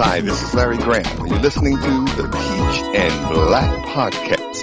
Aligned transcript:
Hi, 0.00 0.20
this 0.20 0.40
is 0.44 0.54
Larry 0.54 0.76
Graham, 0.76 1.04
and 1.18 1.28
you're 1.28 1.40
listening 1.40 1.76
to 1.76 1.82
the 1.82 2.28
Peach 2.28 2.82
and 2.94 3.28
Black 3.34 3.84
Podcast. 3.84 4.62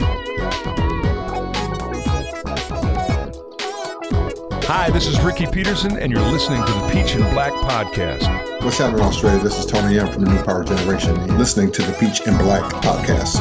Hi, 4.64 4.90
this 4.92 5.08
is 5.08 5.20
Ricky 5.20 5.46
Peterson, 5.48 5.98
and 5.98 6.10
you're 6.10 6.22
listening 6.22 6.66
to 6.66 6.72
the 6.72 6.90
Peach 6.94 7.16
and 7.16 7.30
Black 7.34 7.52
Podcast. 7.52 8.64
What's 8.64 8.78
happening, 8.78 9.02
Australia? 9.02 9.44
This 9.44 9.60
is 9.60 9.66
Tony 9.66 10.00
M 10.00 10.10
from 10.10 10.24
the 10.24 10.32
New 10.32 10.42
Power 10.44 10.64
Generation. 10.64 11.14
You're 11.28 11.38
listening 11.38 11.70
to 11.74 11.82
the 11.82 11.92
Peach 12.00 12.26
and 12.26 12.38
Black 12.40 12.64
podcast. 12.82 13.36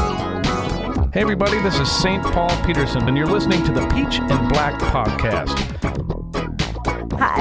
Hey, 1.14 1.20
everybody, 1.20 1.60
this 1.60 1.78
is 1.78 1.88
St. 1.88 2.24
Paul 2.24 2.50
Peterson, 2.64 3.06
and 3.06 3.16
you're 3.16 3.28
listening 3.28 3.62
to 3.66 3.72
the 3.72 3.86
Peach 3.90 4.18
and 4.18 4.48
Black 4.48 4.80
Podcast. 4.80 5.83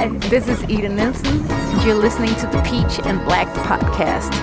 Hi, 0.04 0.10
this 0.28 0.48
is 0.48 0.62
Eden 0.64 0.96
Nelson. 0.96 1.38
You're 1.80 1.94
listening 1.94 2.34
to 2.34 2.46
the 2.46 2.60
Peach 2.60 3.00
and 3.06 3.24
Black 3.24 3.48
podcast. 3.64 4.34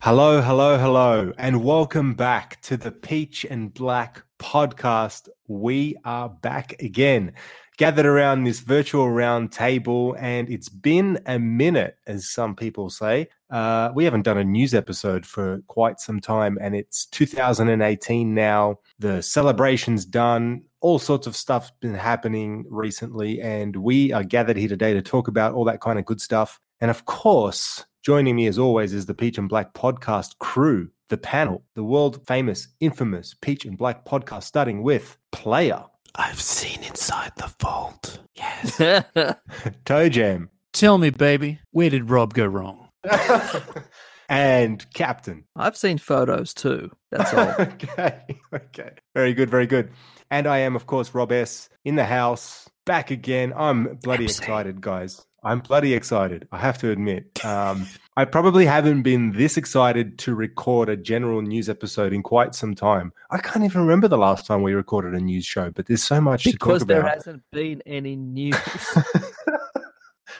Hello, 0.00 0.40
hello, 0.40 0.78
hello, 0.78 1.34
and 1.36 1.62
welcome 1.62 2.14
back 2.14 2.58
to 2.62 2.78
the 2.78 2.90
Peach 2.90 3.44
and 3.44 3.74
Black 3.74 4.22
podcast. 4.38 5.28
We 5.46 5.98
are 6.06 6.30
back 6.30 6.80
again, 6.82 7.34
gathered 7.76 8.06
around 8.06 8.44
this 8.44 8.60
virtual 8.60 9.10
round 9.10 9.52
table, 9.52 10.16
and 10.18 10.48
it's 10.48 10.68
been 10.68 11.20
a 11.26 11.38
minute, 11.38 11.98
as 12.06 12.28
some 12.28 12.54
people 12.54 12.90
say. 12.90 13.28
Uh, 13.50 13.90
we 13.94 14.04
haven't 14.04 14.22
done 14.22 14.38
a 14.38 14.44
news 14.44 14.74
episode 14.74 15.24
for 15.26 15.60
quite 15.66 16.00
some 16.00 16.20
time, 16.20 16.58
and 16.60 16.74
it's 16.74 17.06
2018 17.06 18.34
now. 18.34 18.78
The 18.98 19.22
celebration's 19.22 20.04
done. 20.04 20.62
All 20.80 20.98
sorts 20.98 21.26
of 21.26 21.36
stuff's 21.36 21.72
been 21.80 21.94
happening 21.94 22.64
recently, 22.68 23.40
and 23.40 23.76
we 23.76 24.12
are 24.12 24.24
gathered 24.24 24.56
here 24.56 24.68
today 24.68 24.92
to 24.94 25.02
talk 25.02 25.28
about 25.28 25.54
all 25.54 25.64
that 25.64 25.80
kind 25.80 25.98
of 25.98 26.04
good 26.04 26.20
stuff. 26.20 26.60
And 26.80 26.90
of 26.90 27.04
course, 27.06 27.84
Joining 28.04 28.36
me 28.36 28.46
as 28.48 28.58
always 28.58 28.92
is 28.92 29.06
the 29.06 29.14
Peach 29.14 29.38
and 29.38 29.48
Black 29.48 29.72
podcast 29.72 30.36
crew, 30.38 30.90
the 31.08 31.16
panel, 31.16 31.64
the 31.74 31.82
world 31.82 32.20
famous, 32.26 32.68
infamous 32.78 33.34
Peach 33.40 33.64
and 33.64 33.78
Black 33.78 34.04
podcast, 34.04 34.42
starting 34.42 34.82
with 34.82 35.16
Player, 35.32 35.84
I've 36.14 36.40
seen 36.40 36.82
inside 36.84 37.32
the 37.36 37.52
vault. 37.60 38.20
Yes. 38.34 38.76
Toe 39.84 40.08
Jam, 40.08 40.50
Tell 40.74 40.98
me, 40.98 41.10
baby, 41.10 41.60
where 41.70 41.88
did 41.88 42.10
Rob 42.10 42.34
go 42.34 42.44
wrong? 42.44 42.88
and 44.28 44.84
Captain. 44.92 45.44
I've 45.54 45.76
seen 45.76 45.98
photos 45.98 46.52
too. 46.52 46.90
That's 47.12 47.32
all. 47.32 47.54
okay, 47.60 48.22
okay. 48.52 48.90
Very 49.14 49.34
good, 49.34 49.48
very 49.48 49.68
good. 49.68 49.90
And 50.32 50.48
I 50.48 50.58
am, 50.58 50.74
of 50.74 50.86
course, 50.86 51.14
Rob 51.14 51.30
S. 51.30 51.68
in 51.84 51.94
the 51.94 52.04
house, 52.04 52.68
back 52.86 53.12
again. 53.12 53.52
I'm 53.56 53.98
bloody 54.02 54.24
MC. 54.24 54.38
excited, 54.40 54.80
guys. 54.80 55.24
I'm 55.44 55.60
bloody 55.60 55.92
excited. 55.92 56.48
I 56.52 56.58
have 56.58 56.78
to 56.78 56.90
admit. 56.90 57.44
Um, 57.44 57.86
I 58.16 58.24
probably 58.24 58.64
haven't 58.64 59.02
been 59.02 59.32
this 59.32 59.56
excited 59.56 60.18
to 60.20 60.34
record 60.34 60.88
a 60.88 60.96
general 60.96 61.42
news 61.42 61.68
episode 61.68 62.12
in 62.12 62.22
quite 62.22 62.54
some 62.54 62.74
time. 62.74 63.12
I 63.30 63.38
can't 63.38 63.64
even 63.64 63.82
remember 63.82 64.08
the 64.08 64.18
last 64.18 64.46
time 64.46 64.62
we 64.62 64.72
recorded 64.72 65.14
a 65.14 65.20
news 65.20 65.44
show, 65.44 65.70
but 65.70 65.86
there's 65.86 66.02
so 66.02 66.20
much 66.20 66.44
because 66.44 66.54
to 66.54 66.58
talk 66.58 66.68
about. 66.68 66.78
Because 66.78 66.86
there 66.86 67.02
hasn't 67.02 67.42
been 67.52 67.82
any 67.86 68.16
news. 68.16 68.56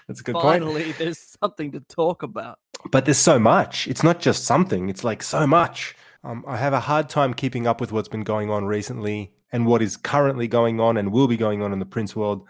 That's 0.08 0.20
a 0.20 0.22
good 0.22 0.34
point. 0.34 0.44
Finally, 0.44 0.92
there's 0.92 1.36
something 1.40 1.72
to 1.72 1.80
talk 1.80 2.22
about. 2.22 2.58
But 2.90 3.04
there's 3.04 3.18
so 3.18 3.38
much. 3.38 3.88
It's 3.88 4.02
not 4.02 4.20
just 4.20 4.44
something, 4.44 4.88
it's 4.88 5.04
like 5.04 5.22
so 5.22 5.46
much. 5.46 5.96
Um, 6.22 6.44
I 6.46 6.56
have 6.56 6.72
a 6.72 6.80
hard 6.80 7.08
time 7.08 7.34
keeping 7.34 7.66
up 7.66 7.80
with 7.80 7.92
what's 7.92 8.08
been 8.08 8.24
going 8.24 8.50
on 8.50 8.64
recently 8.64 9.32
and 9.52 9.66
what 9.66 9.82
is 9.82 9.96
currently 9.96 10.48
going 10.48 10.80
on 10.80 10.96
and 10.96 11.12
will 11.12 11.28
be 11.28 11.36
going 11.36 11.62
on 11.62 11.72
in 11.72 11.78
the 11.78 11.86
Prince 11.86 12.16
world. 12.16 12.46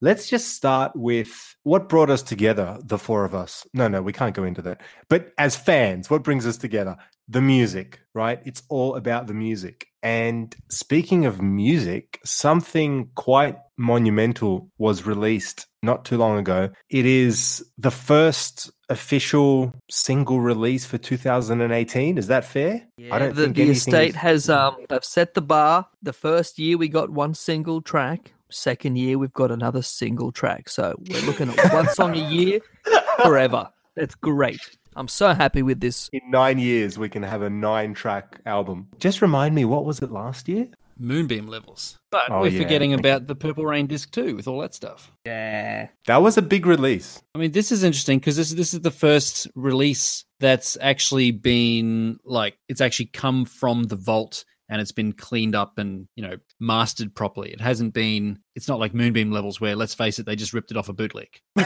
Let's 0.00 0.28
just 0.28 0.54
start 0.54 0.92
with 0.94 1.56
what 1.62 1.88
brought 1.88 2.10
us 2.10 2.22
together, 2.22 2.78
the 2.84 2.98
four 2.98 3.24
of 3.24 3.34
us. 3.34 3.66
No, 3.72 3.88
no, 3.88 4.02
we 4.02 4.12
can't 4.12 4.34
go 4.34 4.44
into 4.44 4.62
that. 4.62 4.82
But 5.08 5.32
as 5.38 5.56
fans, 5.56 6.10
what 6.10 6.22
brings 6.22 6.46
us 6.46 6.58
together? 6.58 6.96
The 7.28 7.40
music, 7.40 8.00
right? 8.14 8.40
It's 8.44 8.62
all 8.68 8.94
about 8.94 9.26
the 9.26 9.34
music. 9.34 9.86
And 10.02 10.54
speaking 10.70 11.24
of 11.26 11.42
music, 11.42 12.20
something 12.24 13.10
quite 13.16 13.56
monumental 13.76 14.70
was 14.78 15.06
released 15.06 15.66
not 15.82 16.04
too 16.04 16.16
long 16.16 16.38
ago. 16.38 16.70
It 16.90 17.06
is 17.06 17.64
the 17.78 17.90
first 17.90 18.70
official 18.88 19.72
single 19.90 20.40
release 20.40 20.84
for 20.86 20.98
2018. 20.98 22.18
Is 22.18 22.28
that 22.28 22.44
fair? 22.44 22.86
I 23.10 23.18
don't 23.18 23.34
the, 23.34 23.44
think 23.44 23.56
the 23.56 23.70
estate 23.70 24.10
is- 24.10 24.14
has 24.16 24.50
um 24.50 24.76
they've 24.88 25.04
set 25.04 25.34
the 25.34 25.42
bar. 25.42 25.88
The 26.02 26.12
first 26.12 26.58
year 26.58 26.78
we 26.78 26.88
got 26.88 27.10
one 27.10 27.34
single 27.34 27.80
track. 27.82 28.32
Second 28.50 28.96
year 28.96 29.18
we've 29.18 29.32
got 29.32 29.50
another 29.50 29.82
single 29.82 30.32
track. 30.32 30.68
So 30.68 30.94
we're 31.08 31.22
looking 31.22 31.50
at 31.50 31.72
one 31.72 31.88
song 31.88 32.14
a 32.16 32.28
year 32.30 32.60
forever. 33.22 33.70
That's 33.96 34.14
great. 34.14 34.60
I'm 34.94 35.08
so 35.08 35.34
happy 35.34 35.62
with 35.62 35.80
this. 35.80 36.08
in 36.12 36.22
nine 36.30 36.58
years 36.58 36.98
we 36.98 37.08
can 37.08 37.22
have 37.22 37.42
a 37.42 37.50
nine 37.50 37.92
track 37.94 38.40
album. 38.46 38.88
Just 38.98 39.20
remind 39.20 39.54
me, 39.54 39.64
what 39.64 39.84
was 39.84 40.00
it 40.00 40.10
last 40.10 40.48
year? 40.48 40.68
Moonbeam 40.98 41.46
levels. 41.48 41.98
But 42.10 42.22
Oh, 42.30 42.40
we're 42.40 42.46
yeah. 42.48 42.58
forgetting 42.62 42.94
about 42.94 43.26
the 43.26 43.34
Purple 43.34 43.66
Rain 43.66 43.86
disc 43.86 44.10
too, 44.10 44.34
with 44.34 44.48
all 44.48 44.60
that 44.60 44.72
stuff. 44.72 45.12
Yeah. 45.26 45.88
That 46.06 46.22
was 46.22 46.38
a 46.38 46.42
big 46.42 46.64
release. 46.64 47.20
I 47.34 47.38
mean, 47.38 47.52
this 47.52 47.70
is 47.70 47.82
interesting 47.82 48.18
because 48.18 48.36
this 48.38 48.52
this 48.52 48.72
is 48.72 48.80
the 48.80 48.90
first 48.90 49.46
release 49.54 50.24
that's 50.40 50.78
actually 50.80 51.32
been 51.32 52.18
like 52.24 52.56
it's 52.68 52.80
actually 52.80 53.06
come 53.06 53.44
from 53.44 53.84
the 53.84 53.96
vault 53.96 54.46
and 54.68 54.80
it's 54.80 54.92
been 54.92 55.12
cleaned 55.12 55.54
up 55.54 55.78
and 55.78 56.08
you 56.16 56.22
know 56.22 56.36
mastered 56.60 57.14
properly. 57.14 57.52
It 57.52 57.60
hasn't 57.60 57.94
been. 57.94 58.40
It's 58.56 58.68
not 58.68 58.80
like 58.80 58.94
Moonbeam 58.94 59.30
levels 59.30 59.60
where, 59.60 59.76
let's 59.76 59.92
face 59.92 60.18
it, 60.18 60.24
they 60.24 60.34
just 60.34 60.54
ripped 60.54 60.70
it 60.70 60.78
off 60.78 60.88
a 60.88 60.94
bootleg. 60.94 61.28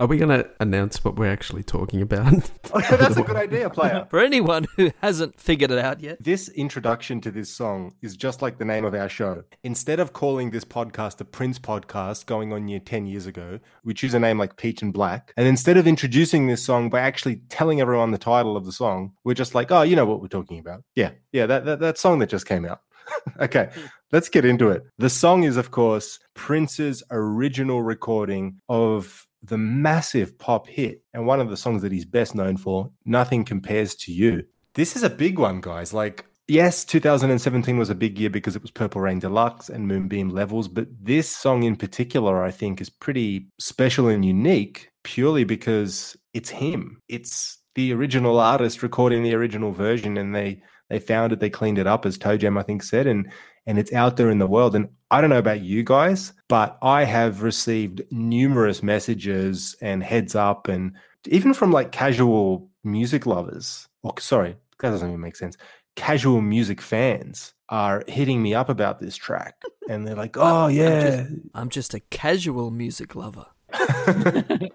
Are 0.00 0.08
we 0.08 0.18
going 0.18 0.36
to 0.36 0.50
announce 0.58 1.04
what 1.04 1.14
we're 1.14 1.30
actually 1.30 1.62
talking 1.62 2.02
about? 2.02 2.50
That's 2.90 3.16
a 3.16 3.22
good 3.22 3.36
idea, 3.36 3.70
player. 3.70 4.04
For 4.10 4.18
anyone 4.18 4.66
who 4.76 4.90
hasn't 5.00 5.38
figured 5.38 5.70
it 5.70 5.78
out 5.78 6.00
yet. 6.00 6.20
This 6.20 6.48
introduction 6.48 7.20
to 7.20 7.30
this 7.30 7.54
song 7.54 7.94
is 8.02 8.16
just 8.16 8.42
like 8.42 8.58
the 8.58 8.64
name 8.64 8.84
of 8.84 8.94
our 8.94 9.08
show. 9.08 9.44
Instead 9.62 10.00
of 10.00 10.12
calling 10.12 10.50
this 10.50 10.64
podcast 10.64 11.20
a 11.20 11.24
Prince 11.24 11.60
podcast 11.60 12.26
going 12.26 12.52
on 12.52 12.66
year 12.66 12.80
10 12.80 13.06
years 13.06 13.26
ago, 13.26 13.60
we 13.84 13.94
choose 13.94 14.12
a 14.12 14.18
name 14.18 14.38
like 14.38 14.56
Peach 14.56 14.82
and 14.82 14.92
Black. 14.92 15.32
And 15.36 15.46
instead 15.46 15.76
of 15.76 15.86
introducing 15.86 16.48
this 16.48 16.64
song 16.64 16.90
by 16.90 16.98
actually 16.98 17.36
telling 17.48 17.80
everyone 17.80 18.10
the 18.10 18.18
title 18.18 18.56
of 18.56 18.64
the 18.64 18.72
song, 18.72 19.12
we're 19.22 19.34
just 19.34 19.54
like, 19.54 19.70
oh, 19.70 19.82
you 19.82 19.94
know 19.94 20.04
what 20.04 20.20
we're 20.20 20.26
talking 20.26 20.58
about. 20.58 20.82
Yeah, 20.96 21.12
yeah, 21.30 21.46
that, 21.46 21.64
that, 21.64 21.78
that 21.78 21.96
song 21.96 22.18
that 22.18 22.28
just 22.28 22.46
came 22.46 22.64
out. 22.64 22.80
okay, 23.40 23.70
let's 24.12 24.28
get 24.28 24.44
into 24.44 24.68
it. 24.68 24.84
The 24.98 25.10
song 25.10 25.44
is, 25.44 25.56
of 25.56 25.70
course, 25.70 26.18
Prince's 26.34 27.02
original 27.10 27.82
recording 27.82 28.60
of 28.68 29.26
the 29.42 29.58
massive 29.58 30.38
pop 30.38 30.66
hit 30.66 31.02
and 31.12 31.26
one 31.26 31.40
of 31.40 31.50
the 31.50 31.56
songs 31.56 31.82
that 31.82 31.92
he's 31.92 32.04
best 32.04 32.34
known 32.34 32.56
for, 32.56 32.90
Nothing 33.04 33.44
Compares 33.44 33.94
to 33.96 34.12
You. 34.12 34.44
This 34.74 34.96
is 34.96 35.02
a 35.02 35.10
big 35.10 35.38
one, 35.38 35.60
guys. 35.60 35.92
Like, 35.92 36.24
yes, 36.48 36.84
2017 36.84 37.76
was 37.76 37.90
a 37.90 37.94
big 37.94 38.18
year 38.18 38.30
because 38.30 38.56
it 38.56 38.62
was 38.62 38.70
Purple 38.70 39.00
Rain 39.00 39.18
Deluxe 39.18 39.68
and 39.68 39.88
Moonbeam 39.88 40.30
Levels, 40.30 40.68
but 40.68 40.86
this 41.00 41.28
song 41.28 41.64
in 41.64 41.76
particular, 41.76 42.42
I 42.42 42.50
think, 42.50 42.80
is 42.80 42.90
pretty 42.90 43.48
special 43.58 44.08
and 44.08 44.24
unique 44.24 44.90
purely 45.02 45.44
because 45.44 46.16
it's 46.32 46.50
him. 46.50 47.00
It's 47.08 47.58
the 47.74 47.92
original 47.92 48.38
artist 48.38 48.82
recording 48.82 49.22
the 49.22 49.34
original 49.34 49.72
version, 49.72 50.16
and 50.16 50.34
they 50.34 50.62
they 50.92 50.98
found 50.98 51.32
it, 51.32 51.40
they 51.40 51.48
cleaned 51.48 51.78
it 51.78 51.86
up, 51.86 52.04
as 52.04 52.18
Toe 52.18 52.36
Jam 52.36 52.58
I 52.58 52.62
think 52.62 52.82
said, 52.82 53.06
and 53.06 53.32
and 53.64 53.78
it's 53.78 53.94
out 53.94 54.18
there 54.18 54.28
in 54.28 54.36
the 54.38 54.46
world. 54.46 54.76
And 54.76 54.90
I 55.10 55.22
don't 55.22 55.30
know 55.30 55.38
about 55.38 55.62
you 55.62 55.82
guys, 55.82 56.34
but 56.50 56.76
I 56.82 57.04
have 57.04 57.42
received 57.42 58.02
numerous 58.10 58.82
messages 58.82 59.74
and 59.80 60.02
heads 60.02 60.34
up, 60.34 60.68
and 60.68 60.92
even 61.26 61.54
from 61.54 61.72
like 61.72 61.92
casual 61.92 62.68
music 62.84 63.24
lovers. 63.24 63.88
Or 64.02 64.12
sorry, 64.18 64.54
that 64.80 64.90
doesn't 64.90 65.08
even 65.08 65.20
make 65.20 65.36
sense. 65.36 65.56
Casual 65.96 66.42
music 66.42 66.82
fans 66.82 67.54
are 67.70 68.04
hitting 68.06 68.42
me 68.42 68.52
up 68.52 68.68
about 68.68 69.00
this 69.00 69.16
track, 69.16 69.54
and 69.88 70.06
they're 70.06 70.14
like, 70.14 70.36
"Oh 70.36 70.66
yeah, 70.66 71.24
I'm 71.54 71.70
just 71.70 71.94
a 71.94 72.00
casual 72.00 72.70
music 72.70 73.14
lover. 73.14 73.46
I 73.72 74.68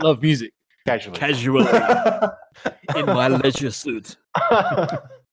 love 0.00 0.22
music. 0.22 0.52
casually." 0.86 1.18
Casually 1.18 1.66
in 2.94 3.06
my 3.06 3.26
leisure 3.26 3.72
suit. 3.72 4.16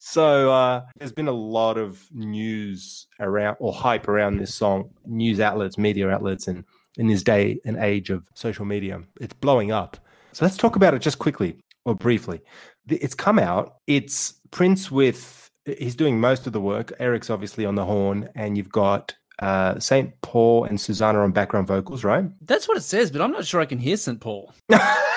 So 0.06 0.52
uh, 0.52 0.82
there's 0.98 1.14
been 1.14 1.30
a 1.30 1.32
lot 1.32 1.78
of 1.78 2.06
news 2.12 3.08
around 3.22 3.56
or 3.62 3.72
hype 3.72 4.10
around 4.10 4.38
this 4.38 4.54
song, 4.54 4.90
news 5.06 5.40
outlets, 5.40 5.78
media 5.78 6.10
outlets, 6.10 6.50
and 6.50 6.66
in 6.98 7.08
this 7.08 7.24
day 7.24 7.62
and 7.64 7.78
age 7.78 8.10
of 8.10 8.28
social 8.34 8.66
media. 8.66 9.02
It's 9.22 9.34
blowing 9.34 9.72
up. 9.72 9.96
So 10.34 10.44
let's 10.44 10.58
talk 10.58 10.76
about 10.76 10.94
it 10.94 11.00
just 11.00 11.20
quickly 11.20 11.64
or 11.86 11.96
briefly. 11.96 12.42
It's 12.90 13.16
come 13.16 13.40
out. 13.40 13.78
It's 13.88 14.34
Prince 14.52 14.92
with, 14.92 15.50
he's 15.66 15.96
doing 15.96 16.20
most 16.20 16.48
of 16.48 16.52
the 16.52 16.62
work. 16.62 16.92
Eric's 17.00 17.30
obviously 17.30 17.66
on 17.66 17.76
the 17.76 17.86
horn, 17.86 18.28
and 18.36 18.58
you've 18.58 18.74
got 18.74 19.16
uh, 19.40 19.80
St. 19.80 20.20
Paul 20.22 20.66
and 20.66 20.82
Susannah 20.82 21.20
on 21.20 21.32
background 21.32 21.68
vocals, 21.68 22.04
right? 22.04 22.26
That's 22.42 22.68
what 22.68 22.76
it 22.76 22.84
says, 22.84 23.10
but 23.10 23.22
I'm 23.22 23.32
not 23.32 23.46
sure 23.46 23.62
I 23.62 23.66
can 23.66 23.80
hear 23.80 23.96
St. 23.96 24.20
Paul. 24.20 24.54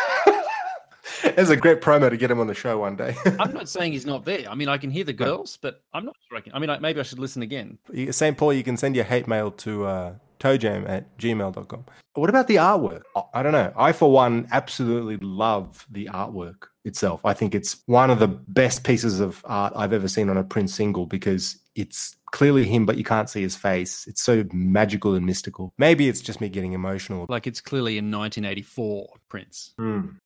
It's 1.36 1.50
a 1.50 1.56
great 1.56 1.80
promo 1.80 2.10
to 2.10 2.16
get 2.16 2.30
him 2.30 2.40
on 2.40 2.46
the 2.46 2.54
show 2.54 2.78
one 2.78 2.96
day. 2.96 3.14
I'm 3.40 3.52
not 3.52 3.68
saying 3.68 3.92
he's 3.92 4.06
not 4.06 4.24
there. 4.24 4.48
I 4.48 4.54
mean, 4.54 4.68
I 4.68 4.78
can 4.78 4.90
hear 4.90 5.04
the 5.04 5.12
girls, 5.12 5.58
but 5.60 5.82
I'm 5.92 6.04
not 6.04 6.16
sure 6.28 6.38
I 6.38 6.40
can. 6.40 6.52
I 6.54 6.58
mean, 6.58 6.70
I, 6.70 6.78
maybe 6.78 7.00
I 7.00 7.02
should 7.02 7.18
listen 7.18 7.42
again. 7.42 7.78
St. 8.10 8.36
Paul, 8.36 8.52
you 8.52 8.62
can 8.62 8.76
send 8.76 8.96
your 8.96 9.04
hate 9.04 9.26
mail 9.26 9.50
to 9.50 9.86
uh, 9.86 10.14
toejam 10.38 10.88
at 10.88 11.16
gmail.com. 11.18 11.84
What 12.14 12.30
about 12.30 12.46
the 12.46 12.56
artwork? 12.56 13.02
I 13.34 13.42
don't 13.42 13.52
know. 13.52 13.72
I, 13.76 13.92
for 13.92 14.10
one, 14.10 14.48
absolutely 14.50 15.18
love 15.18 15.86
the 15.90 16.06
artwork 16.06 16.68
itself. 16.84 17.20
I 17.24 17.34
think 17.34 17.54
it's 17.54 17.82
one 17.86 18.10
of 18.10 18.18
the 18.18 18.28
best 18.28 18.84
pieces 18.84 19.20
of 19.20 19.42
art 19.44 19.72
I've 19.76 19.92
ever 19.92 20.08
seen 20.08 20.30
on 20.30 20.36
a 20.36 20.44
Prince 20.44 20.74
single 20.74 21.04
because 21.06 21.58
it's 21.74 22.16
clearly 22.32 22.64
him, 22.64 22.86
but 22.86 22.96
you 22.96 23.04
can't 23.04 23.28
see 23.28 23.42
his 23.42 23.56
face. 23.56 24.06
It's 24.06 24.22
so 24.22 24.44
magical 24.52 25.14
and 25.14 25.26
mystical. 25.26 25.74
Maybe 25.78 26.08
it's 26.08 26.20
just 26.20 26.40
me 26.40 26.48
getting 26.48 26.72
emotional. 26.72 27.26
Like 27.28 27.46
it's 27.46 27.60
clearly 27.60 27.98
in 27.98 28.10
1984, 28.10 29.08
Prince. 29.28 29.74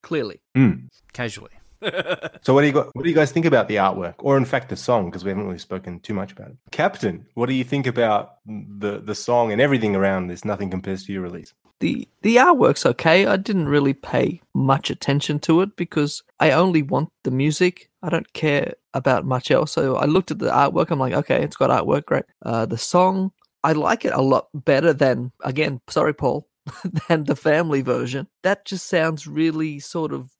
Clearly. 0.01 0.41
Mm. 0.55 0.87
Casually. 1.13 1.51
So 2.43 2.53
what 2.55 2.61
do 2.61 2.67
you 2.67 2.73
got, 2.73 2.87
what 2.95 3.03
do 3.03 3.09
you 3.09 3.15
guys 3.15 3.31
think 3.31 3.45
about 3.45 3.67
the 3.67 3.75
artwork, 3.75 4.15
or 4.19 4.35
in 4.35 4.45
fact 4.45 4.69
the 4.69 4.75
song? 4.75 5.05
Because 5.05 5.23
we 5.23 5.29
haven't 5.29 5.45
really 5.45 5.59
spoken 5.59 5.99
too 5.99 6.13
much 6.15 6.31
about 6.31 6.49
it. 6.49 6.57
Captain, 6.71 7.27
what 7.35 7.47
do 7.47 7.53
you 7.53 7.63
think 7.63 7.85
about 7.85 8.37
the 8.45 8.99
the 8.99 9.13
song 9.13 9.51
and 9.51 9.61
everything 9.61 9.95
around 9.95 10.27
this? 10.27 10.43
Nothing 10.43 10.71
compares 10.71 11.03
to 11.05 11.13
your 11.13 11.21
release. 11.21 11.53
the 11.79 12.07
the 12.21 12.37
artwork's 12.37 12.85
okay. 12.85 13.25
I 13.27 13.37
didn't 13.37 13.69
really 13.69 13.93
pay 13.93 14.41
much 14.53 14.89
attention 14.89 15.39
to 15.41 15.61
it 15.61 15.75
because 15.75 16.23
I 16.39 16.51
only 16.51 16.81
want 16.81 17.09
the 17.23 17.31
music. 17.31 17.89
I 18.01 18.09
don't 18.09 18.31
care 18.33 18.73
about 18.93 19.25
much 19.25 19.51
else. 19.51 19.71
So 19.73 19.95
I 19.95 20.05
looked 20.05 20.31
at 20.31 20.39
the 20.39 20.49
artwork. 20.51 20.89
I'm 20.91 20.99
like, 20.99 21.13
okay, 21.13 21.43
it's 21.43 21.55
got 21.55 21.69
artwork, 21.69 22.05
great. 22.05 22.25
Uh, 22.43 22.65
the 22.65 22.77
song, 22.77 23.31
I 23.63 23.73
like 23.73 24.05
it 24.05 24.13
a 24.13 24.21
lot 24.21 24.47
better 24.53 24.93
than 24.93 25.31
again. 25.43 25.81
Sorry, 25.89 26.13
Paul, 26.13 26.47
than 27.07 27.25
the 27.25 27.35
family 27.35 27.81
version. 27.81 28.27
That 28.43 28.65
just 28.65 28.87
sounds 28.87 29.27
really 29.27 29.79
sort 29.79 30.13
of 30.13 30.31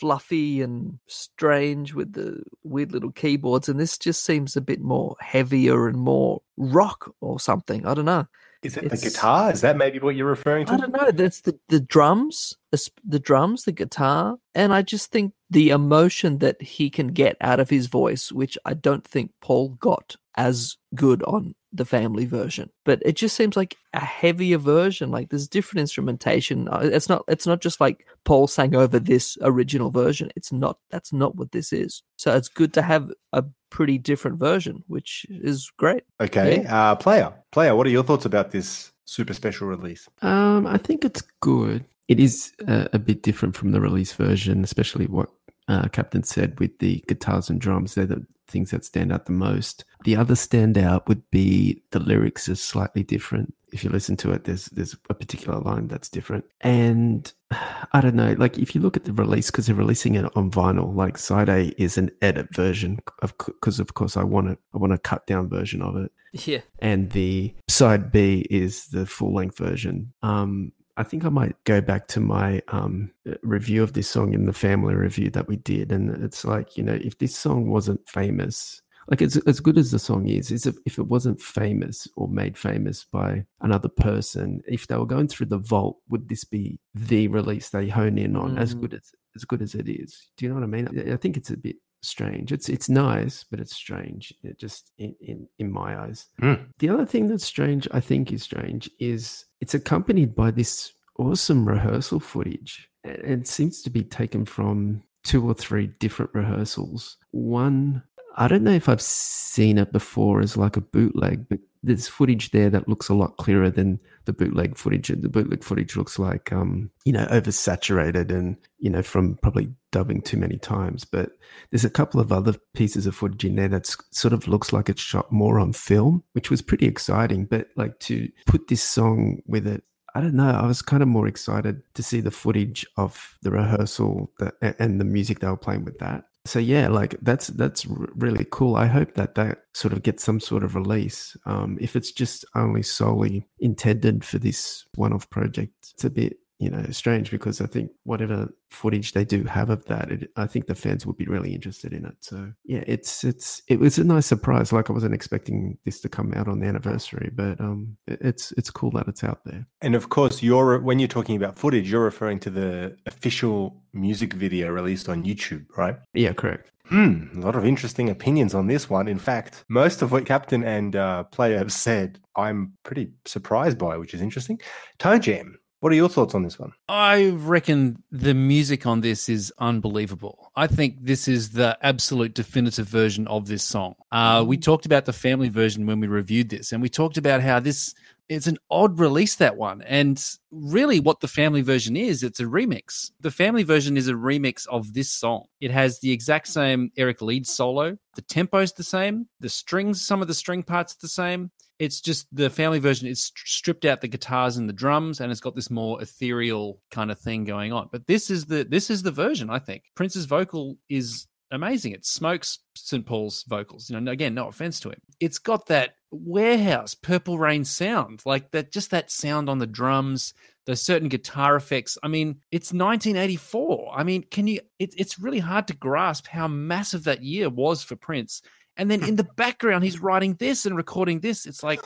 fluffy 0.00 0.60
and 0.62 0.98
strange 1.06 1.94
with 1.94 2.12
the 2.12 2.42
weird 2.64 2.92
little 2.92 3.12
keyboards 3.12 3.68
and 3.68 3.80
this 3.80 3.96
just 3.98 4.24
seems 4.24 4.56
a 4.56 4.60
bit 4.60 4.80
more 4.80 5.16
heavier 5.20 5.88
and 5.88 5.98
more 5.98 6.42
rock 6.56 7.12
or 7.20 7.40
something 7.40 7.86
i 7.86 7.94
don't 7.94 8.04
know 8.04 8.26
Is 8.62 8.76
it 8.76 8.84
It's- 8.84 9.00
the 9.02 9.10
guitar? 9.10 9.52
Is 9.52 9.60
that 9.60 9.76
maybe 9.76 9.98
what 9.98 10.16
you're 10.16 10.34
referring 10.38 10.66
to? 10.66 10.72
I 10.72 10.76
don't 10.78 10.92
know. 10.92 11.10
That's 11.12 11.42
the 11.42 11.54
the 11.68 11.78
drums, 11.94 12.56
the, 12.72 12.80
the 13.14 13.20
drums, 13.20 13.64
the 13.64 13.72
guitar, 13.82 14.38
and 14.54 14.72
I 14.78 14.82
just 14.82 15.12
think 15.12 15.34
the 15.58 15.68
emotion 15.70 16.38
that 16.38 16.58
he 16.74 16.90
can 16.90 17.08
get 17.22 17.36
out 17.40 17.60
of 17.60 17.70
his 17.70 17.86
voice, 17.86 18.32
which 18.32 18.56
I 18.64 18.74
don't 18.74 19.06
think 19.06 19.30
Paul 19.46 19.68
got 19.90 20.16
as 20.36 20.78
good 20.94 21.22
on 21.34 21.54
the 21.76 21.84
family 21.84 22.24
version. 22.24 22.70
But 22.84 23.02
it 23.04 23.16
just 23.16 23.36
seems 23.36 23.56
like 23.56 23.76
a 23.92 24.00
heavier 24.00 24.58
version. 24.58 25.10
Like 25.10 25.28
there's 25.28 25.48
different 25.48 25.80
instrumentation. 25.80 26.68
Uh, 26.68 26.80
It's 26.82 27.08
not. 27.08 27.24
It's 27.28 27.46
not 27.46 27.60
just 27.60 27.80
like 27.80 28.06
Paul 28.24 28.46
sang 28.46 28.74
over 28.74 28.98
this 28.98 29.36
original 29.42 29.90
version. 29.90 30.30
It's 30.36 30.52
not. 30.52 30.78
That's 30.90 31.12
not 31.12 31.36
what 31.36 31.52
this 31.52 31.72
is. 31.72 32.02
So 32.16 32.34
it's 32.34 32.48
good 32.48 32.72
to 32.74 32.82
have 32.82 33.10
a 33.32 33.44
pretty 33.70 33.98
different 33.98 34.38
version, 34.38 34.84
which 34.86 35.26
is 35.28 35.70
great. 35.76 36.04
Okay, 36.20 36.64
uh, 36.68 36.96
player, 36.96 37.32
player. 37.52 37.74
What 37.74 37.86
are 37.86 37.90
your 37.90 38.04
thoughts 38.04 38.24
about 38.24 38.50
this 38.50 38.92
super 39.04 39.34
special 39.34 39.68
release? 39.68 40.08
Um, 40.22 40.66
I 40.66 40.78
think 40.78 41.04
it's 41.04 41.22
good. 41.40 41.84
It 42.08 42.20
is 42.20 42.52
a, 42.68 42.88
a 42.92 42.98
bit 42.98 43.22
different 43.22 43.56
from 43.56 43.72
the 43.72 43.80
release 43.80 44.12
version, 44.12 44.62
especially 44.62 45.06
what 45.06 45.28
uh, 45.68 45.88
Captain 45.88 46.22
said 46.22 46.58
with 46.60 46.78
the 46.78 47.02
guitars 47.08 47.50
and 47.50 47.60
drums. 47.60 47.94
They're 47.94 48.06
the 48.06 48.26
things 48.48 48.70
that 48.70 48.84
stand 48.84 49.12
out 49.12 49.26
the 49.26 49.32
most. 49.32 49.84
The 50.04 50.16
other 50.16 50.34
standout 50.34 51.08
would 51.08 51.28
be 51.30 51.82
the 51.90 51.98
lyrics 51.98 52.48
is 52.48 52.62
slightly 52.62 53.02
different. 53.02 53.52
If 53.72 53.82
you 53.82 53.90
listen 53.90 54.16
to 54.18 54.30
it, 54.30 54.44
there's 54.44 54.66
there's 54.66 54.94
a 55.10 55.14
particular 55.14 55.58
line 55.58 55.88
that's 55.88 56.08
different. 56.08 56.44
And 56.60 57.30
I 57.92 58.00
don't 58.00 58.14
know, 58.14 58.34
like 58.38 58.58
if 58.58 58.74
you 58.74 58.80
look 58.80 58.96
at 58.96 59.04
the 59.04 59.12
release, 59.12 59.50
because 59.50 59.66
they're 59.66 59.74
releasing 59.74 60.14
it 60.14 60.24
on 60.36 60.50
vinyl, 60.52 60.94
like 60.94 61.18
side 61.18 61.48
A 61.48 61.68
is 61.82 61.98
an 61.98 62.10
edit 62.22 62.54
version 62.54 63.00
of 63.22 63.36
because 63.38 63.80
of 63.80 63.94
course 63.94 64.16
I 64.16 64.22
want 64.22 64.50
it, 64.50 64.58
I 64.72 64.78
want 64.78 64.92
a 64.92 64.98
cut 64.98 65.26
down 65.26 65.48
version 65.48 65.82
of 65.82 65.96
it 65.96 66.12
Yeah. 66.46 66.60
and 66.78 67.10
the 67.10 67.54
side 67.68 68.12
B 68.12 68.46
is 68.50 68.86
the 68.88 69.04
full 69.04 69.34
length 69.34 69.58
version. 69.58 70.12
Um, 70.22 70.70
I 70.96 71.02
think 71.02 71.24
I 71.24 71.28
might 71.28 71.56
go 71.64 71.80
back 71.80 72.06
to 72.08 72.20
my 72.20 72.62
um, 72.68 73.10
review 73.42 73.82
of 73.82 73.92
this 73.92 74.08
song 74.08 74.32
in 74.34 74.46
the 74.46 74.52
family 74.52 74.94
review 74.94 75.30
that 75.30 75.48
we 75.48 75.56
did, 75.56 75.92
and 75.92 76.10
it's 76.24 76.44
like 76.44 76.76
you 76.76 76.82
know, 76.82 76.98
if 77.00 77.18
this 77.18 77.36
song 77.36 77.68
wasn't 77.68 78.08
famous, 78.08 78.80
like 79.08 79.22
it's 79.22 79.36
as 79.46 79.60
good 79.60 79.78
as 79.78 79.90
the 79.90 79.98
song 79.98 80.28
is, 80.28 80.50
is 80.50 80.66
if, 80.66 80.76
if 80.84 80.98
it 80.98 81.06
wasn't 81.06 81.40
famous 81.40 82.08
or 82.16 82.28
made 82.28 82.56
famous 82.58 83.04
by 83.12 83.44
another 83.60 83.88
person, 83.88 84.60
if 84.66 84.86
they 84.86 84.96
were 84.96 85.06
going 85.06 85.28
through 85.28 85.46
the 85.46 85.58
vault, 85.58 85.98
would 86.08 86.28
this 86.28 86.44
be 86.44 86.78
the 86.94 87.28
release 87.28 87.68
they 87.70 87.88
hone 87.88 88.18
in 88.18 88.34
on 88.36 88.58
as 88.58 88.74
Mm. 88.74 88.80
good 88.82 88.94
as 88.94 89.12
as 89.34 89.44
good 89.44 89.62
as 89.62 89.74
it 89.74 89.88
is? 89.88 90.28
Do 90.36 90.44
you 90.44 90.48
know 90.48 90.56
what 90.56 90.64
I 90.64 90.66
mean? 90.68 90.88
I- 90.88 91.12
I 91.12 91.16
think 91.16 91.36
it's 91.36 91.50
a 91.50 91.56
bit 91.56 91.76
strange. 92.02 92.52
It's 92.52 92.68
it's 92.68 92.88
nice, 92.88 93.44
but 93.50 93.58
it's 93.60 93.74
strange. 93.74 94.32
It 94.42 94.58
just 94.58 94.92
in 94.98 95.14
in, 95.20 95.48
in 95.58 95.70
my 95.72 95.98
eyes. 95.98 96.26
Mm. 96.42 96.66
The 96.78 96.88
other 96.88 97.06
thing 97.06 97.26
that's 97.26 97.44
strange, 97.44 97.88
I 97.92 98.00
think, 98.00 98.32
is 98.32 98.42
strange, 98.42 98.88
is 98.98 99.45
it's 99.60 99.74
accompanied 99.74 100.34
by 100.34 100.50
this 100.50 100.92
awesome 101.18 101.66
rehearsal 101.66 102.20
footage. 102.20 102.88
and 103.04 103.42
It 103.42 103.48
seems 103.48 103.82
to 103.82 103.90
be 103.90 104.02
taken 104.02 104.44
from 104.44 105.02
two 105.24 105.48
or 105.48 105.54
three 105.54 105.88
different 105.98 106.32
rehearsals. 106.34 107.16
One, 107.32 108.02
I 108.36 108.48
don't 108.48 108.62
know 108.62 108.72
if 108.72 108.88
I've 108.88 109.02
seen 109.02 109.78
it 109.78 109.92
before 109.92 110.40
as 110.40 110.56
like 110.56 110.76
a 110.76 110.80
bootleg, 110.80 111.48
but 111.48 111.58
there's 111.82 112.08
footage 112.08 112.50
there 112.50 112.68
that 112.70 112.88
looks 112.88 113.08
a 113.08 113.14
lot 113.14 113.36
clearer 113.38 113.70
than 113.70 113.98
the 114.24 114.32
bootleg 114.32 114.76
footage. 114.76 115.08
The 115.08 115.28
bootleg 115.28 115.64
footage 115.64 115.96
looks 115.96 116.18
like, 116.18 116.52
um, 116.52 116.90
you 117.04 117.12
know, 117.12 117.26
oversaturated 117.26 118.30
and, 118.30 118.56
you 118.78 118.90
know, 118.90 119.02
from 119.02 119.36
probably 119.36 119.72
dubbing 119.96 120.20
too 120.20 120.36
many 120.36 120.58
times. 120.58 121.06
But 121.06 121.30
there's 121.70 121.86
a 121.86 121.90
couple 121.90 122.20
of 122.20 122.30
other 122.30 122.54
pieces 122.74 123.06
of 123.06 123.16
footage 123.16 123.46
in 123.46 123.56
there 123.56 123.68
that 123.68 123.86
sort 124.10 124.34
of 124.34 124.46
looks 124.46 124.70
like 124.70 124.90
it's 124.90 125.00
shot 125.00 125.32
more 125.32 125.58
on 125.58 125.72
film, 125.72 126.22
which 126.32 126.50
was 126.50 126.60
pretty 126.60 126.84
exciting. 126.86 127.46
But 127.46 127.68
like 127.76 127.98
to 128.00 128.28
put 128.44 128.68
this 128.68 128.82
song 128.82 129.40
with 129.46 129.66
it, 129.66 129.82
I 130.14 130.20
don't 130.20 130.34
know. 130.34 130.50
I 130.50 130.66
was 130.66 130.82
kind 130.82 131.02
of 131.02 131.08
more 131.08 131.26
excited 131.26 131.80
to 131.94 132.02
see 132.02 132.20
the 132.20 132.30
footage 132.30 132.84
of 132.98 133.38
the 133.40 133.50
rehearsal 133.50 134.30
that, 134.38 134.54
and 134.78 135.00
the 135.00 135.04
music 135.06 135.40
they 135.40 135.48
were 135.48 135.56
playing 135.56 135.86
with 135.86 135.98
that. 136.00 136.24
So 136.44 136.58
yeah, 136.58 136.88
like 136.88 137.16
that's 137.22 137.46
that's 137.48 137.86
really 137.86 138.46
cool. 138.50 138.76
I 138.76 138.86
hope 138.86 139.14
that 139.14 139.34
that 139.36 139.62
sort 139.72 139.94
of 139.94 140.02
gets 140.02 140.22
some 140.22 140.40
sort 140.40 140.62
of 140.62 140.74
release. 140.76 141.38
Um, 141.46 141.78
if 141.80 141.96
it's 141.96 142.12
just 142.12 142.44
only 142.54 142.82
solely 142.82 143.48
intended 143.60 144.24
for 144.24 144.38
this 144.38 144.84
one-off 144.94 145.28
project, 145.30 145.72
it's 145.94 146.04
a 146.04 146.10
bit 146.10 146.36
you 146.58 146.70
know 146.70 146.84
strange 146.90 147.30
because 147.30 147.60
I 147.60 147.66
think 147.66 147.90
whatever 148.04 148.48
footage 148.70 149.12
they 149.12 149.24
do 149.24 149.44
have 149.44 149.70
of 149.70 149.84
that, 149.86 150.10
it, 150.10 150.30
I 150.36 150.46
think 150.46 150.66
the 150.66 150.74
fans 150.74 151.06
would 151.06 151.16
be 151.16 151.26
really 151.26 151.54
interested 151.54 151.92
in 151.92 152.04
it. 152.04 152.16
So 152.20 152.52
yeah, 152.64 152.84
it's 152.86 153.24
it's 153.24 153.62
it 153.68 153.78
was 153.78 153.98
a 153.98 154.04
nice 154.04 154.26
surprise. 154.26 154.72
Like 154.72 154.90
I 154.90 154.92
wasn't 154.92 155.14
expecting 155.14 155.78
this 155.84 156.00
to 156.00 156.08
come 156.08 156.32
out 156.34 156.48
on 156.48 156.60
the 156.60 156.66
anniversary, 156.66 157.30
but 157.34 157.60
um, 157.60 157.96
it's 158.06 158.52
it's 158.52 158.70
cool 158.70 158.90
that 158.92 159.08
it's 159.08 159.24
out 159.24 159.40
there. 159.44 159.66
And 159.82 159.94
of 159.94 160.08
course, 160.08 160.42
you're 160.42 160.80
when 160.80 160.98
you're 160.98 161.08
talking 161.08 161.36
about 161.36 161.58
footage, 161.58 161.90
you're 161.90 162.04
referring 162.04 162.40
to 162.40 162.50
the 162.50 162.96
official 163.06 163.82
music 163.92 164.32
video 164.32 164.68
released 164.70 165.08
on 165.08 165.24
YouTube, 165.24 165.66
right? 165.76 165.96
Yeah, 166.14 166.32
correct. 166.32 166.70
Hmm, 166.88 167.24
a 167.36 167.40
lot 167.40 167.56
of 167.56 167.64
interesting 167.64 168.10
opinions 168.10 168.54
on 168.54 168.68
this 168.68 168.88
one. 168.88 169.08
In 169.08 169.18
fact, 169.18 169.64
most 169.68 170.02
of 170.02 170.12
what 170.12 170.24
Captain 170.24 170.62
and 170.62 170.94
uh, 170.94 171.24
Player 171.24 171.58
have 171.58 171.72
said, 171.72 172.20
I'm 172.36 172.74
pretty 172.84 173.10
surprised 173.24 173.76
by, 173.76 173.96
which 173.96 174.14
is 174.14 174.22
interesting. 174.22 174.60
Toe 174.98 175.18
Jam, 175.18 175.58
what 175.80 175.92
are 175.92 175.96
your 175.96 176.08
thoughts 176.08 176.34
on 176.34 176.42
this 176.42 176.58
one? 176.58 176.72
I 176.88 177.30
reckon 177.30 178.02
the 178.10 178.34
music 178.34 178.86
on 178.86 179.02
this 179.02 179.28
is 179.28 179.52
unbelievable. 179.58 180.50
I 180.56 180.66
think 180.66 180.96
this 181.00 181.28
is 181.28 181.50
the 181.50 181.76
absolute 181.82 182.34
definitive 182.34 182.88
version 182.88 183.28
of 183.28 183.46
this 183.46 183.62
song. 183.62 183.94
Uh, 184.10 184.44
we 184.46 184.56
talked 184.56 184.86
about 184.86 185.04
the 185.04 185.12
family 185.12 185.48
version 185.48 185.86
when 185.86 186.00
we 186.00 186.06
reviewed 186.06 186.48
this, 186.48 186.72
and 186.72 186.80
we 186.80 186.88
talked 186.88 187.18
about 187.18 187.42
how 187.42 187.60
this 187.60 187.94
it's 188.28 188.46
an 188.46 188.58
odd 188.70 188.98
release 188.98 189.36
that 189.36 189.56
one. 189.56 189.82
And 189.82 190.22
really 190.50 191.00
what 191.00 191.20
the 191.20 191.28
family 191.28 191.62
version 191.62 191.96
is 191.96 192.22
it's 192.22 192.40
a 192.40 192.44
remix. 192.44 193.12
The 193.20 193.30
family 193.30 193.62
version 193.62 193.96
is 193.96 194.08
a 194.08 194.14
remix 194.14 194.66
of 194.68 194.94
this 194.94 195.10
song. 195.10 195.44
It 195.60 195.70
has 195.70 196.00
the 196.00 196.10
exact 196.10 196.48
same 196.48 196.90
eric 196.96 197.22
lead 197.22 197.46
solo. 197.46 197.96
The 198.14 198.22
tempo's 198.22 198.72
the 198.72 198.82
same. 198.82 199.28
The 199.40 199.48
strings 199.48 200.04
some 200.04 200.22
of 200.22 200.28
the 200.28 200.34
string 200.34 200.62
parts 200.62 200.94
are 200.94 200.98
the 201.02 201.08
same 201.08 201.50
it's 201.78 202.00
just 202.00 202.26
the 202.34 202.50
family 202.50 202.78
version 202.78 203.08
is 203.08 203.24
st- 203.24 203.46
stripped 203.46 203.84
out 203.84 204.00
the 204.00 204.08
guitars 204.08 204.56
and 204.56 204.68
the 204.68 204.72
drums 204.72 205.20
and 205.20 205.30
it's 205.30 205.40
got 205.40 205.54
this 205.54 205.70
more 205.70 206.00
ethereal 206.02 206.80
kind 206.90 207.10
of 207.10 207.18
thing 207.18 207.44
going 207.44 207.72
on 207.72 207.88
but 207.92 208.06
this 208.06 208.30
is 208.30 208.46
the 208.46 208.64
this 208.64 208.90
is 208.90 209.02
the 209.02 209.10
version 209.10 209.50
i 209.50 209.58
think 209.58 209.82
prince's 209.94 210.24
vocal 210.24 210.76
is 210.88 211.26
amazing 211.52 211.92
it 211.92 212.04
smokes 212.04 212.58
st 212.74 213.06
paul's 213.06 213.44
vocals 213.48 213.88
you 213.88 214.00
know 214.00 214.10
again 214.10 214.34
no 214.34 214.48
offense 214.48 214.80
to 214.80 214.90
him 214.90 215.00
it's 215.20 215.38
got 215.38 215.66
that 215.66 215.94
warehouse 216.10 216.94
purple 216.94 217.38
rain 217.38 217.64
sound 217.64 218.20
like 218.24 218.50
that 218.50 218.72
just 218.72 218.90
that 218.90 219.10
sound 219.10 219.48
on 219.48 219.58
the 219.58 219.66
drums 219.66 220.34
There's 220.66 220.82
certain 220.82 221.08
guitar 221.08 221.54
effects. 221.54 221.96
I 222.02 222.08
mean, 222.08 222.40
it's 222.50 222.72
1984. 222.72 223.92
I 223.96 224.02
mean, 224.02 224.24
can 224.28 224.48
you? 224.48 224.60
It, 224.80 224.94
it's 224.98 225.18
really 225.18 225.38
hard 225.38 225.68
to 225.68 225.76
grasp 225.76 226.26
how 226.26 226.48
massive 226.48 227.04
that 227.04 227.22
year 227.22 227.48
was 227.48 227.84
for 227.84 227.94
Prince. 227.94 228.42
And 228.76 228.90
then 228.90 229.02
in 229.02 229.16
the 229.16 229.24
background, 229.36 229.84
he's 229.84 230.00
writing 230.00 230.34
this 230.34 230.66
and 230.66 230.76
recording 230.76 231.20
this. 231.20 231.46
It's 231.46 231.62
like, 231.62 231.80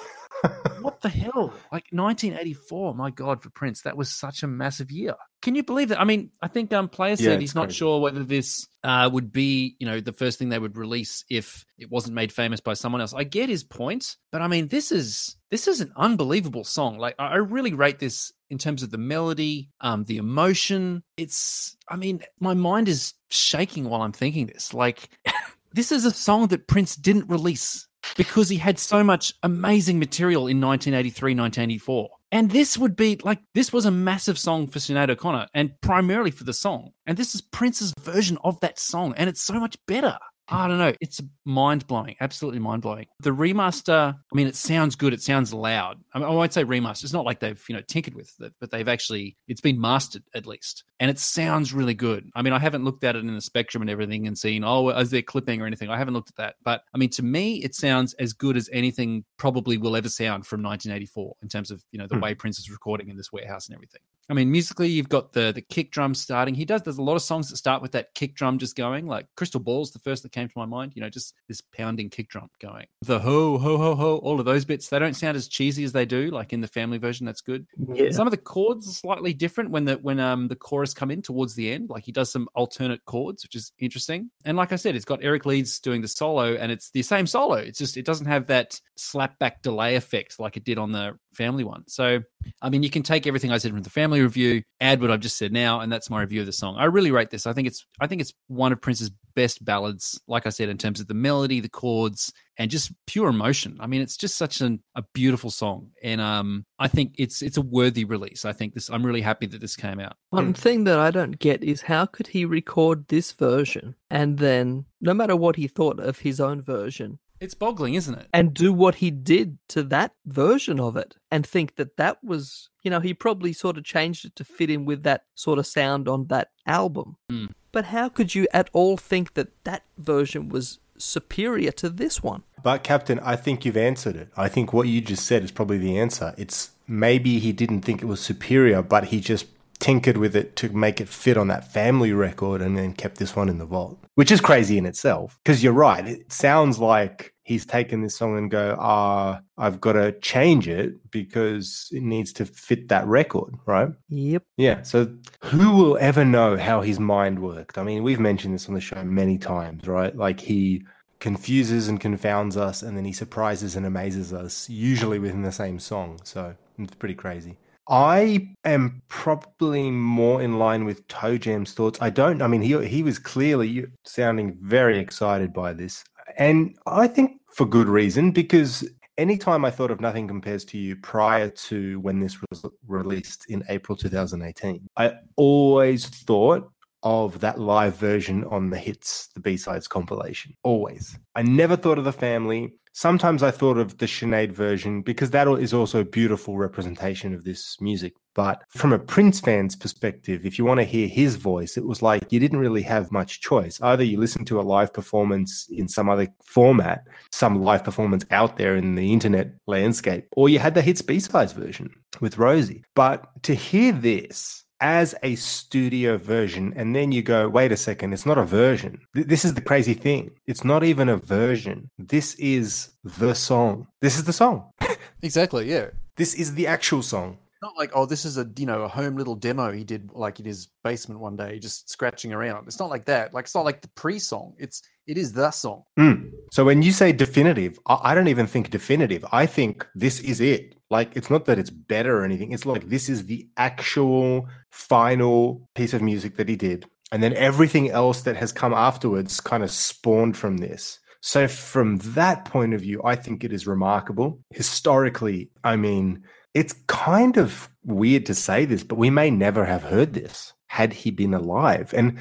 what 0.80 1.00
the 1.00 1.08
hell? 1.08 1.52
Like 1.70 1.86
1984. 1.92 2.94
My 2.94 3.10
God, 3.10 3.42
for 3.42 3.50
Prince, 3.50 3.82
that 3.82 3.96
was 3.96 4.10
such 4.10 4.42
a 4.42 4.46
massive 4.46 4.90
year. 4.90 5.14
Can 5.42 5.54
you 5.54 5.62
believe 5.62 5.88
that? 5.90 6.00
I 6.00 6.04
mean, 6.04 6.30
I 6.42 6.48
think 6.48 6.72
um, 6.72 6.88
Player 6.88 7.16
said 7.16 7.34
it's 7.34 7.40
he's 7.40 7.54
not 7.54 7.66
crazy. 7.66 7.78
sure 7.78 8.00
whether 8.00 8.24
this 8.24 8.66
uh, 8.82 9.08
would 9.12 9.32
be, 9.32 9.76
you 9.78 9.86
know, 9.86 10.00
the 10.00 10.12
first 10.12 10.38
thing 10.38 10.48
they 10.48 10.58
would 10.58 10.76
release 10.76 11.24
if 11.30 11.64
it 11.78 11.90
wasn't 11.90 12.14
made 12.14 12.32
famous 12.32 12.60
by 12.60 12.74
someone 12.74 13.00
else. 13.00 13.14
I 13.14 13.24
get 13.24 13.48
his 13.48 13.64
point, 13.64 14.16
but 14.32 14.42
I 14.42 14.48
mean, 14.48 14.68
this 14.68 14.92
is 14.92 15.36
this 15.50 15.68
is 15.68 15.80
an 15.80 15.92
unbelievable 15.96 16.64
song. 16.64 16.98
Like, 16.98 17.14
I 17.18 17.28
I 17.28 17.36
really 17.36 17.72
rate 17.72 17.98
this 17.98 18.32
in 18.50 18.58
terms 18.58 18.82
of 18.82 18.90
the 18.90 18.98
melody, 18.98 19.70
um, 19.80 20.04
the 20.04 20.16
emotion. 20.16 21.02
It's, 21.16 21.76
I 21.88 21.96
mean, 21.96 22.22
my 22.40 22.54
mind 22.54 22.88
is 22.88 23.14
shaking 23.30 23.88
while 23.88 24.02
I'm 24.02 24.12
thinking 24.12 24.46
this. 24.46 24.74
Like, 24.74 25.08
this 25.72 25.92
is 25.92 26.04
a 26.04 26.10
song 26.10 26.48
that 26.48 26.66
Prince 26.66 26.96
didn't 26.96 27.28
release 27.28 27.86
because 28.16 28.48
he 28.48 28.56
had 28.56 28.78
so 28.78 29.04
much 29.04 29.34
amazing 29.42 29.98
material 29.98 30.46
in 30.46 30.60
1983, 30.60 31.34
1984. 31.34 32.08
And 32.32 32.50
this 32.50 32.78
would 32.78 32.96
be 32.96 33.20
like, 33.22 33.40
this 33.54 33.72
was 33.72 33.84
a 33.84 33.90
massive 33.90 34.38
song 34.38 34.68
for 34.68 34.78
Sinead 34.78 35.10
O'Connor 35.10 35.48
and 35.52 35.72
primarily 35.80 36.30
for 36.30 36.44
the 36.44 36.52
song. 36.52 36.90
And 37.06 37.16
this 37.16 37.34
is 37.34 37.40
Prince's 37.40 37.92
version 38.00 38.38
of 38.44 38.60
that 38.60 38.78
song. 38.78 39.14
And 39.16 39.28
it's 39.28 39.42
so 39.42 39.54
much 39.54 39.76
better. 39.86 40.16
I 40.50 40.68
don't 40.68 40.78
know. 40.78 40.92
It's 41.00 41.20
mind 41.44 41.86
blowing, 41.86 42.16
absolutely 42.20 42.60
mind 42.60 42.82
blowing. 42.82 43.06
The 43.20 43.30
remaster, 43.30 44.14
I 44.14 44.34
mean, 44.36 44.46
it 44.46 44.56
sounds 44.56 44.96
good. 44.96 45.12
It 45.12 45.22
sounds 45.22 45.52
loud. 45.52 45.98
I, 46.12 46.18
mean, 46.18 46.28
I 46.28 46.30
won't 46.30 46.52
say 46.52 46.64
remaster. 46.64 47.04
It's 47.04 47.12
not 47.12 47.24
like 47.24 47.40
they've 47.40 47.62
you 47.68 47.74
know 47.74 47.82
tinkered 47.82 48.14
with 48.14 48.32
it, 48.40 48.52
but 48.60 48.70
they've 48.70 48.88
actually 48.88 49.36
it's 49.48 49.60
been 49.60 49.80
mastered 49.80 50.22
at 50.34 50.46
least, 50.46 50.84
and 50.98 51.10
it 51.10 51.18
sounds 51.18 51.72
really 51.72 51.94
good. 51.94 52.28
I 52.34 52.42
mean, 52.42 52.52
I 52.52 52.58
haven't 52.58 52.84
looked 52.84 53.04
at 53.04 53.16
it 53.16 53.20
in 53.20 53.34
the 53.34 53.40
spectrum 53.40 53.82
and 53.82 53.90
everything 53.90 54.26
and 54.26 54.36
seen 54.36 54.64
oh, 54.64 54.88
is 54.90 55.10
there 55.10 55.22
clipping 55.22 55.62
or 55.62 55.66
anything? 55.66 55.88
I 55.90 55.98
haven't 55.98 56.14
looked 56.14 56.30
at 56.30 56.36
that, 56.36 56.54
but 56.64 56.82
I 56.94 56.98
mean, 56.98 57.10
to 57.10 57.22
me, 57.22 57.56
it 57.56 57.74
sounds 57.74 58.14
as 58.14 58.32
good 58.32 58.56
as 58.56 58.68
anything 58.72 59.24
probably 59.36 59.76
will 59.78 59.96
ever 59.96 60.08
sound 60.08 60.46
from 60.46 60.62
1984 60.62 61.36
in 61.42 61.48
terms 61.48 61.70
of 61.70 61.82
you 61.92 61.98
know 61.98 62.06
the 62.06 62.16
Hmm. 62.16 62.22
way 62.22 62.34
Prince 62.34 62.58
is 62.58 62.70
recording 62.70 63.08
in 63.08 63.16
this 63.16 63.32
warehouse 63.32 63.68
and 63.68 63.74
everything. 63.74 64.00
I 64.30 64.32
mean, 64.32 64.50
musically, 64.52 64.88
you've 64.88 65.08
got 65.08 65.32
the 65.32 65.50
the 65.52 65.60
kick 65.60 65.90
drum 65.90 66.14
starting. 66.14 66.54
He 66.54 66.64
does. 66.64 66.82
There's 66.82 66.98
a 66.98 67.02
lot 67.02 67.16
of 67.16 67.22
songs 67.22 67.50
that 67.50 67.56
start 67.56 67.82
with 67.82 67.92
that 67.92 68.14
kick 68.14 68.36
drum 68.36 68.58
just 68.58 68.76
going. 68.76 69.06
Like 69.06 69.26
Crystal 69.36 69.58
Ball's 69.58 69.90
the 69.90 69.98
first 69.98 70.22
that 70.22 70.30
came 70.30 70.46
to 70.46 70.54
my 70.56 70.66
mind. 70.66 70.92
You 70.94 71.02
know, 71.02 71.10
just 71.10 71.34
this 71.48 71.60
pounding 71.60 72.10
kick 72.10 72.28
drum 72.28 72.48
going. 72.60 72.86
The 73.02 73.18
ho 73.18 73.58
ho 73.58 73.76
ho 73.76 73.96
ho. 73.96 74.16
All 74.18 74.38
of 74.38 74.46
those 74.46 74.64
bits. 74.64 74.88
They 74.88 75.00
don't 75.00 75.14
sound 75.14 75.36
as 75.36 75.48
cheesy 75.48 75.82
as 75.82 75.90
they 75.90 76.06
do. 76.06 76.30
Like 76.30 76.52
in 76.52 76.60
the 76.60 76.68
family 76.68 76.98
version, 76.98 77.26
that's 77.26 77.40
good. 77.40 77.66
Yeah. 77.92 78.10
Some 78.12 78.28
of 78.28 78.30
the 78.30 78.36
chords 78.36 78.88
are 78.88 78.92
slightly 78.92 79.34
different 79.34 79.70
when 79.70 79.84
the 79.84 79.96
when 79.96 80.20
um 80.20 80.46
the 80.46 80.56
chorus 80.56 80.94
come 80.94 81.10
in 81.10 81.22
towards 81.22 81.56
the 81.56 81.72
end. 81.72 81.90
Like 81.90 82.04
he 82.04 82.12
does 82.12 82.30
some 82.30 82.48
alternate 82.54 83.04
chords, 83.06 83.42
which 83.42 83.56
is 83.56 83.72
interesting. 83.80 84.30
And 84.44 84.56
like 84.56 84.72
I 84.72 84.76
said, 84.76 84.94
it's 84.94 85.04
got 85.04 85.24
Eric 85.24 85.44
Leeds 85.44 85.80
doing 85.80 86.02
the 86.02 86.08
solo, 86.08 86.54
and 86.54 86.70
it's 86.70 86.90
the 86.90 87.02
same 87.02 87.26
solo. 87.26 87.54
It's 87.56 87.78
just 87.80 87.96
it 87.96 88.04
doesn't 88.04 88.26
have 88.26 88.46
that 88.46 88.80
slapback 88.96 89.62
delay 89.62 89.96
effect 89.96 90.38
like 90.38 90.56
it 90.56 90.64
did 90.64 90.78
on 90.78 90.92
the 90.92 91.18
family 91.32 91.64
one. 91.64 91.84
So 91.86 92.22
I 92.62 92.70
mean, 92.70 92.82
you 92.82 92.90
can 92.90 93.02
take 93.02 93.26
everything 93.26 93.52
I 93.52 93.58
said 93.58 93.72
from 93.72 93.82
the 93.82 93.90
family 93.90 94.20
review, 94.20 94.62
add 94.80 95.00
what 95.00 95.10
I've 95.10 95.20
just 95.20 95.36
said 95.36 95.52
now, 95.52 95.80
and 95.80 95.92
that's 95.92 96.10
my 96.10 96.20
review 96.20 96.40
of 96.40 96.46
the 96.46 96.52
song. 96.52 96.76
I 96.78 96.84
really 96.84 97.10
rate 97.10 97.30
this. 97.30 97.46
I 97.46 97.52
think 97.52 97.68
it's 97.68 97.86
I 98.00 98.06
think 98.06 98.20
it's 98.20 98.32
one 98.48 98.72
of 98.72 98.80
Prince's 98.80 99.10
best 99.34 99.64
ballads, 99.64 100.20
like 100.26 100.46
I 100.46 100.50
said, 100.50 100.68
in 100.68 100.78
terms 100.78 101.00
of 101.00 101.06
the 101.06 101.14
melody, 101.14 101.60
the 101.60 101.68
chords, 101.68 102.32
and 102.58 102.70
just 102.70 102.92
pure 103.06 103.28
emotion. 103.28 103.76
I 103.80 103.86
mean, 103.86 104.00
it's 104.00 104.16
just 104.16 104.36
such 104.36 104.60
an, 104.60 104.82
a 104.94 105.04
beautiful 105.14 105.50
song, 105.50 105.90
and 106.02 106.20
um, 106.20 106.64
I 106.78 106.88
think 106.88 107.14
it's 107.18 107.42
it's 107.42 107.56
a 107.56 107.62
worthy 107.62 108.04
release. 108.04 108.44
I 108.44 108.52
think 108.52 108.74
this. 108.74 108.90
I'm 108.90 109.04
really 109.04 109.22
happy 109.22 109.46
that 109.46 109.60
this 109.60 109.76
came 109.76 110.00
out. 110.00 110.16
One 110.30 110.54
thing 110.54 110.84
that 110.84 110.98
I 110.98 111.10
don't 111.10 111.38
get 111.38 111.62
is 111.62 111.82
how 111.82 112.06
could 112.06 112.28
he 112.28 112.44
record 112.44 113.08
this 113.08 113.32
version 113.32 113.94
and 114.10 114.38
then, 114.38 114.86
no 115.00 115.14
matter 115.14 115.36
what 115.36 115.56
he 115.56 115.68
thought 115.68 116.00
of 116.00 116.18
his 116.18 116.40
own 116.40 116.60
version, 116.62 117.18
It's 117.40 117.54
boggling, 117.54 117.94
isn't 117.94 118.14
it? 118.14 118.26
and 118.32 118.52
do 118.52 118.72
what 118.72 118.96
he 118.96 119.10
did 119.10 119.58
to 119.68 119.82
that 119.84 120.12
version 120.26 120.78
of 120.78 120.96
it 120.96 121.16
and 121.30 121.46
think 121.46 121.76
that 121.76 121.96
that 121.96 122.22
was, 122.22 122.68
you 122.82 122.90
know, 122.90 123.00
he 123.00 123.14
probably 123.14 123.52
sort 123.52 123.78
of 123.78 123.84
changed 123.84 124.24
it 124.26 124.36
to 124.36 124.44
fit 124.44 124.70
in 124.70 124.84
with 124.84 125.02
that 125.04 125.24
sort 125.34 125.58
of 125.58 125.66
sound 125.66 126.08
on 126.08 126.26
that 126.26 126.50
album. 126.66 127.16
Hmm. 127.30 127.46
But 127.72 127.86
how 127.86 128.08
could 128.08 128.34
you 128.34 128.46
at 128.52 128.68
all 128.72 128.96
think 128.96 129.34
that 129.34 129.48
that 129.64 129.84
version 129.96 130.48
was 130.48 130.80
superior 130.98 131.72
to 131.72 131.88
this 131.88 132.22
one? 132.22 132.42
But 132.62 132.82
Captain, 132.82 133.18
I 133.20 133.36
think 133.36 133.64
you've 133.64 133.76
answered 133.76 134.16
it. 134.16 134.28
I 134.36 134.48
think 134.48 134.72
what 134.72 134.88
you 134.88 135.00
just 135.00 135.24
said 135.24 135.42
is 135.42 135.50
probably 135.50 135.78
the 135.78 135.98
answer. 135.98 136.34
It's 136.36 136.70
maybe 136.86 137.38
he 137.38 137.52
didn't 137.52 137.82
think 137.82 138.02
it 138.02 138.06
was 138.06 138.20
superior, 138.20 138.82
but 138.82 139.04
he 139.04 139.20
just 139.20 139.46
tinkered 139.80 140.16
with 140.16 140.36
it 140.36 140.54
to 140.56 140.68
make 140.68 141.00
it 141.00 141.08
fit 141.08 141.36
on 141.36 141.48
that 141.48 141.72
family 141.72 142.12
record 142.12 142.62
and 142.62 142.76
then 142.76 142.92
kept 142.92 143.18
this 143.18 143.34
one 143.34 143.48
in 143.48 143.58
the 143.58 143.66
vault. 143.66 143.98
Which 144.14 144.30
is 144.30 144.40
crazy 144.40 144.78
in 144.78 144.86
itself. 144.86 145.38
Because 145.42 145.64
you're 145.64 145.72
right. 145.72 146.06
It 146.06 146.32
sounds 146.32 146.78
like 146.78 147.34
he's 147.42 147.66
taken 147.66 148.02
this 148.02 148.14
song 148.14 148.38
and 148.38 148.50
go, 148.50 148.76
ah, 148.78 149.40
I've 149.58 149.80
got 149.80 149.94
to 149.94 150.12
change 150.20 150.68
it 150.68 151.10
because 151.10 151.88
it 151.90 152.02
needs 152.02 152.32
to 152.34 152.46
fit 152.46 152.88
that 152.88 153.06
record, 153.06 153.54
right? 153.66 153.88
Yep. 154.08 154.44
Yeah. 154.56 154.82
So 154.82 155.12
who 155.42 155.72
will 155.72 155.98
ever 155.98 156.24
know 156.24 156.56
how 156.56 156.82
his 156.82 157.00
mind 157.00 157.40
worked? 157.40 157.76
I 157.78 157.82
mean, 157.82 158.02
we've 158.02 158.20
mentioned 158.20 158.54
this 158.54 158.68
on 158.68 158.74
the 158.74 158.80
show 158.80 159.02
many 159.02 159.38
times, 159.38 159.88
right? 159.88 160.14
Like 160.14 160.38
he 160.38 160.84
confuses 161.18 161.88
and 161.88 162.00
confounds 162.00 162.56
us 162.56 162.82
and 162.82 162.96
then 162.96 163.04
he 163.04 163.12
surprises 163.12 163.74
and 163.76 163.84
amazes 163.84 164.32
us, 164.32 164.68
usually 164.68 165.18
within 165.18 165.42
the 165.42 165.52
same 165.52 165.78
song. 165.78 166.20
So 166.24 166.54
it's 166.78 166.94
pretty 166.94 167.14
crazy. 167.14 167.58
I 167.90 168.54
am 168.64 169.02
probably 169.08 169.90
more 169.90 170.40
in 170.40 170.60
line 170.60 170.84
with 170.84 171.06
Toe 171.08 171.36
Jam's 171.36 171.72
thoughts. 171.72 171.98
I 172.00 172.08
don't, 172.08 172.40
I 172.40 172.46
mean, 172.46 172.62
he, 172.62 172.86
he 172.86 173.02
was 173.02 173.18
clearly 173.18 173.84
sounding 174.04 174.56
very 174.60 174.98
excited 174.98 175.52
by 175.52 175.72
this. 175.72 176.04
And 176.38 176.76
I 176.86 177.08
think 177.08 177.40
for 177.52 177.66
good 177.66 177.88
reason, 177.88 178.30
because 178.30 178.88
anytime 179.18 179.64
I 179.64 179.72
thought 179.72 179.90
of 179.90 180.00
Nothing 180.00 180.28
Compares 180.28 180.64
to 180.66 180.78
You 180.78 180.94
prior 180.94 181.50
to 181.50 181.98
when 181.98 182.20
this 182.20 182.38
was 182.48 182.64
released 182.86 183.46
in 183.48 183.64
April 183.68 183.96
2018, 183.96 184.86
I 184.96 185.14
always 185.34 186.06
thought 186.06 186.70
of 187.02 187.40
that 187.40 187.58
live 187.58 187.96
version 187.96 188.44
on 188.44 188.70
the 188.70 188.78
hits, 188.78 189.28
the 189.34 189.40
B 189.40 189.56
sides 189.56 189.88
compilation. 189.88 190.54
Always. 190.62 191.18
I 191.34 191.42
never 191.42 191.76
thought 191.76 191.98
of 191.98 192.04
the 192.04 192.12
family. 192.12 192.74
Sometimes 192.92 193.42
I 193.42 193.52
thought 193.52 193.78
of 193.78 193.98
the 193.98 194.06
Sinead 194.06 194.50
version 194.50 195.02
because 195.02 195.30
that 195.30 195.46
is 195.46 195.72
also 195.72 196.00
a 196.00 196.04
beautiful 196.04 196.58
representation 196.58 197.34
of 197.34 197.44
this 197.44 197.76
music. 197.80 198.14
But 198.34 198.62
from 198.68 198.92
a 198.92 198.98
Prince 198.98 199.40
fan's 199.40 199.76
perspective, 199.76 200.44
if 200.44 200.58
you 200.58 200.64
want 200.64 200.78
to 200.80 200.84
hear 200.84 201.06
his 201.06 201.36
voice, 201.36 201.76
it 201.76 201.86
was 201.86 202.02
like 202.02 202.32
you 202.32 202.40
didn't 202.40 202.58
really 202.58 202.82
have 202.82 203.12
much 203.12 203.40
choice. 203.40 203.80
Either 203.80 204.02
you 204.02 204.18
listen 204.18 204.44
to 204.46 204.60
a 204.60 204.62
live 204.62 204.92
performance 204.92 205.68
in 205.70 205.88
some 205.88 206.08
other 206.08 206.26
format, 206.44 207.04
some 207.30 207.62
live 207.62 207.84
performance 207.84 208.24
out 208.32 208.56
there 208.56 208.76
in 208.76 208.96
the 208.96 209.12
internet 209.12 209.52
landscape, 209.66 210.26
or 210.32 210.48
you 210.48 210.58
had 210.58 210.74
the 210.74 210.82
hits 210.82 211.02
B 211.02 211.20
sides 211.20 211.52
version 211.52 211.90
with 212.20 212.38
Rosie. 212.38 212.84
But 212.94 213.24
to 213.44 213.54
hear 213.54 213.92
this, 213.92 214.64
as 214.80 215.14
a 215.22 215.34
studio 215.36 216.16
version, 216.18 216.72
and 216.76 216.94
then 216.94 217.12
you 217.12 217.22
go, 217.22 217.48
wait 217.48 217.72
a 217.72 217.76
second, 217.76 218.12
it's 218.12 218.26
not 218.26 218.38
a 218.38 218.44
version. 218.44 218.98
Th- 219.14 219.26
This 219.26 219.44
is 219.44 219.54
the 219.54 219.60
crazy 219.60 219.94
thing. 219.94 220.30
It's 220.46 220.64
not 220.64 220.84
even 220.84 221.08
a 221.08 221.16
version. 221.16 221.90
This 221.98 222.34
is 222.36 222.90
the 223.04 223.34
song. 223.34 223.86
This 224.00 224.16
is 224.16 224.24
the 224.24 224.32
song. 224.32 224.70
Exactly, 225.22 225.68
yeah. 225.70 225.88
This 226.16 226.32
is 226.32 226.54
the 226.54 226.66
actual 226.66 227.02
song. 227.02 227.36
Not 227.62 227.76
like, 227.76 227.90
oh, 227.94 228.06
this 228.06 228.24
is 228.24 228.38
a 228.38 228.48
you 228.56 228.64
know 228.64 228.82
a 228.84 228.88
home 228.88 229.16
little 229.16 229.34
demo 229.34 229.70
he 229.70 229.84
did 229.84 230.08
like 230.14 230.40
in 230.40 230.46
his 230.46 230.68
basement 230.82 231.20
one 231.20 231.36
day, 231.36 231.58
just 231.58 231.90
scratching 231.90 232.32
around. 232.32 232.66
It's 232.66 232.78
not 232.78 232.88
like 232.88 233.04
that. 233.04 233.34
Like 233.34 233.44
it's 233.44 233.54
not 233.54 233.66
like 233.66 233.82
the 233.82 233.88
pre-song. 233.88 234.54
It's 234.58 234.80
it 235.06 235.18
is 235.18 235.34
the 235.34 235.50
song. 235.50 235.82
Mm. 235.98 236.30
So 236.52 236.64
when 236.64 236.80
you 236.80 236.90
say 236.92 237.12
definitive, 237.12 237.78
I, 237.86 237.98
I 238.02 238.14
don't 238.14 238.28
even 238.28 238.46
think 238.46 238.70
definitive. 238.70 239.26
I 239.30 239.44
think 239.44 239.86
this 239.94 240.20
is 240.20 240.40
it. 240.40 240.74
Like 240.90 241.16
it's 241.16 241.30
not 241.30 241.44
that 241.46 241.56
hmm. 241.56 241.60
it's 241.60 241.70
better 241.70 242.18
or 242.20 242.24
anything. 242.24 242.52
It's 242.52 242.66
like 242.66 242.88
this 242.88 243.08
is 243.08 243.26
the 243.26 243.48
actual 243.56 244.48
final 244.70 245.68
piece 245.74 245.94
of 245.94 246.02
music 246.02 246.36
that 246.36 246.48
he 246.48 246.56
did. 246.56 246.86
And 247.12 247.22
then 247.22 247.34
everything 247.34 247.90
else 247.90 248.22
that 248.22 248.36
has 248.36 248.52
come 248.52 248.72
afterwards 248.72 249.40
kind 249.40 249.62
of 249.62 249.70
spawned 249.70 250.36
from 250.36 250.58
this. 250.58 250.98
So 251.20 251.48
from 251.48 251.98
that 251.98 252.44
point 252.44 252.72
of 252.72 252.80
view, 252.80 253.02
I 253.04 253.14
think 253.16 253.44
it 253.44 253.52
is 253.52 253.66
remarkable. 253.66 254.40
Historically, 254.50 255.50
I 255.64 255.76
mean, 255.76 256.22
it's 256.54 256.72
kind 256.86 257.36
of 257.36 257.68
weird 257.84 258.26
to 258.26 258.34
say 258.34 258.64
this, 258.64 258.84
but 258.84 258.96
we 258.96 259.10
may 259.10 259.30
never 259.30 259.64
have 259.64 259.82
heard 259.82 260.14
this 260.14 260.52
had 260.66 260.92
he 260.92 261.10
been 261.10 261.34
alive. 261.34 261.92
And 261.96 262.18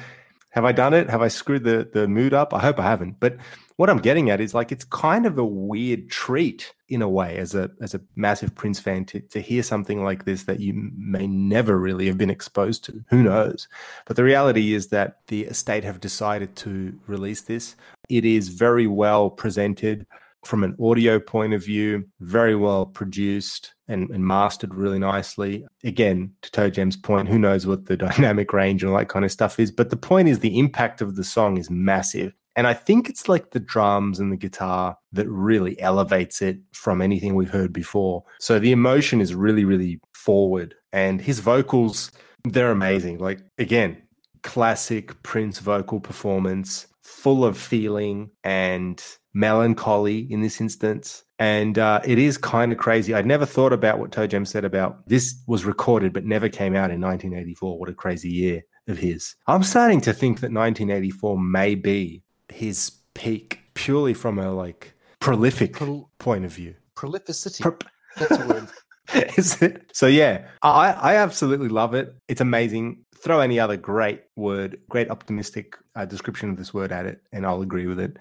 have 0.50 0.64
I 0.64 0.72
done 0.72 0.92
it? 0.92 1.08
Have 1.08 1.22
I 1.22 1.28
screwed 1.28 1.64
the, 1.64 1.88
the 1.92 2.08
mood 2.08 2.34
up? 2.34 2.52
I 2.52 2.58
hope 2.58 2.78
I 2.78 2.82
haven't. 2.82 3.20
But 3.20 3.36
what 3.76 3.88
I'm 3.88 3.98
getting 3.98 4.28
at 4.28 4.40
is 4.40 4.54
like 4.54 4.72
it's 4.72 4.84
kind 4.84 5.24
of 5.24 5.38
a 5.38 5.44
weird 5.44 6.10
treat 6.10 6.74
in 6.90 7.02
a 7.02 7.08
way 7.08 7.36
as 7.36 7.54
a 7.54 7.70
as 7.80 7.94
a 7.94 8.00
massive 8.16 8.54
Prince 8.54 8.80
fan 8.80 9.04
to, 9.06 9.20
to 9.20 9.40
hear 9.40 9.62
something 9.62 10.02
like 10.02 10.24
this 10.24 10.44
that 10.44 10.60
you 10.60 10.74
may 10.74 11.26
never 11.26 11.78
really 11.78 12.06
have 12.06 12.18
been 12.18 12.30
exposed 12.30 12.84
to. 12.84 13.02
Who 13.08 13.22
knows? 13.22 13.68
But 14.06 14.16
the 14.16 14.24
reality 14.24 14.74
is 14.74 14.88
that 14.88 15.18
the 15.28 15.44
estate 15.44 15.84
have 15.84 16.00
decided 16.00 16.56
to 16.56 16.98
release 17.06 17.42
this. 17.42 17.76
It 18.08 18.24
is 18.24 18.48
very 18.48 18.86
well 18.86 19.30
presented. 19.30 20.06
from 20.42 20.64
an 20.64 20.74
audio 20.80 21.20
point 21.20 21.52
of 21.52 21.62
view, 21.62 22.02
very 22.20 22.56
well 22.56 22.86
produced 22.86 23.74
and, 23.88 24.08
and 24.10 24.24
mastered 24.26 24.74
really 24.74 24.98
nicely. 24.98 25.66
Again, 25.84 26.32
to 26.40 26.50
Toe 26.50 26.70
Jam's 26.70 26.96
point, 26.96 27.28
who 27.28 27.38
knows 27.38 27.66
what 27.66 27.84
the 27.86 27.96
dynamic 28.08 28.52
range 28.52 28.82
and 28.82 28.90
all 28.90 28.98
that 28.98 29.10
kind 29.10 29.24
of 29.24 29.30
stuff 29.30 29.60
is. 29.60 29.70
But 29.70 29.90
the 29.90 29.96
point 29.96 30.28
is, 30.28 30.38
the 30.38 30.58
impact 30.58 31.02
of 31.02 31.16
the 31.16 31.24
song 31.24 31.58
is 31.58 31.68
massive. 31.68 32.32
And 32.60 32.66
I 32.66 32.74
think 32.74 33.08
it's 33.08 33.26
like 33.26 33.52
the 33.52 33.58
drums 33.58 34.20
and 34.20 34.30
the 34.30 34.36
guitar 34.36 34.98
that 35.14 35.26
really 35.30 35.80
elevates 35.80 36.42
it 36.42 36.58
from 36.74 37.00
anything 37.00 37.34
we've 37.34 37.48
heard 37.48 37.72
before. 37.72 38.22
So 38.38 38.58
the 38.58 38.70
emotion 38.70 39.22
is 39.22 39.34
really, 39.34 39.64
really 39.64 39.98
forward. 40.12 40.74
And 40.92 41.22
his 41.22 41.40
vocals, 41.40 42.12
they're 42.44 42.70
amazing. 42.70 43.16
Like, 43.16 43.40
again, 43.56 43.96
classic 44.42 45.22
Prince 45.22 45.58
vocal 45.58 46.00
performance, 46.00 46.86
full 47.00 47.46
of 47.46 47.56
feeling 47.56 48.30
and 48.44 49.02
melancholy 49.32 50.30
in 50.30 50.42
this 50.42 50.60
instance. 50.60 51.24
And 51.38 51.78
uh, 51.78 52.02
it 52.04 52.18
is 52.18 52.36
kind 52.36 52.72
of 52.72 52.76
crazy. 52.76 53.14
I'd 53.14 53.24
never 53.24 53.46
thought 53.46 53.72
about 53.72 53.98
what 53.98 54.12
Toe 54.12 54.26
Jam 54.26 54.44
said 54.44 54.66
about 54.66 55.08
this 55.08 55.42
was 55.46 55.64
recorded 55.64 56.12
but 56.12 56.26
never 56.26 56.50
came 56.50 56.76
out 56.76 56.90
in 56.90 57.00
1984. 57.00 57.78
What 57.78 57.88
a 57.88 57.94
crazy 57.94 58.28
year 58.28 58.60
of 58.86 58.98
his. 58.98 59.34
I'm 59.46 59.62
starting 59.62 60.02
to 60.02 60.12
think 60.12 60.40
that 60.40 60.52
1984 60.52 61.40
may 61.40 61.74
be 61.74 62.22
his 62.52 62.90
peak 63.14 63.60
purely 63.74 64.14
from 64.14 64.38
a 64.38 64.52
like 64.52 64.94
prolific 65.20 65.74
Prol- 65.74 66.08
point 66.18 66.44
of 66.44 66.52
view. 66.52 66.74
Prolificity. 66.96 67.60
Pro- 67.60 67.76
That's 68.16 68.42
a 68.42 68.46
word. 68.46 68.68
Is 69.36 69.60
it? 69.60 69.90
So 69.92 70.06
yeah, 70.06 70.46
I 70.62 70.92
I 70.92 71.16
absolutely 71.16 71.68
love 71.68 71.94
it. 71.94 72.14
It's 72.28 72.40
amazing. 72.40 73.04
Throw 73.16 73.40
any 73.40 73.58
other 73.60 73.76
great 73.76 74.22
word, 74.36 74.78
great 74.88 75.10
optimistic 75.10 75.76
uh, 75.94 76.04
description 76.04 76.50
of 76.50 76.56
this 76.56 76.72
word 76.72 76.92
at 76.92 77.06
it, 77.06 77.20
and 77.32 77.44
I'll 77.44 77.60
agree 77.62 77.86
with 77.86 78.00
it. 78.00 78.16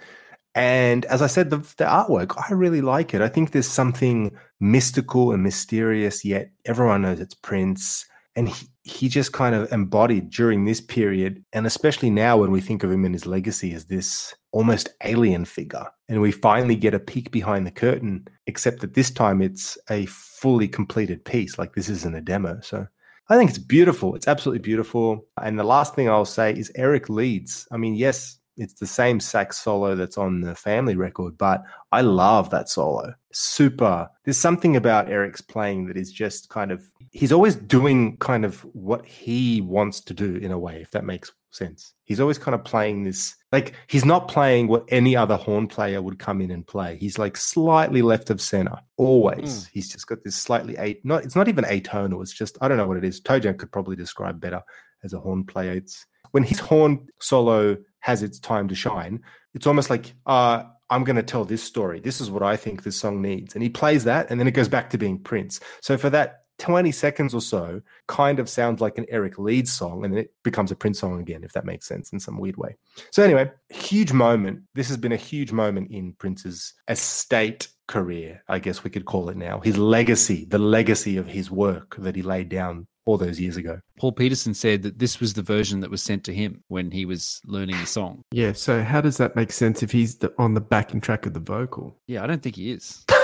And 0.55 1.05
as 1.05 1.21
I 1.21 1.27
said, 1.27 1.51
the, 1.51 1.57
the 1.77 1.85
artwork, 1.85 2.35
I 2.49 2.53
really 2.53 2.81
like 2.81 3.13
it. 3.13 3.21
I 3.21 3.29
think 3.29 3.51
there's 3.51 3.67
something 3.67 4.35
mystical 4.59 5.31
and 5.31 5.43
mysterious, 5.43 6.25
yet 6.25 6.49
everyone 6.65 7.03
knows 7.03 7.19
it's 7.19 7.35
Prince. 7.35 8.05
And 8.35 8.49
he, 8.49 8.67
he 8.89 9.07
just 9.07 9.33
kind 9.33 9.53
of 9.53 9.71
embodied 9.71 10.29
during 10.29 10.65
this 10.65 10.81
period, 10.81 11.43
and 11.53 11.67
especially 11.67 12.09
now 12.09 12.37
when 12.37 12.51
we 12.51 12.59
think 12.59 12.83
of 12.83 12.91
him 12.91 13.05
and 13.05 13.13
his 13.13 13.25
legacy 13.25 13.73
as 13.73 13.85
this 13.85 14.33
almost 14.51 14.89
alien 15.03 15.45
figure. 15.45 15.85
And 16.07 16.21
we 16.21 16.31
finally 16.31 16.75
get 16.75 16.95
a 16.95 16.99
peek 16.99 17.29
behind 17.31 17.67
the 17.67 17.71
curtain, 17.71 18.27
except 18.47 18.81
that 18.81 18.95
this 18.95 19.11
time 19.11 19.41
it's 19.41 19.77
a 19.89 20.07
fully 20.07 20.67
completed 20.67 21.23
piece. 21.23 21.59
Like 21.59 21.75
this 21.75 21.89
isn't 21.89 22.15
a 22.15 22.21
demo. 22.21 22.59
So 22.61 22.87
I 23.29 23.37
think 23.37 23.51
it's 23.51 23.59
beautiful. 23.59 24.15
It's 24.15 24.27
absolutely 24.27 24.63
beautiful. 24.63 25.27
And 25.39 25.59
the 25.59 25.63
last 25.63 25.93
thing 25.93 26.09
I'll 26.09 26.25
say 26.25 26.51
is 26.51 26.71
Eric 26.75 27.09
Leeds. 27.09 27.67
I 27.71 27.77
mean, 27.77 27.93
yes, 27.93 28.38
it's 28.59 28.79
the 28.79 28.85
same 28.85 29.19
sax 29.19 29.57
solo 29.57 29.95
that's 29.95 30.17
on 30.17 30.41
the 30.41 30.53
family 30.53 30.95
record, 30.95 31.37
but 31.37 31.63
I 31.91 32.01
love 32.01 32.49
that 32.51 32.69
solo. 32.69 33.13
Super. 33.31 34.09
There's 34.25 34.37
something 34.37 34.75
about 34.75 35.09
Eric's 35.09 35.41
playing 35.41 35.87
that 35.87 35.97
is 35.97 36.11
just 36.11 36.49
kind 36.49 36.71
of, 36.71 36.83
he's 37.11 37.31
always 37.31 37.55
doing 37.55 38.17
kind 38.17 38.45
of 38.45 38.61
what 38.73 39.05
he 39.05 39.61
wants 39.61 40.01
to 40.01 40.13
do 40.13 40.35
in 40.35 40.51
a 40.51 40.59
way, 40.59 40.81
if 40.81 40.91
that 40.91 41.05
makes 41.05 41.31
sense. 41.51 41.93
He's 42.03 42.19
always 42.19 42.37
kind 42.37 42.53
of 42.53 42.63
playing 42.63 43.05
this, 43.05 43.35
like, 43.51 43.73
he's 43.87 44.05
not 44.05 44.27
playing 44.27 44.67
what 44.67 44.85
any 44.89 45.15
other 45.15 45.37
horn 45.37 45.67
player 45.67 46.01
would 46.01 46.19
come 46.19 46.41
in 46.41 46.51
and 46.51 46.67
play. 46.67 46.97
He's 46.97 47.17
like 47.17 47.37
slightly 47.37 48.01
left 48.01 48.29
of 48.29 48.41
center, 48.41 48.75
always. 48.97 49.63
Mm. 49.63 49.69
He's 49.71 49.89
just 49.89 50.05
got 50.05 50.23
this 50.23 50.35
slightly, 50.35 50.75
a, 50.77 50.99
not, 51.03 51.23
it's 51.23 51.35
not 51.35 51.47
even 51.47 51.63
atonal. 51.63 52.21
It's 52.21 52.33
just, 52.33 52.57
I 52.61 52.67
don't 52.67 52.77
know 52.77 52.87
what 52.87 52.97
it 52.97 53.05
is. 53.05 53.19
Toe 53.21 53.39
Jam 53.39 53.57
could 53.57 53.71
probably 53.71 53.95
describe 53.95 54.39
better 54.39 54.61
as 55.03 55.13
a 55.13 55.19
horn 55.19 55.43
player. 55.45 55.71
It's, 55.71 56.05
when 56.31 56.43
his 56.43 56.59
horn 56.59 57.07
solo 57.19 57.75
has 57.99 58.23
its 58.23 58.39
time 58.39 58.67
to 58.67 58.75
shine, 58.75 59.21
it's 59.53 59.67
almost 59.67 59.89
like, 59.89 60.13
uh, 60.25 60.63
I'm 60.89 61.03
going 61.03 61.15
to 61.15 61.23
tell 61.23 61.45
this 61.45 61.63
story. 61.63 61.99
This 61.99 62.19
is 62.19 62.31
what 62.31 62.43
I 62.43 62.55
think 62.55 62.83
this 62.83 62.99
song 62.99 63.21
needs. 63.21 63.53
And 63.53 63.63
he 63.63 63.69
plays 63.69 64.03
that, 64.05 64.29
and 64.29 64.39
then 64.39 64.47
it 64.47 64.53
goes 64.53 64.67
back 64.67 64.89
to 64.91 64.97
being 64.97 65.19
Prince. 65.19 65.59
So 65.81 65.97
for 65.97 66.09
that 66.09 66.43
20 66.59 66.91
seconds 66.91 67.33
or 67.33 67.41
so, 67.41 67.81
kind 68.07 68.39
of 68.39 68.49
sounds 68.49 68.81
like 68.81 68.97
an 68.97 69.05
Eric 69.09 69.39
Leeds 69.39 69.71
song, 69.71 70.03
and 70.03 70.17
it 70.17 70.33
becomes 70.43 70.71
a 70.71 70.75
Prince 70.75 70.99
song 70.99 71.19
again, 71.19 71.43
if 71.43 71.53
that 71.53 71.65
makes 71.65 71.87
sense 71.87 72.11
in 72.11 72.19
some 72.19 72.37
weird 72.37 72.57
way. 72.57 72.75
So 73.11 73.23
anyway, 73.23 73.51
huge 73.69 74.13
moment. 74.13 74.63
This 74.75 74.87
has 74.89 74.97
been 74.97 75.11
a 75.11 75.17
huge 75.17 75.51
moment 75.51 75.91
in 75.91 76.13
Prince's 76.13 76.73
estate 76.87 77.69
career, 77.87 78.43
I 78.47 78.59
guess 78.59 78.83
we 78.83 78.89
could 78.89 79.05
call 79.05 79.29
it 79.29 79.37
now. 79.37 79.61
His 79.61 79.77
legacy, 79.77 80.45
the 80.45 80.59
legacy 80.59 81.17
of 81.17 81.27
his 81.27 81.49
work 81.49 81.95
that 81.97 82.15
he 82.15 82.21
laid 82.21 82.49
down 82.49 82.87
all 83.09 83.17
those 83.17 83.39
years 83.39 83.57
ago. 83.57 83.79
Paul 83.97 84.11
Peterson 84.11 84.53
said 84.53 84.83
that 84.83 84.99
this 84.99 85.19
was 85.19 85.33
the 85.33 85.41
version 85.41 85.79
that 85.81 85.89
was 85.89 86.01
sent 86.03 86.23
to 86.25 86.33
him 86.33 86.63
when 86.67 86.91
he 86.91 87.05
was 87.05 87.41
learning 87.45 87.77
the 87.79 87.85
song. 87.85 88.23
Yeah, 88.31 88.53
so 88.53 88.83
how 88.83 89.01
does 89.01 89.17
that 89.17 89.35
make 89.35 89.51
sense 89.51 89.81
if 89.83 89.91
he's 89.91 90.17
the, 90.17 90.31
on 90.37 90.53
the 90.53 90.61
backing 90.61 91.01
track 91.01 91.25
of 91.25 91.33
the 91.33 91.39
vocal? 91.39 91.97
Yeah, 92.07 92.23
I 92.23 92.27
don't 92.27 92.41
think 92.41 92.55
he 92.55 92.71
is. 92.71 93.03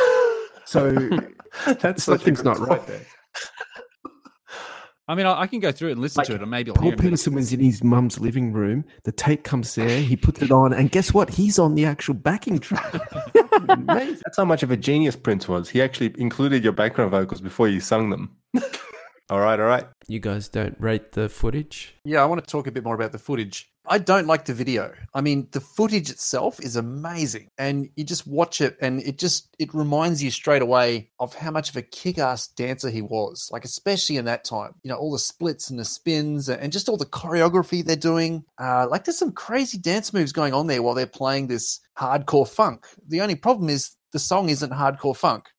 So 0.67 0.91
That's 1.67 2.03
such 2.03 2.21
something's 2.21 2.43
not 2.43 2.57
point. 2.57 2.69
right 2.69 2.87
there. 2.87 3.05
I 5.07 5.13
mean, 5.13 5.27
I, 5.27 5.41
I 5.41 5.45
can 5.45 5.59
go 5.59 5.71
through 5.71 5.89
it 5.89 5.91
and 5.91 6.01
listen 6.01 6.21
Like, 6.21 6.27
to 6.27 6.33
it, 6.33 6.41
and 6.41 6.49
maybe 6.49 6.71
I'll 6.71 6.75
Paul 6.75 6.85
hear 6.85 6.93
him. 6.93 6.99
Peterson 6.99 7.35
was 7.35 7.53
in 7.53 7.59
his 7.59 7.83
mum's 7.83 8.19
living 8.19 8.51
room. 8.51 8.83
The 9.03 9.11
tape 9.11 9.43
comes 9.43 9.75
there. 9.75 10.01
He 10.01 10.15
puts 10.15 10.41
it 10.41 10.49
on, 10.51 10.73
and 10.73 10.89
guess 10.91 11.13
what? 11.13 11.29
He's 11.29 11.59
on 11.59 11.75
the 11.75 11.85
actual 11.85 12.15
backing 12.15 12.57
track. 12.57 12.91
That's 13.85 14.37
how 14.37 14.45
much 14.45 14.63
of 14.63 14.71
a 14.71 14.77
genius 14.77 15.15
Prince 15.15 15.47
was. 15.47 15.69
He 15.69 15.83
actually 15.83 16.15
included 16.19 16.63
your 16.63 16.73
background 16.73 17.11
vocals 17.11 17.41
before 17.41 17.67
you 17.67 17.79
sung 17.79 18.09
them. 18.09 18.35
All 19.29 19.39
right, 19.39 19.59
all 19.59 19.65
right. 19.65 19.85
You 20.07 20.19
guys 20.19 20.47
don't 20.47 20.75
rate 20.79 21.13
the 21.13 21.29
footage? 21.29 21.95
Yeah, 22.03 22.21
I 22.21 22.25
want 22.25 22.43
to 22.43 22.49
talk 22.49 22.67
a 22.67 22.71
bit 22.71 22.83
more 22.83 22.95
about 22.95 23.11
the 23.11 23.17
footage. 23.17 23.71
I 23.87 23.97
don't 23.97 24.27
like 24.27 24.45
the 24.45 24.53
video. 24.53 24.93
I 25.13 25.21
mean, 25.21 25.47
the 25.51 25.61
footage 25.61 26.09
itself 26.09 26.59
is 26.59 26.75
amazing, 26.75 27.49
and 27.57 27.89
you 27.95 28.03
just 28.03 28.25
watch 28.27 28.61
it, 28.61 28.77
and 28.81 29.01
it 29.01 29.17
just 29.17 29.55
it 29.59 29.73
reminds 29.73 30.23
you 30.23 30.31
straight 30.31 30.61
away 30.61 31.09
of 31.19 31.35
how 31.35 31.51
much 31.51 31.69
of 31.69 31.75
a 31.75 31.81
kick-ass 31.81 32.47
dancer 32.47 32.89
he 32.89 33.01
was. 33.01 33.49
Like 33.51 33.65
especially 33.65 34.17
in 34.17 34.25
that 34.25 34.43
time, 34.43 34.73
you 34.83 34.89
know, 34.89 34.97
all 34.97 35.11
the 35.11 35.19
splits 35.19 35.69
and 35.69 35.79
the 35.79 35.85
spins, 35.85 36.49
and 36.49 36.71
just 36.71 36.89
all 36.89 36.97
the 36.97 37.05
choreography 37.05 37.83
they're 37.83 37.95
doing. 37.95 38.43
Uh, 38.59 38.87
like 38.89 39.05
there's 39.05 39.19
some 39.19 39.31
crazy 39.31 39.77
dance 39.77 40.13
moves 40.13 40.31
going 40.31 40.53
on 40.53 40.67
there 40.67 40.81
while 40.81 40.95
they're 40.95 41.07
playing 41.07 41.47
this 41.47 41.79
hardcore 41.97 42.47
funk. 42.47 42.85
The 43.07 43.21
only 43.21 43.35
problem 43.35 43.69
is 43.69 43.95
the 44.13 44.19
song 44.19 44.49
isn't 44.49 44.71
hardcore 44.71 45.15
funk. 45.15 45.49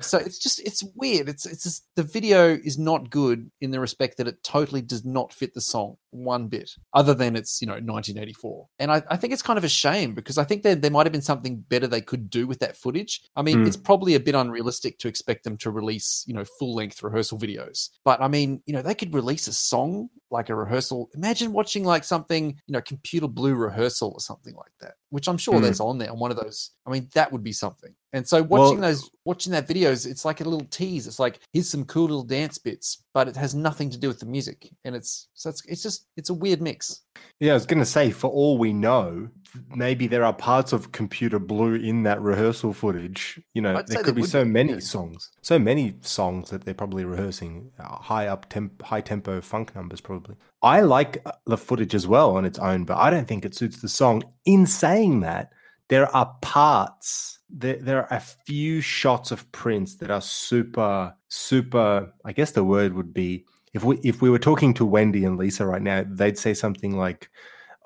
So 0.00 0.16
it's 0.18 0.38
just 0.38 0.60
it's 0.60 0.82
weird. 0.94 1.28
It's 1.28 1.44
it's 1.46 1.64
just 1.64 1.84
the 1.94 2.02
video 2.02 2.48
is 2.54 2.78
not 2.78 3.10
good 3.10 3.50
in 3.60 3.70
the 3.70 3.80
respect 3.80 4.16
that 4.16 4.26
it 4.28 4.42
totally 4.42 4.80
does 4.80 5.04
not 5.04 5.32
fit 5.32 5.52
the 5.54 5.60
song 5.60 5.96
one 6.12 6.48
bit, 6.48 6.70
other 6.94 7.12
than 7.14 7.36
it's 7.36 7.60
you 7.60 7.66
know 7.66 7.74
1984. 7.74 8.66
And 8.78 8.90
I, 8.90 9.02
I 9.10 9.16
think 9.16 9.32
it's 9.32 9.42
kind 9.42 9.58
of 9.58 9.64
a 9.64 9.68
shame 9.68 10.14
because 10.14 10.38
I 10.38 10.44
think 10.44 10.62
there 10.62 10.74
there 10.74 10.90
might 10.90 11.06
have 11.06 11.12
been 11.12 11.20
something 11.22 11.56
better 11.68 11.86
they 11.86 12.00
could 12.00 12.30
do 12.30 12.46
with 12.46 12.58
that 12.60 12.76
footage. 12.76 13.22
I 13.36 13.42
mean, 13.42 13.58
Mm. 13.60 13.66
it's 13.66 13.76
probably 13.76 14.14
a 14.14 14.20
bit 14.20 14.34
unrealistic 14.34 14.98
to 15.00 15.08
expect 15.08 15.44
them 15.44 15.56
to 15.58 15.70
release 15.70 16.24
you 16.26 16.34
know 16.34 16.44
full 16.58 16.74
length 16.74 17.02
rehearsal 17.02 17.38
videos, 17.38 17.90
but 18.04 18.20
I 18.22 18.28
mean 18.28 18.62
you 18.66 18.72
know 18.72 18.82
they 18.82 18.94
could 18.94 19.12
release 19.14 19.46
a 19.46 19.52
song 19.52 20.08
like 20.30 20.48
a 20.48 20.54
rehearsal. 20.54 21.10
Imagine 21.14 21.52
watching 21.52 21.84
like 21.84 22.04
something 22.04 22.56
you 22.66 22.72
know 22.72 22.80
computer 22.80 23.28
blue 23.28 23.54
rehearsal 23.54 24.12
or 24.14 24.20
something 24.20 24.54
like 24.54 24.72
that, 24.80 24.94
which 25.10 25.28
I'm 25.28 25.36
sure 25.38 25.54
Mm. 25.56 25.62
there's 25.62 25.80
on 25.80 25.98
there 25.98 26.10
on 26.10 26.18
one 26.18 26.30
of 26.30 26.36
those. 26.38 26.70
I 26.86 26.90
mean 26.90 27.08
that 27.14 27.30
would 27.32 27.42
be 27.44 27.52
something. 27.52 27.94
And 28.12 28.26
so 28.26 28.42
watching 28.42 28.80
Well- 28.80 28.90
those 28.90 29.10
watching 29.24 29.52
that 29.52 29.68
videos, 29.68 30.06
it's 30.06 30.24
like 30.24 30.40
a 30.40 30.44
little 30.44 30.66
tease. 30.66 31.06
It's 31.06 31.18
like 31.18 31.40
here's 31.52 31.68
some 31.68 31.84
cool 31.84 32.04
little 32.04 32.24
dance 32.24 32.58
bits, 32.58 33.02
but 33.14 33.28
it 33.28 33.36
has 33.36 33.54
nothing 33.54 33.90
to 33.90 33.98
do 33.98 34.08
with 34.08 34.18
the 34.18 34.26
music. 34.26 34.68
And 34.84 34.96
it's 34.96 35.28
so 35.34 35.50
it's 35.50 35.64
it's 35.66 35.82
just 35.82 36.06
it's 36.16 36.30
a 36.30 36.34
weird 36.34 36.60
mix. 36.60 37.02
Yeah, 37.38 37.52
I 37.52 37.54
was 37.54 37.66
going 37.66 37.78
to 37.78 37.86
say, 37.86 38.10
for 38.10 38.28
all 38.30 38.58
we 38.58 38.72
know, 38.72 39.28
maybe 39.74 40.06
there 40.06 40.24
are 40.24 40.32
parts 40.32 40.72
of 40.72 40.92
Computer 40.92 41.38
Blue 41.38 41.74
in 41.74 42.02
that 42.04 42.20
rehearsal 42.20 42.72
footage. 42.72 43.40
You 43.54 43.62
know, 43.62 43.76
I'd 43.76 43.86
there 43.86 44.02
could 44.02 44.14
be 44.14 44.22
would 44.22 44.30
so 44.30 44.44
many 44.44 44.74
yeah. 44.74 44.78
songs, 44.80 45.30
so 45.42 45.58
many 45.58 45.94
songs 46.02 46.50
that 46.50 46.64
they're 46.64 46.74
probably 46.74 47.04
rehearsing 47.04 47.70
uh, 47.78 47.96
high 47.96 48.26
up 48.26 48.48
temp, 48.48 48.82
high 48.82 49.00
tempo 49.00 49.40
funk 49.40 49.74
numbers. 49.74 50.00
Probably, 50.00 50.36
I 50.62 50.80
like 50.80 51.22
uh, 51.24 51.32
the 51.46 51.58
footage 51.58 51.94
as 51.94 52.06
well 52.06 52.36
on 52.36 52.44
its 52.44 52.58
own, 52.58 52.84
but 52.84 52.96
I 52.96 53.10
don't 53.10 53.26
think 53.28 53.44
it 53.44 53.54
suits 53.54 53.80
the 53.80 53.88
song. 53.88 54.22
In 54.44 54.66
saying 54.66 55.20
that, 55.20 55.52
there 55.88 56.14
are 56.14 56.34
parts. 56.42 57.38
There, 57.52 57.76
there 57.76 57.98
are 57.98 58.16
a 58.16 58.20
few 58.20 58.80
shots 58.80 59.30
of 59.30 59.50
Prince 59.52 59.96
that 59.96 60.10
are 60.10 60.20
super, 60.20 61.14
super. 61.28 62.12
I 62.24 62.32
guess 62.32 62.52
the 62.52 62.64
word 62.64 62.94
would 62.94 63.12
be 63.12 63.44
if 63.72 63.84
we 63.84 63.98
if 63.98 64.20
we 64.20 64.30
were 64.30 64.38
talking 64.38 64.74
to 64.74 64.84
Wendy 64.84 65.24
and 65.24 65.38
Lisa 65.38 65.66
right 65.66 65.82
now, 65.82 66.04
they'd 66.06 66.38
say 66.38 66.54
something 66.54 66.96
like, 66.96 67.30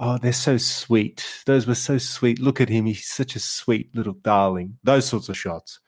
"Oh, 0.01 0.19
they're 0.19 0.33
so 0.33 0.57
sweet. 0.57 1.25
Those 1.47 1.67
were 1.67 1.75
so 1.75 1.99
sweet. 1.99 2.41
Look 2.41 2.61
at 2.61 2.69
him. 2.69 2.87
He's 2.87 3.07
such 3.07 3.37
a 3.37 3.41
sweet 3.41 3.95
little 3.95 4.15
darling." 4.15 4.79
Those 4.83 5.07
sorts 5.07 5.29
of 5.29 5.37
shots. 5.37 5.81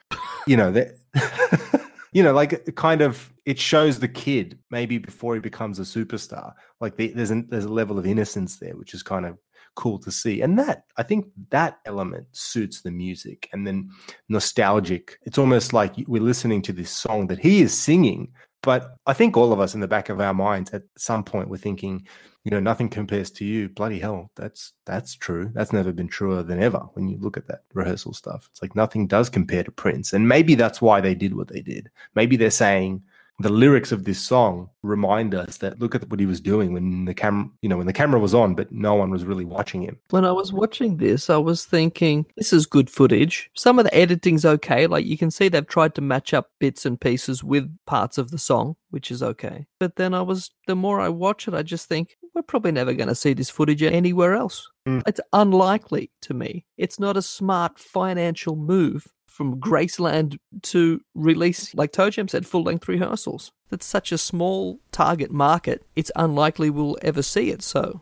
You 0.45 0.57
know 0.57 0.71
that. 0.71 1.87
you 2.13 2.23
know, 2.23 2.33
like 2.33 2.75
kind 2.75 3.01
of 3.01 3.33
it 3.45 3.59
shows 3.59 3.99
the 3.99 4.07
kid 4.07 4.59
maybe 4.69 4.97
before 4.97 5.33
he 5.33 5.39
becomes 5.39 5.79
a 5.79 5.83
superstar. 5.83 6.53
Like 6.79 6.95
the, 6.95 7.09
there's 7.09 7.31
an, 7.31 7.47
there's 7.49 7.65
a 7.65 7.73
level 7.73 7.97
of 7.97 8.05
innocence 8.05 8.57
there, 8.57 8.75
which 8.75 8.93
is 8.93 9.03
kind 9.03 9.25
of 9.25 9.37
cool 9.77 9.99
to 9.99 10.11
see. 10.11 10.41
And 10.41 10.59
that 10.59 10.83
I 10.97 11.03
think 11.03 11.27
that 11.51 11.79
element 11.85 12.27
suits 12.33 12.81
the 12.81 12.91
music 12.91 13.47
and 13.53 13.65
then 13.65 13.89
nostalgic. 14.27 15.19
It's 15.23 15.37
almost 15.37 15.71
like 15.71 15.93
we're 16.07 16.21
listening 16.21 16.61
to 16.63 16.73
this 16.73 16.91
song 16.91 17.27
that 17.27 17.39
he 17.39 17.61
is 17.61 17.77
singing, 17.77 18.33
but 18.61 18.95
I 19.05 19.13
think 19.13 19.37
all 19.37 19.53
of 19.53 19.61
us 19.61 19.75
in 19.75 19.79
the 19.79 19.87
back 19.87 20.09
of 20.09 20.19
our 20.19 20.33
minds 20.33 20.71
at 20.71 20.83
some 20.97 21.23
point 21.23 21.47
we're 21.47 21.57
thinking, 21.57 22.05
you 22.43 22.51
know, 22.51 22.59
nothing 22.59 22.89
compares 22.89 23.29
to 23.31 23.45
you. 23.45 23.69
Bloody 23.69 23.99
hell, 23.99 24.31
that's 24.35 24.73
that's 24.85 25.15
true. 25.15 25.51
That's 25.53 25.71
never 25.71 25.93
been 25.93 26.07
truer 26.07 26.43
than 26.43 26.61
ever. 26.61 26.79
When 26.93 27.07
you 27.07 27.17
look 27.19 27.37
at 27.37 27.47
that 27.47 27.61
rehearsal 27.73 28.13
stuff, 28.13 28.49
it's 28.51 28.61
like 28.61 28.75
nothing 28.75 29.05
does 29.07 29.29
compare 29.29 29.63
to 29.63 29.71
Prince, 29.71 30.13
and 30.13 30.27
maybe 30.27 30.55
that's 30.55 30.81
why 30.81 31.01
they 31.01 31.15
did 31.15 31.35
what 31.35 31.49
they 31.49 31.61
did. 31.61 31.89
Maybe 32.15 32.35
they're 32.35 32.49
saying 32.49 33.03
the 33.39 33.49
lyrics 33.49 33.91
of 33.91 34.03
this 34.03 34.19
song 34.19 34.69
remind 34.81 35.35
us 35.35 35.57
that 35.57 35.79
look 35.79 35.93
at 35.93 36.09
what 36.09 36.19
he 36.19 36.25
was 36.25 36.41
doing 36.41 36.73
when 36.73 37.05
the 37.05 37.13
camera, 37.13 37.47
you 37.61 37.69
know, 37.69 37.77
when 37.77 37.85
the 37.85 37.93
camera 37.93 38.19
was 38.19 38.33
on, 38.33 38.55
but 38.55 38.71
no 38.71 38.95
one 38.95 39.11
was 39.11 39.25
really 39.25 39.45
watching 39.45 39.83
him. 39.83 39.99
When 40.09 40.25
I 40.25 40.31
was 40.31 40.51
watching 40.51 40.97
this, 40.97 41.29
I 41.29 41.37
was 41.37 41.65
thinking, 41.65 42.25
this 42.35 42.51
is 42.51 42.65
good 42.65 42.89
footage. 42.89 43.51
Some 43.53 43.77
of 43.77 43.85
the 43.85 43.95
editing's 43.95 44.45
okay. 44.45 44.87
Like 44.87 45.05
you 45.05 45.17
can 45.17 45.29
see 45.29 45.49
they've 45.49 45.67
tried 45.67 45.93
to 45.95 46.01
match 46.01 46.33
up 46.33 46.49
bits 46.59 46.85
and 46.85 46.99
pieces 46.99 47.43
with 47.43 47.71
parts 47.85 48.17
of 48.17 48.31
the 48.31 48.39
song, 48.39 48.75
which 48.89 49.11
is 49.11 49.21
okay. 49.21 49.67
But 49.79 49.97
then 49.97 50.13
I 50.13 50.21
was, 50.21 50.49
the 50.65 50.75
more 50.75 50.99
I 50.99 51.09
watch 51.09 51.47
it, 51.47 51.53
I 51.53 51.61
just 51.61 51.87
think, 51.87 52.17
we're 52.33 52.43
probably 52.43 52.71
never 52.71 52.93
going 52.93 53.09
to 53.09 53.15
see 53.15 53.33
this 53.33 53.49
footage 53.49 53.81
anywhere 53.81 54.35
else. 54.35 54.69
Mm. 54.87 55.01
It's 55.07 55.19
unlikely 55.33 56.11
to 56.21 56.35
me. 56.35 56.65
It's 56.77 56.99
not 56.99 57.17
a 57.17 57.21
smart 57.23 57.79
financial 57.79 58.55
move 58.55 59.07
from 59.37 59.59
Graceland 59.61 60.39
to 60.63 60.99
release, 61.13 61.75
like 61.75 61.91
Toe 61.91 62.09
Jam 62.09 62.27
said, 62.27 62.47
full 62.47 62.63
length 62.63 62.87
rehearsals. 62.87 63.51
That's 63.69 63.85
such 63.85 64.11
a 64.11 64.17
small 64.17 64.79
target 64.91 65.31
market, 65.31 65.85
it's 65.95 66.11
unlikely 66.15 66.71
we'll 66.71 66.97
ever 67.03 67.21
see 67.21 67.51
it. 67.51 67.61
So, 67.61 68.01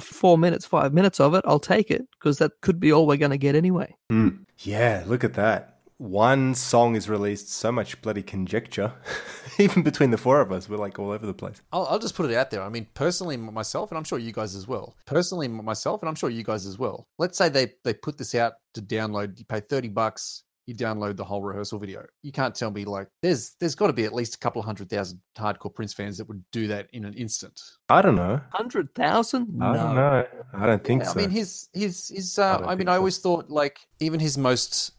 four 0.00 0.36
minutes, 0.36 0.66
five 0.66 0.92
minutes 0.92 1.20
of 1.20 1.34
it, 1.34 1.44
I'll 1.46 1.60
take 1.60 1.92
it 1.92 2.08
because 2.18 2.38
that 2.38 2.60
could 2.60 2.80
be 2.80 2.92
all 2.92 3.06
we're 3.06 3.16
going 3.16 3.30
to 3.30 3.38
get 3.38 3.54
anyway. 3.54 3.94
Mm. 4.10 4.46
Yeah, 4.58 5.04
look 5.06 5.22
at 5.22 5.34
that. 5.34 5.70
One 5.98 6.56
song 6.56 6.96
is 6.96 7.08
released, 7.08 7.52
so 7.52 7.70
much 7.70 8.02
bloody 8.02 8.22
conjecture. 8.22 8.92
Even 9.60 9.84
between 9.84 10.10
the 10.10 10.18
four 10.18 10.40
of 10.40 10.50
us, 10.50 10.68
we're 10.68 10.76
like 10.76 10.98
all 10.98 11.12
over 11.12 11.24
the 11.24 11.32
place. 11.32 11.62
I'll, 11.72 11.86
I'll 11.86 12.00
just 12.00 12.16
put 12.16 12.28
it 12.28 12.34
out 12.34 12.50
there. 12.50 12.62
I 12.62 12.68
mean, 12.68 12.88
personally, 12.94 13.36
myself, 13.36 13.92
and 13.92 13.98
I'm 13.98 14.02
sure 14.02 14.18
you 14.18 14.32
guys 14.32 14.56
as 14.56 14.66
well. 14.66 14.96
Personally, 15.06 15.46
myself, 15.46 16.02
and 16.02 16.08
I'm 16.08 16.16
sure 16.16 16.30
you 16.30 16.42
guys 16.42 16.66
as 16.66 16.80
well. 16.80 17.06
Let's 17.18 17.38
say 17.38 17.48
they 17.48 17.74
they 17.84 17.94
put 17.94 18.18
this 18.18 18.34
out 18.34 18.54
to 18.74 18.82
download. 18.82 19.38
You 19.38 19.44
pay 19.44 19.60
thirty 19.60 19.88
bucks. 19.88 20.42
You 20.66 20.74
download 20.74 21.16
the 21.16 21.24
whole 21.24 21.42
rehearsal 21.42 21.78
video. 21.78 22.04
You 22.22 22.32
can't 22.32 22.54
tell 22.54 22.70
me 22.70 22.84
like 22.86 23.08
there's 23.20 23.54
there's 23.60 23.74
got 23.74 23.88
to 23.88 23.92
be 23.92 24.04
at 24.04 24.14
least 24.14 24.34
a 24.36 24.38
couple 24.38 24.60
of 24.60 24.64
hundred 24.66 24.88
thousand 24.88 25.20
hardcore 25.36 25.74
Prince 25.74 25.92
fans 25.92 26.16
that 26.18 26.26
would 26.28 26.42
do 26.52 26.66
that 26.68 26.88
in 26.92 27.04
an 27.04 27.12
instant. 27.14 27.60
I 27.88 28.00
don't 28.00 28.16
know. 28.16 28.40
Hundred 28.50 28.94
thousand? 28.94 29.62
I 29.62 29.74
don't 29.76 29.94
know. 29.94 30.26
I 30.54 30.66
don't 30.66 30.82
think 30.82 31.02
Yeah, 31.02 31.08
so. 31.08 31.18
I 31.18 31.22
mean, 31.22 31.30
his 31.30 31.68
his 31.74 32.08
his. 32.08 32.38
Uh, 32.38 32.58
don't 32.58 32.66
I, 32.66 32.70
mean, 32.70 32.78
think 32.78 32.88
I 32.88 32.94
so. 32.94 32.98
always 32.98 33.18
thought 33.18 33.50
like 33.50 33.78
even 34.00 34.20
his 34.20 34.38
most 34.38 34.92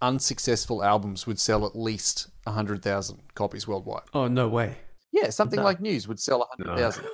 unsuccessful 0.00 0.82
albums 0.82 1.26
would 1.26 1.38
sell 1.38 1.64
at 1.66 1.76
least 1.76 2.28
hundred 2.46 2.82
thousand 2.82 3.20
copies 3.34 3.68
worldwide. 3.68 4.02
Oh 4.14 4.26
no 4.28 4.48
way. 4.48 4.76
Yeah, 5.12 5.30
something 5.30 5.58
No. 5.58 5.64
like 5.64 5.80
News 5.80 6.08
would 6.08 6.18
sell 6.18 6.48
hundred 6.56 6.76
thousand 6.76 7.04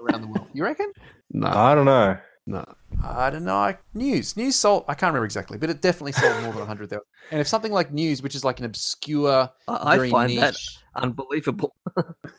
around 0.00 0.22
the 0.22 0.28
world. 0.28 0.48
You 0.52 0.64
reckon? 0.64 0.92
No, 1.34 1.48
I 1.48 1.74
don't 1.74 1.86
know. 1.86 2.18
No. 2.46 2.64
I 3.02 3.30
don't 3.30 3.44
know. 3.44 3.56
I- 3.56 3.78
News, 3.94 4.36
News 4.36 4.56
sold. 4.56 4.84
I 4.88 4.94
can't 4.94 5.10
remember 5.10 5.24
exactly, 5.24 5.58
but 5.58 5.70
it 5.70 5.80
definitely 5.80 6.12
sold 6.12 6.42
more 6.42 6.52
than 6.52 6.66
hundred 6.66 6.90
thousand. 6.90 7.06
And 7.30 7.40
if 7.40 7.48
something 7.48 7.72
like 7.72 7.92
News, 7.92 8.22
which 8.22 8.34
is 8.34 8.44
like 8.44 8.58
an 8.58 8.64
obscure, 8.66 9.50
I, 9.68 9.92
I 9.92 9.96
very 9.96 10.10
find 10.10 10.38
that 10.38 10.56
unbelievable. 10.96 11.74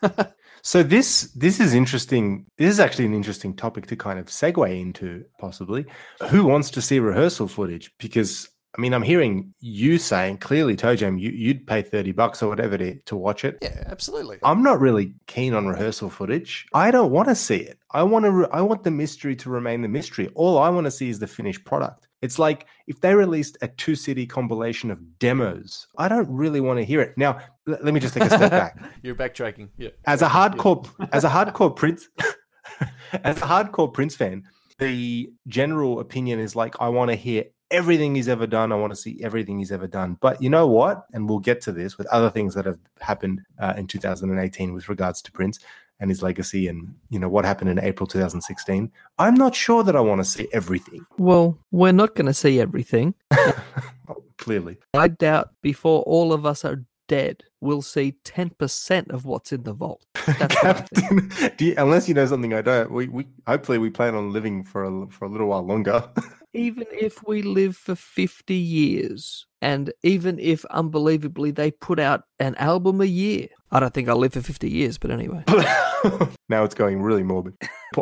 So 0.66 0.82
this 0.82 1.24
this 1.36 1.60
is 1.60 1.74
interesting. 1.74 2.46
This 2.58 2.70
is 2.70 2.80
actually 2.80 3.06
an 3.06 3.14
interesting 3.14 3.54
topic 3.54 3.86
to 3.88 3.98
kind 3.98 4.18
of 4.18 4.28
segue 4.28 4.80
into, 4.80 5.26
possibly. 5.38 5.86
Who 6.30 6.46
wants 6.46 6.72
to 6.72 6.82
see 6.82 7.00
rehearsal 7.00 7.50
footage? 7.50 7.92
Because 8.00 8.48
I 8.76 8.82
mean, 8.82 8.94
I'm 8.94 9.04
hearing 9.04 9.54
you 9.60 10.00
saying 10.00 10.38
clearly, 10.40 10.76
Toe 10.76 10.96
Jam, 10.96 11.18
you, 11.20 11.30
you'd 11.30 11.68
pay 11.68 11.84
thirty 11.84 12.12
bucks 12.12 12.42
or 12.42 12.50
whatever 12.50 12.78
to, 12.78 12.96
to 12.96 13.16
watch 13.16 13.46
it. 13.46 13.60
Yeah, 13.62 13.84
absolutely. 13.86 14.40
I'm 14.44 14.64
not 14.64 14.80
really 14.80 15.14
keen 15.28 15.54
on 15.54 15.68
rehearsal 15.68 16.10
footage. 16.10 16.66
I 16.74 16.90
don't 16.90 17.12
want 17.12 17.30
to 17.30 17.36
see 17.36 17.58
it. 17.58 17.78
I 17.92 18.02
want 18.02 18.26
to. 18.26 18.32
Re- 18.32 18.48
I 18.52 18.62
want 18.62 18.84
the 18.84 18.92
mystery 18.92 19.36
to 19.38 19.50
remain 19.50 19.82
the 19.82 19.88
mystery. 19.88 20.30
All 20.34 20.58
I 20.58 20.70
want 20.70 20.86
to 20.86 20.92
see 20.92 21.10
is 21.10 21.20
the 21.20 21.28
finished 21.28 21.64
product. 21.66 22.08
It's 22.24 22.40
like 22.40 22.66
if 22.88 23.00
they 23.02 23.14
released 23.14 23.58
a 23.62 23.68
two 23.68 23.96
city 23.96 24.26
compilation 24.26 24.90
of 24.90 25.20
demos. 25.20 25.88
I 25.98 26.08
don't 26.08 26.30
really 26.30 26.62
want 26.62 26.80
to 26.80 26.86
hear 26.86 27.02
it. 27.02 27.16
Now, 27.18 27.40
l- 27.68 27.78
let 27.84 27.94
me 27.94 28.00
just 28.00 28.14
take 28.14 28.24
a 28.24 28.30
step 28.30 28.50
back. 28.50 28.82
You're 29.04 29.14
backtracking. 29.14 29.68
Yeah. 29.78 29.90
As 30.08 30.22
a 30.22 30.28
hardcore, 30.30 30.90
as 31.12 31.26
a 31.26 31.30
hardcore 31.30 31.76
Prince, 31.76 32.08
as 33.24 33.38
a 33.38 33.42
hardcore 33.42 33.94
Prince 33.94 34.16
fan, 34.16 34.44
the 34.80 35.32
general 35.48 36.00
opinion 36.00 36.40
is 36.40 36.56
like, 36.56 36.76
I 36.80 36.88
want 36.90 37.12
to 37.12 37.16
hear 37.16 37.44
everything 37.74 38.16
he's 38.16 38.30
ever 38.30 38.48
done. 38.48 38.72
I 38.72 38.76
want 38.76 38.92
to 38.92 38.96
see 38.96 39.20
everything 39.22 39.60
he's 39.60 39.72
ever 39.72 39.88
done. 39.88 40.18
But 40.22 40.42
you 40.42 40.50
know 40.50 40.68
what? 40.68 41.06
And 41.12 41.28
we'll 41.28 41.40
get 41.40 41.60
to 41.62 41.72
this 41.72 41.98
with 41.98 42.08
other 42.08 42.30
things 42.30 42.54
that 42.54 42.66
have 42.66 42.80
happened 43.02 43.42
uh, 43.60 43.74
in 43.76 43.88
2018 43.88 44.74
with 44.74 44.88
regards 44.88 45.22
to 45.24 45.32
Prince 45.32 45.60
and 46.00 46.10
his 46.10 46.22
legacy, 46.22 46.68
and 46.68 46.96
you 47.10 47.20
know 47.20 47.30
what 47.30 47.46
happened 47.46 47.70
in 47.70 47.80
April 47.80 48.08
2016. 48.08 48.92
I'm 49.20 49.36
not 49.36 49.56
sure 49.56 49.84
that 49.84 49.96
I 49.96 50.02
want 50.02 50.20
to 50.20 50.26
see 50.26 50.48
everything. 50.52 51.06
well, 51.18 51.58
we're 51.72 51.92
not 51.92 52.16
going 52.16 52.26
to 52.26 52.34
see 52.34 52.60
everything. 52.60 53.16
Clearly, 54.38 54.78
I 54.94 55.08
doubt 55.08 55.52
before 55.62 56.02
all 56.04 56.34
of 56.34 56.46
us 56.46 56.66
are 56.66 56.84
dead, 57.08 57.44
we'll 57.64 57.82
see 57.82 58.16
10% 58.26 59.10
of 59.10 59.26
what's 59.26 59.52
in 59.52 59.64
the 59.64 59.74
vault. 59.74 60.06
That's 60.26 60.56
what 60.56 60.66
I 60.66 60.74
think. 60.74 61.34
Captain. 61.34 61.68
You, 61.68 61.76
unless 61.78 62.08
you 62.08 62.14
know 62.14 62.26
something 62.26 62.54
I 62.54 62.62
don't, 62.62 62.92
we, 62.92 63.08
we 63.08 63.26
hopefully 63.48 63.78
we 63.78 63.90
plan 63.90 64.16
on 64.16 64.34
living 64.34 64.64
for 64.64 64.84
a, 64.84 65.08
for 65.10 65.26
a 65.26 65.30
little 65.30 65.48
while 65.48 65.66
longer. 65.66 66.08
even 66.54 66.86
if 66.92 67.26
we 67.26 67.42
live 67.42 67.76
for 67.76 67.96
50 67.96 68.54
years 68.54 69.48
and 69.62 69.92
even 70.04 70.38
if 70.38 70.66
unbelievably 70.66 71.50
they 71.50 71.72
put 71.72 72.00
out 72.00 72.26
an 72.38 72.54
album 72.56 73.02
a 73.02 73.06
year 73.06 73.48
i 73.72 73.80
don't 73.80 73.92
think 73.92 74.08
i'll 74.08 74.18
live 74.18 74.34
for 74.34 74.42
50 74.42 74.70
years 74.70 75.00
but 75.00 75.10
anyway 75.10 75.44
now 76.50 76.64
it's 76.64 76.76
going 76.76 77.02
really 77.02 77.24
morbid. 77.24 77.56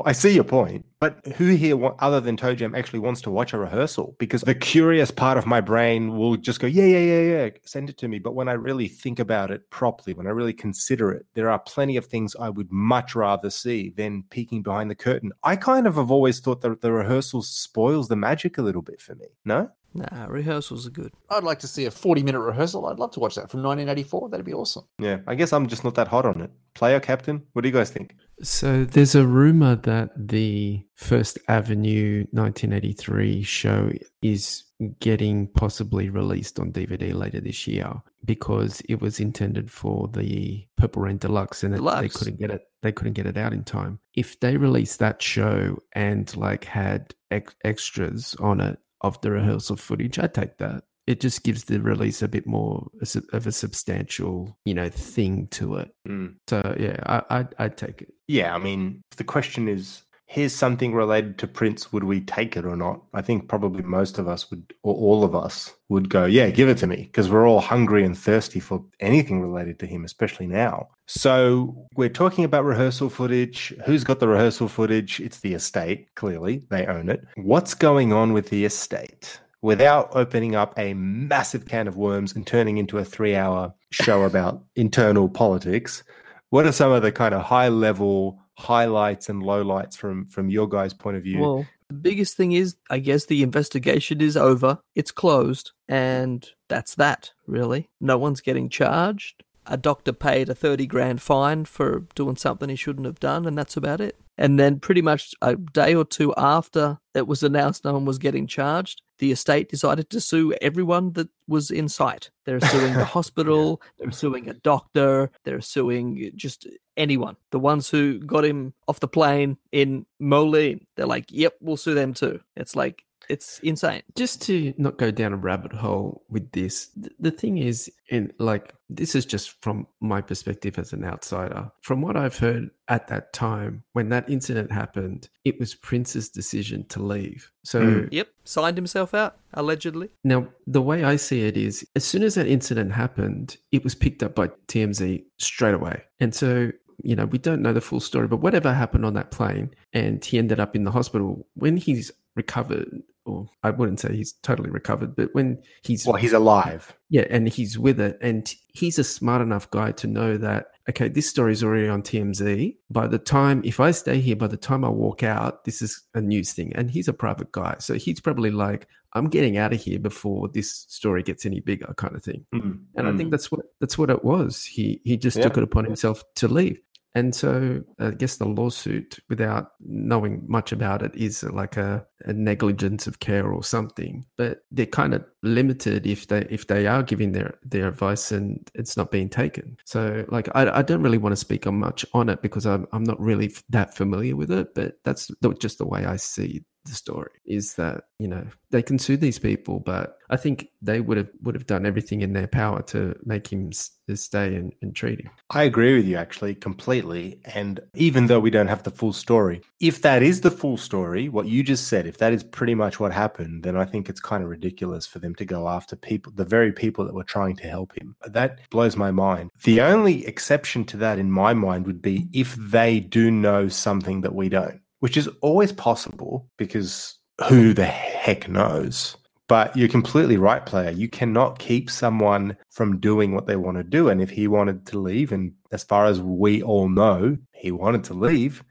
I 0.06 0.14
see 0.14 0.34
your 0.34 0.44
point, 0.44 0.86
but 1.00 1.26
who 1.36 1.48
here, 1.48 1.78
other 2.00 2.20
than 2.20 2.38
Toe 2.38 2.56
Jam, 2.56 2.74
actually 2.74 3.00
wants 3.00 3.22
to 3.22 3.32
watch 3.32 3.54
a 3.54 3.58
rehearsal? 3.58 4.16
Because 4.20 4.42
the 4.42 4.56
curious 4.56 5.12
part 5.12 5.38
of 5.38 5.46
my 5.46 5.62
brain 5.62 6.16
will 6.16 6.38
just 6.38 6.60
go, 6.60 6.68
yeah, 6.68 6.86
yeah, 6.86 7.00
yeah, 7.00 7.22
yeah, 7.22 7.50
send 7.64 7.90
it 7.90 7.98
to 7.98 8.08
me. 8.08 8.20
But 8.20 8.34
when 8.34 8.48
I 8.48 8.54
really 8.54 8.88
think 8.88 9.20
about 9.20 9.51
it 9.52 9.70
properly, 9.70 10.14
when 10.14 10.28
I 10.28 10.32
really 10.32 10.54
consider 10.54 11.12
it, 11.12 11.26
there 11.34 11.50
are 11.50 11.60
plenty 11.60 11.98
of 11.98 12.06
things 12.06 12.36
I 12.40 12.50
would 12.50 12.72
much 12.72 13.16
rather 13.16 13.50
see 13.50 13.90
than 13.90 14.24
peeking 14.30 14.62
behind 14.62 14.90
the 14.90 14.96
curtain. 14.96 15.32
I 15.44 15.56
kind 15.56 15.88
of 15.88 15.96
have 15.96 16.12
always 16.12 16.40
thought 16.40 16.62
that 16.62 16.82
the 16.82 16.92
rehearsal 16.92 17.42
spoils 17.42 18.08
the 18.08 18.16
magic 18.16 18.58
a 18.58 18.62
little 18.62 18.82
bit 18.82 19.02
for 19.02 19.16
me. 19.16 19.28
No? 19.46 19.72
nah 19.94 20.26
rehearsals 20.28 20.88
are 20.88 20.92
good 20.92 21.12
I'd 21.30 21.44
like 21.44 21.60
to 21.60 21.68
see 21.68 21.86
a 21.86 21.92
40 21.92 22.24
minute 22.24 22.40
rehearsal. 22.40 22.86
I'd 22.86 23.00
love 23.00 23.12
to 23.12 23.20
watch 23.20 23.36
that 23.36 23.50
from 23.50 23.62
1984. 23.62 24.30
That'd 24.30 24.46
be 24.46 24.54
awesome. 24.54 24.86
Yeah, 25.00 25.20
I 25.28 25.36
guess 25.36 25.54
I'm 25.54 25.68
just 25.68 25.84
not 25.84 25.96
that 25.96 26.08
hot 26.08 26.26
on 26.26 26.42
it. 26.42 26.52
Player 26.74 27.00
captain, 27.00 27.44
what 27.54 27.62
do 27.64 27.68
you 27.68 27.74
guys 27.74 27.90
think? 27.90 28.16
So 28.44 28.86
there's 28.86 29.14
a 29.16 29.26
rumor 29.28 29.76
that 29.76 30.10
the 30.16 30.84
First 30.96 31.38
Avenue 31.48 32.26
1983 32.32 33.44
show 33.44 33.92
is 34.22 34.64
getting 35.00 35.48
possibly 35.50 36.10
released 36.10 36.60
on 36.60 36.72
DVD 36.72 37.14
later 37.14 37.40
this 37.40 37.68
year 37.68 38.02
because 38.26 38.82
it 38.90 39.00
was 39.00 39.20
intended 39.20 39.70
for 39.72 40.08
the 40.08 40.66
Purple 40.76 41.04
Rain 41.04 41.18
Deluxe 41.18 41.64
and 41.64 41.76
it- 41.76 41.78
they 41.78 41.84
couldn't 42.20 42.40
get 42.40 42.50
it 42.52 42.62
they 42.82 42.92
couldn't 42.92 43.14
get 43.14 43.28
it 43.28 43.38
out 43.38 43.54
in 43.54 43.64
time. 43.64 44.00
If 44.16 44.40
they 44.40 44.58
released 44.58 44.98
that 45.00 45.22
show 45.22 45.78
and 45.94 46.36
like 46.36 46.64
had 46.66 47.14
ex- 47.30 47.54
extras 47.64 48.36
on 48.40 48.60
it 48.60 48.80
of 49.02 49.22
the 49.22 49.30
rehearsal 49.30 49.76
footage, 49.76 50.18
I'd 50.18 50.34
take 50.34 50.58
that. 50.58 50.84
It 51.12 51.20
just 51.20 51.44
gives 51.44 51.66
the 51.66 51.82
release 51.82 52.22
a 52.22 52.28
bit 52.28 52.48
more 52.48 52.88
of 53.34 53.46
a 53.46 53.52
substantial, 53.52 54.58
you 54.66 54.74
know, 54.74 54.90
thing 54.90 55.48
to 55.48 55.76
it. 55.76 55.94
Mm. 56.08 56.36
So 56.48 56.76
yeah, 56.80 57.04
I, 57.06 57.40
I'd, 57.40 57.56
I'd 57.60 57.78
take 57.78 58.02
it. 58.02 58.14
Yeah, 58.28 58.56
I 58.56 58.58
mean, 58.58 59.02
the 59.18 59.24
question 59.24 59.68
is 59.68 60.04
here's 60.32 60.56
something 60.56 60.94
related 60.94 61.38
to 61.38 61.46
Prince, 61.46 61.92
would 61.92 62.06
we 62.06 62.22
take 62.22 62.56
it 62.56 62.66
or 62.66 62.78
not? 62.78 63.02
I 63.14 63.22
think 63.22 63.50
probably 63.50 63.84
most 63.84 64.18
of 64.18 64.30
us 64.30 64.50
would, 64.50 64.74
or 64.82 64.96
all 64.96 65.26
of 65.26 65.36
us 65.36 65.74
would 65.90 66.08
go, 66.08 66.24
yeah, 66.24 66.50
give 66.50 66.70
it 66.70 66.78
to 66.78 66.88
me, 66.88 67.04
because 67.04 67.30
we're 67.30 67.46
all 67.46 67.60
hungry 67.60 68.06
and 68.06 68.18
thirsty 68.18 68.62
for 68.62 68.82
anything 69.02 69.42
related 69.42 69.78
to 69.80 69.86
him, 69.86 70.06
especially 70.06 70.48
now. 70.48 70.88
So 71.06 71.86
we're 71.98 72.08
talking 72.08 72.46
about 72.46 72.64
rehearsal 72.64 73.10
footage. 73.10 73.74
Who's 73.86 74.06
got 74.06 74.22
the 74.22 74.30
rehearsal 74.30 74.70
footage? 74.70 75.20
It's 75.20 75.42
the 75.42 75.54
estate, 75.54 76.08
clearly, 76.16 76.64
they 76.70 76.86
own 76.86 77.10
it. 77.10 77.26
What's 77.36 77.74
going 77.74 78.14
on 78.14 78.32
with 78.32 78.52
the 78.52 78.64
estate? 78.64 79.42
Without 79.62 80.10
opening 80.16 80.56
up 80.56 80.74
a 80.78 80.94
massive 80.96 81.66
can 81.66 81.88
of 81.88 81.96
worms 81.96 82.36
and 82.36 82.48
turning 82.48 82.78
into 82.78 82.98
a 82.98 83.06
three 83.06 83.36
hour 83.36 83.74
show 83.92 84.24
about 84.26 84.64
internal 84.76 85.30
politics, 85.30 86.04
what 86.50 86.66
are 86.66 86.72
some 86.72 86.92
of 86.92 87.02
the 87.02 87.12
kind 87.12 87.34
of 87.34 87.42
high 87.42 87.70
level 87.70 88.40
highlights 88.58 89.30
and 89.30 89.44
lowlights 89.44 89.96
from 89.96 90.26
from 90.26 90.50
your 90.50 90.68
guys' 90.68 90.94
point 90.94 91.18
of 91.18 91.24
view? 91.24 91.40
well 91.40 91.66
the 91.88 91.98
biggest 91.98 92.38
thing 92.38 92.54
is 92.54 92.78
i 92.90 93.00
guess 93.00 93.26
the 93.26 93.44
investigation 93.44 94.22
is 94.22 94.38
over. 94.38 94.80
It's 94.96 95.12
closed. 95.12 95.72
And 95.90 96.50
that's 96.70 96.96
that 96.96 97.32
really. 97.48 97.90
No 98.00 98.18
one's 98.18 98.40
getting 98.40 98.70
charged 98.70 99.44
a 99.66 99.78
doctor 99.78 100.14
paid 100.14 100.50
a 100.50 100.56
30 100.56 100.86
grand 100.88 101.22
fine 101.22 101.66
for 101.66 102.06
doing 102.16 102.36
something 102.36 102.70
he 102.70 102.76
shouldn't 102.76 103.06
have 103.06 103.20
done 103.20 103.46
and 103.46 103.58
that's 103.58 103.78
about 103.78 104.02
it 104.02 104.18
and 104.38 104.60
then 104.60 104.80
pretty 104.80 105.02
much 105.02 105.34
a 105.42 105.56
day 105.56 105.94
or 105.94 106.06
two 106.06 106.34
after 106.38 107.00
it 107.14 107.28
was 107.28 107.44
announced 107.44 107.86
no 107.86 107.94
one 107.94 108.06
was 108.06 108.18
getting 108.18 108.48
charged 108.48 109.02
the 109.20 109.32
estate 109.32 109.70
decided 109.70 110.10
to 110.10 110.20
sue 110.20 110.54
everyone 110.62 111.14
that 111.14 111.30
was 111.48 111.70
in 111.70 111.88
sight 111.88 112.32
they're 112.46 112.60
suing 112.60 112.94
the 112.94 113.06
hospital 113.18 113.82
they're 114.00 114.12
suing 114.12 114.50
a 114.50 114.54
doctor 114.54 115.30
they're 115.44 115.62
suing 115.62 116.32
just 116.36 116.68
anyone. 116.98 117.36
The 117.52 117.60
ones 117.60 117.90
who 117.90 118.20
got 118.20 118.46
him 118.46 118.74
off 118.88 119.00
the 119.00 119.08
plane 119.08 119.58
in 119.72 120.06
Moline, 120.20 120.86
they're 120.96 121.06
like, 121.06 121.26
"Yep, 121.30 121.56
we'll 121.62 121.78
sue 121.78 121.94
them 121.94 122.14
too." 122.14 122.42
It's 122.56 122.76
like 122.76 123.04
it's 123.30 123.60
insane. 123.60 124.02
Just 124.16 124.42
to 124.44 124.74
not 124.78 124.98
go 124.98 125.12
down 125.12 125.34
a 125.34 125.38
rabbit 125.38 125.74
hole 125.74 126.24
with 126.30 126.52
this, 126.52 126.90
th- 126.90 127.14
the 127.20 127.32
thing 127.32 127.58
is, 127.58 127.92
and 128.10 128.34
like 128.40 128.74
this 128.90 129.16
is 129.16 129.26
just 129.26 129.62
from 129.62 129.88
my 130.02 130.22
perspective 130.22 130.78
as 130.78 130.94
an 130.94 131.04
outsider. 131.06 131.72
From 131.82 132.02
what 132.02 132.18
I've 132.18 132.38
heard 132.38 132.70
at 132.88 133.08
that 133.08 133.32
time, 133.34 133.84
when 133.94 134.10
that 134.10 134.30
incident 134.30 134.72
happened, 134.72 135.30
it 135.46 135.60
was 135.60 135.76
Prince's 135.76 136.30
decision 136.30 136.86
to 136.90 137.02
leave. 137.02 137.52
So 137.64 137.82
hmm. 137.84 138.08
Yep, 138.12 138.28
signed 138.44 138.78
himself 138.78 139.14
out 139.14 139.38
allegedly. 139.54 140.10
Now, 140.24 140.48
the 140.68 140.82
way 140.82 141.04
I 141.04 141.16
see 141.16 141.44
it 141.44 141.58
is, 141.58 141.88
as 141.96 142.04
soon 142.04 142.24
as 142.24 142.36
that 142.36 142.48
incident 142.48 142.92
happened, 142.92 143.58
it 143.72 143.84
was 143.84 143.96
picked 143.96 144.24
up 144.24 144.36
by 144.36 144.48
TMZ 144.68 145.24
straight 145.38 145.74
away. 145.74 146.04
And 146.20 146.34
so, 146.36 146.72
you 147.04 147.16
know, 147.16 147.26
we 147.26 147.38
don't 147.38 147.62
know 147.62 147.74
the 147.74 147.82
full 147.82 148.00
story, 148.00 148.28
but 148.28 148.38
whatever 148.38 148.74
happened 148.74 149.06
on 149.06 149.14
that 149.14 149.32
plane, 149.32 149.74
and 149.94 150.24
he 150.24 150.38
ended 150.38 150.60
up 150.60 150.76
in 150.76 150.84
the 150.84 150.92
hospital, 150.92 151.48
when 151.54 151.78
he's 151.78 152.12
recovered, 152.36 153.02
or 153.26 153.50
I 153.64 153.70
wouldn't 153.70 154.00
say 154.00 154.16
he's 154.16 154.34
totally 154.44 154.70
recovered, 154.70 155.16
but 155.16 155.30
when 155.34 155.62
he's. 155.84 156.06
Well, 156.06 156.16
he's 156.16 156.34
alive. 156.34 156.96
Yeah, 157.10 157.26
and 157.30 157.48
he's 157.48 157.78
with 157.78 158.00
it. 158.00 158.18
And 158.22 158.54
he's 158.74 158.98
a 158.98 159.04
smart 159.04 159.42
enough 159.42 159.70
guy 159.70 159.92
to 159.94 160.08
know 160.08 160.38
that, 160.38 160.68
okay, 160.90 161.10
this 161.10 161.30
story's 161.30 161.64
already 161.64 161.88
on 161.88 162.02
TMZ. 162.02 162.76
By 162.90 163.08
the 163.08 163.20
time, 163.20 163.62
if 163.66 163.80
I 163.80 163.92
stay 163.92 164.20
here, 164.20 164.36
by 164.36 164.48
the 164.48 164.58
time 164.58 164.86
I 164.86 164.90
walk 164.90 165.24
out, 165.24 165.66
this 165.66 165.82
is 165.82 166.02
a 166.14 166.22
news 166.22 166.54
thing. 166.54 166.72
And 166.76 166.90
he's 166.90 167.08
a 167.08 167.14
private 167.14 167.52
guy. 167.52 167.76
So 167.80 167.96
he's 167.96 168.20
probably 168.22 168.50
like, 168.50 168.88
I'm 169.14 169.28
getting 169.28 169.58
out 169.58 169.74
of 169.74 169.82
here 169.82 170.00
before 170.00 170.48
this 170.48 170.86
story 170.88 171.22
gets 171.22 171.46
any 171.46 171.60
bigger, 171.60 171.94
kind 171.98 172.16
of 172.16 172.24
thing. 172.24 172.46
Mm. 172.56 172.80
And 172.96 173.08
I 173.10 173.18
think 173.18 173.30
that's 173.30 173.52
what 173.52 173.66
that's 173.82 173.98
what 173.98 174.10
it 174.10 174.24
was. 174.24 174.64
He 174.64 175.02
he 175.04 175.18
just 175.18 175.36
Yeah. 175.36 175.44
took 175.44 175.58
it 175.58 175.64
upon 175.64 175.84
himself 175.84 176.24
to 176.36 176.48
leave. 176.48 176.80
And 177.14 177.36
so 177.36 177.84
I 178.00 178.12
guess 178.12 178.38
the 178.38 178.46
lawsuit, 178.46 179.20
without 179.30 179.72
knowing 179.82 180.44
much 180.48 180.72
about 180.72 181.02
it, 181.02 181.14
is 181.14 181.44
like 181.44 181.76
a, 181.76 182.06
a 182.26 182.34
negligence 182.34 183.06
of 183.06 183.20
care 183.20 183.52
or 183.52 183.64
something. 183.64 184.26
But 184.38 184.60
they're 184.72 184.86
kind 184.86 185.14
of 185.14 185.26
limited 185.44 186.08
if 186.08 186.28
they 186.28 186.48
if 186.50 186.68
they 186.68 186.88
are 186.88 187.04
giving 187.04 187.34
their 187.34 187.56
their 187.64 187.90
advice 187.90 188.32
and 188.32 188.70
it's 188.76 188.96
not 188.96 189.12
being 189.12 189.30
taken. 189.30 189.78
So 189.86 190.26
like 190.30 190.48
I, 190.56 190.80
I 190.80 190.82
don't 190.84 191.04
really 191.04 191.18
want 191.18 191.34
to 191.34 191.38
speak 191.38 191.68
on 191.68 191.76
much 191.80 192.06
on 192.14 192.30
it 192.30 192.42
because 192.42 192.66
I'm 192.66 192.88
I'm 192.94 193.04
not 193.04 193.20
really 193.20 193.54
that 193.70 193.96
familiar 193.96 194.36
with 194.36 194.52
it. 194.52 194.74
But 194.74 194.96
that's 195.04 195.30
just 195.60 195.80
the 195.80 195.88
way 195.88 196.06
I 196.06 196.16
see 196.16 196.64
the 196.92 196.96
story 196.96 197.32
is 197.46 197.76
that 197.76 198.04
you 198.20 198.28
know 198.28 198.46
they 198.70 198.84
can 198.84 199.00
sue 199.00 199.18
these 199.18 199.40
people 199.40 199.80
but 199.80 200.18
i 200.30 200.38
think 200.38 200.68
they 200.82 201.00
would 201.00 201.18
have 201.18 201.30
would 201.42 201.56
have 201.56 201.66
done 201.66 201.86
everything 201.86 202.22
in 202.22 202.34
their 202.34 202.48
power 202.48 202.82
to 202.82 203.16
make 203.24 203.48
him 203.48 203.72
stay 203.72 204.56
and, 204.56 204.74
and 204.82 204.96
treat 204.96 205.22
him 205.22 205.32
I 205.54 205.64
agree 205.64 205.98
with 205.98 206.06
you 206.06 206.16
actually 206.16 206.56
completely. 206.56 207.42
And 207.44 207.82
even 207.94 208.28
though 208.28 208.40
we 208.40 208.50
don't 208.50 208.68
have 208.68 208.84
the 208.84 208.92
full 208.92 209.12
story, 209.12 209.62
if 209.82 210.02
that 210.02 210.24
is 210.24 210.42
the 210.42 210.52
full 210.52 210.78
story, 210.78 211.28
what 211.28 211.48
you 211.48 211.62
just 211.62 211.90
said, 211.90 212.08
if 212.08 212.20
that 212.20 212.32
is 212.32 212.44
pretty 212.44 212.74
much 212.74 213.00
what 213.00 213.12
happened, 213.12 213.64
then 213.64 213.76
I 213.76 213.84
think 213.84 214.08
it's 214.08 214.22
kind 214.22 214.44
of 214.44 214.50
ridiculous 214.50 215.06
for 215.06 215.20
them 215.20 215.36
to 215.36 215.46
go 215.46 215.68
after 215.68 215.98
people, 215.98 216.32
the 216.34 216.46
very 216.46 216.72
people 216.72 217.06
that 217.06 217.14
were 217.14 217.26
trying 217.26 217.58
to 217.58 217.68
help 217.68 217.94
him. 217.98 218.16
That 218.26 218.60
blows 218.70 218.96
my 218.96 219.12
mind. 219.12 219.52
The 219.64 219.82
only 219.82 220.26
exception 220.26 220.86
to 220.86 220.98
that 220.98 221.20
in 221.20 221.32
my 221.32 221.54
mind 221.54 221.86
would 221.86 222.02
be 222.02 222.30
if 222.32 222.56
they 222.56 223.02
do 223.02 223.30
know 223.30 223.68
something 223.68 224.22
that 224.22 224.34
we 224.34 224.48
don't, 224.48 224.81
which 225.02 225.18
is 225.18 225.28
always 225.42 225.72
possible 225.72 226.48
because 226.58 227.18
who 227.50 227.74
the 227.74 227.86
heck 227.86 228.48
knows? 228.48 229.18
But 229.48 229.76
you're 229.76 229.90
completely 229.90 230.38
right, 230.38 230.66
player. 230.66 230.92
You 230.92 231.10
cannot 231.10 231.60
keep 231.60 231.90
someone 231.90 232.56
from 232.70 233.00
doing 233.00 233.36
what 233.36 233.48
they 233.48 233.58
want 233.58 233.76
to 233.78 233.84
do. 233.84 234.08
And 234.08 234.22
if 234.22 234.30
he 234.30 234.48
wanted 234.48 234.86
to 234.88 235.00
leave, 235.00 235.34
and 235.34 235.52
as 235.74 235.84
far 235.84 236.06
as 236.06 236.22
we 236.22 236.64
all 236.64 236.88
know, 236.88 237.38
he 237.52 237.72
wanted 237.72 238.06
to 238.06 238.14
leave, 238.14 238.64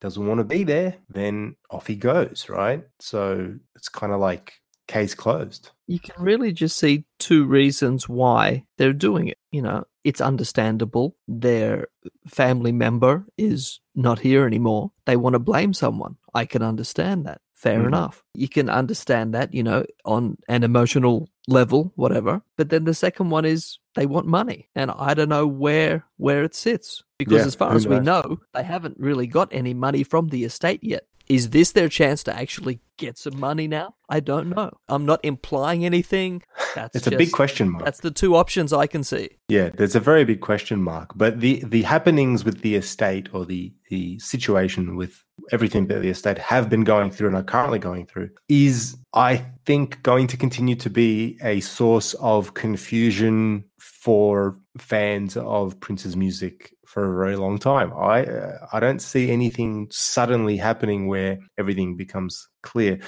doesn't 0.00 0.24
want 0.24 0.38
to 0.38 0.44
be 0.44 0.62
there, 0.62 0.94
then 1.08 1.56
off 1.70 1.88
he 1.88 1.96
goes, 1.96 2.48
right? 2.48 2.84
So 3.00 3.54
it's 3.74 3.88
kind 3.88 4.12
of 4.12 4.20
like 4.20 4.52
case 4.86 5.14
closed. 5.14 5.70
You 5.88 5.98
can 5.98 6.22
really 6.22 6.52
just 6.52 6.78
see 6.78 7.06
two 7.18 7.44
reasons 7.44 8.08
why 8.08 8.64
they're 8.78 8.92
doing 8.92 9.26
it. 9.28 9.38
You 9.50 9.62
know, 9.62 9.84
it's 10.04 10.20
understandable. 10.20 11.16
Their 11.28 11.88
family 12.26 12.72
member 12.72 13.26
is 13.36 13.80
not 13.94 14.20
here 14.20 14.46
anymore. 14.46 14.92
They 15.06 15.16
want 15.16 15.34
to 15.34 15.38
blame 15.38 15.72
someone. 15.74 16.16
I 16.34 16.44
can 16.46 16.62
understand 16.62 17.26
that. 17.26 17.40
Fair 17.54 17.80
Mhm. 17.80 17.88
enough. 17.88 18.24
You 18.34 18.48
can 18.48 18.70
understand 18.70 19.34
that, 19.34 19.52
you 19.52 19.62
know, 19.62 19.84
on 20.06 20.38
an 20.48 20.62
emotional 20.62 21.28
level, 21.46 21.92
whatever. 21.96 22.40
But 22.56 22.70
then 22.70 22.84
the 22.84 22.94
second 22.94 23.28
one 23.30 23.44
is 23.44 23.78
they 23.94 24.06
want 24.06 24.26
money. 24.26 24.70
And 24.74 24.90
I 24.90 25.12
don't 25.12 25.28
know 25.28 25.46
where 25.46 26.06
where 26.16 26.42
it 26.44 26.54
sits. 26.54 27.02
Because 27.20 27.42
Yeah, 27.42 27.46
as 27.46 27.54
far 27.54 27.74
as 27.74 27.86
we 27.86 28.00
know, 28.00 28.40
they 28.54 28.62
haven't 28.62 28.96
really 28.98 29.26
got 29.26 29.48
any 29.52 29.74
money 29.74 30.02
from 30.02 30.28
the 30.28 30.44
estate 30.44 30.82
yet. 30.82 31.04
Is 31.28 31.50
this 31.50 31.70
their 31.70 31.88
chance 31.88 32.24
to 32.24 32.36
actually 32.36 32.80
get 32.96 33.16
some 33.16 33.38
money 33.38 33.68
now? 33.68 33.94
I 34.08 34.18
don't 34.18 34.48
know. 34.48 34.72
I'm 34.88 35.06
not 35.06 35.20
implying 35.22 35.84
anything. 35.84 36.42
That's 36.74 36.96
It's 36.96 37.06
a 37.06 37.12
big 37.12 37.30
question 37.30 37.68
mark. 37.68 37.84
That's 37.84 38.00
the 38.00 38.10
two 38.10 38.34
options 38.34 38.72
I 38.72 38.88
can 38.88 39.04
see. 39.04 39.28
Yeah, 39.48 39.68
there's 39.68 39.94
a 39.94 40.00
very 40.00 40.24
big 40.24 40.40
question 40.40 40.82
mark. 40.82 41.12
But 41.14 41.38
the 41.38 41.62
the 41.64 41.82
happenings 41.82 42.44
with 42.44 42.62
the 42.62 42.74
estate 42.74 43.28
or 43.32 43.44
the 43.44 43.72
the 43.90 44.18
situation 44.18 44.96
with 44.96 45.24
everything 45.52 45.86
that 45.86 46.02
the 46.02 46.08
estate 46.08 46.38
have 46.38 46.68
been 46.68 46.82
going 46.84 47.10
through 47.12 47.28
and 47.28 47.36
are 47.36 47.44
currently 47.44 47.78
going 47.78 48.06
through 48.06 48.30
is, 48.48 48.96
I 49.14 49.44
think, 49.66 50.02
going 50.02 50.26
to 50.28 50.36
continue 50.36 50.76
to 50.76 50.90
be 50.90 51.38
a 51.42 51.60
source 51.60 52.14
of 52.14 52.54
confusion 52.54 53.64
for 53.78 54.56
fans 54.78 55.36
of 55.36 55.78
Prince's 55.78 56.16
music 56.16 56.74
for 56.90 57.04
a 57.04 57.24
very 57.24 57.36
long 57.36 57.58
time. 57.58 57.92
I 57.92 58.24
uh, 58.24 58.66
I 58.72 58.80
don't 58.80 59.00
see 59.00 59.30
anything 59.30 59.86
suddenly 59.90 60.56
happening 60.56 61.06
where 61.06 61.38
everything 61.56 61.96
becomes 61.96 62.48
clear. 62.62 62.98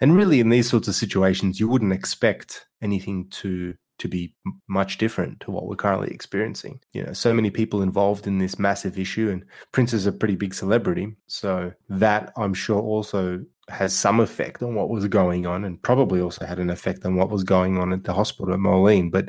And 0.00 0.16
really, 0.16 0.40
in 0.40 0.48
these 0.48 0.68
sorts 0.68 0.88
of 0.88 0.94
situations, 0.94 1.58
you 1.60 1.68
wouldn't 1.68 1.92
expect 1.92 2.66
anything 2.82 3.28
to 3.30 3.74
to 3.98 4.08
be 4.08 4.34
much 4.68 4.98
different 4.98 5.40
to 5.40 5.50
what 5.50 5.66
we're 5.66 5.76
currently 5.76 6.08
experiencing. 6.08 6.80
You 6.92 7.04
know, 7.04 7.12
so 7.12 7.32
many 7.32 7.50
people 7.50 7.82
involved 7.82 8.26
in 8.26 8.38
this 8.38 8.58
massive 8.58 8.98
issue, 8.98 9.30
and 9.30 9.44
Prince 9.72 9.92
is 9.92 10.06
a 10.06 10.12
pretty 10.12 10.36
big 10.36 10.54
celebrity, 10.54 11.16
so 11.28 11.72
that 11.88 12.32
I'm 12.36 12.54
sure 12.54 12.80
also 12.80 13.40
has 13.68 13.92
some 13.94 14.18
effect 14.18 14.62
on 14.62 14.74
what 14.74 14.88
was 14.88 15.06
going 15.06 15.46
on, 15.46 15.64
and 15.64 15.80
probably 15.82 16.20
also 16.20 16.44
had 16.44 16.58
an 16.58 16.70
effect 16.70 17.04
on 17.04 17.14
what 17.14 17.30
was 17.30 17.44
going 17.44 17.78
on 17.78 17.92
at 17.92 18.02
the 18.02 18.14
hospital 18.14 18.52
at 18.52 18.60
Moline. 18.60 19.10
But 19.10 19.28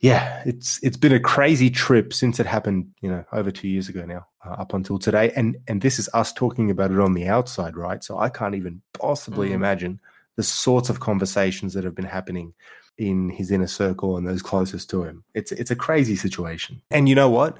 yeah, 0.00 0.42
it's 0.46 0.80
it's 0.82 0.96
been 0.96 1.12
a 1.12 1.20
crazy 1.20 1.70
trip 1.70 2.12
since 2.12 2.40
it 2.40 2.46
happened. 2.46 2.90
You 3.00 3.10
know, 3.10 3.24
over 3.32 3.50
two 3.50 3.68
years 3.68 3.88
ago 3.88 4.04
now, 4.06 4.26
uh, 4.44 4.50
up 4.52 4.72
until 4.72 4.98
today, 4.98 5.30
and 5.36 5.56
and 5.68 5.82
this 5.82 5.98
is 5.98 6.08
us 6.14 6.32
talking 6.32 6.70
about 6.70 6.90
it 6.90 6.98
on 6.98 7.12
the 7.14 7.28
outside, 7.28 7.76
right? 7.76 8.02
So 8.02 8.18
I 8.18 8.30
can't 8.30 8.54
even 8.54 8.80
possibly 8.94 9.50
Mm. 9.50 9.54
imagine 9.54 10.00
the 10.36 10.42
sorts 10.42 10.88
of 10.88 11.00
conversations 11.00 11.74
that 11.74 11.84
have 11.84 11.94
been 11.94 12.06
happening 12.06 12.54
in 12.96 13.30
his 13.30 13.50
inner 13.50 13.66
circle 13.66 14.16
and 14.16 14.26
those 14.26 14.42
closest 14.42 14.88
to 14.90 15.04
him. 15.04 15.24
It's 15.34 15.52
it's 15.52 15.70
a 15.70 15.76
crazy 15.76 16.16
situation, 16.16 16.80
and 16.90 17.08
you 17.08 17.14
know 17.14 17.28
what? 17.28 17.58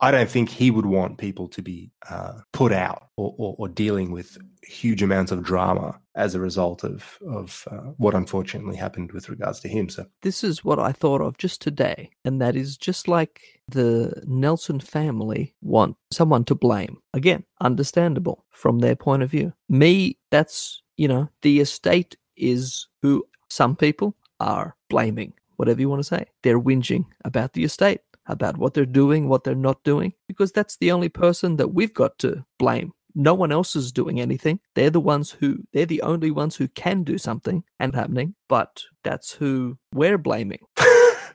I 0.00 0.10
don't 0.10 0.30
think 0.30 0.48
he 0.48 0.70
would 0.70 0.86
want 0.86 1.18
people 1.18 1.48
to 1.48 1.62
be 1.62 1.90
uh, 2.08 2.34
put 2.52 2.72
out 2.72 3.08
or, 3.16 3.34
or, 3.36 3.56
or 3.58 3.68
dealing 3.68 4.12
with 4.12 4.38
huge 4.62 5.02
amounts 5.02 5.32
of 5.32 5.42
drama 5.42 5.98
as 6.14 6.34
a 6.34 6.40
result 6.40 6.84
of 6.84 7.18
of 7.26 7.66
uh, 7.70 7.92
what 7.96 8.14
unfortunately 8.14 8.76
happened 8.76 9.12
with 9.12 9.28
regards 9.28 9.60
to 9.60 9.68
him. 9.68 9.88
So 9.88 10.06
This 10.22 10.44
is 10.44 10.64
what 10.64 10.78
I 10.78 10.92
thought 10.92 11.20
of 11.20 11.38
just 11.38 11.60
today, 11.60 12.10
and 12.24 12.40
that 12.40 12.54
is 12.56 12.76
just 12.76 13.08
like 13.08 13.40
the 13.68 14.22
Nelson 14.26 14.80
family 14.80 15.54
want 15.62 15.96
someone 16.10 16.44
to 16.44 16.54
blame. 16.54 16.98
Again, 17.12 17.44
understandable 17.60 18.44
from 18.50 18.78
their 18.78 18.96
point 18.96 19.22
of 19.22 19.30
view. 19.30 19.52
Me, 19.68 20.18
that's, 20.30 20.82
you 20.96 21.08
know, 21.08 21.28
the 21.42 21.60
estate 21.60 22.16
is 22.36 22.86
who 23.02 23.24
some 23.50 23.76
people 23.76 24.16
are 24.40 24.76
blaming, 24.88 25.32
whatever 25.56 25.80
you 25.80 25.88
want 25.88 26.00
to 26.00 26.04
say. 26.04 26.26
They're 26.42 26.60
whinging 26.60 27.06
about 27.24 27.52
the 27.52 27.64
estate, 27.64 28.00
about 28.28 28.56
what 28.56 28.74
they're 28.74 28.86
doing, 28.86 29.28
what 29.28 29.44
they're 29.44 29.54
not 29.54 29.82
doing, 29.84 30.12
because 30.26 30.52
that's 30.52 30.76
the 30.76 30.92
only 30.92 31.08
person 31.08 31.56
that 31.56 31.74
we've 31.74 31.94
got 31.94 32.18
to 32.20 32.44
blame. 32.58 32.92
No 33.14 33.34
one 33.34 33.50
else 33.50 33.74
is 33.74 33.90
doing 33.90 34.20
anything. 34.20 34.60
They're 34.74 34.90
the 34.90 35.00
ones 35.00 35.30
who, 35.30 35.58
they're 35.72 35.86
the 35.86 36.02
only 36.02 36.30
ones 36.30 36.56
who 36.56 36.68
can 36.68 37.02
do 37.02 37.18
something 37.18 37.64
and 37.80 37.94
happening, 37.94 38.34
but 38.48 38.84
that's 39.02 39.32
who 39.32 39.78
we're 39.92 40.18
blaming. 40.18 40.60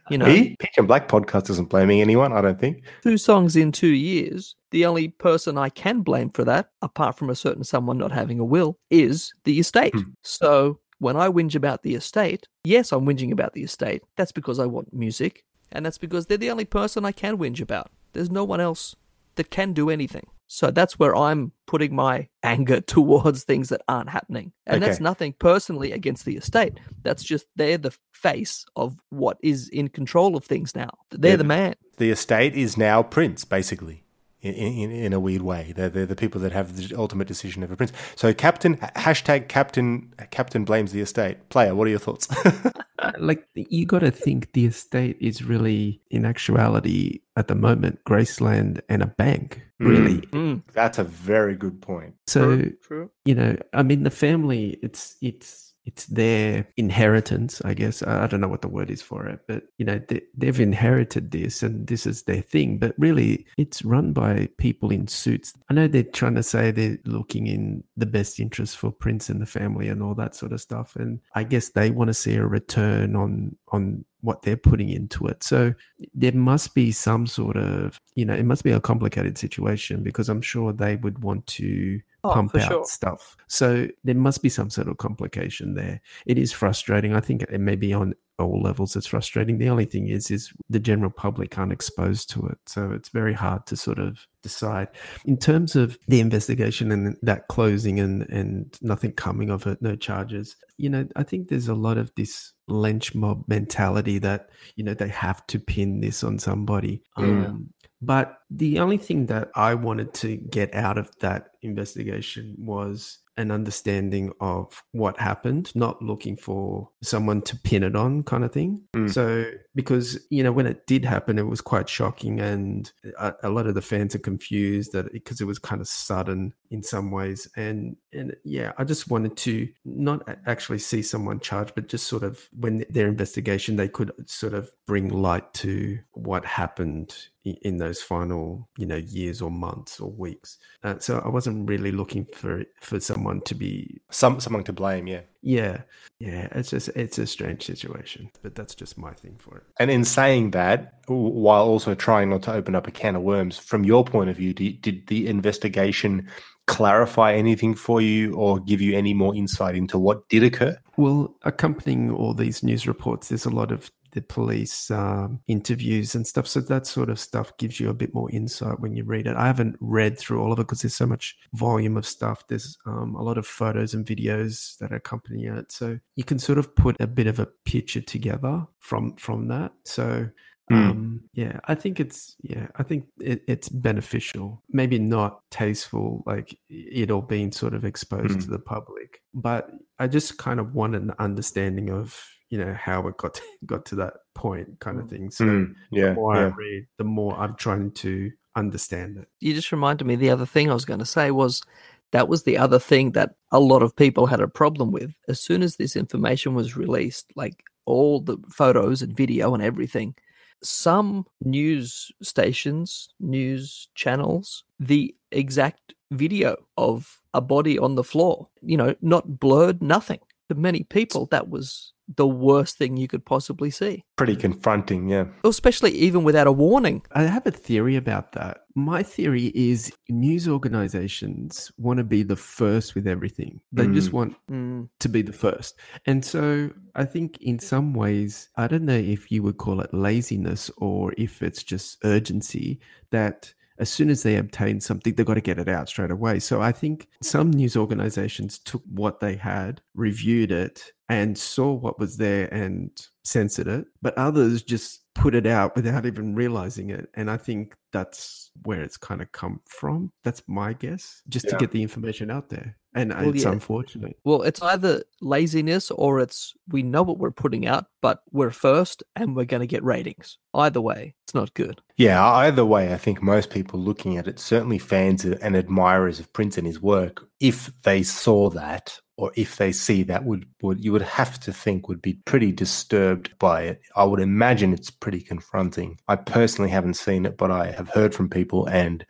You 0.09 0.17
know, 0.17 0.25
he, 0.25 0.55
Peach 0.59 0.73
and 0.77 0.87
Black 0.87 1.07
podcast 1.07 1.49
isn't 1.49 1.69
blaming 1.69 2.01
anyone. 2.01 2.33
I 2.33 2.41
don't 2.41 2.59
think. 2.59 2.83
two 3.03 3.17
songs 3.17 3.55
in 3.55 3.71
two 3.71 3.87
years, 3.87 4.55
the 4.71 4.85
only 4.85 5.07
person 5.07 5.57
I 5.57 5.69
can 5.69 6.01
blame 6.01 6.29
for 6.29 6.43
that, 6.43 6.69
apart 6.81 7.17
from 7.17 7.29
a 7.29 7.35
certain 7.35 7.63
someone 7.63 7.97
not 7.97 8.11
having 8.11 8.39
a 8.39 8.45
will, 8.45 8.77
is 8.89 9.33
the 9.45 9.59
estate. 9.59 9.93
Hmm. 9.95 10.11
So 10.21 10.79
when 10.99 11.15
I 11.15 11.29
whinge 11.29 11.55
about 11.55 11.83
the 11.83 11.95
estate, 11.95 12.47
yes, 12.63 12.91
I'm 12.91 13.05
whinging 13.05 13.31
about 13.31 13.53
the 13.53 13.63
estate. 13.63 14.03
That's 14.17 14.31
because 14.31 14.59
I 14.59 14.65
want 14.65 14.93
music, 14.93 15.45
and 15.73 15.85
that's 15.85 15.97
because 15.97 16.27
they're 16.27 16.37
the 16.37 16.51
only 16.51 16.65
person 16.65 17.03
I 17.03 17.11
can 17.11 17.37
whinge 17.37 17.59
about. 17.59 17.91
There's 18.13 18.31
no 18.31 18.43
one 18.43 18.61
else 18.61 18.95
that 19.35 19.49
can 19.49 19.73
do 19.73 19.89
anything. 19.89 20.27
So 20.47 20.69
that's 20.69 20.99
where 20.99 21.15
I'm 21.15 21.51
putting 21.65 21.95
my 21.95 22.29
anger 22.43 22.79
towards 22.95 23.43
things 23.43 23.69
that 23.69 23.81
aren't 23.87 24.09
happening. 24.09 24.53
And 24.67 24.83
that's 24.83 24.99
nothing 24.99 25.33
personally 25.33 25.91
against 25.91 26.25
the 26.25 26.37
estate. 26.37 26.79
That's 27.01 27.23
just 27.23 27.47
they're 27.55 27.79
the 27.79 27.95
face 28.11 28.65
of 28.75 28.97
what 29.09 29.37
is 29.41 29.67
in 29.69 29.87
control 29.87 30.37
of 30.37 30.45
things 30.45 30.75
now. 30.75 30.91
They're 31.09 31.31
Yeah, 31.31 31.37
the 31.37 31.43
man. 31.43 31.75
The 31.97 32.11
estate 32.11 32.55
is 32.55 32.77
now 32.77 33.01
Prince, 33.01 33.45
basically. 33.45 34.02
In, 34.43 34.53
in, 34.53 34.91
in 34.91 35.13
a 35.13 35.19
weird 35.19 35.41
way. 35.41 35.73
They're, 35.75 35.89
they're 35.89 36.05
the 36.05 36.15
people 36.15 36.39
that 36.41 36.51
have 36.51 36.75
the 36.75 36.95
ultimate 36.95 37.27
decision 37.27 37.63
over 37.63 37.75
Prince. 37.75 37.93
So 38.15 38.33
Captain 38.33 38.75
hashtag 38.77 39.47
Captain 39.47 40.13
Captain 40.31 40.65
blames 40.65 40.91
the 40.91 41.01
estate. 41.01 41.49
Player, 41.49 41.73
what 41.75 41.87
are 41.87 41.91
your 41.91 41.99
thoughts? 41.99 42.27
like 43.19 43.45
you 43.55 43.85
got 43.85 43.99
to 43.99 44.11
think 44.11 44.51
the 44.53 44.65
estate 44.65 45.17
is 45.19 45.43
really 45.43 46.01
in 46.09 46.25
actuality 46.25 47.19
at 47.35 47.47
the 47.47 47.55
moment 47.55 47.99
graceland 48.05 48.79
and 48.87 49.01
a 49.01 49.07
bank 49.07 49.61
really 49.79 50.19
Mm. 50.27 50.61
That's 50.73 50.97
a 50.99 51.03
very 51.03 51.55
good 51.55 51.81
point. 51.81 52.13
so 52.27 52.55
True, 52.55 52.73
true. 52.81 53.11
you 53.25 53.35
know 53.35 53.57
i 53.73 53.83
mean 53.83 54.03
the 54.03 54.09
family 54.11 54.77
it's 54.81 55.17
it's 55.21 55.72
it's 55.85 56.05
their 56.05 56.67
inheritance 56.77 57.61
i 57.65 57.73
guess. 57.73 58.01
I 58.03 58.27
don't 58.27 58.41
know 58.41 58.47
what 58.47 58.61
the 58.61 58.67
word 58.67 58.89
is 58.89 59.01
for 59.01 59.27
it 59.27 59.41
but 59.47 59.63
you 59.77 59.85
know 59.85 59.99
they, 60.07 60.21
they've 60.35 60.59
inherited 60.59 61.31
this 61.31 61.63
and 61.63 61.87
this 61.87 62.05
is 62.05 62.23
their 62.23 62.41
thing. 62.41 62.77
But 62.77 62.95
really 62.97 63.45
it's 63.57 63.83
run 63.83 64.13
by 64.13 64.49
people 64.57 64.91
in 64.91 65.07
suits. 65.07 65.53
I 65.69 65.73
know 65.73 65.87
they're 65.87 66.03
trying 66.03 66.35
to 66.35 66.43
say 66.43 66.71
they're 66.71 66.97
looking 67.05 67.47
in 67.47 67.83
the 67.97 68.05
best 68.05 68.39
interest 68.39 68.77
for 68.77 68.91
prince 68.91 69.29
and 69.29 69.41
the 69.41 69.45
family 69.45 69.87
and 69.87 70.01
all 70.01 70.15
that 70.15 70.35
sort 70.35 70.53
of 70.53 70.61
stuff. 70.61 70.95
And 70.95 71.19
i 71.35 71.43
guess 71.43 71.69
they 71.69 71.91
want 71.91 72.09
to 72.09 72.13
see 72.13 72.35
a 72.35 72.45
return 72.45 73.15
on 73.15 73.55
on 73.69 74.05
what 74.21 74.41
they're 74.41 74.55
putting 74.55 74.89
into 74.89 75.27
it. 75.27 75.43
So 75.43 75.73
there 76.13 76.31
must 76.31 76.73
be 76.73 76.93
some 76.93 77.27
sort 77.27 77.57
of, 77.57 77.99
you 78.15 78.23
know, 78.23 78.33
it 78.33 78.45
must 78.45 78.63
be 78.63 78.71
a 78.71 78.79
complicated 78.79 79.37
situation 79.37 80.01
because 80.01 80.29
I'm 80.29 80.41
sure 80.41 80.71
they 80.71 80.95
would 80.95 81.21
want 81.21 81.45
to 81.47 81.99
Oh, 82.25 82.33
pump 82.33 82.51
for 82.51 82.59
out 82.59 82.67
sure. 82.69 82.85
stuff. 82.85 83.35
So 83.47 83.87
there 84.03 84.15
must 84.15 84.41
be 84.41 84.49
some 84.49 84.69
sort 84.69 84.87
of 84.87 84.97
complication 84.97 85.73
there. 85.73 86.01
It 86.25 86.37
is 86.37 86.53
frustrating. 86.53 87.13
I 87.13 87.19
think 87.19 87.43
it 87.43 87.59
may 87.59 87.75
be 87.75 87.93
on 87.93 88.15
all 88.39 88.61
levels 88.61 88.95
it's 88.95 89.07
frustrating. 89.07 89.57
The 89.57 89.69
only 89.69 89.85
thing 89.85 90.07
is 90.07 90.31
is 90.31 90.51
the 90.69 90.79
general 90.79 91.11
public 91.11 91.57
aren't 91.57 91.71
exposed 91.71 92.29
to 92.31 92.47
it. 92.47 92.57
So 92.65 92.91
it's 92.91 93.09
very 93.09 93.33
hard 93.33 93.65
to 93.67 93.75
sort 93.75 93.99
of 93.99 94.25
decide. 94.41 94.87
In 95.25 95.37
terms 95.37 95.75
of 95.75 95.97
the 96.07 96.19
investigation 96.19 96.91
and 96.91 97.17
that 97.21 97.47
closing 97.47 97.99
and 97.99 98.23
and 98.29 98.75
nothing 98.81 99.11
coming 99.11 99.49
of 99.49 99.67
it, 99.67 99.81
no 99.81 99.95
charges. 99.95 100.55
You 100.77 100.89
know, 100.89 101.07
I 101.15 101.23
think 101.23 101.47
there's 101.47 101.67
a 101.67 101.75
lot 101.75 101.97
of 101.97 102.11
this 102.15 102.53
lynch 102.67 103.13
mob 103.13 103.43
mentality 103.47 104.17
that, 104.19 104.49
you 104.75 104.83
know, 104.83 104.93
they 104.93 105.09
have 105.09 105.45
to 105.47 105.59
pin 105.59 105.99
this 106.01 106.23
on 106.23 106.39
somebody. 106.39 107.03
Yeah. 107.17 107.25
Um 107.25 107.73
but 108.05 108.37
the 108.49 108.79
only 108.79 108.97
thing 108.97 109.27
that 109.27 109.49
I 109.55 109.73
wanted 109.73 110.13
to 110.15 110.37
get 110.37 110.73
out 110.75 110.97
of 110.97 111.09
that 111.19 111.49
investigation 111.61 112.55
was 112.59 113.19
an 113.35 113.49
understanding 113.49 114.31
of 114.39 114.83
what 114.91 115.19
happened, 115.19 115.71
not 115.75 116.01
looking 116.01 116.37
for 116.37 116.89
someone 117.01 117.41
to 117.41 117.57
pin 117.57 117.83
it 117.83 117.95
on, 117.95 118.23
kind 118.23 118.43
of 118.43 118.51
thing. 118.51 118.81
Mm. 118.93 119.11
So, 119.11 119.45
because, 119.73 120.19
you 120.29 120.43
know, 120.43 120.51
when 120.51 120.67
it 120.67 120.85
did 120.85 121.03
happen, 121.03 121.39
it 121.39 121.47
was 121.47 121.61
quite 121.61 121.89
shocking. 121.89 122.39
And 122.39 122.91
a, 123.17 123.33
a 123.43 123.49
lot 123.49 123.65
of 123.65 123.73
the 123.73 123.81
fans 123.81 124.13
are 124.13 124.19
confused 124.19 124.93
that 124.93 125.11
because 125.11 125.41
it 125.41 125.47
was 125.47 125.57
kind 125.57 125.81
of 125.81 125.87
sudden 125.87 126.53
in 126.69 126.83
some 126.83 127.09
ways. 127.09 127.47
And, 127.55 127.95
and 128.11 128.35
yeah, 128.43 128.73
I 128.77 128.83
just 128.83 129.09
wanted 129.09 129.35
to 129.37 129.67
not 129.83 130.27
actually 130.45 130.79
see 130.79 131.01
someone 131.01 131.39
charged, 131.39 131.73
but 131.73 131.87
just 131.87 132.07
sort 132.07 132.23
of 132.23 132.47
when 132.55 132.85
their 132.89 133.07
investigation, 133.07 133.77
they 133.77 133.89
could 133.89 134.11
sort 134.29 134.53
of 134.53 134.69
bring 134.85 135.09
light 135.09 135.53
to 135.55 135.97
what 136.11 136.45
happened 136.45 137.15
in 137.43 137.77
those 137.77 138.01
final, 138.01 138.69
you 138.77 138.85
know, 138.85 138.95
years 138.95 139.41
or 139.41 139.51
months 139.51 139.99
or 139.99 140.11
weeks. 140.11 140.57
Uh, 140.83 140.97
so 140.99 141.21
I 141.23 141.29
wasn't 141.29 141.67
really 141.69 141.91
looking 141.91 142.25
for 142.33 142.63
for 142.81 142.99
someone 142.99 143.41
to 143.41 143.55
be, 143.55 144.01
Some 144.11 144.39
someone 144.39 144.63
to 144.65 144.73
blame, 144.73 145.07
yeah. 145.07 145.21
yeah, 145.41 145.81
yeah. 146.19 146.47
It's 146.51 146.69
just 146.69 146.89
it's 146.95 147.17
a 147.17 147.27
strange 147.27 147.65
situation, 147.65 148.31
but 148.41 148.55
that's 148.55 148.75
just 148.75 148.97
my 148.97 149.13
thing 149.13 149.35
for 149.37 149.57
it. 149.57 149.63
And 149.79 149.91
in 149.91 150.05
saying 150.05 150.51
that, 150.51 150.99
while 151.07 151.65
also 151.65 151.95
trying 151.95 152.29
not 152.29 152.43
to 152.43 152.53
open 152.53 152.75
up 152.75 152.87
a 152.87 152.91
can 152.91 153.15
of 153.15 153.23
worms, 153.23 153.57
from 153.57 153.83
your 153.83 154.05
point 154.05 154.29
of 154.29 154.37
view, 154.37 154.53
did, 154.53 154.81
did 154.81 155.07
the 155.07 155.27
investigation 155.27 156.29
clarify 156.65 157.33
anything 157.33 157.75
for 157.75 158.01
you 158.01 158.35
or 158.35 158.59
give 158.61 158.79
you 158.79 158.95
any 158.95 159.13
more 159.13 159.35
insight 159.35 159.75
into 159.75 159.99
what 159.99 160.29
did 160.29 160.43
occur? 160.43 160.77
Well, 160.95 161.35
accompanying 161.41 162.09
all 162.09 162.33
these 162.33 162.63
news 162.63 162.87
reports, 162.87 163.27
there's 163.27 163.45
a 163.45 163.49
lot 163.49 163.71
of 163.71 163.91
the 164.13 164.21
police 164.21 164.89
um, 164.91 165.41
interviews 165.47 166.15
and 166.15 166.25
stuff. 166.25 166.47
So 166.47 166.61
that 166.61 166.87
sort 166.87 167.09
of 167.09 167.19
stuff 167.19 167.55
gives 167.57 167.79
you 167.79 167.89
a 167.89 167.93
bit 167.93 168.13
more 168.13 168.31
insight 168.31 168.79
when 168.79 168.95
you 168.95 169.03
read 169.03 169.27
it. 169.27 169.35
I 169.35 169.47
haven't 169.47 169.75
read 169.79 170.17
through 170.17 170.41
all 170.41 170.53
of 170.53 170.59
it 170.59 170.63
because 170.63 170.81
there's 170.81 170.95
so 170.95 171.05
much 171.07 171.35
volume 171.53 171.97
of 171.97 172.05
stuff. 172.05 172.47
There's 172.47 172.77
um, 172.85 173.15
a 173.15 173.21
lot 173.23 173.37
of 173.37 173.45
photos 173.45 173.93
and 173.93 174.05
videos 174.05 174.77
that 174.77 174.91
accompany 174.91 175.45
it, 175.45 175.71
so 175.71 175.99
you 176.15 176.23
can 176.23 176.39
sort 176.39 176.57
of 176.59 176.75
put 176.75 176.95
a 176.99 177.07
bit 177.07 177.27
of 177.27 177.39
a 177.39 177.47
picture 177.65 178.01
together 178.01 178.65
from 178.79 179.15
from 179.17 179.47
that. 179.49 179.73
So. 179.85 180.29
Mm. 180.71 180.89
Um, 180.89 181.21
yeah, 181.33 181.59
I 181.65 181.75
think 181.75 181.99
it's 181.99 182.37
yeah, 182.41 182.67
I 182.77 182.83
think 182.83 183.07
it, 183.19 183.43
it's 183.49 183.67
beneficial. 183.67 184.63
Maybe 184.69 184.97
not 184.97 185.41
tasteful, 185.51 186.23
like 186.25 186.57
it 186.69 187.11
all 187.11 187.21
being 187.21 187.51
sort 187.51 187.73
of 187.73 187.83
exposed 187.83 188.37
Mm. 188.39 188.43
to 188.45 188.49
the 188.49 188.59
public, 188.59 189.21
but 189.33 189.69
I 189.99 190.07
just 190.07 190.37
kind 190.37 190.61
of 190.61 190.73
want 190.73 190.95
an 190.95 191.11
understanding 191.19 191.89
of 191.89 192.17
you 192.53 192.59
know 192.63 192.77
how 192.79 193.07
it 193.07 193.17
got 193.17 193.41
got 193.65 193.83
to 193.87 193.95
that 193.95 194.13
point, 194.35 194.79
kind 194.79 194.99
of 194.99 195.09
thing. 195.09 195.31
So 195.31 195.43
Mm, 195.45 195.73
yeah, 195.91 196.09
the 196.09 196.13
more 196.13 196.35
I 196.35 196.43
read, 196.43 196.85
the 196.99 197.03
more 197.03 197.35
I'm 197.35 197.55
trying 197.55 197.91
to 197.93 198.31
understand 198.55 199.17
it. 199.17 199.27
You 199.39 199.55
just 199.55 199.71
reminded 199.71 200.05
me 200.05 200.15
the 200.15 200.29
other 200.29 200.45
thing 200.45 200.69
I 200.69 200.75
was 200.75 200.85
going 200.85 200.99
to 200.99 201.15
say 201.17 201.31
was 201.31 201.63
that 202.11 202.27
was 202.27 202.43
the 202.43 202.59
other 202.59 202.77
thing 202.77 203.13
that 203.13 203.33
a 203.51 203.59
lot 203.59 203.81
of 203.81 203.95
people 203.95 204.27
had 204.27 204.39
a 204.39 204.47
problem 204.47 204.91
with. 204.91 205.11
As 205.27 205.39
soon 205.39 205.63
as 205.63 205.77
this 205.77 205.95
information 205.95 206.53
was 206.53 206.77
released, 206.77 207.25
like 207.35 207.63
all 207.87 208.21
the 208.21 208.37
photos 208.51 209.01
and 209.01 209.17
video 209.17 209.55
and 209.55 209.63
everything, 209.63 210.13
some 210.61 211.25
news 211.41 212.11
stations, 212.21 213.09
news 213.19 213.87
channels, 213.95 214.63
the 214.79 215.15
exact 215.31 215.95
video 216.11 216.55
of 216.77 217.19
a 217.33 217.41
body 217.41 217.79
on 217.79 217.95
the 217.95 218.03
floor, 218.03 218.47
you 218.61 218.77
know, 218.77 218.93
not 219.01 219.39
blurred, 219.39 219.81
nothing. 219.81 220.19
To 220.49 220.55
many 220.55 220.83
people, 220.83 221.25
that 221.31 221.49
was 221.49 221.92
the 222.15 222.27
worst 222.27 222.77
thing 222.77 222.97
you 222.97 223.07
could 223.07 223.25
possibly 223.25 223.71
see, 223.71 224.03
Pretty 224.17 224.35
confronting, 224.35 225.07
yeah. 225.09 225.25
especially 225.45 225.91
even 225.91 226.23
without 226.23 226.47
a 226.47 226.51
warning. 226.51 227.01
I 227.13 227.23
have 227.23 227.47
a 227.47 227.51
theory 227.51 227.95
about 227.95 228.33
that. 228.33 228.61
My 228.75 229.03
theory 229.03 229.51
is 229.55 229.91
news 230.09 230.47
organizations 230.47 231.71
want 231.77 231.97
to 231.99 232.03
be 232.03 232.23
the 232.23 232.35
first 232.35 232.95
with 232.95 233.07
everything. 233.07 233.61
They 233.71 233.87
just 233.87 234.09
Mm. 234.09 234.13
want 234.13 234.35
Mm. 234.51 234.89
to 234.99 235.09
be 235.09 235.21
the 235.21 235.33
first. 235.33 235.79
And 236.05 236.23
so 236.25 236.71
I 236.95 237.05
think 237.05 237.37
in 237.41 237.59
some 237.59 237.93
ways, 237.93 238.49
I 238.57 238.67
don't 238.67 238.85
know 238.85 238.93
if 238.97 239.31
you 239.31 239.41
would 239.43 239.57
call 239.57 239.79
it 239.81 239.93
laziness 239.93 240.69
or 240.77 241.13
if 241.17 241.41
it's 241.41 241.63
just 241.63 241.97
urgency 242.03 242.79
that 243.11 243.53
as 243.79 243.89
soon 243.89 244.09
as 244.09 244.23
they 244.23 244.35
obtain 244.37 244.79
something, 244.79 245.13
they've 245.13 245.25
got 245.25 245.35
to 245.35 245.41
get 245.41 245.59
it 245.59 245.67
out 245.67 245.89
straight 245.89 246.11
away. 246.11 246.39
So 246.39 246.61
I 246.61 246.71
think 246.71 247.07
some 247.21 247.51
news 247.51 247.75
organizations 247.75 248.59
took 248.59 248.83
what 248.91 249.19
they 249.19 249.35
had, 249.35 249.81
reviewed 249.95 250.51
it, 250.51 250.91
and 251.09 251.37
saw 251.37 251.71
what 251.73 251.99
was 251.99 252.17
there 252.17 252.51
and 252.53 252.89
censored 253.23 253.67
it, 253.67 253.85
but 254.01 254.17
others 254.17 254.63
just 254.63 255.01
put 255.15 255.35
it 255.35 255.45
out 255.45 255.75
without 255.75 256.05
even 256.05 256.33
realizing 256.33 256.89
it. 256.89 257.09
And 257.13 257.29
I 257.29 257.37
think 257.37 257.75
that's 257.91 258.51
where 258.63 258.81
it's 258.81 258.97
kind 258.97 259.21
of 259.21 259.31
come 259.31 259.61
from. 259.67 260.11
That's 260.23 260.41
my 260.47 260.73
guess, 260.73 261.21
just 261.29 261.47
to 261.49 261.57
get 261.57 261.71
the 261.71 261.81
information 261.81 262.31
out 262.31 262.49
there. 262.49 262.77
And 262.95 263.13
Well, 263.13 263.29
it's 263.29 263.43
yeah. 263.43 263.51
unfortunate. 263.51 264.17
Well, 264.23 264.43
it's 264.43 264.61
either 264.61 265.03
laziness 265.21 265.89
or 265.91 266.19
it's 266.19 266.53
we 266.67 266.83
know 266.83 267.03
what 267.03 267.17
we're 267.17 267.31
putting 267.31 267.65
out, 267.65 267.85
but 268.01 268.21
we're 268.31 268.51
first 268.51 269.03
and 269.15 269.35
we're 269.35 269.45
going 269.45 269.61
to 269.61 269.67
get 269.67 269.83
ratings. 269.83 270.37
Either 270.53 270.81
way, 270.81 271.15
it's 271.25 271.33
not 271.33 271.53
good. 271.53 271.81
Yeah, 271.97 272.23
either 272.23 272.65
way, 272.65 272.93
I 272.93 272.97
think 272.97 273.21
most 273.21 273.49
people 273.49 273.79
looking 273.79 274.17
at 274.17 274.27
it, 274.27 274.39
certainly 274.39 274.77
fans 274.77 275.25
and 275.25 275.55
admirers 275.55 276.19
of 276.19 276.31
Prince 276.33 276.57
and 276.57 276.67
his 276.67 276.81
work, 276.81 277.27
if 277.39 277.71
they 277.83 278.03
saw 278.03 278.49
that 278.51 278.99
or 279.17 279.31
if 279.35 279.57
they 279.57 279.71
see 279.71 280.03
that, 280.03 280.25
would, 280.25 280.45
would 280.61 280.83
you 280.83 280.91
would 280.91 281.01
have 281.03 281.39
to 281.41 281.53
think 281.53 281.87
would 281.87 282.01
be 282.01 282.19
pretty 282.25 282.51
disturbed 282.51 283.37
by 283.39 283.63
it. 283.63 283.81
I 283.95 284.03
would 284.03 284.19
imagine 284.19 284.73
it's 284.73 284.89
pretty 284.89 285.21
confronting. 285.21 285.99
I 286.07 286.15
personally 286.15 286.71
haven't 286.71 286.95
seen 286.95 287.25
it, 287.25 287.37
but 287.37 287.51
I 287.51 287.71
have 287.71 287.89
heard 287.89 288.15
from 288.15 288.29
people, 288.29 288.65
and 288.67 289.05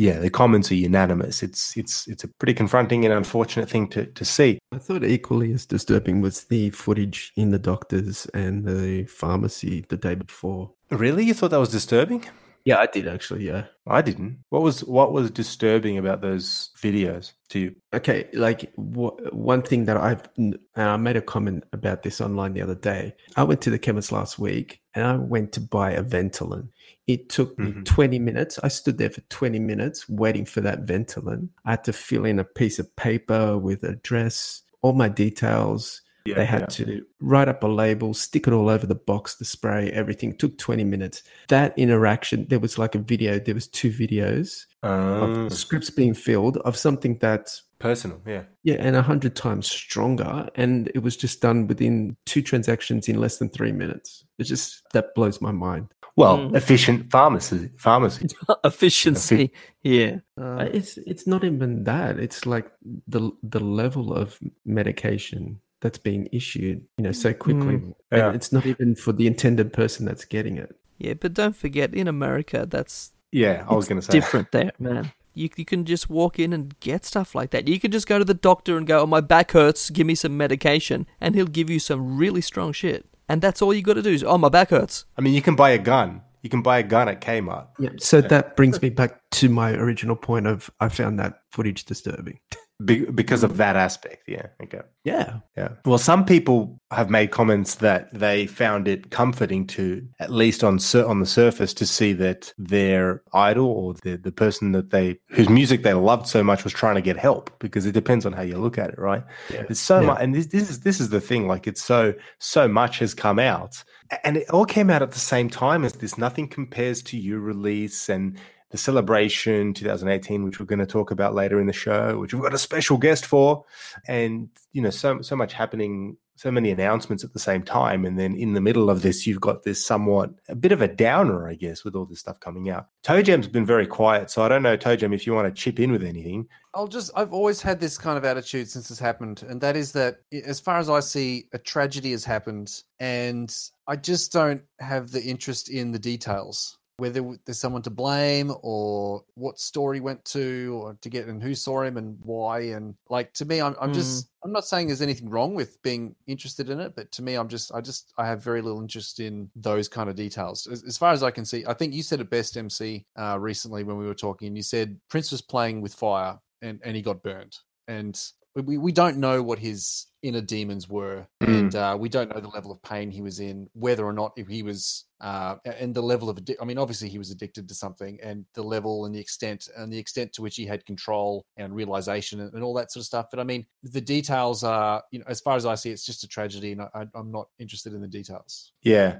yeah, 0.00 0.18
the 0.18 0.30
comments 0.30 0.72
are 0.72 0.76
unanimous. 0.76 1.42
It's 1.42 1.76
it's 1.76 2.08
it's 2.08 2.24
a 2.24 2.28
pretty 2.28 2.54
confronting 2.54 3.04
and 3.04 3.12
unfortunate 3.12 3.68
thing 3.68 3.86
to 3.88 4.06
to 4.06 4.24
see. 4.24 4.58
I 4.72 4.78
thought 4.78 5.04
equally 5.04 5.52
as 5.52 5.66
disturbing 5.66 6.22
was 6.22 6.44
the 6.44 6.70
footage 6.70 7.32
in 7.36 7.50
the 7.50 7.58
doctors 7.58 8.26
and 8.32 8.64
the 8.64 9.04
pharmacy 9.04 9.84
the 9.88 9.98
day 9.98 10.14
before. 10.14 10.72
Really, 10.90 11.24
you 11.24 11.34
thought 11.34 11.50
that 11.50 11.58
was 11.60 11.70
disturbing? 11.70 12.24
Yeah, 12.64 12.78
I 12.78 12.86
did 12.86 13.08
actually. 13.08 13.46
Yeah. 13.46 13.64
I 13.86 14.02
didn't. 14.02 14.44
What 14.50 14.62
was 14.62 14.84
what 14.84 15.12
was 15.12 15.30
disturbing 15.30 15.98
about 15.98 16.20
those 16.20 16.70
videos 16.76 17.32
to 17.48 17.58
you? 17.58 17.74
Okay, 17.94 18.28
like 18.32 18.70
one 18.76 19.62
thing 19.62 19.86
that 19.86 19.96
I've 19.96 20.22
and 20.36 20.58
I 20.76 20.96
made 20.96 21.16
a 21.16 21.22
comment 21.22 21.64
about 21.72 22.02
this 22.02 22.20
online 22.20 22.52
the 22.52 22.62
other 22.62 22.74
day. 22.74 23.14
I 23.36 23.42
went 23.44 23.60
to 23.62 23.70
the 23.70 23.78
chemist 23.78 24.12
last 24.12 24.38
week 24.38 24.80
and 24.94 25.04
I 25.06 25.16
went 25.16 25.52
to 25.52 25.60
buy 25.60 25.92
a 25.92 26.02
Ventolin. 26.04 26.68
It 27.06 27.28
took 27.28 27.58
me 27.58 27.72
Mhm. 27.72 27.84
20 27.84 28.18
minutes. 28.18 28.58
I 28.62 28.68
stood 28.68 28.98
there 28.98 29.10
for 29.10 29.22
20 29.22 29.58
minutes 29.58 30.08
waiting 30.08 30.44
for 30.44 30.60
that 30.60 30.86
Ventolin. 30.86 31.48
I 31.64 31.70
had 31.72 31.84
to 31.84 31.92
fill 31.92 32.24
in 32.24 32.38
a 32.38 32.44
piece 32.44 32.78
of 32.78 32.94
paper 32.96 33.58
with 33.58 33.82
address, 33.82 34.62
all 34.82 34.92
my 34.92 35.08
details. 35.08 36.02
Yeah, 36.26 36.34
they 36.36 36.44
had 36.44 36.60
yeah. 36.62 36.66
to 36.84 37.04
write 37.20 37.48
up 37.48 37.62
a 37.62 37.66
label, 37.66 38.12
stick 38.14 38.46
it 38.46 38.52
all 38.52 38.68
over 38.68 38.86
the 38.86 38.94
box, 38.94 39.36
the 39.36 39.44
spray, 39.44 39.90
everything. 39.90 40.36
took 40.36 40.58
20 40.58 40.84
minutes. 40.84 41.22
That 41.48 41.72
interaction, 41.78 42.46
there 42.48 42.60
was 42.60 42.78
like 42.78 42.94
a 42.94 42.98
video, 42.98 43.38
there 43.38 43.54
was 43.54 43.66
two 43.68 43.90
videos 43.90 44.66
Um, 44.82 45.46
of 45.46 45.52
scripts 45.52 45.90
being 45.90 46.14
filled 46.14 46.56
of 46.58 46.76
something 46.76 47.18
that's 47.18 47.62
personal, 47.78 48.20
yeah. 48.26 48.42
yeah, 48.62 48.76
and 48.78 48.96
a 48.96 49.02
hundred 49.02 49.34
times 49.34 49.66
stronger. 49.66 50.48
And 50.54 50.90
it 50.94 51.02
was 51.02 51.16
just 51.16 51.40
done 51.40 51.66
within 51.66 52.16
two 52.26 52.42
transactions 52.42 53.08
in 53.08 53.18
less 53.20 53.38
than 53.38 53.48
three 53.48 53.72
minutes. 53.72 54.24
It 54.38 54.44
just 54.44 54.82
that 54.92 55.14
blows 55.14 55.40
my 55.40 55.52
mind. 55.52 55.88
Well, 56.16 56.38
Mm. 56.38 56.56
efficient 56.56 57.10
pharmacy. 57.10 57.70
Pharmacy. 57.78 58.26
Efficiency. 58.64 59.52
Yeah. 59.82 60.16
Uh, 60.36 60.68
it's 60.72 60.98
it's 61.06 61.26
not 61.26 61.44
even 61.44 61.84
that. 61.84 62.18
It's 62.18 62.44
like 62.46 62.70
the 63.08 63.30
the 63.42 63.60
level 63.60 64.12
of 64.12 64.38
medication 64.66 65.60
that's 65.80 65.98
being 65.98 66.28
issued, 66.32 66.84
you 66.98 67.04
know, 67.04 67.12
so 67.12 67.32
quickly. 67.32 67.76
Mm. 67.76 67.94
Yeah. 68.12 68.26
And 68.26 68.36
it's 68.36 68.52
not 68.52 68.66
even 68.66 68.94
for 68.94 69.12
the 69.12 69.26
intended 69.26 69.72
person 69.72 70.04
that's 70.06 70.24
getting 70.24 70.56
it. 70.58 70.76
yeah, 70.98 71.14
but 71.14 71.32
don't 71.34 71.56
forget, 71.56 71.94
in 71.94 72.06
America, 72.08 72.66
that's 72.68 73.12
Yeah, 73.32 73.64
I 73.68 73.74
was 73.74 73.88
going 73.88 74.00
to 74.00 74.06
say. 74.06 74.12
different 74.12 74.52
there, 74.52 74.72
man. 74.78 75.12
You, 75.32 75.48
you 75.56 75.64
can 75.64 75.84
just 75.84 76.10
walk 76.10 76.38
in 76.38 76.52
and 76.52 76.78
get 76.80 77.04
stuff 77.04 77.34
like 77.34 77.50
that. 77.50 77.68
You 77.68 77.78
can 77.78 77.92
just 77.92 78.06
go 78.08 78.18
to 78.18 78.24
the 78.24 78.34
doctor 78.34 78.76
and 78.76 78.86
go, 78.86 79.02
"Oh, 79.02 79.06
my 79.06 79.20
back 79.20 79.52
hurts. 79.52 79.88
Give 79.88 80.06
me 80.06 80.14
some 80.16 80.36
medication," 80.36 81.06
and 81.20 81.34
he'll 81.36 81.46
give 81.46 81.70
you 81.70 81.78
some 81.78 82.18
really 82.18 82.40
strong 82.40 82.72
shit. 82.72 83.06
And 83.28 83.40
that's 83.40 83.62
all 83.62 83.72
you 83.72 83.80
got 83.82 83.94
to 83.94 84.02
do 84.02 84.10
is, 84.10 84.24
"Oh, 84.24 84.36
my 84.38 84.48
back 84.48 84.70
hurts." 84.70 85.04
I 85.16 85.20
mean, 85.22 85.32
you 85.34 85.40
can 85.40 85.54
buy 85.54 85.70
a 85.70 85.78
gun. 85.78 86.22
You 86.42 86.50
can 86.50 86.62
buy 86.62 86.78
a 86.78 86.82
gun 86.82 87.08
at 87.08 87.20
Kmart. 87.20 87.68
Yeah. 87.78 87.90
So 87.98 88.20
that 88.22 88.56
brings 88.56 88.82
me 88.82 88.90
back 88.90 89.20
to 89.32 89.48
my 89.48 89.70
original 89.72 90.16
point 90.16 90.46
of 90.48 90.68
I 90.80 90.88
found 90.88 91.18
that 91.20 91.42
footage 91.50 91.84
disturbing. 91.84 92.40
Be- 92.84 93.04
because 93.10 93.42
of 93.42 93.56
that 93.58 93.76
aspect. 93.76 94.22
Yeah. 94.28 94.46
Okay. 94.62 94.80
Yeah. 95.04 95.38
Yeah. 95.56 95.70
Well, 95.84 95.98
some 95.98 96.24
people 96.24 96.80
have 96.90 97.10
made 97.10 97.30
comments 97.30 97.76
that 97.76 98.12
they 98.12 98.46
found 98.46 98.88
it 98.88 99.10
comforting 99.10 99.66
to, 99.68 100.06
at 100.18 100.30
least 100.30 100.64
on 100.64 100.78
sur- 100.78 101.06
on 101.06 101.20
the 101.20 101.26
surface, 101.26 101.74
to 101.74 101.86
see 101.86 102.12
that 102.14 102.52
their 102.58 103.22
idol 103.34 103.66
or 103.66 103.94
the 104.02 104.16
the 104.16 104.32
person 104.32 104.72
that 104.72 104.90
they 104.90 105.18
whose 105.30 105.48
music 105.48 105.82
they 105.82 105.94
loved 105.94 106.26
so 106.26 106.42
much 106.42 106.64
was 106.64 106.72
trying 106.72 106.94
to 106.94 107.02
get 107.02 107.16
help. 107.18 107.50
Because 107.58 107.86
it 107.86 107.92
depends 107.92 108.24
on 108.24 108.32
how 108.32 108.42
you 108.42 108.58
look 108.58 108.78
at 108.78 108.90
it, 108.90 108.98
right? 108.98 109.24
Yeah. 109.52 109.64
It's 109.68 109.80
so 109.80 110.00
Yeah. 110.00 110.06
much, 110.08 110.18
and 110.20 110.34
this 110.34 110.46
this 110.46 110.70
is 110.70 110.80
this 110.80 111.00
is 111.00 111.10
the 111.10 111.20
thing. 111.20 111.46
Like 111.46 111.66
it's 111.66 111.82
so 111.82 112.14
so 112.38 112.66
much 112.68 112.98
has 113.00 113.14
come 113.14 113.38
out, 113.38 113.82
and 114.24 114.36
it 114.36 114.48
all 114.50 114.64
came 114.66 114.90
out 114.90 115.02
at 115.02 115.10
the 115.12 115.18
same 115.18 115.50
time 115.50 115.84
as 115.84 115.94
this. 115.94 116.16
Nothing 116.16 116.48
compares 116.48 117.02
to 117.04 117.16
you 117.18 117.38
release 117.40 118.08
and 118.08 118.38
the 118.70 118.78
celebration 118.78 119.74
2018, 119.74 120.44
which 120.44 120.60
we're 120.60 120.66
going 120.66 120.78
to 120.78 120.86
talk 120.86 121.10
about 121.10 121.34
later 121.34 121.60
in 121.60 121.66
the 121.66 121.72
show, 121.72 122.18
which 122.18 122.32
we've 122.32 122.42
got 122.42 122.54
a 122.54 122.58
special 122.58 122.98
guest 122.98 123.26
for, 123.26 123.64
and 124.06 124.48
you 124.72 124.82
know 124.82 124.90
so 124.90 125.20
so 125.22 125.36
much 125.36 125.52
happening. 125.52 126.16
So 126.36 126.50
many 126.50 126.70
announcements 126.70 127.22
at 127.22 127.34
the 127.34 127.38
same 127.38 127.62
time, 127.62 128.06
and 128.06 128.18
then 128.18 128.34
in 128.34 128.54
the 128.54 128.62
middle 128.62 128.88
of 128.88 129.02
this, 129.02 129.26
you've 129.26 129.42
got 129.42 129.62
this 129.62 129.84
somewhat 129.84 130.30
a 130.48 130.54
bit 130.54 130.72
of 130.72 130.80
a 130.80 130.88
downer, 130.88 131.46
I 131.46 131.54
guess, 131.54 131.84
with 131.84 131.94
all 131.94 132.06
this 132.06 132.20
stuff 132.20 132.40
coming 132.40 132.70
out. 132.70 132.86
Toe 133.02 133.20
Jam's 133.20 133.46
been 133.46 133.66
very 133.66 133.86
quiet, 133.86 134.30
so 134.30 134.42
I 134.42 134.48
don't 134.48 134.62
know, 134.62 134.74
Toe 134.74 134.96
Jam, 134.96 135.12
if 135.12 135.26
you 135.26 135.34
want 135.34 135.54
to 135.54 135.62
chip 135.62 135.78
in 135.78 135.92
with 135.92 136.02
anything. 136.02 136.48
I'll 136.72 136.88
just, 136.88 137.10
I've 137.14 137.34
always 137.34 137.60
had 137.60 137.78
this 137.78 137.98
kind 137.98 138.16
of 138.16 138.24
attitude 138.24 138.70
since 138.70 138.88
this 138.88 138.98
happened. 138.98 139.44
And 139.46 139.60
that 139.60 139.76
is 139.76 139.92
that, 139.92 140.20
as 140.32 140.60
far 140.60 140.78
as 140.78 140.88
I 140.88 141.00
see, 141.00 141.46
a 141.52 141.58
tragedy 141.58 142.12
has 142.12 142.24
happened. 142.24 142.84
And 143.00 143.54
I 143.86 143.96
just 143.96 144.32
don't 144.32 144.62
have 144.78 145.10
the 145.10 145.22
interest 145.22 145.68
in 145.68 145.92
the 145.92 145.98
details, 145.98 146.78
whether 147.00 147.36
there's 147.44 147.58
someone 147.58 147.82
to 147.82 147.90
blame 147.90 148.52
or 148.62 149.24
what 149.34 149.58
story 149.58 150.00
went 150.00 150.24
to 150.26 150.80
or 150.82 150.96
to 151.00 151.08
get 151.08 151.26
and 151.26 151.42
who 151.42 151.54
saw 151.54 151.82
him 151.82 151.96
and 151.96 152.18
why. 152.22 152.60
And 152.60 152.94
like, 153.08 153.32
to 153.34 153.44
me, 153.44 153.60
I'm, 153.60 153.74
I'm 153.80 153.92
just, 153.92 154.30
I'm 154.44 154.52
not 154.52 154.66
saying 154.66 154.86
there's 154.86 155.02
anything 155.02 155.28
wrong 155.28 155.54
with 155.54 155.82
being 155.82 156.14
interested 156.26 156.70
in 156.70 156.78
it, 156.78 156.94
but 156.94 157.10
to 157.12 157.22
me, 157.22 157.34
I'm 157.34 157.48
just, 157.48 157.74
I 157.74 157.80
just, 157.80 158.12
I 158.18 158.26
have 158.26 158.44
very 158.44 158.62
little 158.62 158.80
interest 158.80 159.18
in 159.18 159.50
those 159.56 159.88
kind 159.88 160.08
of 160.10 160.16
details. 160.16 160.66
As, 160.66 160.84
as 160.84 160.98
far 160.98 161.12
as 161.12 161.22
I 161.22 161.30
can 161.30 161.44
see, 161.44 161.64
I 161.66 161.74
think 161.74 161.94
you 161.94 162.02
said 162.02 162.20
it 162.20 162.30
best, 162.30 162.56
MC, 162.56 163.04
uh, 163.18 163.38
recently 163.40 163.82
when 163.82 163.96
we 163.96 164.06
were 164.06 164.14
talking, 164.14 164.48
and 164.48 164.56
you 164.56 164.62
said 164.62 164.98
Prince 165.08 165.32
was 165.32 165.42
playing 165.42 165.80
with 165.80 165.94
fire 165.94 166.38
and, 166.62 166.80
and 166.84 166.94
he 166.94 167.02
got 167.02 167.22
burned. 167.22 167.56
And 167.88 168.20
we, 168.54 168.78
we 168.78 168.92
don't 168.92 169.18
know 169.18 169.42
what 169.42 169.58
his 169.58 170.06
inner 170.22 170.40
demons 170.40 170.88
were, 170.88 171.26
and 171.40 171.74
uh, 171.74 171.96
we 171.98 172.08
don't 172.08 172.34
know 172.34 172.40
the 172.40 172.48
level 172.48 172.70
of 172.70 172.82
pain 172.82 173.10
he 173.10 173.22
was 173.22 173.40
in, 173.40 173.68
whether 173.72 174.04
or 174.04 174.12
not 174.12 174.32
if 174.36 174.48
he 174.48 174.62
was, 174.62 175.06
uh, 175.20 175.56
and 175.64 175.94
the 175.94 176.02
level 176.02 176.28
of 176.28 176.36
addic- 176.36 176.56
I 176.60 176.64
mean, 176.64 176.76
obviously 176.76 177.08
he 177.08 177.18
was 177.18 177.30
addicted 177.30 177.68
to 177.68 177.74
something, 177.74 178.18
and 178.22 178.44
the 178.54 178.62
level 178.62 179.06
and 179.06 179.14
the 179.14 179.20
extent 179.20 179.68
and 179.76 179.92
the 179.92 179.98
extent 179.98 180.32
to 180.34 180.42
which 180.42 180.56
he 180.56 180.66
had 180.66 180.84
control 180.84 181.46
and 181.56 181.74
realization 181.74 182.40
and, 182.40 182.52
and 182.52 182.62
all 182.62 182.74
that 182.74 182.90
sort 182.90 183.02
of 183.02 183.06
stuff. 183.06 183.26
But 183.30 183.40
I 183.40 183.44
mean, 183.44 183.66
the 183.82 184.00
details 184.00 184.64
are, 184.64 185.02
you 185.10 185.20
know, 185.20 185.26
as 185.28 185.40
far 185.40 185.56
as 185.56 185.64
I 185.64 185.74
see, 185.74 185.90
it's 185.90 186.04
just 186.04 186.24
a 186.24 186.28
tragedy, 186.28 186.72
and 186.72 186.82
I, 186.82 187.06
I'm 187.14 187.30
not 187.30 187.48
interested 187.58 187.94
in 187.94 188.00
the 188.00 188.08
details. 188.08 188.72
Yeah. 188.82 189.18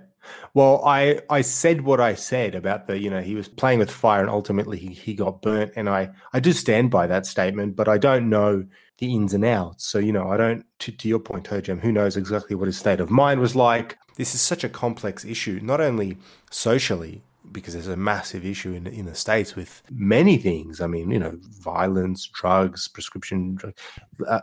Well, 0.53 0.85
I 0.85 1.21
I 1.31 1.41
said 1.41 1.81
what 1.81 2.01
I 2.01 2.15
said 2.15 2.55
about 2.55 2.87
the, 2.87 2.99
you 2.99 3.11
know, 3.11 3.23
he 3.23 3.35
was 3.35 3.49
playing 3.49 3.79
with 3.79 3.91
fire 3.91 4.21
and 4.21 4.29
ultimately 4.29 4.77
he, 4.77 4.89
he 4.89 5.15
got 5.15 5.41
burnt. 5.41 5.73
And 5.77 5.89
I, 5.89 6.11
I 6.33 6.41
do 6.41 6.53
stand 6.53 6.91
by 6.91 7.07
that 7.07 7.25
statement, 7.25 7.77
but 7.77 7.89
I 7.89 7.97
don't 7.97 8.29
know 8.29 8.67
the 9.01 9.15
ins 9.15 9.35
and 9.35 9.45
outs. 9.45 9.87
So, 9.87 9.99
you 9.99 10.13
know, 10.13 10.31
I 10.31 10.37
don't, 10.37 10.65
to, 10.81 10.93
to 10.93 11.09
your 11.09 11.19
point, 11.19 11.45
Toe 11.45 11.61
Jam, 11.61 11.81
who 11.81 11.91
knows 11.91 12.17
exactly 12.17 12.55
what 12.55 12.67
his 12.67 12.79
state 12.79 13.01
of 13.01 13.11
mind 13.11 13.41
was 13.41 13.57
like. 13.57 13.99
This 14.17 14.35
is 14.35 14.41
such 14.41 14.63
a 14.63 14.69
complex 14.69 15.25
issue, 15.25 15.59
not 15.63 15.81
only 15.81 16.19
socially, 16.51 17.23
because 17.51 17.73
there's 17.73 17.89
a 17.89 17.97
massive 17.97 18.45
issue 18.45 18.75
in, 18.75 18.87
in 18.87 19.07
the 19.07 19.15
States 19.15 19.57
with 19.57 19.83
many 19.91 20.37
things. 20.37 20.81
I 20.81 20.87
mean, 20.87 21.11
you 21.11 21.19
know, 21.19 21.37
violence, 21.43 22.29
drugs, 22.33 22.87
prescription, 22.87 23.57
drug, 23.57 23.75
uh, 24.29 24.41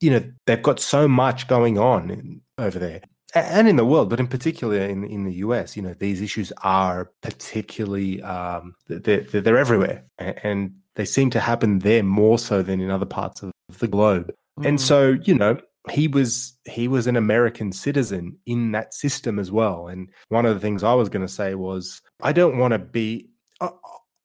you 0.00 0.10
know, 0.10 0.24
they've 0.46 0.62
got 0.62 0.80
so 0.80 1.08
much 1.08 1.48
going 1.48 1.78
on 1.78 2.10
in, 2.10 2.40
over 2.58 2.78
there 2.78 3.02
and 3.34 3.68
in 3.68 3.76
the 3.76 3.84
world, 3.84 4.08
but 4.08 4.20
in 4.20 4.28
particular 4.28 4.78
in 4.78 5.04
in 5.04 5.24
the 5.24 5.34
US, 5.34 5.76
you 5.76 5.82
know, 5.82 5.94
these 5.98 6.22
issues 6.22 6.52
are 6.62 7.10
particularly 7.20 8.22
um, 8.22 8.74
they're 8.88 9.20
they're 9.20 9.58
everywhere, 9.58 10.04
and 10.18 10.74
they 10.94 11.04
seem 11.04 11.28
to 11.30 11.40
happen 11.40 11.80
there 11.80 12.02
more 12.02 12.38
so 12.38 12.62
than 12.62 12.80
in 12.80 12.90
other 12.90 13.04
parts 13.04 13.42
of 13.42 13.52
the 13.78 13.88
globe. 13.88 14.32
And 14.62 14.78
Mm. 14.78 14.80
so, 14.80 15.16
you 15.22 15.34
know, 15.34 15.58
he 15.90 16.08
was 16.08 16.58
he 16.64 16.88
was 16.88 17.06
an 17.06 17.16
American 17.16 17.70
citizen 17.72 18.38
in 18.46 18.72
that 18.72 18.92
system 18.94 19.38
as 19.38 19.52
well. 19.52 19.86
And 19.88 20.08
one 20.30 20.44
of 20.46 20.54
the 20.54 20.60
things 20.60 20.82
I 20.82 20.94
was 20.94 21.08
going 21.08 21.24
to 21.26 21.32
say 21.32 21.54
was, 21.54 22.00
I 22.22 22.32
don't 22.32 22.58
want 22.58 22.72
to 22.72 22.78
be. 22.78 23.28
I- 23.60 23.70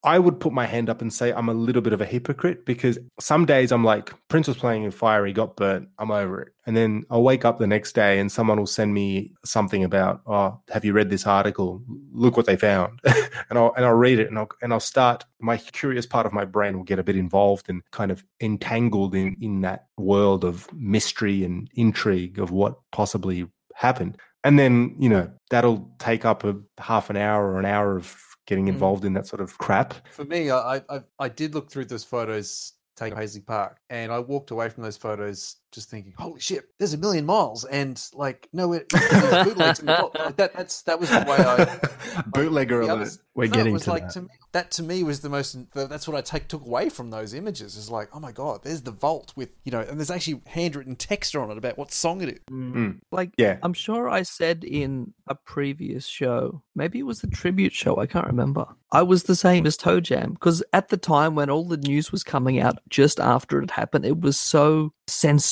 I 0.04 0.18
would 0.18 0.40
put 0.40 0.52
my 0.52 0.66
hand 0.66 0.90
up 0.90 1.02
and 1.02 1.14
say 1.14 1.32
I'm 1.32 1.50
a 1.50 1.54
little 1.54 1.82
bit 1.82 1.94
of 1.94 2.02
a 2.02 2.06
hypocrite 2.06 2.66
because 2.66 2.98
some 3.20 3.46
days 3.46 3.72
I'm 3.72 3.84
like, 3.84 4.12
Prince 4.30 4.48
was 4.48 4.58
playing 4.58 4.84
in 4.84 4.92
fire, 4.92 5.26
he 5.26 5.34
got 5.34 5.56
burnt, 5.56 5.90
I'm 6.00 6.10
over 6.10 6.42
it. 6.42 6.54
And 6.66 6.76
then 6.76 7.04
I'll 7.10 7.22
wake 7.22 7.46
up 7.46 7.60
the 7.60 7.68
next 7.68 7.94
day 7.94 8.20
and 8.20 8.32
someone 8.32 8.58
will 8.58 8.66
send 8.66 8.94
me 8.94 9.34
something 9.46 9.84
about, 9.84 10.22
oh, 10.26 10.60
have 10.70 10.84
you 10.84 10.94
read 10.94 11.10
this 11.10 11.28
article? 11.28 11.84
Look 12.12 12.36
what 12.36 12.48
they 12.48 12.56
found. 12.56 13.00
and 13.06 13.60
I'll 13.60 13.74
and 13.76 13.86
I'll 13.86 13.94
read 13.94 14.20
it 14.20 14.28
and 14.28 14.40
I'll 14.40 14.50
and 14.62 14.74
I'll 14.74 14.80
start 14.80 15.26
my 15.40 15.58
curious 15.58 16.06
part 16.06 16.26
of 16.26 16.34
my 16.34 16.46
brain 16.46 16.78
will 16.78 16.84
get 16.84 17.00
a 17.00 17.04
bit 17.04 17.16
involved 17.16 17.70
and 17.70 17.82
kind 17.92 18.12
of 18.12 18.24
entangled 18.40 19.14
in 19.14 19.38
in 19.40 19.62
that 19.62 19.86
world 19.98 20.44
of 20.44 20.72
mystery 20.74 21.44
and 21.44 21.70
intrigue 21.76 22.40
of 22.40 22.52
what 22.52 22.78
possibly 22.92 23.48
happened. 23.76 24.18
And 24.44 24.58
then, 24.58 24.96
you 24.98 25.10
know, 25.10 25.32
that'll 25.52 25.92
take 26.00 26.26
up 26.26 26.44
a 26.44 26.56
half 26.80 27.10
an 27.12 27.18
hour 27.18 27.52
or 27.52 27.60
an 27.60 27.66
hour 27.66 27.96
of 27.96 28.16
getting 28.46 28.66
mm. 28.66 28.70
involved 28.70 29.06
in 29.06 29.14
that 29.14 29.28
sort 29.28 29.42
of 29.42 29.58
crap. 29.58 29.94
For 30.10 30.26
me, 30.26 30.52
I, 30.52 30.82
I 30.90 31.02
I 31.20 31.30
did 31.30 31.54
look 31.54 31.72
through 31.72 31.86
those 31.86 32.04
photos 32.04 32.74
taken 32.96 33.18
at 33.18 33.22
Paisley 33.22 33.42
Park, 33.42 33.80
and 33.90 34.12
I 34.12 34.20
walked 34.20 34.52
away 34.52 34.70
from 34.70 34.84
those 34.84 34.98
photos 34.98 35.58
just 35.72 35.90
thinking, 35.90 36.14
"Holy 36.18 36.40
shit, 36.40 36.66
there's 36.78 36.94
a 36.94 36.98
million 36.98 37.26
miles!" 37.26 37.66
And 37.66 38.02
like, 38.14 38.50
no, 38.54 38.74
it, 38.74 38.90
there's 38.92 39.48
bootlegs 39.48 39.80
involved. 39.80 40.18
Like, 40.20 40.38
that 40.38 40.54
that's 40.54 40.82
that 40.84 41.00
was 41.00 41.10
the 41.10 41.20
way 41.20 41.38
I 41.38 42.22
bootlegger 42.28 42.80
the 42.80 42.86
alert. 42.86 42.92
others- 43.02 43.20
We're 43.34 43.48
no, 43.48 43.54
getting 43.56 43.74
was 43.74 43.84
to 43.84 43.90
like 43.92 44.04
that. 44.04 44.12
to 44.14 44.22
me 44.24 44.28
that 44.54 44.72
to 44.72 44.84
me 44.84 45.02
was 45.04 45.22
the 45.22 45.30
most 45.30 45.56
that's 45.74 46.06
what 46.08 46.18
I 46.18 46.22
take 46.22 46.50
took 46.50 46.66
away 46.66 46.90
from 46.90 47.10
those 47.10 47.34
images 47.34 47.78
is 47.78 47.90
like 47.90 48.10
oh 48.14 48.20
my 48.20 48.34
god 48.34 48.64
there's 48.64 48.82
the 48.82 48.92
vault 48.92 49.32
with 49.38 49.48
you 49.64 49.72
know 49.72 49.80
and 49.80 49.98
there's 49.98 50.12
actually 50.12 50.42
handwritten 50.46 50.98
text 50.98 51.34
on 51.38 51.50
it 51.50 51.58
about 51.58 51.78
what 51.78 51.92
song 51.94 52.22
it 52.22 52.28
is 52.30 52.40
Mm. 52.52 53.00
Like, 53.12 53.32
Yeah. 53.38 53.58
I'm 53.64 53.74
sure 53.74 54.10
I 54.10 54.24
said 54.24 54.64
in 54.66 55.14
a 55.28 55.36
previous 55.36 56.06
show, 56.06 56.62
maybe 56.76 57.00
it 57.00 57.04
was 57.06 57.22
the 57.22 57.28
tribute 57.28 57.72
show, 57.74 57.98
I 57.98 58.06
can't 58.08 58.28
remember. 58.28 58.66
I 58.92 59.04
was 59.04 59.24
the 59.24 59.36
same 59.36 59.66
as 59.66 59.78
Toe 59.78 60.02
Jam 60.02 60.34
because 60.34 60.62
at 60.74 60.90
the 60.90 60.98
time 60.98 61.34
when 61.36 61.50
all 61.50 61.64
the 61.66 61.78
news 61.78 62.12
was 62.12 62.24
coming 62.24 62.60
out 62.60 62.80
just 62.90 63.20
after 63.22 63.62
it 63.62 63.72
happened, 63.72 64.06
it 64.06 64.20
was 64.20 64.38
so 64.38 64.94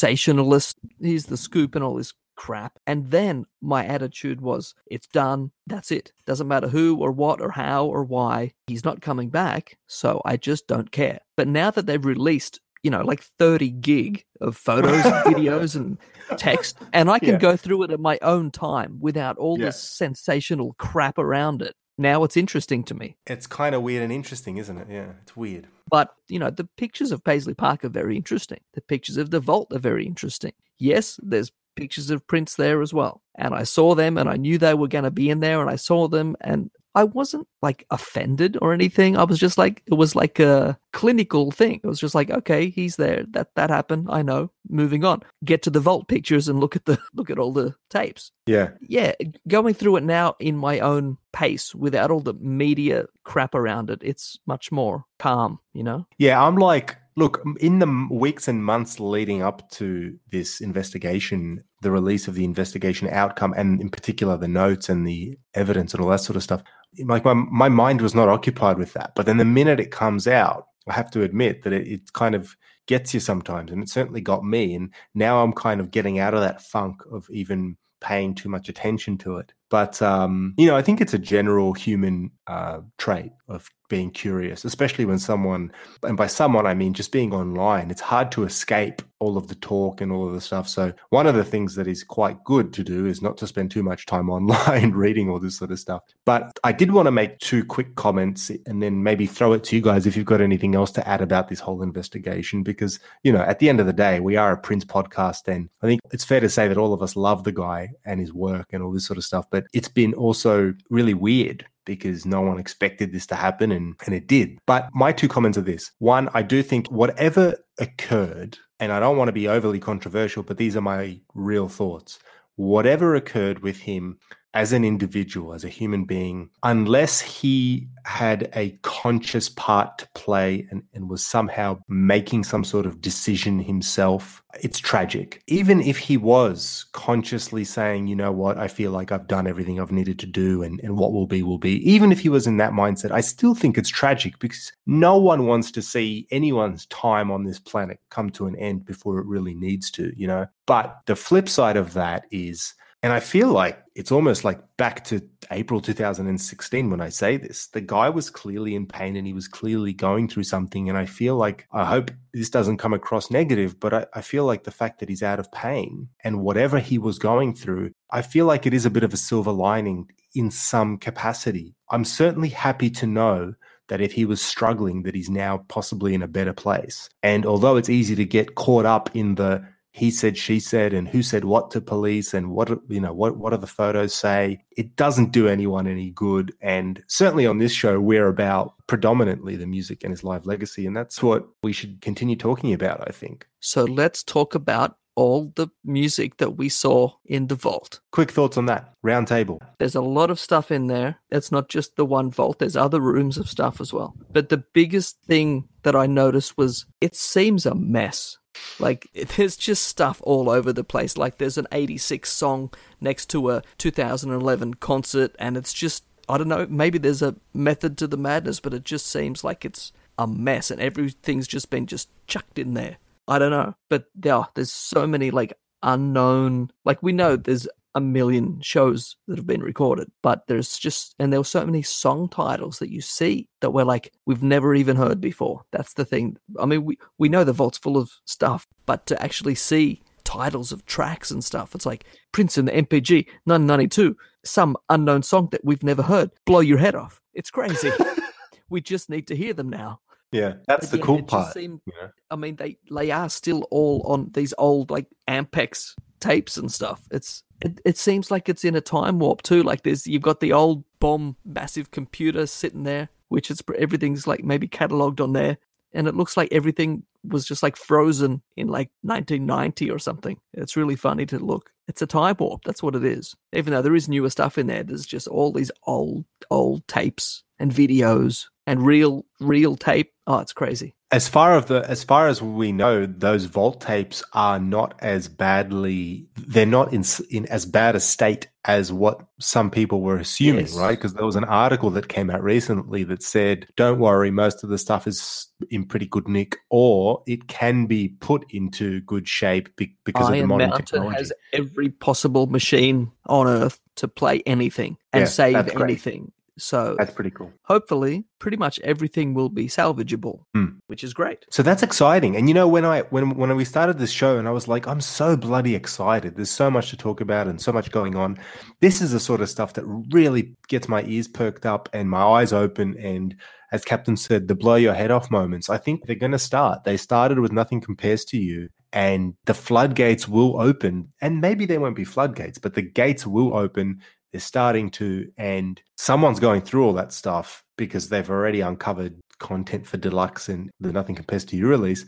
sensationalist. 0.10 0.78
Here's 1.02 1.26
the 1.26 1.38
scoop 1.38 1.76
and 1.76 1.84
all 1.84 1.96
this 1.96 2.14
crap. 2.36 2.80
And 2.88 3.12
then 3.12 3.46
my 3.62 3.86
attitude 3.86 4.42
was, 4.42 4.74
it's 4.88 5.08
done. 5.08 5.52
That's 5.68 5.92
it. 5.92 6.12
Doesn't 6.26 6.48
matter 6.48 6.68
who 6.70 6.98
or 6.98 7.12
what 7.12 7.42
or 7.42 7.52
how 7.52 7.86
or 7.86 8.04
why. 8.04 8.54
He's 8.68 8.86
not 8.86 9.02
coming 9.02 9.30
back. 9.30 9.78
So 9.88 10.22
I 10.26 10.38
just 10.38 10.68
don't 10.68 10.92
care. 10.92 11.20
But 11.36 11.48
now 11.48 11.72
that 11.72 11.86
they've 11.86 12.04
released, 12.04 12.60
you 12.82 12.92
know, 12.92 13.02
like 13.02 13.22
30 13.22 13.72
gig 13.72 14.24
of 14.40 14.56
photos, 14.56 15.04
and 15.06 15.14
videos, 15.36 15.76
and 15.76 15.98
text, 16.38 16.78
and 16.94 17.10
I 17.10 17.20
can 17.20 17.32
Yeah. 17.32 17.38
go 17.40 17.58
through 17.58 17.84
it 17.84 17.92
at 17.92 18.00
my 18.00 18.18
own 18.22 18.52
time 18.52 19.00
without 19.02 19.38
all 19.38 19.60
Yeah. 19.60 19.66
this 19.66 19.84
sensational 19.84 20.76
crap 20.78 21.18
around 21.18 21.62
it. 21.62 21.76
Now 22.00 22.24
it's 22.24 22.38
interesting 22.38 22.86
to 22.86 22.94
me. 22.94 23.18
It's 23.28 23.46
kind 23.46 23.76
of 23.76 23.82
weird 23.82 24.04
and 24.04 24.12
interesting, 24.12 24.58
isn't 24.58 24.78
it? 24.78 24.88
Yeah, 24.90 25.12
it's 25.22 25.36
weird. 25.36 25.68
But, 25.92 26.16
you 26.30 26.40
know, 26.40 26.50
the 26.50 26.64
pictures 26.64 27.12
of 27.12 27.26
Paisley 27.26 27.54
Park 27.54 27.84
are 27.84 27.90
very 27.90 28.16
interesting. 28.16 28.62
The 28.74 28.82
pictures 28.82 29.18
of 29.18 29.32
the 29.32 29.42
vault 29.42 29.74
are 29.74 29.80
very 29.80 30.06
interesting. 30.06 30.54
Yes, 30.78 31.20
there's 31.22 31.52
pictures 31.76 32.10
of 32.10 32.26
Prince 32.26 32.56
there 32.56 32.82
as 32.82 32.94
well. 32.94 33.22
And 33.36 33.54
I 33.54 33.64
saw 33.64 33.96
them 33.96 34.18
and 34.18 34.30
I 34.30 34.38
knew 34.38 34.58
they 34.58 34.76
were 34.76 34.88
going 34.88 35.04
to 35.04 35.12
be 35.12 35.30
in 35.30 35.42
there 35.42 35.60
and 35.60 35.70
I 35.70 35.76
saw 35.76 36.08
them 36.08 36.38
and 36.40 36.72
I 37.00 37.06
wasn't 37.06 37.48
like 37.62 37.86
offended 37.92 38.58
or 38.62 38.74
anything. 38.74 39.16
I 39.16 39.24
was 39.24 39.40
just 39.40 39.58
like 39.58 39.82
it 39.86 39.94
was 39.94 40.18
like 40.18 40.38
a 40.38 40.78
clinical 40.92 41.50
thing. 41.50 41.80
It 41.82 41.88
was 41.88 42.02
just 42.02 42.14
like, 42.14 42.30
okay, 42.30 42.70
he's 42.70 42.98
there. 42.98 43.24
That 43.30 43.56
that 43.56 43.70
happened. 43.70 44.08
I 44.10 44.22
know. 44.22 44.52
Moving 44.68 45.06
on. 45.06 45.24
Get 45.46 45.62
to 45.62 45.70
the 45.70 45.80
vault 45.80 46.10
pictures 46.10 46.50
and 46.50 46.60
look 46.60 46.76
at 46.76 46.84
the 46.84 47.00
look 47.14 47.30
at 47.30 47.40
all 47.40 47.54
the 47.54 47.74
tapes. 47.90 48.34
Yeah. 48.48 48.72
Yeah, 48.82 49.14
going 49.48 49.76
through 49.76 49.96
it 49.96 50.04
now 50.04 50.36
in 50.42 50.58
my 50.58 50.80
own 50.80 51.18
pace 51.32 51.74
without 51.74 52.12
all 52.12 52.20
the 52.20 52.34
media 52.34 53.06
crap 53.24 53.56
around 53.56 53.90
it. 53.90 54.00
It's 54.02 54.38
much 54.46 54.70
more 54.70 55.06
calm, 55.20 55.60
you 55.74 55.84
know? 55.84 56.06
Yeah, 56.18 56.44
I'm 56.44 56.56
like, 56.58 56.98
look, 57.16 57.42
in 57.62 57.80
the 57.80 58.08
weeks 58.12 58.50
and 58.50 58.66
months 58.66 59.00
leading 59.00 59.42
up 59.42 59.70
to 59.72 60.18
this 60.32 60.60
investigation, 60.60 61.64
the 61.82 61.92
release 61.92 62.28
of 62.28 62.36
the 62.36 62.46
investigation 62.46 63.08
outcome, 63.10 63.54
and 63.56 63.82
in 63.82 63.90
particular 63.90 64.38
the 64.38 64.48
notes 64.48 64.90
and 64.90 65.08
the 65.08 65.38
evidence 65.54 65.94
and 65.94 66.04
all 66.04 66.10
that 66.10 66.22
sort 66.22 66.36
of 66.36 66.44
stuff, 66.44 66.64
like 67.06 67.26
my, 67.26 67.34
my 67.34 67.70
mind 67.70 68.02
was 68.02 68.16
not 68.16 68.30
occupied 68.30 68.78
with 68.78 68.94
that. 68.94 69.14
But 69.16 69.26
then 69.26 69.38
the 69.38 69.46
minute 69.46 69.80
it 69.80 69.92
comes 69.92 70.28
out, 70.28 70.66
I 70.88 70.94
have 70.94 71.12
to 71.12 71.24
admit 71.24 71.64
that 71.64 71.74
it, 71.74 71.88
it 71.88 72.14
kind 72.14 72.36
of 72.36 72.56
gets 72.88 73.14
you 73.14 73.20
sometimes, 73.20 73.72
and 73.72 73.84
it 73.84 73.90
certainly 73.90 74.22
got 74.22 74.44
me. 74.44 74.74
And 74.74 74.94
now 75.14 75.44
I'm 75.44 75.54
kind 75.54 75.80
of 75.80 75.92
getting 75.92 76.20
out 76.20 76.34
of 76.34 76.42
that 76.42 76.62
funk 76.62 77.02
of 77.12 77.28
even 77.30 77.78
paying 78.02 78.34
too 78.34 78.50
much 78.50 78.70
attention 78.70 79.18
to 79.20 79.38
it. 79.38 79.54
But 79.70 80.02
um, 80.02 80.56
you 80.58 80.68
know, 80.68 80.76
I 80.76 80.82
think 80.82 81.00
it's 81.00 81.14
a 81.14 81.20
general 81.20 81.74
human 81.74 82.32
uh, 82.48 82.80
trait 82.98 83.32
of 83.48 83.70
being 83.90 84.12
curious, 84.12 84.64
especially 84.64 85.06
when 85.06 85.20
someone, 85.20 85.72
and 86.04 86.16
by 86.16 86.28
someone 86.28 86.66
I 86.66 86.74
mean 86.74 86.94
just 86.94 87.12
being 87.12 87.34
online. 87.34 87.92
It's 87.92 88.02
hard 88.02 88.32
to 88.34 88.44
escape 88.44 89.02
all 89.20 89.38
of 89.38 89.50
the 89.50 89.56
talk 89.56 90.00
and 90.00 90.12
all 90.12 90.28
of 90.28 90.34
the 90.34 90.42
stuff. 90.42 90.68
So 90.68 90.94
one 91.10 91.28
of 91.28 91.36
the 91.36 91.44
things 91.44 91.76
that 91.76 91.88
is 91.88 92.04
quite 92.04 92.42
good 92.46 92.72
to 92.74 92.84
do 92.84 93.06
is 93.06 93.22
not 93.22 93.38
to 93.38 93.48
spend 93.48 93.70
too 93.70 93.84
much 93.84 94.06
time 94.06 94.30
online 94.30 94.92
reading 94.92 95.30
all 95.30 95.40
this 95.40 95.58
sort 95.58 95.72
of 95.72 95.80
stuff. 95.80 96.04
But 96.26 96.58
I 96.64 96.72
did 96.72 96.92
want 96.92 97.08
to 97.08 97.12
make 97.12 97.38
two 97.40 97.66
quick 97.66 97.96
comments 97.96 98.50
and 98.66 98.82
then 98.82 99.04
maybe 99.04 99.26
throw 99.26 99.54
it 99.54 99.64
to 99.66 99.76
you 99.76 99.82
guys 99.82 100.08
if 100.08 100.16
you've 100.16 100.26
got 100.26 100.42
anything 100.42 100.76
else 100.76 100.92
to 100.92 101.08
add 101.08 101.22
about 101.22 101.50
this 101.50 101.60
whole 101.60 101.84
investigation. 101.84 102.64
Because 102.64 103.00
you 103.24 103.32
know, 103.32 103.42
at 103.42 103.60
the 103.60 103.70
end 103.70 103.80
of 103.80 103.86
the 103.86 103.94
day, 103.94 104.20
we 104.20 104.38
are 104.38 104.54
a 104.54 104.58
Prince 104.58 104.86
podcast, 104.86 105.48
and 105.48 105.70
I 105.82 105.88
think 105.88 106.02
it's 106.12 106.24
fair 106.24 106.40
to 106.40 106.50
say 106.50 106.68
that 106.68 106.78
all 106.78 106.94
of 106.94 107.02
us 107.02 107.16
love 107.16 107.44
the 107.44 107.52
guy 107.52 107.90
and 108.06 108.20
his 108.20 108.34
work 108.34 108.68
and 108.72 108.82
all 108.82 108.92
this 108.92 109.06
sort 109.06 109.18
of 109.18 109.26
stuff. 109.26 109.46
But 109.50 109.66
it's 109.74 109.90
been 109.90 110.14
also 110.14 110.74
really 110.90 111.14
weird 111.14 111.66
because 111.98 112.26
no 112.26 112.42
one 112.42 112.60
expected 112.60 113.12
this 113.12 113.26
to 113.28 113.36
happen 113.36 113.72
and, 113.72 113.96
and 114.06 114.14
it 114.14 114.28
did. 114.28 114.60
But 114.66 114.90
my 114.94 115.12
two 115.12 115.28
comments 115.28 115.58
are 115.58 115.62
this 115.62 115.92
one, 116.00 116.30
I 116.34 116.42
do 116.42 116.62
think 116.64 116.90
whatever 116.92 117.58
occurred, 117.80 118.58
and 118.80 118.92
I 118.92 119.00
don't 119.00 119.18
want 119.18 119.28
to 119.30 119.34
be 119.34 119.48
overly 119.48 119.80
controversial, 119.80 120.44
but 120.44 120.58
these 120.58 120.76
are 120.78 120.82
my 120.82 121.20
real 121.34 121.68
thoughts. 121.68 122.20
Whatever 122.56 123.16
occurred 123.16 123.60
with 123.60 123.78
him 123.78 124.20
as 124.54 124.74
an 124.74 124.84
individual, 124.84 125.54
as 125.54 125.64
a 125.64 125.70
human 125.70 126.06
being, 126.06 126.50
unless 126.64 127.22
he 127.22 127.88
had 128.06 128.50
a 128.56 128.72
conscious 128.82 129.50
part 129.50 130.00
to 130.00 130.08
play 130.16 130.68
and, 130.72 130.82
and, 130.94 131.08
was 131.10 131.24
somehow 131.24 131.78
making 131.88 132.44
some 132.44 132.64
sort 132.64 132.86
of 132.86 133.02
decision 133.02 133.60
himself, 133.60 134.42
it's 134.62 134.80
tragic. 134.80 135.44
Even 135.48 135.82
if 135.82 135.98
he 135.98 136.18
was 136.18 136.86
consciously 136.94 137.64
saying, 137.64 138.08
you 138.08 138.16
know 138.16 138.32
what, 138.32 138.58
I 138.58 138.68
feel 138.68 138.92
like 138.92 139.12
I've 139.12 139.28
done 139.28 139.46
everything 139.46 139.80
I've 139.80 139.92
needed 139.92 140.18
to 140.20 140.26
do 140.26 140.64
and, 140.64 140.80
and 140.82 140.98
what 140.98 141.14
will 141.14 141.28
be 141.28 141.44
will 141.44 141.60
be, 141.60 141.78
even 141.90 142.12
if 142.12 142.20
he 142.20 142.30
was 142.30 142.48
in 142.48 142.58
that 142.58 142.74
mindset, 142.74 143.12
I 143.12 143.22
still 143.22 143.54
think 143.54 143.78
it's 143.78 143.90
tragic 143.90 144.40
because 144.40 144.72
no 144.88 145.18
one 145.18 145.46
wants 145.46 145.72
to 145.72 145.82
see 145.82 146.28
anyone's 146.32 146.88
time 146.88 147.30
on 147.32 147.44
this 147.44 147.60
planet 147.60 148.00
come 148.10 148.32
to 148.32 148.48
an 148.48 148.56
end 148.56 148.86
before 148.86 149.20
it 149.20 149.28
really 149.28 149.54
needs 149.54 149.92
to, 149.92 150.12
you 150.16 150.26
know? 150.26 150.48
But 150.66 151.02
the 151.06 151.16
flip 151.16 151.48
side 151.50 151.78
of 151.78 151.94
that 151.94 152.26
is, 152.32 152.74
and 153.02 153.14
I 153.14 153.20
feel 153.22 153.50
like 153.50 153.82
it's 153.96 154.12
almost 154.12 154.44
like 154.44 154.60
back 154.78 155.06
to 155.06 155.22
April 155.52 155.80
2016 155.80 156.90
when 156.90 157.00
I 157.02 157.10
say 157.10 157.38
this. 157.38 157.68
The 157.68 157.82
guy 157.82 158.10
was 158.10 158.30
clearly 158.30 158.76
in 158.76 158.86
pain 158.86 159.16
and 159.16 159.26
he 159.26 159.34
was 159.34 159.48
clearly 159.48 159.94
going 159.94 160.28
through 160.28 160.44
something. 160.44 160.90
And 160.90 160.98
I 160.98 161.06
feel 161.06 161.36
like, 161.36 161.66
I 161.72 161.86
hope 161.86 162.12
this 162.34 162.50
doesn't 162.50 162.78
come 162.78 162.94
across 162.94 163.32
negative, 163.32 163.80
but 163.80 163.94
I, 163.94 164.06
I, 164.14 164.22
feel 164.22 164.46
like 164.46 164.64
the 164.64 164.72
fact 164.72 165.00
that 165.00 165.10
he's 165.10 165.24
out 165.24 165.40
of 165.40 165.52
pain 165.52 166.10
and 166.24 166.42
whatever 166.42 166.80
he 166.80 166.98
was 166.98 167.20
going 167.20 167.56
through, 167.56 167.92
I 168.12 168.22
feel 168.22 168.46
like 168.46 168.66
it 168.66 168.74
is 168.74 168.86
a 168.86 168.92
bit 168.92 169.04
of 169.04 169.14
a 169.14 169.18
silver 169.18 169.52
lining 169.52 170.12
in 170.36 170.52
some 170.52 170.98
capacity. 170.98 171.76
I'm 171.90 172.06
certainly 172.06 172.50
happy 172.50 172.90
to 172.92 173.08
know 173.08 173.56
that 173.88 174.02
if 174.02 174.14
he 174.14 174.26
was 174.26 174.42
struggling, 174.42 175.04
that 175.04 175.16
he's 175.16 175.30
now 175.30 175.66
possibly 175.68 176.14
in 176.14 176.22
a 176.22 176.28
better 176.28 176.54
place. 176.54 177.10
And 177.24 177.46
although 177.46 177.76
it's 177.76 177.90
easy 177.90 178.16
to 178.16 178.26
get 178.26 178.56
caught 178.56 178.86
up 178.86 179.10
in 179.16 179.36
the 179.36 179.66
he 179.92 180.12
said 180.12 180.38
she 180.38 180.60
said 180.60 180.94
and 180.94 181.08
who 181.08 181.22
said 181.24 181.46
what 181.46 181.72
to 181.72 181.82
police 181.82 182.34
and 182.34 182.52
what 182.52 182.70
you 182.88 183.00
know 183.00 183.14
what 183.14 183.38
what 183.38 183.52
do 183.52 183.58
the 183.58 183.68
photos 183.68 184.14
say 184.14 184.64
it 184.78 184.96
doesn't 184.96 185.32
do 185.32 185.48
anyone 185.48 185.88
any 185.88 186.12
good 186.12 186.54
and 186.62 187.04
certainly 187.08 187.46
on 187.46 187.58
this 187.58 187.74
show 187.74 188.00
we're 188.00 188.28
about 188.28 188.74
predominantly 188.88 189.56
the 189.56 189.68
music 189.68 190.04
and 190.04 190.12
his 190.12 190.24
live 190.24 190.46
legacy 190.46 190.86
and 190.86 190.96
that's 190.96 191.22
what 191.24 191.48
we 191.64 191.74
should 191.74 192.00
continue 192.02 192.36
talking 192.36 192.74
about 192.74 193.04
i 193.08 193.12
think 193.12 193.48
so 193.60 193.84
let's 193.84 194.24
talk 194.24 194.56
about 194.56 194.96
all 195.20 195.52
the 195.56 195.68
music 195.84 196.38
that 196.38 196.52
we 196.52 196.70
saw 196.70 197.12
in 197.26 197.48
the 197.48 197.56
vault. 197.56 198.00
Quick 198.14 198.32
thoughts 198.32 198.56
on 198.58 198.68
that 198.68 198.94
round 199.04 199.28
table. 199.28 199.62
There's 199.78 199.96
a 199.96 200.02
lot 200.02 200.32
of 200.32 200.40
stuff 200.40 200.72
in 200.72 200.88
there. 200.88 201.18
It's 201.30 201.52
not 201.52 201.68
just 201.68 201.98
the 201.98 202.06
one 202.06 202.32
vault, 202.32 202.60
there's 202.60 202.78
other 202.78 203.02
rooms 203.02 203.38
of 203.38 203.50
stuff 203.50 203.82
as 203.82 203.92
well. 203.92 204.16
But 204.32 204.48
the 204.48 204.64
biggest 204.74 205.22
thing 205.24 205.68
that 205.84 205.94
I 205.94 206.06
noticed 206.06 206.58
was 206.58 206.86
it 207.02 207.18
seems 207.18 207.66
a 207.66 207.76
mess. 207.76 208.38
Like 208.80 209.10
there's 209.36 209.58
just 209.58 209.84
stuff 209.84 210.22
all 210.24 210.50
over 210.50 210.72
the 210.74 210.84
place. 210.84 211.18
Like 211.18 211.38
there's 211.38 211.58
an 211.58 211.68
86 211.72 212.32
song 212.32 212.72
next 213.02 213.28
to 213.32 213.52
a 213.52 213.64
2011 213.78 214.76
concert, 214.76 215.36
and 215.40 215.58
it's 215.58 215.74
just 215.74 216.04
I 216.28 216.38
don't 216.38 216.48
know. 216.48 216.68
Maybe 216.70 216.98
there's 216.98 217.22
a 217.22 217.36
method 217.54 217.98
to 217.98 218.08
the 218.08 218.18
madness, 218.18 218.60
but 218.60 218.74
it 218.74 218.86
just 218.86 219.08
seems 219.08 219.44
like 219.44 219.66
it's 219.66 219.92
a 220.18 220.28
mess, 220.28 220.70
and 220.72 220.82
everything's 220.82 221.48
just 221.48 221.70
been 221.70 221.88
just 221.88 222.10
chucked 222.28 222.60
in 222.60 222.74
there. 222.74 222.98
I 223.28 223.40
don't 223.40 223.52
know, 223.52 223.76
but 223.90 224.06
yeah, 224.24 224.46
there's 224.56 224.72
so 224.72 225.06
many 225.06 225.32
like 225.32 225.54
unknown. 225.84 226.72
Like 226.86 227.02
we 227.02 227.12
know 227.12 227.36
there's 227.36 227.68
a 227.96 228.02
million 228.02 228.62
shows 228.62 229.16
that 229.28 229.38
have 229.38 229.48
been 229.48 229.64
recorded, 229.64 230.12
but 230.22 230.46
there's 230.48 230.78
just, 230.78 231.16
and 231.20 231.34
there 231.34 231.40
were 231.40 231.46
so 231.46 231.66
many 231.66 231.82
song 231.82 232.30
titles 232.30 232.80
that 232.80 232.92
you 232.92 233.02
see 233.02 233.48
that 233.62 233.72
we're 233.72 233.84
like, 233.84 234.14
we've 234.26 234.44
never 234.44 234.76
even 234.76 234.96
heard 234.96 235.20
before. 235.20 235.64
That's 235.72 235.94
the 235.94 236.06
thing. 236.06 236.38
I 236.60 236.66
mean, 236.66 236.86
we, 236.86 236.98
we 237.18 237.30
know 237.30 237.44
the 237.44 237.54
vault's 237.54 237.78
full 237.78 237.98
of 237.98 238.12
stuff, 238.26 238.68
but 238.86 239.06
to 239.08 239.22
actually 239.22 239.56
see 239.56 240.02
titles 240.24 240.72
of 240.72 240.86
tracks 240.86 241.32
and 241.32 241.44
stuff, 241.44 241.74
it's 241.74 241.86
like 241.86 242.06
Prince 242.32 242.58
in 242.58 242.66
the 242.66 242.72
NPG 242.72 243.26
1992, 243.46 244.16
some 244.46 244.78
unknown 244.90 245.24
song 245.24 245.50
that 245.52 245.66
we've 245.66 245.84
never 245.84 246.04
heard, 246.04 246.30
blow 246.46 246.60
your 246.60 246.78
head 246.78 246.96
off. 246.96 247.20
It's 247.34 247.50
crazy. 247.50 247.92
we 248.70 248.82
just 248.82 249.10
need 249.10 249.28
to 249.28 249.36
hear 249.36 249.54
them 249.54 249.70
now. 249.70 250.00
Yeah, 250.32 250.54
that's 250.68 250.90
the 250.90 251.00
cool 251.00 251.24
part. 251.24 251.54
Seemed, 251.54 251.82
yeah. 251.88 252.10
I 252.30 252.36
mean, 252.36 252.56
they 252.56 252.78
they 252.92 253.10
are 253.10 253.30
still 253.30 253.64
all 253.72 254.04
on 254.06 254.30
these 254.32 254.54
old 254.60 254.92
like 254.92 255.08
Ampex 255.28 255.96
tapes 256.20 256.58
and 256.58 256.72
stuff. 256.72 257.02
It's 257.12 257.44
it, 257.62 257.80
it 257.86 257.98
seems 257.98 258.32
like 258.32 258.48
it's 258.48 258.64
in 258.64 258.76
a 258.76 258.82
time 258.82 259.20
warp 259.20 259.42
too. 259.42 259.64
Like 259.64 259.84
there's 259.84 260.08
you've 260.08 260.22
got 260.22 260.40
the 260.40 260.54
old 260.54 260.84
bomb 261.00 261.36
massive 261.46 261.92
computer 261.92 262.46
sitting 262.46 262.84
there, 262.84 263.10
which 263.30 263.52
is 263.52 263.62
everything's 263.78 264.28
like 264.28 264.44
maybe 264.44 264.68
cataloged 264.68 265.22
on 265.22 265.34
there, 265.34 265.58
and 265.94 266.08
it 266.08 266.16
looks 266.16 266.38
like 266.38 266.50
everything 266.52 267.04
was 267.24 267.46
just 267.46 267.64
like 267.64 267.76
frozen 267.76 268.42
in 268.56 268.68
like 268.68 268.92
1990 269.02 269.92
or 269.92 270.00
something. 270.00 270.40
It's 270.54 270.78
really 270.78 270.96
funny 270.96 271.26
to 271.28 271.40
look. 271.40 271.72
It's 271.88 272.02
a 272.02 272.08
time 272.08 272.36
warp. 272.40 272.64
That's 272.64 272.84
what 272.84 272.96
it 272.96 273.04
is. 273.04 273.36
Even 273.54 273.74
though 273.74 273.82
there 273.82 273.96
is 273.96 274.08
newer 274.08 274.30
stuff 274.30 274.58
in 274.58 274.68
there, 274.68 274.84
there's 274.84 275.06
just 275.06 275.28
all 275.28 275.52
these 275.52 275.72
old 275.86 276.26
old 276.50 276.88
tapes 276.88 277.44
and 277.58 277.72
videos 277.72 278.46
and 278.66 278.86
real 278.86 279.26
real 279.40 279.76
tape. 279.76 280.14
Oh, 280.28 280.40
it's 280.40 280.54
crazy 280.54 280.96
as 281.12 281.28
far 281.28 281.56
of 281.56 281.68
the 281.68 281.84
as 281.90 282.04
far 282.04 282.28
as 282.28 282.42
we 282.42 282.72
know, 282.72 283.08
those 283.08 283.46
vault 283.46 283.82
tapes 283.82 284.24
are 284.34 284.60
not 284.60 284.94
as 285.00 285.28
badly. 285.28 286.28
They're 286.36 286.68
not 286.68 286.94
in 286.94 287.04
in 287.32 287.48
as 287.48 287.66
bad 287.66 287.96
a 287.96 288.00
state 288.00 288.48
as 288.66 288.94
what 288.94 289.26
some 289.40 289.72
people 289.72 290.02
were 290.02 290.18
assuming, 290.18 290.68
yes. 290.68 290.76
right? 290.76 290.92
Because 290.92 291.16
there 291.16 291.26
was 291.26 291.36
an 291.36 291.46
article 291.46 291.90
that 291.92 292.10
came 292.10 292.30
out 292.30 292.44
recently 292.44 293.04
that 293.06 293.24
said, 293.24 293.66
"Don't 293.76 293.98
worry, 293.98 294.30
most 294.30 294.64
of 294.64 294.70
the 294.70 294.78
stuff 294.78 295.08
is 295.08 295.48
in 295.72 295.86
pretty 295.86 296.06
good 296.06 296.28
nick, 296.28 296.58
or 296.70 297.24
it 297.26 297.48
can 297.48 297.88
be 297.88 298.10
put 298.10 298.46
into 298.52 299.02
good 299.02 299.28
shape 299.28 299.70
because 299.78 300.28
Iron 300.28 300.34
of 300.34 300.40
the 300.42 300.48
modern 300.48 300.70
Mountain 300.70 300.86
technology." 300.86 301.18
Has 301.18 301.34
every 301.54 301.90
possible 301.90 302.46
machine 302.46 303.12
on 303.26 303.48
Earth 303.48 303.80
to 303.96 304.08
play 304.08 304.44
anything 304.46 304.98
and 305.12 305.22
yeah, 305.22 305.28
save 305.28 305.56
anything. 305.70 306.32
So 306.60 306.96
that's 306.98 307.14
pretty 307.14 307.32
cool. 307.32 307.52
Hopefully, 307.64 308.26
pretty 308.40 308.58
much 308.58 308.80
everything 308.80 309.34
will 309.34 309.50
be 309.50 309.68
salvageable, 309.68 310.42
mm. 310.56 310.78
which 310.88 311.04
is 311.04 311.14
great. 311.14 311.46
So 311.52 311.64
that's 311.64 311.84
exciting. 311.84 312.36
And 312.36 312.48
you 312.48 312.54
know, 312.54 312.68
when 312.68 312.86
I 312.86 313.02
when 313.10 313.36
when 313.36 313.56
we 313.56 313.66
started 313.66 313.98
this 313.98 314.12
show, 314.12 314.38
and 314.38 314.48
I 314.48 314.52
was 314.52 314.68
like, 314.68 314.88
I'm 314.88 315.02
so 315.02 315.36
bloody 315.36 315.76
excited. 315.76 316.36
There's 316.36 316.52
so 316.52 316.70
much 316.70 316.90
to 316.92 316.98
talk 316.98 317.22
about 317.22 317.48
and 317.48 317.62
so 317.62 317.72
much 317.72 317.92
going 317.92 318.16
on. 318.16 318.38
This 318.80 319.02
is 319.02 319.12
the 319.12 319.20
sort 319.20 319.42
of 319.42 319.50
stuff 319.50 319.74
that 319.74 319.86
really 320.12 320.56
gets 320.68 320.88
my 320.88 321.04
ears 321.04 321.28
perked 321.28 321.66
up 321.66 321.90
and 321.94 322.10
my 322.10 322.22
eyes 322.22 322.54
open. 322.54 322.98
And 322.98 323.36
as 323.72 323.86
Captain 323.86 324.18
said, 324.18 324.48
the 324.48 324.56
blow 324.56 324.76
your 324.76 324.94
head 324.94 325.12
off 325.12 325.30
moments. 325.30 325.70
I 325.70 325.78
think 325.78 326.06
they're 326.06 326.16
going 326.16 326.32
to 326.32 326.40
start. 326.40 326.84
They 326.84 326.98
started 326.98 327.40
with 327.40 327.52
nothing 327.52 327.82
compares 327.82 328.26
to 328.26 328.38
you, 328.38 328.70
and 328.92 329.36
the 329.46 329.54
floodgates 329.54 330.28
will 330.28 330.60
open. 330.60 331.10
And 331.22 331.42
maybe 331.42 331.66
there 331.66 331.80
won't 331.80 331.96
be 331.96 332.04
floodgates, 332.04 332.58
but 332.58 332.74
the 332.74 332.82
gates 332.82 333.28
will 333.28 333.56
open. 333.56 334.02
They're 334.32 334.42
starting 334.42 334.90
to, 334.92 335.32
and 335.38 335.82
someone's 335.98 336.40
going 336.40 336.62
through 336.62 336.86
all 336.86 336.94
that 336.94 337.12
stuff 337.12 337.64
because 337.78 338.10
they've 338.10 338.30
already 338.30 338.62
uncovered 338.62 339.20
content 339.40 339.88
for 339.88 339.98
deluxe 339.98 340.50
and 340.50 340.70
the 340.80 340.92
Nothing 340.92 341.16
Compares 341.16 341.46
to 341.46 341.58
You 341.58 341.68
release. 341.68 342.06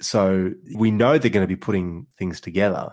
So 0.00 0.52
we 0.76 0.90
know 0.90 1.18
they're 1.18 1.30
going 1.30 1.44
to 1.44 1.48
be 1.48 1.56
putting 1.56 2.06
things 2.18 2.40
together. 2.40 2.90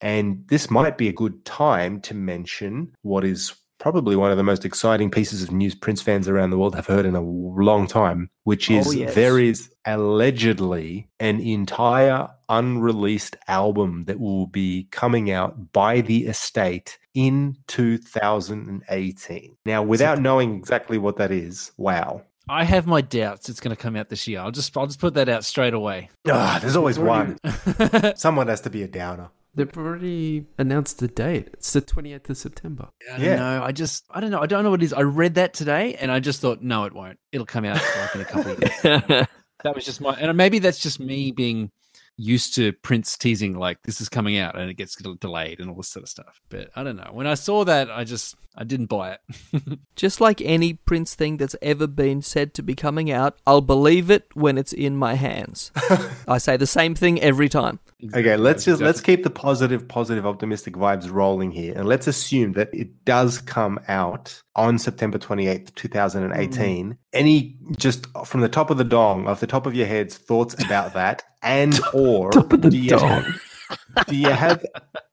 And 0.00 0.44
this 0.48 0.70
might 0.70 0.98
be 0.98 1.08
a 1.08 1.12
good 1.12 1.44
time 1.44 2.00
to 2.02 2.14
mention 2.14 2.92
what 3.02 3.24
is 3.24 3.54
probably 3.78 4.16
one 4.16 4.30
of 4.30 4.36
the 4.36 4.42
most 4.42 4.64
exciting 4.64 5.10
pieces 5.10 5.42
of 5.42 5.52
news 5.52 5.74
Prince 5.74 6.02
fans 6.02 6.28
around 6.28 6.50
the 6.50 6.58
world 6.58 6.74
have 6.74 6.86
heard 6.86 7.06
in 7.06 7.14
a 7.14 7.20
long 7.20 7.86
time, 7.86 8.28
which 8.44 8.70
oh, 8.70 8.74
is 8.74 8.88
Oh, 8.88 8.90
yes. 8.92 9.14
there 9.14 9.38
is 9.38 9.70
allegedly 9.84 11.08
an 11.20 11.40
entire 11.40 12.28
unreleased 12.48 13.36
album 13.46 14.04
that 14.04 14.18
will 14.18 14.46
be 14.46 14.88
coming 14.90 15.30
out 15.30 15.72
by 15.72 16.00
the 16.00 16.26
estate 16.26 16.98
in 17.18 17.56
2018. 17.66 19.56
Now, 19.66 19.82
without 19.82 20.20
knowing 20.20 20.54
exactly 20.54 20.98
what 20.98 21.16
that 21.16 21.32
is, 21.32 21.72
wow. 21.76 22.22
I 22.48 22.62
have 22.62 22.86
my 22.86 23.00
doubts 23.00 23.48
it's 23.48 23.58
going 23.58 23.74
to 23.74 23.82
come 23.82 23.96
out 23.96 24.08
this 24.08 24.28
year. 24.28 24.38
I'll 24.38 24.52
just 24.52 24.74
I'll 24.76 24.86
just 24.86 25.00
put 25.00 25.14
that 25.14 25.28
out 25.28 25.44
straight 25.44 25.74
away. 25.74 26.10
Ah, 26.28 26.58
there's 26.62 26.76
always 26.76 26.96
one. 26.96 27.36
Someone 28.14 28.46
has 28.46 28.60
to 28.62 28.70
be 28.70 28.84
a 28.84 28.88
downer. 28.88 29.30
They've 29.54 29.76
already 29.76 30.46
announced 30.58 31.00
the 31.00 31.08
date. 31.08 31.48
It's 31.54 31.72
the 31.72 31.82
28th 31.82 32.30
of 32.30 32.36
September. 32.38 32.88
I 33.12 33.18
don't 33.18 33.36
know. 33.36 33.62
I 33.64 33.72
just 33.72 34.04
I 34.10 34.20
don't 34.20 34.30
know. 34.30 34.40
I 34.40 34.46
don't 34.46 34.62
know 34.62 34.70
what 34.70 34.80
it 34.80 34.84
is. 34.84 34.92
I 34.92 35.02
read 35.02 35.34
that 35.34 35.54
today 35.54 35.94
and 35.94 36.12
I 36.12 36.20
just 36.20 36.40
thought, 36.40 36.62
no, 36.62 36.84
it 36.84 36.92
won't. 36.92 37.18
It'll 37.32 37.46
come 37.46 37.64
out 37.64 37.74
like 37.74 38.14
in 38.14 38.20
a 38.20 38.24
couple 38.24 38.52
of 38.52 38.60
years. 38.60 38.80
that 39.64 39.74
was 39.74 39.84
just 39.84 40.00
my 40.00 40.14
and 40.14 40.34
maybe 40.36 40.60
that's 40.60 40.78
just 40.78 41.00
me 41.00 41.32
being 41.32 41.72
used 42.18 42.54
to 42.56 42.72
Prince 42.72 43.16
teasing 43.16 43.56
like 43.56 43.82
this 43.84 44.00
is 44.00 44.08
coming 44.08 44.36
out 44.38 44.58
and 44.58 44.68
it 44.68 44.74
gets 44.74 44.96
delayed 44.96 45.60
and 45.60 45.70
all 45.70 45.76
this 45.76 45.88
sort 45.88 46.02
of 46.02 46.08
stuff. 46.08 46.42
But 46.50 46.68
I 46.74 46.82
don't 46.82 46.96
know. 46.96 47.10
When 47.12 47.28
I 47.28 47.34
saw 47.34 47.64
that, 47.64 47.90
I 47.90 48.04
just 48.04 48.34
I 48.56 48.64
didn't 48.64 48.86
buy 48.86 49.12
it. 49.12 49.78
Just 49.96 50.20
like 50.20 50.40
any 50.40 50.74
Prince 50.74 51.14
thing 51.14 51.36
that's 51.36 51.54
ever 51.62 51.86
been 51.86 52.22
said 52.22 52.54
to 52.54 52.62
be 52.62 52.74
coming 52.74 53.08
out, 53.08 53.38
I'll 53.46 53.60
believe 53.60 54.10
it 54.10 54.26
when 54.34 54.58
it's 54.58 54.72
in 54.72 54.96
my 54.96 55.14
hands. 55.14 55.70
I 56.28 56.38
say 56.38 56.56
the 56.56 56.66
same 56.66 56.96
thing 56.96 57.20
every 57.20 57.48
time. 57.48 57.78
Okay, 58.14 58.36
let's 58.36 58.64
just 58.64 58.80
let's 58.80 59.00
keep 59.00 59.24
the 59.24 59.30
positive, 59.30 59.88
positive, 59.88 60.24
optimistic 60.24 60.74
vibes 60.74 61.10
rolling 61.10 61.50
here, 61.50 61.74
and 61.74 61.88
let's 61.88 62.06
assume 62.06 62.52
that 62.52 62.72
it 62.72 63.04
does 63.04 63.40
come 63.40 63.80
out 63.88 64.40
on 64.54 64.78
September 64.78 65.18
mm. 65.18 65.22
twenty 65.22 65.48
eighth, 65.48 65.74
two 65.74 65.88
thousand 65.88 66.22
and 66.22 66.32
eighteen. 66.34 66.96
Any 67.12 67.58
just 67.76 68.06
from 68.24 68.40
the 68.40 68.48
top 68.48 68.70
of 68.70 68.78
the 68.78 68.84
dong, 68.84 69.26
off 69.26 69.40
the 69.40 69.48
top 69.48 69.66
of 69.66 69.74
your 69.74 69.86
heads, 69.86 70.16
thoughts 70.16 70.54
about 70.62 70.94
that, 70.94 71.24
and 71.42 71.80
or 71.92 72.30
Top 72.30 72.52
of 72.52 72.62
the 72.62 72.70
do 72.70 72.78
you, 72.78 72.90
dong. 72.90 73.24
do 74.06 74.14
you 74.14 74.30
have? 74.30 74.64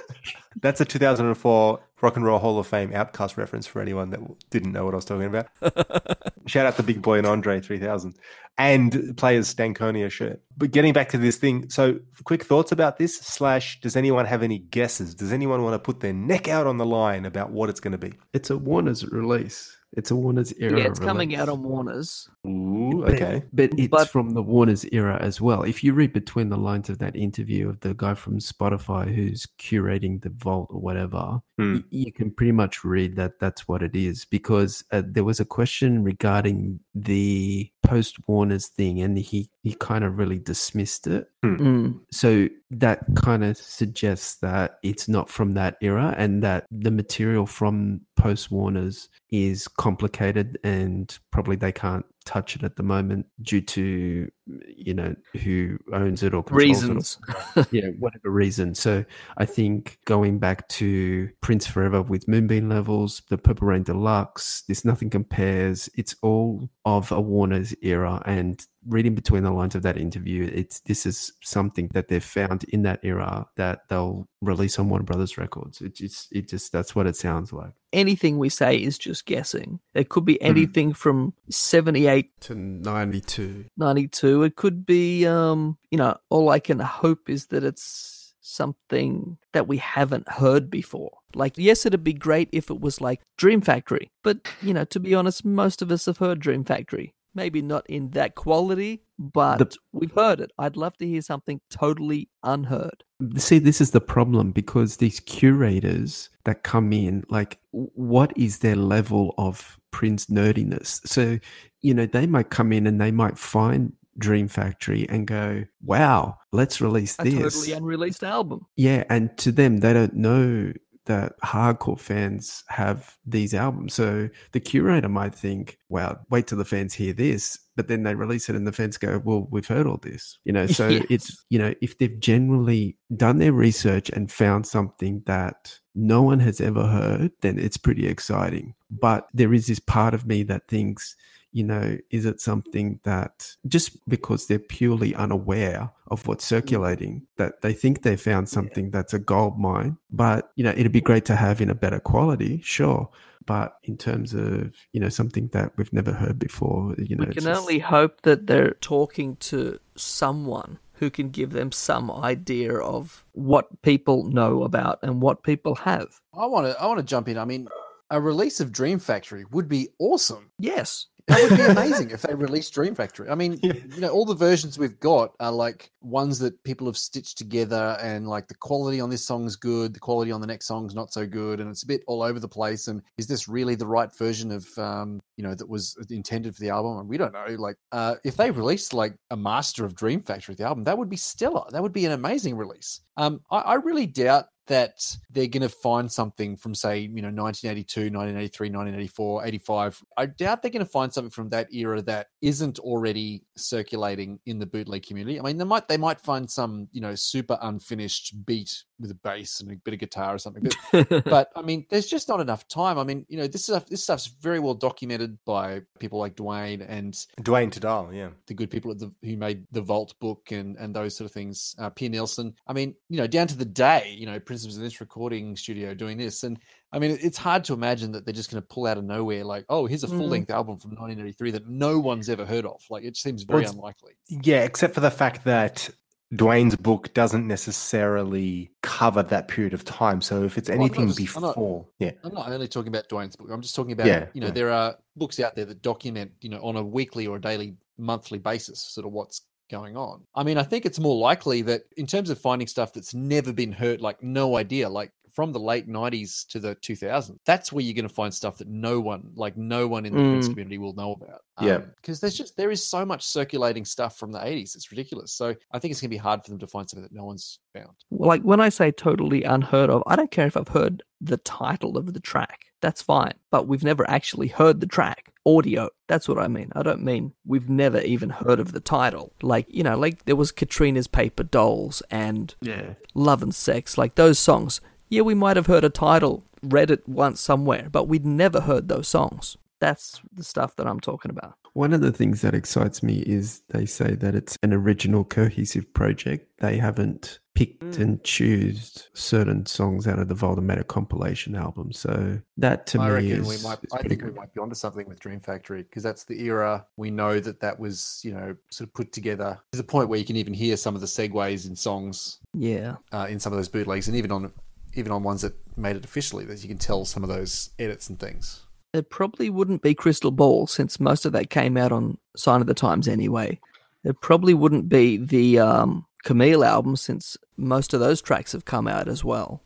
That's 0.60 0.80
a 0.80 0.84
two 0.84 0.98
thousand 0.98 1.26
and 1.26 1.36
four 1.36 1.80
Rock 2.00 2.16
and 2.16 2.24
Roll 2.24 2.38
Hall 2.38 2.58
of 2.58 2.66
Fame 2.66 2.90
OutKast 2.92 3.36
reference 3.36 3.66
for 3.66 3.82
anyone 3.82 4.10
that 4.10 4.20
didn't 4.50 4.72
know 4.72 4.84
what 4.84 4.94
I 4.94 4.96
was 4.96 5.04
talking 5.04 5.26
about. 5.26 5.48
Shout 6.46 6.66
out 6.66 6.76
to 6.76 6.82
Big 6.82 7.02
Boi 7.02 7.18
and 7.18 7.26
Andre 7.26 7.60
3000 7.60 8.14
and 8.56 9.16
players 9.16 9.52
Stankonia 9.52 10.10
shirt. 10.10 10.40
But 10.56 10.70
getting 10.70 10.92
back 10.92 11.10
to 11.10 11.18
this 11.18 11.36
thing, 11.36 11.68
so 11.70 11.98
quick 12.24 12.44
thoughts 12.44 12.72
about 12.72 12.98
this 12.98 13.16
slash 13.18 13.80
does 13.80 13.96
anyone 13.96 14.26
have 14.26 14.42
any 14.42 14.58
guesses? 14.58 15.14
Does 15.14 15.32
anyone 15.32 15.62
want 15.62 15.74
to 15.74 15.78
put 15.78 16.00
their 16.00 16.12
neck 16.12 16.48
out 16.48 16.66
on 16.66 16.76
the 16.76 16.86
line 16.86 17.24
about 17.26 17.50
what 17.50 17.68
it's 17.68 17.80
going 17.80 17.92
to 17.92 17.98
be? 17.98 18.14
It's 18.32 18.50
a 18.50 18.58
Warner's 18.58 19.04
release. 19.06 19.76
It's 19.92 20.10
a 20.10 20.16
Warner's 20.16 20.52
era. 20.58 20.78
yeah, 20.78 20.86
it's 20.86 20.98
coming 20.98 21.34
out 21.34 21.48
on 21.48 21.62
Warner's. 21.62 22.28
Ooh, 22.46 23.02
But- 23.04 23.14
okay. 23.14 23.42
But 23.52 23.70
it's 23.78 23.88
But- 23.88 24.08
from 24.08 24.30
the 24.30 24.42
Warner's 24.42 24.84
era 24.92 25.18
as 25.20 25.40
well. 25.40 25.62
If 25.62 25.82
you 25.82 25.92
read 25.92 26.12
between 26.12 26.48
the 26.48 26.56
lines 26.56 26.88
of 26.88 26.98
that 26.98 27.16
interview 27.16 27.68
of 27.68 27.80
the 27.80 27.94
guy 27.94 28.14
from 28.14 28.38
Spotify 28.38 29.12
who's 29.14 29.46
curating 29.58 30.22
the 30.22 30.30
vault 30.30 30.68
or 30.70 30.80
whatever, 30.80 31.40
Hmm. 31.58 31.74
y- 31.74 31.84
you 31.90 32.12
can 32.12 32.30
pretty 32.30 32.52
much 32.52 32.84
read 32.84 33.16
that 33.16 33.40
that's 33.40 33.66
what 33.66 33.82
it 33.82 33.96
is 33.96 34.24
because 34.24 34.84
uh, 34.92 35.02
there 35.04 35.24
was 35.24 35.40
a 35.40 35.44
question 35.44 36.04
regarding 36.04 36.78
the 36.94 37.68
post 37.82 38.16
Warner's 38.28 38.68
thing 38.68 39.00
and 39.00 39.18
he, 39.18 39.50
he 39.62 39.74
kind 39.74 40.04
of 40.04 40.18
really 40.18 40.38
dismissed 40.38 41.06
it. 41.06 41.28
Mm. 41.44 41.98
So 42.12 42.48
that 42.70 43.00
kind 43.16 43.44
of 43.44 43.56
suggests 43.56 44.36
that 44.36 44.78
it's 44.82 45.08
not 45.08 45.28
from 45.30 45.54
that 45.54 45.76
era 45.80 46.14
and 46.18 46.42
that 46.42 46.66
the 46.70 46.90
material 46.90 47.46
from 47.46 48.02
post 48.16 48.50
Warner's 48.50 49.08
is 49.30 49.66
complicated 49.68 50.58
and 50.64 51.16
probably 51.30 51.56
they 51.56 51.72
can't 51.72 52.04
touch 52.28 52.54
it 52.54 52.62
at 52.62 52.76
the 52.76 52.82
moment 52.82 53.24
due 53.40 53.62
to 53.62 54.30
you 54.76 54.94
know 54.94 55.14
who 55.42 55.78
owns 55.92 56.22
it 56.22 56.34
or 56.34 56.44
Reasons. 56.50 57.18
it 57.56 57.98
whatever 57.98 58.30
reason 58.30 58.74
so 58.74 59.04
i 59.36 59.44
think 59.44 59.98
going 60.04 60.38
back 60.38 60.66
to 60.68 61.28
prince 61.40 61.66
forever 61.66 62.02
with 62.02 62.28
moonbeam 62.28 62.68
levels 62.68 63.22
the 63.28 63.38
purple 63.38 63.68
rain 63.68 63.82
deluxe 63.82 64.62
this 64.68 64.84
nothing 64.84 65.10
compares 65.10 65.88
it's 65.94 66.14
all 66.22 66.68
of 66.84 67.12
a 67.12 67.20
warner's 67.20 67.74
era 67.82 68.22
and 68.24 68.66
reading 68.86 69.14
between 69.14 69.42
the 69.42 69.50
lines 69.50 69.74
of 69.74 69.82
that 69.82 69.98
interview 69.98 70.50
it's 70.52 70.80
this 70.80 71.04
is 71.04 71.32
something 71.42 71.88
that 71.92 72.08
they've 72.08 72.24
found 72.24 72.64
in 72.64 72.82
that 72.82 73.00
era 73.02 73.46
that 73.56 73.80
they'll 73.88 74.26
release 74.40 74.78
on 74.78 74.88
warner 74.88 75.04
brothers 75.04 75.36
records 75.36 75.80
it 75.80 75.94
just 75.94 76.32
it 76.32 76.48
just 76.48 76.72
that's 76.72 76.94
what 76.94 77.06
it 77.06 77.16
sounds 77.16 77.52
like 77.52 77.72
Anything 77.90 78.36
we 78.36 78.50
say 78.50 78.76
is 78.76 78.98
just 78.98 79.24
guessing. 79.24 79.80
It 79.94 80.10
could 80.10 80.26
be 80.26 80.38
hmm. 80.42 80.46
anything 80.46 80.92
from 80.92 81.32
78 81.48 82.38
to 82.42 82.54
92 82.54 83.64
92. 83.78 84.37
It 84.42 84.56
could 84.56 84.86
be, 84.86 85.26
um, 85.26 85.78
you 85.90 85.98
know, 85.98 86.16
all 86.30 86.50
I 86.50 86.58
can 86.58 86.80
hope 86.80 87.28
is 87.28 87.46
that 87.46 87.64
it's 87.64 88.34
something 88.40 89.36
that 89.52 89.68
we 89.68 89.76
haven't 89.76 90.28
heard 90.28 90.70
before. 90.70 91.18
Like, 91.34 91.54
yes, 91.56 91.84
it'd 91.84 92.02
be 92.02 92.14
great 92.14 92.48
if 92.52 92.70
it 92.70 92.80
was 92.80 93.00
like 93.00 93.20
Dream 93.36 93.60
Factory, 93.60 94.10
but, 94.24 94.48
you 94.62 94.72
know, 94.72 94.84
to 94.86 95.00
be 95.00 95.14
honest, 95.14 95.44
most 95.44 95.82
of 95.82 95.92
us 95.92 96.06
have 96.06 96.18
heard 96.18 96.40
Dream 96.40 96.64
Factory. 96.64 97.14
Maybe 97.34 97.62
not 97.62 97.88
in 97.88 98.10
that 98.10 98.34
quality, 98.34 99.02
but 99.18 99.76
we've 99.92 100.12
heard 100.12 100.40
it. 100.40 100.50
I'd 100.58 100.76
love 100.76 100.96
to 100.96 101.06
hear 101.06 101.20
something 101.20 101.60
totally 101.70 102.30
unheard. 102.42 103.04
see 103.36 103.58
this 103.58 103.80
is 103.80 103.90
the 103.90 104.00
problem 104.00 104.50
because 104.50 104.96
these 104.96 105.20
curators 105.20 106.30
that 106.44 106.62
come 106.62 106.92
in 106.92 107.24
like 107.28 107.58
what 107.72 108.32
is 108.36 108.60
their 108.60 108.76
level 108.76 109.34
of 109.36 109.78
prince 109.90 110.26
nerdiness 110.26 111.06
so 111.06 111.38
you 111.82 111.92
know 111.92 112.06
they 112.06 112.26
might 112.26 112.50
come 112.50 112.72
in 112.72 112.86
and 112.86 113.00
they 113.00 113.10
might 113.10 113.36
find 113.36 113.92
dream 114.18 114.48
factory 114.48 115.08
and 115.08 115.26
go 115.26 115.64
wow 115.82 116.36
let's 116.52 116.80
release 116.80 117.16
A 117.20 117.24
this 117.24 117.34
totally 117.54 117.72
unreleased 117.72 118.24
album. 118.24 118.66
yeah 118.76 119.04
and 119.10 119.36
to 119.38 119.52
them 119.52 119.78
they 119.78 119.92
don't 119.92 120.14
know 120.14 120.72
that 121.06 121.40
hardcore 121.40 121.98
fans 121.98 122.62
have 122.68 123.16
these 123.24 123.54
albums 123.54 123.94
so 123.94 124.28
the 124.52 124.60
curator 124.60 125.08
might 125.08 125.34
think 125.34 125.78
wow 125.88 126.18
wait 126.30 126.46
till 126.46 126.58
the 126.58 126.64
fans 126.66 126.92
hear 126.92 127.12
this 127.14 127.58
but 127.76 127.88
then 127.88 128.02
they 128.02 128.14
release 128.14 128.48
it 128.50 128.56
and 128.56 128.66
the 128.66 128.72
fans 128.72 128.98
go 128.98 129.18
well 129.24 129.48
we've 129.50 129.66
heard 129.68 129.86
all 129.86 129.96
this 130.02 130.36
you 130.44 130.52
know 130.52 130.66
so 130.66 130.88
Yes. 130.98 131.06
it's 131.08 131.44
you 131.48 131.58
know 131.58 131.72
if 131.80 131.96
they've 131.96 132.20
generally 132.20 132.98
done 133.16 133.38
their 133.38 133.54
research 133.54 134.10
and 134.10 134.30
found 134.30 134.66
something 134.66 135.22
that 135.24 135.78
no 135.94 136.20
one 136.22 136.40
has 136.40 136.60
ever 136.60 136.86
heard 136.86 137.30
then 137.40 137.58
it's 137.58 137.78
pretty 137.78 138.06
exciting 138.06 138.74
but 138.90 139.28
there 139.32 139.54
is 139.54 139.66
this 139.66 139.78
part 139.80 140.12
of 140.12 140.26
me 140.26 140.42
that 140.42 140.68
thinks 140.68 141.16
you 141.58 141.64
know, 141.64 141.98
is 142.10 142.24
it 142.24 142.40
something 142.40 143.00
that 143.02 143.56
just 143.66 144.08
because 144.08 144.46
they're 144.46 144.60
purely 144.60 145.12
unaware 145.16 145.90
of 146.06 146.24
what's 146.28 146.44
mm. 146.44 146.48
circulating, 146.48 147.26
that 147.36 147.62
they 147.62 147.72
think 147.72 148.02
they 148.02 148.16
found 148.16 148.48
something 148.48 148.92
that's 148.92 149.12
a 149.12 149.18
gold 149.18 149.58
mine? 149.58 149.98
But, 150.08 150.52
you 150.54 150.62
know, 150.62 150.70
it'd 150.70 150.92
be 150.92 151.00
great 151.00 151.24
to 151.24 151.34
have 151.34 151.60
in 151.60 151.68
a 151.68 151.74
better 151.74 151.98
quality, 151.98 152.60
sure. 152.62 153.08
But 153.44 153.74
in 153.82 153.96
terms 153.96 154.34
of, 154.34 154.72
you 154.92 155.00
know, 155.00 155.08
something 155.08 155.48
that 155.48 155.72
we've 155.76 155.92
never 155.92 156.12
heard 156.12 156.38
before, 156.38 156.94
you 156.96 157.16
know, 157.16 157.24
We 157.24 157.30
it's 157.30 157.38
can 157.38 157.52
just- 157.52 157.60
only 157.60 157.80
hope 157.80 158.22
that 158.22 158.46
they're 158.46 158.74
talking 158.80 159.34
to 159.50 159.80
someone 159.96 160.78
who 160.92 161.10
can 161.10 161.30
give 161.30 161.50
them 161.50 161.72
some 161.72 162.08
idea 162.08 162.72
of 162.74 163.24
what 163.32 163.82
people 163.82 164.30
know 164.30 164.62
about 164.62 165.00
and 165.02 165.20
what 165.20 165.42
people 165.42 165.74
have. 165.74 166.20
I 166.32 166.46
want 166.46 166.68
to. 166.68 166.80
I 166.80 166.86
want 166.86 166.98
to 166.98 167.04
jump 167.04 167.28
in. 167.28 167.38
I 167.38 167.44
mean, 167.44 167.68
a 168.10 168.20
release 168.20 168.60
of 168.60 168.72
Dream 168.72 168.98
Factory 168.98 169.44
would 169.50 169.68
be 169.68 169.88
awesome. 169.98 170.50
Yes. 170.58 171.06
That 171.28 171.42
would 171.42 171.58
be 171.58 171.64
amazing 171.68 172.10
if 172.10 172.22
they 172.22 172.34
released 172.34 172.72
Dream 172.72 172.94
Factory. 172.94 173.28
I 173.28 173.34
mean, 173.34 173.58
you 173.62 174.00
know, 174.00 174.08
all 174.08 174.24
the 174.24 174.34
versions 174.34 174.78
we've 174.78 174.98
got 174.98 175.34
are 175.40 175.52
like 175.52 175.90
ones 176.00 176.38
that 176.38 176.62
people 176.64 176.86
have 176.86 176.96
stitched 176.96 177.38
together, 177.38 177.98
and 178.02 178.26
like 178.26 178.48
the 178.48 178.54
quality 178.54 179.00
on 179.00 179.10
this 179.10 179.24
song's 179.24 179.54
good, 179.54 179.94
the 179.94 180.00
quality 180.00 180.32
on 180.32 180.40
the 180.40 180.46
next 180.46 180.66
song's 180.66 180.94
not 180.94 181.12
so 181.12 181.26
good, 181.26 181.60
and 181.60 181.70
it's 181.70 181.82
a 181.82 181.86
bit 181.86 182.02
all 182.06 182.22
over 182.22 182.40
the 182.40 182.48
place. 182.48 182.88
And 182.88 183.02
is 183.18 183.26
this 183.26 183.48
really 183.48 183.74
the 183.74 183.86
right 183.86 184.10
version 184.16 184.50
of, 184.50 184.66
um, 184.78 185.20
you 185.36 185.44
know, 185.44 185.54
that 185.54 185.68
was 185.68 185.96
intended 186.10 186.54
for 186.54 186.62
the 186.62 186.70
album? 186.70 186.98
And 186.98 187.08
we 187.08 187.18
don't 187.18 187.32
know. 187.32 187.56
Like, 187.58 187.76
uh, 187.92 188.16
if 188.24 188.36
they 188.36 188.50
released 188.50 188.94
like 188.94 189.14
a 189.30 189.36
master 189.36 189.84
of 189.84 189.94
Dream 189.94 190.22
Factory, 190.22 190.54
the 190.54 190.64
album, 190.64 190.84
that 190.84 190.96
would 190.96 191.10
be 191.10 191.16
stellar. 191.16 191.64
That 191.70 191.82
would 191.82 191.92
be 191.92 192.06
an 192.06 192.12
amazing 192.12 192.56
release. 192.56 193.02
Um, 193.16 193.40
I, 193.50 193.58
I 193.58 193.74
really 193.74 194.06
doubt 194.06 194.46
that 194.68 195.16
they're 195.30 195.48
going 195.48 195.62
to 195.62 195.68
find 195.68 196.10
something 196.10 196.56
from, 196.56 196.74
say, 196.74 197.00
you 197.00 197.22
know, 197.22 197.28
1982, 197.28 198.12
1983, 198.12 198.68
1984, 198.68 199.46
85. 199.46 200.04
I 200.16 200.26
doubt 200.26 200.62
they're 200.62 200.70
going 200.70 200.84
to 200.84 200.90
find 200.90 201.12
something 201.12 201.30
from 201.30 201.48
that 201.50 201.72
era 201.72 202.00
that 202.02 202.28
isn't 202.40 202.78
already 202.78 203.44
circulating 203.56 204.38
in 204.46 204.58
the 204.58 204.66
bootleg 204.66 205.06
community. 205.06 205.40
I 205.40 205.42
mean, 205.42 205.58
they 205.58 205.64
might 205.64 205.88
they 205.88 205.96
might 205.96 206.20
find 206.20 206.50
some, 206.50 206.88
you 206.92 207.00
know, 207.00 207.14
super 207.14 207.58
unfinished 207.60 208.46
beat 208.46 208.84
with 209.00 209.10
a 209.10 209.14
bass 209.14 209.60
and 209.60 209.70
a 209.70 209.76
bit 209.76 209.94
of 209.94 210.00
guitar 210.00 210.34
or 210.34 210.38
something. 210.38 210.68
But, 210.92 211.24
but 211.24 211.48
I 211.54 211.62
mean, 211.62 211.86
there's 211.90 212.06
just 212.06 212.28
not 212.28 212.40
enough 212.40 212.66
time. 212.68 212.98
I 212.98 213.04
mean, 213.04 213.24
you 213.28 213.38
know, 213.38 213.46
this 213.46 213.64
stuff 213.64 213.86
this 213.86 214.02
stuff's 214.02 214.26
very 214.40 214.58
well 214.60 214.74
documented 214.74 215.38
by 215.44 215.82
people 215.98 216.18
like 216.18 216.36
Duane 216.36 216.82
and 216.82 217.16
Duane 217.42 217.70
Tudahl, 217.70 218.14
yeah, 218.14 218.30
the 218.46 218.54
good 218.54 218.70
people 218.70 218.90
at 218.90 218.98
the 218.98 219.12
who 219.22 219.36
made 219.36 219.66
the 219.72 219.82
Vault 219.82 220.14
book 220.20 220.50
and 220.50 220.76
and 220.76 220.94
those 220.94 221.16
sort 221.16 221.26
of 221.26 221.32
things. 221.32 221.74
Uh, 221.78 221.90
Per 221.90 222.08
Nilsen. 222.08 222.54
I 222.66 222.72
mean, 222.72 222.94
you 223.08 223.18
know, 223.18 223.26
down 223.26 223.46
to 223.48 223.56
the 223.56 223.64
day, 223.64 224.14
you 224.16 224.26
know, 224.26 224.38
Prince 224.38 224.66
was 224.66 224.76
in 224.76 224.82
this 224.82 225.00
recording 225.00 225.56
studio 225.56 225.94
doing 225.94 226.18
this, 226.18 226.42
and 226.42 226.58
I 226.92 226.98
mean, 226.98 227.18
it's 227.20 227.36
hard 227.36 227.64
to 227.64 227.74
imagine 227.74 228.12
that 228.12 228.24
they're 228.24 228.32
just 228.34 228.50
going 228.50 228.62
to 228.62 228.66
pull 228.66 228.86
out 228.86 228.96
of 228.96 229.04
nowhere, 229.04 229.44
like, 229.44 229.66
oh, 229.68 229.84
here's 229.84 230.04
a 230.04 230.08
full 230.08 230.26
length 230.26 230.50
album 230.50 230.78
from 230.78 230.92
1983 230.92 231.50
that 231.50 231.68
no 231.68 231.98
one's 231.98 232.30
ever 232.30 232.46
heard 232.46 232.64
of. 232.64 232.82
Like, 232.88 233.04
it 233.04 233.16
seems 233.16 233.42
very 233.42 233.64
Well, 233.64 233.72
unlikely. 233.72 234.12
Yeah, 234.28 234.62
except 234.64 234.94
for 234.94 235.00
the 235.00 235.10
fact 235.10 235.44
that 235.44 235.90
Duane's 236.34 236.76
book 236.76 237.12
doesn't 237.14 237.46
necessarily 237.46 238.70
cover 238.82 239.22
that 239.22 239.48
period 239.48 239.72
of 239.72 239.84
time. 239.84 240.20
So 240.20 240.44
if 240.44 240.58
it's 240.58 240.68
Well, 240.68 240.74
I'm 240.74 240.80
not 240.80 240.98
anything 240.98 241.26
I'm 241.36 241.42
not- 241.42 241.54
before, 241.54 241.86
yeah, 241.98 242.10
I'm 242.22 242.34
not 242.34 242.50
only 242.50 242.68
talking 242.68 242.88
about 242.88 243.08
Duane's 243.08 243.36
book. 243.36 243.48
I'm 243.50 243.62
just 243.62 243.74
talking 243.74 243.92
about, 243.92 244.06
Yeah, 244.06 244.26
you 244.34 244.40
know, 244.40 244.48
yeah. 244.48 244.52
there 244.52 244.70
are 244.70 244.96
books 245.16 245.40
out 245.40 245.54
there 245.56 245.64
that 245.64 245.82
document, 245.82 246.32
you 246.40 246.50
know, 246.50 246.60
on 246.62 246.76
a 246.76 246.82
weekly 246.84 247.26
or 247.26 247.36
a 247.36 247.40
daily, 247.40 247.76
monthly 247.96 248.38
basis, 248.38 248.80
sort 248.80 249.06
of 249.06 249.12
what's 249.12 249.42
going 249.70 249.96
on. 249.96 250.22
I 250.34 250.44
mean, 250.44 250.56
I 250.58 250.62
think 250.62 250.86
it's 250.86 250.98
more 250.98 251.16
likely 251.16 251.62
that 251.62 251.82
in 251.96 252.06
terms 252.06 252.30
of 252.30 252.38
finding 252.38 252.66
stuff 252.68 252.92
that's 252.92 253.14
never 253.14 253.52
been 253.52 253.72
heard, 253.72 254.00
like 254.00 254.22
no 254.22 254.56
idea, 254.56 254.88
like 254.88 255.12
from 255.38 255.52
the 255.52 255.60
late 255.60 255.88
90s 255.88 256.44
to 256.48 256.58
the 256.58 256.74
2000s, 256.74 257.36
that's 257.46 257.72
where 257.72 257.84
you're 257.84 257.94
going 257.94 258.08
to 258.08 258.12
find 258.12 258.34
stuff 258.34 258.58
that 258.58 258.66
no 258.66 258.98
one, 258.98 259.22
like 259.36 259.56
no 259.56 259.86
one 259.86 260.04
in 260.04 260.12
the 260.12 260.18
Prince 260.18 260.48
Mm. 260.48 260.50
community 260.50 260.78
will 260.78 260.94
know 260.94 261.12
about. 261.12 261.42
Yeah. 261.60 261.78
Because 262.00 262.18
there's 262.18 262.36
just, 262.36 262.56
there 262.56 262.72
is 262.72 262.84
so 262.84 263.04
much 263.06 263.22
circulating 263.24 263.84
stuff 263.84 264.18
from 264.18 264.32
the 264.32 264.40
80s. 264.40 264.74
It's 264.74 264.90
ridiculous. 264.90 265.30
So 265.32 265.54
I 265.70 265.78
think 265.78 265.92
it's 265.92 266.00
going 266.00 266.08
to 266.10 266.14
be 266.14 266.16
hard 266.16 266.42
for 266.42 266.50
them 266.50 266.58
to 266.58 266.66
find 266.66 266.90
something 266.90 267.04
that 267.04 267.12
no 267.12 267.24
one's 267.24 267.60
found. 267.72 267.90
like 268.10 268.42
when 268.42 268.60
I 268.60 268.68
say 268.68 268.90
totally 268.90 269.44
unheard 269.44 269.90
of, 269.90 270.02
I 270.08 270.16
don't 270.16 270.32
care 270.32 270.48
if 270.48 270.56
I've 270.56 270.66
heard 270.66 271.04
the 271.20 271.36
title 271.36 271.96
of 271.96 272.14
the 272.14 272.20
track. 272.20 272.64
That's 272.80 273.00
fine. 273.00 273.34
But 273.52 273.68
we've 273.68 273.84
never 273.84 274.08
actually 274.10 274.48
heard 274.48 274.80
the 274.80 274.86
track. 274.88 275.32
Audio. 275.46 275.88
That's 276.08 276.28
what 276.28 276.38
I 276.38 276.48
mean. 276.48 276.72
I 276.74 276.82
don't 276.82 277.04
mean 277.04 277.32
we've 277.46 277.68
never 277.68 278.00
even 278.00 278.30
heard 278.30 278.58
of 278.58 278.72
the 278.72 278.80
title. 278.80 279.32
Like, 279.40 279.66
you 279.68 279.84
know, 279.84 279.96
like 279.96 280.24
there 280.24 280.34
was 280.36 280.50
Katrina's 280.50 281.06
Paper 281.06 281.44
Dolls 281.44 282.02
and 282.10 282.56
Yeah. 282.60 282.94
Love 283.14 283.42
and 283.44 283.54
Sex, 283.54 283.96
like 283.96 284.16
those 284.16 284.40
songs. 284.40 284.80
Yeah, 285.08 285.22
we 285.22 285.34
might 285.34 285.56
have 285.56 285.66
heard 285.66 285.84
a 285.84 285.90
title, 285.90 286.44
read 286.62 286.90
it 286.90 287.08
once 287.08 287.40
somewhere, 287.40 287.88
but 287.90 288.08
we'd 288.08 288.26
never 288.26 288.60
heard 288.60 288.88
those 288.88 289.08
songs. 289.08 289.56
That's 289.80 290.20
the 290.32 290.42
stuff 290.44 290.74
that 290.76 290.86
I'm 290.88 290.98
talking 291.00 291.30
about. 291.30 291.54
One 291.72 291.92
of 291.92 292.00
the 292.00 292.10
things 292.10 292.40
that 292.40 292.52
excites 292.54 293.00
me 293.02 293.18
is 293.20 293.62
they 293.68 293.86
say 293.86 294.16
that 294.16 294.34
it's 294.34 294.58
an 294.64 294.72
original 294.72 295.22
cohesive 295.22 295.92
project. 295.94 296.48
They 296.58 296.78
haven't 296.78 297.38
picked 297.54 297.78
Mm. 297.84 297.98
and 298.00 298.24
choose 298.24 299.08
certain 299.14 299.66
songs 299.66 300.06
out 300.08 300.18
of 300.18 300.26
the 300.28 300.34
Voldemort 300.34 300.88
compilation 300.88 301.54
album. 301.54 301.92
So 301.92 302.40
that 302.56 302.86
to 302.88 303.00
I 303.00 303.06
me 303.08 303.14
reckon 303.14 303.30
is, 303.30 303.62
we 303.62 303.68
might. 303.68 303.78
is 303.84 303.92
I 303.92 304.00
pretty 304.00 304.08
think 304.16 304.24
we 304.24 304.30
might 304.38 304.52
be 304.52 304.60
onto 304.60 304.74
something 304.74 305.06
with 305.08 305.20
Dream 305.20 305.38
Factory 305.40 305.82
because 305.84 306.02
that's 306.02 306.24
the 306.24 306.40
era 306.44 306.84
we 306.96 307.10
know 307.12 307.38
that 307.38 307.60
that 307.60 307.78
was, 307.78 308.20
you 308.24 308.32
know, 308.32 308.56
sort 308.70 308.88
of 308.88 308.94
put 308.94 309.12
together. 309.12 309.58
There's 309.72 309.80
a 309.80 309.84
point 309.84 310.08
where 310.08 310.18
you 310.18 310.24
can 310.24 310.36
even 310.36 310.54
hear 310.54 310.76
some 310.76 310.96
of 310.96 311.00
the 311.00 311.06
segues 311.06 311.66
in 311.68 311.76
songs 311.76 312.38
Yeah. 312.52 312.96
uh, 313.12 313.26
in 313.30 313.38
some 313.38 313.52
of 313.52 313.58
those 313.58 313.68
bootlegs, 313.68 314.08
and 314.08 314.16
even 314.16 314.32
on 314.32 314.52
even 314.98 315.12
on 315.12 315.22
ones 315.22 315.42
that 315.42 315.54
made 315.76 315.96
it 315.96 316.04
officially, 316.04 316.44
that 316.46 316.62
you 316.62 316.68
can 316.68 316.78
tell 316.78 317.04
some 317.04 317.22
of 317.22 317.28
those 317.28 317.70
edits 317.78 318.08
and 318.08 318.18
things. 318.18 318.64
It 318.92 319.10
probably 319.10 319.50
wouldn't 319.50 319.82
be 319.82 319.94
Crystal 319.94 320.30
Ball 320.30 320.66
since 320.66 320.98
most 320.98 321.26
of 321.26 321.32
that 321.32 321.50
came 321.50 321.76
out 321.76 321.92
on 321.92 322.18
Sign 322.36 322.60
of 322.60 322.66
the 322.66 322.74
Times 322.74 323.06
anyway. 323.06 323.60
It 324.04 324.20
probably 324.20 324.54
wouldn't 324.54 324.88
be 324.88 325.18
the 325.18 325.58
um, 325.58 326.06
Camille 326.24 326.64
album 326.64 326.96
since 326.96 327.36
most 327.56 327.92
of 327.92 328.00
those 328.00 328.22
tracks 328.22 328.52
have 328.52 328.64
come 328.64 328.88
out 328.88 329.08
as 329.08 329.22
well. 329.22 329.62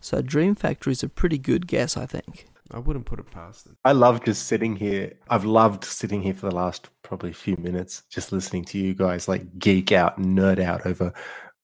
So 0.00 0.20
Dream 0.22 0.54
Factory 0.54 0.92
is 0.92 1.02
a 1.02 1.08
pretty 1.08 1.38
good 1.38 1.66
guess, 1.66 1.96
I 1.96 2.06
think. 2.06 2.46
I 2.70 2.78
wouldn't 2.78 3.06
put 3.06 3.20
it 3.20 3.30
past 3.30 3.64
them. 3.64 3.76
I 3.84 3.92
love 3.92 4.24
just 4.24 4.46
sitting 4.46 4.76
here. 4.76 5.14
I've 5.30 5.44
loved 5.44 5.84
sitting 5.84 6.20
here 6.20 6.34
for 6.34 6.48
the 6.48 6.54
last 6.54 6.88
probably 7.02 7.32
few 7.32 7.56
minutes, 7.56 8.02
just 8.10 8.32
listening 8.32 8.64
to 8.66 8.78
you 8.78 8.92
guys 8.92 9.28
like 9.28 9.58
geek 9.58 9.92
out 9.92 10.20
nerd 10.20 10.60
out 10.60 10.84
over 10.84 11.12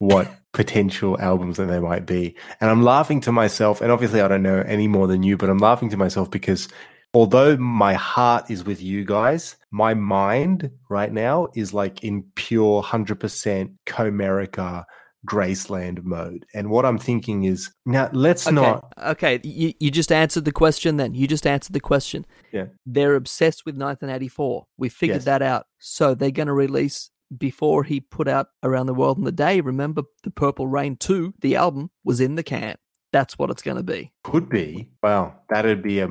what 0.03 0.28
potential 0.53 1.16
albums 1.20 1.57
that 1.59 1.66
they 1.66 1.78
might 1.78 2.05
be. 2.07 2.34
And 2.61 2.68
I'm 2.68 2.82
laughing 2.82 3.20
to 3.20 3.30
myself. 3.32 3.80
And 3.80 3.92
obviously, 3.92 4.20
I 4.20 4.26
don't 4.26 4.42
know 4.42 4.62
any 4.66 4.88
more 4.88 5.07
than 5.07 5.22
you, 5.22 5.36
but 5.36 5.48
I'm 5.48 5.59
laughing 5.59 5.90
to 5.90 5.96
myself 5.96 6.28
because 6.28 6.68
although 7.14 7.57
my 7.57 7.94
heart 7.94 8.50
is 8.50 8.64
with 8.64 8.82
you 8.82 9.05
guys, 9.05 9.57
my 9.70 9.94
mind 9.94 10.70
right 10.90 11.12
now 11.12 11.46
is 11.55 11.72
like 11.72 12.03
in 12.03 12.24
pure 12.34 12.82
100% 12.82 13.72
Comerica 13.86 14.84
Graceland 15.24 16.03
mode. 16.03 16.44
And 16.53 16.68
what 16.68 16.84
I'm 16.84 16.98
thinking 16.98 17.44
is 17.44 17.70
now 17.86 18.11
let's 18.12 18.46
Okay, 18.48 18.55
not. 18.57 18.92
okay. 19.05 19.40
You, 19.44 19.72
you 19.78 19.90
just 19.92 20.11
answered 20.11 20.44
the 20.44 20.50
question 20.53 20.96
then. 20.96 21.14
You 21.14 21.28
just 21.28 21.46
answered 21.46 21.74
the 21.74 21.80
question. 21.80 22.26
Yeah. 22.53 22.66
They're 22.86 23.14
obsessed 23.14 23.64
with 23.64 23.76
1984. 23.76 24.66
We 24.78 24.88
figured 24.88 25.18
Yes. 25.18 25.24
that 25.26 25.42
out. 25.42 25.66
So 25.78 26.16
they're 26.16 26.32
going 26.32 26.48
to 26.48 26.53
release 26.53 27.12
before 27.39 27.85
he 27.85 28.01
put 28.01 28.28
out 28.28 28.49
Around 28.62 28.87
the 28.87 28.95
World 28.95 29.18
in 29.18 29.24
the 29.24 29.33
Day. 29.33 29.61
Remember, 29.61 30.03
the 30.22 30.30
Purple 30.30 30.66
Rain 30.66 30.97
2, 30.97 31.35
the 31.41 31.57
album, 31.57 31.91
was 32.05 32.20
in 32.20 32.35
the 32.35 32.43
can. 32.43 32.76
That's 33.12 33.39
what 33.39 33.51
it's 33.51 33.62
going 33.62 33.76
to 33.76 33.83
be. 33.83 34.12
Could 34.24 34.49
be. 34.49 34.89
Wow, 35.03 35.35
that'd 35.51 35.83
be 35.83 36.01
a 36.01 36.09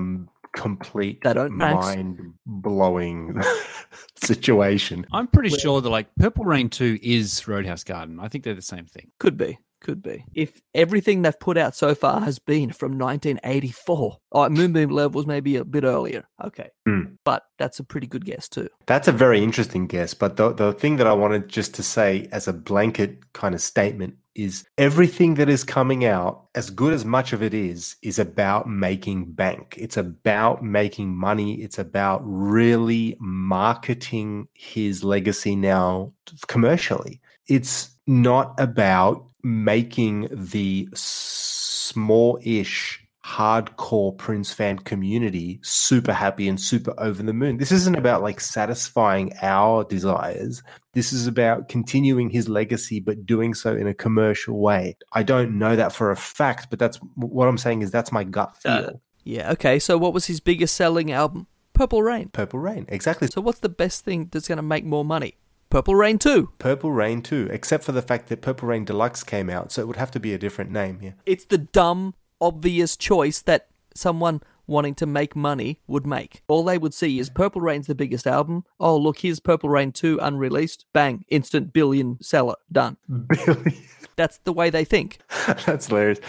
complete 0.53 1.21
That 1.23 1.33
don't 1.33 1.57
mind 1.57 2.19
blowing 2.45 3.41
situation. 4.23 5.05
I'm 5.11 5.27
pretty 5.27 5.49
sure 5.49 5.81
that 5.81 5.89
like 5.89 6.07
Purple 6.19 6.45
Rain 6.45 6.69
2 6.69 6.99
is 7.01 7.47
Roadhouse 7.47 7.83
Garden. 7.83 8.19
I 8.19 8.27
think 8.27 8.43
they're 8.43 8.53
the 8.53 8.61
same 8.61 8.85
thing. 8.85 9.11
Could 9.19 9.37
be. 9.37 9.57
Could 9.81 10.03
be. 10.03 10.25
If 10.35 10.61
everything 10.75 11.23
they've 11.23 11.39
put 11.39 11.57
out 11.57 11.75
so 11.75 11.95
far 11.95 12.21
has 12.21 12.37
been 12.37 12.71
from 12.71 12.99
1984. 12.99 14.17
Oh, 14.31 14.49
Moonbeam 14.49 14.91
Levels 14.91 15.21
was 15.21 15.27
maybe 15.27 15.55
a 15.55 15.65
bit 15.65 15.83
earlier. 15.83 16.23
Okay. 16.43 16.69
Hmm. 16.87 17.15
But 17.25 17.43
that's 17.57 17.79
a 17.79 17.83
pretty 17.83 18.05
good 18.05 18.23
guess, 18.23 18.47
too. 18.47 18.69
That's 18.85 19.07
a 19.07 19.11
very 19.11 19.43
interesting 19.43 19.87
guess. 19.87 20.13
But 20.13 20.37
the, 20.37 20.53
the 20.53 20.73
thing 20.73 20.97
that 20.97 21.07
I 21.07 21.13
wanted 21.13 21.47
just 21.47 21.73
to 21.75 21.83
say 21.83 22.29
as 22.31 22.47
a 22.47 22.53
blanket 22.53 23.33
kind 23.33 23.55
of 23.55 23.61
statement 23.61 24.17
is 24.35 24.65
everything 24.77 25.33
that 25.35 25.49
is 25.49 25.63
coming 25.63 26.05
out, 26.05 26.45
as 26.55 26.69
good 26.69 26.93
as 26.93 27.03
much 27.03 27.33
of 27.33 27.43
it 27.43 27.53
is, 27.53 27.95
is 28.01 28.19
about 28.19 28.69
making 28.69 29.31
bank. 29.31 29.75
It's 29.77 29.97
about 29.97 30.63
making 30.63 31.15
money. 31.15 31.55
It's 31.55 31.79
about 31.79 32.21
really 32.23 33.17
marketing 33.19 34.47
his 34.53 35.03
legacy 35.03 35.55
now 35.55 36.13
commercially. 36.47 37.19
It's 37.47 37.89
not 38.11 38.53
about 38.59 39.25
making 39.41 40.27
the 40.31 40.87
small 40.93 42.37
ish 42.43 42.99
hardcore 43.25 44.17
Prince 44.17 44.51
fan 44.51 44.77
community 44.79 45.59
super 45.63 46.11
happy 46.11 46.49
and 46.49 46.59
super 46.59 46.93
over 46.97 47.23
the 47.23 47.33
moon. 47.33 47.57
This 47.57 47.71
isn't 47.71 47.95
about 47.95 48.21
like 48.21 48.41
satisfying 48.41 49.31
our 49.41 49.85
desires. 49.85 50.61
This 50.93 51.13
is 51.13 51.25
about 51.25 51.69
continuing 51.69 52.29
his 52.29 52.49
legacy, 52.49 52.99
but 52.99 53.25
doing 53.25 53.53
so 53.53 53.73
in 53.73 53.87
a 53.87 53.93
commercial 53.93 54.59
way. 54.59 54.97
I 55.13 55.23
don't 55.23 55.57
know 55.57 55.77
that 55.77 55.93
for 55.93 56.11
a 56.11 56.17
fact, 56.17 56.67
but 56.69 56.79
that's 56.79 56.97
what 57.15 57.47
I'm 57.47 57.57
saying 57.57 57.81
is 57.81 57.91
that's 57.91 58.11
my 58.11 58.25
gut 58.25 58.57
feel. 58.57 58.71
Uh, 58.71 58.91
yeah. 59.23 59.51
Okay. 59.51 59.79
So, 59.79 59.97
what 59.97 60.13
was 60.13 60.25
his 60.25 60.41
biggest 60.41 60.75
selling 60.75 61.11
album? 61.11 61.47
Purple 61.73 62.03
Rain. 62.03 62.29
Purple 62.29 62.59
Rain, 62.59 62.85
exactly. 62.89 63.27
So, 63.27 63.39
what's 63.39 63.59
the 63.59 63.69
best 63.69 64.03
thing 64.03 64.27
that's 64.31 64.47
going 64.47 64.57
to 64.57 64.63
make 64.63 64.83
more 64.83 65.05
money? 65.05 65.37
Purple 65.71 65.95
Rain 65.95 66.19
2. 66.19 66.49
Purple 66.59 66.91
Rain 66.91 67.21
too, 67.21 67.47
except 67.49 67.85
for 67.85 67.93
the 67.93 68.01
fact 68.01 68.27
that 68.27 68.41
Purple 68.41 68.67
Rain 68.67 68.83
Deluxe 68.83 69.23
came 69.23 69.49
out, 69.49 69.71
so 69.71 69.81
it 69.81 69.87
would 69.87 69.95
have 69.95 70.11
to 70.11 70.19
be 70.19 70.33
a 70.33 70.37
different 70.37 70.69
name. 70.69 70.99
Yeah. 71.01 71.13
It's 71.25 71.45
the 71.45 71.57
dumb, 71.57 72.13
obvious 72.41 72.97
choice 72.97 73.41
that 73.43 73.67
someone 73.95 74.41
wanting 74.71 74.95
to 74.95 75.05
make 75.05 75.35
money 75.35 75.79
would 75.85 76.07
make. 76.07 76.41
All 76.47 76.63
they 76.63 76.77
would 76.77 76.93
see 76.93 77.19
is 77.19 77.29
Purple 77.29 77.61
Rain's 77.61 77.87
the 77.87 77.95
biggest 77.95 78.25
album. 78.25 78.63
Oh, 78.79 78.97
look, 78.97 79.19
here's 79.19 79.39
Purple 79.39 79.69
Rain 79.69 79.91
2 79.91 80.17
unreleased. 80.19 80.85
Bang, 80.93 81.25
instant 81.29 81.73
billion 81.73 82.17
seller. 82.21 82.55
Done. 82.71 82.97
Billion. 83.07 83.75
That's 84.15 84.39
the 84.43 84.53
way 84.53 84.69
they 84.69 84.83
think. 84.83 85.19
That's 85.65 85.87
hilarious. 85.87 86.19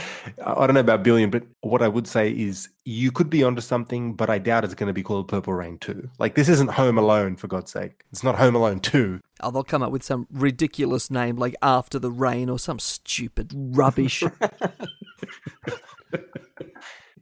I 0.45 0.67
don't 0.67 0.75
know 0.75 0.81
about 0.81 1.03
billion, 1.03 1.31
but 1.31 1.45
what 1.61 1.83
I 1.83 1.89
would 1.89 2.07
say 2.07 2.31
is 2.31 2.69
you 2.85 3.11
could 3.11 3.29
be 3.29 3.43
onto 3.43 3.61
something, 3.61 4.15
but 4.15 4.31
I 4.31 4.39
doubt 4.39 4.65
it's 4.65 4.75
going 4.75 4.89
to 4.89 4.93
be 4.93 5.03
called 5.03 5.29
Purple 5.29 5.53
Rain 5.55 5.79
2. 5.79 6.11
Like, 6.19 6.35
this 6.35 6.49
isn't 6.49 6.71
Home 6.71 6.97
Alone, 6.99 7.37
for 7.37 7.49
God's 7.49 7.71
sake. 7.73 8.05
It's 8.11 8.23
not 8.25 8.37
Home 8.37 8.55
Alone 8.55 8.81
2. 8.81 9.21
Oh, 9.41 9.51
they'll 9.51 9.65
come 9.65 9.83
up 9.83 9.93
with 9.93 10.03
some 10.03 10.27
ridiculous 10.31 11.11
name 11.11 11.37
like 11.37 11.55
After 11.61 11.99
the 11.99 12.11
Rain 12.11 12.49
or 12.49 12.59
some 12.59 12.79
stupid 12.79 13.53
rubbish. 13.55 14.23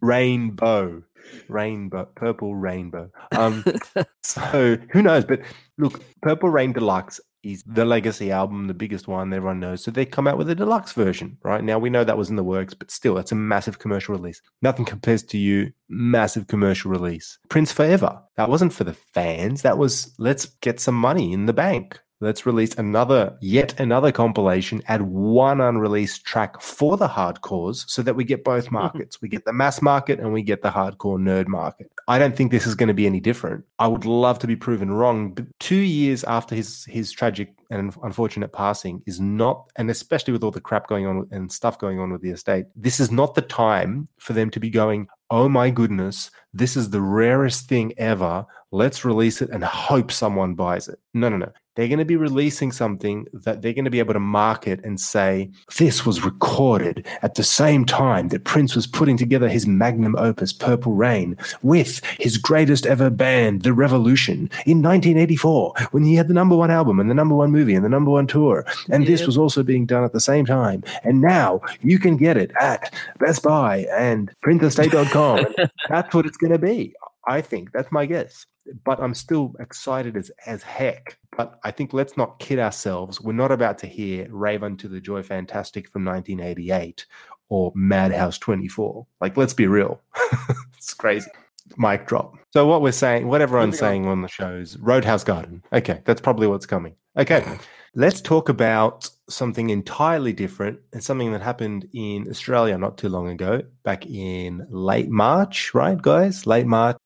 Rainbow. 0.01 1.03
Rainbow. 1.49 2.09
Purple 2.15 2.55
Rainbow. 2.55 3.11
Um, 3.33 3.65
so, 4.23 4.77
who 4.93 5.03
knows? 5.03 5.25
But 5.25 5.41
look, 5.79 6.03
Purple 6.23 6.51
Rain 6.51 6.73
Deluxe, 6.73 7.21
is 7.43 7.63
the 7.67 7.85
legacy 7.85 8.31
album, 8.31 8.67
the 8.67 8.75
biggest 8.75 9.09
one 9.09 9.33
everyone 9.33 9.61
knows. 9.61 9.83
So 9.83 9.91
they 9.91 10.05
come 10.05 10.27
out 10.27 10.39
with 10.39 10.51
a 10.51 10.55
deluxe 10.55 10.93
version, 10.93 11.39
right? 11.43 11.65
Now 11.65 11.79
we 11.79 11.91
know 11.91 12.05
that 12.05 12.19
was 12.19 12.31
in 12.31 12.37
the 12.37 12.45
works, 12.45 12.75
but 12.75 12.91
still, 12.91 13.15
that's 13.15 13.33
a 13.33 13.37
massive 13.37 13.79
commercial 13.79 14.15
release. 14.15 14.43
Nothing 14.63 14.85
compares 14.85 15.23
to 15.25 15.39
you, 15.39 15.73
massive 15.89 16.47
commercial 16.47 16.91
release. 16.91 17.39
Prince 17.49 17.73
Forever. 17.73 18.21
That 18.37 18.51
wasn't 18.51 18.73
for 18.73 18.85
the 18.85 18.95
fans. 18.95 19.63
That 19.63 19.79
was 19.79 20.15
let's 20.19 20.47
get 20.47 20.81
some 20.81 20.95
money 20.95 21.33
in 21.33 21.47
the 21.47 21.53
bank. 21.53 21.99
Let's 22.23 22.45
release 22.45 22.75
another, 22.75 23.39
yet 23.41 23.81
another 23.81 24.13
compilation, 24.13 24.83
add 24.89 25.01
one 25.01 25.61
unreleased 25.63 26.25
track 26.27 26.61
for 26.61 26.99
the 26.99 27.09
hardcores 27.09 27.89
so 27.89 28.03
that 28.03 28.15
we 28.15 28.25
get 28.25 28.45
both 28.45 28.71
markets. 28.81 29.23
we 29.23 29.29
get 29.29 29.47
the 29.47 29.55
mass 29.55 29.81
market 29.81 30.21
and 30.21 30.33
we 30.33 30.43
get 30.43 30.61
the 30.61 30.69
hardcore 30.71 31.19
nerd 31.19 31.47
market. 31.47 31.91
I 32.09 32.19
don't 32.19 32.37
think 32.37 32.51
this 32.51 32.67
is 32.67 32.75
going 32.75 32.89
to 32.89 32.95
be 32.95 33.07
any 33.07 33.21
different. 33.21 33.65
I 33.79 33.87
would 33.87 34.05
love 34.05 34.39
to 34.41 34.47
be 34.47 34.57
proven 34.57 34.91
wrong, 34.91 35.33
but 35.33 35.47
two 35.61 35.77
years 35.77 36.23
after 36.25 36.55
his 36.55 36.85
his 36.85 37.11
tragic 37.11 37.55
and 37.71 37.95
unfortunate 38.03 38.53
passing 38.53 39.03
is 39.07 39.21
not, 39.21 39.71
and 39.77 39.91
especially 39.91 40.33
with 40.33 40.43
all 40.43 40.51
the 40.51 40.61
crap 40.61 40.89
going 40.89 41.07
on 41.07 41.27
and 41.31 41.51
stuff 41.51 41.79
going 41.79 41.99
on 41.99 42.13
with 42.13 42.23
the 42.23 42.31
estate, 42.31 42.67
this 42.75 43.01
is 43.01 43.11
not 43.11 43.35
the 43.35 43.43
time 43.43 44.09
for 44.19 44.33
them 44.33 44.51
to 44.51 44.61
be 44.61 44.71
going, 44.71 45.07
oh 45.31 45.49
my 45.49 45.71
goodness, 45.71 46.31
this 46.53 46.77
is 46.77 46.91
the 46.91 47.01
rarest 47.01 47.69
thing 47.69 47.93
ever. 47.97 48.45
Let's 48.73 49.05
release 49.05 49.41
it 49.41 49.51
and 49.51 49.63
hope 49.65 50.11
someone 50.11 50.55
buys 50.55 50.89
it. 50.89 50.99
No, 51.15 51.29
no, 51.29 51.37
no. 51.37 51.53
They're 51.77 51.89
going 51.89 52.01
to 52.01 52.05
be 52.05 52.17
releasing 52.17 52.73
something 52.73 53.27
that 53.33 53.63
they're 53.63 53.73
going 53.73 53.85
to 53.85 53.91
be 53.91 54.01
able 54.01 54.13
to 54.15 54.21
market 54.21 54.85
and 54.85 55.01
say, 55.01 55.51
this 55.79 56.05
was 56.05 56.25
recorded 56.25 57.07
at 57.23 57.37
the 57.37 57.45
same 57.45 57.85
time 57.85 58.29
that 58.29 58.45
Prince 58.45 58.75
was 58.75 58.89
putting 58.89 59.17
together 59.17 59.49
his 59.49 59.67
magnum 59.67 60.17
opus, 60.17 60.53
Purple 60.53 60.93
Rain, 60.93 61.37
with 61.63 62.05
his 62.19 62.39
greatest 62.39 62.87
ever 62.87 63.09
band, 63.09 63.63
The 63.63 63.73
Revolution, 63.73 64.51
in 64.67 64.83
1984, 64.83 65.75
when 65.93 66.05
he 66.05 66.17
had 66.17 66.27
the 66.27 66.35
number 66.35 66.57
one 66.57 66.73
album 66.73 66.99
and 66.99 67.09
the 67.09 67.15
number 67.15 67.37
one 67.37 67.53
movie 67.53 67.60
and 67.69 67.85
the 67.85 67.89
number 67.89 68.11
one 68.11 68.27
tour. 68.27 68.65
And 68.91 69.07
this 69.07 69.27
was 69.27 69.37
also 69.37 69.63
being 69.63 69.87
done 69.87 70.05
at 70.05 70.13
the 70.13 70.21
same 70.21 70.47
time. 70.47 70.83
And 71.05 71.21
now 71.21 71.61
you 71.81 71.99
can 71.99 72.17
get 72.17 72.37
it 72.37 72.53
at 72.61 72.95
Best 73.19 73.43
Buy 73.43 73.87
and 73.93 74.33
printestate.com. 74.45 75.47
And 75.59 75.71
that's 75.89 76.15
what 76.15 76.27
it's 76.27 76.37
going 76.37 76.53
to 76.53 76.59
be. 76.59 76.95
I 77.27 77.41
think 77.41 77.73
that's 77.73 77.93
my 77.93 78.07
guess. 78.07 78.47
But 78.85 79.01
I'm 79.01 79.15
still 79.15 79.55
excited 79.59 80.17
as, 80.17 80.31
as 80.47 80.63
heck. 80.63 81.19
But 81.37 81.59
I 81.65 81.71
think 81.71 81.93
let's 81.93 82.17
not 82.17 82.39
kid 82.39 82.59
ourselves. 82.59 83.21
We're 83.21 83.33
not 83.33 83.53
about 83.53 83.79
to 83.79 83.87
hear 83.87 84.27
Rave 84.31 84.61
Un2 84.61 84.91
the 84.91 85.01
Joy 85.01 85.23
Fantastic 85.23 85.89
from 85.89 86.05
1988 86.05 87.07
or 87.49 87.73
Madhouse 87.75 88.39
24. 88.39 89.07
Like, 89.21 89.37
let's 89.37 89.55
be 89.55 89.67
real. 89.67 90.01
it's 90.77 90.95
crazy. 90.95 91.31
Mic 91.77 92.07
drop. 92.07 92.37
So, 92.53 92.67
what 92.67 92.83
we're 92.83 92.93
saying, 92.93 93.29
what 93.29 93.41
everyone's 93.41 93.79
saying 93.79 94.07
on 94.07 94.23
the 94.23 94.29
show 94.29 94.55
is 94.55 94.77
Roadhouse 94.79 95.23
Garden. 95.23 95.63
Okay, 95.73 96.01
that's 96.05 96.21
probably 96.21 96.47
what's 96.47 96.67
coming. 96.67 96.95
Okay, 97.17 97.59
let's 97.95 98.21
talk 98.21 98.49
about 98.49 99.09
something 99.29 99.71
entirely 99.71 100.33
different 100.33 100.79
and 100.93 101.03
something 101.03 101.33
that 101.33 101.43
happened 101.43 101.89
in 101.93 102.29
Australia 102.29 102.79
not 102.79 102.99
too 102.99 103.09
long 103.09 103.29
ago, 103.29 103.63
back 103.83 104.07
in 104.07 104.65
late 104.71 105.11
March, 105.11 105.75
right, 105.75 106.01
guys? 106.01 106.47
Late 106.47 106.67
March 106.67 106.99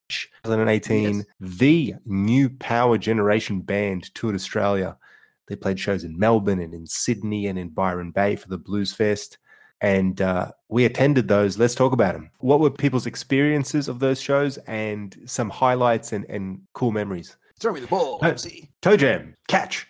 2018. 0.45 1.17
Yes. 1.17 1.25
The 1.41 1.95
new 2.05 2.51
Power 2.51 2.99
Generation 2.99 3.61
band 3.61 4.15
toured 4.15 4.35
Australia. 4.35 4.97
They 5.49 5.57
played 5.57 5.81
shows 5.81 6.05
in 6.05 6.19
Melbourne 6.19 6.61
and 6.61 6.75
in 6.75 6.87
Sydney 6.87 7.47
and 7.47 7.59
in 7.59 7.69
Byron 7.71 8.11
Bay 8.11 8.37
for 8.37 8.49
the 8.49 8.59
Blues 8.59 8.93
Fest. 8.93 9.39
And 9.81 10.21
uh, 10.21 10.53
we 10.69 10.85
attended 10.85 11.29
those. 11.29 11.59
Let's 11.59 11.75
talk 11.75 11.93
about 11.93 12.15
them. 12.15 12.31
What 12.39 12.61
were 12.61 12.71
people's 12.71 13.07
experiences 13.07 13.89
of 13.89 14.01
those 14.01 14.21
shows 14.21 14.57
and 14.67 15.15
some 15.27 15.51
highlights 15.51 16.13
and, 16.13 16.25
and 16.29 16.61
cool 16.73 16.91
memories? 16.91 17.37
Throw 17.61 17.73
me 17.73 17.81
the 17.81 17.87
ball, 17.87 18.19
Hey. 18.21 18.31
MC. 18.31 18.69
Toe 18.83 18.97
Jam, 18.97 19.35
catch. 19.49 19.87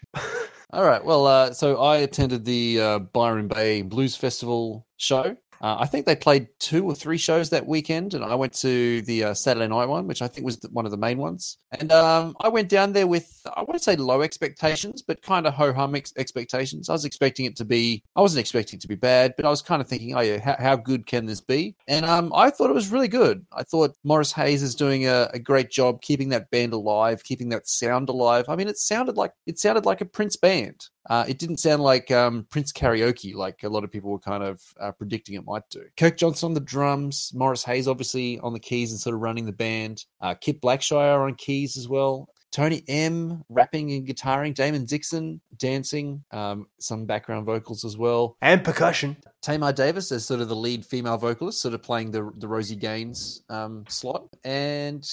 All 0.73 0.85
right. 0.85 1.05
Well, 1.05 1.27
uh, 1.27 1.53
so 1.53 1.77
I 1.81 1.99
attended 1.99 2.45
the 2.45 2.81
uh, 2.81 2.99
Byron 2.99 3.49
Bay 3.49 3.83
Blues 3.83 4.17
Festival 4.17 4.87
show. 4.97 5.37
Uh, 5.65 5.79
I 5.81 5.87
think 5.87 6.05
they 6.05 6.15
played 6.15 6.49
two 6.59 6.85
or 6.85 6.95
three 6.95 7.17
shows 7.17 7.49
that 7.49 7.67
weekend, 7.67 8.13
and 8.13 8.23
I 8.23 8.35
went 8.35 8.53
to 8.57 9.01
the 9.01 9.25
uh, 9.25 9.35
Saturday 9.35 9.67
night 9.67 9.87
one, 9.87 10.07
which 10.07 10.21
I 10.21 10.29
think 10.29 10.45
was 10.45 10.59
one 10.71 10.85
of 10.85 10.91
the 10.91 10.99
main 10.99 11.17
ones. 11.17 11.57
And 11.73 11.91
um, 11.91 12.37
I 12.43 12.51
went 12.51 12.69
down 12.69 12.93
there 12.93 13.07
with 13.07 13.41
I 13.57 13.63
wouldn't 13.63 13.83
say 13.83 13.97
low 13.97 14.21
expectations, 14.21 15.01
but 15.01 15.23
kind 15.23 15.47
of 15.47 15.55
ho 15.55 15.73
hum 15.73 15.95
ex- 15.95 16.13
expectations. 16.19 16.91
I 16.91 16.93
was 16.93 17.07
expecting 17.07 17.47
it 17.47 17.57
to 17.57 17.65
be. 17.65 18.03
I 18.15 18.21
wasn't 18.21 18.41
expecting 18.41 18.77
it 18.77 18.83
to 18.83 18.89
be 18.89 18.95
bad, 18.95 19.33
but 19.39 19.47
I 19.47 19.49
was 19.49 19.63
kind 19.63 19.81
of 19.81 19.89
thinking, 19.89 20.15
oh 20.15 20.21
yeah, 20.21 20.39
how, 20.39 20.57
how 20.59 20.77
good 20.77 21.07
can 21.07 21.25
this 21.25 21.41
be? 21.41 21.75
And 21.89 22.05
um, 22.05 22.31
I 22.35 22.51
thought 22.51 22.69
it 22.69 22.75
was 22.75 22.93
really 22.93 23.09
good. 23.09 23.47
I 23.51 23.63
thought 23.63 23.97
Morris 24.05 24.33
Hayes 24.33 24.63
is 24.63 24.75
doing 24.75 25.07
a, 25.07 25.31
a 25.33 25.39
great 25.39 25.71
job 25.71 26.03
keeping 26.03 26.29
that 26.29 26.51
band 26.51 26.75
alive, 26.75 27.25
keeping 27.25 27.49
that 27.49 27.67
sound 27.67 28.11
alive. 28.11 28.45
I 28.51 28.57
mean, 28.57 28.69
it 28.69 28.77
sounded 28.77 29.17
like 29.17 29.33
it 29.47 29.59
sounded 29.59 29.87
like 29.87 30.03
a 30.03 30.05
Prince 30.05 30.37
band. 30.37 30.91
Uh, 31.09 31.25
it 31.29 31.39
didn't 31.39 31.59
sound 31.59 31.83
like 31.83 32.11
um, 32.11 32.47
Prince 32.51 32.73
karaoke, 32.73 33.35
like 33.35 33.63
a 33.63 33.69
lot 33.69 33.85
of 33.85 33.93
people 33.93 34.11
were 34.11 34.19
kind 34.19 34.43
of 34.43 34.61
uh, 34.81 34.93
predicting 34.93 35.35
it 35.35 35.45
might 35.45 35.69
do. 35.71 35.83
Kirk 35.97 36.17
Johnson 36.17 36.49
on 36.49 36.55
the 36.55 36.61
drums, 36.61 37.33
Morris 37.35 37.65
Hayes 37.65 37.89
obviously 37.89 38.39
on 38.41 38.53
the 38.53 38.61
keys 38.61 38.91
and 38.91 39.01
sort 39.01 39.15
of 39.15 39.21
running 39.21 39.47
the 39.47 39.53
band. 39.53 40.05
Uh, 40.21 40.35
Kip 40.35 40.61
Blackshire 40.61 41.27
on 41.27 41.35
keys 41.35 41.77
as 41.77 41.89
well. 41.89 42.29
Tony 42.55 42.85
M 42.87 43.45
rapping 43.49 43.91
and 43.91 44.07
guitaring. 44.07 44.55
Damon 44.55 44.85
Dixon 44.85 45.41
dancing. 45.57 46.23
Um, 46.31 46.69
some 46.79 47.05
background 47.05 47.47
vocals 47.47 47.85
as 47.85 47.99
well. 47.99 48.37
And 48.41 48.63
percussion. 48.63 49.17
Tamar 49.45 49.75
Davis 49.75 50.11
as 50.11 50.25
sort 50.25 50.41
of 50.41 50.49
the 50.49 50.57
lead 50.57 50.87
female 50.87 51.19
vocalist, 51.19 51.61
sort 51.61 51.75
of 51.75 51.83
playing 51.83 52.11
the 52.11 52.33
the 52.39 52.49
Rosie 52.49 52.77
Gaines 52.77 53.43
um, 53.51 53.85
slot, 53.89 54.27
and 54.43 55.05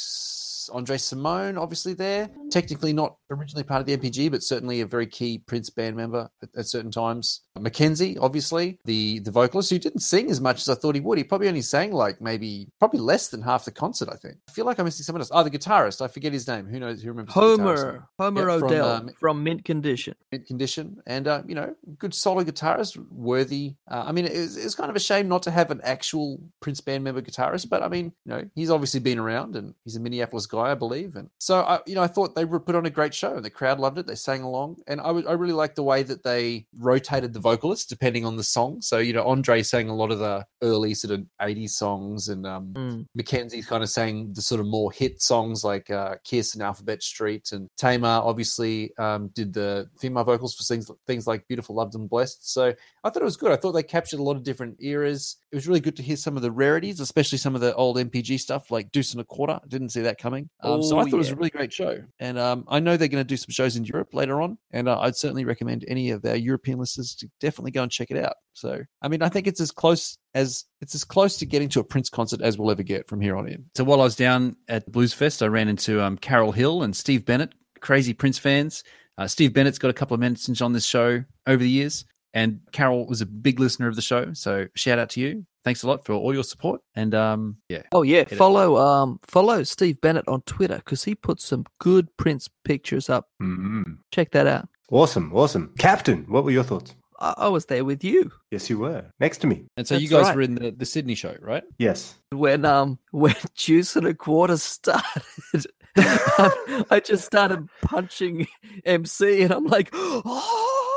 Andre 0.72 0.96
Cymone 0.96 1.60
obviously 1.60 1.94
there. 1.94 2.30
Technically 2.50 2.94
not 2.94 3.18
originally 3.30 3.64
part 3.64 3.82
of 3.82 3.88
the 3.88 3.98
NPG, 3.98 4.32
but 4.32 4.42
certainly 4.44 4.80
a 4.82 4.86
very 4.86 5.08
key 5.08 5.40
Prince 5.40 5.70
band 5.70 5.98
member 5.98 6.30
at, 6.42 6.50
at 6.56 6.68
certain 6.68 6.92
times. 6.92 7.42
Mackenzie, 7.60 8.18
obviously 8.18 8.80
the 8.86 9.20
the 9.20 9.32
vocalist 9.32 9.70
who 9.70 9.80
didn't 9.80 10.00
sing 10.00 10.32
as 10.32 10.40
much 10.40 10.62
as 10.62 10.70
I 10.70 10.76
thought 10.76 10.96
he 10.96 11.02
would. 11.02 11.18
He 11.18 11.26
probably 11.26 11.50
only 11.50 11.62
sang 11.62 11.92
like 11.92 12.22
maybe 12.22 12.70
probably 12.80 13.02
less 13.02 13.28
than 13.28 13.42
half 13.42 13.66
the 13.66 13.72
concert. 13.72 14.08
I 14.10 14.16
think. 14.16 14.38
I 14.48 14.52
feel 14.54 14.66
like 14.66 14.80
I'm 14.80 14.86
missing 14.86 15.04
someone 15.04 15.22
else. 15.22 15.32
Oh, 15.34 15.44
the 15.44 15.50
guitarist. 15.52 16.02
I 16.02 16.08
forget 16.08 16.32
his 16.32 16.48
name. 16.48 16.68
Who 16.68 16.80
knows? 16.80 17.02
Who 17.02 17.10
remembers? 17.10 17.34
Homer, 17.34 18.08
Homer 18.18 18.48
Yeah, 18.48 18.60
from, 18.60 18.64
O'Dell 18.64 18.90
um, 18.90 19.10
from 19.20 19.44
Mint 19.44 19.66
Condition. 19.66 20.16
mint 20.32 20.46
condition 20.48 21.02
and 21.06 21.28
uh, 21.28 21.44
you 21.46 21.56
know 21.56 21.76
good 21.98 22.14
solid 22.14 22.48
guitarist 22.48 22.98
worthy 23.12 23.76
uh, 23.90 24.04
i 24.08 24.12
mean 24.12 24.21
it 24.26 24.38
was, 24.38 24.58
it 24.58 24.78
kind 24.78 24.90
of 24.90 24.96
a 24.96 25.00
shame 25.00 25.28
not 25.28 25.44
to 25.44 25.52
have 25.52 25.72
an 25.72 25.82
actual 25.84 26.40
prince 26.60 26.82
band 26.82 27.04
member 27.04 27.22
guitarist 27.22 27.70
but 27.70 27.84
i 27.84 27.88
mean 27.88 28.12
you 28.26 28.32
know 28.32 28.44
he's 28.56 28.70
obviously 28.70 29.00
been 29.00 29.20
around 29.20 29.56
and 29.56 29.74
he's 29.84 29.96
a 29.96 30.00
minneapolis 30.00 30.46
guy 30.46 30.72
i 30.72 30.76
believe 30.76 31.16
and 31.16 31.30
so 31.40 31.62
i 31.62 31.80
you 31.86 31.96
know 31.96 32.04
i 32.04 32.08
thought 32.08 32.36
they 32.36 32.46
were 32.46 32.60
put 32.60 32.76
on 32.76 32.86
a 32.86 32.90
great 32.90 33.14
show 33.14 33.36
and 33.36 33.46
the 33.46 33.50
crowd 33.50 33.80
loved 33.80 33.98
it 33.98 34.08
they 34.08 34.16
sang 34.16 34.42
along 34.42 34.78
and 34.88 35.00
i, 35.02 35.10
I 35.10 35.34
really 35.34 35.54
liked 35.54 35.76
the 35.76 35.84
way 35.84 36.04
that 36.04 36.24
they 36.24 36.66
rotated 36.78 37.34
the 37.34 37.40
vocalists 37.40 37.86
depending 37.86 38.26
on 38.26 38.38
the 38.38 38.44
song 38.44 38.82
so 38.82 38.98
you 38.98 39.14
know 39.14 39.24
andre 39.24 39.62
sang 39.64 39.90
a 39.90 39.96
lot 39.96 40.12
of 40.12 40.20
the 40.20 40.46
early 40.62 40.94
sort 40.94 41.14
of 41.14 41.26
80s 41.42 41.72
songs 41.72 42.30
and 42.30 42.46
um, 42.46 42.74
Mm. 42.82 43.06
Mackenzie 43.16 43.62
kind 43.62 43.84
of 43.84 43.90
sang 43.90 44.34
the 44.34 44.42
sort 44.42 44.60
of 44.60 44.68
more 44.68 44.92
hit 44.92 45.22
songs 45.22 45.64
like 45.64 45.90
uh, 45.90 46.16
Kiss 46.24 46.54
and 46.54 46.64
Alphabet 46.64 47.04
Street, 47.04 47.52
and 47.52 47.70
Tamar 47.78 48.22
obviously 48.24 48.96
um, 48.98 49.30
did 49.34 49.54
the 49.54 49.90
female 50.00 50.24
vocals 50.24 50.56
for 50.56 50.64
things 50.64 50.90
things 51.08 51.28
like 51.28 51.48
Beautiful, 51.48 51.76
Loved, 51.76 51.96
and 51.96 52.10
Blessed. 52.10 52.52
So 52.52 52.74
I 53.04 53.10
thought 53.10 53.22
it 53.22 53.26
was 53.26 53.38
good. 53.38 53.52
I 53.52 53.56
thought 53.56 53.74
they 53.74 53.84
captured 53.84 54.11
a 54.20 54.24
lot 54.24 54.36
of 54.36 54.44
different 54.44 54.78
eras. 54.80 55.38
It 55.52 55.56
was 55.56 55.68
really 55.68 55.80
good 55.80 55.96
to 55.98 56.04
hear 56.04 56.16
some 56.16 56.36
of 56.36 56.42
the 56.42 56.52
rarities, 56.52 57.00
especially 57.00 57.38
some 57.38 57.56
of 57.56 57.62
the 57.62 57.74
old 57.76 57.98
NPG 57.98 58.40
stuff 58.40 58.72
like 58.72 58.92
Deuce 58.92 59.14
and 59.14 59.22
a 59.22 59.24
Quarter. 59.24 59.60
Didn't 59.68 59.90
see 59.90 60.02
that 60.02 60.18
coming. 60.18 60.50
Um, 60.62 60.82
so 60.84 60.98
Oh, 60.98 61.00
I 61.00 61.04
thought 61.04 61.14
it 61.14 61.18
was 61.18 61.30
a 61.30 61.36
really 61.36 61.50
great 61.50 61.74
show. 61.74 61.98
And 62.20 62.38
um, 62.38 62.66
I 62.68 62.80
know 62.80 62.98
they're 62.98 63.08
going 63.08 63.24
to 63.24 63.28
do 63.28 63.38
some 63.38 63.52
shows 63.52 63.76
in 63.76 63.86
Europe 63.86 64.14
later 64.14 64.42
on. 64.42 64.58
And 64.72 64.88
uh, 64.88 65.00
I'd 65.00 65.16
certainly 65.16 65.46
recommend 65.46 65.86
any 65.88 66.12
of 66.12 66.26
our 66.26 66.36
European 66.36 66.80
listeners 66.80 67.16
to 67.16 67.30
definitely 67.40 67.72
go 67.72 67.84
and 67.84 67.92
check 67.92 68.12
it 68.12 68.18
out. 68.18 68.36
So, 68.54 68.82
I 69.02 69.08
mean, 69.08 69.22
I 69.22 69.30
think 69.30 69.48
it's 69.48 69.62
as 69.62 69.72
close 69.72 70.18
as 70.34 70.66
it's 70.82 70.96
as 70.96 71.04
close 71.04 71.38
to 71.38 71.46
getting 71.46 71.70
to 71.70 71.80
a 71.80 71.84
Prince 71.84 72.10
concert 72.10 72.42
as 72.42 72.58
we'll 72.58 72.72
ever 72.72 72.84
get 72.84 73.08
from 73.08 73.22
here 73.22 73.36
on 73.38 73.48
in. 73.48 73.66
So 73.76 73.84
while 73.84 74.02
I 74.02 74.06
was 74.06 74.16
down 74.16 74.56
at 74.68 74.92
Blues 74.92 75.14
Fest, 75.14 75.42
I 75.42 75.48
ran 75.48 75.68
into 75.68 76.02
um, 76.02 76.18
Carol 76.18 76.52
Hill 76.52 76.84
and 76.84 76.96
Steve 76.96 77.26
Bennett, 77.26 77.54
crazy 77.80 78.14
Prince 78.14 78.38
fans. 78.38 78.84
Uh, 79.18 79.28
Steve 79.28 79.54
Bennett's 79.54 79.78
got 79.78 79.92
a 79.92 79.94
couple 79.94 80.16
of 80.16 80.20
mentions 80.20 80.62
on 80.62 80.74
this 80.74 80.86
show 80.86 81.24
over 81.46 81.62
the 81.62 81.70
years, 81.70 82.06
and 82.34 82.60
Carol 82.72 83.06
was 83.08 83.22
a 83.22 83.26
big 83.26 83.60
listener 83.60 83.88
of 83.88 83.96
the 83.96 84.02
show. 84.02 84.34
So 84.34 84.68
shout 84.76 85.00
out 85.00 85.10
to 85.12 85.20
you. 85.22 85.46
Thanks 85.64 85.84
a 85.84 85.88
lot 85.88 86.06
for 86.06 86.14
all 86.14 86.34
your 86.34 86.44
support. 86.44 86.82
And 86.96 87.14
um, 87.14 87.58
yeah, 87.70 87.84
Oh 87.92 88.02
yeah, 88.02 88.22
it. 88.22 88.36
follow 88.36 88.78
um 88.78 89.20
follow 89.24 89.64
Steve 89.64 90.02
Bennett 90.02 90.28
on 90.28 90.42
Twitter 90.42 90.78
because 90.78 91.04
he 91.04 91.14
puts 91.16 91.44
some 91.46 91.66
good 91.80 92.08
Prince 92.18 92.50
pictures 92.64 93.10
up. 93.10 93.30
Mhm. 93.42 93.98
Check 94.12 94.32
that 94.32 94.48
out. 94.48 94.68
Awesome, 94.90 95.32
awesome. 95.34 95.74
Captain, 95.78 96.26
what 96.28 96.44
were 96.44 96.52
your 96.52 96.64
thoughts? 96.64 96.96
I, 97.20 97.34
I 97.38 97.48
was 97.50 97.68
there 97.68 97.86
with 97.86 98.04
you 98.04 98.32
Yes, 98.50 98.68
you 98.70 98.80
were. 98.80 99.06
Next 99.20 99.38
to 99.42 99.48
me. 99.48 99.66
and 99.78 99.88
so 99.88 99.96
you 99.96 100.08
guys 100.08 100.24
right. 100.26 100.36
were 100.36 100.42
in 100.42 100.56
the, 100.56 100.72
the 100.72 100.86
Sydney 100.86 101.14
show, 101.16 101.36
right? 101.40 101.64
Yes. 101.78 102.16
when 102.32 102.66
um 102.66 102.98
when 103.12 103.36
Deuce 103.56 103.96
and 103.96 104.08
a 104.08 104.14
Quarter 104.16 104.58
started. 104.58 105.68
I, 105.96 106.84
I 106.90 107.00
just 107.02 107.26
started 107.26 107.68
punching 107.84 108.48
MC, 108.86 109.44
and 109.44 109.52
I'm 109.54 109.66
like, 109.68 109.90
oh. 109.94 110.88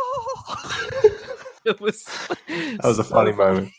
it 1.71 1.81
was 1.81 2.05
That 2.49 2.81
was 2.83 2.99
a 2.99 3.05
funny 3.05 3.33
moment. 3.45 3.73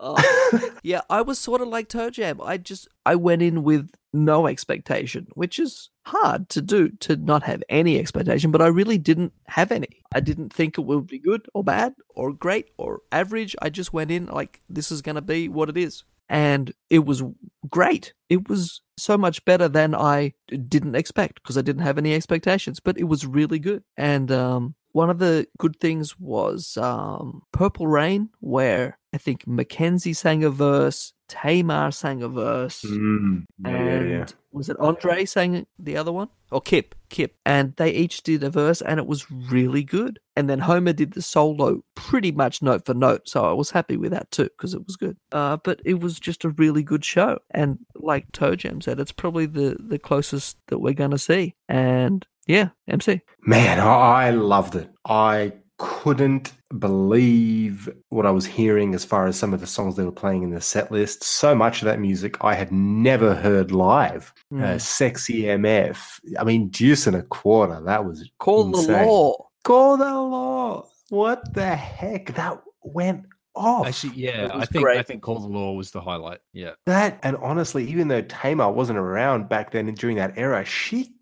Oh, 0.00 0.70
yeah, 0.82 1.02
I 1.08 1.22
was 1.22 1.38
sort 1.38 1.60
of 1.60 1.68
like 1.68 1.88
Toe 1.88 2.10
Jam. 2.10 2.40
I 2.42 2.56
just 2.56 2.88
I 3.04 3.14
went 3.14 3.42
in 3.42 3.62
with 3.62 3.90
no 4.12 4.46
expectation, 4.46 5.28
which 5.34 5.58
is 5.58 5.90
hard 6.06 6.48
to 6.50 6.62
do 6.62 6.88
to 7.00 7.16
not 7.16 7.42
have 7.44 7.62
any 7.68 7.98
expectation, 7.98 8.50
but 8.50 8.62
I 8.62 8.66
really 8.66 8.98
didn't 8.98 9.32
have 9.46 9.70
any. 9.70 10.02
I 10.14 10.20
didn't 10.20 10.52
think 10.52 10.78
it 10.78 10.82
would 10.82 11.06
be 11.06 11.18
good 11.18 11.46
or 11.54 11.62
bad 11.62 11.94
or 12.08 12.32
great 12.32 12.70
or 12.76 13.02
average. 13.12 13.54
I 13.62 13.70
just 13.70 13.92
went 13.92 14.10
in 14.10 14.26
like 14.26 14.62
this 14.68 14.90
is 14.90 15.02
going 15.02 15.16
to 15.16 15.22
be 15.22 15.48
what 15.48 15.68
it 15.68 15.76
is. 15.76 16.04
And 16.28 16.72
it 16.90 17.04
was 17.06 17.22
great. 17.70 18.12
It 18.28 18.48
was 18.48 18.80
so 18.98 19.16
much 19.16 19.44
better 19.44 19.68
than 19.68 19.94
I 19.94 20.32
didn't 20.48 20.96
expect 20.96 21.40
because 21.40 21.56
I 21.56 21.62
didn't 21.62 21.82
have 21.82 21.98
any 21.98 22.14
expectations, 22.14 22.80
but 22.80 22.98
it 22.98 23.04
was 23.04 23.24
really 23.24 23.60
good. 23.60 23.84
And 23.96 24.32
um, 24.32 24.74
one 24.96 25.10
of 25.10 25.18
the 25.18 25.46
good 25.58 25.78
things 25.78 26.18
was 26.18 26.78
um, 26.78 27.42
Purple 27.52 27.86
Rain, 27.86 28.30
where 28.40 28.98
I 29.12 29.18
think 29.18 29.46
Mackenzie 29.46 30.14
sang 30.14 30.42
a 30.42 30.48
verse, 30.48 31.12
Tamar 31.28 31.90
sang 31.90 32.22
a 32.22 32.28
verse, 32.28 32.82
Mm, 32.82 33.44
yeah, 33.62 33.70
and 33.70 34.10
yeah. 34.10 34.26
was 34.52 34.70
it 34.70 34.78
Andre 34.80 35.26
sang 35.26 35.66
the 35.78 35.98
other 35.98 36.12
one? 36.12 36.28
Or 36.50 36.62
Kip, 36.62 36.94
Kip. 37.10 37.34
And 37.44 37.74
they 37.76 37.90
each 37.90 38.22
did 38.22 38.42
a 38.42 38.48
verse 38.48 38.80
and 38.80 38.98
it 38.98 39.06
was 39.06 39.30
really 39.30 39.82
good. 39.82 40.18
And 40.34 40.48
then 40.48 40.60
Homer 40.60 40.94
did 40.94 41.12
the 41.12 41.20
solo 41.20 41.82
pretty 41.94 42.32
much 42.32 42.62
note 42.62 42.86
for 42.86 42.94
note. 42.94 43.28
So 43.28 43.44
I 43.44 43.52
was 43.52 43.72
happy 43.72 43.98
with 43.98 44.12
that 44.12 44.30
too 44.30 44.44
because 44.44 44.72
it 44.72 44.86
was 44.86 44.96
good. 44.96 45.16
Uh, 45.30 45.58
but 45.62 45.80
it 45.84 46.00
was 46.00 46.18
just 46.18 46.44
a 46.44 46.50
really 46.50 46.82
good 46.82 47.04
show. 47.04 47.40
And 47.50 47.80
like 47.96 48.32
Toe 48.32 48.54
Jam 48.56 48.80
said, 48.80 48.98
it's 49.00 49.12
probably 49.12 49.46
the, 49.46 49.76
the 49.78 49.98
closest 49.98 50.56
that 50.68 50.78
we're 50.78 50.94
going 50.94 51.10
to 51.10 51.18
see. 51.18 51.54
And 51.68 52.24
yeah, 52.46 52.68
MC. 52.88 53.20
Man, 53.42 53.78
I 53.80 54.26
I 54.26 54.30
loved 54.30 54.74
it. 54.76 54.90
I 55.06 55.52
couldn't 55.78 56.52
believe 56.78 57.88
what 58.08 58.24
I 58.26 58.30
was 58.30 58.46
hearing 58.46 58.94
as 58.94 59.04
far 59.04 59.26
as 59.26 59.38
some 59.38 59.52
of 59.52 59.60
the 59.60 59.66
songs 59.66 59.94
they 59.96 60.04
were 60.04 60.10
playing 60.12 60.42
in 60.42 60.50
the 60.50 60.60
set 60.60 60.90
list. 60.90 61.22
So 61.22 61.54
much 61.54 61.82
of 61.82 61.86
that 61.86 62.00
music 62.00 62.42
I 62.42 62.54
had 62.54 62.72
never 62.72 63.34
heard 63.34 63.70
live. 63.72 64.32
Uh, 64.52 64.56
Mm. 64.56 64.80
Sexy 64.80 65.42
MF. 65.42 65.98
I 66.38 66.44
mean, 66.44 66.68
Deuce 66.68 67.06
and 67.06 67.16
a 67.16 67.22
Quarter. 67.22 67.82
That 67.84 68.04
was 68.04 68.28
Call 68.38 68.64
the 68.64 68.78
law. 68.92 69.48
Call 69.64 69.96
the 69.96 70.04
law. 70.04 70.88
What 71.10 71.52
the 71.54 71.74
heck? 71.76 72.34
That 72.34 72.60
went 72.82 73.26
off. 73.54 73.86
Actually, 73.86 74.14
yeah, 74.16 74.48
I 74.52 74.56
was 74.58 74.68
think 74.68 74.86
I 74.88 75.02
think 75.02 75.22
Call 75.22 75.40
the 75.40 75.48
Law 75.48 75.72
was 75.72 75.90
the 75.90 76.00
highlight. 76.00 76.38
Yeah. 76.52 76.72
That 76.86 77.18
and 77.22 77.36
honestly, 77.36 77.86
even 77.88 78.08
though 78.08 78.22
Tamar 78.22 78.70
wasn't 78.70 78.98
around 78.98 79.48
back 79.48 79.72
then 79.72 79.92
during 79.94 80.16
that 80.16 80.34
era, 80.36 80.64
she 80.64 81.14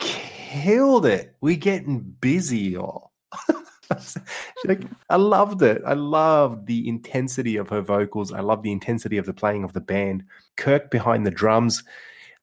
killed 0.62 1.06
it. 1.06 1.34
We're 1.40 1.56
getting 1.56 2.00
busy, 2.20 2.58
y'all. 2.58 3.12
Like, 4.66 4.82
I 5.10 5.16
loved 5.16 5.62
it. 5.62 5.82
I 5.86 5.92
loved 5.92 6.66
the 6.66 6.88
intensity 6.88 7.58
of 7.58 7.68
her 7.68 7.82
vocals. 7.82 8.32
I 8.32 8.40
love 8.40 8.62
the 8.62 8.72
intensity 8.72 9.18
of 9.18 9.26
the 9.26 9.34
playing 9.34 9.62
of 9.62 9.74
the 9.74 9.80
band. 9.80 10.24
Kirk 10.56 10.90
behind 10.90 11.26
the 11.26 11.30
drums. 11.30 11.84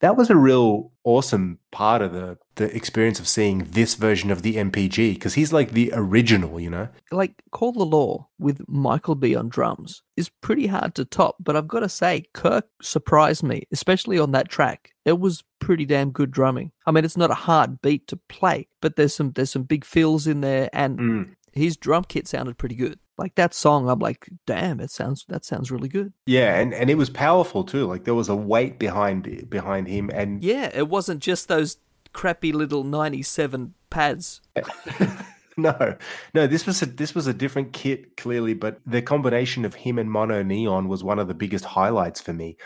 That 0.01 0.17
was 0.17 0.29
a 0.29 0.35
real 0.35 0.91
awesome 1.03 1.59
part 1.71 2.01
of 2.01 2.11
the 2.13 2.37
the 2.55 2.75
experience 2.75 3.19
of 3.19 3.27
seeing 3.27 3.59
this 3.71 3.95
version 3.95 4.29
of 4.29 4.41
the 4.43 4.55
NPG 4.55 5.13
because 5.13 5.33
he's 5.35 5.51
like 5.53 5.71
the 5.71 5.91
original, 5.95 6.59
you 6.59 6.69
know. 6.69 6.89
like 7.11 7.41
Call 7.51 7.71
the 7.71 7.85
Law 7.85 8.27
with 8.37 8.61
Michael 8.67 9.15
B 9.15 9.35
on 9.35 9.47
drums 9.49 10.03
is 10.17 10.29
pretty 10.29 10.67
hard 10.67 10.93
to 10.95 11.05
top, 11.05 11.37
but 11.39 11.55
I've 11.55 11.67
got 11.67 11.79
to 11.79 11.89
say, 11.89 12.25
Kirk 12.33 12.67
surprised 12.81 13.41
me, 13.43 13.63
especially 13.71 14.19
on 14.19 14.31
that 14.33 14.49
track. 14.49 14.91
It 15.05 15.19
was 15.19 15.43
pretty 15.59 15.85
damn 15.85 16.11
good 16.11 16.29
drumming. 16.29 16.71
I 16.85 16.91
mean, 16.91 17.05
it's 17.05 17.17
not 17.17 17.31
a 17.31 17.35
hard 17.35 17.81
beat 17.81 18.05
to 18.07 18.17
play, 18.17 18.67
but 18.81 18.95
there's 18.95 19.15
some 19.15 19.31
there's 19.31 19.51
some 19.51 19.63
big 19.63 19.85
fills 19.85 20.27
in 20.27 20.41
there, 20.41 20.69
and 20.73 20.99
Mm. 20.99 21.35
his 21.53 21.77
drum 21.77 22.03
kit 22.07 22.27
sounded 22.27 22.57
pretty 22.57 22.75
good. 22.75 22.99
Like 23.21 23.35
that 23.35 23.53
song, 23.53 23.87
I'm 23.87 23.99
like, 23.99 24.27
damn, 24.47 24.79
it 24.79 24.89
sounds 24.89 25.25
that 25.29 25.45
sounds 25.45 25.69
really 25.69 25.87
good. 25.89 26.11
Yeah, 26.25 26.59
and, 26.59 26.73
and 26.73 26.89
it 26.89 26.95
was 26.95 27.11
powerful 27.11 27.63
too. 27.63 27.85
Like 27.85 28.03
there 28.03 28.15
was 28.15 28.29
a 28.29 28.35
weight 28.35 28.79
behind 28.79 29.47
behind 29.47 29.87
him, 29.87 30.09
and 30.11 30.43
Yeah, 30.43 30.71
it 30.73 30.89
wasn't 30.89 31.21
just 31.21 31.47
those 31.47 31.77
crappy 32.13 32.51
little 32.51 32.83
'97 32.83 33.75
pads. 33.91 34.41
no, 35.57 35.95
no, 36.33 36.47
this 36.47 36.65
was 36.65 36.81
a 36.81 36.85
this 36.87 37.13
was 37.13 37.27
a 37.27 37.33
different 37.33 37.73
kit 37.73 38.17
clearly, 38.17 38.53
but 38.55 38.79
the 38.85 39.01
combination 39.01 39.65
of 39.65 39.75
him 39.75 39.99
and 39.99 40.09
Mono 40.09 40.41
Neon 40.43 40.87
was 40.87 41.03
one 41.03 41.19
of 41.19 41.27
the 41.27 41.33
biggest 41.35 41.65
highlights 41.65 42.21
for 42.21 42.33
me. 42.33 42.57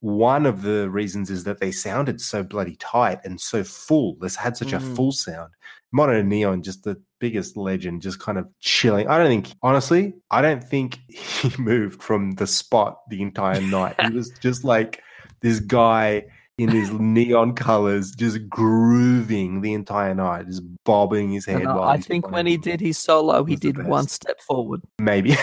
One 0.00 0.46
of 0.46 0.62
the 0.62 0.88
reasons 0.90 1.30
is 1.30 1.44
that 1.44 1.58
they 1.58 1.72
sounded 1.72 2.20
so 2.20 2.42
bloody 2.44 2.76
tight 2.76 3.18
and 3.24 3.40
so 3.40 3.64
full. 3.64 4.16
This 4.20 4.36
had 4.36 4.56
such 4.56 4.72
a 4.72 4.78
Mhm. 4.78 4.94
full 4.94 5.10
sound. 5.12 5.52
Mono 5.96 6.20
Neon, 6.20 6.62
just 6.62 6.84
the 6.84 7.00
biggest 7.20 7.56
legend, 7.56 8.02
just 8.02 8.20
kind 8.20 8.36
of 8.36 8.46
chilling. 8.60 9.08
I 9.08 9.16
don't 9.16 9.28
think, 9.28 9.48
honestly, 9.62 10.12
I 10.30 10.42
don't 10.42 10.62
think 10.62 10.98
he 11.08 11.50
moved 11.58 12.02
from 12.02 12.32
the 12.32 12.46
spot 12.46 13.00
the 13.08 13.22
entire 13.22 13.62
night. 13.62 13.98
he 14.00 14.10
was 14.10 14.30
just 14.40 14.62
like 14.62 15.02
this 15.40 15.58
guy 15.58 16.26
in 16.58 16.68
his 16.68 16.90
neon 17.00 17.54
colors, 17.54 18.12
just 18.12 18.46
grooving 18.50 19.62
the 19.62 19.72
entire 19.72 20.14
night, 20.14 20.46
just 20.46 20.62
bobbing 20.84 21.32
his 21.32 21.46
head. 21.46 21.62
And, 21.62 21.74
while 21.74 21.88
I 21.88 21.96
think 21.96 22.30
when 22.30 22.46
he 22.46 22.58
did 22.58 22.80
his 22.80 22.98
solo, 22.98 23.44
he 23.44 23.56
did 23.56 23.82
one 23.86 24.06
step 24.06 24.38
forward. 24.42 24.82
maybe, 25.00 25.34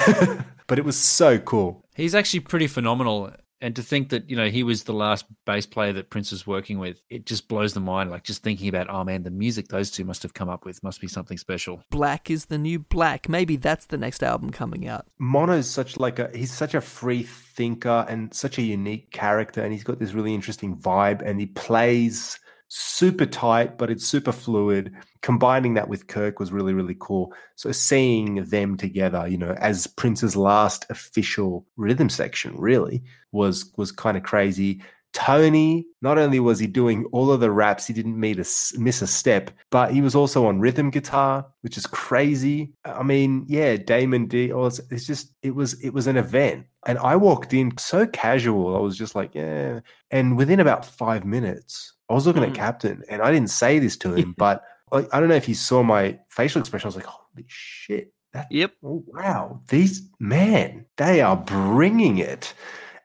but 0.67 0.77
it 0.77 0.85
was 0.85 0.97
so 0.97 1.39
cool. 1.39 1.83
He's 1.95 2.13
actually 2.13 2.41
pretty 2.41 2.67
phenomenal. 2.67 3.31
And 3.63 3.77
to 3.77 3.81
think 3.81 4.09
that, 4.09 4.29
you 4.29 4.35
know, 4.35 4.49
he 4.49 4.61
was 4.61 4.83
the 4.83 4.93
last 4.93 5.25
bass 5.45 5.65
player 5.65 5.93
that 5.93 6.09
Prince 6.09 6.31
was 6.31 6.45
working 6.45 6.79
with, 6.79 7.01
it 7.09 7.25
just 7.25 7.47
blows 7.47 7.73
the 7.73 7.79
mind. 7.79 8.11
Like 8.11 8.23
just 8.25 8.43
thinking 8.43 8.67
about, 8.67 8.89
oh 8.89 9.05
man, 9.05 9.23
the 9.23 9.31
music 9.31 9.69
those 9.69 9.89
two 9.89 10.03
must 10.03 10.21
have 10.21 10.33
come 10.33 10.49
up 10.49 10.65
with 10.65 10.83
must 10.83 10.99
be 10.99 11.07
something 11.07 11.37
special. 11.37 11.81
Black 11.89 12.29
is 12.29 12.47
the 12.47 12.57
new 12.57 12.77
black. 12.77 13.29
Maybe 13.29 13.55
that's 13.55 13.85
the 13.85 13.97
next 13.97 14.21
album 14.21 14.49
coming 14.49 14.85
out. 14.85 15.07
Mono's 15.17 15.69
such 15.69 15.97
like 15.97 16.19
a 16.19 16.29
he's 16.35 16.51
such 16.51 16.73
a 16.73 16.81
free 16.81 17.23
thinker 17.23 18.05
and 18.09 18.33
such 18.33 18.57
a 18.57 18.61
unique 18.61 19.11
character, 19.11 19.63
and 19.63 19.71
he's 19.71 19.85
got 19.85 19.97
this 19.97 20.13
really 20.13 20.33
interesting 20.33 20.75
vibe, 20.75 21.21
and 21.21 21.39
he 21.39 21.45
plays 21.45 22.37
super 22.75 23.27
tight, 23.27 23.77
but 23.77 23.91
it's 23.91 24.03
super 24.07 24.31
fluid. 24.31 24.93
Combining 25.21 25.75
that 25.75 25.87
with 25.87 26.07
Kirk 26.07 26.39
was 26.39 26.51
really, 26.51 26.73
really 26.73 26.97
cool. 26.99 27.31
So 27.55 27.71
seeing 27.71 28.45
them 28.45 28.77
together, 28.77 29.27
you 29.27 29.37
know, 29.37 29.51
as 29.59 29.85
Prince's 29.85 30.35
last 30.35 30.87
official 30.89 31.67
rhythm 31.77 32.09
section, 32.09 32.55
really 32.57 33.03
was 33.31 33.71
was 33.77 33.91
kind 33.91 34.17
of 34.17 34.23
crazy. 34.23 34.81
Tony, 35.13 35.85
not 36.01 36.17
only 36.17 36.39
was 36.39 36.59
he 36.59 36.67
doing 36.67 37.05
all 37.11 37.31
of 37.31 37.39
the 37.39 37.51
raps, 37.51 37.85
he 37.85 37.93
didn't 37.93 38.19
meet 38.19 38.37
a 38.37 38.45
miss 38.77 39.01
a 39.01 39.07
step, 39.07 39.51
but 39.69 39.91
he 39.93 40.01
was 40.01 40.15
also 40.15 40.47
on 40.47 40.59
rhythm 40.59 40.89
guitar, 40.89 41.45
which 41.61 41.77
is 41.77 41.85
crazy. 41.85 42.73
I 42.83 43.03
mean, 43.03 43.45
yeah, 43.47 43.77
Damon 43.77 44.25
D. 44.27 44.51
oh, 44.51 44.65
it's, 44.65 45.05
just 45.05 45.31
it 45.43 45.53
was 45.53 45.73
it 45.81 45.91
was 45.91 46.07
an 46.07 46.17
event, 46.17 46.65
and 46.87 46.97
I 46.97 47.15
walked 47.15 47.53
in 47.53 47.77
so 47.77 48.07
casual. 48.07 48.75
I 48.75 48.79
was 48.79 48.97
just 48.97 49.13
like, 49.15 49.35
yeah, 49.35 49.81
and 50.09 50.35
within 50.35 50.59
about 50.59 50.83
five 50.85 51.25
minutes, 51.25 51.93
I 52.09 52.13
was 52.13 52.25
looking 52.25 52.43
at 52.43 52.49
Mm. 52.49 52.55
Captain, 52.55 53.03
and 53.07 53.21
I 53.21 53.31
didn't 53.31 53.51
say 53.51 53.79
this 53.79 53.95
to 53.97 54.13
him, 54.15 54.33
but 54.37 54.63
like, 54.91 55.07
I 55.13 55.19
don't 55.19 55.29
know 55.29 55.35
if 55.35 55.45
he 55.45 55.53
saw 55.53 55.83
my 55.83 56.19
facial 56.29 56.59
expression. 56.59 56.87
I 56.87 56.89
was 56.89 56.95
like, 56.95 57.05
holy 57.05 57.45
shit, 57.47 58.11
that 58.33 58.47
Yep. 58.51 58.73
oh, 58.83 59.03
wow, 59.07 59.59
these 59.69 60.09
man, 60.19 60.85
they 60.97 61.21
are 61.21 61.37
bringing 61.37 62.17
it. 62.17 62.53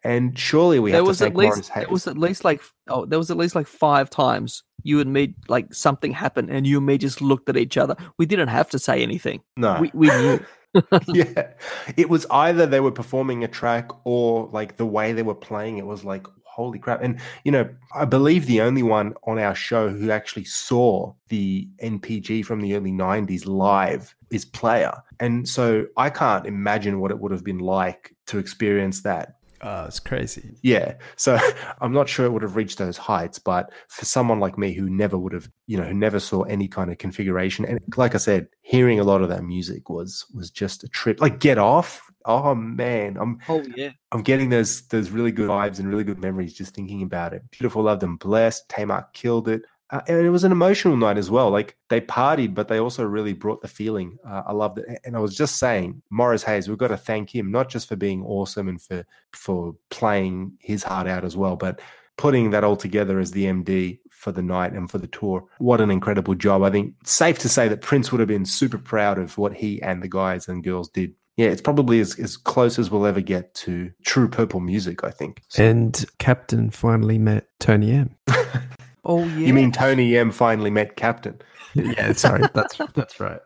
And 0.04 0.38
surely 0.38 0.78
we 0.78 0.90
there 0.90 0.98
have 0.98 1.06
to 1.06 1.08
was 1.08 1.18
thank 1.18 1.32
at 1.32 1.36
least 1.36 1.54
Morris 1.54 1.68
there 1.68 1.88
was 1.88 2.06
at 2.06 2.18
least 2.18 2.44
like 2.44 2.62
oh 2.88 3.04
there 3.04 3.18
was 3.18 3.30
at 3.30 3.36
least 3.36 3.54
like 3.54 3.66
five 3.66 4.10
times 4.10 4.62
you 4.82 5.00
and 5.00 5.12
me 5.12 5.34
like 5.48 5.72
something 5.74 6.12
happened 6.12 6.50
and 6.50 6.66
you 6.66 6.78
and 6.78 6.86
me 6.86 6.98
just 6.98 7.20
looked 7.20 7.48
at 7.48 7.56
each 7.56 7.76
other. 7.76 7.96
We 8.18 8.26
didn't 8.26 8.48
have 8.48 8.68
to 8.70 8.78
say 8.78 9.02
anything. 9.02 9.42
no, 9.56 9.80
We 9.80 9.90
we 9.94 10.08
knew. 10.08 10.40
yeah, 11.08 11.54
it 11.96 12.10
was 12.10 12.26
either 12.30 12.66
they 12.66 12.80
were 12.80 12.92
performing 12.92 13.42
a 13.42 13.48
track 13.48 13.90
or 14.04 14.48
like 14.52 14.76
the 14.76 14.86
way 14.86 15.12
they 15.12 15.22
were 15.22 15.34
playing 15.34 15.78
it 15.78 15.86
was 15.86 16.04
like 16.04 16.26
holy 16.58 16.78
crap. 16.78 17.00
And 17.02 17.20
you 17.44 17.52
know, 17.52 17.68
I 17.94 18.04
believe 18.04 18.46
the 18.46 18.60
only 18.60 18.82
one 18.82 19.14
on 19.24 19.38
our 19.38 19.54
show 19.54 19.88
who 19.88 20.10
actually 20.10 20.44
saw 20.44 21.14
the 21.28 21.68
NPG 21.82 22.44
from 22.44 22.60
the 22.60 22.74
early 22.74 22.92
'90s 22.92 23.46
live 23.46 24.14
is 24.30 24.44
Player, 24.44 24.92
and 25.20 25.48
so 25.48 25.86
I 25.96 26.10
can't 26.10 26.46
imagine 26.46 27.00
what 27.00 27.10
it 27.10 27.18
would 27.18 27.32
have 27.32 27.44
been 27.44 27.60
like 27.60 28.14
to 28.26 28.38
experience 28.38 29.02
that 29.02 29.37
Oh, 29.60 29.86
it's 29.86 30.00
crazy. 30.00 30.56
Yeah. 30.62 30.94
So 31.16 31.38
I'm 31.80 31.92
not 31.92 32.08
sure 32.08 32.26
it 32.26 32.32
would 32.32 32.42
have 32.42 32.56
reached 32.56 32.78
those 32.78 32.96
heights, 32.96 33.38
but 33.38 33.72
for 33.88 34.04
someone 34.04 34.40
like 34.40 34.56
me 34.56 34.72
who 34.72 34.88
never 34.88 35.18
would 35.18 35.32
have, 35.32 35.48
you 35.66 35.76
know, 35.76 35.84
who 35.84 35.94
never 35.94 36.20
saw 36.20 36.42
any 36.42 36.68
kind 36.68 36.90
of 36.90 36.98
configuration, 36.98 37.64
and 37.64 37.80
like 37.96 38.14
I 38.14 38.18
said, 38.18 38.48
hearing 38.62 39.00
a 39.00 39.04
lot 39.04 39.22
of 39.22 39.28
that 39.30 39.44
music 39.44 39.90
was 39.90 40.26
was 40.32 40.50
just 40.50 40.84
a 40.84 40.88
trip. 40.88 41.20
Like 41.20 41.40
Get 41.40 41.58
Off. 41.58 42.02
Oh 42.24 42.54
man, 42.54 43.16
I'm 43.16 43.38
Oh 43.48 43.62
yeah. 43.76 43.90
I'm 44.12 44.22
getting 44.22 44.50
those 44.50 44.86
those 44.88 45.10
really 45.10 45.32
good 45.32 45.48
vibes 45.48 45.78
and 45.78 45.88
really 45.88 46.04
good 46.04 46.18
memories 46.18 46.54
just 46.54 46.74
thinking 46.74 47.02
about 47.02 47.32
it. 47.32 47.42
Beautiful, 47.50 47.82
loved 47.82 48.02
and 48.02 48.18
blessed. 48.18 48.68
Tamar 48.68 49.08
killed 49.12 49.48
it. 49.48 49.62
Uh, 49.90 50.00
and 50.06 50.18
it 50.18 50.30
was 50.30 50.44
an 50.44 50.52
emotional 50.52 50.96
night 50.96 51.16
as 51.16 51.30
well. 51.30 51.50
Like 51.50 51.76
they 51.88 52.00
partied, 52.00 52.54
but 52.54 52.68
they 52.68 52.78
also 52.78 53.04
really 53.04 53.32
brought 53.32 53.62
the 53.62 53.68
feeling. 53.68 54.18
Uh, 54.26 54.42
I 54.46 54.52
loved 54.52 54.78
it. 54.78 55.00
And 55.04 55.16
I 55.16 55.20
was 55.20 55.36
just 55.36 55.56
saying, 55.56 56.02
Morris 56.10 56.42
Hayes, 56.42 56.68
we've 56.68 56.78
got 56.78 56.88
to 56.88 56.96
thank 56.96 57.34
him 57.34 57.50
not 57.50 57.68
just 57.68 57.88
for 57.88 57.96
being 57.96 58.22
awesome 58.22 58.68
and 58.68 58.80
for 58.80 59.04
for 59.32 59.74
playing 59.90 60.52
his 60.60 60.82
heart 60.82 61.06
out 61.06 61.24
as 61.24 61.36
well, 61.36 61.56
but 61.56 61.80
putting 62.16 62.50
that 62.50 62.64
all 62.64 62.76
together 62.76 63.18
as 63.18 63.30
the 63.30 63.44
MD 63.44 64.00
for 64.10 64.32
the 64.32 64.42
night 64.42 64.72
and 64.72 64.90
for 64.90 64.98
the 64.98 65.06
tour. 65.06 65.44
What 65.58 65.80
an 65.80 65.90
incredible 65.90 66.34
job! 66.34 66.62
I 66.62 66.70
think 66.70 66.94
safe 67.04 67.38
to 67.40 67.48
say 67.48 67.68
that 67.68 67.80
Prince 67.80 68.12
would 68.12 68.20
have 68.20 68.28
been 68.28 68.44
super 68.44 68.78
proud 68.78 69.18
of 69.18 69.38
what 69.38 69.54
he 69.54 69.80
and 69.80 70.02
the 70.02 70.08
guys 70.08 70.48
and 70.48 70.62
girls 70.62 70.90
did 70.90 71.14
Yeah, 71.36 71.48
it's 71.48 71.62
probably 71.62 72.00
as, 72.00 72.18
as 72.18 72.36
close 72.36 72.78
as 72.78 72.90
we'll 72.90 73.06
ever 73.06 73.22
get 73.22 73.54
to 73.54 73.90
true 74.04 74.28
purple 74.28 74.60
music, 74.60 75.02
I 75.02 75.10
think. 75.10 75.42
And 75.56 76.04
Captain 76.18 76.70
finally 76.70 77.16
met 77.16 77.46
Tony 77.58 77.92
M. 77.92 78.16
Oh 79.08 79.24
yeah. 79.24 79.46
You 79.46 79.54
mean 79.54 79.72
Tony 79.72 80.16
M 80.16 80.30
finally 80.30 80.70
met 80.70 80.96
Captain? 80.96 81.40
yeah, 81.74 82.12
sorry, 82.12 82.44
that's 82.54 82.78
that's 82.94 83.18
right. 83.18 83.40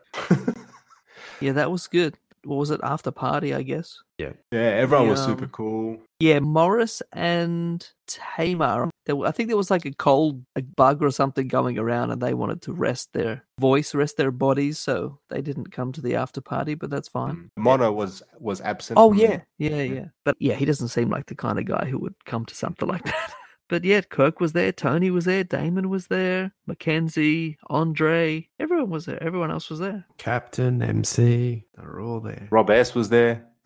Yeah, 1.43 1.51
that 1.53 1.71
was 1.71 1.87
good. 1.87 2.17
What 2.45 2.57
was 2.57 2.71
it? 2.71 2.79
After 2.83 3.11
party, 3.11 3.53
I 3.53 3.63
guess. 3.63 3.99
Yeah. 4.17 4.33
Yeah, 4.51 4.59
everyone 4.59 5.09
was 5.09 5.23
super 5.23 5.45
um, 5.45 5.49
cool. 5.51 5.97
Yeah, 6.19 6.39
Morris 6.39 7.01
and 7.11 7.85
Tamar. 8.07 8.89
There, 9.05 9.17
I 9.25 9.31
think 9.31 9.47
there 9.47 9.57
was 9.57 9.71
like 9.71 9.85
a 9.85 9.91
cold, 9.93 10.43
a 10.55 10.61
bug 10.61 11.03
or 11.03 11.11
something 11.11 11.47
going 11.47 11.77
around, 11.77 12.11
and 12.11 12.21
they 12.21 12.33
wanted 12.33 12.61
to 12.63 12.73
rest 12.73 13.11
their 13.13 13.43
voice, 13.59 13.93
rest 13.93 14.17
their 14.17 14.31
bodies, 14.31 14.77
so 14.77 15.19
they 15.29 15.41
didn't 15.41 15.71
come 15.71 15.91
to 15.93 16.01
the 16.01 16.15
after 16.15 16.39
party. 16.39 16.75
But 16.75 16.89
that's 16.89 17.09
fine. 17.09 17.49
Mono 17.57 17.91
was 17.91 18.23
was 18.39 18.61
absent. 18.61 18.99
Oh 18.99 19.13
yeah, 19.13 19.41
yeah, 19.57 19.81
yeah. 19.81 20.05
But 20.23 20.37
yeah, 20.39 20.55
he 20.55 20.65
doesn't 20.65 20.89
seem 20.89 21.09
like 21.09 21.25
the 21.25 21.35
kind 21.35 21.59
of 21.59 21.65
guy 21.65 21.85
who 21.85 21.97
would 21.99 22.15
come 22.25 22.45
to 22.45 22.55
something 22.55 22.87
like 22.87 23.03
that. 23.05 23.33
But 23.69 23.83
yet, 23.85 24.09
Kirk 24.09 24.39
was 24.39 24.53
there, 24.53 24.71
Tony 24.71 25.09
was 25.09 25.25
there, 25.25 25.43
Damon 25.43 25.89
was 25.89 26.07
there, 26.07 26.53
Mackenzie, 26.67 27.57
Andre, 27.69 28.47
everyone 28.59 28.89
was 28.89 29.05
there. 29.05 29.21
Everyone 29.23 29.51
else 29.51 29.69
was 29.69 29.79
there. 29.79 30.05
Captain, 30.17 30.81
MC, 30.81 31.65
they're 31.75 31.99
all 32.01 32.19
there. 32.19 32.47
Rob 32.51 32.69
S 32.69 32.93
was 32.93 33.09
there. 33.09 33.45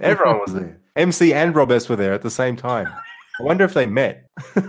Everyone 0.00 0.40
was 0.40 0.52
there. 0.54 0.78
MC 0.96 1.32
and 1.32 1.54
Rob 1.54 1.72
S 1.72 1.88
were 1.88 1.96
there 1.96 2.12
at 2.12 2.22
the 2.22 2.30
same 2.30 2.56
time. 2.56 2.86
I 3.40 3.42
wonder 3.42 3.64
if 3.64 3.74
they 3.74 3.86
met. 3.86 4.26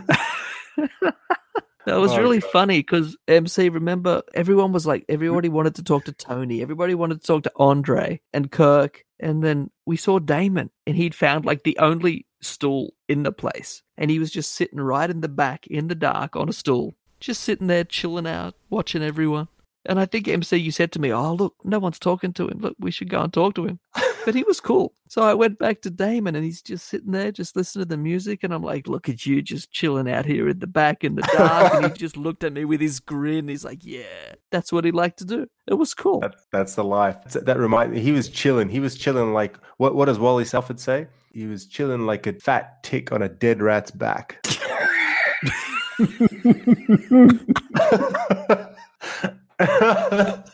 That 1.86 2.00
was 2.00 2.12
Oh, 2.12 2.20
really 2.22 2.40
funny 2.42 2.80
because 2.80 3.18
MC, 3.28 3.70
remember, 3.70 4.22
everyone 4.36 4.74
was 4.74 4.86
like, 4.86 5.06
everybody 5.10 5.50
wanted 5.50 5.74
to 5.76 5.84
talk 5.84 6.06
to 6.06 6.12
Tony, 6.12 6.62
everybody 6.62 6.94
wanted 6.94 7.22
to 7.22 7.26
talk 7.26 7.44
to 7.44 7.52
Andre 7.56 8.22
and 8.32 8.52
Kirk. 8.52 9.06
And 9.20 9.44
then 9.44 9.72
we 9.88 9.98
saw 9.98 10.20
Damon, 10.20 10.70
and 10.86 10.96
he'd 10.96 11.16
found 11.16 11.46
like 11.46 11.64
the 11.64 11.80
only 11.80 12.28
stool 12.42 12.94
in 13.08 13.24
the 13.24 13.32
place. 13.32 13.82
And 13.98 14.10
he 14.10 14.20
was 14.20 14.32
just 14.32 14.54
sitting 14.54 14.80
right 14.80 15.10
in 15.10 15.22
the 15.22 15.30
back 15.30 15.68
in 15.68 15.88
the 15.88 15.96
dark 15.96 16.36
on 16.36 16.50
a 16.50 16.54
stool, 16.54 16.96
just 17.20 17.42
sitting 17.42 17.68
there 17.68 17.84
chilling 17.84 18.28
out, 18.28 18.56
watching 18.70 19.04
everyone. 19.04 19.48
And 19.86 20.00
I 20.00 20.06
think 20.06 20.28
MC, 20.28 20.58
you 20.58 20.72
said 20.72 20.92
to 20.94 21.00
me, 21.00 21.12
"Oh, 21.12 21.34
look, 21.34 21.56
no 21.64 21.80
one's 21.80 22.00
talking 22.00 22.34
to 22.34 22.48
him. 22.48 22.60
Look, 22.60 22.76
we 22.80 22.92
should 22.92 23.10
go 23.10 23.22
and 23.22 23.32
talk 23.32 23.56
to 23.56 23.66
him." 23.66 23.80
But 24.26 24.36
he 24.36 24.44
was 24.44 24.60
cool. 24.60 24.94
So 25.08 25.24
I 25.24 25.34
went 25.34 25.58
back 25.58 25.82
to 25.82 25.90
Damon, 25.90 26.36
and 26.36 26.44
he's 26.44 26.62
just 26.62 26.88
sitting 26.88 27.14
there, 27.14 27.32
just 27.32 27.56
listening 27.56 27.86
to 27.86 27.90
the 27.90 27.98
music. 27.98 28.44
And 28.44 28.54
I'm 28.54 28.62
like, 28.62 28.86
"Look 28.86 29.08
at 29.08 29.26
you, 29.26 29.42
just 29.42 29.72
chilling 29.72 30.12
out 30.12 30.26
here 30.26 30.50
in 30.50 30.60
the 30.60 30.68
back 30.68 31.06
in 31.06 31.16
the 31.16 31.22
dark." 31.22 31.74
and 31.74 31.86
he 31.86 31.92
just 31.98 32.18
looked 32.18 32.44
at 32.44 32.52
me 32.52 32.66
with 32.66 32.82
his 32.82 33.00
grin. 33.00 33.48
He's 33.48 33.64
like, 33.64 33.80
"Yeah, 33.82 34.36
that's 34.52 34.74
what 34.74 34.84
he 34.84 34.92
liked 34.92 35.20
to 35.20 35.26
do." 35.26 35.48
It 35.68 35.76
was 35.76 35.94
cool. 35.94 36.20
That, 36.20 36.36
that's 36.52 36.76
the 36.76 36.84
life. 36.84 37.24
That 37.32 37.58
remind 37.58 37.94
me. 37.94 38.02
He 38.02 38.12
was 38.12 38.28
chilling. 38.28 38.68
He 38.70 38.82
was 38.82 38.96
chilling 38.96 39.34
like 39.34 39.58
what? 39.78 39.96
What 39.96 40.06
does 40.06 40.20
Wally 40.20 40.46
Safford 40.46 40.82
say? 40.82 41.08
He 41.32 41.46
was 41.46 41.66
chilling 41.66 42.06
like 42.06 42.28
a 42.28 42.34
fat 42.34 42.84
tick 42.84 43.12
on 43.12 43.22
a 43.22 43.30
dead 43.30 43.62
rat's 43.62 43.92
back. 43.92 44.46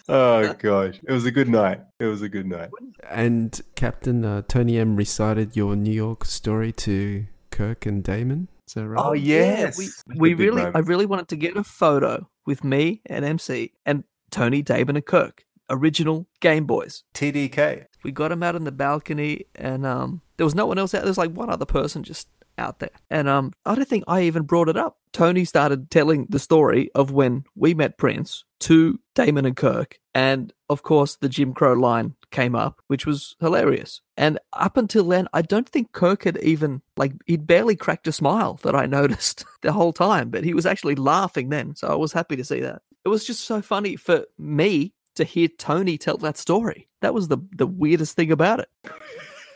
oh 0.09 0.53
gosh, 0.57 0.99
it 1.07 1.11
was 1.11 1.26
a 1.26 1.32
good 1.32 1.47
night. 1.47 1.80
It 1.99 2.05
was 2.05 2.23
a 2.23 2.30
good 2.30 2.47
night. 2.47 2.69
And 3.07 3.61
Captain 3.76 4.26
uh, 4.26 4.41
Tony 4.47 4.80
M 4.80 4.95
recited 4.95 5.55
your 5.55 5.76
New 5.76 5.93
York 5.93 6.26
story 6.26 6.71
to 6.73 7.26
Kirk 7.51 7.86
and 7.86 8.03
Damon. 8.03 8.47
Is 8.67 8.73
that 8.73 8.88
right? 8.88 9.05
Oh 9.05 9.13
yes, 9.13 9.78
we, 9.78 9.89
we 10.15 10.34
big 10.34 10.39
really, 10.39 10.63
I 10.63 10.80
really 10.80 11.05
wanted 11.05 11.28
to 11.30 11.36
get 11.36 11.55
a 11.55 11.63
photo 11.63 12.28
with 12.47 12.63
me 12.63 13.01
and 13.05 13.23
MC 13.23 13.73
and 13.86 14.03
Tony, 14.32 14.63
Damon, 14.63 14.95
and 14.95 15.05
Kirk, 15.05 15.45
original 15.69 16.26
Game 16.39 16.65
Boyz. 16.65 17.03
TDK. 17.13 17.86
We 18.05 18.11
got 18.11 18.31
him 18.31 18.43
out 18.43 18.53
on 18.53 18.65
the 18.65 18.71
balcony, 18.71 19.45
and 19.55 19.83
um, 19.83 20.21
there 20.37 20.45
was 20.45 20.53
no 20.53 20.67
one 20.67 20.77
else 20.77 20.93
out. 20.93 21.01
There 21.01 21.09
was 21.09 21.17
like 21.17 21.31
one 21.31 21.49
other 21.49 21.65
person 21.65 22.03
just 22.03 22.27
out 22.55 22.77
there, 22.77 22.91
and 23.09 23.27
um, 23.27 23.51
I 23.65 23.73
don't 23.73 23.87
think 23.87 24.03
I 24.07 24.21
even 24.21 24.43
brought 24.43 24.69
it 24.69 24.77
up. 24.77 24.99
Tony 25.11 25.43
started 25.43 25.89
telling 25.89 26.27
the 26.29 26.37
story 26.37 26.91
of 26.93 27.09
when 27.09 27.45
we 27.55 27.73
met 27.73 27.97
Prince 27.97 28.45
to 28.59 28.99
Damon 29.15 29.47
and 29.47 29.55
Kirk, 29.55 29.97
and 30.13 30.53
of 30.69 30.83
course 30.83 31.15
the 31.15 31.27
Jim 31.27 31.51
Crow 31.51 31.73
line 31.73 32.13
came 32.29 32.55
up, 32.55 32.79
which 32.85 33.07
was 33.07 33.35
hilarious. 33.39 34.01
And 34.15 34.37
up 34.53 34.77
until 34.77 35.05
then, 35.05 35.27
I 35.33 35.41
don't 35.41 35.67
think 35.67 35.91
Kirk 35.91 36.25
had 36.25 36.37
even 36.43 36.83
like 36.97 37.13
he'd 37.25 37.47
barely 37.47 37.75
cracked 37.75 38.07
a 38.07 38.11
smile 38.11 38.59
that 38.61 38.75
I 38.75 38.85
noticed 38.99 39.45
the 39.63 39.73
whole 39.73 39.93
time, 39.93 40.29
but 40.29 40.43
he 40.43 40.53
was 40.53 40.67
actually 40.67 40.93
laughing 40.93 41.49
then, 41.49 41.75
so 41.75 41.87
I 41.87 41.95
was 41.95 42.13
happy 42.13 42.35
to 42.35 42.43
see 42.43 42.59
that. 42.59 42.83
It 43.03 43.09
was 43.09 43.25
just 43.25 43.45
so 43.45 43.63
funny 43.63 43.95
for 43.95 44.25
me 44.37 44.93
to 45.16 45.24
hear 45.24 45.47
Tony 45.47 45.97
tell 45.97 46.18
that 46.18 46.38
story. 46.38 46.88
That 47.01 47.13
was 47.13 47.28
the 47.28 47.38
the 47.55 47.68
weirdest 47.68 48.16
thing 48.16 48.32
about 48.32 48.59
it. 48.59 48.70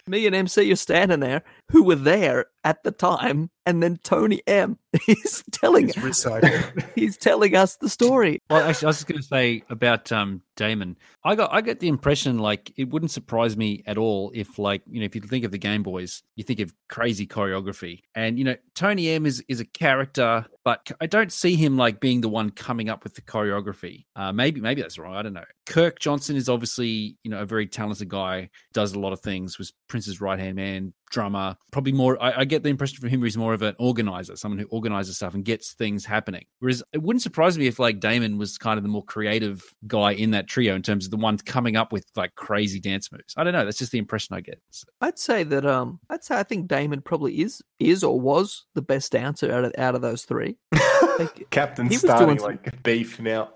Me 0.07 0.26
and 0.26 0.36
MC 0.36 0.72
are 0.72 0.76
standing 0.76 1.20
there, 1.20 1.43
who 1.70 1.84
were 1.84 1.95
there 1.95 2.47
at 2.63 2.84
the 2.84 2.91
time, 2.91 3.49
and 3.65 3.82
then 3.82 3.99
Tony 4.03 4.41
M 4.47 4.78
is 5.07 5.43
telling 5.51 5.89
he's 6.95 7.17
telling 7.17 7.55
us 7.55 7.76
the 7.78 7.89
story. 7.89 8.41
Well, 8.49 8.67
actually, 8.67 8.88
I 8.88 8.89
was 8.89 8.97
just 8.97 9.07
going 9.07 9.22
to 9.22 9.28
say 9.28 9.63
about 9.70 10.11
um, 10.11 10.41
Damon. 10.55 10.97
I 11.24 11.36
got 11.36 11.53
I 11.53 11.61
get 11.61 11.80
the 11.80 11.88
impression 11.88 12.39
like 12.39 12.74
it 12.78 12.89
wouldn't 12.89 13.11
surprise 13.11 13.55
me 13.55 13.84
at 13.86 13.97
all 13.97 14.32
if 14.34 14.59
like 14.59 14.82
you 14.88 14.99
know 14.99 15.05
if 15.05 15.15
you 15.15 15.22
think 15.22 15.45
of 15.45 15.51
the 15.51 15.57
Game 15.57 15.84
Boyz, 15.84 16.22
you 16.36 16.43
think 16.43 16.59
of 16.59 16.74
crazy 16.89 17.28
choreography, 17.28 18.01
and 18.15 18.38
you 18.38 18.43
know 18.43 18.55
Tony 18.76 19.09
M 19.09 19.26
is 19.26 19.43
is 19.47 19.59
a 19.59 19.65
character, 19.65 20.45
but 20.65 20.91
I 20.99 21.05
don't 21.05 21.32
see 21.32 21.55
him 21.55 21.78
like 21.78 21.99
being 21.99 22.22
the 22.22 22.30
one 22.30 22.49
coming 22.49 22.89
up 22.89 23.03
with 23.03 23.15
the 23.15 23.22
choreography. 23.22 24.05
Uh, 24.15 24.32
maybe 24.32 24.59
maybe 24.59 24.82
that's 24.82 24.97
wrong. 24.97 25.15
I 25.15 25.22
don't 25.22 25.34
know. 25.34 25.45
Kirk 25.65 25.99
Johnson 25.99 26.36
is 26.36 26.49
obviously 26.49 27.17
you 27.24 27.32
know 27.32 27.41
a 27.41 27.45
very 27.45 27.67
talented 27.67 28.09
guy, 28.09 28.49
does 28.74 28.93
a 28.93 28.99
lot 28.99 29.13
of 29.13 29.22
things, 29.22 29.57
was 29.57 29.72
Prince's 29.88 30.20
right 30.20 30.39
hand 30.39 30.55
man, 30.55 30.93
drummer. 31.10 31.55
Probably 31.72 31.91
more. 31.91 32.22
I, 32.22 32.41
I 32.41 32.45
get 32.45 32.64
the 32.64 32.70
impression 32.70 32.99
from 32.99 33.10
him 33.10 33.24
he's 33.24 33.38
more 33.38 33.53
of 33.53 33.62
an 33.62 33.76
organizer, 33.80 34.36
someone 34.36 34.60
who 34.60 34.66
organizes 34.68 35.16
stuff 35.18 35.34
and 35.34 35.43
gets 35.43 35.74
things 35.74 36.05
happening. 36.05 36.45
Whereas 36.60 36.84
it 36.93 37.01
wouldn't 37.01 37.22
surprise 37.22 37.57
me 37.57 37.68
if 37.68 37.80
like 37.80 37.99
Damon 37.99 38.38
was 38.38 38.57
kind 38.57 38.78
of 38.78 38.84
the 38.84 38.89
more 38.89 39.03
creative 39.03 39.64
guy 39.88 40.12
in 40.14 40.32
that 40.32 40.47
trio 40.47 40.76
in 40.76 40.82
terms 40.82 41.05
of 41.05 41.12
the 41.12 41.18
one 41.18 41.38
coming 41.38 41.76
up 41.76 41.91
with 41.91 42.05
like 42.16 42.36
crazy 42.36 42.80
dance 42.80 43.12
moves. 43.12 43.34
I 43.38 43.43
don't 43.43 43.53
know. 43.53 43.66
That's 43.66 43.78
just 43.78 43.91
the 43.91 43.99
impression 43.99 44.36
I 44.36 44.41
get. 44.41 44.62
So- 44.72 44.88
I'd 45.01 45.20
say 45.20 45.43
that 45.43 45.66
um 45.66 45.99
I'd 46.10 46.24
say 46.24 46.38
I 46.38 46.43
think 46.43 46.68
Damon 46.68 47.01
probably 47.01 47.41
is 47.41 47.62
is 47.80 48.03
or 48.03 48.20
was 48.20 48.66
the 48.76 48.82
best 48.82 49.12
dancer 49.12 49.51
out 49.51 49.66
of 49.66 49.74
out 49.78 49.95
of 49.95 50.01
those 50.01 50.24
three. 50.26 50.57
Like, 51.20 51.49
Captain's 51.51 51.89
he 51.89 51.95
was 51.95 52.01
starting 52.01 52.28
doing 52.28 52.39
some- 52.39 52.47
like 52.47 52.82
beef 52.84 53.20
now. 53.20 53.49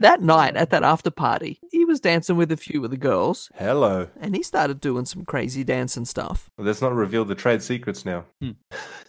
that 0.00 0.20
night 0.20 0.56
at 0.56 0.70
that 0.70 0.82
after 0.84 1.10
party, 1.10 1.58
he 1.72 1.84
was 1.84 1.98
dancing 2.00 2.36
with 2.36 2.52
a 2.52 2.56
few 2.56 2.84
of 2.84 2.90
the 2.90 2.96
girls, 2.96 3.50
Hello. 3.56 4.08
and 4.20 4.36
he 4.36 4.42
started 4.42 4.80
doing 4.80 5.04
some 5.06 5.24
crazy 5.24 5.64
dance 5.64 5.96
and 5.96 6.06
stuff. 6.06 6.50
Well, 6.58 6.66
let's 6.66 6.82
not 6.82 6.92
reveal 6.94 7.24
the 7.24 7.34
trade 7.34 7.62
secrets 7.62 8.04
now. 8.04 8.24
Hmm. 8.40 8.50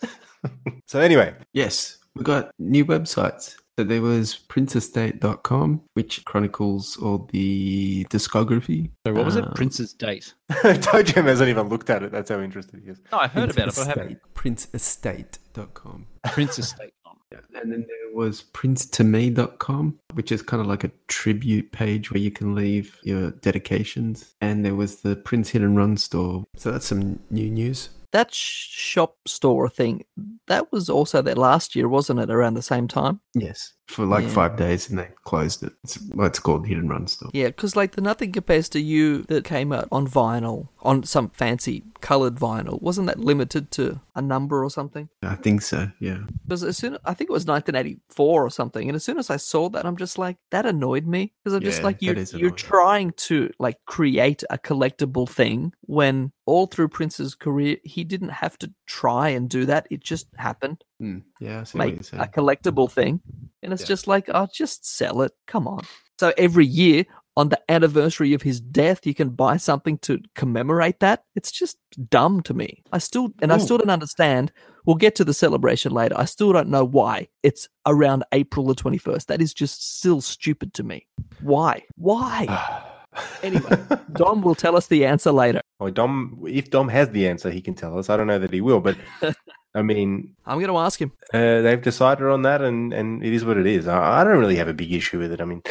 so 0.88 1.00
anyway, 1.00 1.36
Yes, 1.54 1.98
we 2.16 2.24
got 2.24 2.52
new 2.58 2.86
websites. 2.86 3.56
So 3.80 3.84
there 3.84 4.02
was 4.02 4.40
princesdate.com, 4.50 5.82
which 5.94 6.26
chronicles 6.26 6.98
all 6.98 7.30
the 7.32 8.06
discography. 8.06 8.90
So 9.06 9.14
what 9.14 9.24
was 9.24 9.36
it? 9.36 9.44
Um, 9.46 9.54
Prince's 9.54 9.94
date. 9.94 10.34
Toe 10.82 11.04
Jam 11.04 11.26
hasn't 11.26 11.48
even 11.48 11.70
looked 11.70 11.92
at 11.92 12.02
it. 12.02 12.12
That's 12.12 12.32
how 12.32 12.40
interested 12.40 12.82
he 12.84 12.90
is. 12.90 13.00
No, 13.12 13.20
I 13.20 13.28
heard 13.28 13.52
about 13.52 13.68
it, 13.68 13.76
but 13.76 13.84
I 13.86 13.90
haven't. 13.90 14.04
Estate, 14.14 14.18
princesestate.com. 14.34 16.08
Prince's 16.32 16.74
date. 16.74 16.90
Yeah, 16.90 16.90
And 17.32 17.72
then 17.72 17.86
there 17.88 18.16
was 18.16 18.44
princetome.com, 18.54 20.00
which 20.14 20.32
is 20.32 20.42
kind 20.42 20.62
of 20.62 20.68
like 20.68 20.84
a 20.84 20.92
tribute 21.08 21.72
page 21.72 22.12
where 22.12 22.22
you 22.22 22.32
can 22.32 22.56
leave 22.56 22.98
your 23.04 23.32
dedications. 23.32 24.36
And 24.42 24.64
there 24.66 24.76
was 24.76 25.02
the 25.02 25.16
Prince 25.16 25.50
Hit 25.50 25.62
and 25.62 25.76
Run 25.76 25.98
store. 25.98 26.46
So 26.56 26.72
that's 26.72 26.86
some 26.88 27.20
new 27.30 27.50
news. 27.50 27.90
That 28.14 28.34
shop 28.34 29.16
store 29.28 29.70
thing, 29.70 30.06
that 30.48 30.72
was 30.72 30.90
also 30.90 31.22
there 31.22 31.36
last 31.36 31.76
year, 31.76 31.90
wasn't 31.90 32.22
it? 32.22 32.30
Around 32.30 32.54
the 32.54 32.62
same 32.62 32.88
time. 32.88 33.20
Yes. 33.34 33.74
For 33.88 34.06
like 34.06 34.24
Yeah. 34.26 34.30
five 34.30 34.58
days 34.58 34.90
and 34.90 35.00
they 35.00 35.08
closed 35.24 35.64
it. 35.64 35.72
It's, 35.84 35.98
well, 36.14 36.28
it's 36.28 36.40
called 36.40 36.68
Hit 36.68 36.78
and 36.78 36.90
Run 36.90 37.08
store. 37.08 37.30
Yeah, 37.34 37.48
because 37.48 37.76
like 37.76 37.94
the 37.96 38.02
Nothing 38.02 38.34
Compares 38.34 38.68
to 38.70 38.82
You 38.82 39.24
that 39.24 39.46
came 39.46 39.72
out 39.72 39.88
on 39.92 40.08
vinyl, 40.08 40.68
on 40.82 41.04
some 41.04 41.30
fancy 41.30 41.84
coloured 42.02 42.36
vinyl, 42.36 42.82
wasn't 42.82 43.08
that 43.08 43.20
limited 43.20 43.72
to 43.72 44.02
a 44.14 44.22
number 44.22 44.64
or 44.64 44.70
something? 44.70 45.08
I 45.24 45.36
think 45.36 45.62
so, 45.62 45.92
yeah. 46.02 46.20
Because 46.44 46.64
as 46.64 46.78
soon 46.78 46.98
I 47.06 47.14
think 47.14 47.30
it 47.30 47.34
was 47.34 47.46
1984 47.46 48.46
or 48.46 48.50
something, 48.50 48.90
and 48.90 48.96
as 48.96 49.04
soon 49.06 49.18
as 49.18 49.30
I 49.30 49.38
saw 49.38 49.70
that, 49.70 49.86
I'm 49.86 49.98
just 49.98 50.18
like 50.18 50.38
that 50.52 50.66
annoyed 50.66 51.08
me 51.08 51.34
because 51.44 51.56
I'm 51.56 51.64
just 51.64 51.82
like 51.84 52.02
you 52.02 52.14
you're 52.34 52.52
trying 52.52 53.12
to 53.28 53.52
like 53.58 53.78
create 53.86 54.44
a 54.50 54.58
collectible 54.58 55.30
thing 55.30 55.74
when 55.82 56.32
all 56.46 56.68
through 56.68 56.90
Prince's 56.90 57.36
career 57.36 57.78
he 57.84 58.04
didn't 58.04 58.30
have 58.30 58.58
to 58.60 58.74
try 58.86 59.30
and 59.30 59.50
do 59.50 59.66
that; 59.66 59.88
it 59.90 60.04
just 60.04 60.28
happened. 60.36 60.84
Hmm, 61.00 61.20
yeah, 61.40 61.62
I 61.62 61.64
see 61.64 61.78
what 61.78 61.88
Make 61.88 62.14
a 62.14 62.28
collectible 62.28 62.92
thing, 62.92 63.22
and 63.62 63.72
it's 63.74 63.84
Yeah. 63.84 63.88
just 63.88 64.08
like 64.08 64.26
oh, 64.30 64.48
just 64.52 64.86
sell 64.86 65.22
it. 65.22 65.32
Come 65.46 65.68
on. 65.68 65.86
So 66.20 66.34
every 66.38 66.66
year 66.66 67.06
on 67.36 67.50
the 67.50 67.62
anniversary 67.70 68.34
of 68.34 68.42
his 68.42 68.60
death, 68.60 69.06
you 69.06 69.14
can 69.14 69.30
buy 69.30 69.58
something 69.58 70.00
to 70.00 70.20
commemorate 70.36 71.00
that. 71.02 71.24
It's 71.36 71.52
just 71.52 71.78
dumb 72.10 72.42
to 72.42 72.54
me. 72.56 72.82
I 72.92 72.98
still 72.98 73.30
and 73.42 73.54
I 73.54 73.60
still 73.60 73.78
don't 73.78 73.92
understand. 73.92 74.52
We'll 74.88 74.96
get 74.96 75.16
to 75.16 75.24
the 75.26 75.34
celebration 75.34 75.92
later. 75.92 76.16
I 76.18 76.26
still 76.26 76.52
don't 76.54 76.70
know 76.70 76.84
why 76.86 77.28
it's 77.44 77.68
around 77.86 78.24
April 78.32 78.66
the 78.66 78.74
twenty 78.74 78.98
first. 78.98 79.28
That 79.28 79.42
is 79.42 79.54
just 79.54 79.98
still 80.00 80.22
stupid 80.22 80.74
to 80.76 80.84
me. 80.84 81.06
Why? 81.42 81.84
Why? 81.96 82.84
Anyway, 83.42 83.72
Dom 84.14 84.42
will 84.44 84.54
tell 84.54 84.76
us 84.76 84.86
the 84.88 85.04
answer 85.04 85.32
later. 85.32 85.62
Well, 85.80 85.90
Dom, 85.90 86.44
if 86.48 86.70
Dom 86.70 86.88
has 86.90 87.10
the 87.10 87.28
answer, 87.28 87.50
he 87.50 87.62
can 87.62 87.74
tell 87.74 87.98
us. 87.98 88.12
I 88.12 88.18
don't 88.18 88.28
know 88.28 88.38
that 88.38 88.54
he 88.54 88.62
will, 88.62 88.80
but 88.80 88.96
I 89.78 89.84
mean, 89.84 90.36
I'm 90.46 90.58
going 90.58 90.72
to 90.72 90.78
ask 90.78 91.00
him. 91.00 91.12
uh, 91.34 91.62
they've 91.62 91.82
decided 91.82 92.26
on 92.26 92.42
that, 92.42 92.64
and, 92.64 92.92
and 92.94 93.24
it 93.24 93.32
is 93.32 93.46
what 93.46 93.58
it 93.58 93.68
is. 93.68 93.88
I, 93.88 94.22
I 94.22 94.24
don't 94.24 94.40
really 94.40 94.56
have 94.56 94.68
a 94.68 94.74
big 94.74 94.92
issue 94.92 95.20
with 95.20 95.32
it. 95.32 95.40
I 95.40 95.46
mean, 95.46 95.62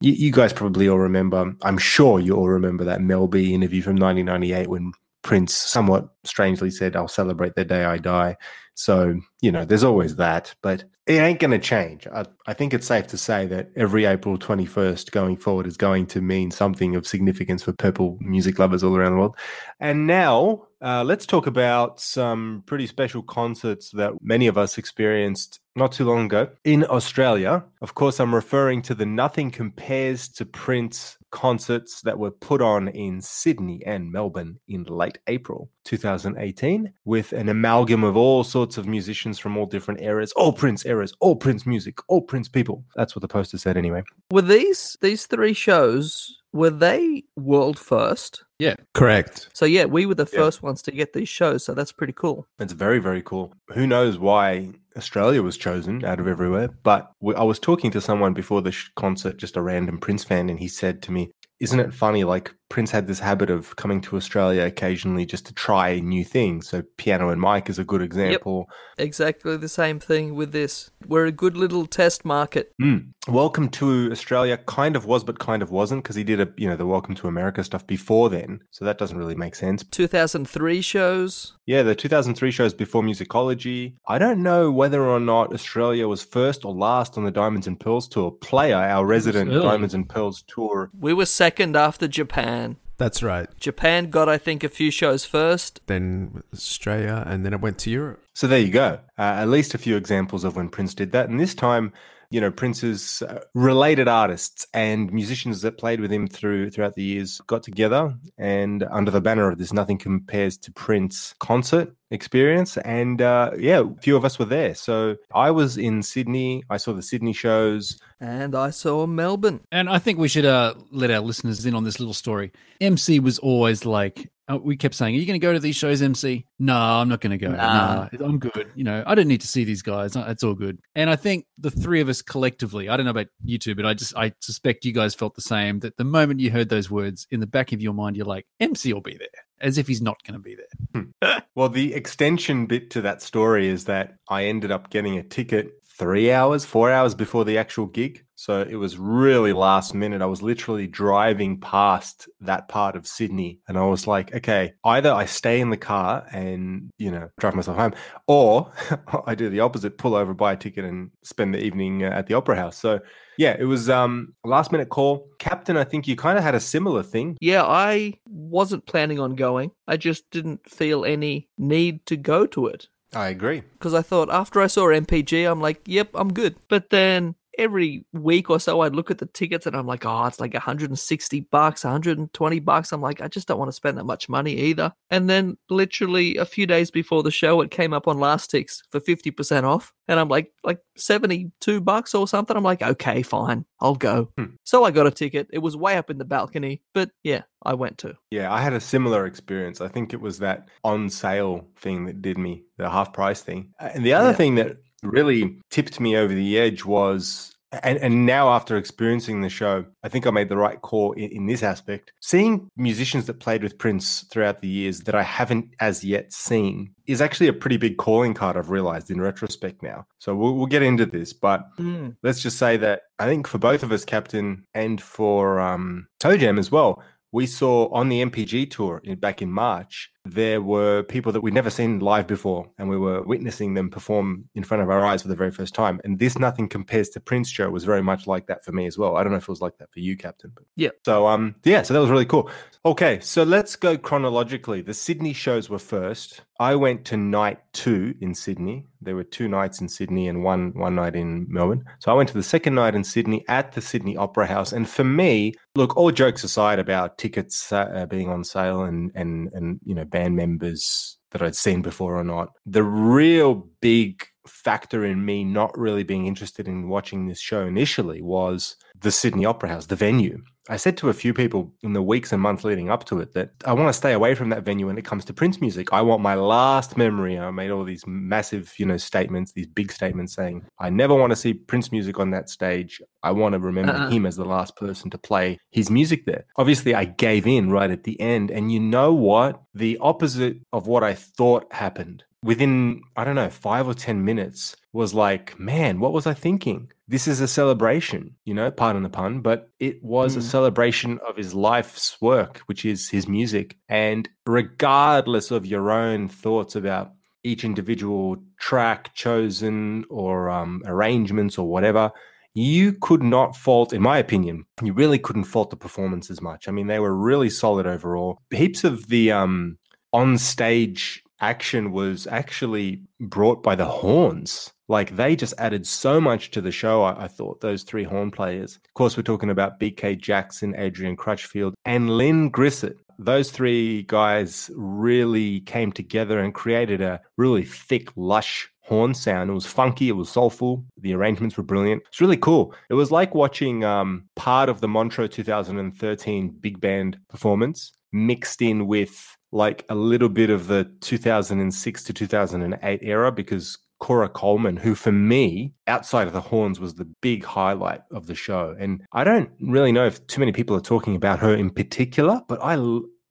you, 0.00 0.12
you 0.12 0.32
guys 0.32 0.52
probably 0.52 0.88
all 0.88 0.98
remember, 0.98 1.54
I'm 1.62 1.78
sure 1.78 2.18
you 2.18 2.34
all 2.34 2.48
remember 2.48 2.82
that 2.84 3.00
Mel 3.00 3.28
B 3.28 3.54
interview 3.54 3.80
from 3.80 3.96
1998 3.96 4.66
when 4.68 4.92
Prince 5.22 5.54
somewhat 5.54 6.08
strangely 6.24 6.72
said, 6.72 6.96
I'll 6.96 7.06
celebrate 7.06 7.54
the 7.54 7.64
day 7.64 7.84
I 7.84 7.98
die. 7.98 8.36
So, 8.74 9.20
you 9.40 9.52
know, 9.52 9.64
there's 9.64 9.84
always 9.84 10.16
that, 10.16 10.52
but 10.60 10.82
it 11.06 11.14
ain't 11.14 11.38
going 11.38 11.52
to 11.52 11.58
change. 11.58 12.06
I, 12.08 12.24
I 12.46 12.54
think 12.54 12.74
it's 12.74 12.86
safe 12.86 13.06
to 13.08 13.18
say 13.18 13.46
that 13.46 13.70
every 13.76 14.06
April 14.06 14.38
21st 14.38 15.12
going 15.12 15.36
forward 15.36 15.66
is 15.66 15.76
going 15.76 16.06
to 16.06 16.20
mean 16.20 16.50
something 16.50 16.96
of 16.96 17.06
significance 17.06 17.62
for 17.62 17.72
purple 17.72 18.18
music 18.20 18.58
lovers 18.58 18.82
all 18.82 18.96
around 18.96 19.12
the 19.12 19.18
world. 19.18 19.36
And 19.78 20.06
now 20.06 20.66
uh, 20.82 21.04
let's 21.04 21.26
talk 21.26 21.46
about 21.46 22.00
some 22.00 22.62
pretty 22.66 22.86
special 22.86 23.22
concerts 23.22 23.90
that 23.92 24.12
many 24.20 24.48
of 24.48 24.58
us 24.58 24.78
experienced 24.78 25.60
not 25.76 25.92
too 25.92 26.04
long 26.04 26.26
ago 26.26 26.48
in 26.64 26.84
Australia. 26.90 27.64
Of 27.80 27.94
course, 27.94 28.18
I'm 28.20 28.34
referring 28.34 28.82
to 28.82 28.94
the 28.94 29.06
Nothing 29.06 29.50
Compares 29.50 30.28
to 30.30 30.44
Prince 30.44 31.16
concerts 31.30 32.02
that 32.02 32.18
were 32.18 32.30
put 32.30 32.60
on 32.60 32.88
in 32.88 33.20
Sydney 33.20 33.80
and 33.86 34.10
Melbourne 34.10 34.58
in 34.68 34.84
late 34.84 35.18
April 35.28 35.70
2018 35.84 36.92
with 37.04 37.32
an 37.32 37.48
amalgam 37.48 38.04
of 38.04 38.16
all 38.16 38.44
sorts 38.44 38.76
of 38.76 38.86
musicians 38.86 39.38
from 39.38 39.56
all 39.56 39.66
different 39.66 40.02
eras, 40.02 40.32
all 40.32 40.52
Prince 40.52 40.84
eras, 40.84 41.14
all 41.20 41.36
Prince 41.36 41.64
music, 41.64 41.98
all 42.08 42.20
Prince 42.20 42.48
people. 42.48 42.84
That's 42.96 43.16
what 43.16 43.22
the 43.22 43.28
poster 43.28 43.56
said 43.56 43.76
anyway. 43.76 44.02
Were 44.30 44.42
these 44.42 44.96
these 45.00 45.26
three 45.26 45.54
shows 45.54 46.41
were 46.52 46.70
they 46.70 47.24
world 47.36 47.78
first? 47.78 48.44
Yeah. 48.58 48.74
Correct. 48.94 49.48
So 49.54 49.64
yeah, 49.64 49.84
we 49.86 50.06
were 50.06 50.14
the 50.14 50.28
Yeah. 50.32 50.38
first 50.40 50.62
ones 50.62 50.82
to 50.82 50.90
get 50.92 51.12
these 51.12 51.28
shows, 51.28 51.64
so 51.64 51.74
that's 51.74 51.92
pretty 51.92 52.12
cool. 52.12 52.46
It's 52.58 52.72
very, 52.72 52.98
very 52.98 53.22
cool. 53.22 53.52
Who 53.74 53.86
knows 53.86 54.18
why 54.18 54.72
Australia 54.96 55.42
was 55.42 55.56
chosen 55.56 56.04
out 56.04 56.20
of 56.20 56.28
everywhere? 56.28 56.68
But 56.82 57.10
we, 57.20 57.34
I 57.34 57.42
was 57.42 57.58
talking 57.58 57.90
to 57.92 58.00
someone 58.00 58.34
before 58.34 58.62
the 58.62 58.72
sh- 58.72 58.90
concert, 58.96 59.36
just 59.38 59.56
a 59.56 59.62
random 59.62 59.98
Prince 59.98 60.24
fan, 60.24 60.50
and 60.50 60.58
he 60.60 60.68
said 60.68 61.02
to 61.02 61.12
me, 61.12 61.30
Isn't 61.60 61.80
it 61.80 61.94
funny? 61.94 62.24
Like, 62.24 62.54
Prince 62.72 62.90
had 62.90 63.06
this 63.06 63.18
habit 63.18 63.50
of 63.50 63.76
coming 63.76 64.00
to 64.00 64.16
Australia 64.16 64.62
occasionally 64.62 65.26
just 65.26 65.44
to 65.44 65.52
try 65.52 66.00
new 66.00 66.24
things. 66.24 66.66
So, 66.70 66.82
Piano 66.96 67.28
and 67.28 67.38
Mike 67.38 67.68
is 67.68 67.78
a 67.78 67.84
good 67.84 68.00
example. 68.00 68.66
Exactly 68.96 69.58
the 69.58 69.68
same 69.68 70.00
thing 70.00 70.34
with 70.34 70.52
this. 70.52 70.90
We're 71.06 71.26
a 71.26 71.32
good 71.32 71.54
little 71.54 71.84
test 71.84 72.24
market. 72.24 72.72
Mm. 72.80 73.12
Welcome 73.28 73.68
to 73.70 74.10
Australia 74.10 74.56
kind 74.56 74.96
of 74.96 75.04
was, 75.04 75.22
but 75.22 75.38
kind 75.38 75.62
of 75.62 75.70
wasn't 75.70 76.02
because 76.02 76.16
he 76.16 76.24
did 76.24 76.40
a, 76.40 76.48
you 76.56 76.68
know, 76.68 76.76
the 76.76 76.86
Welcome 76.86 77.14
to 77.16 77.28
America 77.28 77.62
stuff 77.62 77.86
before 77.86 78.30
then. 78.30 78.60
So 78.70 78.86
that 78.86 78.98
doesn't 78.98 79.18
really 79.18 79.34
make 79.34 79.54
sense. 79.54 79.84
2003 79.84 80.80
shows. 80.80 81.52
Yeah, 81.66 81.82
the 81.82 81.94
2003 81.94 82.50
shows 82.50 82.74
before 82.74 83.02
Musicology. 83.02 83.94
I 84.08 84.18
don't 84.18 84.42
know 84.42 84.72
whether 84.72 85.04
or 85.04 85.20
not 85.20 85.52
Australia 85.52 86.08
was 86.08 86.24
first 86.24 86.64
or 86.64 86.74
last 86.74 87.16
on 87.16 87.24
the 87.24 87.30
Diamonds 87.30 87.68
and 87.68 87.78
Pearls 87.78 88.08
tour. 88.08 88.32
Player, 88.32 88.76
our 88.76 89.06
resident 89.06 89.50
early. 89.50 89.62
Diamonds 89.62 89.94
and 89.94 90.08
Pearls 90.08 90.42
tour. 90.48 90.90
We 90.98 91.12
were 91.14 91.26
second 91.26 91.76
after 91.76 92.08
Japan. 92.08 92.61
That's 93.02 93.20
right. 93.20 93.48
Japan 93.58 94.10
got, 94.10 94.28
I 94.28 94.38
think, 94.38 94.62
a 94.62 94.68
few 94.68 94.92
shows 94.92 95.24
first. 95.24 95.80
Then 95.88 96.44
Australia, 96.54 97.24
and 97.26 97.44
then 97.44 97.52
it 97.52 97.60
went 97.60 97.78
to 97.78 97.90
Europe. 97.90 98.22
So 98.32 98.46
there 98.46 98.60
you 98.60 98.70
go. 98.70 99.00
Uh, 99.18 99.42
at 99.42 99.48
least 99.48 99.74
a 99.74 99.78
few 99.78 99.96
examples 99.96 100.44
of 100.44 100.54
when 100.54 100.68
Prince 100.68 100.94
did 100.94 101.10
that. 101.10 101.28
And 101.28 101.40
this 101.40 101.52
time, 101.52 101.92
you 102.32 102.40
know, 102.40 102.50
Prince's 102.50 103.22
uh, 103.22 103.40
related 103.54 104.08
artists 104.08 104.66
and 104.72 105.12
musicians 105.12 105.60
that 105.60 105.76
played 105.76 106.00
with 106.00 106.10
him 106.10 106.26
through 106.26 106.70
throughout 106.70 106.94
the 106.94 107.02
years 107.02 107.40
got 107.46 107.62
together 107.62 108.14
and 108.38 108.82
under 108.84 109.10
the 109.10 109.20
banner 109.20 109.50
of 109.50 109.58
this 109.58 109.72
Nothing 109.72 109.98
Compares 109.98 110.56
to 110.58 110.72
Prince 110.72 111.34
concert 111.40 111.94
experience. 112.10 112.78
And 112.78 113.20
uh, 113.20 113.50
yeah, 113.58 113.80
a 113.80 114.00
few 114.00 114.16
of 114.16 114.24
us 114.24 114.38
were 114.38 114.46
there. 114.46 114.74
So 114.74 115.16
I 115.34 115.50
was 115.50 115.76
in 115.76 116.02
Sydney. 116.02 116.62
I 116.70 116.78
saw 116.78 116.94
the 116.94 117.02
Sydney 117.02 117.34
shows. 117.34 118.00
And 118.18 118.54
I 118.54 118.70
saw 118.70 119.06
Melbourne. 119.06 119.60
And 119.70 119.90
I 119.90 119.98
think 119.98 120.18
we 120.18 120.28
should 120.28 120.46
uh, 120.46 120.74
let 120.90 121.10
our 121.10 121.20
listeners 121.20 121.66
in 121.66 121.74
on 121.74 121.84
this 121.84 122.00
little 122.00 122.14
story. 122.14 122.50
MC 122.80 123.20
was 123.20 123.38
always 123.38 123.84
like, 123.84 124.30
uh, 124.52 124.58
we 124.58 124.76
kept 124.76 124.94
saying, 124.94 125.14
Are 125.14 125.18
you 125.18 125.26
going 125.26 125.40
to 125.40 125.44
go 125.44 125.52
to 125.52 125.60
these 125.60 125.76
shows, 125.76 126.02
MC? 126.02 126.46
No, 126.58 126.76
I'm 126.76 127.08
not 127.08 127.20
going 127.20 127.30
to 127.30 127.38
go. 127.38 127.50
Nah. 127.50 128.08
Nah, 128.12 128.26
I'm 128.26 128.38
good. 128.38 128.70
You 128.74 128.84
know, 128.84 129.02
I 129.06 129.14
don't 129.14 129.28
need 129.28 129.40
to 129.40 129.46
see 129.46 129.64
these 129.64 129.82
guys. 129.82 130.16
It's 130.16 130.42
all 130.42 130.54
good. 130.54 130.78
And 130.94 131.10
I 131.10 131.16
think 131.16 131.46
the 131.58 131.70
three 131.70 132.00
of 132.00 132.08
us 132.08 132.22
collectively, 132.22 132.88
I 132.88 132.96
don't 132.96 133.04
know 133.04 133.10
about 133.10 133.28
you 133.44 133.58
two, 133.58 133.74
but 133.74 133.86
I 133.86 133.94
just, 133.94 134.16
I 134.16 134.32
suspect 134.40 134.84
you 134.84 134.92
guys 134.92 135.14
felt 135.14 135.34
the 135.34 135.42
same 135.42 135.80
that 135.80 135.96
the 135.96 136.04
moment 136.04 136.40
you 136.40 136.50
heard 136.50 136.68
those 136.68 136.90
words 136.90 137.26
in 137.30 137.40
the 137.40 137.46
back 137.46 137.72
of 137.72 137.82
your 137.82 137.94
mind, 137.94 138.16
you're 138.16 138.26
like, 138.26 138.46
MC 138.60 138.92
will 138.92 139.00
be 139.00 139.16
there, 139.16 139.28
as 139.60 139.78
if 139.78 139.88
he's 139.88 140.02
not 140.02 140.22
going 140.24 140.34
to 140.34 140.40
be 140.40 140.56
there. 140.56 141.04
Well, 141.54 141.68
the 141.68 141.92
extension 141.92 142.64
bit 142.64 142.90
to 142.92 143.02
that 143.02 143.20
story 143.20 143.68
is 143.68 143.84
that 143.84 144.16
I 144.28 144.44
ended 144.44 144.70
up 144.70 144.88
getting 144.88 145.18
a 145.18 145.22
ticket 145.22 145.81
three 146.02 146.32
hours, 146.32 146.64
four 146.64 146.90
hours 146.90 147.14
before 147.14 147.44
the 147.44 147.56
actual 147.56 147.86
gig. 147.86 148.24
So 148.34 148.62
it 148.62 148.74
was 148.74 148.98
really 148.98 149.52
last 149.52 149.94
minute. 149.94 150.20
I 150.20 150.26
was 150.26 150.42
literally 150.42 150.88
driving 150.88 151.60
past 151.60 152.28
that 152.40 152.66
part 152.66 152.96
of 152.96 153.06
Sydney 153.06 153.60
and 153.68 153.78
I 153.78 153.84
was 153.84 154.08
like, 154.08 154.34
okay, 154.34 154.72
either 154.84 155.12
I 155.12 155.26
stay 155.26 155.60
in 155.60 155.70
the 155.70 155.76
car 155.76 156.26
and, 156.32 156.90
you 156.98 157.12
know, 157.12 157.28
drive 157.38 157.54
myself 157.54 157.76
home, 157.76 157.94
or 158.26 158.72
I 159.26 159.36
do 159.36 159.48
the 159.48 159.60
opposite, 159.60 159.96
pull 159.96 160.16
over, 160.16 160.34
buy 160.34 160.54
a 160.54 160.56
ticket 160.56 160.84
and 160.84 161.12
spend 161.22 161.54
the 161.54 161.62
evening 161.62 162.02
uh, 162.02 162.10
at 162.10 162.26
the 162.26 162.34
Opera 162.34 162.56
House. 162.56 162.76
So 162.76 162.98
yeah, 163.38 163.56
it 163.58 163.64
was 163.64 163.88
um 163.88 164.34
last 164.44 164.72
minute 164.72 164.88
call. 164.88 165.28
Captain, 165.38 165.76
I 165.76 165.84
think 165.84 166.08
you 166.08 166.16
kind 166.16 166.36
of 166.36 166.44
had 166.44 166.54
a 166.54 166.60
similar 166.60 167.02
thing. 167.02 167.36
Yeah, 167.40 167.62
I 167.62 168.14
wasn't 168.26 168.86
planning 168.86 169.20
on 169.20 169.36
going. 169.36 169.70
I 169.86 169.96
just 169.96 170.28
didn't 170.30 170.68
feel 170.68 171.04
any 171.04 171.48
need 171.58 172.04
to 172.06 172.16
go 172.16 172.46
to 172.48 172.66
it. 172.66 172.88
I 173.14 173.28
agree. 173.28 173.62
Because 173.72 173.94
I 173.94 174.02
thought 174.02 174.30
after 174.30 174.60
I 174.60 174.66
saw 174.66 174.86
NPG, 174.86 175.50
I'm 175.50 175.60
like, 175.60 175.82
yep, 175.86 176.10
I'm 176.14 176.32
good. 176.32 176.56
But 176.68 176.90
then 176.90 177.34
every 177.58 178.04
week 178.12 178.50
or 178.50 178.58
so, 178.60 178.80
I'd 178.80 178.94
look 178.94 179.10
at 179.10 179.18
the 179.18 179.26
tickets 179.26 179.66
and 179.66 179.76
I'm 179.76 179.86
like, 179.86 180.04
oh, 180.06 180.24
it's 180.26 180.40
like 180.40 180.54
160 180.54 181.40
bucks, 181.50 181.84
120 181.84 182.60
bucks. 182.60 182.92
I'm 182.92 183.00
like, 183.00 183.20
I 183.20 183.28
just 183.28 183.48
don't 183.48 183.58
want 183.58 183.68
to 183.68 183.72
spend 183.76 183.98
that 183.98 184.04
much 184.04 184.28
money 184.28 184.52
either. 184.54 184.92
And 185.10 185.28
then 185.28 185.56
literally 185.70 186.36
a 186.36 186.44
few 186.44 186.66
days 186.66 186.90
before 186.90 187.22
the 187.22 187.30
show, 187.30 187.60
it 187.60 187.70
came 187.70 187.92
up 187.92 188.08
on 188.08 188.18
Last 188.20 188.50
Ticks 188.50 188.82
for 188.90 189.00
50% 189.00 189.64
off. 189.64 189.92
And 190.08 190.18
I'm 190.18 190.28
like, 190.28 190.52
like 190.64 190.80
72 190.96 191.80
bucks 191.80 192.14
or 192.14 192.26
something. 192.28 192.56
I'm 192.56 192.62
like, 192.64 192.82
okay, 192.82 193.22
fine, 193.22 193.64
I'll 193.80 193.94
go. 193.94 194.30
Hmm. 194.36 194.54
So 194.64 194.84
I 194.84 194.90
got 194.90 195.06
a 195.06 195.10
ticket. 195.10 195.48
It 195.52 195.58
was 195.58 195.76
way 195.76 195.96
up 195.96 196.10
in 196.10 196.18
the 196.18 196.24
balcony, 196.24 196.82
but 196.94 197.10
yeah, 197.22 197.42
I 197.64 197.74
went 197.74 197.98
to. 197.98 198.16
Yeah, 198.30 198.52
I 198.52 198.60
had 198.60 198.72
a 198.72 198.80
similar 198.80 199.26
experience. 199.26 199.80
I 199.80 199.88
think 199.88 200.12
it 200.12 200.20
was 200.20 200.38
that 200.40 200.68
on 200.84 201.08
sale 201.08 201.68
thing 201.76 202.06
that 202.06 202.22
did 202.22 202.38
me, 202.38 202.64
the 202.78 202.90
half 202.90 203.12
price 203.12 203.42
thing. 203.42 203.72
And 203.78 204.04
the 204.04 204.14
other 204.14 204.30
Yeah. 204.30 204.36
thing 204.36 204.54
that 204.56 204.76
really 205.02 205.58
tipped 205.70 206.00
me 206.00 206.16
over 206.16 206.32
the 206.34 206.58
edge 206.58 206.84
was 206.84 207.52
and, 207.82 207.98
and 207.98 208.26
now 208.26 208.50
after 208.50 208.76
experiencing 208.76 209.40
the 209.40 209.48
show, 209.48 209.84
I 210.02 210.08
think 210.08 210.26
I 210.26 210.30
made 210.30 210.50
the 210.50 210.56
right 210.56 210.80
call 210.82 211.12
in, 211.12 211.30
in 211.30 211.46
this 211.46 211.62
aspect. 211.62 212.12
Seeing 212.20 212.68
musicians 212.76 213.26
that 213.26 213.40
played 213.40 213.62
with 213.62 213.78
Prince 213.78 214.22
throughout 214.30 214.60
the 214.60 214.68
years 214.68 215.00
that 215.00 215.14
I 215.14 215.22
haven't 215.22 215.74
as 215.80 216.04
yet 216.04 216.32
seen 216.32 216.94
is 217.06 217.22
actually 217.22 217.48
a 217.48 217.52
pretty 217.54 217.78
big 217.78 217.96
calling 217.96 218.34
card 218.34 218.56
I've 218.56 218.70
realized 218.70 219.10
in 219.10 219.20
retrospect 219.20 219.82
now. 219.82 220.04
So 220.18 220.34
we'll, 220.34 220.54
we'll 220.54 220.66
get 220.66 220.82
into 220.82 221.06
this, 221.06 221.32
but 221.32 221.62
Mm. 221.78 222.16
let's 222.22 222.42
just 222.42 222.58
say 222.58 222.76
that 222.76 223.02
I 223.18 223.26
think 223.26 223.46
for 223.46 223.58
both 223.58 223.82
of 223.82 223.90
us, 223.92 224.04
Captain, 224.04 224.66
and 224.74 225.00
for 225.00 225.58
um, 225.58 226.06
Toe 226.20 226.36
Jam 226.36 226.58
as 226.58 226.70
well, 226.70 227.02
we 227.32 227.46
saw 227.46 227.88
on 227.92 228.10
the 228.10 228.22
NPG 228.22 228.70
tour 228.70 229.00
in, 229.04 229.18
back 229.18 229.40
in 229.40 229.50
March, 229.50 230.10
there 230.24 230.60
were 230.62 231.02
people 231.02 231.32
that 231.32 231.40
we'd 231.40 231.54
never 231.54 231.70
seen 231.70 231.98
live 231.98 232.26
before, 232.26 232.70
and 232.78 232.88
we 232.88 232.96
were 232.96 233.22
witnessing 233.22 233.74
them 233.74 233.90
perform 233.90 234.48
in 234.54 234.62
front 234.62 234.82
of 234.82 234.90
our 234.90 235.04
eyes 235.04 235.22
for 235.22 235.28
the 235.28 235.36
very 235.36 235.50
first 235.50 235.74
time. 235.74 236.00
And 236.04 236.18
this 236.18 236.38
Nothing 236.38 236.68
Compares 236.68 237.08
to 237.10 237.20
Prince 237.20 237.50
show 237.50 237.68
was 237.70 237.84
very 237.84 238.02
much 238.02 238.26
like 238.26 238.46
that 238.46 238.64
for 238.64 238.72
me 238.72 238.86
as 238.86 238.96
well. 238.96 239.16
I 239.16 239.22
don't 239.22 239.32
know 239.32 239.38
if 239.38 239.44
it 239.44 239.48
was 239.48 239.60
like 239.60 239.78
that 239.78 239.92
for 239.92 240.00
you, 240.00 240.16
Captain. 240.16 240.52
But 240.54 240.64
Yeah. 240.76 240.90
so 241.04 241.26
um 241.26 241.54
yeah, 241.64 241.82
so 241.82 241.94
that 241.94 242.00
was 242.00 242.10
really 242.10 242.26
cool. 242.26 242.50
Okay, 242.84 243.20
so 243.20 243.44
let's 243.44 243.76
go 243.76 243.96
chronologically. 243.96 244.80
The 244.82 244.94
Sydney 244.94 245.32
shows 245.32 245.70
were 245.70 245.78
first. 245.78 246.42
I 246.58 246.74
went 246.74 247.04
to 247.06 247.16
night 247.16 247.58
two 247.72 248.14
in 248.20 248.34
Sydney. 248.34 248.86
There 249.00 249.16
were 249.16 249.24
two 249.24 249.48
nights 249.48 249.80
in 249.80 249.88
Sydney 249.88 250.28
and 250.28 250.44
one 250.44 250.72
one 250.74 250.94
night 250.94 251.16
in 251.16 251.46
Melbourne. 251.48 251.84
So 252.00 252.10
I 252.12 252.14
went 252.14 252.28
to 252.28 252.34
the 252.34 252.42
second 252.42 252.74
night 252.74 252.94
in 252.94 253.02
Sydney 253.04 253.44
at 253.48 253.72
the 253.72 253.80
Sydney 253.80 254.16
Opera 254.16 254.46
House. 254.46 254.72
And 254.72 254.88
for 254.88 255.04
me, 255.04 255.54
look, 255.74 255.96
all 255.96 256.10
jokes 256.12 256.44
aside 256.44 256.78
about 256.78 257.18
tickets 257.18 257.72
uh, 257.72 258.06
being 258.08 258.28
on 258.28 258.44
sale 258.44 258.82
and 258.82 259.10
and 259.14 259.50
and 259.52 259.80
you 259.84 259.94
know 259.94 260.04
band 260.12 260.36
members 260.36 261.18
that 261.32 261.42
I'd 261.42 261.56
seen 261.56 261.82
before 261.82 262.16
or 262.16 262.24
not, 262.24 262.50
the 262.64 262.84
real 262.84 263.68
big 263.80 264.24
factor 264.46 265.04
in 265.04 265.24
me 265.24 265.44
not 265.44 265.76
really 265.78 266.02
being 266.02 266.26
interested 266.26 266.68
in 266.68 266.88
watching 266.88 267.26
this 267.26 267.40
show 267.40 267.66
initially 267.66 268.22
was 268.22 268.76
the 269.00 269.10
Sydney 269.10 269.44
Opera 269.44 269.70
House, 269.70 269.86
the 269.86 269.96
venue. 269.96 270.42
I 270.68 270.76
said 270.76 270.96
to 270.98 271.08
a 271.08 271.12
few 271.12 271.34
people 271.34 271.72
in 271.82 271.92
the 271.92 272.02
weeks 272.02 272.32
and 272.32 272.40
months 272.40 272.62
leading 272.62 272.88
up 272.88 273.04
to 273.06 273.18
it 273.18 273.34
that 273.34 273.50
I 273.64 273.72
want 273.72 273.88
to 273.88 273.92
stay 273.92 274.12
away 274.12 274.34
from 274.36 274.50
that 274.50 274.64
venue 274.64 274.86
when 274.86 274.96
it 274.96 275.04
comes 275.04 275.24
to 275.24 275.32
Prince 275.32 275.60
music. 275.60 275.92
I 275.92 276.02
want 276.02 276.22
my 276.22 276.34
last 276.34 276.96
memory. 276.96 277.36
I 277.38 277.50
made 277.50 277.70
all 277.70 277.82
these 277.82 278.06
massive, 278.06 278.72
you 278.78 278.86
know, 278.86 278.96
statements, 278.96 279.52
these 279.52 279.66
big 279.66 279.90
statements 279.90 280.34
saying, 280.34 280.64
I 280.78 280.88
never 280.88 281.14
want 281.14 281.30
to 281.30 281.36
see 281.36 281.54
Prince 281.54 281.90
music 281.90 282.20
on 282.20 282.30
that 282.30 282.48
stage. 282.48 283.02
I 283.24 283.32
want 283.32 283.54
to 283.54 283.58
remember 283.58 283.92
Uh-uh. 283.92 284.10
him 284.10 284.24
as 284.24 284.36
the 284.36 284.44
last 284.44 284.76
person 284.76 285.10
to 285.10 285.18
play 285.18 285.58
his 285.70 285.90
music 285.90 286.26
there. 286.26 286.44
Obviously, 286.56 286.94
I 286.94 287.06
gave 287.06 287.46
in 287.46 287.70
right 287.70 287.90
at 287.90 288.04
the 288.04 288.20
end. 288.20 288.50
And 288.52 288.70
you 288.70 288.78
know 288.78 289.12
what? 289.12 289.60
The 289.74 289.98
opposite 290.00 290.58
of 290.72 290.86
what 290.86 291.02
I 291.02 291.14
thought 291.14 291.72
happened 291.72 292.22
within, 292.44 293.02
I 293.16 293.24
don't 293.24 293.36
know, 293.36 293.50
five 293.50 293.86
or 293.86 293.94
10 293.94 294.24
minutes 294.24 294.76
was 294.92 295.14
like, 295.14 295.58
man, 295.58 296.00
what 296.00 296.12
was 296.12 296.26
I 296.26 296.34
thinking? 296.34 296.90
This 297.12 297.28
is 297.28 297.42
a 297.42 297.46
celebration, 297.46 298.36
you 298.46 298.54
know, 298.54 298.70
pardon 298.70 299.02
the 299.02 299.10
pun, 299.10 299.40
but 299.42 299.68
it 299.78 300.02
was 300.02 300.34
a 300.34 300.38
Mm. 300.38 300.50
celebration 300.54 301.18
of 301.28 301.36
his 301.36 301.52
life's 301.54 302.16
work, 302.22 302.62
which 302.68 302.86
is 302.86 303.10
his 303.10 303.28
music. 303.28 303.76
And 303.86 304.30
regardless 304.46 305.50
of 305.50 305.66
your 305.66 305.90
own 305.90 306.28
thoughts 306.28 306.74
about 306.74 307.12
each 307.44 307.64
individual 307.64 308.36
track 308.58 309.12
chosen 309.14 310.06
or 310.08 310.48
um, 310.48 310.80
arrangements 310.86 311.58
or 311.58 311.68
whatever, 311.68 312.10
you 312.54 312.94
could 312.94 313.22
not 313.22 313.56
fault, 313.56 313.92
in 313.92 314.00
my 314.00 314.16
opinion, 314.16 314.64
you 314.82 314.94
really 314.94 315.18
couldn't 315.18 315.44
fault 315.44 315.68
the 315.68 315.76
performance 315.76 316.30
as 316.30 316.40
much. 316.40 316.66
I 316.66 316.70
mean, 316.70 316.86
they 316.86 316.98
were 316.98 317.14
really 317.14 317.50
solid 317.50 317.86
overall. 317.86 318.38
Heaps 318.50 318.84
of 318.84 319.08
the 319.08 319.32
um, 319.32 319.76
on 320.14 320.38
stage 320.38 321.21
action 321.42 321.92
was 321.92 322.26
actually 322.28 323.02
brought 323.20 323.62
by 323.62 323.74
the 323.74 323.84
horns. 323.84 324.72
Like 324.88 325.16
they 325.16 325.36
just 325.36 325.54
added 325.58 325.86
so 325.86 326.20
much 326.20 326.50
to 326.52 326.60
the 326.60 326.72
show, 326.72 327.02
I, 327.02 327.24
I 327.24 327.28
thought, 327.28 327.60
those 327.60 327.82
three 327.82 328.04
horn 328.04 328.30
players. 328.30 328.76
Of 328.76 328.94
course, 328.94 329.16
we're 329.16 329.22
talking 329.22 329.50
about 329.50 329.80
BK 329.80 330.20
Jackson, 330.20 330.74
Adrian 330.76 331.16
Crutchfield, 331.16 331.74
and 331.84 332.10
Lynn 332.10 332.50
Grissett. 332.50 332.96
Those 333.18 333.50
three 333.50 334.02
guys 334.04 334.70
really 334.74 335.60
came 335.60 335.92
together 335.92 336.38
and 336.40 336.54
created 336.54 337.00
a 337.00 337.20
really 337.36 337.64
thick, 337.64 338.08
lush 338.16 338.68
horn 338.80 339.14
sound. 339.14 339.50
It 339.50 339.54
was 339.54 339.66
funky, 339.66 340.08
it 340.08 340.16
was 340.16 340.28
soulful, 340.28 340.84
the 341.00 341.14
arrangements 341.14 341.56
were 341.56 341.62
brilliant. 341.62 342.02
It's 342.08 342.20
really 342.20 342.36
cool. 342.36 342.74
It 342.90 342.94
was 342.94 343.10
like 343.10 343.34
watching 343.34 343.84
um, 343.84 344.24
part 344.36 344.68
of 344.68 344.80
the 344.80 344.88
Montreux 344.88 345.28
2013 345.28 346.48
big 346.60 346.80
band 346.80 347.18
performance 347.28 347.92
mixed 348.12 348.60
in 348.60 348.86
with 348.86 349.36
like 349.52 349.84
a 349.88 349.94
little 349.94 350.28
bit 350.28 350.50
of 350.50 350.66
the 350.66 350.90
2006 351.00 352.04
to 352.04 352.12
2008 352.12 353.00
era 353.02 353.30
because 353.30 353.78
Cora 354.02 354.28
Coleman, 354.28 354.78
who 354.78 354.96
for 354.96 355.12
me, 355.12 355.74
outside 355.86 356.26
of 356.26 356.32
the 356.32 356.40
horns, 356.40 356.80
was 356.80 356.94
the 356.94 357.04
big 357.20 357.44
highlight 357.44 358.00
of 358.10 358.26
the 358.26 358.34
show. 358.34 358.74
And 358.76 359.02
I 359.12 359.22
don't 359.22 359.50
really 359.60 359.92
know 359.92 360.04
if 360.06 360.26
too 360.26 360.40
many 360.40 360.50
people 360.50 360.74
are 360.74 360.80
talking 360.80 361.14
about 361.14 361.38
her 361.38 361.54
in 361.54 361.70
particular, 361.70 362.40
but 362.48 362.58
I, 362.60 362.74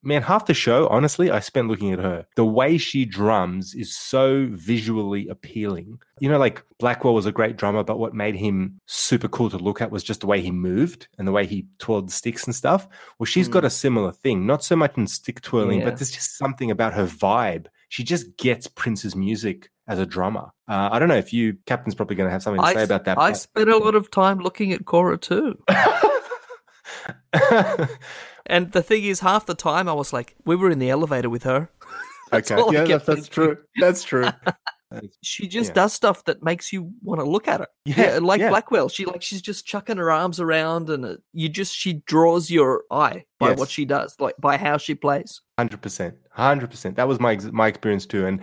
man, 0.02 0.22
half 0.22 0.46
the 0.46 0.54
show, 0.54 0.88
honestly, 0.88 1.30
I 1.30 1.40
spent 1.40 1.68
looking 1.68 1.92
at 1.92 1.98
her. 1.98 2.26
The 2.36 2.44
way 2.44 2.76
she 2.78 3.04
drums 3.04 3.74
is 3.74 3.96
so 3.96 4.48
visually 4.50 5.28
appealing. 5.28 6.00
You 6.20 6.28
know, 6.28 6.38
like 6.38 6.62
Blackwell 6.78 7.14
was 7.14 7.26
a 7.26 7.32
great 7.32 7.56
drummer, 7.56 7.84
but 7.84 7.98
what 7.98 8.14
made 8.14 8.34
him 8.34 8.80
super 8.86 9.28
cool 9.28 9.50
to 9.50 9.58
look 9.58 9.80
at 9.80 9.90
was 9.90 10.02
just 10.02 10.20
the 10.20 10.26
way 10.26 10.40
he 10.40 10.50
moved 10.50 11.08
and 11.18 11.26
the 11.26 11.32
way 11.32 11.46
he 11.46 11.66
twirled 11.78 12.08
the 12.08 12.12
sticks 12.12 12.44
and 12.44 12.54
stuff. 12.54 12.88
Well, 13.18 13.26
she's 13.26 13.48
got 13.48 13.64
a 13.64 13.70
similar 13.70 14.12
thing, 14.12 14.46
not 14.46 14.64
so 14.64 14.76
much 14.76 14.96
in 14.96 15.06
stick 15.06 15.40
twirling, 15.40 15.80
Yeah. 15.80 15.86
but 15.86 15.98
there's 15.98 16.10
just 16.10 16.36
something 16.36 16.70
about 16.70 16.94
her 16.94 17.06
vibe. 17.06 17.66
She 17.88 18.02
just 18.04 18.36
gets 18.36 18.66
Prince's 18.66 19.14
music 19.14 19.70
as 19.86 19.98
a 19.98 20.06
drummer. 20.06 20.50
Uh, 20.68 20.88
I 20.92 20.98
don't 20.98 21.08
know 21.08 21.16
if 21.16 21.32
you, 21.32 21.56
Captain's 21.66 21.94
probably 21.94 22.16
going 22.16 22.28
to 22.28 22.32
have 22.32 22.42
something 22.42 22.62
to 22.62 22.66
I, 22.66 22.74
say 22.74 22.84
about 22.84 23.04
that. 23.04 23.18
I 23.18 23.30
but- 23.30 23.36
spent 23.36 23.68
a 23.68 23.76
lot 23.76 23.94
of 23.94 24.10
time 24.10 24.38
looking 24.38 24.72
at 24.72 24.84
Cora 24.84 25.18
too. 25.18 25.58
and 28.46 28.72
the 28.72 28.82
thing 28.82 29.04
is, 29.04 29.20
half 29.20 29.46
the 29.46 29.54
time 29.54 29.88
I 29.88 29.92
was 29.92 30.12
like, 30.12 30.34
we 30.44 30.56
were 30.56 30.70
in 30.70 30.78
the 30.78 30.90
elevator 30.90 31.30
with 31.30 31.42
her. 31.44 31.70
That's 32.30 32.50
okay, 32.50 32.88
yeah, 32.88 32.96
that's, 32.96 33.28
true. 33.28 33.58
That's 33.78 34.02
true. 34.02 34.28
She 35.22 35.46
just 35.48 35.68
Yeah. 35.70 35.74
does 35.74 35.92
stuff 35.94 36.24
that 36.24 36.42
makes 36.42 36.70
you 36.72 36.92
want 37.02 37.20
to 37.20 37.24
look 37.26 37.48
at 37.48 37.60
her. 37.60 37.66
Yeah, 37.86 38.18
like 38.20 38.40
yeah. 38.40 38.50
Blackwell. 38.50 38.90
She 38.90 39.06
like 39.06 39.22
she's 39.22 39.40
just 39.40 39.64
chucking 39.66 39.96
her 39.96 40.10
arms 40.10 40.38
around, 40.38 40.90
and 40.90 41.04
uh, 41.04 41.16
you 41.32 41.48
just 41.48 41.74
she 41.74 41.94
draws 42.06 42.50
your 42.50 42.84
eye 42.90 43.24
by 43.38 43.50
Yes. 43.50 43.58
what 43.58 43.70
she 43.70 43.86
does, 43.86 44.14
like 44.18 44.34
by 44.38 44.58
how 44.58 44.76
she 44.76 44.94
plays. 44.94 45.40
Hundred 45.58 45.80
percent, 45.80 46.14
hundred 46.30 46.70
percent. 46.70 46.96
That 46.96 47.08
was 47.08 47.18
my 47.20 47.38
my 47.52 47.68
experience 47.68 48.04
too. 48.04 48.26
And 48.26 48.40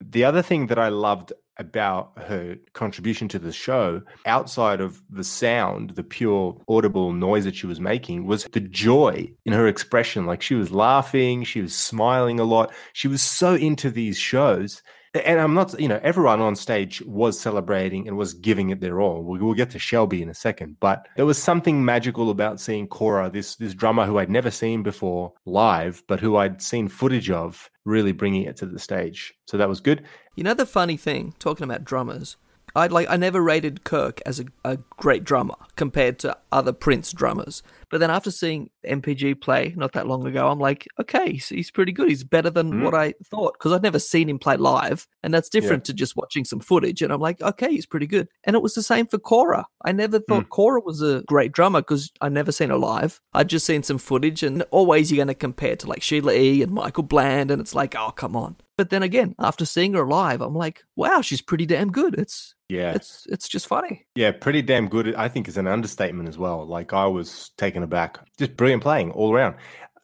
the 0.00 0.24
other 0.24 0.40
thing 0.40 0.68
that 0.68 0.78
I 0.78 0.88
loved 0.88 1.34
about 1.60 2.12
her 2.16 2.56
contribution 2.72 3.28
to 3.28 3.38
the 3.38 3.52
show, 3.52 4.02
outside 4.26 4.80
of 4.80 5.00
the 5.10 5.22
sound, 5.22 5.90
the 5.90 6.02
pure 6.02 6.56
audible 6.68 7.12
noise 7.12 7.44
that 7.44 7.54
she 7.54 7.66
was 7.66 7.78
making, 7.78 8.26
was 8.26 8.44
the 8.44 8.60
joy 8.60 9.30
in 9.44 9.52
her 9.52 9.68
expression. 9.68 10.26
Like 10.26 10.42
she 10.42 10.54
was 10.54 10.72
laughing, 10.72 11.44
she 11.44 11.60
was 11.60 11.76
smiling 11.76 12.40
a 12.40 12.44
lot. 12.44 12.72
She 12.94 13.06
was 13.06 13.22
so 13.22 13.54
into 13.54 13.90
these 13.90 14.18
shows. 14.18 14.82
And 15.12 15.40
I'm 15.40 15.54
not, 15.54 15.78
you 15.80 15.88
know, 15.88 15.98
everyone 16.04 16.40
on 16.40 16.54
stage 16.54 17.02
was 17.02 17.38
celebrating 17.38 18.06
and 18.06 18.16
was 18.16 18.32
giving 18.32 18.70
it 18.70 18.80
their 18.80 19.00
all. 19.00 19.24
We'll, 19.24 19.40
we'll 19.40 19.54
get 19.54 19.70
to 19.70 19.78
Shelby 19.78 20.22
in 20.22 20.28
a 20.28 20.34
second, 20.34 20.76
but 20.78 21.08
there 21.16 21.26
was 21.26 21.36
something 21.36 21.84
magical 21.84 22.30
about 22.30 22.60
seeing 22.60 22.86
Cora, 22.86 23.28
this 23.28 23.56
this 23.56 23.74
drummer 23.74 24.06
who 24.06 24.18
I'd 24.18 24.30
never 24.30 24.52
seen 24.52 24.84
before 24.84 25.32
live, 25.46 26.04
but 26.06 26.20
who 26.20 26.36
I'd 26.36 26.62
seen 26.62 26.86
footage 26.86 27.28
of, 27.28 27.68
really 27.84 28.12
bringing 28.12 28.42
it 28.42 28.56
to 28.58 28.66
the 28.66 28.78
stage. 28.78 29.34
So 29.46 29.56
that 29.56 29.68
was 29.68 29.80
good. 29.80 30.04
You 30.36 30.44
know 30.44 30.54
the 30.54 30.64
funny 30.64 30.96
thing, 30.96 31.34
talking 31.40 31.64
about 31.64 31.84
drummers, 31.84 32.36
I 32.74 32.86
like 32.86 33.08
I 33.10 33.16
never 33.16 33.40
rated 33.40 33.84
Kirk 33.84 34.20
as 34.24 34.40
a, 34.40 34.44
a 34.64 34.78
great 34.96 35.24
drummer 35.24 35.56
compared 35.76 36.18
to 36.20 36.36
other 36.52 36.72
Prince 36.72 37.12
drummers. 37.12 37.62
But 37.90 37.98
then 38.00 38.10
after 38.10 38.30
seeing 38.30 38.70
NPG 38.86 39.40
play 39.40 39.74
not 39.76 39.92
that 39.92 40.06
long 40.06 40.26
ago, 40.26 40.48
I'm 40.48 40.58
like, 40.60 40.86
okay, 41.00 41.32
he's, 41.32 41.48
he's 41.48 41.70
pretty 41.70 41.92
good. 41.92 42.08
He's 42.08 42.24
better 42.24 42.50
than 42.50 42.70
Mm. 42.72 42.84
what 42.84 42.94
I 42.94 43.14
thought 43.30 43.54
because 43.58 43.72
I'd 43.72 43.82
never 43.82 43.98
seen 43.98 44.28
him 44.28 44.38
play 44.38 44.56
live, 44.56 45.06
and 45.22 45.34
that's 45.34 45.48
different 45.48 45.84
to 45.86 45.92
just 45.92 46.16
watching 46.16 46.44
some 46.44 46.60
footage. 46.60 47.02
And 47.02 47.12
I'm 47.12 47.20
like, 47.20 47.40
okay, 47.42 47.70
he's 47.70 47.86
pretty 47.86 48.06
good. 48.06 48.28
And 48.44 48.54
it 48.56 48.62
was 48.62 48.74
the 48.74 48.82
same 48.82 49.06
for 49.06 49.18
Cora. 49.18 49.66
I 49.84 49.92
never 49.92 50.20
thought 50.20 50.44
Mm. 50.44 50.48
Cora 50.50 50.80
was 50.80 51.02
a 51.02 51.22
great 51.26 51.52
drummer 51.52 51.80
because 51.80 52.10
I'd 52.20 52.32
never 52.32 52.52
seen 52.52 52.70
her 52.70 52.76
live. 52.78 53.20
I'd 53.34 53.48
just 53.48 53.66
seen 53.66 53.82
some 53.82 53.98
footage, 53.98 54.42
and 54.42 54.62
always 54.70 55.10
you're 55.10 55.16
going 55.16 55.28
to 55.28 55.34
compare 55.34 55.76
to 55.76 55.86
like 55.88 56.02
Sheila 56.02 56.32
E. 56.32 56.62
and 56.62 56.72
Michael 56.72 57.02
Bland, 57.02 57.50
and 57.50 57.60
it's 57.60 57.74
like, 57.74 57.94
oh, 57.96 58.10
come 58.12 58.36
on. 58.36 58.56
But 58.78 58.88
then 58.90 59.02
again, 59.02 59.34
after 59.38 59.66
seeing 59.66 59.92
her 59.92 60.06
live, 60.06 60.40
I'm 60.40 60.54
like, 60.54 60.84
wow, 60.96 61.20
she's 61.20 61.42
pretty 61.42 61.66
damn 61.66 61.90
good. 61.92 62.14
It's 62.18 62.54
Yeah. 62.70 62.92
it's 62.92 63.26
it's 63.28 63.46
just 63.46 63.66
funny. 63.66 64.06
Yeah, 64.14 64.30
pretty 64.32 64.62
damn 64.62 64.88
good. 64.88 65.14
I 65.16 65.28
think 65.28 65.48
is 65.48 65.58
an 65.58 65.66
understatement 65.66 66.30
as 66.30 66.38
well. 66.38 66.64
Like 66.66 66.94
I 66.94 67.04
was 67.06 67.50
taken 67.58 67.79
aback. 67.82 68.18
Just 68.38 68.56
brilliant 68.56 68.82
playing 68.82 69.10
all 69.12 69.32
around. 69.32 69.56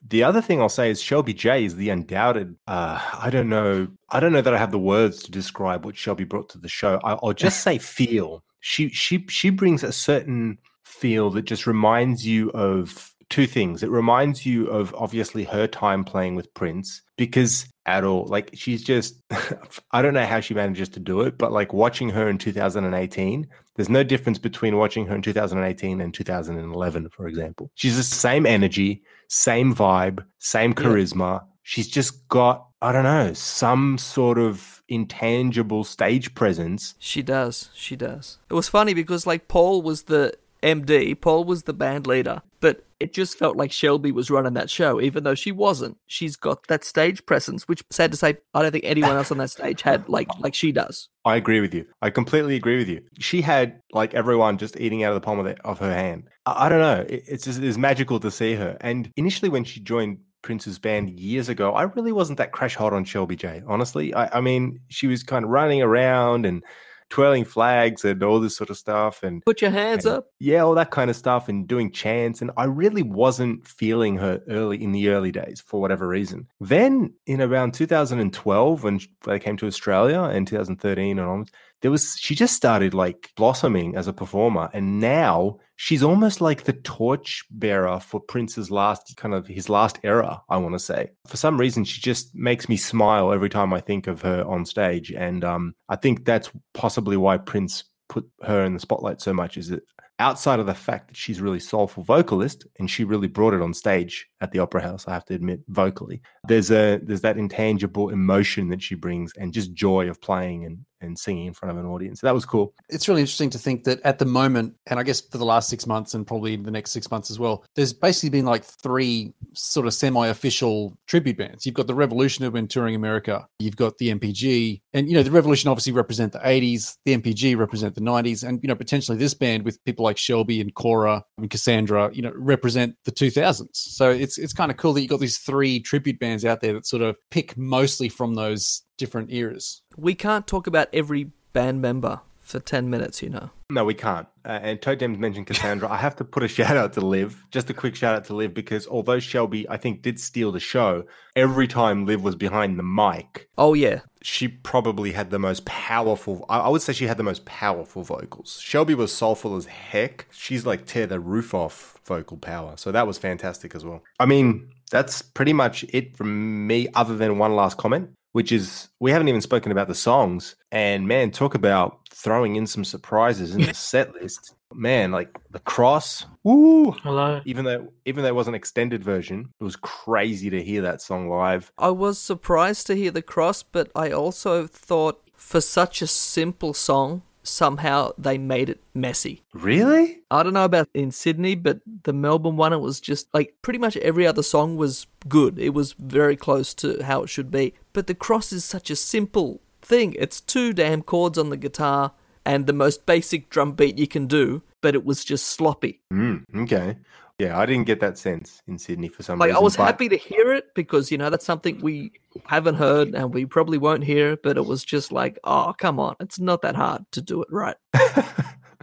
The 0.08 0.22
other 0.22 0.40
thing 0.40 0.60
I'll 0.60 0.68
say 0.68 0.90
is 0.90 1.00
Shelby 1.00 1.34
J 1.34 1.64
is 1.64 1.76
the 1.76 1.90
undoubted. 1.90 2.56
Uh, 2.66 3.00
I 3.18 3.30
don't 3.30 3.48
know. 3.48 3.88
I 4.10 4.20
don't 4.20 4.32
know 4.32 4.40
that 4.40 4.54
I 4.54 4.58
have 4.58 4.70
the 4.70 4.78
words 4.78 5.22
to 5.24 5.30
describe 5.30 5.84
what 5.84 5.96
Shelby 5.96 6.24
brought 6.24 6.48
to 6.50 6.58
the 6.58 6.68
show. 6.68 7.00
I, 7.02 7.14
I'll 7.22 7.32
just 7.32 7.62
say 7.62 7.78
feel. 7.78 8.44
She 8.60 8.88
she 8.90 9.26
she 9.28 9.50
brings 9.50 9.82
a 9.82 9.92
certain 9.92 10.58
feel 10.84 11.30
that 11.30 11.42
just 11.42 11.66
reminds 11.66 12.26
you 12.26 12.50
of 12.50 13.12
two 13.30 13.46
things. 13.46 13.82
It 13.82 13.90
reminds 13.90 14.46
you 14.46 14.66
of 14.68 14.94
obviously 14.96 15.44
her 15.44 15.66
time 15.66 16.04
playing 16.04 16.34
with 16.36 16.52
Prince 16.54 17.02
because 17.16 17.66
at 17.86 18.02
all 18.04 18.26
like 18.26 18.50
she's 18.54 18.82
just 18.82 19.16
I 19.92 20.02
don't 20.02 20.14
know 20.14 20.26
how 20.26 20.40
she 20.40 20.54
manages 20.54 20.88
to 20.90 21.00
do 21.00 21.20
it, 21.22 21.38
but 21.38 21.52
like 21.52 21.72
watching 21.72 22.08
her 22.10 22.28
in 22.28 22.38
2018, 22.38 23.46
there's 23.74 23.88
no 23.88 24.02
difference 24.02 24.38
between 24.38 24.76
watching 24.76 25.06
her 25.06 25.14
in 25.14 25.22
2018 25.22 26.00
and 26.00 26.12
2011, 26.14 27.08
for 27.10 27.26
example. 27.26 27.70
She's 27.74 27.96
the 27.96 28.02
same 28.02 28.46
energy, 28.46 29.02
same 29.28 29.74
vibe, 29.74 30.24
same 30.38 30.70
Yeah. 30.70 30.76
charisma. 30.76 31.44
She's 31.62 31.88
just 31.88 32.28
got, 32.28 32.68
I 32.80 32.92
don't 32.92 33.02
know, 33.04 33.32
some 33.32 33.98
sort 33.98 34.38
of 34.38 34.82
intangible 34.88 35.82
stage 35.84 36.34
presence. 36.34 36.94
She 36.98 37.22
does. 37.22 37.70
She 37.74 37.96
does. 37.96 38.38
It 38.48 38.54
was 38.54 38.68
funny 38.68 38.94
because 38.94 39.26
like 39.26 39.48
Paul 39.48 39.82
was 39.82 40.04
the 40.04 40.32
MD, 40.66 41.18
Paul 41.20 41.44
was 41.44 41.62
the 41.62 41.72
band 41.72 42.08
leader, 42.08 42.42
but 42.60 42.84
it 42.98 43.12
just 43.12 43.38
felt 43.38 43.56
like 43.56 43.70
Shelby 43.70 44.10
was 44.10 44.30
running 44.32 44.54
that 44.54 44.68
show, 44.68 45.00
even 45.00 45.22
though 45.22 45.36
she 45.36 45.52
wasn't. 45.52 45.96
She's 46.08 46.34
got 46.34 46.66
that 46.66 46.82
stage 46.82 47.24
presence, 47.24 47.68
which 47.68 47.84
sad 47.90 48.10
to 48.10 48.16
say, 48.16 48.38
I 48.52 48.62
don't 48.62 48.72
think 48.72 48.84
anyone 48.84 49.16
else 49.16 49.30
on 49.30 49.38
that 49.38 49.50
stage 49.50 49.82
had 49.82 50.08
like 50.08 50.28
like 50.40 50.54
she 50.54 50.72
does. 50.72 51.08
I 51.24 51.36
agree 51.36 51.60
with 51.60 51.72
you. 51.72 51.86
I 52.02 52.10
completely 52.10 52.56
agree 52.56 52.78
with 52.78 52.88
you. 52.88 53.00
She 53.20 53.42
had 53.42 53.80
like 53.92 54.14
everyone 54.14 54.58
just 54.58 54.78
eating 54.80 55.04
out 55.04 55.12
of 55.12 55.14
the 55.14 55.24
palm 55.24 55.38
of, 55.38 55.44
the, 55.44 55.56
of 55.64 55.78
her 55.78 55.94
hand. 55.94 56.28
I, 56.46 56.66
I 56.66 56.68
don't 56.68 56.80
know. 56.80 57.06
It, 57.08 57.22
it's 57.28 57.44
just 57.44 57.62
it's 57.62 57.78
magical 57.78 58.18
to 58.18 58.30
see 58.30 58.54
her. 58.54 58.76
And 58.80 59.12
initially, 59.16 59.48
when 59.48 59.62
she 59.62 59.78
joined 59.78 60.18
Prince's 60.42 60.80
band 60.80 61.10
years 61.10 61.48
ago, 61.48 61.74
I 61.74 61.84
really 61.84 62.12
wasn't 62.12 62.38
that 62.38 62.50
crash 62.50 62.74
hot 62.74 62.92
on 62.92 63.04
Shelby 63.04 63.36
J. 63.36 63.62
Honestly, 63.68 64.12
I, 64.14 64.38
I 64.38 64.40
mean, 64.40 64.80
she 64.88 65.06
was 65.06 65.22
kind 65.22 65.44
of 65.44 65.50
running 65.52 65.80
around 65.80 66.44
and 66.44 66.64
twirling 67.08 67.44
flags 67.44 68.04
and 68.04 68.22
all 68.22 68.40
this 68.40 68.56
sort 68.56 68.70
of 68.70 68.76
stuff, 68.76 69.22
and 69.22 69.44
Put 69.44 69.62
your 69.62 69.70
hands 69.70 70.04
and- 70.06 70.16
up. 70.18 70.26
yeah, 70.40 70.60
all 70.60 70.74
that 70.74 70.90
kind 70.90 71.08
of 71.10 71.16
stuff, 71.16 71.48
and 71.48 71.66
doing 71.66 71.92
chants. 71.92 72.42
And 72.42 72.50
I 72.56 72.64
really 72.64 73.02
wasn't 73.02 73.66
feeling 73.66 74.16
her 74.16 74.40
early 74.48 74.82
in 74.82 74.92
the 74.92 75.08
early 75.10 75.30
days 75.32 75.62
for 75.64 75.80
whatever 75.80 76.08
reason. 76.08 76.48
Then 76.60 77.12
in 77.26 77.40
around 77.40 77.74
2012, 77.74 78.82
when 78.82 79.00
they 79.24 79.38
came 79.38 79.56
to 79.58 79.66
Australia 79.66 80.22
in 80.24 80.44
2013 80.46 81.18
and 81.18 81.28
onwards, 81.28 81.52
there 81.82 81.90
was 81.90 82.16
she 82.18 82.34
just 82.34 82.54
started 82.54 82.94
like 82.94 83.30
blossoming 83.36 83.96
as 83.96 84.08
a 84.08 84.12
performer, 84.12 84.70
and 84.72 85.00
now 85.00 85.58
she's 85.76 86.02
almost 86.02 86.40
like 86.40 86.64
the 86.64 86.72
torch 86.72 87.44
bearer 87.50 88.00
for 88.00 88.20
Prince's 88.20 88.70
last 88.70 89.16
kind 89.16 89.34
of 89.34 89.46
his 89.46 89.68
last 89.68 89.98
era. 90.02 90.42
I 90.48 90.56
want 90.56 90.74
to 90.74 90.78
say 90.78 91.10
for 91.26 91.36
some 91.36 91.58
reason 91.58 91.84
she 91.84 92.00
just 92.00 92.34
makes 92.34 92.68
me 92.68 92.76
smile 92.76 93.32
every 93.32 93.50
time 93.50 93.72
I 93.72 93.80
think 93.80 94.06
of 94.06 94.22
her 94.22 94.44
on 94.44 94.64
stage, 94.64 95.12
and 95.12 95.44
um, 95.44 95.74
I 95.88 95.96
think 95.96 96.24
that's 96.24 96.50
possibly 96.74 97.16
why 97.16 97.38
Prince 97.38 97.84
put 98.08 98.28
her 98.42 98.64
in 98.64 98.74
the 98.74 98.80
spotlight 98.80 99.20
so 99.20 99.32
much. 99.32 99.56
Is 99.56 99.68
that 99.68 99.82
outside 100.18 100.58
of 100.58 100.66
the 100.66 100.74
fact 100.74 101.08
that 101.08 101.16
she's 101.16 101.40
really 101.40 101.60
soulful 101.60 102.02
vocalist 102.02 102.66
and 102.78 102.90
she 102.90 103.04
really 103.04 103.28
brought 103.28 103.54
it 103.54 103.60
on 103.60 103.74
stage 103.74 104.26
at 104.40 104.50
the 104.50 104.58
opera 104.58 104.80
house 104.80 105.06
i 105.06 105.12
have 105.12 105.24
to 105.24 105.34
admit 105.34 105.60
vocally 105.68 106.22
there's 106.48 106.70
a 106.70 106.98
there's 107.02 107.20
that 107.20 107.36
intangible 107.36 108.08
emotion 108.08 108.68
that 108.68 108.82
she 108.82 108.94
brings 108.94 109.32
and 109.36 109.52
just 109.52 109.74
joy 109.74 110.08
of 110.08 110.20
playing 110.20 110.64
and 110.64 110.78
and 111.06 111.18
singing 111.18 111.46
in 111.46 111.54
front 111.54 111.76
of 111.76 111.82
an 111.82 111.90
audience. 111.90 112.20
That 112.20 112.34
was 112.34 112.44
cool. 112.44 112.74
It's 112.88 113.08
really 113.08 113.22
interesting 113.22 113.50
to 113.50 113.58
think 113.58 113.84
that 113.84 114.00
at 114.02 114.18
the 114.18 114.24
moment, 114.24 114.74
and 114.86 115.00
I 115.00 115.02
guess 115.02 115.20
for 115.20 115.38
the 115.38 115.44
last 115.44 115.68
six 115.68 115.86
months 115.86 116.14
and 116.14 116.26
probably 116.26 116.56
the 116.56 116.70
next 116.70 116.90
six 116.90 117.10
months 117.10 117.30
as 117.30 117.38
well, 117.38 117.64
there's 117.74 117.92
basically 117.92 118.30
been 118.30 118.44
like 118.44 118.64
three 118.64 119.32
sort 119.54 119.86
of 119.86 119.94
semi 119.94 120.26
official 120.26 120.96
tribute 121.06 121.38
bands. 121.38 121.64
You've 121.64 121.74
got 121.74 121.86
the 121.86 121.94
Revolution 121.94 122.44
who've 122.44 122.52
been 122.52 122.68
touring 122.68 122.94
America, 122.94 123.46
you've 123.58 123.76
got 123.76 123.98
the 123.98 124.14
NPG, 124.14 124.80
and 124.92 125.08
you 125.08 125.14
know, 125.14 125.22
the 125.22 125.30
Revolution 125.30 125.70
obviously 125.70 125.92
represent 125.92 126.32
the 126.32 126.38
80s, 126.40 126.96
the 127.04 127.16
NPG 127.16 127.56
represent 127.56 127.94
the 127.94 128.00
90s, 128.00 128.46
and 128.46 128.60
you 128.62 128.68
know, 128.68 128.74
potentially 128.74 129.16
this 129.16 129.34
band 129.34 129.64
with 129.64 129.82
people 129.84 130.04
like 130.04 130.18
Shelby 130.18 130.60
and 130.60 130.74
Cora 130.74 131.24
and 131.38 131.50
Cassandra, 131.50 132.10
you 132.12 132.22
know, 132.22 132.32
represent 132.34 132.96
the 133.04 133.12
2000s. 133.12 133.68
So 133.72 134.10
it's 134.10 134.38
it's 134.38 134.52
kind 134.52 134.70
of 134.70 134.76
cool 134.76 134.92
that 134.94 135.00
you've 135.00 135.10
got 135.10 135.20
these 135.20 135.38
three 135.38 135.80
tribute 135.80 136.18
bands 136.18 136.44
out 136.44 136.60
there 136.60 136.72
that 136.72 136.86
sort 136.86 137.02
of 137.02 137.16
pick 137.30 137.56
mostly 137.56 138.08
from 138.08 138.34
those 138.34 138.82
different 138.96 139.32
eras. 139.32 139.82
We 139.96 140.14
can't 140.14 140.46
talk 140.46 140.66
about 140.66 140.88
every 140.92 141.30
band 141.52 141.80
member 141.82 142.20
for 142.40 142.60
10 142.60 142.88
minutes, 142.88 143.22
you 143.22 143.28
know. 143.30 143.50
no 143.70 143.84
we 143.84 143.92
can't 143.94 144.28
uh, 144.44 144.60
and 144.62 144.80
totems 144.80 145.18
mentioned 145.18 145.44
cassandra 145.48 145.88
i 145.90 145.96
have 145.96 146.14
to 146.14 146.22
put 146.24 146.44
a 146.44 146.48
shout 146.48 146.76
out 146.76 146.92
to 146.92 147.00
liv 147.00 147.44
just 147.50 147.68
a 147.68 147.74
quick 147.74 147.96
shout 147.96 148.14
out 148.14 148.24
to 148.24 148.32
liv 148.32 148.54
because 148.54 148.86
although 148.86 149.18
shelby 149.18 149.68
i 149.68 149.76
think 149.76 150.00
did 150.02 150.20
steal 150.20 150.52
the 150.52 150.60
show 150.60 151.02
every 151.34 151.66
time 151.66 152.06
liv 152.06 152.22
was 152.22 152.36
behind 152.36 152.78
the 152.78 152.84
mic 152.84 153.48
Oh, 153.58 153.74
yeah. 153.74 154.02
she 154.22 154.46
probably 154.46 155.10
had 155.10 155.30
the 155.30 155.40
most 155.40 155.64
powerful 155.64 156.46
I 156.48 156.58
I 156.60 156.68
would 156.68 156.82
say 156.82 156.92
she 156.92 157.08
had 157.08 157.16
the 157.16 157.24
most 157.32 157.44
powerful 157.46 158.02
vocals. 158.04 158.60
Shelby 158.62 158.94
was 158.94 159.10
soulful 159.12 159.56
as 159.56 159.66
heck. 159.66 160.26
She's 160.30 160.64
like 160.64 160.86
tear 160.86 161.06
the 161.08 161.18
roof 161.18 161.52
off 161.54 161.98
vocal 162.04 162.36
power. 162.36 162.72
So 162.76 162.92
that 162.92 163.06
was 163.08 163.18
fantastic 163.18 163.74
as 163.74 163.84
well. 163.84 164.00
I 164.20 164.26
mean, 164.26 164.70
that's 164.92 165.22
pretty 165.22 165.52
much 165.52 165.84
it 165.98 166.16
from 166.16 166.66
me 166.70 166.86
other 166.94 167.16
than 167.16 167.38
one 167.38 167.56
last 167.56 167.76
comment, 167.78 168.10
which 168.36 168.52
is 168.52 168.90
we 169.00 169.10
haven't 169.10 169.28
even 169.28 169.40
spoken 169.40 169.72
about 169.72 169.88
the 169.88 169.94
songs. 169.94 170.56
And 170.70 171.08
man, 171.08 171.30
talk 171.30 171.54
about 171.54 172.00
throwing 172.10 172.56
in 172.56 172.66
some 172.66 172.84
surprises 172.84 173.54
in 173.54 173.62
the 173.62 173.72
set 173.92 174.12
list. 174.12 174.54
Man, 174.74 175.10
like 175.10 175.34
the 175.52 175.60
cross, 175.60 176.26
woo! 176.44 176.90
Hello. 177.02 177.40
Even 177.46 177.64
though 177.64 177.90
even 178.04 178.22
though 178.22 178.28
it 178.28 178.34
was 178.34 178.46
an 178.46 178.54
extended 178.54 179.02
version, 179.02 179.54
it 179.58 179.64
was 179.64 179.76
crazy 179.76 180.50
to 180.50 180.62
hear 180.62 180.82
that 180.82 181.00
song 181.00 181.30
live. 181.30 181.72
I 181.78 181.88
was 181.92 182.18
surprised 182.18 182.86
to 182.88 182.94
hear 182.94 183.10
the 183.10 183.22
cross, 183.22 183.62
but 183.62 183.90
I 183.96 184.10
also 184.10 184.66
thought 184.66 185.22
for 185.34 185.62
such 185.62 186.02
a 186.02 186.06
simple 186.06 186.74
song, 186.74 187.22
somehow 187.46 188.12
they 188.18 188.38
made 188.38 188.68
it 188.68 188.82
messy. 188.94 189.42
Really? 189.54 190.20
I 190.30 190.42
don't 190.42 190.52
know 190.52 190.64
about 190.64 190.88
in 190.94 191.10
Sydney, 191.10 191.54
but 191.54 191.80
the 192.04 192.12
Melbourne 192.12 192.56
one, 192.56 192.72
it 192.72 192.80
was 192.80 193.00
just 193.00 193.32
like 193.32 193.54
pretty 193.62 193.78
much 193.78 193.96
every 193.98 194.26
other 194.26 194.42
song 194.42 194.76
was 194.76 195.06
good. 195.28 195.58
It 195.58 195.70
was 195.70 195.92
very 195.92 196.36
close 196.36 196.74
to 196.74 197.02
how 197.02 197.22
it 197.22 197.28
should 197.28 197.50
be. 197.50 197.74
But 197.92 198.06
the 198.06 198.14
cross 198.14 198.52
is 198.52 198.64
such 198.64 198.90
a 198.90 198.96
simple 198.96 199.60
thing. 199.82 200.14
It's 200.18 200.40
two 200.40 200.72
damn 200.72 201.02
chords 201.02 201.38
on 201.38 201.50
the 201.50 201.56
guitar 201.56 202.12
and 202.44 202.66
the 202.66 202.72
most 202.72 203.06
basic 203.06 203.50
drum 203.50 203.72
beat 203.72 203.98
you 203.98 204.06
can 204.06 204.26
do, 204.26 204.62
but 204.80 204.94
it 204.94 205.04
was 205.04 205.24
just 205.24 205.46
sloppy. 205.46 206.00
Mm, 206.12 206.44
okay. 206.62 206.96
Yeah, 207.38 207.58
I 207.58 207.66
didn't 207.66 207.84
get 207.86 208.00
that 208.00 208.16
sense 208.16 208.62
in 208.66 208.78
Sydney 208.78 209.08
for 209.08 209.22
some 209.22 209.38
Like 209.38 209.48
reason. 209.48 209.56
I 209.58 209.62
was 209.62 209.76
but- 209.76 209.84
happy 209.84 210.08
to 210.08 210.16
hear 210.16 210.54
it 210.54 210.74
because 210.74 211.10
you 211.12 211.18
know 211.18 211.28
that's 211.28 211.44
something 211.44 211.78
we 211.80 212.12
haven't 212.46 212.76
heard 212.76 213.14
and 213.14 213.34
we 213.34 213.44
probably 213.44 213.76
won't 213.78 214.04
hear. 214.04 214.36
But 214.38 214.56
it 214.56 214.64
was 214.64 214.84
just 214.84 215.12
like, 215.12 215.38
oh 215.44 215.74
come 215.76 216.00
on, 216.00 216.16
it's 216.20 216.38
not 216.38 216.62
that 216.62 216.76
hard 216.76 217.04
to 217.12 217.20
do 217.20 217.42
it 217.42 217.48
right. 217.50 217.76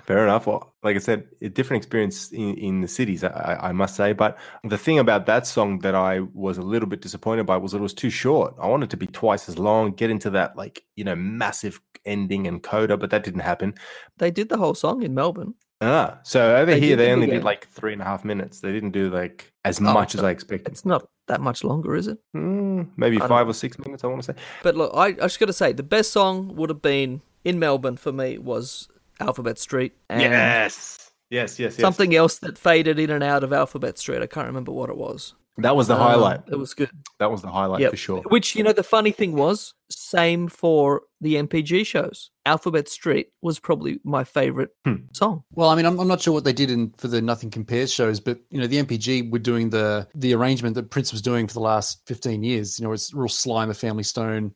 Fair 0.03 0.21
enough. 0.25 0.47
Well, 0.47 0.73
like 0.83 0.97
I 0.97 0.99
said, 0.99 1.25
a 1.41 1.47
different 1.47 1.81
experience 1.81 2.29
in, 2.33 2.55
in 2.55 2.81
the 2.81 2.89
cities, 2.89 3.23
I, 3.23 3.57
I 3.61 3.71
must 3.71 3.95
say. 3.95 4.11
But 4.11 4.37
the 4.65 4.77
thing 4.77 4.99
about 4.99 5.25
that 5.27 5.47
song 5.47 5.79
that 5.79 5.95
I 5.95 6.19
was 6.33 6.57
a 6.57 6.61
little 6.61 6.89
bit 6.89 6.99
disappointed 7.01 7.45
by 7.45 7.55
was 7.55 7.71
that 7.71 7.77
it 7.77 7.81
was 7.81 7.93
too 7.93 8.09
short. 8.09 8.53
I 8.61 8.67
wanted 8.67 8.85
it 8.85 8.89
to 8.91 8.97
be 8.97 9.07
twice 9.07 9.47
as 9.47 9.57
long, 9.57 9.91
get 9.93 10.09
into 10.09 10.29
that 10.31 10.57
like 10.57 10.83
you 10.95 11.05
know 11.05 11.15
massive 11.15 11.79
ending 12.05 12.47
and 12.47 12.61
coda, 12.61 12.97
but 12.97 13.11
that 13.11 13.23
didn't 13.23 13.39
happen. 13.39 13.73
They 14.17 14.29
did 14.29 14.49
the 14.49 14.57
whole 14.57 14.75
song 14.75 15.03
in 15.03 15.13
Melbourne. 15.15 15.55
Ah, 15.85 16.19
so 16.23 16.55
over 16.55 16.71
They 16.71 16.79
here 16.79 16.95
they 16.95 17.11
only 17.11 17.27
did 17.27 17.43
like 17.43 17.67
three 17.69 17.91
and 17.93 18.01
a 18.01 18.05
half 18.05 18.23
minutes. 18.23 18.61
They 18.61 18.71
didn't 18.71 18.91
do 18.91 19.09
like 19.09 19.51
as 19.65 19.79
Oh, 19.81 19.83
much 19.83 20.15
as 20.15 20.23
I 20.23 20.29
expected. 20.31 20.71
It's 20.71 20.85
not 20.85 21.07
that 21.27 21.41
much 21.41 21.63
longer, 21.63 21.95
is 21.95 22.07
it? 22.07 22.19
Mm, 22.35 22.89
maybe 22.95 23.19
I 23.21 23.27
five 23.27 23.47
or 23.47 23.53
six 23.53 23.77
minutes. 23.79 24.03
I 24.03 24.07
want 24.07 24.23
to 24.23 24.33
say. 24.33 24.39
But 24.61 24.75
look, 24.75 24.91
I, 24.95 25.07
I 25.07 25.11
just 25.13 25.39
got 25.39 25.47
to 25.47 25.53
say, 25.53 25.73
the 25.73 25.83
best 25.83 26.11
song 26.11 26.55
would 26.55 26.69
have 26.69 26.81
been 26.81 27.21
in 27.43 27.59
Melbourne 27.59 27.97
for 27.97 28.11
me 28.13 28.37
was 28.37 28.87
Alphabet 29.19 29.59
Street. 29.59 29.93
Yes, 30.09 31.11
yes, 31.29 31.59
yes, 31.59 31.73
yes. 31.73 31.75
Something 31.77 32.15
else 32.15 32.39
that 32.39 32.57
faded 32.57 32.99
in 32.99 33.09
and 33.09 33.23
out 33.23 33.43
of 33.43 33.51
Alphabet 33.51 33.97
Street. 33.97 34.21
I 34.21 34.27
can't 34.27 34.47
remember 34.47 34.71
what 34.71 34.89
it 34.89 34.97
was. 34.97 35.33
that 35.57 35.75
was 35.75 35.87
the 35.87 35.93
Um, 35.95 35.99
highlight. 35.99 36.41
It 36.51 36.57
was 36.57 36.73
good. 36.73 36.89
That 37.19 37.29
was 37.31 37.41
the 37.41 37.49
highlight 37.49 37.81
Yep. 37.81 37.91
for 37.91 37.97
sure. 37.97 38.21
Which, 38.29 38.55
you 38.55 38.63
know, 38.63 38.73
the 38.73 38.83
funny 38.83 39.11
thing 39.11 39.33
was, 39.35 39.73
same 39.91 40.47
for 40.47 41.03
the 41.23 41.35
NPG 41.35 41.85
shows. 41.85 42.29
Alphabet 42.45 42.89
Street 42.89 43.27
was 43.41 43.57
probably 43.59 43.99
my 44.03 44.23
favorite 44.25 44.69
Hmm. 44.85 44.95
song. 45.13 45.43
Well, 45.53 45.69
I 45.69 45.75
mean, 45.75 45.85
I'm, 45.85 45.97
I'm 45.99 46.07
not 46.09 46.21
sure 46.21 46.33
what 46.33 46.43
they 46.43 46.51
did 46.53 46.69
in 46.69 46.93
for 46.97 47.07
the 47.07 47.21
Nothing 47.21 47.49
Compares 47.49 47.91
shows, 47.93 48.19
but 48.19 48.39
you 48.49 48.59
know, 48.59 48.67
the 48.67 48.77
NPG 48.83 49.31
were 49.31 49.39
doing 49.39 49.69
the 49.69 50.07
the 50.13 50.33
arrangement 50.35 50.75
that 50.75 50.89
Prince 50.91 51.11
was 51.11 51.21
doing 51.21 51.47
for 51.47 51.53
the 51.53 51.61
last 51.61 52.01
15 52.07 52.43
years. 52.43 52.77
You 52.79 52.85
know, 52.85 52.91
it's 52.93 53.13
real 53.13 53.29
slime 53.29 53.69
of 53.69 53.77
Family 53.77 54.03
Stone, 54.03 54.53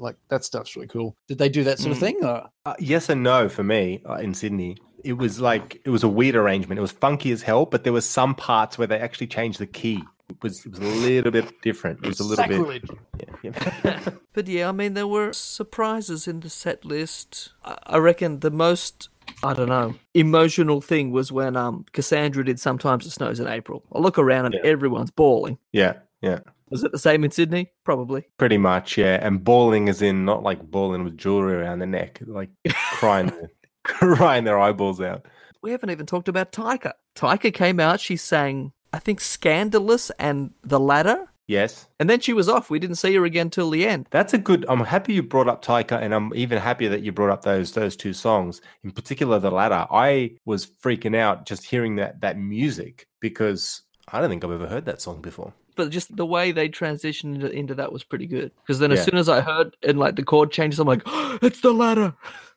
like 0.00 0.16
that 0.28 0.44
stuff's 0.44 0.74
really 0.76 0.88
cool. 0.88 1.16
Did 1.28 1.38
they 1.38 1.48
do 1.48 1.64
that 1.64 1.78
sort 1.78 1.92
of 1.92 1.98
Mm. 1.98 2.00
thing? 2.00 2.24
Or? 2.24 2.48
Uh, 2.66 2.74
yes 2.78 3.08
and 3.08 3.22
no 3.22 3.48
for 3.48 3.62
me 3.64 4.02
uh, 4.08 4.14
in 4.14 4.34
Sydney. 4.34 4.76
It 5.04 5.14
was 5.14 5.40
like 5.40 5.80
it 5.84 5.90
was 5.90 6.02
a 6.04 6.08
weird 6.08 6.36
arrangement. 6.36 6.78
It 6.78 6.82
was 6.82 6.92
funky 6.92 7.32
as 7.32 7.42
hell, 7.42 7.66
but 7.66 7.82
there 7.84 7.92
were 7.92 8.00
some 8.00 8.34
parts 8.34 8.78
where 8.78 8.86
they 8.86 8.98
actually 8.98 9.26
changed 9.26 9.58
the 9.58 9.66
key. 9.66 10.02
Was 10.42 10.64
was 10.66 10.78
a 10.78 10.82
little 10.82 11.30
bit 11.30 11.60
different. 11.62 12.00
It 12.02 12.08
was 12.08 12.20
a 12.20 12.24
little 12.24 12.44
Sacrilege. 12.44 12.88
bit. 13.18 13.28
Yeah, 13.42 13.50
yeah. 13.84 14.00
But 14.34 14.48
yeah, 14.48 14.68
I 14.68 14.72
mean, 14.72 14.94
there 14.94 15.06
were 15.06 15.32
surprises 15.34 16.26
in 16.26 16.40
the 16.40 16.48
set 16.50 16.84
list. 16.84 17.52
I 17.64 17.76
I 17.86 17.98
reckon 17.98 18.40
the 18.40 18.50
most, 18.50 19.08
I 19.42 19.52
don't 19.54 19.68
know, 19.68 19.94
emotional 20.14 20.80
thing 20.80 21.10
was 21.12 21.30
when 21.30 21.56
um 21.56 21.84
Cassandra 21.92 22.44
did 22.44 22.58
Sometimes 22.60 23.04
It 23.06 23.10
Snows 23.10 23.40
in 23.40 23.46
April. 23.46 23.82
I 23.92 23.98
look 23.98 24.18
around 24.18 24.46
and 24.46 24.54
Yeah. 24.54 24.70
everyone's 24.70 25.10
bawling. 25.10 25.58
yeah, 25.72 25.94
yeah. 26.22 26.40
Was 26.70 26.82
it 26.84 26.92
the 26.92 26.98
same 26.98 27.22
in 27.22 27.30
Sydney? 27.30 27.70
Probably. 27.84 28.24
Pretty 28.38 28.56
much, 28.56 28.96
yeah. 28.96 29.18
And 29.20 29.44
bawling 29.44 29.88
is 29.88 30.00
in 30.00 30.24
not 30.24 30.42
like 30.42 30.62
bawling 30.70 31.04
with 31.04 31.18
jewelry 31.18 31.54
around 31.56 31.80
the 31.80 31.86
neck, 31.86 32.18
like 32.26 32.48
crying, 32.94 33.30
crying 33.84 34.44
their 34.44 34.58
eyeballs 34.58 34.98
out. 35.00 35.26
We 35.62 35.70
haven't 35.72 35.90
even 35.90 36.06
talked 36.06 36.28
about 36.28 36.50
Tyka. 36.50 36.92
Tyka 37.14 37.52
came 37.52 37.78
out, 37.78 38.00
she 38.00 38.16
sang, 38.16 38.72
I 38.92 38.98
think, 38.98 39.20
Scandalous 39.20 40.10
and 40.18 40.52
The 40.62 40.80
Ladder. 40.80 41.28
Yes, 41.48 41.88
And 41.98 42.08
then 42.08 42.20
she 42.20 42.32
was 42.32 42.48
off. 42.48 42.70
We 42.70 42.78
didn't 42.78 42.96
see 42.96 43.14
her 43.14 43.24
again 43.24 43.50
till 43.50 43.68
the 43.68 43.86
end. 43.86 44.06
that's 44.10 44.32
a 44.32 44.38
good. 44.38 44.64
I'm 44.68 44.80
happy 44.80 45.14
you 45.14 45.22
brought 45.22 45.48
up 45.48 45.62
Tyka, 45.62 46.00
and 46.00 46.14
I'm 46.14 46.32
even 46.34 46.58
happier 46.58 46.88
that 46.90 47.02
you 47.02 47.12
brought 47.12 47.30
up 47.30 47.42
those 47.42 47.72
those 47.72 47.96
two 47.96 48.12
songs, 48.12 48.62
in 48.84 48.92
particular 48.92 49.38
the 49.38 49.50
latter. 49.50 49.86
I 49.90 50.36
was 50.46 50.66
freaking 50.66 51.16
out 51.16 51.44
just 51.44 51.64
hearing 51.64 51.96
that 51.96 52.20
that 52.20 52.38
music 52.38 53.06
because 53.20 53.82
I 54.08 54.20
don't 54.20 54.30
think 54.30 54.44
I've 54.44 54.52
ever 54.52 54.68
heard 54.68 54.86
that 54.86 55.02
song 55.02 55.20
before. 55.20 55.52
But 55.74 55.90
just 55.90 56.14
the 56.16 56.24
way 56.26 56.52
they 56.52 56.68
transitioned 56.68 57.34
into, 57.34 57.50
into 57.50 57.74
that 57.74 57.92
was 57.92 58.04
pretty 58.04 58.26
good. 58.26 58.52
Because 58.62 58.78
then 58.78 58.92
as 58.92 59.04
soon 59.04 59.16
as 59.18 59.28
I 59.28 59.40
heard 59.40 59.76
and 59.82 59.98
like 59.98 60.16
the 60.16 60.22
chord 60.22 60.52
changes, 60.52 60.78
I'm 60.78 60.86
like, 60.86 61.02
it's 61.42 61.60
the 61.60 61.72
ladder. 61.72 62.14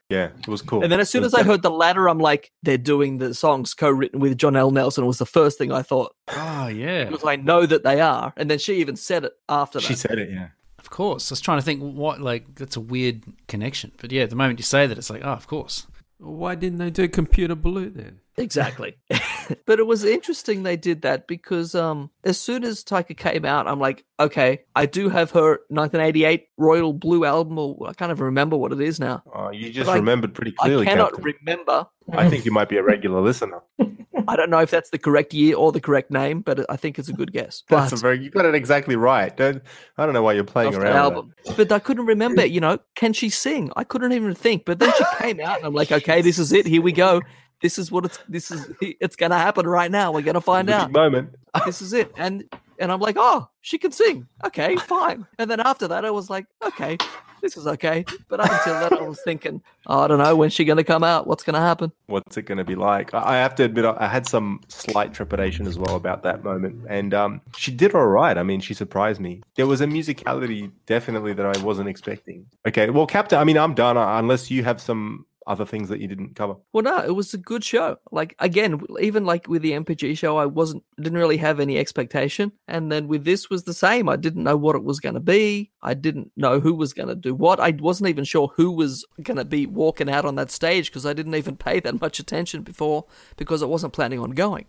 Yeah, 0.09 0.29
it 0.37 0.47
was 0.47 0.61
cool. 0.61 0.83
And 0.83 0.91
then 0.91 0.99
as 0.99 1.09
soon 1.09 1.23
as 1.23 1.33
I 1.33 1.41
heard 1.41 1.63
the 1.63 1.71
latter, 1.71 2.07
I'm 2.07 2.19
like, 2.19 2.51
they're 2.61 2.77
doing 2.77 3.17
the 3.17 3.33
songs 3.33 3.73
co-written 3.73 4.19
with 4.19 4.37
John 4.37 4.55
L. 4.55 4.69
Nelson. 4.69 5.03
It 5.03 5.07
was 5.07 5.17
the 5.17 5.25
first 5.25 5.57
thing 5.57 5.71
I 5.71 5.81
thought 5.81 6.15
Oh 6.27 6.67
yeah, 6.67 7.05
because 7.05 7.25
I 7.25 7.35
know 7.37 7.65
that 7.65 7.83
they 7.83 8.01
are. 8.01 8.33
And 8.37 8.49
then 8.49 8.59
she 8.59 8.75
even 8.75 8.95
said 8.95 9.25
it 9.25 9.33
after 9.49 9.79
that. 9.79 9.85
She 9.85 9.95
said 9.95 10.19
it, 10.19 10.29
yeah. 10.29 10.49
of 10.77 10.89
course. 10.89 11.31
I 11.31 11.33
was 11.33 11.41
trying 11.41 11.59
to 11.59 11.65
think 11.65 11.81
what 11.81 12.21
like 12.21 12.55
that's 12.55 12.75
a 12.75 12.81
weird 12.81 13.23
connection, 13.47 13.91
but 13.99 14.11
yeah, 14.11 14.25
the 14.25 14.35
moment 14.35 14.59
you 14.59 14.63
say 14.63 14.85
that, 14.87 14.97
it's 14.97 15.09
like, 15.09 15.21
oh, 15.23 15.29
of 15.29 15.47
course. 15.47 15.87
Why 16.17 16.55
didn't 16.55 16.79
they 16.79 16.89
do 16.91 17.07
Computer 17.07 17.55
Blue 17.55 17.89
then? 17.89 18.19
Exactly. 18.37 18.97
but 19.65 19.79
it 19.79 19.87
was 19.87 20.03
interesting 20.03 20.63
they 20.63 20.75
did 20.77 21.03
that 21.03 21.27
because 21.27 21.73
um 21.75 22.09
as 22.23 22.39
soon 22.39 22.63
as 22.63 22.83
Tyka 22.83 23.15
came 23.15 23.45
out, 23.45 23.67
I'm 23.67 23.79
like, 23.79 24.03
okay, 24.19 24.63
I 24.75 24.85
do 24.85 25.09
have 25.09 25.31
her 25.31 25.59
1988 25.69 26.47
Royal 26.57 26.93
Blue 26.93 27.23
album, 27.25 27.57
or 27.57 27.77
I 27.87 27.93
can't 27.93 28.11
even 28.11 28.25
remember 28.25 28.57
what 28.57 28.71
it 28.73 28.81
is 28.81 28.99
now. 28.99 29.23
Oh, 29.33 29.51
you 29.51 29.71
just 29.71 29.87
But 29.87 29.93
I- 29.93 29.95
remembered 29.97 30.33
pretty 30.33 30.51
clearly. 30.51 30.85
I 30.85 30.89
cannot 30.89 31.11
Captain. 31.13 31.33
remember. 31.41 31.87
I 32.13 32.29
think 32.29 32.45
you 32.45 32.51
might 32.51 32.69
be 32.69 32.77
a 32.77 32.83
regular 32.83 33.21
listener. 33.21 33.61
I 34.27 34.35
don't 34.35 34.49
know 34.49 34.59
if 34.59 34.71
that's 34.71 34.89
the 34.89 34.97
correct 34.97 35.33
year 35.33 35.55
or 35.55 35.71
the 35.71 35.81
correct 35.81 36.09
name, 36.09 36.41
but 36.41 36.65
I 36.69 36.77
think 36.77 36.97
it's 36.97 37.09
a 37.09 37.13
good 37.13 37.31
guess. 37.31 37.63
That's 37.69 37.91
But 37.91 37.99
a 37.99 38.01
very 38.01 38.23
you 38.23 38.29
got 38.29 38.45
it 38.45 38.55
exactly 38.55 38.95
right. 38.95 39.35
Don't 39.35 39.61
I 39.97 40.05
don't 40.05 40.13
know 40.13 40.23
why 40.23 40.33
you're 40.33 40.43
playing 40.43 40.73
around. 40.75 40.95
album. 40.95 41.35
But 41.55 41.71
I 41.71 41.79
couldn't 41.79 42.05
remember, 42.05 42.45
you 42.45 42.59
know, 42.59 42.79
can 42.95 43.13
she 43.13 43.29
sing? 43.29 43.71
I 43.75 43.83
couldn't 43.83 44.13
even 44.13 44.33
think. 44.33 44.65
But 44.65 44.79
then 44.79 44.91
she 44.97 45.03
came 45.19 45.39
out 45.41 45.57
and 45.57 45.65
I'm 45.67 45.73
like, 45.73 45.91
okay, 45.91 46.21
this 46.21 46.39
is 46.39 46.53
it. 46.53 46.65
Here 46.65 46.81
we 46.81 46.91
go. 46.91 47.21
This 47.61 47.77
is 47.77 47.91
what 47.91 48.05
it's 48.05 48.19
this 48.27 48.51
is 48.51 48.67
it's 48.81 49.15
gonna 49.15 49.37
happen 49.37 49.67
right 49.67 49.91
now. 49.91 50.11
We're 50.11 50.21
gonna 50.21 50.41
find 50.41 50.69
out. 50.69 50.91
Moment. 50.91 51.35
This 51.65 51.81
is 51.81 51.93
it. 51.93 52.11
And 52.17 52.43
and 52.79 52.91
I'm 52.91 52.99
like, 52.99 53.15
oh, 53.19 53.49
she 53.61 53.77
can 53.77 53.91
sing. 53.91 54.27
Okay, 54.45 54.75
fine. 54.75 55.25
And 55.39 55.49
then 55.51 55.59
after 55.59 55.87
that 55.89 56.03
I 56.05 56.11
was 56.11 56.29
like, 56.29 56.45
okay, 56.65 56.97
this 57.45 57.57
is 57.57 57.67
okay. 57.67 58.03
But 58.27 58.39
up 58.39 58.51
until 58.51 58.73
that 58.79 58.93
I 58.93 59.07
was 59.07 59.21
thinking, 59.23 59.61
oh, 59.87 60.01
I 60.01 60.07
don't 60.07 60.17
know, 60.17 60.35
when's 60.35 60.53
she 60.53 60.65
gonna 60.65 60.83
come 60.83 61.03
out? 61.03 61.27
What's 61.27 61.43
gonna 61.43 61.59
happen? 61.59 61.91
What's 62.07 62.37
it 62.37 62.43
going 62.43 62.57
to 62.57 62.63
be 62.63 62.75
like? 62.75 63.13
I 63.13 63.37
have 63.37 63.55
to 63.55 63.63
admit, 63.63 63.85
I 63.85 64.05
I 64.05 64.07
had 64.07 64.27
some 64.27 64.61
slight 64.67 65.13
trepidation 65.13 65.65
as 65.65 65.79
well 65.79 65.95
about 65.95 66.21
that 66.23 66.43
moment, 66.43 66.85
and 66.87 67.13
um, 67.13 67.41
she 67.57 67.71
did 67.71 67.95
all 67.95 68.05
right. 68.05 68.37
I 68.37 68.43
mean, 68.43 68.59
she 68.61 68.75
surprised 68.75 69.19
me. 69.19 69.41
There 69.55 69.65
was 69.65 69.81
a 69.81 69.87
musicality 69.87 70.71
definitely 70.85 71.33
that 71.33 71.57
I 71.57 71.63
wasn't 71.63 71.89
expecting. 71.89 72.45
Okay, 72.67 72.91
well, 72.91 73.07
Captain, 73.07 73.39
I 73.39 73.43
mean, 73.43 73.57
I'm 73.57 73.73
done 73.73 73.97
uh, 73.97 74.19
unless 74.19 74.51
you 74.51 74.63
have 74.63 74.79
some 74.79 75.25
other 75.47 75.65
things 75.65 75.89
that 75.89 75.99
you 75.99 76.07
didn't 76.07 76.35
cover. 76.35 76.55
Well, 76.73 76.83
no, 76.83 76.99
it 76.99 77.15
was 77.15 77.33
a 77.33 77.37
good 77.37 77.63
show. 77.63 77.97
Like 78.11 78.35
again, 78.39 78.81
even 78.99 79.25
like 79.25 79.47
with 79.47 79.61
the 79.61 79.71
NPG 79.71 80.17
show, 80.17 80.37
I 80.37 80.45
wasn't 80.45 80.83
didn't 80.97 81.17
really 81.17 81.37
have 81.37 81.59
any 81.59 81.77
expectation, 81.77 82.51
and 82.67 82.91
then 82.91 83.07
with 83.07 83.25
this 83.25 83.49
was 83.49 83.63
the 83.63 83.73
same. 83.73 84.09
I 84.09 84.15
didn't 84.15 84.43
know 84.43 84.57
what 84.57 84.75
it 84.75 84.83
was 84.83 84.99
going 84.99 85.15
to 85.15 85.21
be. 85.21 85.71
I 85.81 85.93
didn't 85.93 86.31
know 86.35 86.59
who 86.59 86.73
was 86.73 86.93
going 86.93 87.09
to 87.09 87.15
do 87.15 87.35
what. 87.35 87.59
I 87.59 87.71
wasn't 87.79 88.09
even 88.09 88.23
sure 88.23 88.51
who 88.55 88.71
was 88.71 89.05
going 89.21 89.37
to 89.37 89.45
be 89.45 89.65
walking 89.65 90.09
out 90.09 90.25
on 90.25 90.35
that 90.35 90.51
stage 90.51 90.89
because 90.89 91.05
I 91.05 91.13
didn't 91.13 91.35
even 91.35 91.55
pay 91.57 91.79
that 91.79 92.01
much 92.01 92.19
attention 92.19 92.63
before 92.63 93.05
because 93.37 93.61
I 93.61 93.67
wasn't 93.67 93.93
planning 93.93 94.19
on 94.19 94.31
going. 94.31 94.65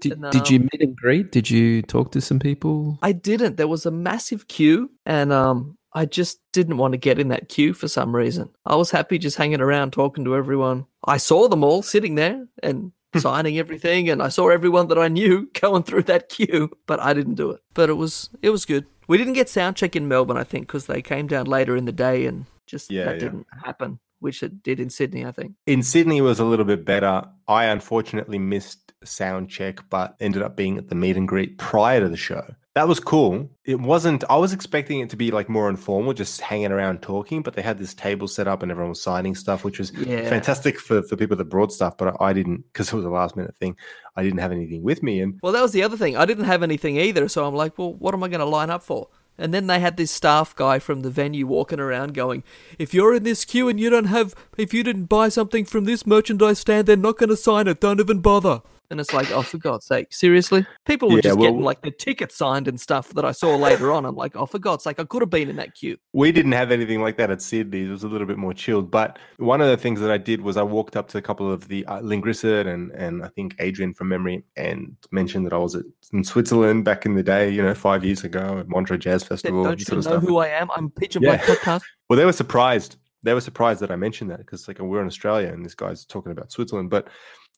Did, 0.00 0.12
And, 0.12 0.32
did 0.32 0.48
you 0.50 0.58
um, 0.60 0.68
meet 0.72 0.82
and 0.82 0.96
greet? 0.96 1.32
Did 1.32 1.50
you 1.50 1.82
talk 1.82 2.12
to 2.12 2.20
some 2.20 2.38
people? 2.38 2.98
I 3.02 3.12
didn't. 3.12 3.56
There 3.56 3.68
was 3.68 3.86
a 3.86 3.90
massive 3.90 4.48
queue, 4.48 4.90
and 5.04 5.32
um, 5.32 5.76
I 5.92 6.06
just 6.06 6.40
didn't 6.52 6.76
want 6.76 6.92
to 6.92 6.98
get 6.98 7.18
in 7.18 7.28
that 7.28 7.48
queue 7.48 7.72
for 7.72 7.88
some 7.88 8.14
reason. 8.14 8.50
I 8.64 8.76
was 8.76 8.90
happy 8.90 9.18
just 9.18 9.36
hanging 9.36 9.60
around, 9.60 9.92
talking 9.92 10.24
to 10.24 10.36
everyone. 10.36 10.86
I 11.04 11.16
saw 11.16 11.48
them 11.48 11.64
all 11.64 11.82
sitting 11.82 12.14
there 12.14 12.46
and 12.62 12.92
hmm. 13.12 13.18
signing 13.18 13.58
everything, 13.58 14.08
and 14.08 14.22
I 14.22 14.28
saw 14.28 14.48
everyone 14.48 14.88
that 14.88 14.98
I 14.98 15.08
knew 15.08 15.50
going 15.60 15.82
through 15.82 16.04
that 16.04 16.28
queue, 16.28 16.70
but 16.86 17.00
I 17.00 17.12
didn't 17.12 17.34
do 17.34 17.50
it. 17.50 17.60
But 17.74 17.90
it 17.90 17.94
was 17.94 18.30
it 18.42 18.50
was 18.50 18.64
good. 18.64 18.86
We 19.08 19.18
didn't 19.18 19.32
get 19.32 19.48
sound 19.48 19.76
check 19.76 19.96
in 19.96 20.06
Melbourne, 20.06 20.36
I 20.36 20.44
think, 20.44 20.68
because 20.68 20.86
they 20.86 21.02
came 21.02 21.26
down 21.26 21.46
later 21.46 21.76
in 21.76 21.84
the 21.84 21.92
day, 21.92 22.26
and 22.26 22.46
just 22.66 22.90
Yeah, 22.90 23.06
that 23.06 23.14
yeah. 23.14 23.20
didn't 23.20 23.46
happen, 23.64 23.98
which 24.20 24.42
it 24.42 24.62
did 24.62 24.78
in 24.78 24.90
Sydney, 24.90 25.26
I 25.26 25.32
think. 25.32 25.54
In 25.66 25.82
Sydney, 25.82 26.18
it 26.18 26.22
was 26.22 26.38
a 26.38 26.44
little 26.44 26.64
bit 26.64 26.84
better. 26.84 27.24
I 27.48 27.64
unfortunately 27.64 28.38
missed 28.38 28.92
sound 29.04 29.50
check, 29.50 29.80
but 29.90 30.14
ended 30.20 30.42
up 30.42 30.56
being 30.56 30.78
at 30.78 30.88
the 30.88 30.94
meet 30.94 31.16
and 31.16 31.26
greet 31.26 31.58
prior 31.58 32.00
to 32.00 32.08
the 32.08 32.16
show. 32.16 32.54
That 32.74 32.86
was 32.86 33.00
cool. 33.00 33.50
It 33.64 33.80
wasn't. 33.80 34.22
I 34.30 34.36
was 34.36 34.52
expecting 34.52 35.00
it 35.00 35.10
to 35.10 35.16
be 35.16 35.32
like 35.32 35.48
more 35.48 35.68
informal, 35.68 36.12
just 36.12 36.40
hanging 36.40 36.70
around 36.70 37.02
talking. 37.02 37.42
But 37.42 37.54
they 37.54 37.62
had 37.62 37.78
this 37.78 37.94
table 37.94 38.28
set 38.28 38.46
up, 38.46 38.62
and 38.62 38.70
everyone 38.70 38.90
was 38.90 39.02
signing 39.02 39.34
stuff, 39.34 39.64
which 39.64 39.80
was 39.80 39.92
Yeah. 39.92 40.28
fantastic 40.28 40.78
for, 40.78 41.02
for 41.02 41.16
people 41.16 41.36
that 41.36 41.46
brought 41.46 41.72
stuff. 41.72 41.96
But 41.96 42.16
I 42.20 42.32
didn't 42.32 42.64
because 42.72 42.92
it 42.92 42.96
was 42.96 43.04
a 43.04 43.10
last 43.10 43.36
minute 43.36 43.56
thing. 43.56 43.76
I 44.14 44.22
didn't 44.22 44.38
have 44.38 44.52
anything 44.52 44.84
with 44.84 45.02
me, 45.02 45.20
and 45.20 45.40
Well, 45.42 45.52
that 45.52 45.62
was 45.62 45.72
the 45.72 45.82
other 45.82 45.96
thing. 45.96 46.16
I 46.16 46.24
didn't 46.26 46.44
have 46.44 46.62
anything 46.62 46.96
either, 46.96 47.28
so 47.28 47.44
I'm 47.44 47.54
like, 47.56 47.76
well, 47.76 47.92
what 47.94 48.14
am 48.14 48.22
I 48.22 48.28
going 48.28 48.40
to 48.40 48.46
line 48.46 48.70
up 48.70 48.84
for? 48.84 49.08
And 49.36 49.52
then 49.54 49.66
they 49.66 49.80
had 49.80 49.96
this 49.96 50.10
staff 50.10 50.54
guy 50.54 50.78
from 50.78 51.00
the 51.00 51.10
venue 51.10 51.46
walking 51.46 51.80
around 51.80 52.12
going, 52.14 52.44
if 52.78 52.92
you're 52.92 53.14
in 53.14 53.22
this 53.24 53.44
queue 53.44 53.68
and 53.68 53.80
you 53.80 53.88
don't 53.88 54.04
have, 54.04 54.34
if 54.58 54.74
you 54.74 54.82
didn't 54.84 55.06
buy 55.06 55.28
something 55.30 55.64
from 55.64 55.86
this 55.86 56.06
merchandise 56.06 56.58
stand, 56.58 56.86
they're 56.86 56.96
not 56.96 57.16
going 57.16 57.30
to 57.30 57.36
sign 57.36 57.66
it. 57.66 57.80
Don't 57.80 58.00
even 58.00 58.20
bother. 58.20 58.60
And 58.90 58.98
it's 59.00 59.12
like, 59.12 59.30
oh, 59.30 59.42
for 59.42 59.58
God's 59.58 59.86
sake, 59.86 60.12
seriously? 60.12 60.66
People 60.84 61.08
were 61.10 61.16
Yeah, 61.16 61.22
just 61.22 61.38
well- 61.38 61.50
getting 61.50 61.62
like 61.64 61.80
their 61.82 61.92
tickets 61.92 62.36
signed 62.36 62.66
and 62.66 62.80
stuff 62.80 63.10
that 63.10 63.24
I 63.24 63.30
saw 63.32 63.54
later 63.68 63.92
on. 63.92 64.04
I'm 64.04 64.16
like, 64.16 64.34
oh, 64.34 64.46
for 64.46 64.58
God's 64.58 64.82
sake, 64.84 64.98
I 64.98 65.04
could 65.04 65.22
have 65.22 65.30
been 65.30 65.48
in 65.48 65.56
that 65.56 65.74
queue. 65.74 65.96
We 66.12 66.32
didn't 66.32 66.52
have 66.52 66.70
anything 66.72 67.00
like 67.00 67.16
that 67.18 67.30
at 67.30 67.40
Sydney. 67.40 67.84
It 67.84 67.90
was 67.90 68.02
a 68.02 68.08
little 68.08 68.26
bit 68.26 68.36
more 68.36 68.52
chilled. 68.52 68.90
But 68.90 69.18
one 69.38 69.60
of 69.60 69.68
the 69.68 69.76
things 69.76 70.00
that 70.00 70.10
I 70.10 70.18
did 70.18 70.40
was 70.40 70.56
I 70.56 70.62
walked 70.62 70.96
up 70.96 71.08
to 71.10 71.18
a 71.18 71.22
couple 71.22 71.50
of 71.52 71.68
the 71.68 71.86
uh, 71.86 72.00
Lynn 72.00 72.20
Grissett 72.20 72.66
and 72.66 72.90
and 72.92 73.24
I 73.24 73.28
think 73.28 73.54
Adrian 73.60 73.94
from 73.94 74.08
memory 74.08 74.42
and 74.56 74.96
mentioned 75.12 75.46
that 75.46 75.52
I 75.52 75.58
was 75.58 75.74
at, 75.76 75.84
in 76.12 76.24
Switzerland 76.24 76.84
back 76.84 77.06
in 77.06 77.14
the 77.14 77.22
day, 77.22 77.48
you 77.48 77.62
know, 77.62 77.74
five 77.74 78.04
years 78.04 78.24
ago 78.24 78.58
at 78.58 78.68
Montreux 78.68 78.98
Jazz 78.98 79.22
Festival. 79.22 79.62
Don't 79.62 79.78
you 79.78 79.84
sort 79.84 79.98
of 79.98 80.04
know 80.06 80.10
stuff. 80.18 80.22
who 80.24 80.38
I 80.38 80.48
am? 80.48 80.68
I'm 80.76 80.90
Peach 80.90 81.14
and 81.14 81.24
Yeah. 81.24 81.36
Black 81.36 81.58
Podcast. 81.58 81.82
Well, 82.08 82.16
they 82.16 82.24
were 82.24 82.32
surprised. 82.32 82.96
They 83.22 83.34
were 83.34 83.40
surprised 83.42 83.80
that 83.80 83.90
I 83.90 83.96
mentioned 83.96 84.30
that 84.30 84.38
because 84.38 84.66
like 84.66 84.78
we're 84.78 85.00
in 85.02 85.06
Australia 85.06 85.48
and 85.52 85.64
this 85.64 85.74
guy's 85.74 86.04
talking 86.06 86.32
about 86.32 86.50
Switzerland. 86.50 86.88
But 86.90 87.08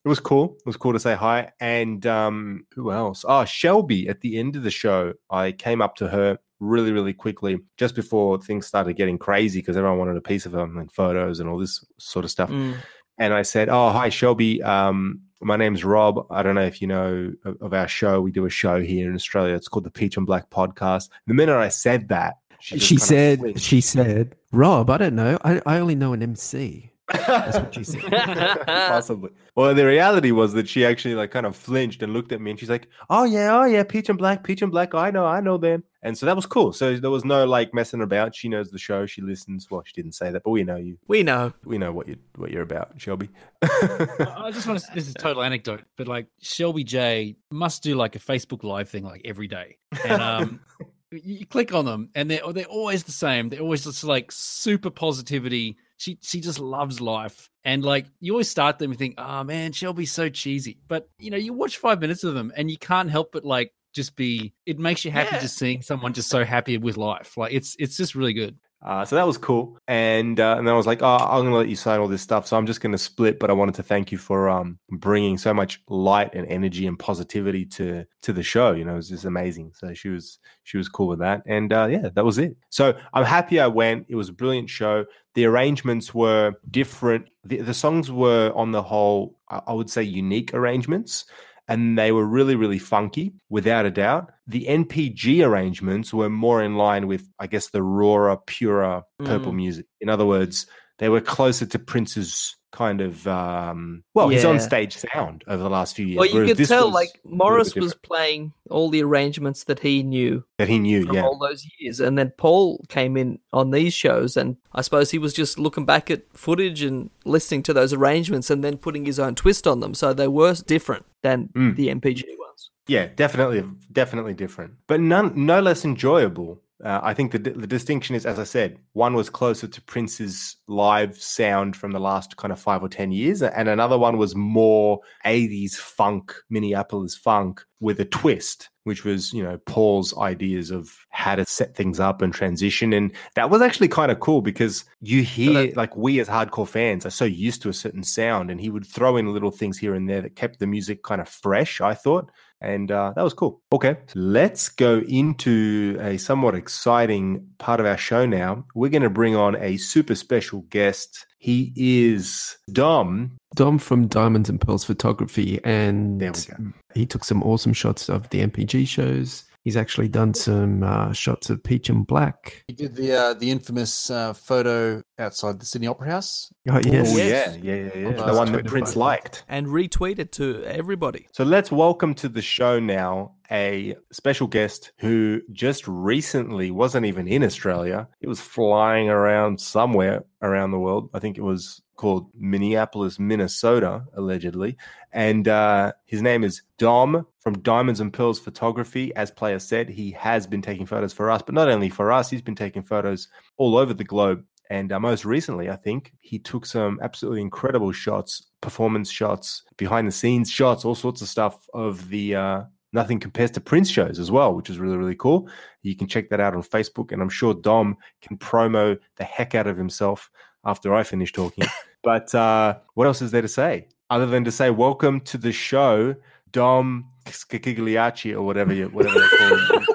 it 0.04 0.08
was 0.08 0.20
cool. 0.20 0.56
It 0.58 0.66
was 0.66 0.76
cool 0.76 0.92
to 0.92 1.00
say 1.00 1.14
hi. 1.14 1.52
And 1.60 2.04
um, 2.06 2.66
who 2.74 2.90
else? 2.92 3.24
Oh, 3.26 3.44
Shelby. 3.44 4.08
At 4.08 4.20
the 4.20 4.38
end 4.38 4.56
of 4.56 4.62
the 4.62 4.70
show, 4.70 5.14
I 5.30 5.52
came 5.52 5.80
up 5.80 5.96
to 5.96 6.08
her 6.08 6.38
really, 6.60 6.92
really 6.92 7.12
quickly 7.12 7.58
just 7.76 7.94
before 7.94 8.40
things 8.40 8.66
started 8.66 8.94
getting 8.94 9.18
crazy 9.18 9.60
because 9.60 9.76
everyone 9.76 9.98
wanted 9.98 10.16
a 10.16 10.20
piece 10.20 10.46
of 10.46 10.52
her 10.52 10.62
and 10.62 10.90
photos 10.92 11.40
and 11.40 11.48
all 11.48 11.58
this 11.58 11.84
sort 11.98 12.24
of 12.24 12.30
stuff. 12.30 12.50
Mm. 12.50 12.76
And 13.18 13.34
I 13.34 13.42
said, 13.42 13.68
"Oh, 13.68 13.90
hi, 13.90 14.08
Shelby. 14.08 14.62
Um, 14.62 15.20
my 15.40 15.56
name's 15.56 15.84
Rob. 15.84 16.26
I 16.30 16.42
don't 16.42 16.54
know 16.54 16.62
if 16.62 16.80
you 16.80 16.88
know 16.88 17.32
of, 17.44 17.60
of 17.60 17.74
our 17.74 17.86
show. 17.86 18.20
We 18.20 18.32
do 18.32 18.46
a 18.46 18.50
show 18.50 18.80
here 18.80 19.08
in 19.08 19.14
Australia. 19.14 19.54
It's 19.54 19.68
called 19.68 19.84
the 19.84 19.90
Peach 19.90 20.16
and 20.16 20.26
Black 20.26 20.50
Podcast." 20.50 21.10
The 21.26 21.34
minute 21.34 21.56
I 21.56 21.68
said 21.68 22.08
that, 22.08 22.38
she, 22.62 22.78
She 22.78 22.96
said, 22.96 23.60
she 23.60 23.80
said, 23.80 24.36
Rob, 24.52 24.88
I 24.88 24.96
don't 24.96 25.16
know. 25.16 25.36
I, 25.42 25.60
I 25.66 25.78
only 25.78 25.96
know 25.96 26.12
an 26.12 26.22
MC. 26.22 26.91
That's 27.12 27.58
what 27.58 27.74
she 27.74 27.84
said. 27.84 28.02
Possibly. 28.66 29.30
Well, 29.54 29.74
the 29.74 29.86
reality 29.86 30.30
was 30.32 30.52
that 30.54 30.68
she 30.68 30.84
actually 30.84 31.14
like 31.14 31.30
kind 31.30 31.46
of 31.46 31.54
flinched 31.54 32.02
and 32.02 32.12
looked 32.12 32.32
at 32.32 32.40
me 32.40 32.50
and 32.50 32.60
she's 32.60 32.70
like, 32.70 32.88
"Oh 33.10 33.24
yeah, 33.24 33.56
oh 33.58 33.64
yeah, 33.64 33.82
Peach 33.82 34.08
and 34.08 34.18
Black, 34.18 34.44
Peach 34.44 34.62
and 34.62 34.70
Black. 34.70 34.94
I 34.94 35.10
know, 35.10 35.26
I 35.26 35.40
know 35.40 35.58
them." 35.58 35.84
And 36.04 36.18
so 36.18 36.26
that 36.26 36.34
was 36.34 36.46
cool. 36.46 36.72
So 36.72 36.96
there 36.96 37.10
was 37.10 37.24
no 37.24 37.44
like 37.44 37.72
messing 37.72 38.02
about. 38.02 38.34
She 38.34 38.48
knows 38.48 38.70
the 38.70 38.78
show. 38.78 39.06
She 39.06 39.22
listens. 39.22 39.70
Well, 39.70 39.82
she 39.84 39.92
didn't 39.92 40.14
say 40.14 40.30
that, 40.30 40.42
but 40.42 40.50
we 40.50 40.64
know 40.64 40.76
you. 40.76 40.98
We 41.06 41.22
know. 41.22 41.52
We 41.64 41.78
know 41.78 41.92
what 41.92 42.08
you 42.08 42.16
what 42.36 42.50
you're 42.50 42.62
about, 42.62 42.92
Shelby. 42.96 43.28
I 43.62 44.50
just 44.52 44.66
want 44.66 44.80
to. 44.80 44.86
This 44.94 45.06
is 45.06 45.10
a 45.10 45.18
total 45.18 45.42
anecdote, 45.42 45.82
but 45.96 46.08
like 46.08 46.26
Shelby 46.40 46.84
J 46.84 47.36
must 47.50 47.82
do 47.82 47.94
like 47.94 48.16
a 48.16 48.20
Facebook 48.20 48.64
Live 48.64 48.88
thing 48.88 49.04
like 49.04 49.22
every 49.24 49.48
day, 49.48 49.76
and 50.04 50.22
um, 50.22 50.60
you 51.12 51.20
you 51.22 51.46
click 51.46 51.74
on 51.74 51.84
them, 51.84 52.10
and 52.14 52.30
they're 52.30 52.52
they're 52.52 52.64
always 52.64 53.04
the 53.04 53.12
same. 53.12 53.48
They're 53.48 53.60
always 53.60 53.84
just 53.84 54.02
like 54.02 54.32
super 54.32 54.90
positivity. 54.90 55.76
She 56.02 56.18
she 56.20 56.40
just 56.40 56.58
loves 56.58 57.00
life, 57.00 57.48
and 57.62 57.84
like 57.84 58.06
you 58.18 58.32
always 58.32 58.48
start 58.48 58.80
them 58.80 58.90
and 58.90 58.98
think, 58.98 59.14
oh 59.18 59.44
man, 59.44 59.70
Shelby's 59.70 60.10
so 60.10 60.28
cheesy. 60.28 60.80
But 60.88 61.08
you 61.20 61.30
know, 61.30 61.36
you 61.36 61.52
watch 61.52 61.76
five 61.76 62.00
minutes 62.00 62.24
of 62.24 62.34
them, 62.34 62.52
and 62.56 62.68
you 62.68 62.76
can't 62.76 63.08
help 63.08 63.30
but 63.30 63.44
like 63.44 63.72
just 63.94 64.16
be. 64.16 64.52
It 64.66 64.80
makes 64.80 65.04
you 65.04 65.12
happy 65.12 65.36
Yeah. 65.36 65.40
just 65.42 65.56
seeing 65.58 65.80
someone 65.80 66.12
just 66.12 66.28
so 66.28 66.44
happy 66.44 66.76
with 66.76 66.96
life. 66.96 67.36
Like 67.36 67.52
it's 67.52 67.76
it's 67.78 67.96
just 67.96 68.16
really 68.16 68.32
good. 68.32 68.58
Uh, 68.84 69.04
so 69.04 69.14
that 69.14 69.26
was 69.26 69.38
cool. 69.38 69.78
And 69.86 70.40
uh, 70.40 70.56
and 70.58 70.68
I 70.68 70.72
was 70.72 70.86
like, 70.86 71.02
oh, 71.02 71.16
I'm 71.16 71.44
gonna 71.44 71.54
let 71.54 71.68
you 71.68 71.76
sign 71.76 72.00
all 72.00 72.08
this 72.08 72.22
stuff. 72.22 72.46
So 72.46 72.56
I'm 72.56 72.66
just 72.66 72.80
gonna 72.80 72.98
split. 72.98 73.38
But 73.38 73.50
I 73.50 73.52
wanted 73.52 73.76
to 73.76 73.82
thank 73.82 74.10
you 74.10 74.18
for 74.18 74.48
um 74.48 74.78
bringing 74.90 75.38
so 75.38 75.54
much 75.54 75.80
light 75.88 76.34
and 76.34 76.46
energy 76.48 76.86
and 76.86 76.98
positivity 76.98 77.64
to 77.66 78.04
to 78.22 78.32
the 78.32 78.42
show. 78.42 78.72
You 78.72 78.84
know, 78.84 78.94
it 78.94 78.96
was 78.96 79.08
just 79.08 79.24
amazing. 79.24 79.72
So 79.74 79.94
she 79.94 80.08
was 80.08 80.38
she 80.64 80.78
was 80.78 80.88
cool 80.88 81.06
with 81.06 81.20
that. 81.20 81.42
And 81.46 81.72
uh, 81.72 81.86
yeah, 81.90 82.08
that 82.14 82.24
was 82.24 82.38
it. 82.38 82.56
So 82.70 82.98
I'm 83.14 83.24
happy 83.24 83.60
I 83.60 83.68
went. 83.68 84.06
It 84.08 84.16
was 84.16 84.30
a 84.30 84.32
brilliant 84.32 84.68
show. 84.68 85.04
The 85.34 85.44
arrangements 85.46 86.12
were 86.12 86.54
different. 86.70 87.28
The, 87.44 87.58
the 87.58 87.74
songs 87.74 88.10
were 88.10 88.52
on 88.54 88.72
the 88.72 88.82
whole, 88.82 89.38
I 89.48 89.72
would 89.72 89.88
say, 89.88 90.02
unique 90.02 90.52
arrangements. 90.52 91.24
And 91.68 91.96
they 91.96 92.10
were 92.12 92.26
really, 92.26 92.56
really 92.56 92.78
funky, 92.78 93.34
without 93.48 93.86
a 93.86 93.90
doubt. 93.90 94.30
The 94.46 94.66
NPG 94.66 95.46
arrangements 95.46 96.12
were 96.12 96.28
more 96.28 96.62
in 96.62 96.76
line 96.76 97.06
with, 97.06 97.28
I 97.38 97.46
guess, 97.46 97.70
the 97.70 97.82
rawer, 97.82 98.36
purer 98.46 99.02
purple 99.24 99.52
Mm. 99.52 99.56
music. 99.56 99.86
In 100.00 100.08
other 100.08 100.26
words, 100.26 100.66
they 101.02 101.08
were 101.08 101.20
closer 101.20 101.66
to 101.66 101.78
Prince's 101.78 102.56
kind 102.70 103.02
of 103.02 103.26
um 103.26 104.02
well 104.14 104.30
his 104.30 104.44
Yeah. 104.44 104.48
on 104.50 104.58
stage 104.60 104.96
sound 104.96 105.44
over 105.46 105.62
the 105.62 105.68
last 105.68 105.94
few 105.94 106.06
years. 106.06 106.16
Well, 106.20 106.26
you 106.46 106.54
could 106.54 106.66
tell, 106.66 106.86
was 106.86 106.94
like 106.94 107.08
a 107.08 107.28
little 107.28 107.30
bit 107.30 107.36
Morris 107.36 107.74
was 107.74 107.94
playing 107.94 108.52
all 108.70 108.88
the 108.88 109.02
arrangements 109.02 109.64
that 109.64 109.80
he 109.80 110.02
knew 110.02 110.42
that 110.58 110.68
he 110.68 110.78
knew, 110.78 111.04
from 111.04 111.16
yeah. 111.16 111.22
all 111.24 111.38
those 111.38 111.66
years, 111.78 112.00
and 112.00 112.16
then 112.16 112.32
Paul 112.38 112.82
came 112.88 113.18
in 113.18 113.38
on 113.52 113.72
these 113.72 113.92
shows, 113.92 114.38
and 114.38 114.56
I 114.72 114.80
suppose 114.80 115.10
he 115.10 115.18
was 115.18 115.34
just 115.34 115.58
looking 115.58 115.84
back 115.84 116.10
at 116.10 116.22
footage 116.34 116.80
and 116.82 117.10
listening 117.26 117.62
to 117.64 117.74
those 117.74 117.92
arrangements, 117.92 118.48
and 118.48 118.64
then 118.64 118.78
putting 118.78 119.04
his 119.04 119.18
own 119.18 119.34
twist 119.34 119.66
on 119.66 119.80
them, 119.80 119.92
so 119.92 120.14
they 120.14 120.28
were 120.28 120.54
different 120.66 121.04
than 121.22 121.50
Mm. 121.54 121.76
the 121.76 121.88
NPG 121.90 122.24
ones. 122.38 122.70
Yeah, 122.88 123.08
definitely, 123.14 123.64
definitely 123.92 124.32
different, 124.34 124.72
but 124.86 124.98
none, 125.00 125.32
no 125.46 125.60
less 125.60 125.84
enjoyable 125.84 126.62
Uh, 126.82 126.98
I 127.00 127.14
think 127.14 127.30
the 127.30 127.38
the 127.38 127.66
distinction 127.66 128.16
is, 128.16 128.26
as 128.26 128.40
I 128.40 128.44
said, 128.44 128.76
one 128.92 129.14
was 129.14 129.30
closer 129.30 129.68
to 129.68 129.82
Prince's 129.82 130.56
live 130.66 131.16
sound 131.16 131.76
from 131.76 131.92
the 131.92 132.00
last 132.00 132.36
kind 132.36 132.52
of 132.52 132.58
five 132.58 132.82
or 132.82 132.88
ten 132.88 133.12
years, 133.12 133.40
and 133.40 133.68
another 133.68 133.96
one 133.96 134.18
was 134.18 134.34
more 134.34 134.98
'80s 135.24 135.74
funk, 135.76 136.34
Minneapolis 136.50 137.14
funk 137.14 137.64
with 137.78 138.00
a 138.00 138.04
twist, 138.04 138.68
which 138.82 139.04
was 139.04 139.32
you 139.32 139.44
know 139.44 139.58
Paul's 139.66 140.16
ideas 140.18 140.72
of 140.72 140.92
how 141.10 141.36
to 141.36 141.46
set 141.46 141.76
things 141.76 142.00
up 142.00 142.20
and 142.20 142.34
transition, 142.34 142.92
and 142.92 143.12
that 143.36 143.48
was 143.48 143.62
actually 143.62 143.88
kind 143.88 144.10
of 144.10 144.18
cool 144.18 144.42
because 144.42 144.84
you 145.00 145.22
hear 145.22 145.72
like 145.76 145.96
we 145.96 146.18
as 146.18 146.28
hardcore 146.28 146.66
fans 146.66 147.06
are 147.06 147.10
so 147.10 147.24
used 147.24 147.62
to 147.62 147.68
a 147.68 147.74
certain 147.74 148.02
sound, 148.02 148.50
and 148.50 148.60
he 148.60 148.70
would 148.70 148.86
throw 148.86 149.16
in 149.16 149.32
little 149.32 149.52
things 149.52 149.78
here 149.78 149.94
and 149.94 150.10
there 150.10 150.22
that 150.22 150.34
kept 150.34 150.58
the 150.58 150.66
music 150.66 151.04
kind 151.04 151.20
of 151.20 151.28
fresh. 151.28 151.80
I 151.80 151.94
thought 151.94 152.32
and 152.62 152.90
uh, 152.90 153.12
that 153.16 153.22
was 153.22 153.34
cool. 153.34 153.60
Okay, 153.72 153.96
let's 154.14 154.68
go 154.68 155.02
into 155.08 155.96
a 156.00 156.16
somewhat 156.18 156.54
exciting 156.54 157.46
part 157.58 157.80
of 157.80 157.86
our 157.86 157.96
show 157.98 158.24
now. 158.26 158.64
We're 158.74 158.88
going 158.90 159.02
to 159.02 159.10
bring 159.10 159.36
on 159.36 159.56
a 159.56 159.76
super 159.76 160.14
special 160.14 160.60
guest. 160.70 161.26
He 161.38 161.72
is 161.76 162.56
Dom. 162.70 163.36
Dom 163.56 163.78
from 163.78 164.06
Diamonds 164.06 164.48
and 164.48 164.60
Pearls 164.60 164.84
Photography, 164.84 165.60
and 165.64 166.20
There 166.20 166.32
we 166.32 166.40
go. 166.40 166.72
he 166.94 167.04
took 167.04 167.24
some 167.24 167.42
awesome 167.42 167.72
shots 167.72 168.08
of 168.08 168.28
the 168.30 168.40
NPG 168.46 168.86
shows. 168.86 169.44
He's 169.64 169.76
actually 169.76 170.08
done 170.08 170.34
some 170.34 170.82
uh, 170.82 171.12
shots 171.12 171.48
of 171.48 171.62
Peach 171.62 171.88
and 171.88 172.04
Black. 172.04 172.64
He 172.66 172.74
did 172.74 172.96
the 172.96 173.12
uh, 173.16 173.34
the 173.34 173.50
infamous 173.50 174.10
uh, 174.10 174.32
photo 174.32 175.02
outside 175.20 175.60
the 175.60 175.66
Sydney 175.66 175.86
Opera 175.86 176.10
House. 176.10 176.52
Oh, 176.68 176.80
yes. 176.84 177.12
Oh, 177.14 177.16
Yes. 177.16 177.56
yeah, 177.62 177.74
yeah, 177.74 177.90
yeah, 177.94 178.08
yeah. 178.10 178.26
The 178.26 178.34
one 178.34 178.50
that 178.52 178.66
Prince 178.66 178.96
liked. 178.96 179.44
And 179.48 179.68
retweeted 179.68 180.32
to 180.32 180.64
everybody. 180.64 181.28
So 181.32 181.44
let's 181.44 181.70
welcome 181.70 182.14
to 182.16 182.28
the 182.28 182.42
show 182.42 182.80
now 182.80 183.34
a 183.52 183.94
special 184.10 184.46
guest 184.46 184.92
who 184.96 185.42
just 185.52 185.86
recently 185.86 186.70
wasn't 186.70 187.04
even 187.04 187.28
in 187.28 187.44
Australia. 187.44 188.08
He 188.20 188.26
was 188.26 188.40
flying 188.40 189.10
around 189.10 189.60
somewhere 189.60 190.24
around 190.40 190.70
the 190.70 190.78
world. 190.78 191.10
I 191.12 191.18
think 191.18 191.36
it 191.36 191.42
was 191.42 191.82
called 191.96 192.30
Minneapolis, 192.34 193.18
Minnesota, 193.18 194.04
allegedly. 194.16 194.76
And 195.12 195.46
uh, 195.46 195.92
his 196.06 196.22
name 196.22 196.42
is 196.42 196.62
Dom 196.78 197.26
from 197.38 197.60
Diamonds 197.60 198.00
and 198.00 198.12
Pearls 198.12 198.40
Photography. 198.40 199.14
As 199.14 199.30
Player 199.30 199.58
said, 199.58 199.90
he 199.90 200.10
has 200.12 200.46
been 200.46 200.62
taking 200.62 200.86
photos 200.86 201.12
for 201.12 201.30
us, 201.30 201.42
but 201.42 201.54
not 201.54 201.68
only 201.68 201.90
for 201.90 202.10
us, 202.10 202.30
he's 202.30 202.42
been 202.42 202.54
taking 202.54 202.82
photos 202.82 203.28
all 203.58 203.76
over 203.76 203.92
the 203.92 204.02
globe. 204.02 204.42
And 204.70 204.90
uh, 204.90 204.98
most 204.98 205.26
recently, 205.26 205.68
I 205.68 205.76
think 205.76 206.14
he 206.20 206.38
took 206.38 206.64
some 206.64 206.98
absolutely 207.02 207.42
incredible 207.42 207.92
shots, 207.92 208.46
performance 208.62 209.10
shots, 209.10 209.62
behind 209.76 210.08
the 210.08 210.12
scenes 210.12 210.50
shots, 210.50 210.86
all 210.86 210.94
sorts 210.94 211.20
of 211.20 211.28
stuff 211.28 211.68
of 211.74 212.08
the 212.08 212.34
uh, 212.34 212.62
Nothing 212.94 213.18
Compares 213.20 213.50
to 213.52 213.60
Prince 213.60 213.90
shows 213.90 214.18
as 214.18 214.30
well, 214.30 214.54
which 214.54 214.68
is 214.68 214.78
really, 214.78 214.98
really 214.98 215.14
cool. 215.14 215.48
You 215.80 215.96
can 215.96 216.06
check 216.06 216.28
that 216.28 216.40
out 216.40 216.54
on 216.54 216.62
Facebook. 216.62 217.10
And 217.10 217.22
I'm 217.22 217.30
sure 217.30 217.54
Dom 217.54 217.96
can 218.20 218.36
promo 218.36 218.98
the 219.16 219.24
heck 219.24 219.54
out 219.54 219.66
of 219.66 219.78
himself 219.78 220.30
after 220.64 220.94
I 220.94 221.02
finish 221.02 221.32
talking. 221.32 221.64
but 222.02 222.34
uh, 222.34 222.76
what 222.94 223.06
else 223.06 223.22
is 223.22 223.30
there 223.30 223.40
to 223.40 223.48
say? 223.48 223.88
Other 224.10 224.26
than 224.26 224.44
to 224.44 224.52
say, 224.52 224.68
welcome 224.68 225.20
to 225.22 225.38
the 225.38 225.52
show, 225.52 226.14
Dom 226.50 227.06
Scagliacci 227.24 228.34
or 228.34 228.42
whatever 228.42 228.74
you, 228.74 228.88
whatever 228.88 229.20
they 229.20 229.28
call 229.38 229.56
him. 229.56 229.86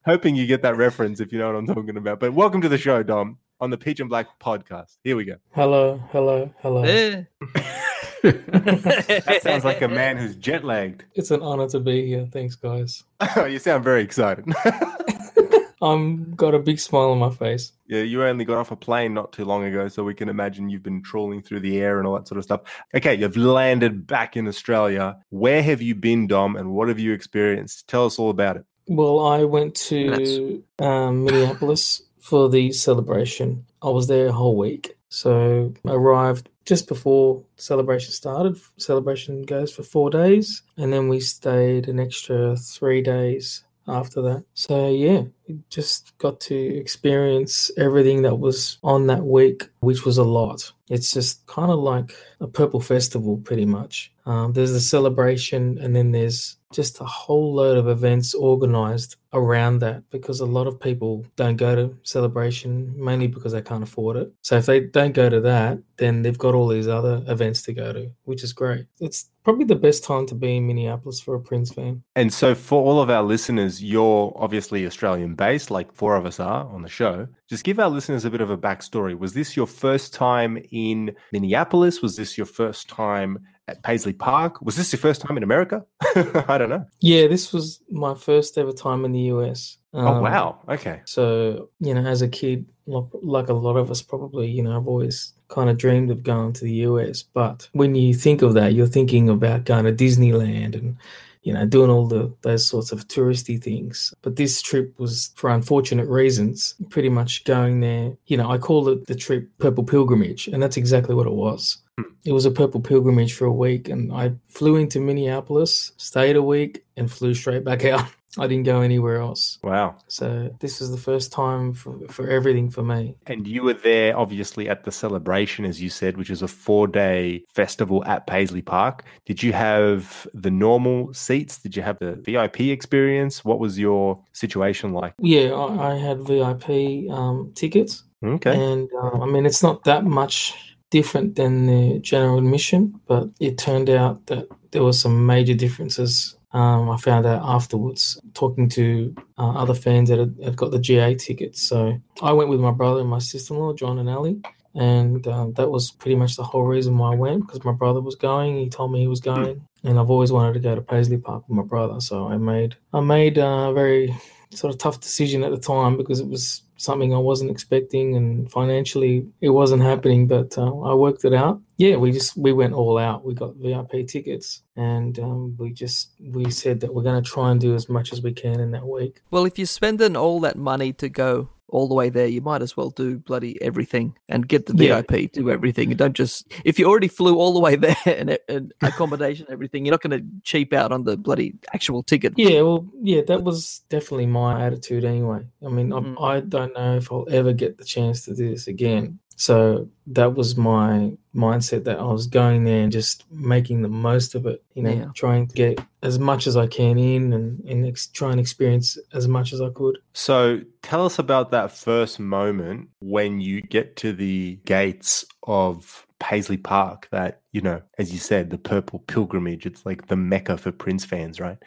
Hoping 0.05 0.37
you 0.37 0.47
get 0.47 0.63
that 0.63 0.77
reference 0.77 1.19
if 1.19 1.33
you 1.33 1.39
know 1.41 1.47
what 1.49 1.57
I'm 1.57 1.67
talking 1.67 1.97
about. 1.97 2.21
But 2.21 2.35
welcome 2.35 2.61
to 2.61 2.69
the 2.69 2.79
show, 2.79 3.03
Dom, 3.03 3.39
on 3.61 3.71
the 3.71 3.79
Peach 3.79 3.99
and 3.99 4.09
Black 4.09 4.29
podcast. 4.39 4.99
Here 5.03 5.17
we 5.17 5.25
go. 5.25 5.37
Hello, 5.55 6.01
hello, 6.13 6.55
hello. 6.61 6.83
Eh. 6.85 7.25
That 8.23 9.41
sounds 9.43 9.65
like 9.65 9.83
a 9.83 9.89
man 9.89 10.17
who's 10.17 10.37
jet 10.37 10.65
lagged. 10.65 11.05
It's 11.15 11.31
an 11.31 11.43
honor 11.43 11.69
to 11.69 11.81
be 11.81 12.07
here. 12.07 12.27
Thanks, 12.31 12.55
guys. 12.55 13.05
you 13.37 13.59
sound 13.59 13.85
very 13.85 14.03
excited. 14.03 14.45
I'm 15.83 16.35
got 16.35 16.55
a 16.55 16.61
big 16.61 16.79
smile 16.79 17.11
on 17.11 17.19
my 17.19 17.31
face. 17.31 17.73
yeah, 17.89 18.03
you 18.03 18.23
only 18.23 18.45
got 18.45 18.57
off 18.57 18.71
a 18.71 18.77
plane 18.77 19.15
not 19.15 19.33
too 19.33 19.45
long 19.45 19.65
ago, 19.65 19.89
so 19.89 20.05
we 20.05 20.15
can 20.15 20.29
imagine 20.29 20.69
you've 20.69 20.85
been 20.85 21.03
trawling 21.03 21.43
through 21.43 21.59
the 21.59 21.81
air 21.81 21.99
and 21.99 22.07
all 22.07 22.15
that 22.15 22.29
sort 22.29 22.39
of 22.39 22.45
stuff. 22.45 22.61
Okay, 22.95 23.17
you've 23.17 23.37
landed 23.37 24.07
back 24.07 24.37
in 24.37 24.47
Australia. 24.47 25.17
Where 25.31 25.61
have 25.61 25.83
you 25.83 25.97
been, 25.97 26.29
Dom, 26.29 26.55
and 26.55 26.71
what 26.71 26.87
have 26.87 27.01
you 27.01 27.13
experienced? 27.13 27.89
Tell 27.89 28.07
us 28.07 28.17
all 28.17 28.31
about 28.31 28.59
it. 28.59 28.65
Well, 28.87 29.27
I 29.27 29.43
went 29.43 29.75
to 29.77 30.63
um, 30.79 31.25
Minneapolis 31.25 32.03
for 32.21 32.49
the 32.49 32.71
celebration. 32.71 33.67
I 33.83 33.89
was 33.89 34.07
there 34.07 34.29
a 34.29 34.33
whole 34.33 34.57
week. 34.57 34.97
So 35.09 35.75
I 35.85 35.91
arrived 35.91 36.49
just 36.65 36.89
before 36.89 37.43
celebration 37.57 38.13
started. 38.13 38.59
Celebration 38.77 39.43
goes 39.43 39.73
for 39.73 39.83
four 39.83 40.11
days, 40.11 40.63
and 40.77 40.93
then 40.93 41.09
we 41.09 41.21
stayed 41.21 41.89
an 41.89 42.01
extra 42.01 42.57
three 42.57 43.03
days 43.03 43.65
after 43.89 44.23
that. 44.23 44.45
So 44.55 44.91
yeah, 44.91 45.23
just 45.69 46.17
got 46.19 46.41
to 46.43 46.57
experience 46.57 47.71
everything 47.77 48.23
that 48.23 48.39
was 48.39 48.79
on 48.83 49.07
that 49.09 49.25
week, 49.25 49.69
which 49.81 50.05
was 50.05 50.19
a 50.19 50.25
lot. 50.25 50.73
It's 50.93 51.11
just 51.11 51.47
kind 51.47 51.71
of 51.71 51.79
like 51.79 52.15
a 52.41 52.47
purple 52.47 52.81
festival, 52.81 53.39
pretty 53.39 53.65
much. 53.65 54.13
Um, 54.27 54.53
there's 54.53 54.73
a 54.73 54.81
celebration, 54.81 55.79
and 55.79 55.97
then 55.97 56.13
there's 56.13 56.59
just 56.73 57.01
a 57.01 57.05
whole 57.05 57.55
load 57.55 57.79
of 57.79 57.89
events 57.89 58.35
organized 58.35 59.17
around 59.33 59.79
that 59.79 60.03
because 60.11 60.41
a 60.41 60.47
lot 60.47 60.67
of 60.67 60.81
people 60.81 61.25
don't 61.37 61.57
go 61.57 61.75
to 61.75 61.97
celebration 62.03 62.93
mainly 62.97 63.27
because 63.27 63.53
they 63.53 63.63
can't 63.63 63.83
afford 63.83 64.17
it. 64.17 64.33
So 64.43 64.57
if 64.57 64.67
they 64.67 64.81
don't 64.81 65.15
go 65.15 65.29
to 65.29 65.41
that, 65.41 65.79
then 65.97 66.23
they've 66.23 66.39
got 66.39 66.55
all 66.55 66.69
these 66.69 66.89
other 66.89 67.23
events 67.27 67.63
to 67.63 67.73
go 67.73 67.93
to, 67.93 68.11
which 68.25 68.43
is 68.43 68.53
great. 68.53 68.87
It's 69.01 69.31
probably 69.45 69.65
the 69.65 69.77
best 69.77 70.05
time 70.05 70.27
to 70.27 70.35
be 70.35 70.57
in 70.57 70.67
Minneapolis 70.67 71.21
for 71.21 71.35
a 71.35 71.41
Prince 71.41 71.73
fan. 71.73 72.03
And 72.17 72.33
so, 72.33 72.55
for 72.55 72.83
all 72.83 73.01
of 73.01 73.11
our 73.11 73.23
listeners, 73.23 73.83
you're 73.83 74.33
obviously 74.37 74.87
Australian 74.87 75.35
based, 75.35 75.71
like 75.71 75.93
four 75.93 76.17
of 76.17 76.27
us 76.27 76.41
are 76.41 76.67
on 76.67 76.83
the 76.83 76.89
show. 76.89 77.29
Just 77.53 77.65
give 77.65 77.79
our 77.79 77.91
listeners 77.91 78.25
a 78.25 78.31
bit 78.31 78.41
of 78.41 78.49
a 78.49 78.57
backstory. 78.57 79.15
Was 79.15 79.35
this 79.35 79.59
your 79.59 79.67
first 79.67 80.15
time 80.15 80.57
in 80.71 81.15
Minneapolis? 81.33 82.01
Was 82.01 82.17
this 82.17 82.39
your 82.39 82.47
first 82.47 82.89
time 82.89 83.39
at 83.69 83.83
Paisley 83.83 84.15
Park? 84.15 84.63
Was 84.63 84.77
this 84.77 84.91
your 84.91 85.01
first 85.01 85.21
time 85.21 85.37
in 85.37 85.43
America? 85.43 85.85
I 86.49 86.57
don't 86.57 86.71
know. 86.71 86.87
Yeah, 87.01 87.27
this 87.27 87.53
was 87.53 87.83
my 87.91 88.15
first 88.15 88.57
ever 88.57 88.73
time 88.73 89.05
in 89.05 89.13
the 89.13 89.21
US. 89.35 89.77
oh, 89.93 90.07
Um, 90.07 90.23
wow. 90.23 90.61
Okay. 90.67 91.03
So, 91.05 91.69
you 91.79 91.93
know, 91.93 92.07
as 92.07 92.23
a 92.23 92.29
kid, 92.29 92.65
like 92.87 93.51
a 93.51 93.53
lot 93.53 93.77
of 93.77 93.91
us 93.91 94.01
probably, 94.01 94.51
you 94.51 94.63
know, 94.63 94.75
I've 94.75 94.89
always 94.89 95.35
kind 95.49 95.69
of 95.69 95.77
dreamed 95.77 96.11
of 96.11 96.23
going 96.23 96.55
to 96.55 96.65
the 96.65 96.73
US. 96.89 97.23
But 97.23 97.69
when 97.73 97.95
you 97.95 98.15
think 98.15 98.41
of 98.41 98.55
that, 98.55 98.73
you're 98.73 98.87
thinking 98.87 99.29
about 99.29 99.65
going 99.65 99.85
to 99.85 99.93
Disneyland 99.93 100.75
and, 100.75 100.97
you 101.43 101.53
know, 101.53 101.67
doing 101.67 101.91
all 101.91 102.07
the 102.07 102.33
those 102.43 102.67
sorts 102.67 102.93
of 102.93 103.07
touristy 103.09 103.63
things. 103.63 104.15
But 104.23 104.37
this 104.37 104.63
trip 104.63 104.99
was, 104.99 105.33
for 105.35 105.51
unfortunate 105.51 106.09
reasons, 106.09 106.75
pretty 106.91 107.09
much 107.09 107.45
going 107.45 107.81
there. 107.81 108.13
You 108.27 108.37
know, 108.37 108.51
I 108.51 108.59
call 108.59 108.89
it 108.89 109.07
the 109.07 109.15
trip 109.15 109.49
Purple 109.59 109.85
Pilgrimage, 109.85 110.49
and 110.49 110.63
that's 110.63 110.77
exactly 110.77 111.15
what 111.15 111.27
it 111.27 111.33
was. 111.33 111.79
Hmm. 111.99 112.13
It 112.25 112.33
was 112.33 112.47
a 112.47 112.51
purple 112.51 112.81
pilgrimage 112.81 113.35
for 113.35 113.47
a 113.47 113.53
week, 113.53 113.89
and 113.89 114.13
I 114.13 114.33
flew 114.49 114.77
into 114.77 115.01
Minneapolis, 115.01 115.93
stayed 115.97 116.37
a 116.37 116.43
week, 116.43 116.85
and 116.97 117.11
flew 117.11 117.35
straight 117.35 117.65
back 117.65 117.85
out. 117.85 118.07
I 118.39 118.47
didn't 118.47 118.65
go 118.65 118.81
anywhere 118.81 119.19
else. 119.21 119.59
Wow. 119.63 119.97
So 120.09 120.55
this 120.61 120.81
was 120.81 120.91
the 120.91 120.97
first 120.97 121.33
time 121.33 121.75
for, 121.75 121.99
for 122.09 122.29
everything 122.29 122.71
for 122.71 122.83
me. 122.83 123.15
And 123.27 123.47
you 123.47 123.63
were 123.63 123.75
there, 123.75 124.17
obviously, 124.17 124.71
at 124.71 124.85
the 124.85 124.91
celebration, 124.93 125.67
as 125.67 125.83
you 125.83 125.91
said, 125.91 126.17
which 126.17 126.31
is 126.31 126.41
a 126.41 126.49
four 126.49 126.87
day 126.87 127.45
festival 127.55 128.03
at 128.07 128.27
Paisley 128.27 128.63
Park. 128.63 129.05
Did 129.27 129.43
you 129.43 129.53
have 129.53 130.27
the 130.33 130.51
normal 130.51 131.13
seats? 131.13 131.59
Did 131.59 131.77
you 131.77 131.83
have 131.83 131.99
the 131.99 132.13
VIP 132.13 132.61
experience? 132.61 133.45
What 133.45 133.59
was 133.59 133.79
your 133.79 134.19
situation 134.33 134.93
like? 134.93 135.13
Yeah, 135.19 135.51
I, 135.53 135.93
I 135.93 135.95
had 135.97 136.27
VIP 136.27 137.11
um, 137.11 137.53
tickets, 137.55 138.05
Okay. 138.25 138.55
and 138.55 138.89
uh, 139.03 139.19
I 139.21 139.27
mean 139.27 139.45
it's 139.45 139.63
not 139.63 139.85
that 139.85 140.05
much 140.05 140.55
different 140.91 141.37
than 141.37 141.67
the 141.67 141.99
general 142.01 142.39
admission, 142.39 142.99
but 143.07 143.29
it 143.41 143.59
turned 143.59 143.91
out 143.91 144.27
that 144.27 144.47
there 144.71 144.83
were 144.85 144.93
some 144.93 145.27
major 145.27 145.55
differences. 145.55 146.37
Um, 146.53 146.91
I 146.91 146.97
found 146.99 147.25
out 147.25 147.43
afterwards, 147.43 148.21
talking 148.35 148.69
to 148.71 149.15
uh, 149.39 149.53
other 149.53 149.75
fans 149.75 150.11
that 150.11 150.19
had, 150.19 150.37
had 150.45 150.57
got 150.57 150.71
the 150.71 150.79
GA 150.79 151.15
tickets. 151.15 151.63
So 151.63 151.99
I 152.21 152.33
went 152.33 152.51
with 152.51 152.61
my 152.61 152.73
brother 152.73 153.01
and 153.01 153.09
my 153.09 153.21
sister-in-law, 153.21 153.73
John 153.75 153.99
and 153.99 154.09
Ali, 154.11 154.43
and 154.75 155.27
um, 155.27 155.53
that 155.55 155.71
was 155.71 155.91
pretty 155.91 156.15
much 156.15 156.37
the 156.37 156.45
whole 156.45 156.65
reason 156.65 156.97
why 156.97 157.13
I 157.13 157.17
went 157.17 157.47
because 157.47 157.65
my 157.65 157.73
brother 157.73 158.01
was 158.01 158.17
going. 158.17 158.57
He 158.57 158.69
told 158.69 158.93
me 158.93 159.01
he 159.01 159.07
was 159.07 159.21
going, 159.21 159.67
and 159.85 159.99
I've 159.99 160.11
always 160.11 160.33
wanted 160.33 160.55
to 160.55 160.61
go 160.61 160.75
to 160.75 160.81
Paisley 160.81 161.19
Park 161.19 161.49
with 161.49 161.57
my 161.57 161.63
brother. 161.63 162.01
So 162.01 162.29
I 162.29 162.37
made 162.39 162.77
I 162.93 163.01
made 163.01 163.39
a 163.39 163.73
very 163.75 164.15
sort 164.51 164.73
of 164.73 164.79
tough 164.79 165.01
decision 165.01 165.45
at 165.45 165.51
the 165.51 165.59
time 165.59 165.97
because 165.97 166.21
it 166.21 166.29
was 166.29 166.63
something 166.77 167.15
I 167.15 167.19
wasn't 167.19 167.51
expecting, 167.51 168.17
and 168.17 168.51
financially 168.51 169.27
it 169.41 169.51
wasn't 169.51 169.83
happening. 169.83 170.27
But 170.27 170.57
uh, 170.57 170.81
I 170.81 170.95
worked 170.95 171.25
it 171.25 171.35
out. 171.35 171.61
Yeah, 171.83 171.97
we 171.97 172.13
just 172.13 172.37
we 172.37 172.53
went 172.53 172.75
all 172.75 172.97
out. 172.97 173.25
We 173.25 173.35
got 173.35 173.57
VIP 173.57 174.07
tickets, 174.07 174.63
and 174.77 175.19
um, 175.19 175.57
we 175.59 175.73
just 175.73 176.13
we 176.21 176.49
said 176.49 176.79
that 176.79 176.95
we're 176.95 177.03
going 177.03 177.21
to 177.21 177.29
try 177.29 177.51
and 177.51 177.61
do 177.61 177.75
as 177.75 177.89
much 177.89 178.13
as 178.13 178.23
we 178.23 178.33
can 178.33 178.61
in 178.61 178.71
that 178.71 178.87
week. 178.87 179.21
Well, 179.33 179.47
if 179.47 179.59
you're 179.59 179.67
spending 179.67 180.17
all 180.17 180.39
that 180.43 180.57
money 180.57 180.93
to 180.93 181.09
go 181.09 181.49
all 181.67 181.89
the 181.89 181.95
way 181.95 182.09
there, 182.09 182.29
you 182.29 182.41
might 182.41 182.63
as 182.63 182.77
well 182.77 182.91
do 182.91 183.19
bloody 183.19 183.61
everything 183.61 184.15
and 184.29 184.47
get 184.47 184.67
the 184.67 184.77
Yeah. 184.77 185.01
VIP, 185.01 185.33
do 185.33 185.51
everything. 185.51 185.89
And 185.89 185.99
don't 185.99 186.13
just 186.13 186.47
if 186.65 186.79
you 186.79 186.87
already 186.87 187.09
flew 187.09 187.37
all 187.39 187.53
the 187.53 187.61
way 187.61 187.75
there 187.87 187.97
and, 188.07 188.39
and 188.49 188.73
accommodation, 188.83 189.47
everything, 189.51 189.85
you're 189.85 189.93
not 189.93 190.03
going 190.03 190.21
to 190.21 190.25
cheap 190.45 190.73
out 190.73 190.93
on 190.93 191.03
the 191.03 191.17
bloody 191.17 191.55
actual 191.75 192.05
ticket. 192.05 192.35
Yeah, 192.37 192.61
well, 192.61 192.87
yeah, 193.03 193.23
that 193.27 193.43
was 193.43 193.81
definitely 193.89 194.27
my 194.27 194.65
attitude 194.65 195.05
anyway. 195.05 195.47
I 195.67 195.69
mean, 195.69 195.93
I, 195.93 195.99
I 196.21 196.41
don't 196.41 196.75
know 196.75 196.97
if 196.97 197.11
I'll 197.11 197.27
ever 197.31 197.53
get 197.53 197.79
the 197.79 197.85
chance 197.85 198.25
to 198.27 198.37
do 198.37 198.51
this 198.51 198.69
again. 198.69 199.19
So 199.37 199.89
that 200.09 200.35
was 200.35 200.57
my 200.57 201.13
mindset 201.35 201.85
that 201.85 201.99
I 201.99 202.05
was 202.05 202.27
going 202.27 202.65
there 202.65 202.83
and 202.83 202.93
just 202.93 203.25
making 203.31 203.83
the 203.83 203.89
most 203.89 204.35
of 204.35 204.47
it, 204.47 204.63
you 204.75 204.83
know, 204.83 204.91
Yeah. 204.91 205.07
trying 205.15 205.47
to 205.49 205.55
get 205.55 205.81
as 206.03 206.19
much 206.19 206.47
as 206.47 206.57
I 206.57 206.67
can 206.67 206.99
in 206.99 207.33
and, 207.33 207.61
and 207.65 207.87
ex- 207.87 208.09
try 208.09 208.31
and 208.31 208.41
experience 208.41 208.99
as 209.13 209.27
much 209.29 209.53
as 209.53 209.61
I 209.61 209.71
could. 209.71 209.99
So 210.13 210.61
tell 210.83 211.05
us 211.07 211.19
about 211.19 211.51
that 211.53 211.71
first 211.73 212.21
moment 212.21 212.89
when 213.01 213.41
you 213.41 213.63
get 213.63 213.97
to 213.97 214.13
the 214.13 214.59
gates 214.65 215.25
of 215.45 216.07
Paisley 216.19 216.57
Park 216.57 217.09
that, 217.11 217.41
you 217.53 217.61
know, 217.61 217.83
as 217.99 218.13
you 218.13 218.19
said, 218.19 218.51
the 218.51 218.59
purple 218.59 219.01
pilgrimage, 219.01 219.67
it's 219.67 219.85
like 219.87 220.07
the 220.07 220.17
mecca 220.17 220.57
for 220.59 220.71
Prince 220.73 221.05
fans, 221.05 221.41
right? 221.41 221.59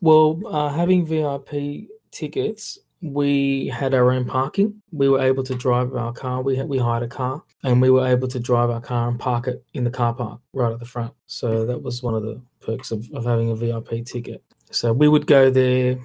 Well, 0.00 0.40
uh, 0.46 0.68
having 0.70 1.04
VIP 1.04 1.88
tickets, 2.10 2.78
we 3.02 3.68
had 3.68 3.94
our 3.94 4.10
own 4.10 4.24
parking. 4.26 4.82
We 4.92 5.08
were 5.08 5.20
able 5.20 5.42
to 5.44 5.54
drive 5.54 5.94
our 5.94 6.12
car. 6.12 6.42
We 6.42 6.56
had, 6.56 6.68
we 6.68 6.78
hired 6.78 7.02
a 7.02 7.08
car, 7.08 7.42
and 7.62 7.80
we 7.80 7.90
were 7.90 8.06
able 8.06 8.28
to 8.28 8.38
drive 8.38 8.70
our 8.70 8.80
car 8.80 9.08
and 9.08 9.18
park 9.18 9.46
it 9.48 9.64
in 9.72 9.84
the 9.84 9.90
car 9.90 10.14
park 10.14 10.40
right 10.52 10.72
at 10.72 10.78
the 10.78 10.84
front. 10.84 11.14
So 11.26 11.64
that 11.66 11.82
was 11.82 12.02
one 12.02 12.14
of 12.14 12.22
the 12.22 12.40
perks 12.60 12.90
of, 12.90 13.10
of 13.14 13.24
having 13.24 13.50
a 13.50 13.56
VIP 13.56 14.04
ticket. 14.04 14.42
So 14.70 14.92
we 14.92 15.08
would 15.08 15.26
go 15.26 15.50
there. 15.50 15.98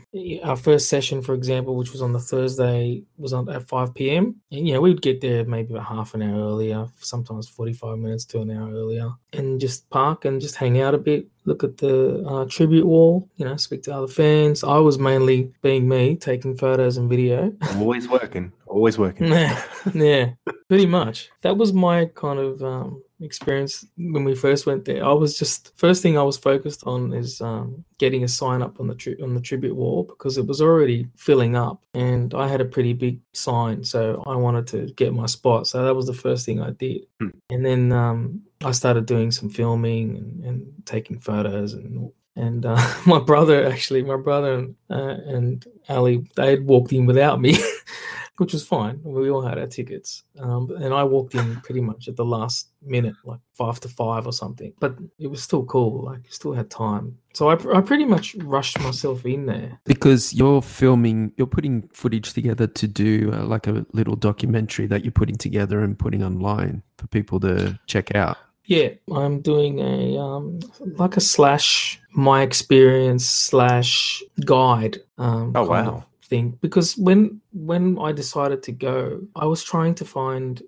Our 0.44 0.56
first 0.56 0.90
session, 0.90 1.22
for 1.22 1.34
example, 1.34 1.76
which 1.76 1.92
was 1.92 2.02
on 2.02 2.14
the 2.14 2.20
Thursday, 2.20 3.04
was 3.18 3.34
on 3.34 3.48
at 3.50 3.68
5 3.68 3.94
p.m. 3.94 4.36
And, 4.52 4.68
yeah, 4.68 4.80
we 4.80 4.90
would 4.90 5.02
get 5.02 5.22
there 5.22 5.46
maybe 5.46 5.74
about 5.74 5.86
half 5.88 6.14
an 6.14 6.22
hour 6.22 6.40
earlier, 6.40 6.88
sometimes 7.00 7.48
45 7.48 7.98
minutes 7.98 8.26
to 8.26 8.42
an 8.42 8.52
hour 8.52 8.72
earlier, 8.72 9.12
and 9.34 9.60
just 9.60 9.90
park 9.90 10.26
and 10.26 10.42
just 10.42 10.56
hang 10.56 10.82
out 10.82 10.96
a 10.96 10.98
bit, 10.98 11.28
look 11.46 11.64
at 11.64 11.78
the 11.78 12.24
uh, 12.28 12.46
tribute 12.46 12.86
wall, 12.86 13.30
you 13.38 13.46
know, 13.46 13.56
speak 13.58 13.84
to 13.84 13.96
other 13.96 14.08
fans. 14.08 14.64
I 14.64 14.78
was 14.78 14.98
mainly 14.98 15.54
being 15.62 15.88
me, 15.88 16.16
taking 16.16 16.58
photos 16.58 16.98
and 16.98 17.10
video. 17.10 17.54
Always 17.76 18.08
working, 18.08 18.52
always 18.66 18.98
working. 18.98 19.28
yeah, 19.28 19.62
yeah, 19.94 20.32
pretty 20.68 20.86
much. 20.86 21.30
That 21.42 21.58
was 21.58 21.74
my 21.74 22.06
kind 22.06 22.40
of 22.40 22.64
um, 22.64 23.04
experience 23.22 23.86
when 23.98 24.24
we 24.24 24.36
first 24.36 24.66
went 24.66 24.86
there. 24.86 25.04
I 25.06 25.14
was 25.14 25.38
just 25.38 25.76
first 25.78 26.02
thing 26.02 26.18
I 26.18 26.24
was 26.24 26.38
focused 26.38 26.84
on 26.86 27.14
is 27.14 27.42
um, 27.42 27.84
getting 27.98 28.24
a 28.24 28.28
sign 28.28 28.62
up 28.62 28.80
on 28.80 28.88
the 28.88 28.96
tri- 28.96 29.16
on 29.24 29.34
the 29.34 29.42
tribute 29.42 29.76
wall 29.76 30.04
because 30.04 30.38
it 30.38 30.46
was 30.46 30.62
already 30.62 31.08
filling 31.16 31.56
up, 31.56 31.82
and 31.94 32.34
I 32.34 32.48
had 32.48 32.62
a 32.62 32.66
pretty 32.66 32.94
big 32.94 33.20
sign, 33.34 33.84
so 33.84 34.24
I 34.28 34.36
wanted 34.36 34.68
to 34.68 34.94
get 34.94 35.14
my 35.14 35.26
spot. 35.28 35.68
So 35.68 35.84
that 35.84 35.96
was 35.96 36.08
the 36.08 36.14
first 36.14 36.46
thing 36.46 36.62
I 36.62 36.72
did, 36.72 37.06
Hmm. 37.20 37.30
and 37.50 37.66
then 37.66 37.92
um, 37.92 38.42
I 38.64 38.72
started 38.72 39.06
doing 39.06 39.32
some 39.32 39.50
filming 39.50 40.18
and, 40.18 40.44
and 40.46 40.74
taking 40.86 41.20
photos 41.20 41.74
and. 41.74 42.12
And 42.38 42.66
uh, 42.66 42.76
my 43.06 43.20
brother, 43.20 43.66
actually, 43.66 44.04
my 44.04 44.18
brother 44.18 44.56
and, 44.56 44.76
uh, 44.90 45.16
and 45.26 45.66
Ali, 45.88 46.28
they 46.36 46.50
had 46.50 46.66
walked 46.68 46.92
in 46.92 47.06
without 47.06 47.40
me, 47.40 47.56
which 48.38 48.53
was 48.53 48.66
fine. 48.68 48.99
We 49.03 49.30
all 49.30 49.41
had 49.41 49.57
our 49.57 49.68
tickets, 49.68 50.24
um, 50.40 50.70
and 50.82 50.94
I 50.94 51.03
walked 51.03 51.36
in 51.36 51.56
pretty 51.62 51.82
much 51.82 52.07
at 52.07 52.16
the 52.16 52.26
last 52.26 52.70
minute, 52.82 53.16
like 53.24 53.40
five 53.53 53.80
to 53.82 53.88
five 53.88 54.26
or 54.28 54.34
something. 54.34 54.74
But 54.80 54.98
it 55.20 55.28
was 55.28 55.41
still 55.41 55.64
cool. 55.66 56.03
Like, 56.03 56.22
still 56.30 56.53
had 56.53 56.70
time. 56.70 57.18
So 57.34 57.49
I, 57.49 57.53
I 57.78 57.82
pretty 57.82 58.06
much 58.06 58.36
rushed 58.36 58.80
myself 58.80 59.26
in 59.26 59.45
there. 59.45 59.80
Because 59.86 60.34
you're 60.34 60.62
filming, 60.62 61.32
you're 61.38 61.48
putting 61.48 61.90
footage 61.94 62.34
together 62.34 62.68
to 62.68 62.88
do 62.88 63.32
uh, 63.34 63.44
like 63.45 63.68
a 63.68 63.86
little 63.94 64.16
documentary 64.16 64.88
that 64.88 65.03
you're 65.03 65.12
putting 65.12 65.36
together 65.38 65.82
and 65.82 65.98
putting 65.98 66.24
online 66.24 66.84
for 66.98 67.07
people 67.07 67.40
to 67.41 67.80
check 67.88 68.16
out. 68.16 68.38
Yeah, 68.68 68.90
I'm 69.12 69.41
doing 69.41 69.78
a 69.80 70.18
um, 70.18 70.60
like 70.98 71.18
a 71.18 71.22
slash 71.22 72.02
my 72.14 72.41
experience 72.41 73.26
slash 73.26 74.24
guide. 74.44 74.98
Um, 75.18 75.52
Oh, 75.56 75.66
wow. 75.66 75.98
of 75.98 76.03
Thing 76.27 76.57
because 76.60 76.97
when 76.97 77.39
when 77.53 77.99
I 77.99 78.11
decided 78.11 78.64
to 78.64 78.72
go, 78.72 79.22
I 79.35 79.45
was 79.45 79.64
trying 79.64 79.93
to 79.95 80.06
find 80.06 80.61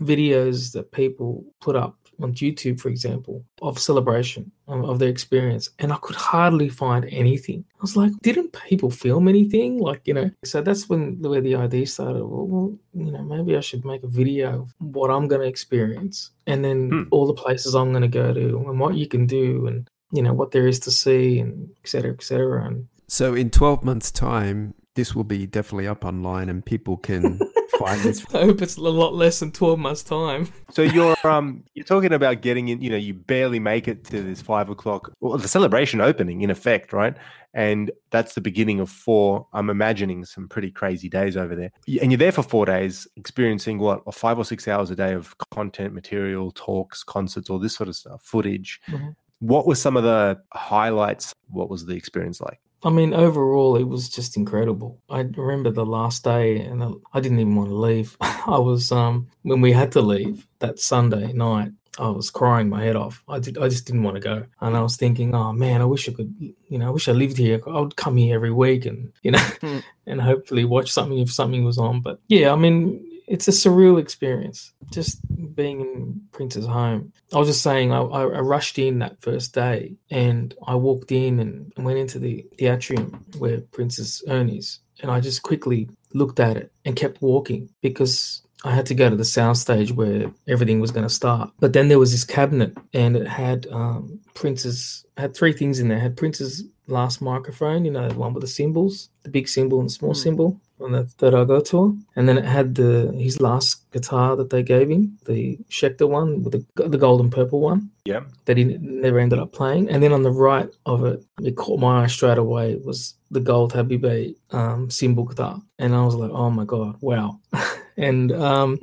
videos 0.00 0.72
that 0.72 0.90
people 0.92 1.44
put 1.60 1.76
up 1.76 1.96
on 2.22 2.34
YouTube, 2.34 2.80
for 2.80 2.88
example, 2.88 3.44
of 3.62 3.78
celebration 3.78 4.50
of 4.68 4.98
their 4.98 5.08
experience, 5.08 5.68
and 5.78 5.92
I 5.92 5.96
could 5.96 6.16
hardly 6.16 6.68
find 6.68 7.04
anything. 7.10 7.64
I 7.74 7.78
was 7.82 7.96
like, 7.96 8.12
didn't 8.22 8.52
people 8.68 8.90
film 8.90 9.28
anything? 9.28 9.78
Like, 9.78 10.02
you 10.06 10.14
know, 10.14 10.30
so 10.44 10.60
that's 10.60 10.88
when 10.88 11.20
where 11.20 11.40
the 11.40 11.56
idea 11.56 11.86
started. 11.86 12.24
Well, 12.24 12.46
well 12.46 12.78
you 12.94 13.12
know, 13.12 13.22
maybe 13.22 13.56
I 13.56 13.60
should 13.60 13.84
make 13.84 14.02
a 14.02 14.08
video 14.08 14.62
of 14.62 14.74
what 14.78 15.10
I'm 15.10 15.28
going 15.28 15.42
to 15.42 15.48
experience, 15.48 16.30
and 16.46 16.64
then 16.64 16.90
hmm. 16.90 17.02
all 17.10 17.26
the 17.26 17.34
places 17.34 17.74
I'm 17.74 17.92
going 17.92 18.02
to 18.02 18.08
go 18.08 18.32
to, 18.32 18.64
and 18.68 18.80
what 18.80 18.96
you 18.96 19.06
can 19.06 19.26
do, 19.26 19.66
and 19.66 19.88
you 20.12 20.22
know 20.22 20.32
what 20.32 20.52
there 20.52 20.66
is 20.66 20.80
to 20.80 20.90
see, 20.90 21.38
and 21.38 21.70
et 21.82 21.88
cetera, 21.88 22.12
et 22.12 22.22
cetera. 22.22 22.66
And 22.66 22.88
So 23.08 23.34
in 23.34 23.50
12 23.50 23.84
months' 23.84 24.10
time, 24.10 24.74
this 24.96 25.14
will 25.14 25.24
be 25.24 25.46
definitely 25.46 25.86
up 25.86 26.04
online 26.04 26.48
and 26.48 26.64
people 26.64 26.96
can 26.96 27.38
find 27.78 28.00
this. 28.02 28.24
I 28.34 28.40
hope 28.40 28.60
it's 28.62 28.76
a 28.76 28.80
lot 28.80 29.14
less 29.14 29.38
than 29.38 29.52
12 29.52 29.78
months' 29.78 30.02
time. 30.02 30.48
So 30.70 30.82
you're 30.82 31.16
um 31.24 31.62
you're 31.74 31.84
talking 31.84 32.12
about 32.12 32.40
getting 32.42 32.68
in, 32.68 32.82
you 32.82 32.90
know, 32.90 32.96
you 32.96 33.14
barely 33.14 33.60
make 33.60 33.86
it 33.86 34.04
to 34.06 34.22
this 34.22 34.42
five 34.42 34.68
o'clock 34.68 35.12
well 35.20 35.38
the 35.38 35.48
celebration 35.48 36.00
opening 36.00 36.42
in 36.42 36.50
effect, 36.50 36.92
right? 36.92 37.16
And 37.54 37.90
that's 38.10 38.34
the 38.34 38.42
beginning 38.42 38.80
of 38.80 38.90
four. 38.90 39.46
I'm 39.54 39.70
imagining 39.70 40.26
some 40.26 40.46
pretty 40.46 40.70
crazy 40.70 41.08
days 41.08 41.38
over 41.38 41.54
there. 41.54 41.70
And 42.02 42.12
you're 42.12 42.18
there 42.18 42.32
for 42.32 42.42
four 42.42 42.66
days, 42.66 43.08
experiencing 43.16 43.78
what, 43.78 44.02
or 44.04 44.12
five 44.12 44.36
or 44.36 44.44
six 44.44 44.68
hours 44.68 44.90
a 44.90 44.96
day 44.96 45.14
of 45.14 45.34
content, 45.52 45.94
material, 45.94 46.52
talks, 46.52 47.02
concerts, 47.02 47.48
all 47.48 47.58
this 47.58 47.74
sort 47.74 47.88
of 47.88 47.96
stuff, 47.96 48.22
footage. 48.22 48.78
Mhm. 48.88 49.16
What 49.38 49.66
were 49.66 49.74
some 49.74 49.96
of 49.96 50.02
the 50.02 50.38
highlights? 50.52 51.34
What 51.48 51.70
was 51.70 51.86
the 51.86 51.94
experience 51.94 52.42
like? 52.42 52.60
I 52.84 52.90
mean, 52.90 53.14
overall, 53.14 53.76
it 53.76 53.84
was 53.88 54.08
just 54.08 54.36
incredible. 54.36 55.00
I 55.08 55.20
remember 55.20 55.70
the 55.70 55.86
last 55.86 56.22
day, 56.24 56.60
and 56.60 56.82
I- 57.12 57.20
didn't 57.20 57.40
even 57.40 57.56
want 57.56 57.70
to 57.70 57.74
leave. 57.76 58.16
I 58.20 58.58
was 58.58 58.92
um 58.92 59.28
when 59.42 59.60
we 59.60 59.72
had 59.72 59.92
to 59.92 60.00
leave 60.02 60.46
that 60.60 60.78
Sunday 60.78 61.32
night. 61.32 61.72
I 61.98 62.10
was 62.10 62.28
crying 62.30 62.68
my 62.68 62.82
head 62.82 62.94
off. 62.94 63.24
I 63.26 63.38
did. 63.38 63.56
I 63.56 63.68
just 63.68 63.86
didn't 63.86 64.02
want 64.02 64.16
to 64.16 64.20
go, 64.20 64.44
and 64.60 64.76
I 64.76 64.82
was 64.82 64.96
thinking, 64.98 65.34
oh 65.34 65.52
man, 65.52 65.80
I 65.80 65.86
wish 65.86 66.08
I 66.08 66.12
could. 66.12 66.34
You 66.68 66.78
know, 66.78 66.88
I 66.88 66.90
wish 66.90 67.08
I 67.08 67.12
lived 67.12 67.38
here. 67.38 67.58
I 67.66 67.80
would 67.80 67.96
come 67.96 68.18
here 68.18 68.34
every 68.34 68.52
week, 68.52 68.84
and 68.84 69.10
you 69.22 69.30
know, 69.30 69.38
Hmm. 69.62 69.78
and 70.06 70.20
hopefully 70.20 70.64
watch 70.66 70.92
something 70.92 71.18
if 71.18 71.32
something 71.32 71.64
was 71.64 71.78
on. 71.78 72.02
But 72.02 72.20
yeah, 72.28 72.52
I 72.52 72.56
mean, 72.56 73.02
it's 73.26 73.48
a 73.48 73.52
surreal 73.52 74.00
experience 74.00 74.72
just 74.90 75.20
being 75.54 75.80
in 75.80 76.20
Prince's 76.32 76.66
home. 76.66 77.12
I 77.34 77.38
was 77.38 77.48
just 77.48 77.62
saying, 77.62 77.92
I, 77.92 78.00
I 78.00 78.40
rushed 78.40 78.78
in 78.78 79.00
that 79.00 79.20
first 79.20 79.54
day 79.54 79.96
and 80.10 80.54
I 80.66 80.76
walked 80.76 81.10
in 81.10 81.40
and 81.40 81.72
went 81.76 81.98
into 81.98 82.18
the, 82.18 82.46
the 82.58 82.66
atrium 82.66 83.24
where 83.38 83.60
Prince's 83.60 84.22
urn 84.28 84.48
is. 84.48 84.78
And 85.02 85.10
I 85.10 85.20
just 85.20 85.42
quickly 85.42 85.88
looked 86.14 86.40
at 86.40 86.56
it 86.56 86.72
and 86.84 86.96
kept 86.96 87.20
walking 87.20 87.68
because 87.82 88.42
I 88.64 88.72
had 88.72 88.86
to 88.86 88.94
go 88.94 89.10
to 89.10 89.16
the 89.16 89.24
sound 89.24 89.58
stage 89.58 89.92
where 89.92 90.32
everything 90.48 90.80
was 90.80 90.90
going 90.90 91.06
to 91.06 91.12
start. 91.12 91.50
But 91.58 91.72
then 91.72 91.88
there 91.88 91.98
was 91.98 92.12
this 92.12 92.24
cabinet 92.24 92.76
and 92.94 93.16
it 93.16 93.26
had 93.26 93.66
um, 93.70 94.20
Prince's, 94.34 95.04
had 95.16 95.36
three 95.36 95.52
things 95.52 95.80
in 95.80 95.88
there. 95.88 95.98
It 95.98 96.02
had 96.02 96.16
Prince's 96.16 96.64
last 96.86 97.20
microphone, 97.20 97.84
you 97.84 97.90
know, 97.90 98.08
the 98.08 98.14
one 98.14 98.32
with 98.32 98.42
the 98.42 98.48
symbols, 98.48 99.10
the 99.24 99.30
big 99.30 99.48
symbol 99.48 99.80
and 99.80 99.88
the 99.88 99.94
small 99.94 100.14
symbol 100.14 100.60
on 100.80 100.92
the 100.92 101.04
Third 101.04 101.34
Eye 101.34 101.44
Girl 101.44 101.62
tour. 101.62 101.94
And 102.16 102.28
then 102.28 102.38
it 102.38 102.44
had 102.44 102.74
the 102.74 103.12
his 103.16 103.40
last 103.40 103.90
guitar 103.92 104.36
that 104.36 104.50
they 104.50 104.62
gave 104.62 104.90
him, 104.90 105.18
the 105.26 105.58
Schecter 105.70 106.08
one 106.08 106.42
with 106.42 106.52
the, 106.52 106.88
the 106.88 106.98
gold 106.98 107.20
and 107.20 107.32
purple 107.32 107.60
one 107.60 107.90
Yeah. 108.04 108.24
that 108.44 108.56
he 108.56 108.64
never 108.64 109.18
ended 109.18 109.38
up 109.38 109.52
playing. 109.52 109.88
And 109.88 110.02
then 110.02 110.12
on 110.12 110.22
the 110.22 110.30
right 110.30 110.68
of 110.84 111.04
it, 111.04 111.24
it 111.42 111.56
caught 111.56 111.80
my 111.80 112.02
eye 112.04 112.06
straight 112.08 112.38
away 112.38 112.76
was 112.76 113.14
the 113.30 113.40
gold 113.40 113.72
Habibi 113.72 114.36
um, 114.50 114.90
symbol 114.90 115.24
guitar. 115.24 115.60
And 115.78 115.94
I 115.94 116.04
was 116.04 116.14
like, 116.14 116.30
oh 116.30 116.50
my 116.50 116.64
God, 116.64 116.96
wow. 117.00 117.40
and 117.96 118.32
um, 118.32 118.78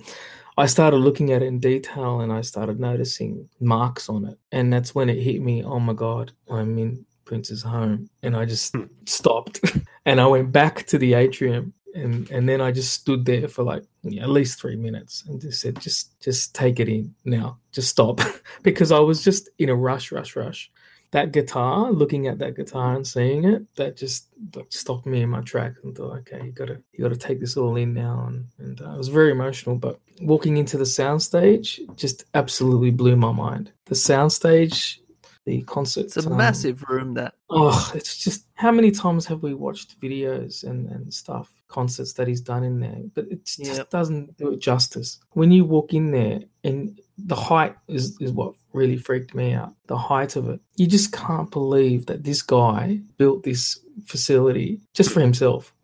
I 0.58 0.66
started 0.66 0.98
looking 0.98 1.32
at 1.32 1.42
it 1.42 1.48
in 1.48 1.60
detail 1.60 2.22
and 2.22 2.32
I 2.32 2.42
started 2.42 2.80
noticing 2.80 3.48
marks 3.60 4.10
on 4.10 4.26
it. 4.26 4.38
And 4.52 4.72
that's 4.74 4.94
when 4.94 5.10
it 5.10 5.22
hit 5.22 5.42
me, 5.42 5.64
oh 5.64 5.80
my 5.80 5.94
God, 5.94 6.32
I'm 6.50 6.78
in 6.78 7.06
Prince's 7.26 7.64
home. 7.64 8.10
And 8.22 8.36
I 8.36 8.46
just 8.46 8.76
stopped 9.06 9.62
and 10.06 10.20
I 10.20 10.28
went 10.28 10.52
back 10.52 10.86
to 10.88 10.98
the 10.98 11.14
atrium. 11.14 11.74
And, 11.94 12.30
and 12.32 12.50
then 12.50 12.60
I 12.60 12.72
just 12.72 12.94
stood 12.94 13.26
there 13.26 13.48
for 13.48 13.64
like 13.64 13.84
yeah, 14.04 14.24
at 14.24 14.30
least 14.30 14.60
three 14.60 14.76
minutes 14.76 15.24
and 15.28 15.40
just 15.40 15.62
said, 15.62 15.80
just 15.80 16.20
just 16.20 16.56
take 16.56 16.80
it 16.80 16.90
in 16.90 17.14
now, 17.26 17.60
just 17.72 17.90
stop, 17.90 18.20
because 18.64 18.92
I 18.92 19.00
was 19.00 19.24
just 19.24 19.50
in 19.60 19.70
a 19.70 19.76
rush, 19.76 20.12
rush, 20.12 20.36
rush. 20.36 20.72
That 21.12 21.32
guitar, 21.32 21.92
looking 21.92 22.26
at 22.26 22.40
that 22.40 22.56
guitar 22.56 22.96
and 22.96 23.06
seeing 23.06 23.44
it, 23.44 23.64
that 23.76 23.96
just 23.96 24.30
like, 24.56 24.72
stopped 24.72 25.06
me 25.06 25.22
in 25.22 25.30
my 25.30 25.42
tracks 25.42 25.78
and 25.84 25.96
thought, 25.96 26.18
okay, 26.20 26.44
you 26.44 26.52
gotta 26.52 26.82
you 26.92 27.04
gotta 27.04 27.16
take 27.16 27.40
this 27.40 27.56
all 27.56 27.76
in 27.76 27.94
now. 27.94 28.26
And 28.28 28.48
and 28.58 28.82
uh, 28.82 28.94
I 28.94 28.98
was 28.98 29.10
very 29.10 29.32
emotional, 29.32 29.76
but 29.76 30.00
walking 30.22 30.58
into 30.58 30.78
the 30.78 30.86
soundstage 30.86 31.80
just 31.96 32.26
absolutely 32.34 32.90
blew 32.90 33.16
my 33.16 33.32
mind. 33.32 33.72
The 33.86 33.96
soundstage 33.96 34.98
the 35.46 35.62
concert. 35.64 36.06
It's 36.06 36.18
a 36.18 36.30
um, 36.30 36.38
massive 36.38 36.84
room 36.90 37.14
that. 37.16 37.34
Oh, 37.50 37.92
it's 37.96 38.18
just 38.18 38.46
how 38.56 38.72
many 38.72 38.92
times 38.92 39.26
have 39.26 39.44
we 39.44 39.54
watched 39.54 40.00
videos 40.00 40.64
and, 40.64 40.90
and 40.90 41.14
stuff, 41.14 41.52
concerts 41.68 42.14
that 42.14 42.28
he's 42.28 42.42
done 42.42 42.64
in 42.64 42.80
there, 42.80 43.02
but 43.14 43.26
it 43.30 43.46
just 43.46 43.60
Yep. 43.60 43.90
doesn't 43.90 44.38
do 44.38 44.52
it 44.54 44.60
justice. 44.60 45.20
When 45.32 45.52
you 45.52 45.66
walk 45.66 45.94
in 45.94 46.12
there 46.12 46.40
and 46.64 47.00
the 47.18 47.36
height 47.36 47.76
is, 47.88 48.18
is 48.22 48.32
what 48.32 48.54
really 48.74 48.98
freaked 48.98 49.36
me 49.36 49.54
out. 49.54 49.74
The 49.88 49.98
height 49.98 50.36
of 50.36 50.50
it. 50.50 50.60
You 50.78 50.88
just 50.88 51.12
can't 51.12 51.52
believe 51.52 52.06
that 52.08 52.24
this 52.24 52.42
guy 52.42 53.00
built 53.18 53.44
this 53.44 53.80
facility 54.06 54.80
just 54.94 55.12
for 55.12 55.20
himself. 55.20 55.74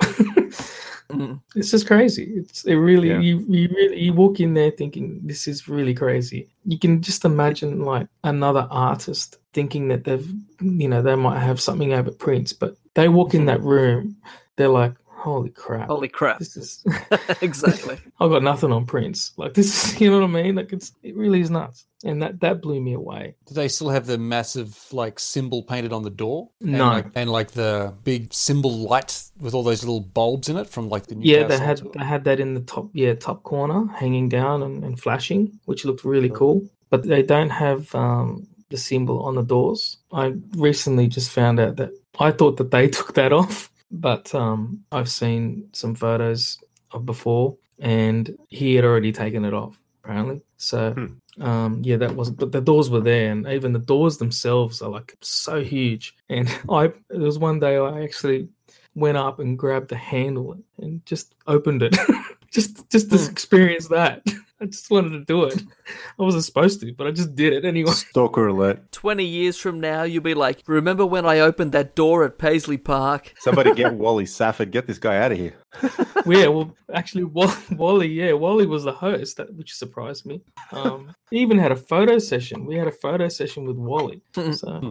Mm. 1.11 1.41
It's 1.55 1.71
just 1.71 1.87
crazy. 1.87 2.33
It's 2.35 2.65
it 2.65 2.75
really 2.75 3.09
Yeah. 3.09 3.19
you 3.19 3.39
you 3.49 3.67
really 3.69 3.99
you 3.99 4.13
walk 4.13 4.39
in 4.39 4.53
there 4.53 4.69
thinking 4.71 5.19
this 5.23 5.47
is 5.47 5.67
really 5.67 5.93
crazy. 5.93 6.49
You 6.65 6.77
can 6.77 7.01
just 7.01 7.25
imagine 7.25 7.83
like 7.83 8.07
another 8.23 8.67
artist 8.69 9.37
thinking 9.53 9.87
that 9.87 10.03
they've 10.03 10.31
you 10.61 10.87
know 10.87 11.01
they 11.01 11.15
might 11.15 11.39
have 11.39 11.59
something 11.59 11.93
over 11.93 12.11
Prince, 12.11 12.53
but 12.53 12.77
they 12.93 13.07
walk 13.09 13.33
in 13.33 13.45
that 13.45 13.61
room, 13.61 14.17
they're 14.55 14.67
like, 14.67 14.93
holy 15.19 15.49
crap, 15.49 15.87
Holy 15.89 16.07
crap. 16.07 16.39
this 16.39 16.55
is 16.57 16.83
exactly. 17.41 17.97
I've 18.19 18.29
got 18.31 18.43
nothing 18.43 18.71
on 18.71 18.85
Prince. 18.85 19.31
Like 19.37 19.53
this 19.53 19.93
is 19.93 20.01
you 20.01 20.09
know 20.09 20.19
what 20.19 20.25
I 20.25 20.43
mean? 20.43 20.55
Like 20.55 20.71
it's 20.73 20.91
it 21.03 21.15
really 21.15 21.41
is 21.41 21.49
nuts, 21.49 21.85
and 22.03 22.21
that 22.21 22.39
that 22.41 22.61
blew 22.61 22.79
me 22.81 22.93
away. 22.93 23.35
Do 23.47 23.53
they 23.53 23.67
still 23.67 23.89
have 23.89 24.05
the 24.05 24.17
massive 24.17 24.77
like 24.91 25.19
symbol 25.19 25.63
painted 25.63 25.93
on 25.93 26.03
the 26.03 26.09
door? 26.09 26.49
And, 26.61 26.71
No. 26.73 26.89
like, 26.89 27.07
and 27.15 27.29
like 27.29 27.51
the 27.51 27.93
big 28.03 28.33
symbol 28.33 28.71
light 28.71 29.21
with 29.39 29.53
all 29.53 29.63
those 29.63 29.83
little 29.83 30.01
bulbs 30.01 30.49
in 30.49 30.57
it 30.57 30.67
from 30.69 30.89
like 30.89 31.07
the 31.07 31.15
Yeah, 31.19 31.43
they 31.43 31.57
had 31.57 31.77
tour? 31.77 31.91
they 31.93 32.05
had 32.05 32.23
that 32.23 32.39
in 32.39 32.53
the 32.53 32.61
top 32.61 32.89
yeah 32.93 33.13
top 33.15 33.43
corner, 33.43 33.87
hanging 33.95 34.29
down 34.29 34.63
and, 34.63 34.83
and 34.83 34.99
flashing, 34.99 35.59
which 35.65 35.85
looked 35.85 36.03
really 36.05 36.29
cool. 36.29 36.61
But 36.89 37.03
they 37.03 37.21
don't 37.21 37.51
have 37.51 37.93
um, 37.93 38.47
the 38.69 38.77
symbol 38.77 39.21
on 39.23 39.35
the 39.35 39.43
doors. 39.43 39.97
I 40.11 40.33
recently 40.57 41.07
just 41.07 41.29
found 41.29 41.59
out 41.59 41.75
that 41.75 41.91
I 42.19 42.31
thought 42.31 42.57
that 42.57 42.71
they 42.71 42.87
took 42.87 43.13
that 43.13 43.31
off, 43.31 43.69
but 43.91 44.33
um, 44.35 44.83
I've 44.91 45.09
seen 45.09 45.69
some 45.73 45.95
photos 45.95 46.59
of 46.91 47.05
before, 47.05 47.57
and 47.79 48.37
he 48.49 48.75
had 48.75 48.85
already 48.85 49.11
taken 49.11 49.45
it 49.45 49.53
off 49.53 49.79
apparently. 50.09 50.41
So 50.57 51.09
um, 51.39 51.81
yeah, 51.83 51.97
that 51.97 52.15
was. 52.15 52.29
But 52.29 52.51
the 52.51 52.61
doors 52.61 52.89
were 52.89 52.99
there, 52.99 53.31
and 53.31 53.47
even 53.47 53.73
the 53.73 53.79
doors 53.79 54.17
themselves 54.17 54.81
are 54.81 54.89
like 54.89 55.15
so 55.21 55.63
huge. 55.63 56.15
And 56.29 56.49
I 56.69 56.91
there 57.09 57.19
was 57.19 57.39
one 57.39 57.59
day 57.59 57.77
I 57.77 58.03
actually 58.03 58.49
went 58.95 59.17
up 59.17 59.39
and 59.39 59.57
grabbed 59.57 59.89
the 59.89 59.95
handle 59.95 60.57
and 60.77 61.05
just 61.05 61.35
opened 61.47 61.83
it, 61.83 61.95
just 62.51 62.89
just 62.89 63.11
to 63.11 63.31
experience 63.31 63.87
that. 63.89 64.23
I 64.61 64.65
just 64.65 64.91
wanted 64.91 65.11
to 65.11 65.23
do 65.23 65.43
it. 65.45 65.61
I 66.19 66.23
wasn't 66.23 66.43
supposed 66.43 66.81
to, 66.81 66.93
but 66.93 67.07
I 67.07 67.11
just 67.11 67.33
did 67.33 67.53
it 67.53 67.63
anyway. 67.63 67.91
Stalker 67.91 68.47
alert. 68.47 68.91
20 68.91 69.23
years 69.23 69.57
from 69.57 69.79
now, 69.79 70.03
you'll 70.03 70.21
be 70.21 70.33
like, 70.33 70.63
remember 70.67 71.05
when 71.05 71.25
I 71.25 71.39
opened 71.39 71.71
that 71.71 71.95
door 71.95 72.25
at 72.25 72.37
Paisley 72.37 72.77
Park? 72.77 73.33
Somebody 73.39 73.73
get 73.73 73.93
Wally 73.95 74.25
Safford. 74.25 74.71
Get 74.71 74.85
this 74.85 74.97
guy 74.97 75.17
out 75.17 75.31
of 75.31 75.37
here. 75.37 75.55
Well, 76.25 76.39
yeah, 76.39 76.47
well, 76.47 76.75
actually, 76.93 77.23
Wally, 77.23 78.07
yeah, 78.07 78.33
Wally 78.33 78.65
was 78.65 78.83
the 78.83 78.91
host, 78.91 79.37
that, 79.37 79.53
which 79.55 79.73
surprised 79.73 80.25
me. 80.25 80.41
Um, 80.73 81.15
he 81.31 81.37
even 81.39 81.57
had 81.57 81.71
a 81.71 81.77
photo 81.77 82.19
session. 82.19 82.65
We 82.65 82.75
had 82.75 82.87
a 82.87 82.91
photo 82.91 83.29
session 83.29 83.65
with 83.65 83.77
Wally, 83.77 84.21
so 84.33 84.81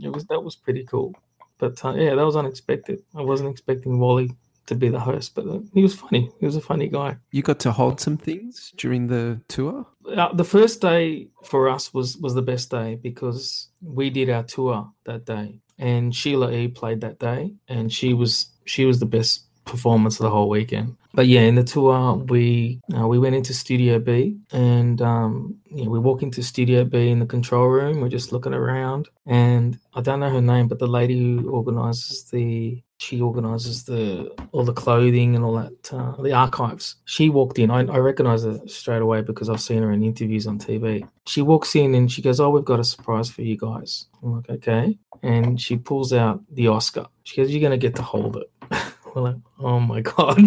it 0.00 0.12
was 0.12 0.26
that 0.26 0.40
was 0.40 0.56
pretty 0.56 0.84
cool. 0.84 1.14
But 1.58 1.82
uh, 1.84 1.94
yeah, 1.94 2.14
that 2.14 2.24
was 2.24 2.36
unexpected. 2.36 3.02
I 3.16 3.22
wasn't 3.22 3.50
expecting 3.50 3.98
Wally 3.98 4.30
to 4.68 4.74
be 4.74 4.88
the 4.88 5.00
host, 5.00 5.34
but 5.34 5.46
uh, 5.46 5.58
he 5.74 5.82
was 5.82 5.94
funny. 5.94 6.30
He 6.38 6.46
was 6.46 6.56
a 6.56 6.60
funny 6.60 6.88
guy. 6.88 7.16
You 7.32 7.42
got 7.42 7.58
to 7.60 7.72
hold 7.72 8.00
some 8.00 8.16
things 8.16 8.72
during 8.76 9.08
the 9.08 9.40
tour? 9.48 9.86
Uh, 10.16 10.32
the 10.32 10.44
first 10.44 10.80
day 10.80 11.28
for 11.44 11.68
us 11.68 11.92
was 11.92 12.16
was 12.18 12.34
the 12.34 12.42
best 12.42 12.70
day 12.70 12.94
because 13.02 13.68
we 13.82 14.10
did 14.10 14.30
our 14.30 14.44
tour 14.44 14.90
that 15.04 15.24
day, 15.24 15.60
and 15.78 16.14
Sheila 16.14 16.52
E 16.52 16.68
played 16.68 17.00
that 17.00 17.18
day, 17.18 17.52
and 17.68 17.92
she 17.92 18.14
was 18.14 18.46
she 18.64 18.84
was 18.84 19.00
the 19.00 19.06
best 19.06 19.44
performance 19.64 20.18
of 20.18 20.24
the 20.24 20.30
whole 20.30 20.48
weekend. 20.48 20.96
But 21.18 21.26
yeah, 21.26 21.40
in 21.40 21.56
the 21.56 21.64
tour 21.64 22.14
we 22.28 22.80
uh, 22.96 23.08
we 23.08 23.18
went 23.18 23.34
into 23.34 23.52
Studio 23.52 23.98
B, 23.98 24.38
and 24.52 25.02
um, 25.02 25.56
we 25.72 25.98
walk 25.98 26.22
into 26.22 26.44
Studio 26.44 26.84
B 26.84 27.08
in 27.08 27.18
the 27.18 27.26
control 27.26 27.66
room. 27.66 28.00
We're 28.00 28.08
just 28.08 28.30
looking 28.30 28.54
around, 28.54 29.08
and 29.26 29.76
I 29.94 30.00
don't 30.00 30.20
know 30.20 30.30
her 30.30 30.40
name, 30.40 30.68
but 30.68 30.78
the 30.78 30.86
lady 30.86 31.18
who 31.18 31.50
organizes 31.50 32.30
the 32.30 32.80
she 32.98 33.20
organizes 33.20 33.82
the 33.82 34.32
all 34.52 34.62
the 34.62 34.72
clothing 34.72 35.34
and 35.34 35.44
all 35.44 35.54
that 35.56 35.92
uh, 35.92 36.22
the 36.22 36.32
archives. 36.32 36.94
She 37.04 37.30
walked 37.30 37.58
in. 37.58 37.72
I, 37.72 37.80
I 37.80 37.98
recognize 37.98 38.44
her 38.44 38.60
straight 38.68 39.02
away 39.02 39.22
because 39.22 39.48
i've 39.48 39.60
seen 39.60 39.82
her 39.82 39.90
in 39.90 40.04
interviews 40.04 40.46
on 40.46 40.58
tv 40.58 41.08
she 41.26 41.42
walks 41.42 41.74
in 41.74 41.94
and 41.94 42.10
she 42.10 42.22
goes 42.22 42.38
oh 42.38 42.50
we've 42.50 42.64
got 42.64 42.78
a 42.78 42.84
surprise 42.84 43.28
for 43.28 43.42
you 43.42 43.56
guys. 43.56 44.06
I'm 44.22 44.36
like 44.36 44.50
okay. 44.50 44.96
And 45.24 45.60
she 45.60 45.76
pulls 45.78 46.12
out 46.12 46.42
the 46.54 46.68
oscar. 46.68 47.06
She 47.24 47.38
goes 47.38 47.50
you're 47.50 47.60
going 47.60 47.78
to 47.78 47.86
get 47.88 47.96
to 47.96 48.02
hold 48.02 48.36
it 48.36 48.52
we're 49.18 49.28
like 49.28 49.36
oh 49.60 49.80
my 49.80 50.00
god 50.16 50.38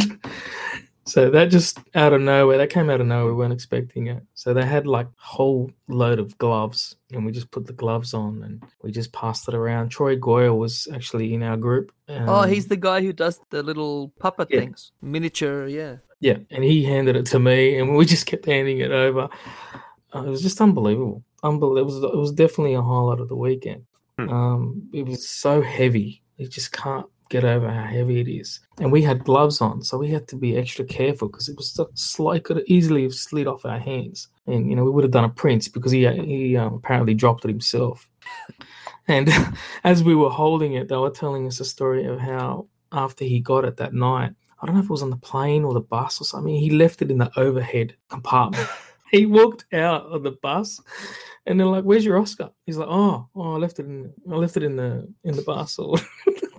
so 1.06 1.30
that 1.32 1.50
just 1.50 1.80
out 1.96 2.14
of 2.14 2.22
nowhere 2.22 2.58
that 2.58 2.70
came 2.70 2.90
out 2.90 3.02
of 3.02 3.08
nowhere 3.08 3.34
we 3.34 3.38
weren't 3.38 3.54
expecting 3.54 4.08
it 4.08 4.24
so 4.34 4.54
they 4.54 4.64
had 4.66 4.86
like 4.86 5.08
whole 5.18 5.70
load 5.88 6.20
of 6.20 6.38
gloves 6.38 6.96
and 7.12 7.26
we 7.26 7.32
just 7.32 7.50
put 7.52 7.66
the 7.66 7.74
gloves 7.74 8.14
on 8.14 8.44
and 8.44 8.64
we 8.84 8.92
just 8.92 9.12
passed 9.12 9.48
it 9.48 9.56
around 9.56 9.90
troy 9.90 10.16
goyle 10.16 10.58
was 10.60 10.88
actually 10.94 11.34
in 11.34 11.42
our 11.44 11.58
group 11.58 11.92
oh, 12.10 12.42
um, 12.44 12.50
he's 12.50 12.68
the 12.68 12.78
guy 12.78 13.02
who 13.02 13.12
does 13.14 13.40
the 13.50 13.64
little 13.64 14.10
puppet 14.20 14.48
Yeah. 14.52 14.60
things. 14.62 14.92
Miniature, 15.02 15.68
yeah. 15.68 15.98
Yeah, 16.20 16.38
and 16.52 16.64
he 16.64 16.84
handed 16.84 17.16
it 17.16 17.26
to 17.28 17.40
me, 17.40 17.80
and 17.80 17.96
we 17.96 18.06
just 18.06 18.28
kept 18.28 18.46
handing 18.46 18.78
it 18.80 18.92
over. 18.92 19.28
Uh, 20.14 20.24
it 20.24 20.30
was 20.30 20.44
just 20.44 20.62
unbelievable. 20.62 21.24
Unbelievable. 21.42 21.78
It 21.82 21.86
was, 21.86 22.14
it 22.14 22.18
was 22.18 22.32
definitely 22.32 22.76
a 22.76 22.82
highlight 22.82 23.20
of 23.22 23.28
the 23.28 23.36
weekend. 23.36 23.86
Um, 24.20 24.88
it 24.94 25.04
was 25.08 25.28
so 25.28 25.64
heavy. 25.64 26.22
You 26.38 26.48
just 26.48 26.72
can't 26.74 27.08
get 27.32 27.44
over 27.44 27.70
how 27.70 27.86
heavy 27.86 28.20
it 28.20 28.28
is. 28.28 28.60
And 28.80 28.92
we 28.92 29.02
had 29.02 29.24
gloves 29.24 29.62
on, 29.62 29.82
so 29.82 29.98
we 29.98 30.10
had 30.10 30.28
to 30.28 30.36
be 30.36 30.58
extra 30.58 30.86
careful 30.86 31.30
because 31.30 31.50
it 31.50 31.58
was 31.58 31.72
so 31.72 31.90
slight. 31.96 32.44
Could 32.44 32.64
easily 32.68 33.04
have 33.04 33.14
slid 33.14 33.48
off 33.48 33.66
our 33.66 33.80
hands, 33.80 34.28
and 34.46 34.70
you 34.70 34.76
know 34.76 34.84
we 34.84 34.92
would 34.92 35.04
have 35.04 35.12
done 35.12 35.24
a 35.24 35.30
Prince 35.30 35.68
because 35.68 35.92
he 35.92 36.08
he 36.08 36.58
um, 36.58 36.76
apparently 36.76 37.14
dropped 37.14 37.46
it 37.46 37.50
himself. 37.50 38.08
And 39.08 39.30
as 39.84 40.04
we 40.04 40.16
were 40.16 40.30
holding 40.30 40.74
it, 40.74 40.88
they 40.88 40.96
were 40.96 41.10
telling 41.10 41.48
us 41.48 41.60
a 41.60 41.66
story 41.66 42.06
of 42.06 42.20
how 42.20 42.68
after 42.92 43.26
he 43.26 43.40
got 43.40 43.66
it 43.66 43.78
that 43.78 43.94
night, 43.94 44.32
I 44.62 44.66
don't 44.66 44.76
know 44.76 44.82
if 44.82 44.86
it 44.86 44.92
was 44.92 45.04
on 45.04 45.10
the 45.10 45.18
plane 45.18 45.64
or 45.64 45.74
the 45.74 45.82
bus 45.82 46.22
or 46.22 46.24
something, 46.24 46.54
he 46.54 46.70
left 46.70 47.02
it 47.02 47.10
in 47.10 47.18
the 47.18 47.32
overhead 47.38 47.96
compartment. 48.10 48.70
he 49.12 49.26
walked 49.26 49.66
out 49.74 50.04
of 50.06 50.24
the 50.24 50.32
bus 50.32 50.80
and 51.46 51.60
they're 51.60 51.68
like, 51.68 51.84
Where's 51.84 52.06
your 52.06 52.20
Oscar? 52.20 52.52
He's 52.66 52.78
like, 52.78 52.88
Oh, 52.90 53.28
oh, 53.36 53.54
I 53.54 53.58
left 53.58 53.80
it 53.80 53.86
in 53.86 54.14
I 54.32 54.36
left 54.36 54.58
it 54.58 54.64
in 54.64 54.76
the 54.76 55.12
in 55.24 55.36
the 55.36 55.42
bus 55.42 55.80
or 55.80 55.98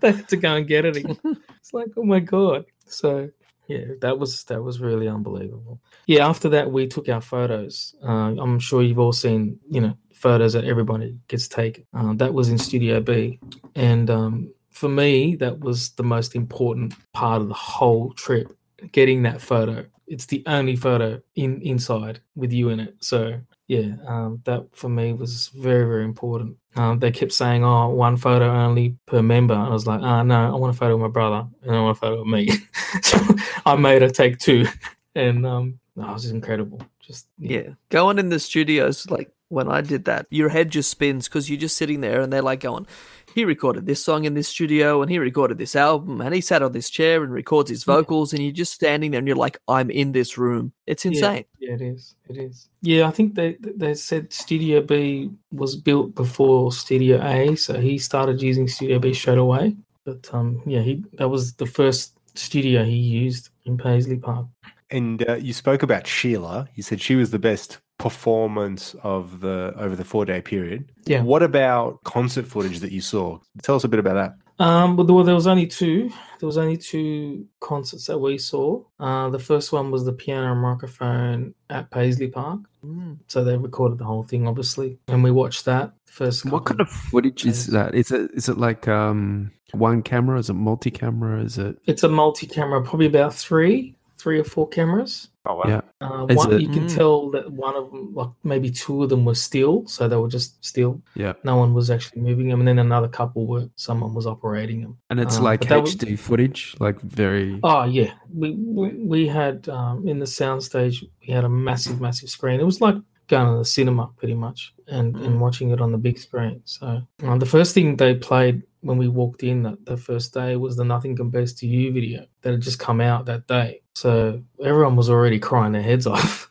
they 0.02 0.12
had 0.18 0.28
to 0.28 0.36
go 0.36 0.56
and 0.56 0.66
get 0.66 0.84
it 0.84 0.96
again. 0.96 1.18
It's 1.60 1.72
like, 1.72 1.88
oh 1.96 2.02
my 2.02 2.18
god. 2.18 2.64
So 2.86 3.30
yeah, 3.68 3.84
that 4.00 4.18
was 4.18 4.44
that 4.44 4.62
was 4.62 4.80
really 4.80 5.08
unbelievable. 5.08 5.80
Yeah, 6.06 6.28
after 6.28 6.48
that 6.50 6.72
we 6.72 6.86
took 6.88 7.08
our 7.08 7.20
photos. 7.20 7.94
Uh, 8.04 8.34
I'm 8.36 8.58
sure 8.58 8.82
you've 8.82 8.98
all 8.98 9.12
seen, 9.12 9.58
you 9.70 9.80
know, 9.80 9.96
photos 10.12 10.52
that 10.54 10.64
everybody 10.64 11.16
gets 11.28 11.48
taken. 11.48 11.86
Uh, 11.94 12.14
that 12.14 12.34
was 12.34 12.48
in 12.48 12.58
Studio 12.58 13.00
B, 13.00 13.38
and 13.76 14.10
um, 14.10 14.52
for 14.72 14.88
me, 14.88 15.36
that 15.36 15.60
was 15.60 15.90
the 15.90 16.02
most 16.02 16.34
important 16.34 16.94
part 17.12 17.40
of 17.40 17.48
the 17.48 17.54
whole 17.54 18.12
trip. 18.14 18.56
Getting 18.90 19.22
that 19.22 19.40
photo. 19.40 19.86
It's 20.08 20.26
the 20.26 20.42
only 20.46 20.74
photo 20.74 21.22
in 21.36 21.62
inside 21.62 22.20
with 22.34 22.52
you 22.52 22.68
in 22.70 22.80
it. 22.80 22.96
So 23.00 23.40
yeah, 23.72 23.94
um, 24.06 24.42
that 24.44 24.66
for 24.76 24.90
me 24.90 25.14
was 25.14 25.48
very 25.48 25.86
very 25.86 26.04
important. 26.04 26.58
Um, 26.76 26.98
they 26.98 27.10
kept 27.10 27.32
saying, 27.32 27.64
"Oh, 27.64 27.88
one 27.88 28.18
photo 28.18 28.50
only 28.50 28.96
per 29.06 29.22
member." 29.22 29.54
I 29.54 29.70
was 29.70 29.86
like, 29.86 30.02
"Ah, 30.02 30.22
no, 30.22 30.52
I 30.52 30.56
want 30.56 30.74
a 30.74 30.78
photo 30.78 30.94
of 30.94 31.00
my 31.00 31.08
brother 31.08 31.46
and 31.62 31.74
I 31.74 31.80
want 31.80 31.96
a 31.96 32.00
photo 32.00 32.20
of 32.20 32.26
me." 32.26 32.50
so 33.02 33.18
I 33.64 33.76
made 33.76 34.02
her 34.02 34.10
take 34.10 34.38
two, 34.38 34.66
and 35.14 35.46
um, 35.46 35.78
no, 35.96 36.10
it 36.10 36.12
was 36.12 36.30
incredible. 36.30 36.82
Just 37.00 37.28
Yeah. 37.38 37.70
Going 37.88 38.18
in 38.18 38.28
the 38.28 38.38
studios, 38.38 39.08
like 39.08 39.30
when 39.48 39.70
I 39.70 39.80
did 39.80 40.04
that, 40.04 40.26
your 40.28 40.50
head 40.50 40.68
just 40.70 40.90
spins 40.90 41.26
because 41.28 41.48
you're 41.48 41.58
just 41.58 41.76
sitting 41.78 42.02
there 42.02 42.20
and 42.20 42.30
they're 42.30 42.42
like 42.42 42.60
going, 42.60 42.86
he 43.34 43.44
recorded 43.44 43.86
this 43.86 44.04
song 44.04 44.24
in 44.24 44.34
this 44.34 44.48
studio 44.48 45.02
and 45.02 45.10
he 45.10 45.18
recorded 45.18 45.59
this 45.59 45.76
album 45.76 46.20
and 46.20 46.34
he 46.34 46.40
sat 46.40 46.62
on 46.62 46.72
this 46.72 46.90
chair 46.90 47.22
and 47.22 47.32
records 47.32 47.70
his 47.70 47.84
vocals 47.84 48.32
and 48.32 48.42
you're 48.42 48.52
just 48.52 48.72
standing 48.72 49.10
there 49.10 49.18
and 49.18 49.26
you're 49.26 49.36
like, 49.36 49.59
I'm 49.68 49.90
in 49.90 50.12
this 50.12 50.36
room. 50.38 50.72
It's 50.86 51.04
insane. 51.04 51.44
Yeah, 51.59 51.68
yeah, 51.68 51.74
it 51.74 51.80
is. 51.80 52.14
It 52.28 52.36
is. 52.38 52.68
Yeah, 52.80 53.09
I 53.09 53.10
think 53.10 53.34
they 53.34 53.56
they 53.60 53.94
said 53.94 54.32
Studio 54.32 54.82
B 54.82 55.30
was 55.52 55.76
built 55.76 56.14
before 56.14 56.72
Studio 56.72 57.20
A, 57.22 57.56
so 57.56 57.80
he 57.80 57.98
started 57.98 58.42
using 58.42 58.68
Studio 58.68 58.98
B 58.98 59.14
straight 59.14 59.38
away. 59.38 59.76
But 60.04 60.28
um, 60.32 60.62
yeah, 60.66 60.80
he 60.80 61.04
that 61.14 61.28
was 61.28 61.54
the 61.54 61.66
first 61.66 62.16
studio 62.34 62.84
he 62.84 62.96
used 62.96 63.50
in 63.64 63.76
Paisley 63.76 64.16
Park. 64.16 64.46
And 64.93 65.28
uh, 65.28 65.36
you 65.36 65.52
spoke 65.52 65.82
about 65.82 66.06
Sheila. 66.06 66.69
You 66.74 66.82
said 66.82 67.01
she 67.01 67.16
was 67.16 67.31
the 67.31 67.39
best 67.39 67.78
performance 67.98 68.94
of 69.02 69.40
the 69.40 69.73
over 69.77 69.97
the 69.97 70.05
four 70.05 70.24
day 70.24 70.43
period. 70.43 70.93
Yeah. 71.06 71.23
What 71.23 71.43
about 71.43 72.05
concert 72.05 72.47
footage 72.47 72.81
that 72.81 72.93
you 72.93 73.01
saw? 73.01 73.39
Tell 73.62 73.74
us 73.74 73.85
a 73.85 73.89
bit 73.89 74.01
about 74.01 74.14
that. 74.14 74.35
Um, 74.62 74.97
but 74.97 75.05
there, 75.05 75.24
there 75.24 75.35
was 75.35 75.47
only 75.47 75.66
two. 75.66 76.10
There 76.39 76.47
was 76.47 76.59
only 76.59 76.77
two 76.77 77.47
concerts 77.60 78.06
that 78.06 78.19
we 78.19 78.39
saw. 78.39 78.85
Uh, 79.01 79.31
the 79.31 79.39
first 79.39 79.73
one 79.73 79.90
was 79.90 80.05
the 80.05 80.12
piano 80.12 80.52
and 80.52 80.60
microphone 80.60 81.55
at 81.70 81.90
Paisley 81.90 82.28
Park. 82.28 82.60
Mm. 82.85 83.19
So 83.28 83.43
they 83.43 83.56
recorded 83.56 83.98
the 83.98 84.05
whole 84.05 84.23
thing, 84.23 84.47
obviously, 84.47 84.98
and 85.09 85.24
we 85.24 85.31
watched 85.31 85.64
that 85.64 85.93
first. 86.06 86.44
What 86.44 86.66
kind 86.66 86.81
of 86.81 86.89
footage 86.89 87.47
is 87.47 87.69
that? 87.69 87.94
Is 87.94 88.10
it 88.10 88.31
is 88.35 88.48
it 88.48 88.59
like 88.59 88.86
um 88.89 89.52
one 89.73 90.02
camera? 90.02 90.39
Is 90.39 90.51
it 90.51 90.55
multi 90.55 90.90
camera? 90.90 91.43
Is 91.43 91.59
it 91.59 91.78
It's 91.86 92.02
a 92.02 92.09
multi-camera, 92.09 92.82
probably 92.82 93.06
about 93.06 93.35
three, 93.35 93.97
three 94.22 94.38
or 94.38 94.44
four 94.44 94.68
cameras. 94.68 95.28
Oh 95.44 95.56
wow. 95.56 95.62
yeah? 95.66 95.80
Uh, 96.00 96.26
one, 96.26 96.52
it- 96.52 96.60
you 96.62 96.68
can 96.68 96.86
Mm. 96.86 96.94
tell 96.96 97.30
that 97.32 97.50
one 97.50 97.74
of 97.74 97.90
them, 97.90 98.14
like 98.14 98.30
maybe 98.44 98.70
two 98.70 99.02
of 99.02 99.08
them 99.08 99.24
were 99.24 99.34
still, 99.34 99.84
so 99.86 100.06
they 100.08 100.16
were 100.16 100.28
just 100.28 100.64
still. 100.64 101.02
Yeah. 101.16 101.32
No 101.44 101.56
one 101.56 101.74
was 101.74 101.90
actually 101.90 102.22
moving 102.22 102.46
them, 102.48 102.60
and 102.60 102.68
then 102.68 102.78
another 102.78 103.08
couple 103.08 103.46
were 103.46 103.68
someone 103.74 104.14
was 104.14 104.26
operating 104.26 104.82
them. 104.82 104.94
And 105.10 105.18
it's 105.18 105.38
Um, 105.38 105.44
like 105.44 105.60
but 105.60 105.68
that 105.70 105.82
was- 105.82 105.96
HD 105.96 106.16
footage, 106.16 106.76
like 106.78 107.00
very. 107.00 107.58
Oh 107.64 107.84
yeah, 107.84 108.12
we 108.32 108.48
we, 108.78 108.88
we 109.12 109.26
had 109.26 109.68
um, 109.68 110.06
in 110.06 110.18
the 110.20 110.26
soundstage 110.40 110.96
we 111.26 111.32
had 111.34 111.44
a 111.44 111.48
massive, 111.48 112.00
massive 112.00 112.28
screen. 112.28 112.60
It 112.60 112.64
was 112.72 112.80
like 112.80 112.96
going 113.28 113.46
to 113.52 113.58
the 113.58 113.64
cinema 113.64 114.10
pretty 114.18 114.34
much, 114.34 114.72
and 114.86 115.16
and 115.24 115.40
watching 115.40 115.70
it 115.74 115.80
on 115.80 115.90
the 115.92 115.98
big 115.98 116.18
screen. 116.18 116.60
So 116.64 116.86
um, 117.24 117.38
the 117.40 117.46
first 117.56 117.74
thing 117.74 117.96
they 117.96 118.14
played 118.14 118.62
when 118.82 118.98
we 118.98 119.09
walked 119.09 119.42
in 119.42 119.62
that 119.62 119.84
the 119.86 119.96
first 119.96 120.34
day 120.34 120.56
was 120.56 120.76
the 120.76 120.84
"Nothing 120.84 121.16
Compares 121.16 121.54
to 121.54 121.66
You" 121.66 121.92
video 121.92 122.26
that 122.42 122.50
had 122.52 122.60
just 122.60 122.78
come 122.78 123.00
out 123.00 123.24
that 123.26 123.46
day. 123.46 123.80
So 123.94 124.42
everyone 124.62 124.96
was 124.96 125.09
already 125.10 125.38
crying 125.38 125.72
their 125.72 125.82
heads 125.82 126.06
off 126.14 126.48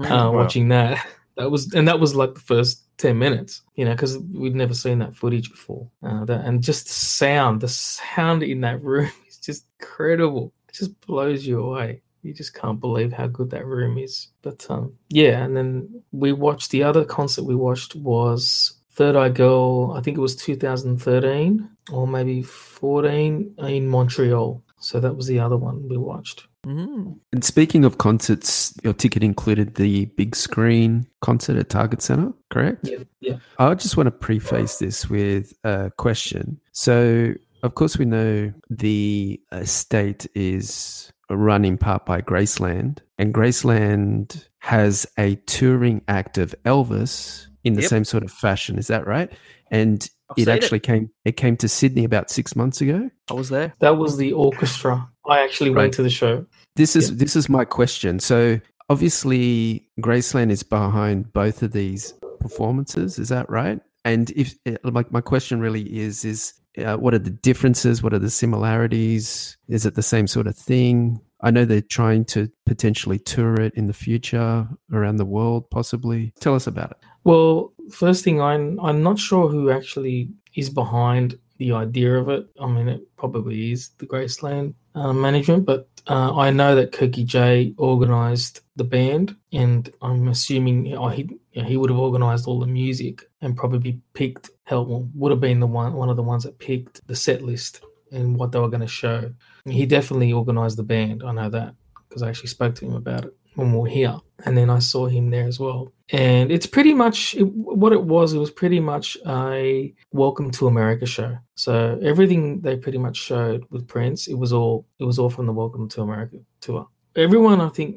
uh, 0.00 0.08
Wow. 0.08 0.32
watching 0.32 0.68
that. 0.68 1.06
That 1.36 1.50
was 1.50 1.72
and 1.74 1.86
that 1.88 2.00
was 2.00 2.14
like 2.16 2.34
the 2.34 2.40
first. 2.40 2.82
10 2.98 3.18
minutes 3.18 3.60
you 3.74 3.84
know 3.84 3.90
because 3.90 4.16
we'd 4.32 4.54
never 4.54 4.72
seen 4.72 4.98
that 5.00 5.14
footage 5.14 5.50
before 5.50 5.86
uh, 6.02 6.24
that, 6.24 6.46
and 6.46 6.62
just 6.62 6.86
the 6.86 6.92
sound 6.94 7.60
the 7.60 7.68
sound 7.68 8.42
in 8.42 8.62
that 8.62 8.82
room 8.90 9.10
is 9.28 9.36
just 9.36 9.66
incredible 9.78 10.50
it 10.70 10.74
just 10.74 10.98
blows 11.02 11.46
you 11.46 11.60
away 11.60 12.00
you 12.22 12.32
just 12.32 12.54
can't 12.54 12.80
believe 12.80 13.12
how 13.12 13.26
good 13.26 13.50
that 13.50 13.66
room 13.66 13.98
is 13.98 14.28
but 14.40 14.64
um 14.70 14.94
yeah 15.10 15.44
and 15.44 15.54
then 15.54 16.02
we 16.12 16.32
watched 16.32 16.70
the 16.70 16.82
other 16.82 17.04
concert 17.04 17.44
we 17.44 17.54
watched 17.54 17.94
was 17.96 18.75
third 18.96 19.16
eye 19.16 19.28
girl 19.28 19.92
i 19.96 20.00
think 20.00 20.16
it 20.16 20.20
was 20.20 20.36
2013 20.36 21.68
or 21.92 22.06
maybe 22.08 22.42
14 22.42 23.54
in 23.58 23.86
montreal 23.88 24.62
so 24.78 25.00
that 25.00 25.14
was 25.16 25.26
the 25.26 25.38
other 25.38 25.56
one 25.56 25.88
we 25.88 25.96
watched 25.96 26.46
Mm. 26.66 27.16
And 27.32 27.44
speaking 27.44 27.84
of 27.84 27.98
concerts, 27.98 28.74
your 28.82 28.92
ticket 28.92 29.22
included 29.22 29.76
the 29.76 30.06
big 30.16 30.34
screen 30.34 31.06
concert 31.20 31.56
at 31.56 31.68
Target 31.68 32.02
Center, 32.02 32.32
correct? 32.50 32.88
yeah 32.88 32.98
yeah 33.20 33.36
I 33.58 33.74
just 33.74 33.96
want 33.96 34.08
to 34.08 34.10
preface 34.10 34.78
this 34.78 35.08
with 35.08 35.52
a 35.62 35.92
question. 35.96 36.60
So, 36.72 37.34
of 37.62 37.74
course, 37.76 37.98
we 37.98 38.04
know 38.04 38.52
the 38.68 39.40
estate 39.52 40.26
is 40.34 41.12
run 41.30 41.64
in 41.64 41.78
part 41.78 42.04
by 42.04 42.20
Graceland, 42.20 42.98
and 43.18 43.32
Graceland 43.32 44.48
has 44.58 45.06
a 45.18 45.36
touring 45.46 46.02
act 46.08 46.36
of 46.36 46.54
Elvis 46.64 47.46
in 47.66 47.74
the 47.74 47.82
Yep. 47.82 47.90
same 47.90 48.04
sort 48.04 48.22
of 48.24 48.30
fashion. 48.30 48.78
Is 48.78 48.86
that 48.86 49.06
right? 49.06 49.30
And 49.70 50.08
I've 50.30 50.38
it 50.38 50.44
seen 50.44 50.54
it. 50.54 50.56
actually 50.62 50.80
came. 50.80 51.10
It 51.24 51.36
came 51.36 51.56
to 51.58 51.68
Sydney 51.68 52.04
about 52.04 52.30
six 52.30 52.54
months 52.56 52.80
ago. 52.80 53.10
I 53.30 53.34
was 53.34 53.48
there. 53.48 53.72
that 53.80 53.96
was 53.98 54.16
the 54.16 54.32
orchestra 54.32 55.08
i 55.28 55.40
actually 55.42 55.70
Right. 55.70 55.82
went 55.82 55.94
to 55.94 56.02
the 56.04 56.10
show 56.10 56.46
This 56.76 56.94
is 56.94 57.16
this 57.16 57.34
is 57.36 57.48
my 57.48 57.64
question. 57.64 58.20
So 58.20 58.60
obviously, 58.88 59.88
Graceland 60.00 60.50
is 60.50 60.62
behind 60.62 61.32
both 61.32 61.62
of 61.62 61.72
these 61.72 62.14
performances. 62.40 63.18
Is 63.18 63.28
that 63.30 63.48
right? 63.50 63.80
And 64.04 64.30
if 64.30 64.54
eh, 64.66 64.76
like 64.84 65.10
my 65.10 65.20
question 65.20 65.60
really 65.60 65.82
is 65.98 66.24
is 66.24 66.52
uh, 66.78 66.96
what 66.96 67.14
are 67.14 67.18
the 67.18 67.30
differences? 67.30 68.02
What 68.02 68.12
are 68.12 68.18
the 68.20 68.30
similarities? 68.30 69.56
Is 69.68 69.86
it 69.86 69.94
the 69.94 70.02
same 70.02 70.26
sort 70.26 70.46
of 70.46 70.54
thing? 70.56 71.20
I 71.40 71.50
know 71.50 71.64
they're 71.64 71.80
trying 71.80 72.24
to 72.26 72.50
potentially 72.64 73.18
tour 73.18 73.60
it 73.60 73.74
in 73.74 73.86
the 73.86 73.92
future 73.92 74.68
around 74.92 75.16
the 75.16 75.24
world, 75.24 75.70
possibly. 75.70 76.32
Tell 76.40 76.54
us 76.54 76.66
about 76.66 76.92
it. 76.92 76.98
Well, 77.24 77.72
first 77.90 78.24
thing, 78.24 78.40
I'm 78.40 78.80
I'm 78.80 79.02
not 79.02 79.18
sure 79.18 79.48
who 79.48 79.70
actually 79.70 80.30
is 80.54 80.70
behind 80.70 81.38
the 81.58 81.72
idea 81.72 82.14
of 82.16 82.28
it. 82.28 82.46
I 82.60 82.66
mean, 82.66 82.88
it 82.88 83.02
probably 83.16 83.72
is 83.72 83.90
the 83.98 84.06
Graceland 84.06 84.74
uh, 84.94 85.12
management, 85.12 85.66
but 85.66 85.88
uh, 86.06 86.36
I 86.36 86.50
know 86.50 86.74
that 86.74 86.92
Kirky 86.92 87.24
J 87.24 87.74
organised 87.78 88.60
the 88.76 88.84
band, 88.84 89.34
and 89.52 89.90
I'm 90.02 90.28
assuming 90.28 90.84
he 90.86 90.92
you 90.92 91.62
know, 91.62 91.68
he 91.68 91.76
would 91.76 91.90
have 91.90 91.98
organised 91.98 92.46
all 92.46 92.60
the 92.60 92.66
music 92.66 93.24
and 93.40 93.56
probably 93.56 94.00
picked 94.14 94.50
help 94.64 94.88
would 95.14 95.30
have 95.30 95.40
been 95.40 95.60
the 95.60 95.66
one 95.66 95.94
one 95.94 96.10
of 96.10 96.16
the 96.16 96.22
ones 96.22 96.44
that 96.44 96.58
picked 96.58 97.06
the 97.06 97.16
set 97.16 97.42
list 97.42 97.80
and 98.12 98.36
what 98.36 98.52
they 98.52 98.58
were 98.58 98.68
going 98.68 98.80
to 98.80 98.86
show. 98.86 99.32
He 99.64 99.86
definitely 99.86 100.32
organised 100.32 100.76
the 100.76 100.82
band. 100.82 101.22
I 101.24 101.32
know 101.32 101.50
that 101.50 101.74
because 102.08 102.22
I 102.22 102.28
actually 102.28 102.48
spoke 102.48 102.74
to 102.76 102.86
him 102.86 102.94
about 102.94 103.24
it 103.24 103.34
when 103.56 103.72
we 103.72 103.78
were 103.78 103.88
here, 103.88 104.16
and 104.44 104.56
then 104.56 104.70
I 104.70 104.78
saw 104.78 105.06
him 105.06 105.30
there 105.30 105.46
as 105.46 105.58
well. 105.58 105.92
And 106.10 106.52
it's 106.52 106.66
pretty 106.66 106.94
much 106.94 107.34
it, 107.34 107.42
what 107.42 107.92
it 107.92 108.02
was. 108.02 108.32
It 108.32 108.38
was 108.38 108.50
pretty 108.50 108.80
much 108.80 109.16
a 109.26 109.92
Welcome 110.12 110.50
to 110.52 110.66
America 110.66 111.06
show. 111.06 111.36
So 111.56 111.98
everything 112.02 112.60
they 112.60 112.76
pretty 112.76 112.98
much 112.98 113.16
showed 113.16 113.64
with 113.70 113.88
Prince, 113.88 114.28
it 114.28 114.34
was 114.34 114.52
all 114.52 114.86
it 114.98 115.04
was 115.04 115.18
all 115.18 115.30
from 115.30 115.46
the 115.46 115.52
Welcome 115.52 115.88
to 115.90 116.02
America 116.02 116.36
tour. 116.60 116.86
Everyone, 117.16 117.62
I 117.62 117.70
think, 117.70 117.96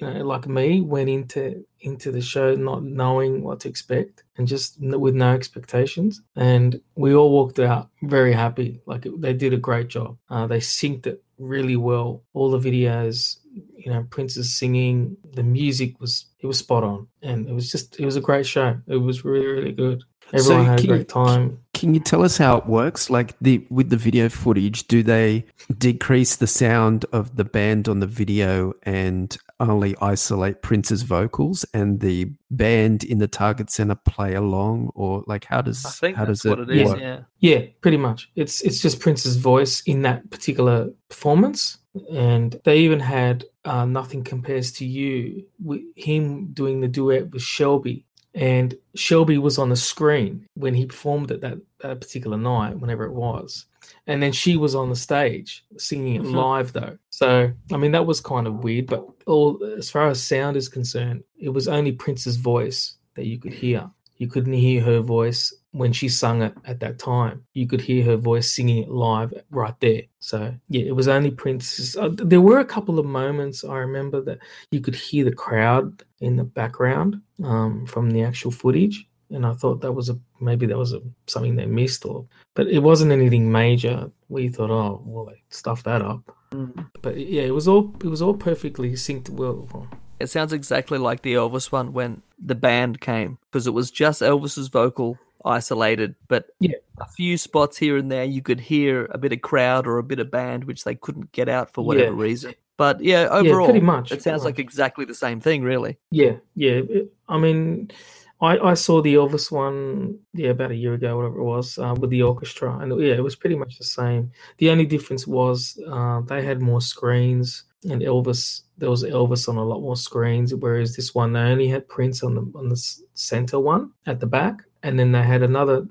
you 0.00 0.06
know, 0.06 0.24
like 0.24 0.46
me, 0.46 0.80
went 0.80 1.08
into 1.08 1.64
into 1.80 2.10
the 2.10 2.20
show 2.20 2.54
not 2.54 2.82
knowing 2.82 3.42
what 3.42 3.60
to 3.60 3.68
expect 3.68 4.24
and 4.36 4.48
just 4.48 4.80
with 4.80 5.14
no 5.14 5.32
expectations. 5.32 6.20
And 6.34 6.80
we 6.96 7.14
all 7.14 7.30
walked 7.30 7.58
out 7.60 7.88
very 8.02 8.32
happy. 8.32 8.80
Like 8.86 9.06
it, 9.06 9.20
they 9.20 9.32
did 9.32 9.52
a 9.52 9.58
great 9.58 9.88
job. 9.88 10.16
Uh, 10.28 10.46
they 10.46 10.58
synced 10.58 11.06
it 11.06 11.22
really 11.38 11.76
well. 11.76 12.22
All 12.34 12.50
the 12.50 12.58
videos, 12.58 13.38
you 13.76 13.90
know, 13.92 14.06
Prince's 14.10 14.56
singing, 14.56 15.16
the 15.34 15.42
music 15.42 16.00
was 16.00 16.26
it 16.40 16.46
was 16.46 16.58
spot 16.58 16.84
on, 16.84 17.08
and 17.22 17.48
it 17.48 17.52
was 17.52 17.70
just 17.70 17.98
it 17.98 18.04
was 18.04 18.16
a 18.16 18.20
great 18.20 18.46
show. 18.46 18.76
It 18.86 18.96
was 18.96 19.24
really 19.24 19.46
really 19.46 19.72
good. 19.72 20.02
Everyone 20.32 20.66
had 20.66 20.74
a 20.74 20.82
can 20.82 20.84
you- 20.84 20.94
great 20.96 21.08
time. 21.08 21.58
Can 21.74 21.94
you 21.94 22.00
tell 22.00 22.24
us 22.24 22.36
how 22.38 22.56
it 22.56 22.66
works? 22.66 23.08
Like 23.08 23.34
the 23.40 23.64
with 23.70 23.88
the 23.90 23.96
video 23.96 24.28
footage, 24.28 24.88
do 24.88 25.02
they 25.02 25.44
decrease 25.78 26.34
the 26.36 26.48
sound 26.48 27.04
of 27.12 27.36
the 27.36 27.44
band 27.44 27.88
on 27.88 28.00
the 28.00 28.06
video 28.06 28.74
and 28.82 29.36
only 29.60 29.96
isolate 30.00 30.62
Prince's 30.62 31.02
vocals, 31.02 31.64
and 31.74 32.00
the 32.00 32.30
band 32.50 33.02
in 33.04 33.18
the 33.18 33.28
target 33.28 33.70
center 33.70 33.94
play 33.96 34.34
along, 34.34 34.90
or 34.94 35.24
like 35.26 35.44
how 35.44 35.60
does 35.62 35.84
I 35.84 35.90
think 35.90 36.16
how 36.16 36.24
that's 36.24 36.42
does 36.42 36.50
what 36.50 36.60
it 36.60 36.70
it 36.70 36.76
is. 36.82 36.88
work? 36.88 37.00
Yeah. 37.00 37.20
Yeah, 37.40 37.66
pretty 37.80 37.96
much. 37.96 38.30
It's 38.36 38.60
it's 38.62 38.80
just 38.80 39.00
Prince's 39.00 39.36
voice 39.36 39.80
in 39.82 40.02
that 40.02 40.30
particular 40.30 40.90
performance, 41.08 41.78
and 42.12 42.60
they 42.64 42.78
even 42.80 43.00
had 43.00 43.44
uh, 43.64 43.84
"Nothing 43.84 44.22
Compares 44.24 44.72
to 44.72 44.84
You," 44.86 45.44
with 45.62 45.82
him 45.96 46.52
doing 46.52 46.80
the 46.80 46.88
duet 46.88 47.30
with 47.32 47.42
Shelby, 47.42 48.04
and 48.34 48.74
Shelby 48.94 49.38
was 49.38 49.58
on 49.58 49.68
the 49.70 49.76
screen 49.76 50.46
when 50.54 50.74
he 50.74 50.86
performed 50.86 51.30
it 51.30 51.40
that 51.40 51.58
that 51.80 52.00
particular 52.00 52.36
night, 52.36 52.78
whenever 52.78 53.04
it 53.04 53.12
was, 53.12 53.66
and 54.06 54.22
then 54.22 54.32
she 54.32 54.56
was 54.56 54.74
on 54.74 54.88
the 54.88 54.96
stage 54.96 55.64
singing 55.76 56.14
it 56.16 56.22
Mhm. 56.22 56.34
live 56.34 56.72
though. 56.72 56.98
So 57.18 57.50
I 57.72 57.76
mean 57.76 57.90
that 57.90 58.06
was 58.06 58.20
kind 58.20 58.46
of 58.46 58.62
weird, 58.62 58.86
but 58.86 59.04
all 59.26 59.58
as 59.76 59.90
far 59.90 60.06
as 60.08 60.22
sound 60.22 60.56
is 60.56 60.68
concerned, 60.68 61.24
it 61.36 61.48
was 61.48 61.66
only 61.66 61.90
Prince's 61.90 62.36
voice 62.36 62.94
that 63.16 63.26
you 63.26 63.40
could 63.40 63.52
hear. 63.52 63.90
You 64.18 64.28
couldn't 64.28 64.52
hear 64.52 64.80
her 64.82 65.00
voice 65.00 65.52
when 65.72 65.92
she 65.92 66.08
sung 66.08 66.42
it 66.42 66.54
at 66.64 66.78
that 66.78 67.00
time. 67.00 67.44
You 67.54 67.66
could 67.66 67.80
hear 67.80 68.04
her 68.04 68.16
voice 68.16 68.54
singing 68.54 68.84
it 68.84 68.88
live 68.88 69.34
right 69.50 69.74
there. 69.80 70.02
So 70.20 70.54
yeah, 70.68 70.82
it 70.82 70.94
was 70.94 71.08
only 71.08 71.32
Prince's. 71.32 71.96
Uh, 71.96 72.10
there 72.12 72.40
were 72.40 72.60
a 72.60 72.64
couple 72.64 73.00
of 73.00 73.06
moments 73.06 73.64
I 73.64 73.78
remember 73.78 74.20
that 74.20 74.38
you 74.70 74.80
could 74.80 74.94
hear 74.94 75.24
the 75.24 75.32
crowd 75.32 76.04
in 76.20 76.36
the 76.36 76.44
background 76.44 77.20
um, 77.42 77.84
from 77.86 78.12
the 78.12 78.22
actual 78.22 78.52
footage, 78.52 79.08
and 79.30 79.44
I 79.44 79.54
thought 79.54 79.80
that 79.80 79.90
was 79.90 80.08
a 80.08 80.16
maybe 80.40 80.66
that 80.66 80.78
was 80.78 80.92
a, 80.92 81.00
something 81.26 81.56
they 81.56 81.66
missed, 81.66 82.04
or 82.04 82.28
but 82.54 82.68
it 82.68 82.78
wasn't 82.78 83.10
anything 83.10 83.50
major. 83.50 84.08
We 84.28 84.50
thought, 84.50 84.70
oh 84.70 85.02
well, 85.04 85.24
they 85.24 85.42
stuffed 85.50 85.86
that 85.86 86.00
up. 86.00 86.32
Mm. 86.50 86.88
But 87.02 87.16
yeah, 87.18 87.42
it 87.42 87.54
was 87.54 87.68
all 87.68 87.94
it 88.02 88.08
was 88.08 88.22
all 88.22 88.34
perfectly 88.34 88.92
synced 88.92 89.30
well. 89.30 89.88
It 90.20 90.28
sounds 90.30 90.52
exactly 90.52 90.98
like 90.98 91.22
the 91.22 91.34
Elvis 91.34 91.70
one 91.70 91.92
when 91.92 92.22
the 92.38 92.54
band 92.54 93.00
came 93.00 93.38
because 93.50 93.66
it 93.66 93.74
was 93.74 93.90
just 93.90 94.20
Elvis's 94.22 94.68
vocal 94.68 95.18
isolated, 95.44 96.16
but 96.26 96.46
Yeah. 96.58 96.76
a 97.00 97.06
few 97.06 97.36
spots 97.38 97.76
here 97.76 97.96
and 97.96 98.10
there 98.10 98.24
you 98.24 98.42
could 98.42 98.58
hear 98.60 99.06
a 99.12 99.18
bit 99.18 99.32
of 99.32 99.40
crowd 99.42 99.86
or 99.86 99.98
a 99.98 100.02
bit 100.02 100.18
of 100.18 100.30
band 100.30 100.64
which 100.64 100.82
they 100.84 100.96
couldn't 100.96 101.30
get 101.32 101.48
out 101.48 101.72
for 101.72 101.84
whatever 101.84 102.16
Yeah. 102.16 102.22
reason. 102.22 102.54
But 102.76 103.02
yeah, 103.02 103.28
overall, 103.30 103.66
pretty 103.66 103.80
much, 103.84 104.10
it 104.12 104.22
sounds 104.22 104.42
pretty 104.42 104.54
like 104.54 104.58
exactly 104.60 105.04
the 105.04 105.14
same 105.14 105.40
thing, 105.40 105.62
really. 105.62 105.98
Yeah, 106.10 106.36
yeah. 106.54 106.80
I 107.28 107.38
mean, 107.38 107.90
I, 108.40 108.58
I 108.58 108.74
saw 108.74 109.02
the 109.02 109.14
Elvis 109.14 109.50
one, 109.50 110.18
yeah, 110.32 110.50
about 110.50 110.70
a 110.70 110.74
year 110.76 110.94
ago, 110.94 111.16
whatever 111.16 111.40
it 111.40 111.44
was, 111.44 111.76
uh, 111.78 111.94
with 111.98 112.10
the 112.10 112.22
orchestra, 112.22 112.78
and 112.78 113.00
yeah, 113.00 113.14
it 113.14 113.22
was 113.24 113.34
pretty 113.36 113.56
much 113.56 113.78
the 113.78 113.84
same. 113.84 114.30
The 114.58 114.70
only 114.70 114.86
difference 114.86 115.26
was 115.26 115.78
uh, 115.90 116.20
they 116.22 116.42
had 116.44 116.60
more 116.62 116.80
screens 116.80 117.64
and 117.90 118.00
Elvis. 118.02 118.62
There 118.78 118.90
was 118.90 119.02
Elvis 119.02 119.48
on 119.48 119.56
a 119.56 119.64
lot 119.64 119.80
more 119.80 119.96
screens, 119.96 120.54
whereas 120.54 120.94
this 120.94 121.14
one 121.14 121.32
they 121.32 121.40
only 121.40 121.68
had 121.68 121.88
Prince 121.88 122.22
on 122.22 122.34
the 122.36 122.42
on 122.54 122.68
the 122.68 122.80
center 123.14 123.58
one 123.58 123.90
at 124.06 124.20
the 124.20 124.26
back, 124.26 124.62
and 124.84 124.96
then 124.98 125.10
they 125.10 125.22
had 125.22 125.42
another 125.42 125.84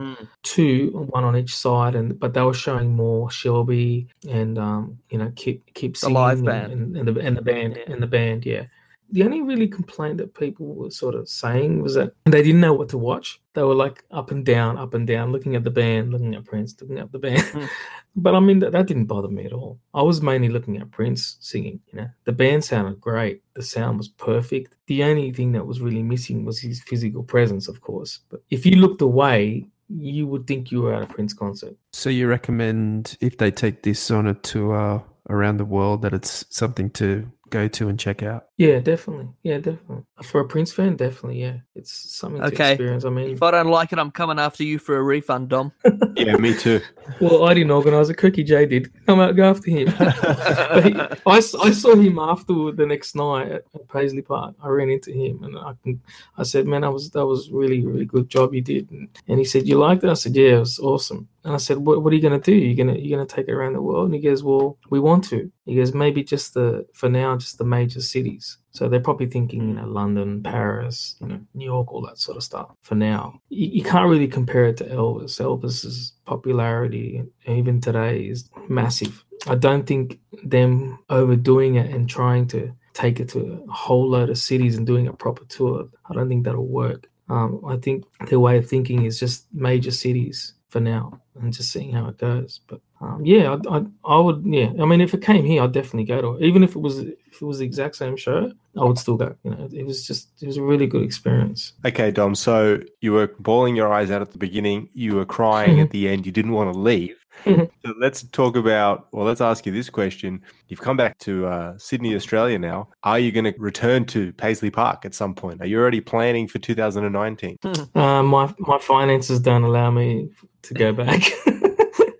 two, 0.43 0.91
one 1.09 1.25
on 1.25 1.35
each 1.35 1.53
side, 1.55 1.95
and 1.95 2.17
but 2.17 2.33
they 2.33 2.41
were 2.41 2.53
showing 2.53 2.95
more 2.95 3.29
Shelby 3.29 4.07
and 4.29 4.57
um, 4.57 4.97
you 5.09 5.17
know 5.17 5.31
keep 5.35 5.73
keep 5.73 5.93
The 5.95 5.99
singing 5.99 6.13
live 6.15 6.37
and- 6.37 6.45
band. 6.45 6.71
and, 6.71 6.97
and 6.97 7.07
the 7.09 7.19
and 7.21 7.35
the 7.37 7.41
band 7.41 7.75
and 7.87 8.01
the 8.01 8.07
band, 8.07 8.45
yeah. 8.45 8.65
The 9.11 9.23
only 9.23 9.41
really 9.41 9.67
complaint 9.67 10.17
that 10.17 10.33
people 10.33 10.75
were 10.75 10.91
sort 10.91 11.15
of 11.15 11.29
saying 11.29 11.81
was 11.81 11.95
that 11.95 12.13
they 12.25 12.43
didn't 12.43 12.61
know 12.61 12.73
what 12.73 12.89
to 12.89 12.97
watch. 12.97 13.39
They 13.53 13.63
were 13.63 13.75
like 13.75 14.03
up 14.11 14.31
and 14.31 14.45
down, 14.45 14.77
up 14.77 14.93
and 14.93 15.07
down, 15.07 15.31
looking 15.31 15.55
at 15.55 15.63
the 15.63 15.71
band, 15.71 16.11
looking 16.11 16.35
at 16.35 16.45
Prince, 16.45 16.75
looking 16.81 16.99
at 16.99 17.11
the 17.11 17.19
band. 17.19 17.41
Hmm. 17.41 17.65
but 18.15 18.35
I 18.35 18.39
mean, 18.39 18.59
that, 18.59 18.73
that 18.73 18.87
didn't 18.87 19.05
bother 19.05 19.29
me 19.29 19.45
at 19.45 19.53
all. 19.53 19.79
I 19.93 20.01
was 20.01 20.21
mainly 20.21 20.49
looking 20.49 20.77
at 20.77 20.91
Prince 20.91 21.37
singing. 21.39 21.79
You 21.91 22.01
know, 22.01 22.09
the 22.25 22.33
band 22.33 22.65
sounded 22.65 22.99
great. 22.99 23.41
The 23.53 23.63
sound 23.63 23.97
was 23.97 24.09
perfect. 24.09 24.75
The 24.87 25.03
only 25.03 25.31
thing 25.31 25.53
that 25.53 25.65
was 25.65 25.81
really 25.81 26.03
missing 26.03 26.45
was 26.45 26.59
his 26.59 26.81
physical 26.81 27.23
presence, 27.23 27.67
of 27.67 27.81
course. 27.81 28.19
But 28.29 28.41
if 28.49 28.65
you 28.65 28.75
looked 28.75 29.01
away, 29.01 29.67
you 29.89 30.27
would 30.27 30.47
think 30.47 30.71
you 30.71 30.81
were 30.81 30.93
at 30.93 31.03
a 31.03 31.07
Prince 31.07 31.33
concert. 31.33 31.75
So 31.91 32.09
you 32.09 32.27
recommend 32.27 33.17
if 33.21 33.37
they 33.37 33.51
take 33.51 33.83
this 33.83 34.11
on 34.11 34.27
a 34.27 34.33
tour 34.33 35.03
around 35.29 35.57
the 35.57 35.65
world 35.65 36.01
that 36.01 36.13
it's 36.13 36.45
something 36.49 36.89
to 36.91 37.31
go 37.49 37.67
to 37.67 37.89
and 37.89 37.99
check 37.99 38.23
out? 38.23 38.45
Yeah, 38.57 38.79
definitely. 38.79 39.29
Yeah, 39.43 39.57
definitely. 39.57 40.03
For 40.23 40.41
a 40.41 40.45
Prince 40.47 40.73
fan, 40.73 40.95
definitely. 40.95 41.39
Yeah, 41.41 41.57
it's 41.75 41.91
something 42.15 42.41
to 42.41 42.47
experience. 42.71 43.05
I 43.05 43.09
mean, 43.11 43.29
If 43.29 43.43
I 43.43 43.51
don't 43.51 43.67
like 43.67 43.93
it, 43.93 43.99
I'm 43.99 44.09
coming 44.09 44.39
after 44.39 44.63
you 44.63 44.79
for 44.79 44.97
a 44.97 45.03
refund, 45.03 45.49
Dom. 45.49 45.71
Yeah, 46.17 46.35
me 46.37 46.55
too. 46.55 46.81
Well, 47.21 47.43
I 47.45 47.53
didn't 47.53 47.69
organise 47.69 48.09
it. 48.09 48.17
Kirky 48.17 48.43
J 48.43 48.65
did. 48.65 48.91
Come 49.05 49.19
out, 49.19 49.35
go 49.35 49.47
after 49.49 49.69
him. 49.69 49.93
But 49.99 50.85
he- 50.85 50.99
I, 51.27 51.37
s- 51.37 51.53
I 51.55 51.69
saw 51.71 51.95
him 51.95 52.17
afterward 52.17 52.77
the 52.77 52.85
next 52.87 53.15
night 53.15 53.47
at, 53.51 53.63
at 53.75 53.87
Paisley 53.89 54.23
Park. 54.23 54.55
I 54.61 54.69
ran 54.69 54.89
into 54.89 55.11
him 55.11 55.43
and 55.43 55.55
I 55.57 55.73
can, 55.83 56.01
I 56.37 56.43
said, 56.43 56.65
"Man, 56.67 56.81
that 56.81 56.91
was 56.91 57.11
that 57.11 57.25
was 57.25 57.51
really 57.51 57.85
really 57.85 58.05
good 58.05 58.27
job 58.29 58.53
you 58.55 58.61
did." 58.61 58.89
And, 58.91 59.07
and 59.27 59.37
he 59.39 59.45
said, 59.45 59.67
"You 59.67 59.77
liked 59.77 60.03
it?" 60.03 60.09
I 60.09 60.13
said, 60.15 60.35
"Yeah, 60.35 60.55
it 60.55 60.59
was 60.59 60.79
awesome." 60.79 61.27
And 61.43 61.53
I 61.53 61.57
said, 61.57 61.77
"What, 61.77 62.01
what 62.03 62.11
are 62.11 62.15
you 62.15 62.21
going 62.21 62.39
to 62.41 62.51
do? 62.51 62.55
You're 62.57 62.75
gonna 62.85 62.97
you're 62.99 63.15
gonna 63.17 63.27
take 63.29 63.47
it 63.47 63.53
around 63.53 63.73
the 63.73 63.81
world?" 63.81 64.05
And 64.05 64.15
he 64.15 64.21
goes, 64.21 64.43
"Well, 64.43 64.77
we 64.89 64.99
want 64.99 65.23
to." 65.25 65.51
He 65.65 65.75
goes, 65.75 65.93
"Maybe 65.93 66.23
just 66.23 66.55
the 66.55 66.85
for 66.93 67.09
now, 67.09 67.37
just 67.37 67.57
the 67.59 67.63
major 67.65 68.01
cities." 68.01 68.57
So 68.77 68.87
they're 68.87 68.99
probably 68.99 69.25
thinking, 69.25 69.67
you 69.67 69.73
know, 69.73 69.87
London, 69.87 70.43
Paris, 70.43 71.15
you 71.19 71.27
know, 71.27 71.39
New 71.53 71.65
York, 71.65 71.91
all 71.91 72.05
that 72.05 72.19
sort 72.19 72.37
of 72.37 72.43
stuff. 72.43 72.69
For 72.83 72.95
now, 72.95 73.41
you, 73.49 73.67
you 73.67 73.83
can't 73.83 74.09
really 74.09 74.27
compare 74.27 74.65
it 74.65 74.77
to 74.77 74.85
Elvis. 74.85 75.41
Elvis's 75.41 76.13
popularity, 76.25 77.23
even 77.47 77.81
today, 77.81 78.21
is 78.21 78.49
massive. 78.69 79.23
I 79.47 79.55
don't 79.55 79.85
think 79.87 80.19
them 80.43 80.99
overdoing 81.09 81.75
it 81.75 81.89
and 81.89 82.09
trying 82.09 82.47
to 82.49 82.71
take 82.93 83.19
it 83.19 83.29
to 83.29 83.63
a 83.67 83.71
whole 83.71 84.09
load 84.09 84.29
of 84.29 84.37
cities 84.37 84.75
and 84.75 84.85
doing 84.87 85.07
a 85.07 85.13
proper 85.13 85.45
tour, 85.45 85.87
I 86.09 86.13
don't 86.13 86.27
think 86.27 86.45
that'll 86.45 86.65
work. 86.65 87.09
Um, 87.29 87.61
I 87.67 87.77
think 87.77 88.05
their 88.27 88.39
way 88.39 88.57
of 88.57 88.67
thinking 88.67 89.05
is 89.05 89.19
just 89.19 89.45
major 89.53 89.91
cities 89.91 90.53
for 90.69 90.79
now 90.79 91.21
and 91.35 91.53
just 91.53 91.71
seeing 91.71 91.93
how 91.93 92.07
it 92.07 92.17
goes. 92.17 92.61
But 92.67 92.81
um, 92.99 93.23
yeah, 93.23 93.57
I, 93.69 93.77
I, 93.77 93.85
I 94.05 94.19
would. 94.19 94.43
Yeah, 94.45 94.71
I 94.79 94.85
mean, 94.85 95.01
if 95.01 95.13
it 95.13 95.21
came 95.21 95.45
here, 95.45 95.61
I'd 95.61 95.71
definitely 95.71 96.05
go 96.05 96.21
to 96.21 96.35
it. 96.35 96.47
Even 96.47 96.63
if 96.63 96.75
it 96.75 96.79
was 96.79 96.99
if 96.99 97.41
it 97.41 97.45
was 97.45 97.59
the 97.59 97.65
exact 97.65 97.95
same 97.95 98.17
show, 98.17 98.51
I 98.75 98.83
would 98.83 98.97
still 98.97 99.17
go. 99.17 99.35
You 99.43 99.51
know, 99.51 99.69
it 99.71 99.85
was 99.85 100.05
just 100.05 100.29
it 100.41 100.47
was 100.47 100.57
a 100.57 100.63
really 100.63 100.87
good 100.87 101.03
experience. 101.03 101.73
Okay, 101.85 102.09
Dom. 102.09 102.33
So 102.33 102.79
you 103.01 103.13
were 103.13 103.27
bawling 103.39 103.75
your 103.75 103.93
eyes 103.93 104.09
out 104.09 104.21
at 104.21 104.31
the 104.31 104.39
beginning. 104.39 104.89
You 104.93 105.15
were 105.15 105.25
crying 105.25 105.79
at 105.79 105.89
the 105.91 106.09
end. 106.09 106.25
You 106.25 106.31
didn't 106.31 106.53
want 106.53 106.73
to 106.73 106.79
leave. 106.79 107.15
so 107.45 107.69
let's 107.99 108.23
talk 108.23 108.55
about, 108.55 109.09
well, 109.11 109.23
let's 109.23 109.41
ask 109.41 109.67
you 109.67 109.71
this 109.71 109.91
question. 109.91 110.41
You've 110.69 110.81
come 110.81 110.97
back 110.97 111.19
to 111.19 111.45
uh, 111.45 111.77
Sydney, 111.77 112.15
Australia 112.15 112.57
now. 112.57 112.89
Are 113.03 113.19
you 113.19 113.31
going 113.31 113.45
to 113.45 113.53
return 113.59 114.05
to 114.05 114.33
Paisley 114.33 114.71
Park 114.71 115.05
at 115.05 115.13
some 115.13 115.35
point? 115.35 115.61
Are 115.61 115.67
you 115.67 115.79
already 115.79 116.01
planning 116.01 116.47
for 116.47 116.57
2019? 116.57 117.57
Uh, 117.93 118.23
my 118.23 118.53
my 118.57 118.79
finances 118.79 119.39
don't 119.39 119.63
allow 119.63 119.91
me 119.91 120.29
to 120.63 120.73
go 120.73 120.91
back. 120.93 121.21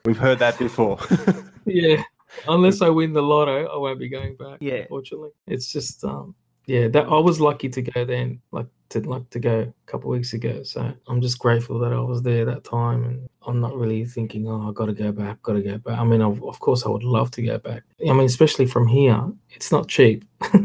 We've 0.08 0.18
heard 0.18 0.40
that 0.40 0.58
before. 0.58 0.98
yeah, 1.66 2.02
unless 2.48 2.82
I 2.82 2.88
win 2.88 3.12
the 3.12 3.22
lotto, 3.22 3.66
I 3.68 3.78
won't 3.78 4.00
be 4.00 4.08
going 4.08 4.38
back. 4.38 4.60
Yeah. 4.62 4.76
unfortunately, 4.84 5.32
it's 5.48 5.70
just 5.70 6.02
um, 6.06 6.34
yeah, 6.66 6.88
that 6.88 7.08
I 7.08 7.20
was 7.20 7.42
lucky 7.42 7.68
to 7.68 7.82
go 7.82 8.06
then, 8.06 8.40
like 8.52 8.68
to 8.92 9.02
like 9.02 9.30
to 9.32 9.40
go 9.40 9.60
a 9.60 9.74
couple 9.92 10.10
of 10.10 10.18
weeks 10.18 10.32
ago. 10.32 10.64
So 10.64 10.94
I'm 11.10 11.20
just 11.20 11.40
grateful 11.40 11.78
that 11.80 11.92
I 11.92 12.00
was 12.00 12.22
there 12.22 12.46
that 12.46 12.64
time, 12.64 13.04
and 13.04 13.28
I'm 13.46 13.60
not 13.60 13.76
really 13.76 14.06
thinking, 14.06 14.48
oh, 14.48 14.70
I 14.70 14.72
got 14.72 14.86
to 14.86 14.94
go 14.94 15.12
back, 15.12 15.42
got 15.44 15.54
to 15.54 15.62
go 15.62 15.78
back. 15.78 16.00
I 16.00 16.06
mean, 16.06 16.22
of, 16.22 16.42
of 16.42 16.58
course, 16.62 16.86
I 16.86 16.90
would 16.90 17.04
love 17.04 17.30
to 17.32 17.42
go 17.42 17.58
back. 17.58 17.84
I 18.10 18.14
mean, 18.14 18.28
especially 18.28 18.66
from 18.66 18.88
here, 18.88 19.22
it's 19.52 19.74
not 19.74 19.90
cheap. 19.90 20.24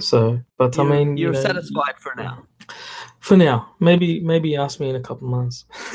So, 0.00 0.38
but 0.58 0.78
I 0.78 0.82
You're- 0.82 0.96
mean, 0.98 1.16
you 1.16 1.22
you're 1.22 1.32
know, 1.32 1.40
satisfied 1.40 1.94
for 1.98 2.12
now. 2.14 2.42
For 3.20 3.38
now, 3.38 3.74
maybe 3.80 4.20
maybe 4.20 4.54
ask 4.54 4.80
me 4.80 4.90
in 4.90 4.96
a 4.96 5.00
couple 5.00 5.28
months. 5.28 5.64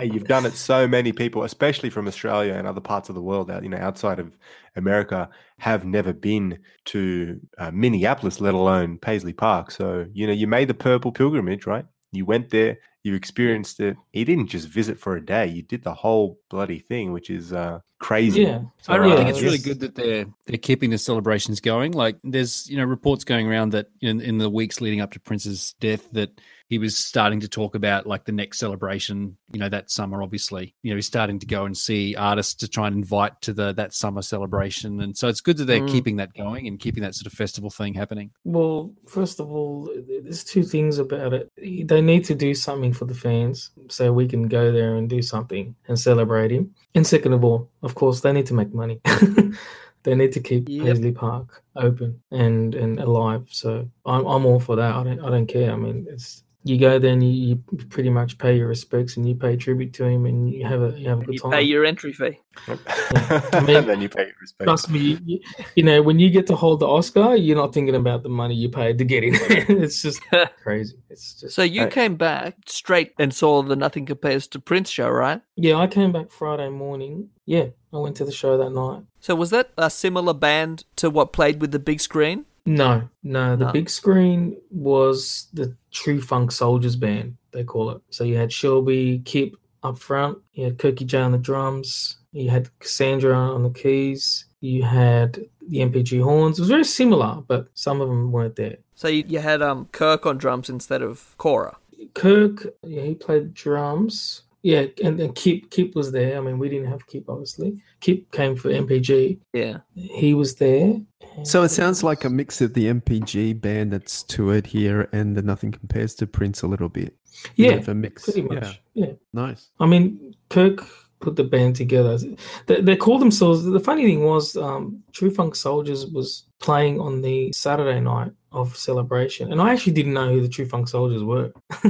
hey, 0.00 0.10
you've 0.12 0.24
done 0.24 0.46
it. 0.46 0.54
So 0.54 0.86
many 0.86 1.12
people, 1.12 1.42
especially 1.44 1.90
from 1.90 2.06
Australia 2.06 2.54
and 2.54 2.66
other 2.66 2.80
parts 2.80 3.08
of 3.08 3.14
the 3.14 3.22
world, 3.22 3.50
out 3.50 3.62
you 3.62 3.68
know, 3.68 3.78
outside 3.78 4.18
of 4.18 4.36
America, 4.76 5.28
have 5.58 5.84
never 5.84 6.12
been 6.12 6.58
to 6.86 7.40
uh, 7.58 7.70
Minneapolis, 7.72 8.40
let 8.40 8.54
alone 8.54 8.98
Paisley 8.98 9.32
Park. 9.32 9.70
So 9.70 10.06
you 10.12 10.26
know, 10.26 10.32
you 10.32 10.46
made 10.46 10.68
the 10.68 10.74
purple 10.74 11.12
pilgrimage, 11.12 11.66
right? 11.66 11.84
You 12.12 12.24
went 12.24 12.50
there, 12.50 12.78
you 13.02 13.14
experienced 13.14 13.80
it. 13.80 13.96
You 14.12 14.24
didn't 14.24 14.48
just 14.48 14.68
visit 14.68 14.98
for 14.98 15.16
a 15.16 15.24
day; 15.24 15.46
you 15.46 15.62
did 15.62 15.82
the 15.82 15.94
whole 15.94 16.38
bloody 16.48 16.78
thing, 16.78 17.12
which 17.12 17.30
is 17.30 17.52
uh, 17.52 17.80
crazy. 17.98 18.42
Yeah. 18.42 18.62
So, 18.80 18.92
I 18.92 18.96
really 18.96 19.12
uh, 19.12 19.16
think 19.16 19.28
it's 19.30 19.42
really 19.42 19.58
good 19.58 19.80
that 19.80 19.94
they're 19.94 20.26
they're 20.46 20.58
keeping 20.58 20.90
the 20.90 20.98
celebrations 20.98 21.60
going. 21.60 21.92
Like 21.92 22.16
there's 22.24 22.68
you 22.68 22.76
know 22.76 22.84
reports 22.84 23.24
going 23.24 23.48
around 23.48 23.72
that 23.72 23.86
in, 24.00 24.20
in 24.20 24.38
the 24.38 24.50
weeks 24.50 24.80
leading 24.80 25.00
up 25.00 25.12
to 25.12 25.20
Prince's 25.20 25.74
death 25.80 26.08
that 26.12 26.40
he 26.68 26.78
was 26.78 26.96
starting 26.96 27.40
to 27.40 27.48
talk 27.48 27.74
about 27.74 28.06
like 28.06 28.24
the 28.24 28.32
next 28.32 28.58
celebration. 28.58 29.36
You 29.52 29.60
know 29.60 29.68
that 29.70 29.90
summer, 29.90 30.22
obviously. 30.22 30.74
You 30.82 30.90
know 30.90 30.96
he's 30.96 31.06
starting 31.06 31.38
to 31.38 31.46
go 31.46 31.64
and 31.64 31.76
see 31.76 32.14
artists 32.14 32.54
to 32.56 32.68
try 32.68 32.86
and 32.86 32.96
invite 32.96 33.40
to 33.42 33.52
the 33.52 33.72
that 33.74 33.94
summer 33.94 34.22
celebration, 34.22 35.00
and 35.00 35.16
so 35.16 35.28
it's 35.28 35.40
good 35.40 35.56
that 35.58 35.64
they're 35.64 35.80
Mm. 35.80 35.88
keeping 35.90 36.16
that 36.16 36.34
going 36.34 36.66
and 36.66 36.78
keeping 36.78 37.02
that 37.02 37.14
sort 37.14 37.26
of 37.26 37.32
festival 37.32 37.70
thing 37.70 37.94
happening. 37.94 38.30
Well, 38.44 38.92
first 39.06 39.40
of 39.40 39.50
all, 39.50 39.90
there's 40.22 40.44
two 40.44 40.62
things 40.62 40.98
about 40.98 41.32
it. 41.32 41.50
They 41.88 42.00
need 42.00 42.24
to 42.26 42.34
do 42.34 42.54
something 42.54 42.92
for 42.92 43.04
the 43.06 43.14
fans 43.14 43.70
so 43.88 44.12
we 44.12 44.26
can 44.28 44.48
go 44.48 44.70
there 44.72 44.96
and 44.96 45.08
do 45.08 45.22
something 45.22 45.74
and 45.88 45.98
celebrate 45.98 46.50
him. 46.50 46.74
And 46.94 47.06
second 47.06 47.32
of 47.32 47.44
all, 47.44 47.70
of 47.82 47.94
course, 47.94 48.20
they 48.20 48.32
need 48.32 48.46
to 48.46 48.54
make 48.54 48.74
money. 48.74 49.00
they 50.02 50.14
need 50.14 50.32
to 50.32 50.40
keep 50.40 50.68
Yep. 50.68 50.84
Paisley 50.86 51.12
Park 51.12 51.62
open 51.76 52.20
and 52.30 52.74
and 52.74 52.98
alive. 53.00 53.46
So 53.50 53.88
I'm 54.04 54.26
I'm 54.26 54.44
all 54.46 54.60
for 54.60 54.76
that. 54.76 54.94
I 54.94 55.02
don't 55.02 55.20
I 55.20 55.30
don't 55.30 55.46
care. 55.46 55.72
I 55.72 55.76
mean, 55.76 56.06
it's 56.10 56.42
you 56.68 56.78
go 56.78 56.98
there 56.98 57.12
and 57.12 57.22
you, 57.22 57.30
you 57.70 57.86
pretty 57.88 58.10
much 58.10 58.38
pay 58.38 58.56
your 58.56 58.68
respects 58.68 59.16
and 59.16 59.28
you 59.28 59.34
pay 59.34 59.56
tribute 59.56 59.92
to 59.94 60.04
him 60.04 60.26
and 60.26 60.52
you 60.52 60.66
have 60.66 60.82
a 60.82 60.90
you 60.98 61.08
have 61.08 61.20
a 61.20 61.24
good 61.24 61.34
You 61.34 61.40
time. 61.40 61.50
pay 61.52 61.62
your 61.62 61.84
entry 61.84 62.12
fee. 62.12 62.38
I 62.66 63.60
mean, 63.66 63.76
and 63.76 63.88
then 63.88 64.00
you 64.00 64.08
pay 64.08 64.22
your 64.26 64.34
respect. 64.40 64.66
Trust 64.66 64.90
me, 64.90 64.98
you, 64.98 65.18
you- 65.24 65.40
you 65.76 65.82
know, 65.84 66.02
when 66.02 66.18
you 66.18 66.28
get 66.30 66.46
to 66.48 66.56
hold 66.56 66.80
the 66.80 66.88
Oscar, 66.88 67.36
you're 67.36 67.56
not 67.56 67.72
thinking 67.72 67.94
about 67.94 68.22
the 68.22 68.28
money 68.28 68.54
you 68.54 68.68
paid 68.68 68.98
to 68.98 69.04
get 69.04 69.22
in. 69.24 69.34
it's 69.82 70.02
just 70.02 70.20
crazy. 70.62 70.96
It's 71.10 71.40
just 71.40 71.54
So 71.54 71.62
you 71.62 71.86
came 71.86 72.16
back 72.16 72.56
straight 72.66 73.12
and 73.18 73.32
saw 73.32 73.62
the 73.62 73.76
Nothing 73.76 74.06
Compares 74.06 74.46
to 74.48 74.58
Prince 74.58 74.90
show, 74.90 75.08
right? 75.08 75.40
yeah. 75.56 75.76
I 75.76 75.86
came 75.86 76.12
back 76.12 76.30
Friday 76.30 76.68
morning. 76.68 77.30
Yeah, 77.46 77.66
I 77.92 77.98
went 77.98 78.16
to 78.16 78.24
the 78.24 78.32
show 78.32 78.58
that 78.58 78.70
night. 78.70 79.04
So 79.20 79.34
was 79.34 79.50
that 79.50 79.70
a 79.78 79.88
similar 79.88 80.34
band 80.34 80.84
to 80.96 81.08
what 81.10 81.32
played 81.32 81.60
with 81.60 81.70
the 81.72 81.78
big 81.78 82.00
screen? 82.00 82.44
No, 82.68 83.08
no, 83.22 83.56
the 83.56 83.66
No. 83.66 83.72
big 83.72 83.88
screen 83.88 84.56
was 84.70 85.48
the 85.52 85.74
True 85.90 86.20
Funk 86.20 86.52
Soldiers 86.52 86.96
band. 86.96 87.36
They 87.52 87.64
call 87.64 87.90
it. 87.90 88.00
So 88.10 88.24
you 88.24 88.36
had 88.36 88.52
Shelby 88.52 89.22
Kip 89.24 89.54
up 89.82 89.98
front. 89.98 90.38
You 90.52 90.64
had 90.64 90.78
Kirky 90.78 91.06
J 91.06 91.18
on 91.18 91.32
the 91.32 91.38
drums. 91.38 92.18
You 92.32 92.50
had 92.50 92.68
Cassandra 92.78 93.34
on 93.36 93.62
the 93.62 93.70
keys. 93.70 94.44
You 94.60 94.82
had 94.82 95.38
the 95.66 95.78
NPG 95.78 96.22
horns. 96.22 96.58
It 96.58 96.62
was 96.62 96.68
very 96.68 96.84
similar, 96.84 97.42
but 97.46 97.68
some 97.74 98.00
of 98.00 98.08
them 98.08 98.32
weren't 98.32 98.56
there. 98.56 98.76
So 98.94 99.08
you, 99.08 99.24
you 99.26 99.38
had 99.38 99.62
um 99.62 99.88
Kirk 99.92 100.26
on 100.26 100.36
drums 100.36 100.68
instead 100.68 101.00
of 101.00 101.34
Cora. 101.38 101.76
Kirk, 102.14 102.74
yeah, 102.84 103.02
he 103.02 103.14
played 103.14 103.54
drums. 103.54 104.42
Yeah, 104.62 104.86
and, 105.04 105.20
and 105.20 105.34
Kip 105.34 105.70
Kip 105.70 105.94
was 105.94 106.10
there. 106.10 106.36
I 106.36 106.40
mean, 106.40 106.58
we 106.58 106.68
didn't 106.68 106.90
have 106.90 107.06
Keep 107.06 107.28
obviously. 107.28 107.80
Keep 108.00 108.32
came 108.32 108.56
for 108.56 108.70
NPG. 108.70 109.38
Yeah. 109.52 109.78
He 109.94 110.34
was 110.34 110.56
there. 110.56 110.96
So 111.44 111.62
it 111.62 111.68
sounds 111.68 112.02
like 112.02 112.24
a 112.24 112.30
mix 112.30 112.60
of 112.60 112.74
the 112.74 112.86
NPG 112.86 113.60
band 113.60 113.92
that's 113.92 114.24
toured 114.24 114.66
here 114.66 115.08
and 115.12 115.36
the 115.36 115.42
Nothing 115.42 115.70
Compares 115.70 116.14
to 116.16 116.26
Prince 116.26 116.62
a 116.62 116.66
little 116.66 116.88
bit. 116.88 117.14
Bit 117.56 117.66
Yeah, 117.66 117.72
of 117.74 117.88
a 117.88 117.94
mix. 117.94 118.24
pretty 118.24 118.42
much. 118.42 118.80
Yeah. 118.94 119.12
Nice. 119.32 119.70
I 119.78 119.86
mean, 119.86 120.34
Kirk 120.50 120.84
put 121.20 121.36
the 121.36 121.44
band 121.44 121.76
together. 121.76 122.18
They, 122.66 122.80
they 122.80 122.96
called 122.96 123.20
themselves. 123.20 123.64
The 123.64 123.78
funny 123.80 124.04
thing 124.06 124.24
was, 124.24 124.56
um, 124.56 125.02
True 125.12 125.30
Funk 125.30 125.54
Soldiers 125.54 126.06
was 126.06 126.46
playing 126.58 127.00
on 127.00 127.22
the 127.22 127.52
Saturday 127.52 128.00
night 128.00 128.32
of 128.50 128.76
celebration, 128.76 129.52
and 129.52 129.60
I 129.60 129.72
actually 129.72 129.92
didn't 129.92 130.14
know 130.14 130.32
who 130.32 130.40
the 130.40 130.48
True 130.48 130.66
Funk 130.66 130.88
Soldiers 130.88 131.22
were. 131.22 131.52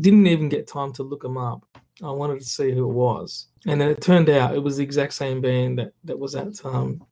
didn't 0.00 0.26
even 0.26 0.48
get 0.48 0.66
time 0.66 0.92
to 0.94 1.02
look 1.02 1.22
them 1.22 1.36
up. 1.36 1.64
I 2.02 2.10
wanted 2.10 2.40
to 2.40 2.46
see 2.46 2.72
who 2.72 2.88
it 2.90 2.92
was, 2.92 3.46
and 3.66 3.80
then 3.80 3.88
it 3.88 4.00
turned 4.00 4.28
out 4.28 4.54
it 4.54 4.62
was 4.62 4.76
the 4.76 4.82
exact 4.82 5.12
same 5.14 5.40
band 5.40 5.78
that 5.78 5.92
that 6.04 6.18
was 6.18 6.34
at 6.34 6.64
um, 6.64 7.04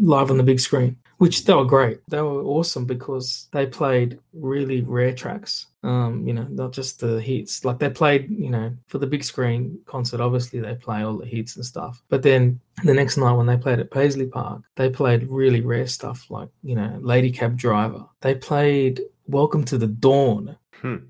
live 0.00 0.30
on 0.30 0.36
the 0.36 0.44
big 0.44 0.60
screen, 0.60 0.96
which 1.18 1.44
they 1.44 1.54
were 1.54 1.64
great. 1.64 1.98
They 2.08 2.20
were 2.22 2.42
awesome 2.44 2.84
because 2.84 3.48
they 3.52 3.66
played 3.66 4.20
really 4.32 4.82
rare 4.82 5.12
tracks. 5.12 5.66
Um, 5.82 6.26
you 6.28 6.34
know, 6.34 6.46
not 6.50 6.72
just 6.72 7.00
the 7.00 7.20
hits. 7.20 7.64
Like 7.64 7.78
they 7.78 7.90
played, 7.90 8.30
you 8.30 8.50
know, 8.50 8.72
for 8.86 8.98
the 8.98 9.06
big 9.06 9.24
screen 9.24 9.80
concert. 9.86 10.20
Obviously, 10.20 10.60
they 10.60 10.74
play 10.74 11.02
all 11.02 11.16
the 11.16 11.26
hits 11.26 11.56
and 11.56 11.64
stuff. 11.64 12.02
But 12.08 12.22
then 12.22 12.60
the 12.84 12.94
next 12.94 13.16
night 13.16 13.32
when 13.32 13.46
they 13.46 13.56
played 13.56 13.80
at 13.80 13.90
Paisley 13.90 14.26
Park, 14.26 14.62
they 14.76 14.90
played 14.90 15.28
really 15.28 15.62
rare 15.62 15.86
stuff 15.86 16.30
like 16.30 16.50
you 16.62 16.76
know, 16.76 16.98
Lady 17.00 17.32
Cab 17.32 17.56
Driver. 17.56 18.04
They 18.20 18.34
played 18.34 19.00
Welcome 19.30 19.64
to 19.66 19.78
the 19.78 19.86
Dawn. 19.86 20.56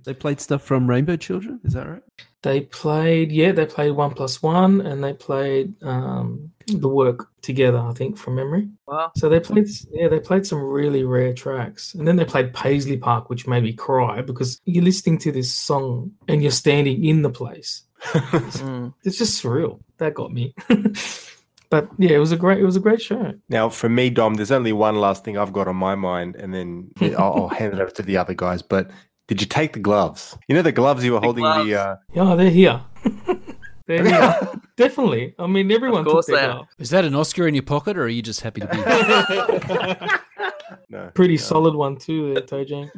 They 0.04 0.12
played 0.12 0.42
stuff 0.42 0.62
from 0.62 0.90
Rainbow 0.90 1.16
Children. 1.16 1.58
Is 1.64 1.72
that 1.72 1.88
right? 1.88 2.02
They 2.42 2.62
played, 2.62 3.32
yeah, 3.32 3.52
they 3.52 3.64
played 3.64 3.92
One 3.92 4.12
Plus 4.12 4.42
One, 4.42 4.82
and 4.82 5.02
they 5.02 5.14
played 5.14 5.74
um, 5.82 6.50
the 6.66 6.88
work 6.88 7.28
together. 7.40 7.78
I 7.78 7.92
think 7.92 8.18
from 8.18 8.34
memory. 8.34 8.68
Wow. 8.86 9.12
So 9.16 9.30
they 9.30 9.40
played, 9.40 9.68
yeah, 9.90 10.08
they 10.08 10.20
played 10.20 10.46
some 10.46 10.60
really 10.60 11.04
rare 11.04 11.32
tracks, 11.32 11.94
and 11.94 12.06
then 12.06 12.16
they 12.16 12.26
played 12.26 12.52
Paisley 12.52 12.98
Park, 12.98 13.30
which 13.30 13.46
made 13.46 13.62
me 13.62 13.72
cry 13.72 14.20
because 14.20 14.60
you're 14.66 14.84
listening 14.84 15.16
to 15.18 15.32
this 15.32 15.54
song 15.54 16.12
and 16.28 16.42
you're 16.42 16.50
standing 16.50 17.02
in 17.02 17.22
the 17.22 17.30
place. 17.30 17.84
Mm. 18.02 18.92
It's 19.04 19.16
just 19.16 19.42
surreal. 19.42 19.80
That 19.96 20.12
got 20.12 20.30
me. 20.30 20.54
but 21.70 21.88
yeah, 21.98 22.10
it 22.10 22.18
was 22.18 22.32
a 22.32 22.36
great, 22.36 22.58
it 22.58 22.64
was 22.64 22.76
a 22.76 22.80
great 22.80 23.00
show. 23.00 23.32
Now, 23.48 23.68
for 23.68 23.88
me, 23.88 24.10
Dom, 24.10 24.34
there's 24.34 24.50
only 24.50 24.72
one 24.72 24.96
last 24.96 25.24
thing 25.24 25.38
I've 25.38 25.52
got 25.52 25.68
on 25.68 25.76
my 25.76 25.94
mind, 25.94 26.36
and 26.36 26.52
then 26.52 26.90
I'll, 27.18 27.32
I'll 27.34 27.48
hand 27.48 27.72
it 27.72 27.80
over 27.80 27.90
to 27.92 28.02
the 28.02 28.16
other 28.16 28.34
guys. 28.34 28.60
But 28.60 28.90
did 29.28 29.40
you 29.40 29.46
take 29.46 29.72
the 29.72 29.78
gloves? 29.78 30.36
You 30.48 30.56
know 30.56 30.62
the 30.62 30.72
gloves 30.72 31.04
you 31.04 31.12
were 31.12 31.20
holding 31.20 31.44
the. 31.44 31.74
Uh, 31.80 31.96
Yeah, 32.12 32.34
they're 32.34 32.50
here. 32.50 32.82
they're 33.86 34.04
here. 34.04 34.52
Definitely. 34.76 35.34
I 35.38 35.46
mean, 35.46 35.70
everyone 35.70 36.00
Of 36.00 36.06
course 36.06 36.26
took 36.26 36.34
their 36.36 36.48
they 36.48 36.52
are. 36.52 36.68
Is 36.78 36.90
that 36.90 37.04
an 37.04 37.14
Oscar 37.14 37.46
in 37.46 37.54
your 37.54 37.62
pocket, 37.62 37.96
or 37.96 38.02
are 38.04 38.08
you 38.08 38.22
just 38.22 38.40
happy 38.40 38.62
to 38.62 38.66
be 38.66 38.76
here? 38.76 40.49
No, 40.88 41.10
Pretty 41.14 41.36
solid 41.36 41.74
one 41.74 41.96
too, 41.96 42.34
there, 42.34 42.42
Toe 42.42 42.64
Jam. 42.64 42.90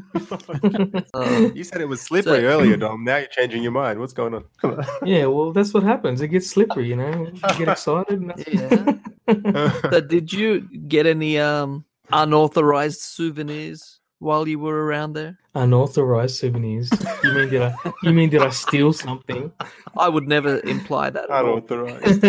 you 1.55 1.65
said 1.65 1.81
it 1.81 1.89
was 1.89 2.01
slippery 2.01 2.47
earlier, 2.47 2.77
Dom. 2.77 3.05
Now 3.05 3.19
you're 3.19 3.27
changing 3.28 3.62
your 3.62 3.73
mind. 3.73 3.99
What's 3.99 4.12
going 4.12 4.35
on? 4.62 4.85
Yeah, 5.05 5.27
well, 5.27 5.53
that's 5.53 5.73
what 5.74 5.82
happens. 5.82 6.20
It 6.20 6.28
gets 6.28 6.49
slippery, 6.51 6.89
you 6.89 6.97
know. 6.97 7.11
You 7.32 7.59
get 7.59 7.69
excited. 7.77 8.20
And 8.20 8.31
that's... 8.31 9.81
so 9.90 10.01
did 10.01 10.32
you 10.32 10.61
get 10.89 11.07
any 11.07 11.39
um 11.39 11.85
unauthorized 12.12 13.01
souvenirs 13.01 14.01
while 14.19 14.47
you 14.49 14.59
were 14.59 14.85
around 14.85 15.12
there? 15.15 15.39
Unauthorized 15.55 16.36
souvenirs. 16.36 16.90
You 17.23 17.32
mean 17.32 17.49
did 17.51 17.62
I? 17.62 17.74
You 18.03 18.12
mean 18.12 18.31
did 18.31 18.43
I 18.43 18.51
steal 18.51 18.93
something? 18.93 19.53
I 19.97 20.09
would 20.09 20.27
never 20.28 20.61
imply 20.61 21.11
that. 21.11 21.28
Unauthorized. 21.31 22.24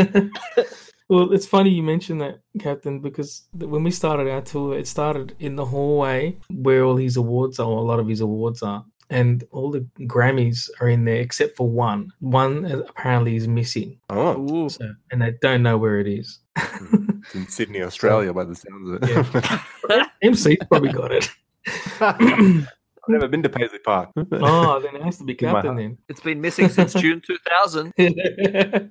Well, 1.13 1.31
it's 1.31 1.45
funny 1.45 1.69
you 1.69 1.83
mentioned 1.83 2.21
that, 2.21 2.39
Captain, 2.59 2.99
because 2.99 3.43
when 3.53 3.83
we 3.83 3.91
started 3.91 4.27
our 4.27 4.41
tour, 4.41 4.75
it 4.75 4.87
started 4.87 5.35
in 5.39 5.55
the 5.55 5.65
hallway 5.65 6.35
where 6.49 6.83
all 6.83 6.97
his 6.97 7.17
awards 7.17 7.59
are, 7.59 7.67
or 7.67 7.77
a 7.77 7.83
lot 7.83 7.99
of 7.99 8.07
his 8.07 8.19
awards 8.19 8.63
are. 8.63 8.83
And 9.11 9.43
all 9.51 9.69
the 9.69 9.87
Grammys 10.01 10.71
are 10.81 10.89
in 10.89 11.05
there 11.05 11.17
except 11.17 11.55
for 11.55 11.69
one. 11.69 12.09
One 12.19 12.65
apparently 12.65 13.35
is 13.35 13.47
missing. 13.47 13.99
Oh, 14.09 14.67
So, 14.69 14.91
and 15.11 15.21
they 15.21 15.35
don't 15.39 15.61
know 15.61 15.77
where 15.77 15.99
it 15.99 16.07
is. 16.07 16.39
it's 16.55 16.71
hmm. 16.79 17.05
in 17.35 17.47
Sydney, 17.47 17.83
Australia, 17.83 18.33
by 18.33 18.45
the 18.45 18.55
sounds 18.55 18.89
of 18.89 19.03
it. 19.03 20.09
MC's 20.23 20.65
probably 20.67 20.91
got 20.91 21.11
it. 21.11 21.29
I've 23.03 23.09
never 23.09 23.27
been 23.27 23.43
to 23.43 23.49
Paisley 23.49 23.79
Park. 23.79 24.09
Oh, 24.31 24.79
then 24.79 24.95
it 24.95 25.03
has 25.03 25.17
to 25.17 25.25
be 25.25 25.35
Captain 25.35 25.75
then. 25.75 25.97
It's 26.07 26.21
been 26.21 26.39
missing 26.39 26.69
since 26.69 26.93
June 26.93 27.21
2000. 27.25 27.93
there 27.97 28.89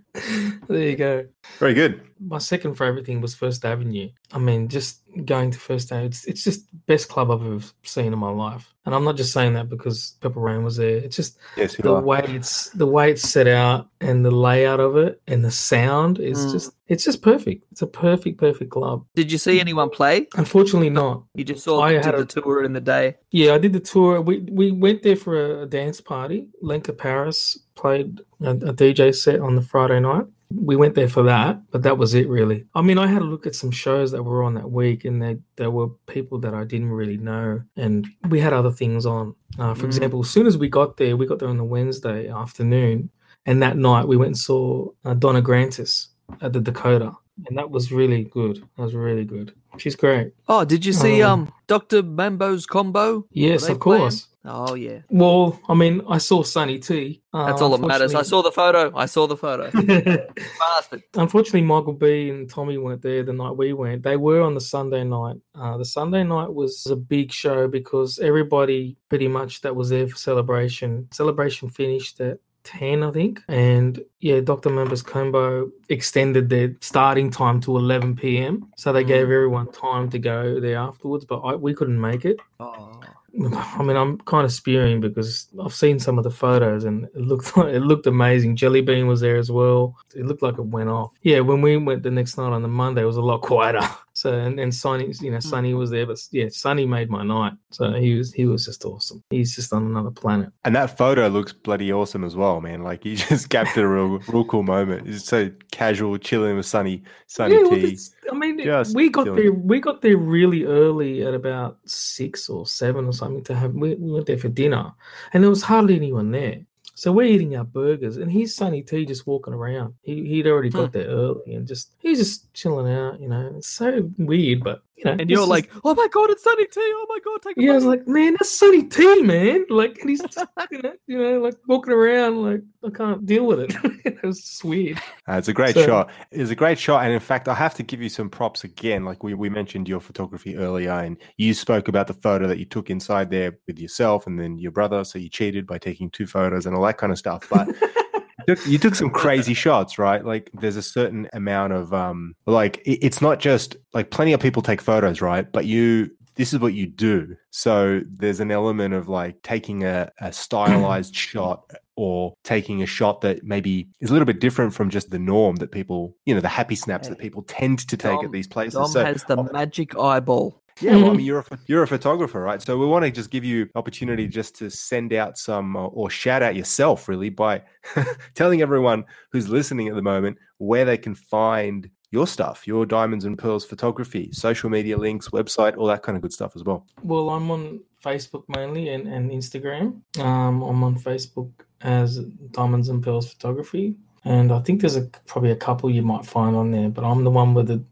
you 0.69 0.97
go. 0.97 1.27
Very 1.59 1.75
good. 1.75 2.03
My 2.25 2.39
second 2.39 2.75
favorite 2.77 3.05
thing 3.07 3.21
was 3.21 3.35
First 3.35 3.65
Avenue. 3.65 4.09
I 4.33 4.39
mean, 4.39 4.69
just 4.69 5.01
going 5.25 5.51
to 5.51 5.59
First 5.59 5.91
Avenue, 5.93 6.07
it's, 6.09 6.25
it's 6.27 6.45
just 6.45 6.71
the 6.71 6.77
best 6.87 7.09
club 7.09 7.31
I've 7.31 7.45
ever 7.45 7.65
seen 7.83 8.13
in 8.13 8.19
my 8.19 8.31
life. 8.31 8.73
And 8.85 8.95
I'm 8.95 9.05
not 9.05 9.17
just 9.17 9.33
saying 9.33 9.55
that 9.55 9.69
because 9.69 10.17
Purple 10.21 10.43
Rain 10.43 10.65
was 10.65 10.77
there. 10.77 10.97
It's 10.97 11.15
just 11.17 11.39
Yes, 11.57 11.77
the 11.77 11.95
are. 11.95 12.01
way 12.03 12.21
it's 12.27 12.71
the 12.71 12.87
way 12.87 13.13
it's 13.13 13.23
set 13.23 13.47
out 13.47 13.89
and 14.01 14.25
the 14.25 14.31
layout 14.33 14.81
of 14.81 14.97
it 14.97 15.21
and 15.29 15.45
the 15.45 15.53
sound 15.53 16.19
is 16.19 16.39
Mm. 16.47 16.53
just 16.53 16.73
it's 16.89 17.05
just 17.05 17.23
perfect. 17.23 17.65
It's 17.71 17.81
a 17.83 17.87
perfect, 17.87 18.39
perfect 18.39 18.71
club. 18.73 19.05
Did 19.15 19.31
you 19.31 19.39
see 19.39 19.61
anyone 19.61 19.89
play? 19.89 20.27
Unfortunately, 20.35 20.91
not. 20.91 21.23
You 21.35 21.45
just 21.45 21.63
saw 21.65 21.81
I 21.81 21.93
did 21.93 22.05
had 22.05 22.15
the 22.17 22.23
a- 22.23 22.25
tour 22.43 22.65
in 22.65 22.73
the 22.73 22.81
day. 22.81 23.17
Yeah, 23.31 23.55
I 23.55 23.59
did 23.59 23.73
the 23.73 23.81
tour. 23.81 24.21
We 24.21 24.41
we 24.51 24.73
went 24.73 25.03
there 25.05 25.17
for 25.17 25.35
a, 25.61 25.63
a 25.63 25.67
dance 25.67 26.01
party. 26.01 26.49
Lenka 26.61 26.93
Paris 26.93 27.59
played 27.77 28.21
a, 28.43 28.51
a 28.51 28.73
DJ 28.75 29.15
set 29.15 29.39
on 29.41 29.55
the 29.55 29.63
Friday 29.63 30.01
night. 30.01 30.25
We 30.57 30.77
went 30.77 30.95
there 30.95 31.09
for 31.09 31.23
that, 31.25 31.61
but 31.71 31.83
that 31.83 31.99
was 31.99 32.15
it 32.15 32.29
really. 32.29 32.65
I 32.75 32.83
mean, 32.83 32.99
I 32.99 33.07
had 33.07 33.23
a 33.23 33.25
look 33.27 33.47
at 33.47 33.55
some 33.55 33.71
shows 33.71 34.11
that 34.13 34.23
were 34.23 34.43
on 34.43 34.55
that 34.55 34.71
week, 34.71 35.05
and 35.05 35.23
they, 35.23 35.39
there 35.57 35.71
were 35.71 35.89
people 36.07 36.39
that 36.41 36.55
I 36.55 36.65
didn't 36.65 36.91
really 36.91 37.17
know, 37.17 37.63
and 37.77 38.07
we 38.29 38.41
had 38.41 38.53
other 38.53 38.71
things 38.73 39.07
on. 39.07 39.35
Uh, 39.59 39.75
for 39.75 39.83
Mm. 39.85 39.87
example, 39.87 40.21
as 40.21 40.31
soon 40.31 40.47
as 40.47 40.57
we 40.59 40.69
got 40.69 40.97
there, 40.97 41.17
we 41.17 41.27
got 41.27 41.39
there 41.39 41.49
on 41.49 41.59
the 41.59 41.65
Wednesday 41.65 42.29
afternoon, 42.29 43.11
and 43.47 43.63
that 43.63 43.77
night 43.77 44.07
we 44.09 44.17
went 44.17 44.29
and 44.29 44.39
saw 44.39 44.89
uh, 45.05 45.15
Donna 45.15 45.43
Grantis 45.43 46.09
at 46.41 46.53
the 46.53 46.61
Dakota, 46.61 47.13
and 47.47 47.57
that 47.59 47.71
was 47.71 47.91
really 47.93 48.25
good. 48.25 48.57
That 48.77 48.83
was 48.83 48.95
really 48.95 49.25
good. 49.25 49.55
She's 49.79 49.97
great. 49.97 50.33
Oh, 50.49 50.65
did 50.65 50.85
you 50.85 50.93
see 50.93 51.23
Um, 51.23 51.41
um 51.45 51.53
Dr. 51.67 52.03
Mambo's 52.03 52.67
combo? 52.67 53.27
Yes, 53.31 53.69
of 53.69 53.79
course. 53.79 54.23
playing? 54.23 54.29
Oh 54.45 54.75
yeah. 54.75 54.99
Well, 55.09 55.61
I 55.69 55.75
mean, 55.75 56.03
I 56.09 56.19
saw 56.19 56.43
Sonny 56.43 56.79
T. 56.81 57.23
Uh, 57.33 57.47
That's 57.47 57.63
all 57.63 57.71
that 57.77 57.87
matters. 57.87 58.13
I 58.15 58.23
saw 58.23 58.43
the 58.43 58.51
photo. 58.51 58.93
I 58.97 59.07
saw 59.07 59.29
the 59.29 59.37
photo. 59.37 59.71
Bastard. 60.59 61.05
Unfortunately, 61.15 61.63
Michael 61.63 61.93
B 61.93 62.29
and 62.31 62.51
Tommy 62.51 62.77
weren't 62.77 63.03
there 63.03 63.23
the 63.23 63.33
night 63.33 63.57
we 63.57 63.73
went. 63.73 64.03
They 64.03 64.17
were 64.17 64.41
on 64.43 64.55
the 64.55 64.61
Sunday 64.61 65.05
night. 65.05 65.37
Uh, 65.55 65.77
the 65.77 65.85
Sunday 65.85 66.25
night 66.25 66.53
was 66.53 66.87
a 66.91 66.97
big 66.97 67.31
show 67.31 67.69
because 67.69 68.19
everybody 68.19 68.97
pretty 69.09 69.29
much 69.29 69.61
that 69.61 69.77
was 69.77 69.91
there 69.91 70.09
for 70.09 70.17
celebration. 70.17 71.07
Celebration 71.13 71.69
finished 71.71 72.21
at 72.21 72.39
10, 72.65 73.03
I 73.03 73.11
think. 73.11 73.43
And 73.49 74.03
yeah, 74.21 74.41
Dr. 74.41 74.71
Mambo's 74.71 75.03
Combo 75.03 75.71
extended 75.89 76.49
their 76.49 76.75
starting 76.81 77.31
time 77.31 77.61
to 77.63 77.77
11 77.77 78.17
p.m. 78.17 78.71
So 78.77 78.93
they 78.93 79.05
gave 79.05 79.27
mm. 79.27 79.35
everyone 79.35 79.73
time 79.73 80.11
to 80.11 80.19
go 80.19 80.61
there 80.61 80.77
afterwards, 80.77 81.25
but 81.25 81.41
I, 81.41 81.55
we 81.55 81.75
couldn't 81.75 82.01
make 82.01 82.25
it. 82.25 82.39
Oh. 82.61 83.01
I 83.43 83.83
mean, 83.83 83.97
I'm 83.97 84.19
kind 84.19 84.45
of 84.45 84.53
spewing 84.53 85.01
because 85.01 85.49
I've 85.63 85.73
seen 85.73 85.99
some 85.99 86.19
of 86.19 86.25
the 86.25 86.31
photos 86.31 86.85
and 86.85 87.05
it 87.05 87.17
looked 87.17 87.53
it 87.57 87.81
looked 87.81 88.07
amazing. 88.07 88.57
Jelly 88.57 88.83
Bean 88.83 89.07
was 89.07 89.21
there 89.21 89.37
as 89.37 89.51
well. 89.51 89.97
It 90.15 90.27
looked 90.27 90.43
like 90.43 90.59
it 90.59 90.67
went 90.67 90.91
off. 90.91 91.13
Yeah, 91.23 91.41
when 91.41 91.63
we 91.63 91.77
went 91.79 92.03
the 92.03 92.11
next 92.11 92.37
night 92.37 92.53
on 92.53 92.63
the 92.63 92.69
Monday, 92.69 93.03
it 93.03 93.07
was 93.07 93.17
a 93.17 93.23
lot 93.23 93.41
quieter. 93.41 93.81
So 94.15 94.39
and, 94.39 94.59
and 94.61 94.75
Sonny, 94.75 95.13
you 95.21 95.31
know, 95.31 95.41
Sonny 95.41 95.71
mm-hmm. 95.71 95.79
was 95.79 95.91
there, 95.91 96.07
but 96.07 96.19
yeah, 96.31 96.49
Sonny 96.51 96.87
made 96.87 97.09
my 97.09 97.23
night. 97.23 97.55
So 97.71 97.93
he 97.93 98.15
was 98.15 98.33
he 98.33 98.47
was 98.47 98.67
just 98.67 98.85
awesome. 98.85 99.23
He's 99.31 99.55
just 99.55 99.73
on 99.73 99.87
another 99.87 100.11
planet. 100.11 100.51
And 100.65 100.77
that 100.77 100.97
photo 100.97 101.29
looks 101.29 101.53
bloody 101.53 101.93
awesome 101.93 102.25
as 102.25 102.37
well, 102.37 102.61
man. 102.61 102.83
Like 102.83 103.05
you 103.05 103.17
just 103.29 103.49
captured 103.49 103.85
a 103.85 103.89
real, 103.89 104.19
real 104.29 104.45
cool 104.45 104.63
moment. 104.63 105.09
It's 105.09 105.25
so 105.25 105.51
casual, 105.71 106.19
chilling 106.19 106.57
with 106.57 106.67
Sonny, 106.67 107.03
Sonny 107.27 107.55
Yeah, 107.55 107.63
well, 107.63 107.71
T. 107.71 107.81
that's- 107.83 108.15
I 108.31 108.35
mean, 108.35 108.63
Just 108.63 108.95
we 108.95 109.09
got 109.09 109.25
doing 109.25 109.37
there. 109.37 109.53
We 109.53 109.81
got 109.81 110.01
there 110.01 110.17
really 110.17 110.65
early 110.65 111.25
at 111.25 111.35
about 111.35 111.79
six 111.87 112.49
or 112.49 112.67
seven 112.67 113.07
or 113.07 113.13
something 113.13 113.43
to 113.45 113.55
have. 113.55 113.75
We, 113.75 113.95
we 113.97 114.13
went 114.13 114.27
there 114.27 114.39
for 114.39 114.49
dinner, 114.49 114.93
and 115.33 115.43
there 115.43 115.51
was 115.51 115.63
hardly 115.63 115.97
anyone 115.97 116.31
there. 116.31 116.61
So 116.95 117.11
we're 117.11 117.27
eating 117.27 117.57
our 117.57 117.65
burgers, 117.65 118.19
and 118.19 118.31
here's 118.31 118.55
Sonny 118.55 118.83
T 118.83 119.07
just 119.07 119.27
walking 119.27 119.55
around. 119.55 119.95
He 120.03 120.27
he'd 120.27 120.47
already 120.47 120.69
got 120.71 120.87
Hmm. 120.93 120.99
there 120.99 121.09
early, 121.09 121.55
and 121.55 121.67
just 121.67 121.93
he's 121.99 122.19
just 122.19 122.53
chilling 122.53 122.93
out. 122.93 123.19
You 123.21 123.29
know, 123.29 123.53
it's 123.57 123.69
so 123.69 124.11
weird, 124.19 124.63
but 124.63 124.83
you 125.05 125.11
know, 125.11 125.17
And 125.21 125.31
you're 125.31 125.39
just- 125.41 125.49
like, 125.51 125.71
oh 125.85 125.95
my 125.95 126.09
god, 126.13 126.31
it's 126.31 126.43
Sonny 126.45 126.67
T. 126.67 126.81
Oh 126.81 127.07
my 127.09 127.19
god, 127.25 127.43
take 127.43 127.57
a 127.59 127.63
yeah, 127.63 127.73
I 127.73 127.75
was 127.75 127.85
like, 127.85 128.07
man, 128.07 128.35
that's 128.39 128.51
Sonny 128.51 128.85
T, 128.85 129.23
man. 129.23 129.65
Like, 129.69 129.99
and 130.01 130.11
he's 130.11 130.21
just, 130.23 130.39
you 130.71 130.83
know, 130.83 130.93
you 131.07 131.19
know, 131.19 131.41
like 131.41 131.55
walking 131.67 131.93
around, 131.93 132.43
like 132.43 132.61
I 132.85 132.91
can't 132.91 133.25
deal 133.27 133.47
with 133.47 133.61
it. 133.61 133.75
it 134.05 134.23
was 134.23 134.41
just 134.41 134.65
weird. 134.65 134.99
Uh, 135.29 135.35
it's 135.35 135.49
a 135.49 135.53
great 135.53 135.75
So- 135.75 135.87
shot. 135.87 136.11
It's 136.31 136.51
a 136.51 136.55
great 136.55 136.79
shot. 136.79 137.05
And 137.05 137.13
in 137.13 137.21
fact, 137.21 137.49
I 137.49 137.55
have 137.55 137.75
to 137.75 137.83
give 137.83 138.01
you 138.03 138.09
some 138.09 138.29
props 138.31 138.65
again. 138.65 139.05
Like 139.05 139.23
we, 139.23 139.35
we 139.35 139.49
mentioned 139.49 139.89
your 139.89 140.01
photography 140.01 140.57
earlier, 140.57 140.93
and 140.93 141.17
you 141.37 141.55
spoke 141.55 141.89
about 141.89 142.07
the 142.07 142.15
photo 142.15 142.47
that 142.47 142.59
you 142.59 142.65
took 142.65 142.91
inside 142.91 143.31
there 143.31 143.59
with 143.67 143.79
yourself 143.79 144.27
and 144.27 144.39
then 144.39 144.59
your 144.59 144.73
brother. 144.73 145.05
So 145.05 145.19
you 145.19 145.29
cheated 145.29 145.67
by 145.67 145.79
taking 145.79 146.11
two 146.11 146.27
photos 146.27 146.67
and 146.67 146.75
all 146.77 146.83
that 146.85 146.99
kind 146.99 147.13
of 147.13 147.19
stuff. 147.19 147.47
But 147.51 147.69
you 147.69 147.75
took, 148.47 148.67
you 148.67 148.79
took 148.79 148.95
some 148.95 149.11
crazy 149.11 149.55
shots, 149.55 149.99
right? 149.99 150.25
Like 150.25 150.51
there's 150.55 150.77
a 150.77 150.83
certain 150.83 151.29
amount 151.33 151.73
of, 151.73 151.93
um, 151.95 152.35
like 152.47 152.79
it- 152.85 152.99
it's 153.05 153.21
not 153.21 153.41
just 153.41 153.77
like 153.95 154.11
plenty 154.11 154.33
of 154.33 154.41
people 154.41 154.63
take 154.63 154.81
photos, 154.81 155.21
right? 155.21 155.51
But 155.51 155.67
you, 155.67 156.11
this 156.35 156.53
is 156.55 156.61
what 156.61 156.73
you 156.75 156.87
do. 156.87 157.37
So 157.51 158.01
there's 158.07 158.41
an 158.41 158.51
element 158.51 158.95
of 158.95 159.09
like 159.09 159.43
taking 159.43 159.85
a, 159.85 160.11
a 160.21 160.33
stylized 160.33 161.15
shot 161.31 161.71
or 161.95 162.33
taking 162.43 162.83
a 162.83 162.87
shot 162.87 163.21
that 163.21 163.45
maybe 163.45 163.87
is 164.01 164.09
a 164.09 164.13
little 164.15 164.25
bit 164.25 164.41
different 164.41 164.73
from 164.73 164.89
just 164.89 165.11
the 165.11 165.19
norm 165.19 165.57
that 165.57 165.71
people, 165.71 166.17
you 166.25 166.35
know, 166.35 166.41
the 166.41 166.49
happy 166.49 166.75
snaps 166.75 167.09
that 167.09 167.19
people 167.19 167.43
tend 167.43 167.81
to 167.81 167.99
take 167.99 168.13
Dom- 168.17 168.25
at 168.25 168.33
these 168.33 168.47
places. 168.49 168.75
Dom 168.75 168.89
so 168.89 169.05
has 169.05 169.25
the 169.25 169.43
magic 169.53 169.95
eyeball. 169.99 170.62
Yeah, 170.81 170.97
well, 170.97 171.11
I 171.11 171.13
mean, 171.15 171.27
you're 171.27 171.41
a, 171.41 171.59
you're 171.67 171.83
a 171.83 171.87
photographer, 171.87 172.41
right? 172.41 172.61
So 172.63 172.79
we 172.79 172.87
want 172.87 173.05
to 173.05 173.11
just 173.11 173.31
give 173.31 173.45
you 173.45 173.69
opportunity 173.75 174.27
just 174.27 174.55
to 174.57 174.71
send 174.71 175.13
out 175.13 175.39
some 175.39 175.77
uh, 175.77 175.87
or 175.87 176.11
shout 176.11 176.43
out 176.43 176.57
yourself, 176.57 177.09
really, 177.09 177.29
by 177.29 177.63
telling 178.35 178.63
everyone 178.63 179.05
who's 179.31 179.49
listening 179.49 179.89
at 179.89 179.95
the 179.95 180.03
moment 180.03 180.39
where 180.59 180.85
they 180.85 180.97
can 180.97 181.15
find 181.15 181.91
your 182.11 182.27
stuff, 182.27 182.67
your 182.67 182.87
diamonds 182.87 183.25
and 183.25 183.39
pearls 183.39 183.65
photography, 183.65 184.31
social 184.33 184.71
media 184.71 184.97
links, 184.97 185.31
website, 185.31 185.77
all 185.77 185.87
that 185.87 186.03
kind 186.03 186.15
of 186.15 186.23
good 186.23 186.33
stuff 186.33 186.55
as 186.55 186.63
well. 186.63 186.87
Well, 187.03 187.31
I'm 187.31 187.51
on 187.51 187.81
Facebook 188.05 188.45
mainly 188.49 188.91
and, 188.91 189.09
and 189.09 189.31
Instagram. 189.31 190.01
Um, 190.21 190.63
I'm 190.63 190.85
on 190.85 190.99
Facebook 190.99 191.51
as 191.81 192.19
Diamonds 192.53 192.89
and 192.89 193.03
Pearls 193.03 193.33
Photography, 193.33 193.97
and 194.25 194.53
I 194.53 194.61
think 194.61 194.81
there's 194.81 194.97
a 194.97 195.03
probably 195.27 195.51
a 195.51 195.57
couple 195.57 195.91
you 195.91 196.03
might 196.03 196.27
find 196.27 196.55
on 196.55 196.71
there, 196.71 196.91
but 196.91 197.05
I'm 197.05 197.25
the 197.25 197.31
one 197.31 197.55
with 197.55 197.69
the 197.69 197.83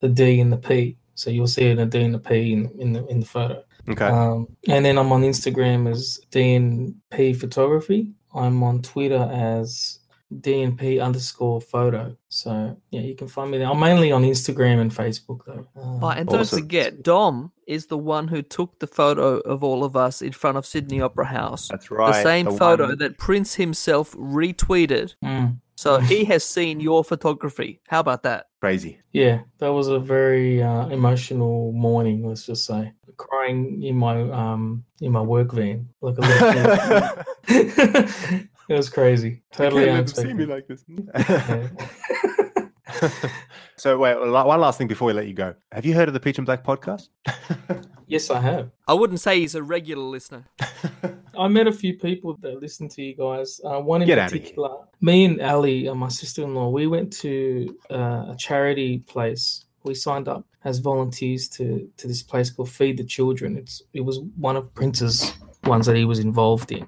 the 0.00 0.08
D 0.08 0.40
and 0.40 0.52
the 0.52 0.56
P. 0.56 0.96
So 1.16 1.30
you'll 1.30 1.46
see 1.48 1.64
it 1.64 1.78
a 1.78 1.86
D 1.86 2.02
and 2.02 2.14
a 2.14 2.18
P 2.20 2.52
in, 2.52 2.70
in 2.78 2.92
the 2.92 3.04
in 3.08 3.20
the 3.20 3.26
photo. 3.26 3.62
Okay. 3.88 4.04
Um, 4.06 4.46
and 4.68 4.84
then 4.84 4.98
I'm 4.98 5.10
on 5.12 5.22
Instagram 5.22 5.90
as 5.90 6.20
DNP 6.32 7.36
Photography. 7.36 8.12
I'm 8.34 8.62
on 8.62 8.82
Twitter 8.82 9.28
as 9.32 10.00
DNP 10.40 11.00
underscore 11.02 11.60
photo. 11.60 12.16
So 12.28 12.76
yeah, 12.90 13.00
you 13.00 13.14
can 13.14 13.28
find 13.28 13.50
me 13.50 13.58
there. 13.58 13.68
I'm 13.68 13.78
mainly 13.78 14.10
on 14.12 14.22
Instagram 14.24 14.80
and 14.80 14.90
Facebook 14.90 15.40
though. 15.46 15.66
Um, 15.80 16.02
Oh, 16.02 16.08
and 16.08 16.28
don't 16.28 16.40
Awesome. 16.40 16.58
forget, 16.60 17.02
Dom 17.02 17.52
is 17.66 17.86
the 17.86 17.96
one 17.98 18.26
who 18.28 18.42
took 18.42 18.78
the 18.80 18.86
photo 18.88 19.38
of 19.38 19.62
all 19.64 19.84
of 19.84 19.96
us 19.96 20.22
in 20.22 20.32
front 20.32 20.58
of 20.58 20.66
Sydney 20.66 21.00
Opera 21.00 21.26
House. 21.26 21.68
That's 21.68 21.90
right. 21.90 22.12
The 22.12 22.22
same 22.22 22.46
the 22.46 22.52
photo 22.52 22.88
one- 22.88 22.98
that 22.98 23.18
Prince 23.18 23.54
himself 23.54 24.12
retweeted. 24.16 25.14
mm, 25.24 25.58
So 25.76 25.98
he 26.00 26.24
has 26.24 26.42
seen 26.42 26.80
your 26.80 27.04
photography. 27.04 27.80
How 27.86 28.00
about 28.00 28.22
that? 28.22 28.46
Crazy. 28.60 28.98
yeah, 29.12 29.42
that 29.58 29.68
was 29.68 29.88
a 29.88 29.98
very 30.00 30.62
uh, 30.62 30.88
emotional 30.88 31.70
morning. 31.72 32.26
Let's 32.26 32.46
just 32.46 32.64
say, 32.64 32.92
crying 33.16 33.82
in 33.82 33.96
my 33.96 34.22
um 34.30 34.84
in 35.00 35.12
my 35.12 35.20
work 35.20 35.52
van 35.52 35.88
like 36.00 36.18
a 36.18 36.20
little 36.22 36.52
kid. 36.52 38.48
it 38.68 38.74
was 38.74 38.88
crazy. 38.88 39.42
Totally 39.52 39.82
You 39.82 39.88
can't 39.88 40.06
let 40.06 40.14
them 40.14 40.24
see 40.24 40.34
me 40.34 40.44
unexpected. 40.44 40.48
like 40.48 40.66
this. 40.66 40.84
Yeah. 40.88 42.52
so 43.76 43.98
wait, 43.98 44.18
one 44.18 44.60
last 44.60 44.78
thing 44.78 44.86
before 44.86 45.06
we 45.06 45.12
let 45.12 45.26
you 45.26 45.34
go. 45.34 45.54
Have 45.72 45.84
you 45.84 45.94
heard 45.94 46.08
of 46.08 46.14
the 46.14 46.20
Peach 46.20 46.38
and 46.38 46.46
Black 46.46 46.64
podcast? 46.64 47.08
Yes, 48.08 48.30
I 48.30 48.40
have. 48.40 48.70
I 48.86 48.94
wouldn't 48.94 49.20
say 49.20 49.40
he's 49.40 49.56
a 49.56 49.62
regular 49.62 50.04
listener. 50.04 50.44
I 51.38 51.48
met 51.48 51.66
a 51.66 51.72
few 51.72 51.98
people 51.98 52.36
that 52.40 52.60
listen 52.62 52.88
to 52.90 53.02
you 53.02 53.16
guys. 53.16 53.60
Uh, 53.64 53.80
one 53.80 54.00
in 54.02 54.06
Get 54.06 54.30
particular, 54.30 54.76
me 55.00 55.24
and 55.24 55.40
Ali, 55.42 55.88
uh, 55.88 55.94
my 55.94 56.08
sister-in-law, 56.08 56.70
we 56.70 56.86
went 56.86 57.12
to 57.14 57.76
uh, 57.90 58.26
a 58.28 58.36
charity 58.38 58.98
place. 58.98 59.64
We 59.82 59.94
signed 59.94 60.28
up 60.28 60.46
as 60.64 60.78
volunteers 60.78 61.48
to 61.50 61.90
to 61.96 62.08
this 62.08 62.22
place 62.22 62.50
called 62.50 62.70
Feed 62.70 62.96
the 62.96 63.04
Children. 63.04 63.56
It's 63.56 63.82
it 63.92 64.00
was 64.02 64.20
one 64.36 64.56
of 64.56 64.72
Prince's 64.74 65.32
ones 65.64 65.86
that 65.86 65.96
he 65.96 66.04
was 66.04 66.20
involved 66.20 66.70
in, 66.70 66.86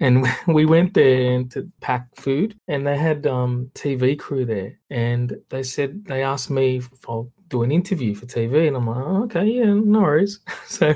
and 0.00 0.26
we 0.46 0.66
went 0.66 0.94
there 0.94 1.42
to 1.44 1.70
pack 1.80 2.08
food, 2.16 2.56
and 2.68 2.86
they 2.86 2.96
had 2.96 3.26
um, 3.26 3.70
TV 3.74 4.18
crew 4.18 4.44
there, 4.44 4.78
and 4.90 5.36
they 5.50 5.62
said 5.62 6.04
they 6.06 6.22
asked 6.22 6.50
me 6.50 6.78
if 6.78 7.08
I'll 7.08 7.30
do 7.48 7.62
an 7.62 7.72
interview 7.72 8.14
for 8.14 8.26
TV, 8.26 8.68
and 8.68 8.76
I'm 8.76 8.86
like, 8.86 9.04
oh, 9.04 9.24
okay, 9.24 9.44
yeah, 9.44 9.72
no 9.74 10.00
worries. 10.00 10.40
so 10.66 10.94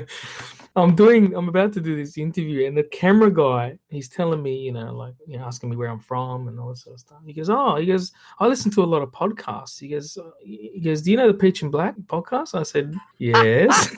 I'm 0.75 0.95
doing, 0.95 1.35
I'm 1.35 1.49
about 1.49 1.71
to 1.73 1.81
do 1.81 1.95
this 1.95 2.17
interview, 2.17 2.65
and 2.65 2.75
the 2.75 2.81
camera 2.85 3.29
guy, 3.31 3.77
he's 3.89 4.09
telling 4.09 4.41
me, 4.41 4.57
you 4.57 4.71
know, 4.71 4.91
like, 4.91 5.13
you 5.27 5.37
know, 5.37 5.45
asking 5.45 5.69
me 5.69 5.75
where 5.75 5.87
I'm 5.89 5.99
from 5.99 6.47
and 6.47 6.59
all 6.59 6.69
this 6.69 6.81
sort 6.83 6.95
of 6.95 6.99
stuff. 6.99 7.19
He 7.27 7.31
goes, 7.33 7.47
oh, 7.47 7.75
he 7.75 7.85
goes, 7.85 8.11
I 8.39 8.47
listen 8.47 8.71
to 8.71 8.83
a 8.83 8.85
lot 8.85 9.03
of 9.03 9.11
podcasts. 9.11 9.79
He 9.79 9.89
goes, 9.89 10.17
uh, 10.17 10.31
he 10.43 10.81
goes, 10.83 11.03
do 11.03 11.11
you 11.11 11.17
know 11.17 11.27
the 11.27 11.33
Peach 11.35 11.61
and 11.61 11.71
Black 11.71 11.93
podcast? 12.07 12.55
I 12.59 12.63
said, 12.63 12.95
yes. 13.19 13.89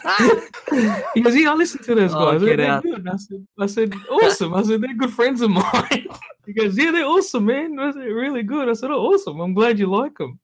he 1.13 1.21
goes, 1.21 1.33
yeah, 1.37 1.51
I 1.51 1.55
listen 1.55 1.81
to 1.83 1.95
those 1.95 2.13
Oh, 2.13 2.31
guys. 2.33 2.41
get 2.43 2.57
They're 2.57 2.69
out. 2.69 2.83
good. 2.83 3.07
I 3.07 3.15
said, 3.15 3.47
I 3.57 3.65
said, 3.67 3.93
awesome. 4.11 4.53
I 4.53 4.63
said, 4.63 4.81
they're 4.81 4.95
good 4.95 5.13
friends 5.13 5.39
of 5.41 5.51
mine. 5.51 6.07
he 6.45 6.51
goes, 6.51 6.77
yeah, 6.77 6.91
they're 6.91 7.05
awesome, 7.05 7.45
man. 7.45 7.79
I 7.79 7.91
said, 7.93 7.99
really 8.03 8.43
good. 8.43 8.67
I 8.67 8.73
said, 8.73 8.91
oh, 8.91 9.13
awesome. 9.13 9.39
I'm 9.39 9.53
glad 9.53 9.79
you 9.79 9.87
like 9.87 10.17
them. 10.17 10.39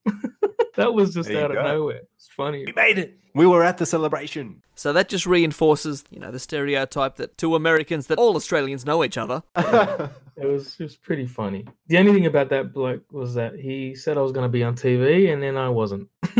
that 0.76 0.94
was 0.94 1.14
just 1.14 1.30
There 1.30 1.38
you 1.40 1.44
out 1.44 1.52
of 1.52 1.58
go. 1.58 1.64
nowhere. 1.64 2.02
It's 2.16 2.28
funny. 2.28 2.66
We 2.66 2.74
made 2.74 2.98
it. 2.98 3.18
We 3.34 3.48
were 3.48 3.64
at 3.64 3.78
the 3.78 3.86
celebration. 3.86 4.62
So 4.76 4.92
that 4.94 5.08
just 5.08 5.26
reinforces, 5.26 6.04
you 6.10 6.20
know, 6.20 6.32
the 6.32 6.40
stereotype 6.40 7.16
that 7.16 7.38
two 7.38 7.56
Americans 7.56 8.08
that 8.08 8.18
all 8.18 8.36
Australians 8.36 8.86
know 8.86 9.04
each 9.04 9.18
other. 9.18 9.44
It 10.38 10.48
was 10.48 10.76
it 10.80 10.84
was 10.84 10.96
pretty 10.96 11.28
funny. 11.28 11.66
The 11.88 12.00
only 12.00 12.14
thing 12.14 12.26
about 12.26 12.50
that 12.50 12.74
bloke 12.74 13.04
was 13.12 13.36
that 13.36 13.54
he 13.54 13.94
said 13.94 14.18
I 14.18 14.22
was 14.22 14.32
going 14.32 14.46
to 14.46 14.50
be 14.50 14.64
on 14.64 14.76
TV, 14.76 15.32
and 15.32 15.44
then 15.44 15.56
I 15.56 15.70
wasn't. 15.70 16.08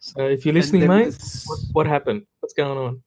so 0.00 0.22
if 0.26 0.46
you're 0.46 0.54
listening, 0.54 0.82
there 0.82 0.88
mate, 0.88 1.18
what, 1.46 1.58
what 1.72 1.86
happened? 1.86 2.24
What's 2.40 2.54
going 2.54 2.78
on? 2.78 3.02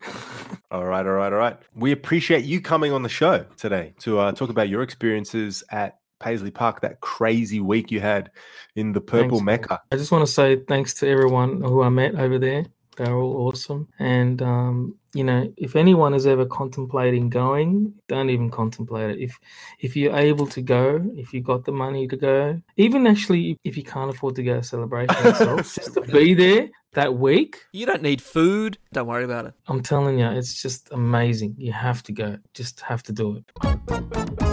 All 0.69 0.85
right, 0.85 1.05
all 1.05 1.13
right, 1.13 1.31
all 1.33 1.39
right. 1.39 1.57
We 1.75 1.91
appreciate 1.91 2.43
you 2.45 2.61
coming 2.61 2.91
on 2.91 3.01
the 3.01 3.09
show 3.09 3.45
today 3.55 3.93
to 4.01 4.19
uh, 4.19 4.31
talk 4.33 4.49
about 4.49 4.69
your 4.69 4.83
experiences 4.83 5.63
at 5.71 5.97
Paisley 6.19 6.51
Park, 6.51 6.81
that 6.81 7.01
crazy 7.01 7.59
week 7.59 7.91
you 7.91 7.99
had 7.99 8.31
in 8.75 8.91
the 8.91 9.01
Purple 9.01 9.39
Thanks, 9.39 9.45
man. 9.45 9.61
Mecca. 9.61 9.81
I 9.91 9.97
just 9.97 10.11
want 10.11 10.25
to 10.25 10.31
say 10.31 10.57
thanks 10.67 10.93
to 10.95 11.07
everyone 11.07 11.61
who 11.61 11.81
I 11.81 11.89
met 11.89 12.15
over 12.15 12.39
there. 12.39 12.65
They're 12.97 13.15
all 13.15 13.47
awesome. 13.47 13.87
And, 13.99 14.41
um, 14.41 14.95
you 15.13 15.23
know, 15.23 15.53
if 15.55 15.75
anyone 15.75 16.15
is 16.15 16.25
ever 16.25 16.45
contemplating 16.47 17.29
going, 17.29 17.93
don't 18.07 18.31
even 18.31 18.49
contemplate 18.49 19.11
it. 19.11 19.19
If 19.19 19.39
if 19.79 19.95
you're 19.95 20.15
able 20.15 20.47
to 20.47 20.61
go, 20.61 21.07
if 21.15 21.31
you 21.31 21.41
got 21.41 21.63
the 21.63 21.71
money 21.71 22.07
to 22.07 22.17
go, 22.17 22.59
even 22.75 23.05
actually 23.05 23.59
if 23.63 23.77
you 23.77 23.83
can't 23.83 24.09
afford 24.09 24.35
to 24.35 24.43
go 24.43 24.55
to 24.57 24.63
celebration 24.63 25.15
itself, 25.27 25.75
just 25.75 25.93
to 25.93 26.01
be 26.01 26.33
there 26.33 26.69
that 26.93 27.15
week, 27.15 27.65
You 27.71 27.85
don't 27.85 28.01
need 28.01 28.21
food. 28.21 28.79
Don't 28.93 29.07
worry 29.07 29.23
about 29.23 29.45
it. 29.45 29.53
I'm 29.67 29.83
telling 29.83 30.17
you, 30.17 30.25
it's 30.31 30.59
just 30.59 30.91
amazing. 30.91 31.55
You 31.59 31.73
have 31.73 32.01
to 32.03 32.11
go. 32.11 32.37
Just 32.55 32.81
have 32.81 33.03
to 33.03 33.13
do 33.13 33.37
it. 33.37 34.46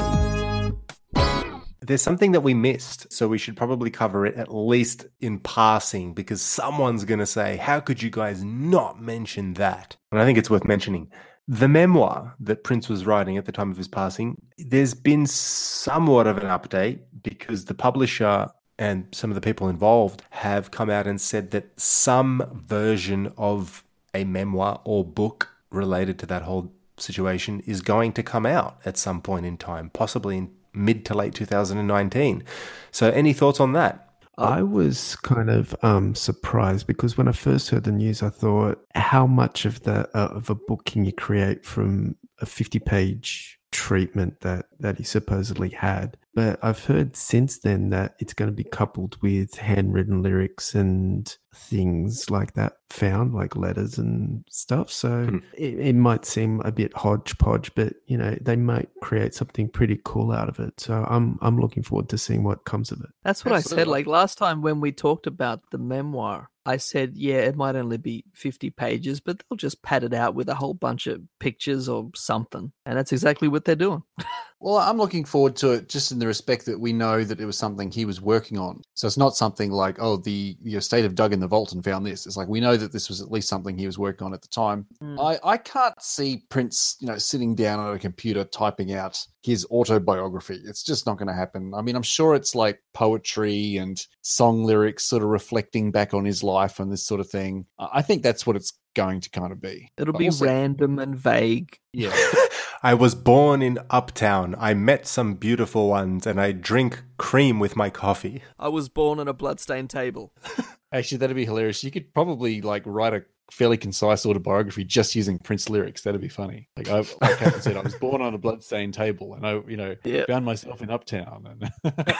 There's 1.86 2.02
something 2.02 2.32
that 2.32 2.40
we 2.40 2.54
missed, 2.54 3.12
so 3.12 3.28
we 3.28 3.36
should 3.36 3.56
probably 3.56 3.90
cover 3.90 4.24
it 4.24 4.36
at 4.36 4.54
least 4.54 5.06
in 5.20 5.38
passing 5.38 6.14
because 6.14 6.40
someone's 6.40 7.04
going 7.04 7.20
to 7.20 7.26
say, 7.26 7.56
How 7.56 7.80
could 7.80 8.02
you 8.02 8.10
guys 8.10 8.42
not 8.42 9.02
mention 9.02 9.54
that? 9.54 9.96
And 10.10 10.20
I 10.20 10.24
think 10.24 10.38
it's 10.38 10.50
worth 10.50 10.64
mentioning. 10.64 11.10
The 11.46 11.68
memoir 11.68 12.34
that 12.40 12.64
Prince 12.64 12.88
was 12.88 13.04
writing 13.04 13.36
at 13.36 13.44
the 13.44 13.52
time 13.52 13.70
of 13.70 13.76
his 13.76 13.88
passing, 13.88 14.40
there's 14.56 14.94
been 14.94 15.26
somewhat 15.26 16.26
of 16.26 16.38
an 16.38 16.44
update 16.44 17.00
because 17.22 17.66
the 17.66 17.74
publisher 17.74 18.48
and 18.78 19.06
some 19.12 19.30
of 19.30 19.34
the 19.34 19.42
people 19.42 19.68
involved 19.68 20.22
have 20.30 20.70
come 20.70 20.88
out 20.88 21.06
and 21.06 21.20
said 21.20 21.50
that 21.50 21.78
some 21.78 22.62
version 22.66 23.30
of 23.36 23.84
a 24.14 24.24
memoir 24.24 24.80
or 24.84 25.04
book 25.04 25.50
related 25.70 26.18
to 26.20 26.26
that 26.26 26.42
whole 26.42 26.72
situation 26.96 27.60
is 27.66 27.82
going 27.82 28.12
to 28.12 28.22
come 28.22 28.46
out 28.46 28.78
at 28.86 28.96
some 28.96 29.20
point 29.20 29.44
in 29.44 29.56
time, 29.56 29.90
possibly 29.90 30.38
in 30.38 30.50
mid 30.74 31.04
to 31.06 31.14
late 31.14 31.34
2019. 31.34 32.44
So, 32.90 33.10
any 33.10 33.32
thoughts 33.32 33.60
on 33.60 33.72
that? 33.72 34.04
I 34.36 34.62
was 34.62 35.16
kind 35.16 35.48
of 35.48 35.76
um, 35.82 36.14
surprised 36.14 36.86
because 36.86 37.16
when 37.16 37.28
I 37.28 37.32
first 37.32 37.70
heard 37.70 37.84
the 37.84 37.92
news, 37.92 38.22
I 38.22 38.30
thought, 38.30 38.84
how 38.94 39.26
much 39.26 39.64
of 39.64 39.84
the 39.84 40.08
uh, 40.16 40.34
of 40.34 40.50
a 40.50 40.54
book 40.56 40.84
can 40.86 41.04
you 41.04 41.12
create 41.12 41.64
from 41.64 42.16
a 42.40 42.46
fifty 42.46 42.78
page 42.80 43.58
treatment 43.70 44.40
that 44.40 44.66
that 44.80 44.98
he 44.98 45.04
supposedly 45.04 45.70
had? 45.70 46.16
But 46.34 46.58
I've 46.62 46.84
heard 46.84 47.16
since 47.16 47.58
then 47.60 47.90
that 47.90 48.14
it's 48.18 48.34
going 48.34 48.50
to 48.50 48.54
be 48.56 48.64
coupled 48.64 49.16
with 49.22 49.54
handwritten 49.56 50.22
lyrics 50.22 50.74
and 50.74 51.34
things 51.54 52.30
like 52.30 52.54
that 52.54 52.78
found, 52.90 53.32
like 53.34 53.54
letters 53.56 53.98
and 53.98 54.44
stuff. 54.50 54.90
So 54.90 55.26
Hmm. 55.26 55.38
it, 55.56 55.78
it 55.78 55.94
might 55.94 56.24
seem 56.24 56.60
a 56.62 56.72
bit 56.72 56.96
hodgepodge, 56.96 57.74
but 57.74 57.94
you 58.06 58.16
know 58.18 58.36
they 58.40 58.56
might 58.56 58.88
create 59.00 59.34
something 59.34 59.68
pretty 59.68 60.00
cool 60.04 60.32
out 60.32 60.48
of 60.48 60.58
it. 60.58 60.80
So 60.80 61.06
I'm 61.08 61.38
I'm 61.40 61.58
looking 61.60 61.82
forward 61.82 62.08
to 62.10 62.18
seeing 62.18 62.42
what 62.42 62.64
comes 62.64 62.90
of 62.90 63.00
it. 63.00 63.10
That's 63.22 63.44
what 63.44 63.54
I 63.54 63.60
said. 63.60 63.86
Like 63.86 64.06
last 64.06 64.36
time 64.38 64.62
when 64.62 64.80
we 64.80 64.90
talked 64.92 65.26
about 65.26 65.60
the 65.70 65.78
memoir, 65.78 66.50
I 66.66 66.78
said, 66.78 67.12
yeah, 67.14 67.36
it 67.36 67.56
might 67.56 67.76
only 67.76 67.98
be 67.98 68.24
50 68.34 68.70
pages, 68.70 69.20
but 69.20 69.38
they'll 69.48 69.56
just 69.56 69.82
pad 69.82 70.02
it 70.02 70.14
out 70.14 70.34
with 70.34 70.48
a 70.48 70.54
whole 70.54 70.72
bunch 70.74 71.06
of 71.06 71.20
pictures 71.38 71.88
or 71.88 72.10
something. 72.14 72.72
And 72.86 72.96
that's 72.98 73.12
exactly 73.12 73.48
what 73.48 73.64
they're 73.66 73.76
doing. 73.76 74.02
Well, 74.64 74.78
I'm 74.78 74.96
looking 74.96 75.26
forward 75.26 75.56
to 75.56 75.72
it 75.72 75.90
just 75.90 76.10
in 76.10 76.18
the 76.18 76.26
respect 76.26 76.64
that 76.64 76.80
we 76.80 76.90
know 76.90 77.22
that 77.22 77.38
it 77.38 77.44
was 77.44 77.58
something 77.58 77.90
he 77.90 78.06
was 78.06 78.22
working 78.22 78.58
on. 78.58 78.80
So 78.94 79.06
it's 79.06 79.18
not 79.18 79.36
something 79.36 79.70
like, 79.70 79.98
oh, 80.00 80.16
the, 80.16 80.56
the 80.62 80.76
estate 80.76 81.04
of 81.04 81.14
dug 81.14 81.34
in 81.34 81.40
the 81.40 81.46
vault 81.46 81.74
and 81.74 81.84
found 81.84 82.06
this. 82.06 82.24
It's 82.24 82.38
like 82.38 82.48
we 82.48 82.60
know 82.60 82.74
that 82.74 82.90
this 82.90 83.10
was 83.10 83.20
at 83.20 83.30
least 83.30 83.46
something 83.46 83.76
he 83.76 83.84
was 83.84 83.98
working 83.98 84.24
on 84.24 84.32
at 84.32 84.40
the 84.40 84.48
time. 84.48 84.86
Mm. 85.02 85.22
I, 85.22 85.38
I 85.46 85.58
can't 85.58 86.00
see 86.00 86.44
Prince, 86.48 86.96
you 86.98 87.06
know, 87.06 87.18
sitting 87.18 87.54
down 87.54 87.78
on 87.78 87.94
a 87.94 87.98
computer 87.98 88.42
typing 88.42 88.94
out 88.94 89.22
his 89.44 89.66
autobiography. 89.70 90.58
It's 90.64 90.82
just 90.82 91.06
not 91.06 91.18
going 91.18 91.28
to 91.28 91.34
happen. 91.34 91.72
I 91.74 91.82
mean, 91.82 91.96
I'm 91.96 92.02
sure 92.02 92.34
it's 92.34 92.54
like 92.54 92.80
poetry 92.94 93.76
and 93.76 94.04
song 94.22 94.64
lyrics 94.64 95.04
sort 95.04 95.22
of 95.22 95.28
reflecting 95.28 95.90
back 95.90 96.14
on 96.14 96.24
his 96.24 96.42
life 96.42 96.80
and 96.80 96.90
this 96.90 97.06
sort 97.06 97.20
of 97.20 97.28
thing. 97.28 97.66
I 97.78 97.88
I 97.94 98.02
think 98.02 98.22
that's 98.22 98.46
what 98.46 98.56
it's 98.56 98.72
going 98.94 99.20
to 99.20 99.30
kind 99.30 99.52
of 99.52 99.60
be. 99.60 99.90
It'll 99.98 100.12
But 100.12 100.18
be 100.18 100.28
we'll 100.28 100.38
random 100.38 100.98
and 100.98 101.16
vague. 101.16 101.78
Yeah. 101.92 102.14
I 102.82 102.94
was 102.94 103.14
born 103.14 103.62
in 103.62 103.78
Uptown. 103.90 104.54
I 104.58 104.74
met 104.74 105.06
some 105.06 105.34
beautiful 105.34 105.88
ones 105.88 106.26
and 106.26 106.38
I 106.40 106.52
drink 106.52 107.02
cream 107.16 107.58
with 107.58 107.76
my 107.76 107.88
coffee. 107.88 108.42
I 108.58 108.68
was 108.68 108.88
born 108.88 109.18
on 109.20 109.26
a 109.26 109.32
bloodstained 109.32 109.90
table. 109.90 110.32
Actually, 110.92 111.18
that'd 111.18 111.34
be 111.34 111.46
hilarious. 111.46 111.82
You 111.82 111.90
could 111.90 112.12
probably 112.12 112.60
like 112.60 112.82
write 112.84 113.14
a 113.14 113.24
fairly 113.50 113.76
concise 113.76 114.24
autobiography 114.26 114.84
just 114.84 115.14
using 115.14 115.38
Prince 115.38 115.68
lyrics. 115.68 116.02
That'd 116.02 116.20
be 116.20 116.28
funny. 116.28 116.68
Like 116.76 116.88
I, 116.88 116.98
like 117.20 117.38
Captain 117.38 117.60
said, 117.60 117.76
I 117.76 117.82
was 117.82 117.94
born 117.94 118.20
on 118.22 118.34
a 118.34 118.38
bloodstained 118.38 118.94
table, 118.94 119.34
and 119.34 119.46
I, 119.46 119.60
you 119.68 119.76
know, 119.76 119.94
Yeah. 120.04 120.24
found 120.26 120.44
myself 120.44 120.82
in 120.82 120.90
Uptown. 120.90 121.46
And 121.84 121.94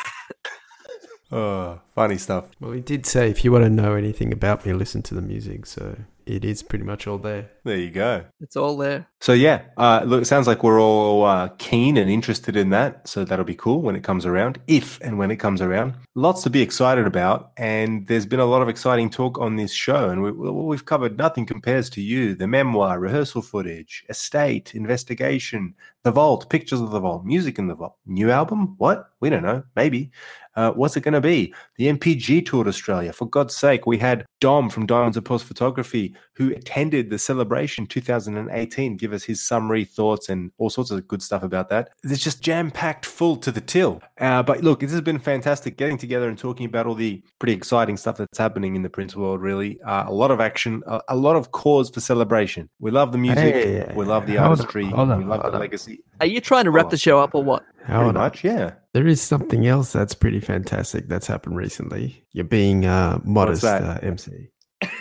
Oh, 1.32 1.80
funny 1.94 2.16
stuff. 2.18 2.44
Well, 2.60 2.72
he 2.72 2.80
did 2.80 3.06
say 3.06 3.28
if 3.30 3.44
you 3.44 3.50
want 3.50 3.64
to 3.64 3.70
know 3.70 3.94
anything 3.94 4.32
about 4.32 4.64
me, 4.64 4.72
listen 4.72 5.02
to 5.02 5.14
the 5.14 5.22
music. 5.22 5.66
So 5.66 5.96
it 6.26 6.44
is 6.44 6.62
pretty 6.62 6.84
much 6.84 7.06
all 7.06 7.18
there. 7.18 7.50
There 7.64 7.76
you 7.76 7.90
go. 7.90 8.24
It's 8.40 8.56
all 8.56 8.76
there. 8.76 9.08
So 9.20 9.32
yeah, 9.32 9.62
uh, 9.76 10.02
look, 10.04 10.22
it 10.22 10.26
sounds 10.26 10.46
like 10.46 10.62
we're 10.62 10.80
all 10.80 11.24
uh, 11.24 11.48
keen 11.58 11.96
and 11.96 12.10
interested 12.10 12.56
in 12.56 12.70
that. 12.70 13.08
So 13.08 13.24
that'll 13.24 13.44
be 13.44 13.54
cool 13.54 13.82
when 13.82 13.96
it 13.96 14.04
comes 14.04 14.26
around, 14.26 14.60
if 14.66 15.00
and 15.00 15.18
when 15.18 15.30
it 15.30 15.36
comes 15.36 15.60
around. 15.60 15.94
Lots 16.14 16.42
to 16.44 16.50
be 16.50 16.62
excited 16.62 17.06
about, 17.06 17.52
and 17.56 18.06
there's 18.06 18.26
been 18.26 18.40
a 18.40 18.44
lot 18.44 18.62
of 18.62 18.68
exciting 18.68 19.10
talk 19.10 19.38
on 19.38 19.56
this 19.56 19.72
show, 19.72 20.10
and 20.10 20.22
we, 20.22 20.30
we've 20.30 20.84
covered 20.84 21.18
nothing 21.18 21.46
compares 21.46 21.90
to 21.90 22.00
you: 22.00 22.34
the 22.34 22.46
memoir, 22.46 22.98
rehearsal 22.98 23.42
footage, 23.42 24.04
estate, 24.08 24.74
investigation, 24.74 25.74
the 26.02 26.12
vault, 26.12 26.50
pictures 26.50 26.80
of 26.80 26.90
the 26.90 27.00
vault, 27.00 27.24
music 27.24 27.58
in 27.58 27.66
the 27.66 27.74
vault, 27.74 27.96
new 28.06 28.30
album. 28.30 28.74
What 28.78 29.10
we 29.20 29.30
don't 29.30 29.42
know, 29.42 29.64
maybe. 29.74 30.10
Uh, 30.56 30.70
what's 30.72 30.96
it 30.96 31.02
going 31.02 31.14
to 31.14 31.20
be? 31.20 31.54
The 31.76 31.86
NPG 31.86 32.46
toured 32.46 32.68
Australia. 32.68 33.12
For 33.12 33.26
God's 33.28 33.56
sake, 33.56 33.86
we 33.86 33.98
had 33.98 34.24
Dom 34.40 34.70
from 34.70 34.86
Diamonds 34.86 35.16
of 35.16 35.24
Post 35.24 35.44
Photography, 35.46 36.14
who 36.34 36.50
attended 36.50 37.10
the 37.10 37.18
celebration 37.18 37.86
2018, 37.86 38.96
give 38.96 39.12
us 39.12 39.22
his 39.24 39.42
summary 39.42 39.84
thoughts 39.84 40.28
and 40.28 40.50
all 40.58 40.70
sorts 40.70 40.90
of 40.90 41.06
good 41.08 41.22
stuff 41.22 41.42
about 41.42 41.68
that. 41.70 41.90
It's 42.02 42.22
just 42.22 42.42
jam 42.42 42.70
packed 42.70 43.06
full 43.06 43.36
to 43.38 43.50
the 43.50 43.60
till. 43.60 44.02
Uh, 44.20 44.42
but 44.42 44.62
look, 44.62 44.80
this 44.80 44.92
has 44.92 45.00
been 45.00 45.18
fantastic 45.18 45.76
getting 45.76 45.98
together 45.98 46.28
and 46.28 46.38
talking 46.38 46.66
about 46.66 46.86
all 46.86 46.94
the 46.94 47.22
pretty 47.38 47.52
exciting 47.54 47.96
stuff 47.96 48.16
that's 48.16 48.38
happening 48.38 48.76
in 48.76 48.82
the 48.82 48.90
Prince 48.90 49.16
world, 49.16 49.40
really. 49.40 49.80
Uh, 49.82 50.04
a 50.06 50.12
lot 50.12 50.30
of 50.30 50.40
action, 50.40 50.82
a, 50.86 51.00
a 51.08 51.16
lot 51.16 51.36
of 51.36 51.52
cause 51.52 51.90
for 51.90 52.00
celebration. 52.00 52.68
We 52.80 52.90
love 52.90 53.12
the 53.12 53.18
music, 53.18 53.54
Hey, 53.54 53.92
we 53.94 54.04
love 54.04 54.26
the 54.26 54.34
hold 54.34 54.44
on, 54.44 54.50
artistry, 54.50 54.84
on, 54.92 55.08
we 55.18 55.24
love 55.24 55.40
hold 55.42 55.52
the 55.52 55.56
on. 55.56 55.60
legacy. 55.60 56.00
Are 56.20 56.26
you 56.26 56.40
trying 56.40 56.64
to 56.64 56.70
wrap 56.70 56.90
the 56.90 56.96
show 56.96 57.18
up 57.18 57.34
or 57.34 57.42
what? 57.42 57.64
How 57.84 58.02
Pretty 58.02 58.18
much, 58.18 58.44
yeah. 58.44 58.72
There 58.94 59.06
is 59.06 59.20
something 59.20 59.66
else 59.66 59.92
that's 59.92 60.14
pretty 60.14 60.40
fantastic 60.40 61.08
that's 61.08 61.26
happened 61.26 61.56
recently. 61.56 62.24
You're 62.32 62.44
being 62.44 62.86
uh, 62.86 63.18
modest, 63.24 63.64
uh, 63.64 63.98
MC. 64.02 64.48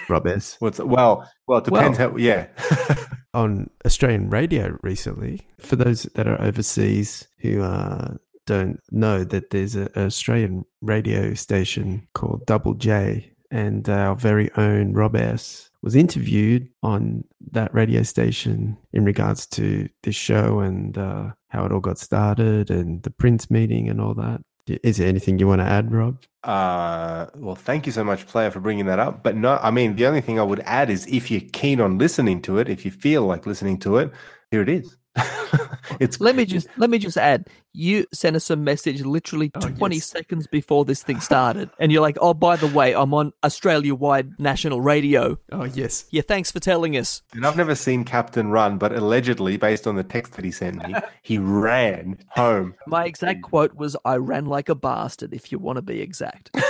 Rob 0.10 0.28
S. 0.28 0.56
What's 0.60 0.80
well, 0.80 1.30
well, 1.48 1.60
it 1.60 1.66
depends 1.66 2.00
Well- 2.00 2.10
how. 2.12 2.18
Yeah, 2.18 2.48
on 3.34 3.70
Australian 3.86 4.30
radio 4.30 4.78
recently. 4.82 5.42
For 5.60 5.76
those 5.76 6.04
that 6.16 6.28
are 6.28 6.42
overseas 6.42 7.28
who 7.40 7.62
uh, 7.62 8.16
don't 8.48 8.80
know 8.92 9.24
that 9.24 9.52
there's 9.52 9.76
a- 9.76 9.90
an 9.96 10.06
Australian 10.08 10.66
radio 10.82 11.34
station 11.36 12.08
called 12.14 12.46
Double 12.46 12.74
J, 12.74 13.32
and 13.52 13.88
our 13.90 14.16
very 14.16 14.50
own 14.58 14.94
Rob 14.94 15.16
S 15.16 15.70
was 15.84 15.96
interviewed 15.96 16.70
on 16.82 17.26
that 17.52 17.72
radio 17.74 18.02
station 18.04 18.78
in 18.94 19.04
regards 19.04 19.46
to 19.46 19.88
this 20.04 20.16
show 20.16 20.60
and 20.60 20.98
uh, 20.98 21.30
how 21.50 21.66
it 21.66 21.72
all 21.74 21.82
got 21.82 22.00
started 22.00 22.72
and 22.72 23.04
the 23.04 23.12
Prince 23.12 23.52
meeting 23.52 23.90
and 23.90 24.00
all 24.00 24.14
that. 24.14 24.42
Is 24.66 24.96
there 24.96 25.10
anything 25.10 25.40
you 25.40 25.48
want 25.48 25.60
to 25.60 25.66
add, 25.66 25.92
Rob? 25.92 26.24
Uh, 26.46 27.26
well, 27.36 27.56
thank 27.56 27.86
you 27.86 27.92
so 27.92 28.02
much, 28.02 28.26
player, 28.26 28.50
for 28.50 28.62
bringing 28.62 28.86
that 28.86 28.98
up. 28.98 29.22
But 29.22 29.36
no, 29.36 29.60
I 29.62 29.72
mean, 29.72 29.98
the 29.98 30.06
only 30.08 30.22
thing 30.22 30.40
I 30.40 30.44
would 30.44 30.62
add 30.62 30.90
is 30.90 31.06
if 31.08 31.30
you're 31.30 31.42
keen 31.52 31.82
on 31.82 31.98
listening 31.98 32.42
to 32.44 32.60
it, 32.60 32.70
if 32.70 32.86
you 32.86 32.92
feel 32.92 33.24
like 33.24 33.46
listening 33.46 33.78
to 33.80 33.98
it, 33.98 34.14
here 34.52 34.62
it 34.62 34.70
is. 34.70 34.96
it's 36.00 36.20
Let 36.20 36.36
me 36.36 36.46
just 36.46 36.68
let 36.78 36.90
me 36.90 36.98
just 36.98 37.18
add. 37.18 37.48
You 37.76 38.06
sent 38.14 38.36
us 38.36 38.50
a 38.50 38.56
message 38.56 39.02
literally 39.02 39.52
Oh, 39.56 39.60
20 39.68 39.96
yes. 39.96 40.06
seconds 40.06 40.46
before 40.48 40.86
this 40.86 41.02
thing 41.04 41.20
started, 41.20 41.70
and 41.80 41.92
you're 41.92 42.02
like, 42.02 42.18
"Oh, 42.22 42.34
by 42.36 42.56
the 42.56 42.68
way, 42.68 42.94
I'm 42.94 43.14
on 43.16 43.34
Australia-wide 43.44 44.40
national 44.40 44.80
radio." 44.82 45.38
Oh, 45.52 45.64
yes. 45.64 46.06
Yeah, 46.12 46.22
thanks 46.22 46.52
for 46.52 46.60
telling 46.60 46.96
us. 46.98 47.22
and 47.34 47.46
I've 47.46 47.58
never 47.58 47.74
seen 47.76 48.04
Captain 48.04 48.50
run, 48.50 48.78
but 48.78 48.94
allegedly, 48.94 49.58
based 49.58 49.88
on 49.88 49.96
the 49.96 50.04
text 50.04 50.34
that 50.34 50.46
he 50.46 50.52
sent 50.52 50.88
me, 50.88 50.94
he 51.24 51.38
ran 51.40 52.18
home. 52.30 52.76
My 52.88 53.06
exact 53.06 53.42
quote 53.42 53.74
was, 53.76 53.96
"I 54.06 54.18
ran 54.18 54.46
like 54.46 54.70
a 54.70 54.76
bastard." 54.76 55.34
If 55.34 55.52
you 55.52 55.58
want 55.60 55.78
to 55.78 55.82
be 55.82 56.00
exact. 56.02 56.56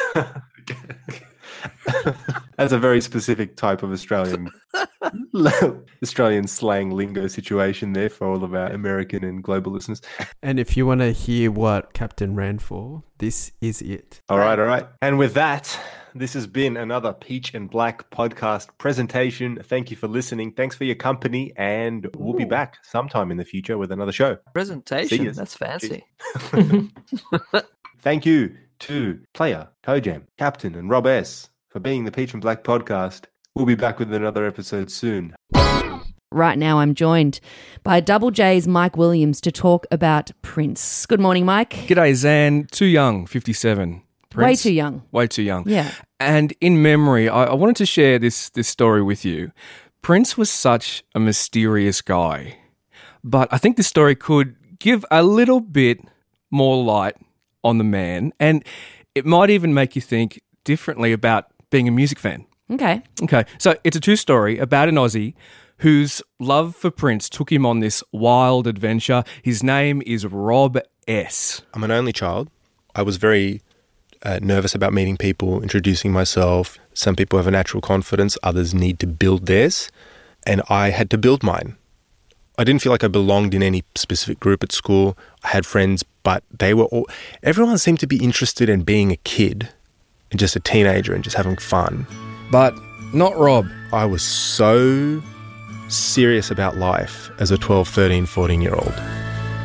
That's 2.58 2.74
a 2.74 2.80
very 2.80 3.02
specific 3.02 3.56
type 3.56 3.84
of 3.84 3.92
Australian 3.92 4.50
Australian 6.04 6.48
slang 6.48 6.92
lingo 6.92 7.28
situation 7.28 7.94
there 7.94 8.10
for 8.10 8.28
all 8.28 8.44
of 8.44 8.54
our 8.54 8.68
American 8.68 9.24
and 9.24 9.44
global 9.44 9.72
listeners. 9.72 10.02
And 10.42 10.60
if 10.60 10.78
you 10.78 10.86
want 10.86 11.02
to 11.02 11.12
hear 11.12 11.52
what 11.52 11.94
Captain 11.94 12.36
ran 12.36 12.60
for, 12.60 13.04
this 13.18 13.52
is 13.62 13.82
it. 13.82 14.22
All 14.30 14.38
right, 14.38 14.58
all 14.58 14.66
right. 14.66 14.88
And 15.02 15.18
with 15.18 15.34
that, 15.34 15.80
this 16.16 16.34
has 16.34 16.46
been 16.46 16.78
another 16.78 17.14
Peach 17.14 17.54
and 17.54 17.70
Black 17.70 18.10
podcast 18.12 18.70
presentation. 18.78 19.60
Thank 19.64 19.90
you 19.90 19.98
for 19.98 20.08
listening. 20.08 20.52
Thanks 20.52 20.76
for 20.76 20.84
your 20.84 20.96
company, 20.96 21.54
and 21.58 22.08
we'll 22.18 22.38
be 22.38 22.46
back 22.46 22.78
sometime 22.84 23.32
in 23.32 23.38
the 23.38 23.46
future 23.46 23.78
with 23.78 23.92
another 23.92 24.12
show. 24.12 24.38
Presentation. 24.54 25.32
That's 25.34 25.56
fancy. 25.56 26.06
Thank 28.02 28.26
you 28.26 28.56
to 28.80 29.20
Player, 29.34 29.70
Toe 29.82 30.00
Jam, 30.00 30.28
Captain, 30.38 30.76
and 30.76 30.90
Rob 30.90 31.08
S 31.08 31.50
for 31.74 31.80
being 31.80 32.06
the 32.06 32.12
Peach 32.12 32.34
and 32.34 32.42
Black 32.42 32.64
podcast. 32.64 33.26
We'll 33.56 33.66
be 33.66 33.74
back 33.74 33.98
with 33.98 34.14
another 34.14 34.46
episode 34.46 34.92
soon. 34.92 35.36
Right 36.32 36.58
now, 36.58 36.80
I'm 36.80 36.94
joined 36.94 37.40
by 37.84 38.00
Double 38.00 38.30
J's 38.30 38.68
Mike 38.68 38.96
Williams 38.96 39.42
to 39.42 39.52
talk 39.52 39.88
about 39.92 40.30
Prince. 40.44 41.08
Good 41.08 41.20
morning, 41.20 41.46
Mike. 41.46 41.72
G'day, 41.72 42.14
Zan. 42.14 42.68
Too 42.72 42.86
young, 42.86 43.26
57. 43.26 44.04
Way 44.36 44.56
too 44.56 44.72
young. 44.72 45.02
Way 45.12 45.28
too 45.28 45.42
young. 45.42 45.68
Yeah. 45.68 45.92
And 46.20 46.54
in 46.62 46.82
memory, 46.82 47.28
I, 47.28 47.46
I 47.46 47.54
wanted 47.56 47.76
to 47.78 47.88
share 47.88 48.20
this, 48.20 48.50
this 48.50 48.68
story 48.68 49.02
with 49.02 49.26
you. 49.26 49.52
Prince 50.04 50.38
was 50.38 50.52
such 50.52 51.04
a 51.16 51.20
mysterious 51.20 52.02
guy, 52.02 52.58
but 53.24 53.52
I 53.52 53.58
think 53.58 53.78
this 53.78 53.88
story 53.88 54.16
could 54.16 54.56
give 54.80 55.06
a 55.10 55.24
little 55.24 55.60
bit 55.60 56.02
more 56.52 56.84
light 56.84 57.16
on 57.64 57.80
the 57.80 57.84
man, 57.84 58.32
and 58.40 58.64
it 59.16 59.26
might 59.26 59.50
even 59.50 59.74
make 59.74 59.96
you 59.96 60.02
think 60.02 60.42
differently 60.64 61.14
about 61.14 61.53
being 61.74 61.88
a 61.88 61.92
music 61.92 62.20
fan. 62.20 62.46
Okay. 62.70 63.02
Okay, 63.24 63.46
so 63.58 63.76
it's 63.84 63.98
a 63.98 64.00
true 64.00 64.16
story 64.16 64.60
about 64.60 64.88
an 64.90 64.96
Aussie 64.96 65.34
whose 65.78 66.22
love 66.40 66.76
for 66.76 66.92
Prince 66.92 67.28
took 67.28 67.52
him 67.52 67.66
on 67.66 67.80
this 67.80 68.04
wild 68.12 68.68
adventure. 68.68 69.24
His 69.42 69.64
name 69.64 70.04
is 70.06 70.24
Rob 70.26 70.78
S. 71.08 71.64
I'm 71.74 71.84
an 71.84 71.90
only 71.90 72.14
child. 72.14 72.50
I 72.96 73.02
was 73.02 73.18
very 73.18 73.62
uh, 74.22 74.38
nervous 74.42 74.76
about 74.76 74.94
meeting 74.94 75.18
people, 75.18 75.64
introducing 75.64 76.12
myself. 76.12 76.78
Some 76.94 77.16
people 77.16 77.40
have 77.40 77.48
a 77.48 77.52
natural 77.52 77.82
confidence, 77.82 78.38
others 78.44 78.76
need 78.76 79.00
to 79.00 79.08
build 79.08 79.48
theirs. 79.48 79.90
And 80.46 80.62
I 80.70 80.92
had 80.92 81.10
to 81.10 81.18
build 81.18 81.42
mine. 81.42 81.76
I 82.56 82.64
didn't 82.64 82.84
feel 82.84 82.92
like 82.92 83.04
I 83.04 83.08
belonged 83.08 83.56
in 83.56 83.64
any 83.64 83.84
specific 83.96 84.40
group 84.40 84.62
at 84.62 84.72
school. 84.72 85.18
I 85.44 85.48
had 85.50 85.66
friends, 85.66 86.04
but 86.22 86.44
they 86.52 86.76
were 86.76 86.86
all, 86.86 87.08
everyone 87.42 87.80
seemed 87.80 88.00
to 88.02 88.08
be 88.08 88.24
interested 88.24 88.70
in 88.70 88.84
being 88.84 89.12
a 89.12 89.18
kid 89.18 89.70
and 90.34 90.40
just 90.40 90.56
a 90.56 90.60
teenager 90.60 91.14
and 91.14 91.24
just 91.24 91.38
having 91.38 91.56
fun. 91.56 92.06
But 92.52 92.76
not 93.14 93.38
Rob. 93.38 93.68
I 93.94 94.06
was 94.06 94.24
so 94.24 95.22
serious 95.90 96.50
about 96.50 96.78
life 96.78 97.30
as 97.40 97.52
a 97.52 97.58
12, 97.58 97.88
13, 97.88 98.26
14 98.26 98.62
year 98.62 98.74
old. 98.74 98.94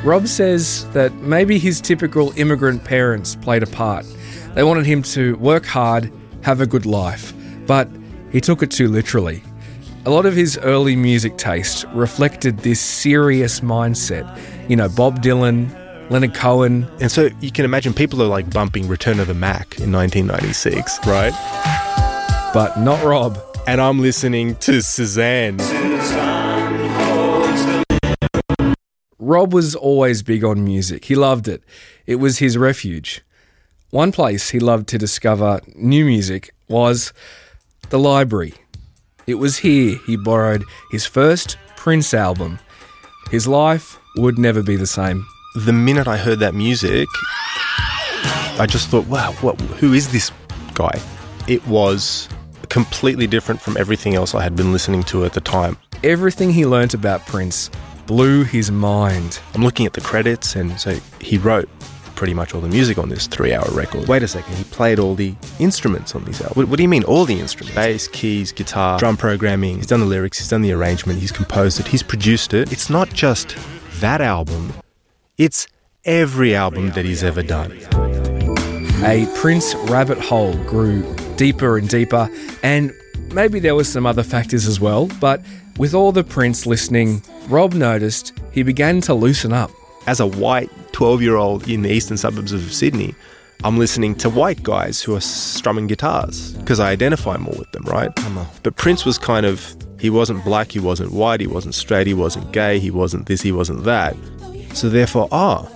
Rob 0.05 0.29
says 0.29 0.89
that 0.91 1.13
maybe 1.15 1.59
his 1.59 1.81
typical 1.81 2.33
immigrant 2.37 2.85
parents 2.85 3.35
played 3.35 3.63
a 3.63 3.67
part. 3.67 4.07
They 4.55 4.63
wanted 4.63 4.85
him 4.85 5.03
to 5.05 5.37
work 5.37 5.65
hard, 5.65 6.13
have 6.43 6.61
a 6.61 6.67
good 6.67 6.85
life, 6.85 7.33
but 7.67 7.89
he 8.31 8.41
took 8.41 8.63
it 8.63 8.71
too 8.71 8.89
literally. 8.89 9.43
A 10.05 10.11
lot 10.11 10.27
of 10.27 10.35
his 10.37 10.59
early 10.59 10.97
music 10.97 11.39
taste 11.39 11.85
reflected 11.95 12.59
this 12.59 12.81
serious 12.81 13.61
mindset. 13.61 14.39
You 14.69 14.77
know, 14.77 14.89
Bob 14.91 15.23
Dylan, 15.23 15.71
Leonard 16.11 16.35
Cohen. 16.35 16.89
And 17.01 17.11
so 17.11 17.29
you 17.41 17.51
can 17.51 17.65
imagine 17.65 17.93
people 17.93 18.23
are 18.23 18.27
like 18.27 18.51
bumping 18.51 18.89
Return 18.89 19.21
of 19.21 19.27
the 19.27 19.35
Mack 19.35 19.79
in 19.79 19.93
1996, 19.93 21.07
right? 21.07 21.33
But 22.55 22.79
not 22.79 23.05
Rob. 23.05 23.39
And 23.67 23.81
I'm 23.81 24.01
listening 24.01 24.57
to 24.57 24.81
Suzanne. 24.81 25.59
Rob 29.19 29.53
was 29.53 29.75
always 29.75 30.23
big 30.23 30.43
on 30.43 30.65
music. 30.65 31.05
He 31.05 31.15
loved 31.15 31.49
it. 31.49 31.63
It 32.07 32.17
was 32.17 32.39
his 32.39 32.57
refuge. 32.57 33.23
One 33.91 34.11
place 34.11 34.51
he 34.51 34.59
loved 34.59 34.89
to 34.89 34.99
discover 34.99 35.61
new 35.75 36.05
music 36.07 36.55
was 36.69 37.13
the 37.91 37.99
library. 37.99 38.55
It 39.27 39.35
was 39.35 39.59
here 39.59 39.99
he 40.07 40.17
borrowed 40.17 40.65
his 40.91 41.05
first 41.05 41.59
Prince 41.77 42.15
album. 42.15 42.59
His 43.31 43.47
life 43.47 43.99
would 44.17 44.39
never 44.39 44.63
be 44.63 44.77
the 44.77 44.87
same. 44.87 45.27
The 45.59 45.73
minute 45.73 46.07
I 46.07 46.17
heard 46.17 46.39
that 46.39 46.55
music, 46.55 47.09
I 48.61 48.67
just 48.69 48.91
thought, 48.91 49.09
wow, 49.09 49.33
what, 49.41 49.61
who 49.61 49.93
is 49.93 50.13
this 50.13 50.31
guy? 50.75 51.01
It 51.49 51.67
was 51.67 52.29
completely 52.69 53.27
different 53.27 53.61
from 53.61 53.77
everything 53.77 54.15
else 54.15 54.37
I 54.37 54.43
had 54.45 54.55
been 54.55 54.71
listening 54.71 55.03
to 55.05 55.25
at 55.25 55.33
the 55.33 55.41
time. 55.41 55.77
Everything 56.05 56.53
he 56.53 56.65
learnt 56.65 56.95
about 56.95 57.27
Prince 57.27 57.73
blew 58.07 58.45
his 58.45 58.71
mind. 58.71 59.41
I'm 59.53 59.65
looking 59.65 59.85
at 59.85 59.95
the 59.95 60.01
credits, 60.01 60.55
and 60.55 60.79
so 60.79 60.97
he 61.21 61.39
wrote 61.39 61.69
pretty 62.15 62.35
much 62.35 62.55
all 62.55 62.61
the 62.61 62.69
music 62.69 62.97
on 62.97 63.09
this 63.09 63.27
three 63.27 63.53
hour 63.53 63.69
record. 63.73 64.07
Wait 64.07 64.23
a 64.23 64.29
second, 64.29 64.55
he 64.55 64.63
played 64.63 65.01
all 65.01 65.17
the 65.17 65.35
instruments 65.59 66.15
on 66.15 66.25
these 66.25 66.41
albums. 66.41 66.57
What, 66.57 66.69
what 66.69 66.77
do 66.77 66.85
you 66.85 66.89
mean, 66.89 67.03
all 67.03 67.25
the 67.25 67.41
instruments? 67.41 67.75
Bass, 67.75 68.07
keys, 68.07 68.53
guitar, 68.53 68.97
drum 69.01 69.17
programming. 69.17 69.79
He's 69.79 69.89
done 69.89 69.99
the 69.99 70.07
lyrics, 70.07 70.39
he's 70.39 70.51
done 70.51 70.63
the 70.63 70.71
arrangement, 70.71 71.19
he's 71.19 71.33
composed 71.33 71.81
it, 71.81 71.89
he's 71.89 72.05
produced 72.05 72.55
it. 72.55 72.73
It's 72.73 72.89
not 72.89 73.09
just 73.09 73.57
that 74.01 74.21
album, 74.21 74.73
it's 75.39 75.69
every 76.05 76.55
album 76.55 76.91
that 76.91 77.05
he's 77.05 77.23
ever 77.23 77.43
done. 77.43 77.73
A 79.05 79.33
Prince 79.37 79.75
rabbit 79.89 80.19
hole 80.19 80.55
grew 80.65 81.03
deeper 81.37 81.79
and 81.79 81.89
deeper, 81.89 82.29
and 82.65 82.93
maybe 83.33 83.61
there 83.61 83.77
were 83.77 83.85
some 83.85 84.05
other 84.05 84.25
factors 84.25 84.67
as 84.67 84.81
well, 84.81 85.07
but 85.21 85.41
with 85.79 85.95
all 85.95 86.11
the 86.11 86.25
Prince 86.25 86.67
listening, 86.67 87.23
Rob 87.49 87.73
noticed 87.73 88.33
he 88.51 88.65
began 88.65 89.01
to 89.03 89.15
loosen 89.15 89.53
up. 89.53 89.71
As 90.09 90.19
a 90.19 90.27
white 90.27 90.71
12 90.93 91.23
year 91.23 91.37
old 91.37 91.69
in 91.69 91.83
the 91.83 91.91
eastern 91.91 92.17
suburbs 92.17 92.53
of 92.53 92.73
Sydney, 92.73 93.15
I'm 93.63 93.79
listening 93.79 94.17
to 94.17 94.31
white 94.31 94.63
guys 94.65 95.03
who 95.03 95.15
are 95.15 95.21
strumming 95.21 95.87
guitars 95.87 96.55
because 96.55 96.81
I 96.81 96.91
identify 96.91 97.37
more 97.37 97.55
with 97.57 97.71
them, 97.71 97.85
right? 97.85 98.11
But 98.65 98.75
Prince 98.77 99.05
was 99.05 99.19
kind 99.19 99.47
of, 99.47 99.77
he 100.01 100.11
wasn't 100.11 100.45
black, 100.45 100.73
he 100.73 100.81
wasn't 100.81 101.13
white, 101.13 101.41
he 101.41 101.47
wasn't 101.47 101.75
straight, 101.75 102.09
he 102.09 102.15
wasn't 102.15 102.51
gay, 102.53 102.81
he 102.81 102.91
wasn't 102.91 103.27
this, 103.27 103.43
he 103.43 103.53
wasn't 103.53 103.85
that. 103.85 104.17
So 104.79 104.89
therefore, 104.89 105.27
ah, 105.33 105.69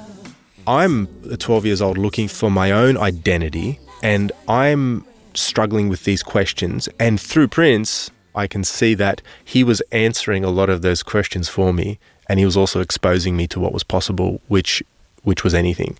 I'm 0.64 1.08
12 1.36 1.66
years 1.66 1.82
old 1.82 1.98
looking 1.98 2.28
for 2.28 2.52
my 2.52 2.70
own 2.70 2.96
identity 2.96 3.80
and 4.00 4.30
I'm 4.46 5.04
struggling 5.34 5.88
with 5.88 6.04
these 6.04 6.22
questions. 6.22 6.88
And 7.00 7.20
through 7.20 7.48
Prince, 7.48 8.12
I 8.36 8.46
can 8.46 8.62
see 8.62 8.94
that 8.94 9.20
he 9.44 9.64
was 9.64 9.82
answering 9.90 10.44
a 10.44 10.50
lot 10.50 10.70
of 10.70 10.82
those 10.82 11.02
questions 11.02 11.48
for 11.48 11.72
me 11.72 11.98
and 12.28 12.38
he 12.38 12.44
was 12.44 12.56
also 12.56 12.78
exposing 12.78 13.36
me 13.36 13.48
to 13.48 13.58
what 13.58 13.72
was 13.72 13.82
possible, 13.82 14.40
which 14.46 14.84
which 15.24 15.42
was 15.42 15.52
anything. 15.52 15.98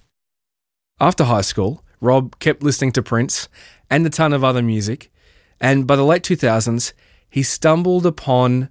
After 1.00 1.24
high 1.24 1.40
school, 1.40 1.82
Rob 2.00 2.38
kept 2.38 2.62
listening 2.62 2.92
to 2.92 3.02
Prince 3.02 3.48
and 3.90 4.06
a 4.06 4.10
ton 4.10 4.32
of 4.32 4.44
other 4.44 4.62
music, 4.62 5.10
and 5.60 5.88
by 5.88 5.96
the 5.96 6.04
late 6.04 6.22
2000s, 6.22 6.92
he 7.28 7.42
stumbled 7.42 8.06
upon 8.06 8.68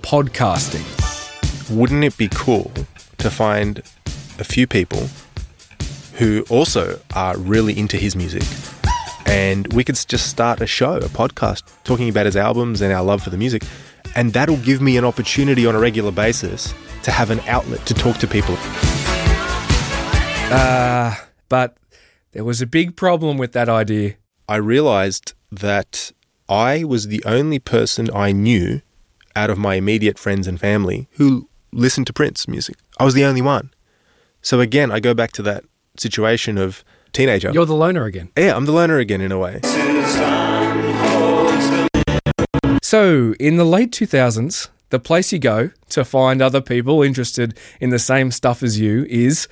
podcasting. 0.00 0.86
Wouldn't 1.68 2.04
it 2.04 2.16
be 2.16 2.28
cool 2.32 2.72
to 3.18 3.30
find 3.30 3.78
a 4.38 4.44
few 4.44 4.66
people 4.66 5.08
who 6.14 6.44
also 6.48 7.00
are 7.14 7.36
really 7.38 7.78
into 7.78 7.96
his 7.96 8.16
music 8.16 8.42
and 9.26 9.70
we 9.72 9.82
could 9.82 9.96
just 9.96 10.28
start 10.28 10.60
a 10.60 10.66
show, 10.66 10.96
a 10.96 11.08
podcast, 11.08 11.64
talking 11.84 12.08
about 12.08 12.26
his 12.26 12.36
albums 12.36 12.80
and 12.80 12.92
our 12.92 13.02
love 13.02 13.22
for 13.22 13.30
the 13.30 13.36
music. 13.36 13.64
And 14.14 14.32
that'll 14.32 14.56
give 14.58 14.80
me 14.80 14.96
an 14.96 15.04
opportunity 15.04 15.66
on 15.66 15.74
a 15.74 15.80
regular 15.80 16.12
basis 16.12 16.72
to 17.02 17.10
have 17.10 17.30
an 17.30 17.40
outlet 17.40 17.84
to 17.86 17.94
talk 17.94 18.18
to 18.18 18.26
people. 18.26 18.56
Uh, 20.48 21.14
but 21.48 21.76
there 22.32 22.44
was 22.44 22.62
a 22.62 22.66
big 22.66 22.96
problem 22.96 23.36
with 23.36 23.52
that 23.52 23.68
idea. 23.68 24.14
I 24.48 24.56
realized 24.56 25.34
that 25.50 26.12
I 26.48 26.84
was 26.84 27.08
the 27.08 27.22
only 27.24 27.58
person 27.58 28.08
I 28.14 28.30
knew 28.30 28.80
out 29.34 29.50
of 29.50 29.58
my 29.58 29.74
immediate 29.74 30.18
friends 30.18 30.46
and 30.46 30.58
family 30.58 31.08
who 31.12 31.48
listened 31.72 32.06
to 32.08 32.12
Prince 32.12 32.48
music. 32.48 32.76
I 32.98 33.04
was 33.04 33.14
the 33.14 33.24
only 33.24 33.42
one. 33.42 33.70
So 34.42 34.60
again, 34.60 34.90
I 34.90 35.00
go 35.00 35.14
back 35.14 35.32
to 35.32 35.42
that 35.42 35.64
situation 35.96 36.58
of 36.58 36.84
teenager. 37.12 37.50
You're 37.50 37.66
the 37.66 37.74
loner 37.74 38.04
again. 38.04 38.30
Yeah, 38.36 38.56
I'm 38.56 38.66
the 38.66 38.72
loner 38.72 38.98
again 38.98 39.20
in 39.20 39.32
a 39.32 39.38
way. 39.38 39.60
So, 42.82 43.34
in 43.40 43.56
the 43.56 43.64
late 43.64 43.90
2000s, 43.90 44.68
the 44.90 45.00
place 45.00 45.32
you 45.32 45.40
go 45.40 45.70
to 45.88 46.04
find 46.04 46.40
other 46.40 46.60
people 46.60 47.02
interested 47.02 47.58
in 47.80 47.90
the 47.90 47.98
same 47.98 48.30
stuff 48.30 48.62
as 48.62 48.78
you 48.78 49.04
is 49.08 49.48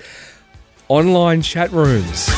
online 0.87 1.41
chat 1.41 1.69
rooms. 1.71 2.29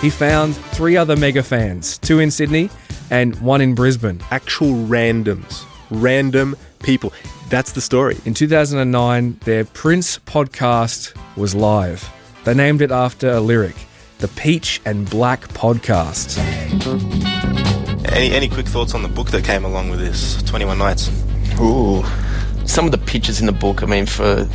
He 0.00 0.10
found 0.10 0.54
three 0.54 0.96
other 0.96 1.16
mega 1.16 1.42
fans, 1.42 1.98
two 1.98 2.20
in 2.20 2.30
Sydney 2.30 2.70
and 3.10 3.34
one 3.40 3.60
in 3.60 3.74
Brisbane. 3.74 4.20
Actual 4.30 4.72
randoms, 4.86 5.64
random 5.90 6.56
people. 6.80 7.12
That's 7.48 7.72
the 7.72 7.80
story. 7.80 8.16
In 8.24 8.34
2009, 8.34 9.40
their 9.44 9.64
Prince 9.64 10.18
podcast 10.18 11.16
was 11.36 11.54
live. 11.54 12.10
They 12.44 12.54
named 12.54 12.82
it 12.82 12.90
after 12.90 13.30
a 13.30 13.40
lyric 13.40 13.76
the 14.18 14.28
Peach 14.28 14.80
and 14.86 15.08
Black 15.10 15.42
podcast. 15.48 16.38
Any 18.12 18.34
any 18.34 18.48
quick 18.48 18.66
thoughts 18.66 18.94
on 18.94 19.02
the 19.02 19.08
book 19.08 19.30
that 19.30 19.44
came 19.44 19.64
along 19.64 19.90
with 19.90 19.98
this, 19.98 20.42
Twenty 20.42 20.64
One 20.64 20.78
Nights? 20.78 21.10
Ooh, 21.60 22.02
some 22.64 22.86
of 22.86 22.92
the 22.92 22.98
pictures 22.98 23.40
in 23.40 23.46
the 23.46 23.52
book. 23.52 23.82
I 23.82 23.86
mean, 23.86 24.06
for 24.06 24.48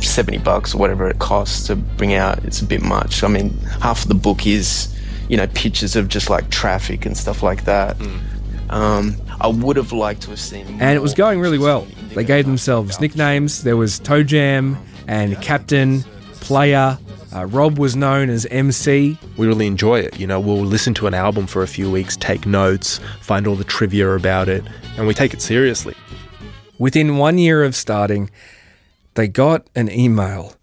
seventy 0.00 0.38
bucks 0.38 0.74
or 0.74 0.78
whatever 0.78 1.08
it 1.08 1.18
costs 1.18 1.66
to 1.68 1.76
bring 1.76 2.12
out, 2.12 2.44
it's 2.44 2.60
a 2.60 2.66
bit 2.66 2.82
much. 2.82 3.22
I 3.22 3.28
mean, 3.28 3.56
half 3.80 4.02
of 4.02 4.08
the 4.08 4.14
book 4.14 4.46
is, 4.46 4.94
you 5.28 5.36
know, 5.36 5.46
pictures 5.48 5.96
of 5.96 6.08
just 6.08 6.28
like 6.28 6.50
traffic 6.50 7.06
and 7.06 7.16
stuff 7.16 7.42
like 7.42 7.64
that. 7.64 7.96
Hmm. 7.96 8.18
Um, 8.70 9.16
I 9.40 9.48
would 9.48 9.76
have 9.76 9.92
liked 9.92 10.22
to 10.22 10.30
have 10.30 10.40
seen. 10.40 10.66
And 10.80 10.96
it 10.96 11.02
was 11.02 11.14
going 11.14 11.40
really 11.40 11.58
well. 11.58 11.86
They 12.14 12.24
gave 12.24 12.46
themselves 12.46 13.00
nicknames. 13.00 13.62
There 13.62 13.76
was 13.76 13.98
Toe 13.98 14.22
Jam 14.22 14.76
and 15.06 15.40
Captain, 15.42 16.02
Player. 16.40 16.98
Uh, 17.34 17.44
Rob 17.46 17.78
was 17.78 17.96
known 17.96 18.30
as 18.30 18.46
MC. 18.46 19.18
We 19.36 19.46
really 19.46 19.66
enjoy 19.66 20.00
it. 20.00 20.18
You 20.18 20.26
know, 20.26 20.40
we'll 20.40 20.64
listen 20.64 20.94
to 20.94 21.06
an 21.06 21.14
album 21.14 21.46
for 21.46 21.62
a 21.62 21.66
few 21.66 21.90
weeks, 21.90 22.16
take 22.16 22.46
notes, 22.46 22.98
find 23.20 23.46
all 23.46 23.56
the 23.56 23.64
trivia 23.64 24.10
about 24.14 24.48
it, 24.48 24.64
and 24.96 25.06
we 25.06 25.14
take 25.14 25.34
it 25.34 25.42
seriously. 25.42 25.94
Within 26.78 27.18
one 27.18 27.38
year 27.38 27.62
of 27.62 27.74
starting, 27.74 28.30
they 29.14 29.28
got 29.28 29.66
an 29.74 29.90
email. 29.90 30.54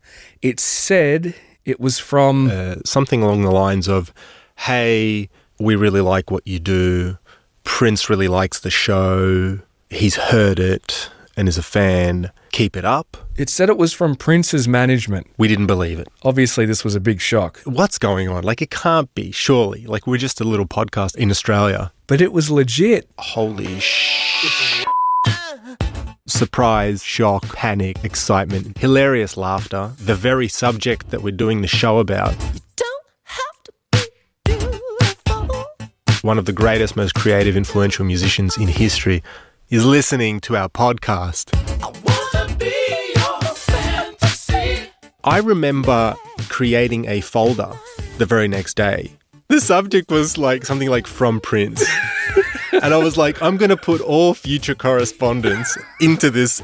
It 0.41 0.59
said 0.59 1.35
it 1.65 1.79
was 1.79 1.99
from 1.99 2.49
uh, 2.49 2.75
something 2.85 3.21
along 3.21 3.43
the 3.43 3.51
lines 3.51 3.87
of, 3.87 4.13
"Hey, 4.55 5.29
we 5.59 5.75
really 5.75 6.01
like 6.01 6.31
what 6.31 6.47
you 6.47 6.59
do. 6.59 7.17
Prince 7.63 8.09
really 8.09 8.27
likes 8.27 8.59
the 8.59 8.69
show. 8.69 9.59
He's 9.89 10.15
heard 10.15 10.59
it 10.59 11.09
and 11.35 11.47
is 11.47 11.57
a 11.57 11.63
fan. 11.63 12.31
Keep 12.51 12.75
it 12.77 12.85
up." 12.85 13.17
It 13.35 13.49
said 13.49 13.67
it 13.67 13.77
was 13.77 13.93
from 13.93 14.15
Prince's 14.15 14.67
management. 14.67 15.25
We 15.37 15.47
didn't 15.47 15.65
believe 15.65 15.97
it. 15.97 16.07
Obviously, 16.23 16.67
this 16.67 16.83
was 16.83 16.93
a 16.93 16.99
big 16.99 17.19
shock. 17.19 17.59
What's 17.65 17.97
going 17.97 18.29
on? 18.29 18.43
Like, 18.43 18.61
it 18.61 18.69
can't 18.69 19.13
be, 19.15 19.31
surely. 19.31 19.85
Like, 19.87 20.05
we're 20.05 20.17
just 20.17 20.39
a 20.39 20.43
little 20.43 20.67
podcast 20.67 21.15
in 21.15 21.31
Australia. 21.31 21.91
But 22.05 22.21
it 22.21 22.31
was 22.31 22.51
legit. 22.51 23.07
Holy 23.17 23.79
sh! 23.79 24.85
Surprise, 26.27 27.03
shock, 27.03 27.55
panic, 27.55 27.97
excitement, 28.03 28.77
hilarious 28.77 29.35
laughter. 29.35 29.93
The 29.97 30.15
very 30.15 30.47
subject 30.47 31.09
that 31.09 31.23
we're 31.23 31.31
doing 31.31 31.61
the 31.61 31.67
show 31.67 31.97
about. 31.97 32.35
One 36.23 36.37
of 36.37 36.45
the 36.45 36.53
greatest, 36.53 36.95
most 36.95 37.15
creative, 37.15 37.57
influential 37.57 38.05
musicians 38.05 38.55
in 38.55 38.69
history 38.69 39.21
is 39.69 39.83
listening 39.83 40.39
to 40.39 40.55
our 40.55 40.69
podcast. 40.69 41.51
I 45.25 45.39
remember 45.39 46.15
creating 46.47 47.09
a 47.09 47.19
folder 47.19 47.73
the 48.19 48.25
very 48.25 48.47
next 48.47 48.77
day. 48.77 49.11
The 49.49 49.59
subject 49.59 50.09
was 50.09 50.37
like 50.37 50.65
something 50.65 50.89
like 50.89 51.07
from 51.07 51.41
Prince. 51.41 51.85
and 52.71 52.93
I 52.93 52.97
was 52.99 53.17
like, 53.17 53.41
I'm 53.41 53.57
going 53.57 53.71
to 53.71 53.75
put 53.75 53.99
all 53.99 54.33
future 54.33 54.75
correspondence 54.75 55.77
into 55.99 56.29
this 56.29 56.61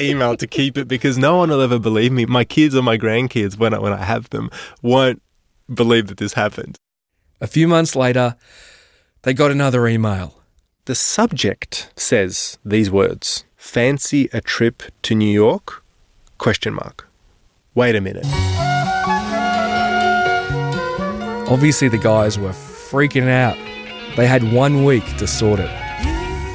email 0.00 0.38
to 0.38 0.46
keep 0.46 0.78
it 0.78 0.88
because 0.88 1.18
no 1.18 1.36
one 1.36 1.50
will 1.50 1.60
ever 1.60 1.78
believe 1.78 2.12
me. 2.12 2.24
My 2.24 2.44
kids 2.44 2.74
or 2.74 2.80
my 2.80 2.96
grandkids, 2.96 3.58
when 3.58 3.74
I, 3.74 3.78
when 3.78 3.92
I 3.92 4.02
have 4.02 4.30
them, 4.30 4.50
won't 4.80 5.20
believe 5.68 6.06
that 6.06 6.16
this 6.16 6.32
happened. 6.32 6.78
A 7.42 7.46
few 7.46 7.68
months 7.68 7.94
later, 7.94 8.36
they 9.26 9.34
got 9.34 9.50
another 9.50 9.88
email. 9.88 10.40
The 10.84 10.94
subject 10.94 11.90
says 11.96 12.58
these 12.64 12.92
words 12.92 13.44
Fancy 13.56 14.28
a 14.32 14.40
trip 14.40 14.84
to 15.02 15.16
New 15.16 15.28
York? 15.28 15.82
Question 16.38 16.74
mark. 16.74 17.08
Wait 17.74 17.96
a 17.96 18.00
minute. 18.00 18.24
Obviously, 21.50 21.88
the 21.88 21.98
guys 21.98 22.38
were 22.38 22.50
freaking 22.50 23.28
out. 23.28 23.56
They 24.16 24.28
had 24.28 24.52
one 24.52 24.84
week 24.84 25.04
to 25.16 25.26
sort 25.26 25.58
it. 25.58 25.70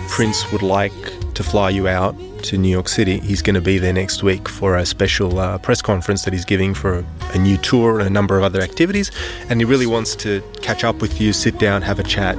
Prince 0.07 0.49
would 0.53 0.61
like 0.61 0.93
to 1.33 1.43
fly 1.43 1.71
you 1.71 1.89
out 1.89 2.15
to 2.43 2.57
New 2.57 2.69
York 2.69 2.87
City. 2.87 3.19
He's 3.19 3.41
going 3.41 3.55
to 3.55 3.61
be 3.61 3.77
there 3.77 3.93
next 3.93 4.23
week 4.23 4.49
for 4.49 4.77
a 4.77 4.85
special 4.85 5.39
uh, 5.39 5.57
press 5.57 5.81
conference 5.81 6.23
that 6.25 6.33
he's 6.33 6.45
giving 6.45 6.73
for 6.73 6.99
a, 6.99 7.05
a 7.33 7.37
new 7.37 7.57
tour 7.57 7.99
and 7.99 8.07
a 8.07 8.11
number 8.11 8.37
of 8.37 8.43
other 8.43 8.61
activities. 8.61 9.11
And 9.49 9.59
he 9.59 9.65
really 9.65 9.87
wants 9.87 10.15
to 10.17 10.41
catch 10.61 10.83
up 10.83 11.01
with 11.01 11.21
you, 11.21 11.33
sit 11.33 11.59
down, 11.59 11.81
have 11.81 11.99
a 11.99 12.03
chat. 12.03 12.37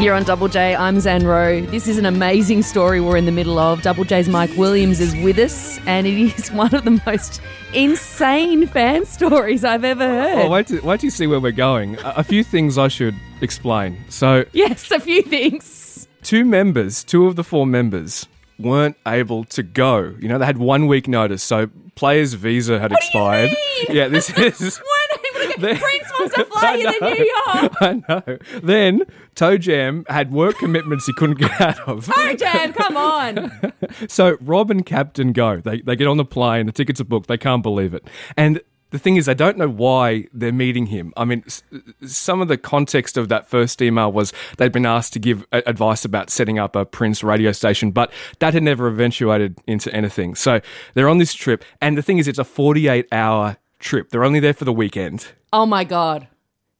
You're 0.00 0.14
on 0.14 0.22
Double 0.22 0.46
J. 0.46 0.76
I'm 0.76 1.00
Zan 1.00 1.26
Rowe. 1.26 1.60
This 1.60 1.88
is 1.88 1.98
an 1.98 2.06
amazing 2.06 2.62
story 2.62 3.00
we're 3.00 3.16
in 3.16 3.24
the 3.26 3.32
middle 3.32 3.58
of. 3.58 3.82
Double 3.82 4.04
J's 4.04 4.28
Mike 4.28 4.50
Williams 4.56 5.00
is 5.00 5.12
with 5.24 5.38
us, 5.38 5.80
and 5.86 6.06
it 6.06 6.16
is 6.38 6.52
one 6.52 6.72
of 6.72 6.84
the 6.84 7.02
most 7.04 7.40
insane 7.74 8.68
fan 8.68 9.04
stories 9.06 9.64
I've 9.64 9.82
ever 9.82 10.06
heard. 10.06 10.36
Well, 10.36 10.50
wait, 10.50 10.68
till, 10.68 10.80
wait 10.82 11.00
till 11.00 11.08
you 11.08 11.10
see 11.10 11.26
where 11.26 11.40
we're 11.40 11.50
going. 11.50 11.96
A, 11.98 12.14
a 12.18 12.24
few 12.24 12.44
things 12.44 12.78
I 12.78 12.86
should 12.86 13.16
explain. 13.40 13.98
So, 14.08 14.44
yes, 14.52 14.88
a 14.92 15.00
few 15.00 15.20
things. 15.22 16.06
two 16.22 16.44
members, 16.44 17.02
two 17.02 17.26
of 17.26 17.34
the 17.34 17.42
four 17.42 17.66
members, 17.66 18.28
weren't 18.56 18.96
able 19.04 19.42
to 19.44 19.64
go. 19.64 20.14
You 20.20 20.28
know, 20.28 20.38
they 20.38 20.46
had 20.46 20.58
one 20.58 20.86
week 20.86 21.08
notice, 21.08 21.42
so 21.42 21.70
players' 21.96 22.34
visa 22.34 22.78
had 22.78 22.92
expired. 22.92 23.50
Yeah, 23.88 24.06
this 24.06 24.30
is. 24.38 24.80
Prince 25.58 25.80
wants 25.80 26.07
to 26.07 26.07
fly 26.52 26.74
you 26.74 26.98
to 26.98 27.14
New 27.14 27.32
York. 27.46 27.72
I 27.80 28.02
know. 28.08 28.38
Then 28.62 29.02
Toe 29.34 29.58
Jam 29.58 30.04
had 30.08 30.32
work 30.32 30.58
commitments 30.58 31.06
he 31.06 31.12
couldn't 31.12 31.38
get 31.38 31.60
out 31.60 31.78
of. 31.88 32.10
Oh, 32.14 32.34
Jam, 32.34 32.72
come 32.72 32.96
on. 32.96 33.50
So 34.08 34.36
Rob 34.40 34.70
and 34.70 34.84
Captain 34.84 35.32
go. 35.32 35.60
They 35.60 35.80
they 35.80 35.96
get 35.96 36.06
on 36.06 36.18
the 36.18 36.24
plane. 36.24 36.66
The 36.66 36.72
tickets 36.72 37.00
are 37.00 37.04
booked. 37.04 37.26
They 37.26 37.38
can't 37.38 37.62
believe 37.62 37.94
it. 37.94 38.06
And 38.36 38.60
the 38.90 38.98
thing 38.98 39.16
is, 39.16 39.28
I 39.28 39.34
don't 39.34 39.58
know 39.58 39.68
why 39.68 40.26
they're 40.32 40.52
meeting 40.52 40.86
him. 40.86 41.12
I 41.16 41.24
mean, 41.24 41.44
some 42.06 42.40
of 42.40 42.48
the 42.48 42.56
context 42.56 43.16
of 43.16 43.28
that 43.28 43.48
first 43.48 43.82
email 43.82 44.10
was 44.10 44.32
they'd 44.56 44.72
been 44.72 44.86
asked 44.86 45.12
to 45.14 45.18
give 45.18 45.46
advice 45.52 46.04
about 46.04 46.30
setting 46.30 46.58
up 46.58 46.74
a 46.74 46.84
Prince 46.84 47.22
radio 47.22 47.52
station, 47.52 47.90
but 47.90 48.12
that 48.38 48.54
had 48.54 48.62
never 48.62 48.88
eventuated 48.88 49.58
into 49.66 49.94
anything. 49.94 50.34
So 50.34 50.60
they're 50.94 51.08
on 51.08 51.18
this 51.18 51.34
trip, 51.34 51.64
and 51.80 51.98
the 51.98 52.02
thing 52.02 52.18
is, 52.18 52.28
it's 52.28 52.38
a 52.38 52.44
48 52.44 53.06
hour 53.12 53.58
trip. 53.78 54.10
They're 54.10 54.24
only 54.24 54.40
there 54.40 54.54
for 54.54 54.64
the 54.64 54.72
weekend. 54.72 55.28
Oh 55.52 55.66
my 55.66 55.84
God. 55.84 56.28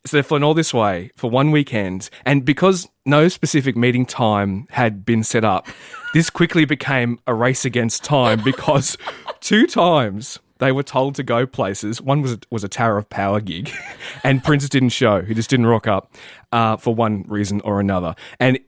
So 0.07 0.17
they're 0.17 0.23
flown 0.23 0.43
all 0.43 0.55
this 0.55 0.73
way 0.73 1.11
for 1.17 1.29
one 1.29 1.51
weekend. 1.51 2.09
And 2.25 2.45
because 2.45 2.89
no 3.05 3.29
specific 3.29 3.77
meeting 3.77 4.07
time 4.07 4.67
had 4.71 5.05
been 5.05 5.23
set 5.23 5.45
up, 5.45 5.67
this 6.15 6.31
quickly 6.31 6.65
became 6.65 7.19
a 7.27 7.35
race 7.35 7.65
against 7.65 8.05
time 8.05 8.43
because 8.43 8.97
two 9.41 9.67
times 9.67 10.39
they 10.59 10.73
were 10.73 10.83
told 10.83 11.15
to 11.17 11.23
go 11.23 11.47
places. 11.47 12.01
One 12.01 12.23
was, 12.23 12.39
was 12.51 12.65
a 12.65 12.69
Tower 12.69 12.99
of 12.99 13.09
Power 13.09 13.41
gig, 13.41 13.71
and 14.25 14.43
Prince 14.43 14.69
didn't 14.69 14.91
show. 14.91 15.23
He 15.23 15.35
just 15.35 15.51
didn't 15.51 15.67
rock 15.67 15.87
up 15.87 16.15
uh, 16.53 16.77
for 16.77 16.95
one 16.95 17.25
reason 17.29 17.61
or 17.63 17.81
another. 17.81 18.15
And 18.41 18.59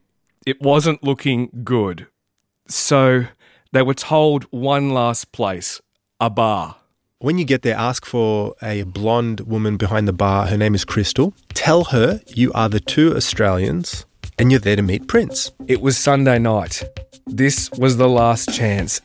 it 0.46 0.60
wasn't 0.60 1.02
looking 1.02 1.50
good. 1.64 2.06
So 2.68 3.26
they 3.72 3.82
were 3.82 3.94
told 3.94 4.44
one 4.44 4.90
last 4.90 5.32
place, 5.32 5.80
a 6.20 6.30
bar. 6.30 6.76
When 7.22 7.36
you 7.36 7.44
get 7.44 7.60
there, 7.60 7.76
ask 7.76 8.06
for 8.06 8.54
a 8.62 8.84
blonde 8.84 9.40
woman 9.40 9.76
behind 9.76 10.08
the 10.08 10.12
bar. 10.14 10.46
Her 10.46 10.56
name 10.56 10.74
is 10.74 10.86
Crystal. 10.86 11.34
Tell 11.52 11.84
her 11.84 12.22
you 12.28 12.50
are 12.54 12.70
the 12.70 12.80
two 12.80 13.14
Australians 13.14 14.06
and 14.38 14.50
you're 14.50 14.58
there 14.58 14.76
to 14.76 14.80
meet 14.80 15.06
Prince. 15.06 15.52
It 15.68 15.82
was 15.82 15.98
Sunday 15.98 16.38
night. 16.38 16.82
This 17.26 17.70
was 17.72 17.98
the 17.98 18.08
last 18.08 18.54
chance. 18.54 19.02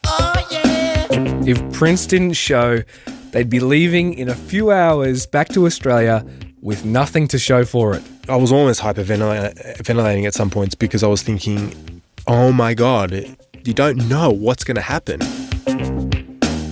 If 1.45 1.73
Prince 1.73 2.05
didn't 2.05 2.35
show, 2.35 2.83
they'd 3.31 3.49
be 3.49 3.59
leaving 3.59 4.13
in 4.13 4.29
a 4.29 4.35
few 4.35 4.71
hours 4.71 5.25
back 5.25 5.49
to 5.49 5.65
Australia 5.65 6.25
with 6.61 6.85
nothing 6.85 7.27
to 7.27 7.37
show 7.37 7.65
for 7.65 7.95
it. 7.95 8.03
I 8.29 8.37
was 8.37 8.49
almost 8.49 8.79
hyperventilating 8.79 10.25
at 10.25 10.33
some 10.33 10.49
points 10.49 10.73
because 10.73 11.03
I 11.03 11.07
was 11.07 11.21
thinking, 11.21 12.01
oh 12.27 12.53
my 12.53 12.75
God, 12.75 13.11
you 13.65 13.73
don't 13.73 14.07
know 14.07 14.31
what's 14.31 14.63
going 14.63 14.75
to 14.75 14.81
happen. 14.81 15.19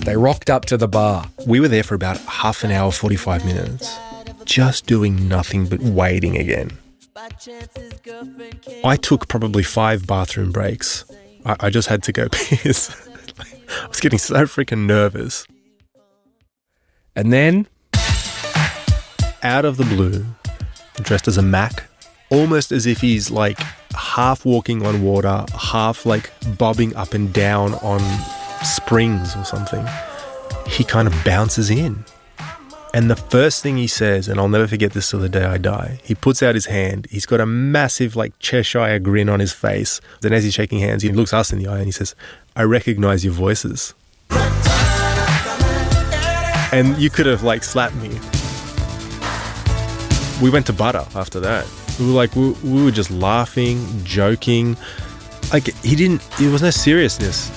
They 0.04 0.16
rocked 0.18 0.50
up 0.50 0.66
to 0.66 0.76
the 0.76 0.86
bar. 0.86 1.30
We 1.46 1.60
were 1.60 1.68
there 1.68 1.82
for 1.82 1.94
about 1.94 2.18
half 2.18 2.62
an 2.62 2.70
hour, 2.70 2.92
45 2.92 3.44
minutes, 3.46 3.96
just 4.44 4.86
doing 4.86 5.28
nothing 5.28 5.66
but 5.66 5.80
waiting 5.80 6.36
again. 6.36 6.72
I 8.84 8.96
took 9.00 9.28
probably 9.28 9.62
five 9.62 10.06
bathroom 10.06 10.52
breaks. 10.52 11.06
I, 11.46 11.56
I 11.60 11.70
just 11.70 11.88
had 11.88 12.02
to 12.02 12.12
go 12.12 12.28
piss. 12.32 12.94
I 13.82 13.88
was 13.88 14.00
getting 14.00 14.18
so 14.18 14.44
freaking 14.44 14.84
nervous. 14.84 15.46
And 17.16 17.32
then, 17.32 17.66
out 19.42 19.64
of 19.64 19.78
the 19.78 19.84
blue, 19.84 20.26
dressed 20.96 21.28
as 21.28 21.38
a 21.38 21.42
Mac, 21.42 21.84
almost 22.28 22.72
as 22.72 22.84
if 22.84 23.00
he's 23.00 23.30
like 23.30 23.58
half 23.96 24.44
walking 24.44 24.84
on 24.84 25.02
water, 25.02 25.46
half 25.58 26.04
like 26.04 26.30
bobbing 26.58 26.94
up 26.94 27.14
and 27.14 27.32
down 27.32 27.72
on 27.76 28.00
springs 28.64 29.36
or 29.36 29.44
something, 29.44 29.86
he 30.66 30.84
kind 30.84 31.06
of 31.06 31.14
bounces 31.24 31.70
in. 31.70 32.04
And 32.94 33.10
the 33.10 33.16
first 33.16 33.60
thing 33.60 33.76
he 33.76 33.88
says, 33.88 34.28
and 34.28 34.38
I'll 34.38 34.48
never 34.48 34.68
forget 34.68 34.92
this 34.92 35.10
till 35.10 35.18
the 35.18 35.28
day 35.28 35.42
I 35.44 35.58
die, 35.58 35.98
he 36.04 36.14
puts 36.14 36.44
out 36.44 36.54
his 36.54 36.66
hand. 36.66 37.08
He's 37.10 37.26
got 37.26 37.40
a 37.40 37.46
massive, 37.46 38.14
like, 38.14 38.38
Cheshire 38.38 39.00
grin 39.00 39.28
on 39.28 39.40
his 39.40 39.52
face. 39.52 40.00
Then, 40.20 40.32
as 40.32 40.44
he's 40.44 40.54
shaking 40.54 40.78
hands, 40.78 41.02
he 41.02 41.10
looks 41.10 41.32
us 41.32 41.52
in 41.52 41.58
the 41.58 41.66
eye 41.66 41.78
and 41.78 41.86
he 41.86 41.90
says, 41.90 42.14
I 42.54 42.62
recognize 42.62 43.24
your 43.24 43.34
voices. 43.34 43.94
And 46.72 46.96
you 46.96 47.10
could 47.10 47.26
have, 47.26 47.42
like, 47.42 47.64
slapped 47.64 47.96
me. 47.96 48.10
We 50.40 50.50
went 50.50 50.66
to 50.66 50.72
butter 50.72 51.04
after 51.16 51.40
that. 51.40 51.66
We 51.98 52.06
were 52.06 52.12
like, 52.12 52.36
we, 52.36 52.50
we 52.62 52.84
were 52.84 52.92
just 52.92 53.10
laughing, 53.10 53.84
joking. 54.04 54.76
Like, 55.52 55.74
he 55.82 55.96
didn't, 55.96 56.22
there 56.38 56.50
was 56.50 56.62
no 56.62 56.70
seriousness. 56.70 57.50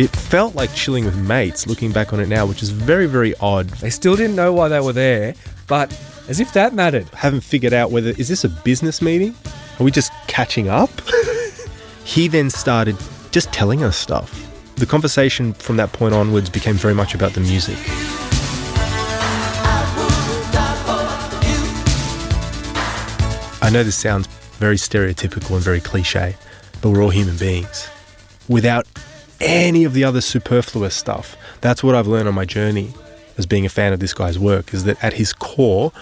It 0.00 0.08
felt 0.16 0.54
like 0.54 0.72
chilling 0.72 1.04
with 1.04 1.14
mates 1.14 1.66
looking 1.66 1.92
back 1.92 2.14
on 2.14 2.20
it 2.20 2.28
now, 2.28 2.46
which 2.46 2.62
is 2.62 2.70
very, 2.70 3.04
very 3.04 3.34
odd. 3.36 3.68
They 3.68 3.90
still 3.90 4.16
didn't 4.16 4.34
know 4.34 4.50
why 4.50 4.68
they 4.68 4.80
were 4.80 4.94
there, 4.94 5.34
but 5.66 5.92
as 6.26 6.40
if 6.40 6.54
that 6.54 6.72
mattered. 6.72 7.06
Haven't 7.10 7.42
figured 7.42 7.74
out 7.74 7.90
whether 7.90 8.08
is 8.08 8.26
this 8.26 8.42
a 8.44 8.48
business 8.48 9.02
meeting? 9.02 9.34
Are 9.78 9.84
we 9.84 9.90
just 9.90 10.10
catching 10.26 10.70
up? 10.70 10.88
he 12.04 12.28
then 12.28 12.48
started 12.48 12.96
just 13.30 13.52
telling 13.52 13.82
us 13.82 13.94
stuff. 13.94 14.50
The 14.76 14.86
conversation 14.86 15.52
from 15.52 15.76
that 15.76 15.92
point 15.92 16.14
onwards 16.14 16.48
became 16.48 16.76
very 16.76 16.94
much 16.94 17.14
about 17.14 17.34
the 17.34 17.40
music. 17.40 17.76
I 23.62 23.68
know 23.70 23.84
this 23.84 23.96
sounds 23.96 24.28
very 24.56 24.76
stereotypical 24.76 25.56
and 25.56 25.62
very 25.62 25.82
cliche, 25.82 26.36
but 26.80 26.88
we're 26.88 27.02
all 27.02 27.10
human 27.10 27.36
beings. 27.36 27.86
Without 28.48 28.86
any 29.40 29.84
of 29.84 29.94
the 29.94 30.04
other 30.04 30.20
superfluous 30.20 30.94
stuff. 30.94 31.36
That's 31.60 31.82
what 31.82 31.94
I've 31.94 32.06
learned 32.06 32.28
on 32.28 32.34
my 32.34 32.44
journey 32.44 32.92
as 33.40 33.46
being 33.46 33.64
a 33.64 33.70
fan 33.70 33.92
of 33.92 34.00
this 34.00 34.12
guy's 34.12 34.38
work 34.38 34.74
is 34.74 34.84
that 34.84 35.02
at 35.02 35.14
his 35.14 35.32
core, 35.32 35.92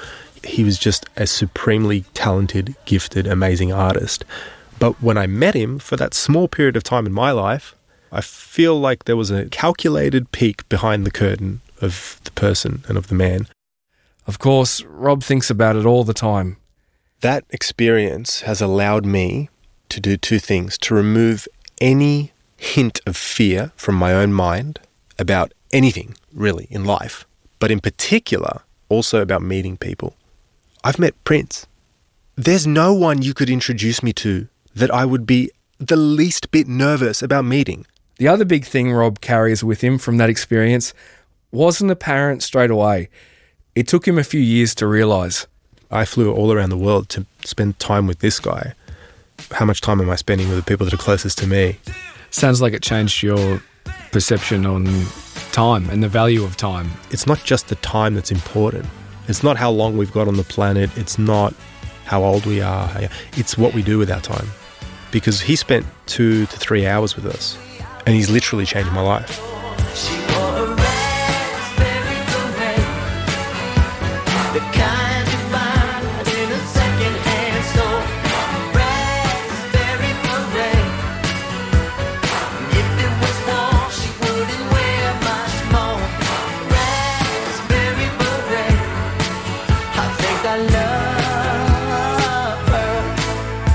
he 0.45 0.65
was 0.65 0.79
just 0.79 1.07
a 1.17 1.27
supremely 1.27 2.05
talented, 2.13 2.75
gifted, 2.85 3.27
amazing 3.27 3.73
artist. 3.73 4.25
But 4.79 5.01
when 5.03 5.17
I 5.17 5.27
met 5.27 5.55
him 5.55 5.79
for 5.79 5.97
that 5.97 6.15
small 6.15 6.49
period 6.49 6.77
of 6.77 6.83
time 6.83 7.07
in 7.07 7.13
my 7.13 7.31
life, 7.31 7.75
I 8.11 8.21
feel 8.23 8.79
like 8.79 9.05
there 9.05 9.17
was 9.17 9.31
a 9.31 9.47
calculated 9.47 10.33
peek 10.33 10.69
behind 10.69 11.07
the 11.07 11.11
curtain 11.11 11.61
of 11.81 12.21
the 12.25 12.31
person 12.33 12.83
and 12.89 12.99
of 12.99 13.07
the 13.09 13.15
man. 13.15 13.47
Of 14.27 14.39
course, 14.39 14.83
Rob 14.83 15.23
thinks 15.23 15.49
about 15.49 15.77
it 15.77 15.87
all 15.87 16.05
the 16.05 16.15
time. 16.15 16.57
That 17.21 17.45
experience 17.51 18.43
has 18.43 18.61
allowed 18.61 19.07
me 19.07 19.49
to 19.89 20.01
do 20.01 20.17
two 20.17 20.39
things 20.39 20.77
to 20.79 20.95
remove 20.95 21.49
any 21.81 22.33
hint 22.59 23.01
of 23.07 23.17
fear 23.17 23.73
from 23.77 23.95
my 23.95 24.13
own 24.13 24.33
mind 24.33 24.81
about 25.19 25.55
anything 25.73 26.15
really 26.35 26.67
in 26.71 26.85
life, 26.85 27.25
but 27.59 27.71
in 27.71 27.81
particular 27.81 28.63
also 28.89 29.23
about 29.23 29.43
meeting 29.43 29.77
people. 29.77 30.15
I've 30.85 30.99
met 30.99 31.23
Prince. 31.25 31.67
There's 32.37 32.67
no 32.67 32.93
one 32.93 33.23
you 33.23 33.35
could 33.35 33.51
introduce 33.51 34.03
me 34.03 34.13
to 34.15 34.49
that 34.75 34.91
I 34.91 35.05
would 35.05 35.27
be 35.27 35.51
the 35.79 35.97
least 35.97 36.51
bit 36.51 36.69
nervous 36.69 37.23
about 37.23 37.45
meeting. 37.45 37.87
The 38.19 38.29
other 38.29 38.45
big 38.45 38.65
thing 38.65 38.93
Rob 38.93 39.21
carries 39.21 39.63
with 39.63 39.81
him 39.81 39.99
from 39.99 40.17
that 40.17 40.31
experience 40.31 40.93
wasn't 41.53 41.91
apparent 41.91 42.43
straight 42.43 42.71
away. 42.71 43.09
It 43.75 43.87
took 43.87 44.07
him 44.07 44.19
a 44.19 44.25
few 44.25 44.41
years 44.41 44.75
to 44.77 44.87
realise. 44.87 45.47
I 45.91 46.05
flew 46.05 46.33
all 46.33 46.53
around 46.53 46.71
the 46.71 46.77
world 46.77 47.09
to 47.11 47.27
spend 47.45 47.79
time 47.79 48.07
with 48.07 48.19
this 48.19 48.41
guy. 48.41 48.75
How 49.53 49.65
much 49.65 49.81
time 49.81 50.01
am 50.01 50.11
I 50.11 50.17
spending 50.17 50.49
with 50.49 50.59
the 50.59 50.65
people 50.65 50.85
that 50.85 50.95
are 50.95 50.99
closest 50.99 51.39
to 51.39 51.47
me? 51.47 51.79
Sounds 52.31 52.61
like 52.61 52.73
it 52.73 52.83
changed 52.83 53.23
your 53.23 53.63
perception 54.13 54.67
on 54.67 54.87
time 55.53 55.89
and 55.91 56.03
the 56.03 56.09
value 56.09 56.45
of 56.45 56.57
time. 56.57 56.91
It's 57.11 57.27
not 57.27 57.43
just 57.45 57.69
the 57.69 57.75
time 57.77 58.15
that's 58.15 58.31
important. 58.31 58.87
It's 59.29 59.43
not 59.43 59.57
how 59.57 59.71
long 59.71 59.97
we've 59.97 60.13
got 60.13 60.29
on 60.29 60.37
the 60.37 60.45
planet. 60.45 60.91
It's 60.97 61.19
not 61.19 61.55
how 62.05 62.23
old 62.23 62.47
we 62.47 62.61
are. 62.61 62.89
It's 63.33 63.59
what 63.59 63.75
we 63.75 63.83
do 63.83 63.99
with 63.99 64.11
our 64.11 64.21
time. 64.21 64.49
Because 65.11 65.41
he 65.41 65.57
spent 65.57 65.87
two 66.07 66.47
to 66.47 66.59
three 66.59 66.87
hours 66.87 67.17
with 67.17 67.27
us, 67.27 67.59
and 68.07 68.15
he's 68.15 68.31
literally 68.31 68.67
changed 68.67 68.93
my 68.93 69.01
life. 69.01 69.41
I 74.61 75.08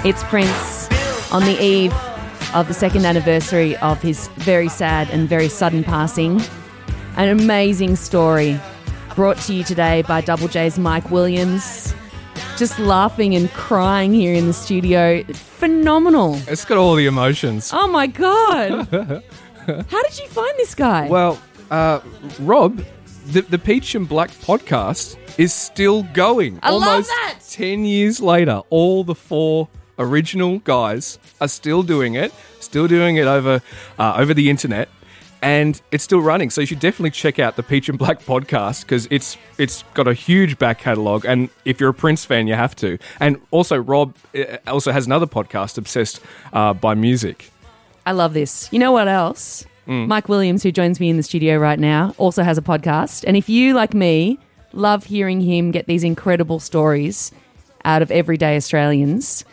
It's 0.06 0.22
Prince 0.26 0.92
on 1.32 1.44
the 1.46 1.58
eve 1.64 1.94
of 2.54 2.68
the 2.68 2.74
second 2.74 3.06
anniversary 3.06 3.78
of 3.78 4.02
his 4.02 4.28
very 4.36 4.68
sad 4.68 5.10
and 5.12 5.30
very 5.30 5.48
sudden 5.48 5.82
passing. 5.82 6.42
An 7.16 7.30
amazing 7.30 7.96
story 7.96 8.60
brought 9.16 9.38
to 9.38 9.54
you 9.54 9.64
today 9.64 10.02
by 10.02 10.20
Double 10.20 10.50
J's 10.50 10.78
Mike 10.78 11.10
Williams. 11.10 11.96
Just 12.58 12.80
laughing 12.80 13.34
and 13.36 13.50
crying 13.54 14.14
here 14.14 14.34
in 14.34 14.48
the 14.48 14.54
studio. 14.54 15.24
Phenomenal. 15.24 16.36
It's 16.50 16.66
got 16.66 16.78
all 16.78 16.96
the 16.96 17.06
emotions. 17.06 17.72
Oh 17.74 17.88
my 17.88 18.08
God. 18.08 18.88
How 18.92 20.04
did 20.04 20.20
you 20.20 20.28
find 20.28 20.54
this 20.58 20.76
guy? 20.76 21.08
Well, 21.08 21.42
uh, 21.72 22.02
Rob, 22.42 22.84
the, 23.28 23.44
the 23.44 23.58
Peach 23.58 23.96
and 23.96 24.10
Black 24.10 24.32
podcast 24.32 25.18
is 25.40 25.54
still 25.54 26.04
going. 26.14 26.60
I 26.62 26.72
love 26.72 26.84
Almost 26.84 27.08
that. 27.08 27.36
10 27.50 27.86
years 27.86 28.20
later, 28.20 28.64
all 28.70 29.06
the 29.06 29.16
four 29.16 29.70
original 30.00 30.60
guys 30.60 31.20
are 31.42 31.48
still 31.48 31.84
doing 31.84 32.16
it, 32.16 32.34
still 32.60 32.88
doing 32.88 33.18
it 33.18 33.28
over, 33.28 33.62
uh, 34.00 34.16
over 34.18 34.34
the 34.34 34.50
internet. 34.50 34.90
And 35.42 35.82
it's 35.92 36.06
still 36.06 36.22
running, 36.22 36.50
so 36.50 36.62
you 36.62 36.68
should 36.68 36.80
definitely 36.80 37.12
check 37.12 37.38
out 37.38 37.58
the 37.58 37.64
Peach 37.64 37.90
and 37.90 38.00
Black 38.00 38.22
podcast 38.22 38.84
because 38.84 39.10
it's 39.12 39.38
it's 39.58 39.84
got 39.94 40.08
a 40.08 40.14
huge 40.14 40.58
back 40.58 40.80
catalogue. 40.80 41.26
And 41.26 41.50
if 41.66 41.82
you're 41.82 41.90
a 41.90 41.94
Prince 41.94 42.24
fan, 42.24 42.48
you 42.48 42.54
have 42.54 42.78
to. 42.78 42.98
And 43.20 43.42
also, 43.52 43.76
Rob 43.76 44.16
uh, 44.34 44.58
also 44.68 44.94
has 44.94 45.06
another 45.06 45.28
podcast, 45.28 45.78
Obsessed 45.78 46.22
uh, 46.54 46.74
by 46.74 46.94
Music. 46.94 47.52
I 48.06 48.14
love 48.14 48.34
this. 48.34 48.70
You 48.72 48.80
know 48.80 48.94
what 48.94 49.10
else? 49.10 49.66
Mm. 49.88 50.08
Mike 50.08 50.30
Williams, 50.30 50.64
who 50.64 50.72
joins 50.72 51.02
me 51.02 51.10
in 51.10 51.18
the 51.18 51.24
studio 51.24 51.58
right 51.58 51.80
now, 51.80 52.16
also 52.18 52.44
has 52.44 52.58
a 52.58 52.62
podcast. 52.62 53.26
And 53.28 53.36
if 53.36 53.50
you, 53.50 53.74
like 53.74 53.94
me, 53.94 54.40
love 54.72 55.04
hearing 55.04 55.42
him 55.42 55.72
get 55.72 55.88
these 55.88 56.04
incredible 56.04 56.60
stories 56.60 57.32
out 57.86 58.02
of 58.02 58.12
everyday 58.12 58.56
Australians, 58.56 59.44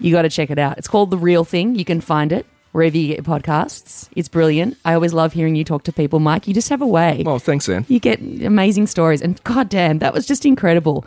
you 0.00 0.12
got 0.12 0.22
to 0.22 0.28
check 0.28 0.50
it 0.50 0.58
out. 0.58 0.78
It's 0.78 0.88
called 0.88 1.10
The 1.10 1.18
Real 1.18 1.44
Thing. 1.44 1.74
You 1.74 1.84
can 1.84 2.00
find 2.00 2.32
it 2.32 2.46
wherever 2.72 2.96
you 2.96 3.08
get 3.08 3.26
your 3.26 3.38
podcasts. 3.38 4.08
It's 4.14 4.28
brilliant. 4.28 4.76
I 4.84 4.94
always 4.94 5.12
love 5.12 5.32
hearing 5.32 5.56
you 5.56 5.64
talk 5.64 5.84
to 5.84 5.92
people, 5.92 6.20
Mike. 6.20 6.46
You 6.46 6.54
just 6.54 6.68
have 6.68 6.82
a 6.82 6.86
way. 6.86 7.22
Well, 7.24 7.38
thanks, 7.38 7.68
Anne. 7.68 7.86
You 7.88 7.98
get 7.98 8.20
amazing 8.20 8.86
stories. 8.86 9.22
And 9.22 9.42
goddamn, 9.44 9.98
that 9.98 10.12
was 10.12 10.26
just 10.26 10.44
incredible. 10.44 11.04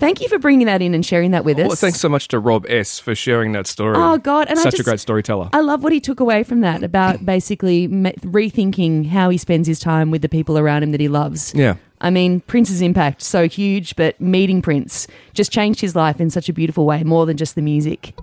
Thank 0.00 0.22
you 0.22 0.28
for 0.28 0.38
bringing 0.38 0.66
that 0.66 0.80
in 0.80 0.94
and 0.94 1.04
sharing 1.04 1.32
that 1.32 1.44
with 1.44 1.58
oh, 1.58 1.64
us. 1.64 1.68
Well, 1.68 1.76
thanks 1.76 2.00
so 2.00 2.08
much 2.08 2.28
to 2.28 2.38
Rob 2.38 2.64
S 2.68 2.98
for 2.98 3.14
sharing 3.14 3.52
that 3.52 3.66
story. 3.66 3.96
Oh, 3.96 4.16
God, 4.16 4.48
and 4.48 4.58
I 4.58 4.62
such 4.62 4.80
a 4.80 4.82
great 4.82 4.98
storyteller. 4.98 5.50
I 5.52 5.60
love 5.60 5.82
what 5.82 5.92
he 5.92 6.00
took 6.00 6.20
away 6.20 6.42
from 6.42 6.60
that 6.60 6.82
about 6.82 7.24
basically 7.24 7.86
rethinking 7.86 9.06
how 9.08 9.28
he 9.28 9.36
spends 9.36 9.68
his 9.68 9.78
time 9.78 10.10
with 10.10 10.22
the 10.22 10.28
people 10.28 10.58
around 10.58 10.82
him 10.82 10.92
that 10.92 11.00
he 11.00 11.08
loves. 11.08 11.54
Yeah. 11.54 11.76
I 12.00 12.08
mean, 12.08 12.40
Prince's 12.40 12.80
impact 12.80 13.20
so 13.20 13.46
huge, 13.46 13.94
but 13.94 14.18
meeting 14.18 14.62
Prince 14.62 15.06
just 15.34 15.52
changed 15.52 15.82
his 15.82 15.94
life 15.94 16.18
in 16.18 16.30
such 16.30 16.48
a 16.48 16.52
beautiful 16.54 16.86
way, 16.86 17.02
more 17.04 17.26
than 17.26 17.36
just 17.36 17.54
the 17.54 17.62
music. 17.62 18.14